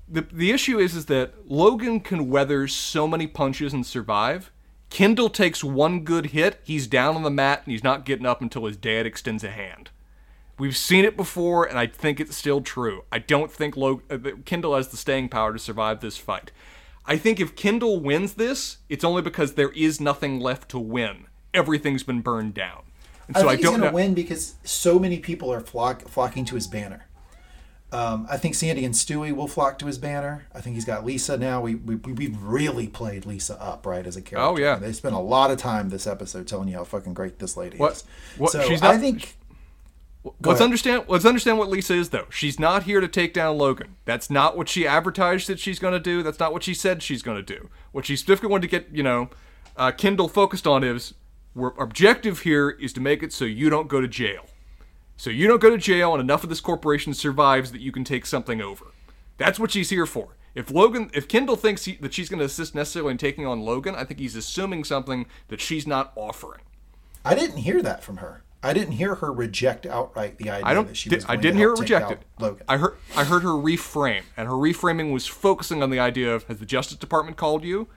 the 0.09 0.23
the 0.23 0.51
issue 0.51 0.81
is 0.81 0.97
is 0.97 1.07
that 1.07 1.49
Logan 1.49 2.01
can 2.01 2.29
weather 2.29 2.67
so 2.67 3.07
many 3.07 3.29
punches 3.29 3.73
and 3.73 3.87
survive. 3.87 4.51
Kendall 4.91 5.29
takes 5.31 5.63
one 5.63 6.01
good 6.01 6.27
hit, 6.27 6.61
he's 6.65 6.87
down 6.87 7.17
on 7.17 7.23
the 7.23 7.31
mat 7.31 7.63
and 7.65 7.73
he's 7.73 7.83
not 7.85 8.05
getting 8.05 8.27
up 8.27 8.41
until 8.41 8.65
his 8.67 8.77
dad 8.77 9.07
extends 9.07 9.43
a 9.45 9.51
hand. 9.51 9.91
We've 10.57 10.77
seen 10.77 11.05
it 11.05 11.17
before, 11.17 11.65
and 11.65 11.77
I 11.77 11.89
think 11.89 12.21
it's 12.21 12.37
still 12.37 12.61
true. 12.61 13.03
I 13.11 13.19
don't 13.19 13.51
think 13.51 13.77
Log- 13.77 14.05
uh, 14.09 14.19
Kendall 14.45 14.77
has 14.77 14.89
the 14.89 14.97
staying 14.97 15.29
power 15.31 15.53
to 15.53 15.59
survive 15.59 16.01
this 16.01 16.17
fight. 16.17 16.53
I 17.07 17.17
think 17.19 17.39
if 17.41 17.55
Kendall 17.57 18.01
wins 18.01 18.35
this, 18.35 18.79
it's 18.89 19.05
only 19.05 19.23
because 19.23 19.55
there 19.55 19.71
is 19.73 20.01
nothing 20.01 20.41
left 20.41 20.71
to 20.71 20.79
win. 20.79 21.27
Everything's 21.53 22.03
been 22.03 22.21
burned 22.23 22.55
down. 22.55 22.83
And 23.29 23.37
I 23.37 23.41
so 23.41 23.49
think 23.49 23.53
I, 23.53 23.57
he's 23.57 23.63
don't 23.65 23.73
going 23.73 23.81
know. 23.83 23.89
to 23.91 23.95
win 23.95 24.15
because 24.15 24.55
so 24.65 24.99
many 24.99 25.19
people 25.19 25.53
are 25.53 25.61
flock, 25.61 26.03
flocking 26.09 26.45
to 26.47 26.55
his 26.55 26.67
banner. 26.67 27.07
Um, 27.93 28.27
I 28.29 28.39
think 28.39 28.57
Sandy 28.57 28.85
and 28.85 28.93
Stewy 28.95 29.33
will 29.33 29.47
flock 29.47 29.79
to 29.79 29.87
his 29.87 29.99
banner. 29.99 30.47
I 30.53 30.61
think 30.61 30.75
he's 30.75 30.85
got 30.85 31.05
Lisa 31.07 31.37
now. 31.39 31.61
We 31.61 31.77
we 31.77 31.95
we've 31.95 32.37
really 32.43 32.89
played 32.89 33.25
Lisa 33.25 33.61
up 33.63 33.87
right 33.87 34.05
as 34.05 34.17
a 34.17 34.23
character. 34.23 34.51
Oh, 34.51 34.57
yeah. 34.59 34.77
they 34.77 34.93
spent 34.93 35.15
a 35.15 35.19
lot 35.21 35.53
of 35.53 35.59
time 35.59 35.91
this 35.91 36.05
episode 36.07 36.49
telling 36.49 36.67
you 36.69 36.77
how 36.79 36.85
fucking 36.85 37.15
great 37.15 37.39
this 37.39 37.57
lady 37.57 37.77
What- 37.77 37.93
is. 37.93 38.05
what- 38.37 38.51
so 38.51 38.63
she's 38.67 38.83
I 38.83 38.97
not- 38.97 39.01
think 40.33 40.47
Let's 40.47 40.61
ahead. 40.61 40.65
understand. 40.65 41.05
Let's 41.09 41.25
understand 41.25 41.59
what 41.59 41.69
Lisa 41.69 41.95
is, 41.95 42.11
though. 42.11 42.27
She's 42.31 42.59
not 42.59 42.85
here 42.85 43.01
to 43.01 43.09
take 43.09 43.35
down 43.35 43.59
Logan. 43.59 43.97
That's 44.05 44.31
not 44.31 44.57
what 44.57 44.69
she 44.69 44.87
advertised 44.87 45.49
that 45.49 45.59
she's 45.59 45.79
going 45.79 45.93
to 45.93 46.01
do. 46.01 46.23
That's 46.23 46.41
not 46.41 46.53
what 46.53 46.63
she 46.63 46.75
said 46.75 47.03
she's 47.03 47.23
going 47.23 47.37
to 47.37 47.43
do. 47.43 47.69
What 47.93 48.07
she 48.07 48.17
specifically 48.17 48.49
wanted 48.49 48.63
to 48.63 48.69
get, 48.69 48.89
you 48.91 49.03
know, 49.03 49.29
uh, 49.77 49.93
Kendall 49.93 50.29
focused 50.29 50.67
on 50.67 50.83
is, 50.83 51.15
our 51.57 51.75
objective 51.81 52.41
here 52.41 52.71
is 52.71 52.93
to 52.95 53.01
make 53.01 53.23
it 53.23 53.33
so 53.33 53.45
you 53.45 53.71
don't 53.71 53.89
go 53.89 54.01
to 54.01 54.09
jail. 54.09 54.47
So 55.17 55.31
you 55.31 55.47
don't 55.47 55.61
go 55.61 55.71
to 55.71 55.79
jail, 55.79 56.13
and 56.13 56.21
enough 56.21 56.43
of 56.43 56.49
this 56.49 56.61
corporation 56.61 57.15
survives 57.15 57.71
that 57.73 57.81
you 57.81 57.93
can 57.93 58.05
take 58.05 58.27
something 58.27 58.61
over. 58.61 58.87
That's 59.37 59.61
what 59.61 59.71
she's 59.71 59.91
here 59.91 60.07
for. 60.07 60.37
If 60.55 60.71
Logan, 60.71 61.11
if 61.13 61.27
Kendall 61.27 61.57
thinks 61.57 61.85
he, 61.85 61.97
that 61.97 62.15
she's 62.15 62.29
going 62.29 62.39
to 62.39 62.45
assist 62.45 62.75
necessarily 62.75 63.13
in 63.13 63.19
taking 63.19 63.47
on 63.47 63.61
Logan, 63.61 63.95
I 63.95 64.05
think 64.05 64.21
he's 64.21 64.37
assuming 64.37 64.85
something 64.85 65.27
that 65.49 65.61
she's 65.61 65.87
not 65.87 66.13
offering. 66.15 66.61
I 67.25 67.35
didn't 67.35 67.59
hear 67.59 67.83
that 67.83 68.05
from 68.05 68.19
her. 68.19 68.44
I 68.65 68.73
didn't 68.73 68.93
hear 68.93 69.17
her 69.17 69.33
reject 69.33 69.87
outright 69.87 70.39
the 70.39 70.51
idea 70.51 70.67
I 70.67 70.75
don't. 70.75 70.89
that 70.89 70.97
she 70.97 71.11
di- 71.11 71.17
was 71.17 71.27
I 71.29 71.37
didn't 71.37 71.53
to 71.55 71.59
hear 71.59 71.69
help 71.69 71.79
it 71.83 71.87
take 71.87 72.01
rejected. 72.01 72.19
Logan. 72.41 72.65
I 72.69 72.77
heard. 72.79 72.95
I 73.17 73.25
heard 73.25 73.43
her 73.43 73.51
reframe, 73.51 74.23
and 74.37 74.49
her 74.49 74.55
reframing 74.55 75.13
was 75.13 75.27
focusing 75.27 75.83
on 75.83 75.91
the 75.91 75.99
idea 76.01 76.35
of: 76.35 76.45
Has 76.45 76.59
the 76.59 76.67
Justice 76.67 76.97
Department 76.97 77.37
called 77.37 77.63
you? 77.65 77.89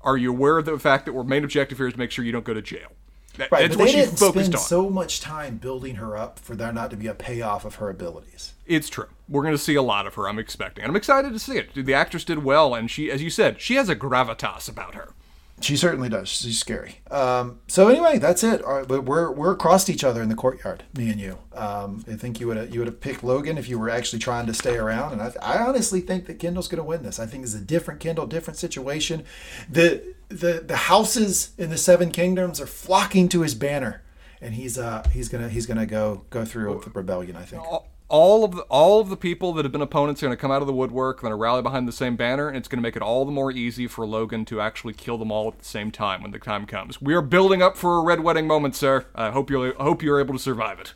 Are 0.00 0.16
you 0.16 0.30
aware 0.30 0.58
of 0.58 0.64
the 0.66 0.78
fact 0.78 1.06
that 1.06 1.14
our 1.14 1.24
main 1.24 1.44
objective 1.44 1.78
here 1.78 1.86
is 1.86 1.94
to 1.94 1.98
make 1.98 2.10
sure 2.10 2.24
you 2.24 2.32
don't 2.32 2.44
go 2.44 2.54
to 2.54 2.60
jail? 2.62 2.88
That, 3.36 3.50
right, 3.50 3.62
that's 3.62 3.76
but 3.76 3.86
they 3.86 3.92
didn't 3.92 4.16
focused 4.18 4.44
spend 4.44 4.54
on. 4.54 4.60
so 4.60 4.88
much 4.90 5.20
time 5.20 5.56
building 5.56 5.96
her 5.96 6.16
up 6.16 6.38
for 6.38 6.54
there 6.54 6.72
not 6.72 6.90
to 6.90 6.96
be 6.96 7.08
a 7.08 7.14
payoff 7.14 7.64
of 7.64 7.76
her 7.76 7.90
abilities. 7.90 8.52
It's 8.64 8.88
true. 8.88 9.08
We're 9.28 9.42
going 9.42 9.54
to 9.54 9.58
see 9.58 9.74
a 9.74 9.82
lot 9.82 10.06
of 10.06 10.14
her. 10.14 10.28
I'm 10.28 10.38
expecting, 10.38 10.84
and 10.84 10.90
I'm 10.90 10.96
excited 10.96 11.32
to 11.32 11.38
see 11.38 11.56
it. 11.56 11.74
The 11.74 11.94
actress 11.94 12.24
did 12.24 12.44
well, 12.44 12.74
and 12.74 12.88
she, 12.90 13.10
as 13.10 13.22
you 13.22 13.30
said, 13.30 13.60
she 13.60 13.74
has 13.74 13.88
a 13.88 13.96
gravitas 13.96 14.68
about 14.68 14.94
her. 14.94 15.13
She 15.60 15.76
certainly 15.76 16.08
does. 16.08 16.28
She's 16.28 16.58
scary. 16.58 17.00
Um, 17.10 17.60
so 17.68 17.88
anyway, 17.88 18.18
that's 18.18 18.42
it. 18.42 18.62
All 18.62 18.78
right, 18.78 18.88
but 18.88 19.04
we're 19.04 19.30
we're 19.30 19.52
across 19.52 19.88
each 19.88 20.02
other 20.02 20.20
in 20.20 20.28
the 20.28 20.34
courtyard, 20.34 20.82
me 20.96 21.10
and 21.10 21.20
you. 21.20 21.38
Um, 21.54 22.04
I 22.10 22.16
think 22.16 22.40
you 22.40 22.48
would 22.48 22.56
have 22.56 22.74
you 22.74 22.80
would 22.80 22.88
have 22.88 23.00
picked 23.00 23.22
Logan 23.22 23.56
if 23.56 23.68
you 23.68 23.78
were 23.78 23.88
actually 23.88 24.18
trying 24.18 24.46
to 24.46 24.54
stay 24.54 24.76
around, 24.76 25.12
and 25.12 25.22
I, 25.22 25.32
I 25.40 25.58
honestly 25.58 26.00
think 26.00 26.26
that 26.26 26.38
Kendall's 26.40 26.68
going 26.68 26.82
to 26.82 26.84
win 26.84 27.04
this. 27.04 27.20
I 27.20 27.26
think 27.26 27.44
it's 27.44 27.54
a 27.54 27.60
different 27.60 28.00
Kendall, 28.00 28.26
different 28.26 28.58
situation. 28.58 29.24
The 29.70 30.14
the 30.28 30.64
the 30.66 30.76
houses 30.76 31.52
in 31.56 31.70
the 31.70 31.78
Seven 31.78 32.10
Kingdoms 32.10 32.60
are 32.60 32.66
flocking 32.66 33.28
to 33.30 33.42
his 33.42 33.54
banner, 33.54 34.02
and 34.40 34.54
he's 34.54 34.76
uh 34.76 35.08
he's 35.12 35.28
gonna 35.28 35.48
he's 35.48 35.66
gonna 35.66 35.86
go 35.86 36.24
go 36.30 36.44
through 36.44 36.74
with 36.74 36.84
the 36.84 36.90
rebellion. 36.90 37.36
I 37.36 37.44
think. 37.44 37.62
All 38.08 38.44
of 38.44 38.52
the 38.54 38.62
all 38.62 39.00
of 39.00 39.08
the 39.08 39.16
people 39.16 39.52
that 39.54 39.64
have 39.64 39.72
been 39.72 39.80
opponents 39.80 40.22
are 40.22 40.26
going 40.26 40.36
to 40.36 40.40
come 40.40 40.50
out 40.50 40.60
of 40.60 40.66
the 40.66 40.72
woodwork, 40.74 41.20
going 41.20 41.30
to 41.32 41.36
rally 41.36 41.62
behind 41.62 41.88
the 41.88 41.92
same 41.92 42.16
banner, 42.16 42.48
and 42.48 42.56
it's 42.56 42.68
going 42.68 42.78
to 42.78 42.82
make 42.82 42.96
it 42.96 43.02
all 43.02 43.24
the 43.24 43.32
more 43.32 43.50
easy 43.50 43.86
for 43.86 44.06
Logan 44.06 44.44
to 44.46 44.60
actually 44.60 44.92
kill 44.92 45.18
them 45.18 45.32
all 45.32 45.48
at 45.48 45.58
the 45.58 45.64
same 45.64 45.90
time 45.90 46.22
when 46.22 46.30
the 46.30 46.38
time 46.38 46.66
comes. 46.66 47.00
We 47.00 47.14
are 47.14 47.22
building 47.22 47.62
up 47.62 47.76
for 47.76 47.96
a 47.98 48.02
red 48.02 48.20
wedding 48.20 48.46
moment, 48.46 48.76
sir. 48.76 49.06
I 49.14 49.30
hope 49.30 49.50
you 49.50 49.72
hope 49.78 50.02
you're 50.02 50.20
able 50.20 50.34
to 50.34 50.40
survive 50.40 50.78
it. 50.80 50.92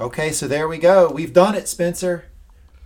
Okay, 0.00 0.30
so 0.32 0.46
there 0.48 0.68
we 0.68 0.78
go. 0.78 1.10
We've 1.10 1.32
done 1.32 1.54
it, 1.54 1.68
Spencer. 1.68 2.26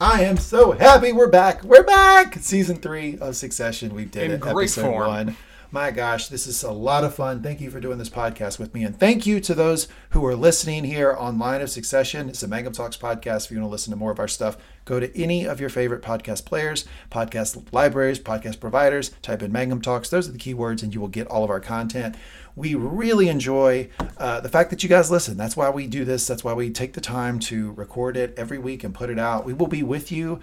I 0.00 0.22
am 0.24 0.36
so 0.36 0.72
happy 0.72 1.12
we're 1.12 1.30
back. 1.30 1.62
We're 1.64 1.82
back. 1.84 2.34
Season 2.34 2.76
three 2.76 3.16
of 3.18 3.34
Succession. 3.36 3.94
We 3.94 4.04
did 4.04 4.24
In 4.24 4.30
it. 4.32 4.40
great 4.40 4.64
Episode 4.64 4.82
form. 4.82 5.08
one. 5.08 5.36
My 5.76 5.90
gosh, 5.90 6.28
this 6.28 6.46
is 6.46 6.62
a 6.62 6.72
lot 6.72 7.04
of 7.04 7.14
fun. 7.14 7.42
Thank 7.42 7.60
you 7.60 7.70
for 7.70 7.80
doing 7.80 7.98
this 7.98 8.08
podcast 8.08 8.58
with 8.58 8.72
me. 8.72 8.82
And 8.82 8.98
thank 8.98 9.26
you 9.26 9.40
to 9.40 9.54
those 9.54 9.88
who 10.08 10.24
are 10.24 10.34
listening 10.34 10.84
here 10.84 11.12
on 11.12 11.38
Line 11.38 11.60
of 11.60 11.68
Succession. 11.68 12.30
It's 12.30 12.42
a 12.42 12.48
Mangum 12.48 12.72
Talks 12.72 12.96
podcast. 12.96 13.44
If 13.44 13.50
you 13.50 13.58
want 13.58 13.68
to 13.68 13.72
listen 13.72 13.90
to 13.90 13.96
more 13.98 14.10
of 14.10 14.18
our 14.18 14.26
stuff, 14.26 14.56
go 14.86 14.98
to 14.98 15.14
any 15.14 15.44
of 15.44 15.60
your 15.60 15.68
favorite 15.68 16.00
podcast 16.00 16.46
players, 16.46 16.86
podcast 17.10 17.62
libraries, 17.72 18.18
podcast 18.18 18.58
providers, 18.58 19.10
type 19.20 19.42
in 19.42 19.52
Mangum 19.52 19.82
Talks. 19.82 20.08
Those 20.08 20.30
are 20.30 20.32
the 20.32 20.38
keywords, 20.38 20.82
and 20.82 20.94
you 20.94 21.00
will 21.02 21.08
get 21.08 21.26
all 21.26 21.44
of 21.44 21.50
our 21.50 21.60
content. 21.60 22.14
We 22.54 22.74
really 22.74 23.28
enjoy 23.28 23.90
uh, 24.16 24.40
the 24.40 24.48
fact 24.48 24.70
that 24.70 24.82
you 24.82 24.88
guys 24.88 25.10
listen. 25.10 25.36
That's 25.36 25.58
why 25.58 25.68
we 25.68 25.86
do 25.86 26.06
this. 26.06 26.26
That's 26.26 26.42
why 26.42 26.54
we 26.54 26.70
take 26.70 26.94
the 26.94 27.02
time 27.02 27.38
to 27.40 27.72
record 27.72 28.16
it 28.16 28.32
every 28.38 28.56
week 28.56 28.82
and 28.82 28.94
put 28.94 29.10
it 29.10 29.18
out. 29.18 29.44
We 29.44 29.52
will 29.52 29.66
be 29.66 29.82
with 29.82 30.10
you. 30.10 30.40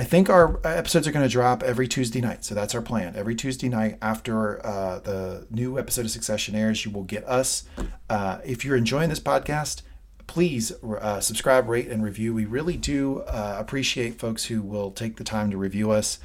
I 0.00 0.04
think 0.04 0.30
our 0.30 0.58
episodes 0.64 1.06
are 1.06 1.12
going 1.12 1.26
to 1.26 1.30
drop 1.30 1.62
every 1.62 1.86
Tuesday 1.86 2.22
night. 2.22 2.42
So 2.42 2.54
that's 2.54 2.74
our 2.74 2.80
plan. 2.80 3.16
Every 3.16 3.34
Tuesday 3.34 3.68
night 3.68 3.98
after 4.00 4.64
uh, 4.64 5.00
the 5.00 5.46
new 5.50 5.78
episode 5.78 6.06
of 6.06 6.10
Succession 6.10 6.54
airs, 6.54 6.86
you 6.86 6.90
will 6.90 7.02
get 7.02 7.22
us. 7.28 7.64
Uh, 8.08 8.38
if 8.42 8.64
you're 8.64 8.78
enjoying 8.78 9.10
this 9.10 9.20
podcast, 9.20 9.82
please 10.26 10.72
uh, 10.82 11.20
subscribe, 11.20 11.68
rate, 11.68 11.88
and 11.88 12.02
review. 12.02 12.32
We 12.32 12.46
really 12.46 12.78
do 12.78 13.18
uh, 13.24 13.56
appreciate 13.58 14.18
folks 14.18 14.46
who 14.46 14.62
will 14.62 14.90
take 14.90 15.16
the 15.18 15.24
time 15.24 15.50
to 15.50 15.58
review 15.58 15.90
us. 15.90 16.18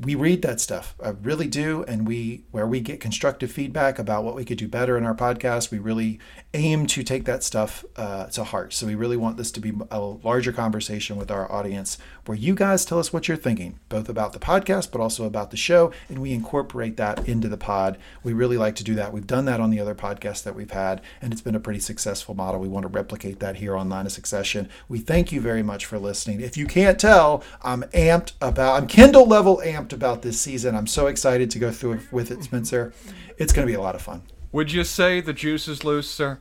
We 0.00 0.14
read 0.14 0.42
that 0.42 0.60
stuff, 0.60 0.94
I 1.02 1.08
really 1.08 1.48
do, 1.48 1.82
and 1.88 2.06
we 2.06 2.44
where 2.52 2.66
we 2.66 2.80
get 2.80 3.00
constructive 3.00 3.50
feedback 3.50 3.98
about 3.98 4.24
what 4.24 4.36
we 4.36 4.44
could 4.44 4.58
do 4.58 4.68
better 4.68 4.96
in 4.98 5.04
our 5.04 5.14
podcast. 5.14 5.72
We 5.72 5.78
really 5.78 6.20
aim 6.56 6.86
to 6.86 7.02
take 7.02 7.24
that 7.26 7.44
stuff 7.44 7.84
uh, 7.96 8.26
to 8.26 8.42
heart. 8.42 8.72
So 8.72 8.86
we 8.86 8.94
really 8.94 9.16
want 9.16 9.36
this 9.36 9.50
to 9.52 9.60
be 9.60 9.72
a 9.90 10.00
larger 10.00 10.52
conversation 10.52 11.16
with 11.16 11.30
our 11.30 11.50
audience, 11.52 11.98
where 12.24 12.36
you 12.36 12.54
guys 12.54 12.84
tell 12.84 12.98
us 12.98 13.12
what 13.12 13.28
you're 13.28 13.36
thinking, 13.36 13.78
both 13.88 14.08
about 14.08 14.32
the 14.32 14.38
podcast, 14.38 14.90
but 14.90 15.00
also 15.00 15.24
about 15.24 15.50
the 15.50 15.56
show, 15.56 15.92
and 16.08 16.18
we 16.18 16.32
incorporate 16.32 16.96
that 16.96 17.28
into 17.28 17.48
the 17.48 17.56
pod. 17.56 17.98
We 18.24 18.32
really 18.32 18.56
like 18.56 18.74
to 18.76 18.84
do 18.84 18.94
that. 18.94 19.12
We've 19.12 19.26
done 19.26 19.44
that 19.44 19.60
on 19.60 19.70
the 19.70 19.80
other 19.80 19.94
podcasts 19.94 20.42
that 20.44 20.54
we've 20.56 20.70
had, 20.70 21.02
and 21.20 21.32
it's 21.32 21.42
been 21.42 21.54
a 21.54 21.60
pretty 21.60 21.80
successful 21.80 22.34
model. 22.34 22.60
We 22.60 22.68
want 22.68 22.84
to 22.84 22.88
replicate 22.88 23.38
that 23.40 23.56
here 23.56 23.76
on 23.76 23.88
Line 23.88 24.06
of 24.06 24.12
Succession. 24.12 24.68
We 24.88 24.98
thank 24.98 25.30
you 25.30 25.40
very 25.40 25.62
much 25.62 25.84
for 25.84 25.98
listening. 25.98 26.40
If 26.40 26.56
you 26.56 26.66
can't 26.66 26.98
tell, 26.98 27.44
I'm 27.62 27.82
amped 27.94 28.32
about, 28.40 28.82
I'm 28.82 28.88
Kendall 28.88 29.26
level 29.26 29.60
amped 29.64 29.92
about 29.92 30.22
this 30.22 30.40
season. 30.40 30.74
I'm 30.74 30.86
so 30.86 31.06
excited 31.06 31.50
to 31.50 31.58
go 31.58 31.70
through 31.70 31.92
it 31.92 32.12
with 32.12 32.30
it, 32.30 32.42
Spencer. 32.42 32.92
It's 33.38 33.52
going 33.52 33.66
to 33.66 33.70
be 33.70 33.76
a 33.76 33.82
lot 33.82 33.94
of 33.94 34.02
fun. 34.02 34.22
Would 34.56 34.72
you 34.72 34.84
say 34.84 35.20
the 35.20 35.34
juice 35.34 35.68
is 35.68 35.84
loose, 35.84 36.08
sir? 36.08 36.38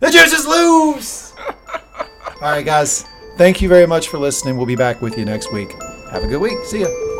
The 0.00 0.10
juice 0.10 0.34
is 0.34 0.46
loose! 0.46 1.32
All 1.38 2.50
right, 2.50 2.62
guys. 2.62 3.06
Thank 3.38 3.62
you 3.62 3.70
very 3.70 3.86
much 3.86 4.08
for 4.08 4.18
listening. 4.18 4.58
We'll 4.58 4.66
be 4.66 4.76
back 4.76 5.00
with 5.00 5.16
you 5.16 5.24
next 5.24 5.50
week. 5.50 5.72
Have 6.10 6.24
a 6.24 6.26
good 6.26 6.42
week. 6.42 6.62
See 6.66 6.82
ya. 6.82 7.13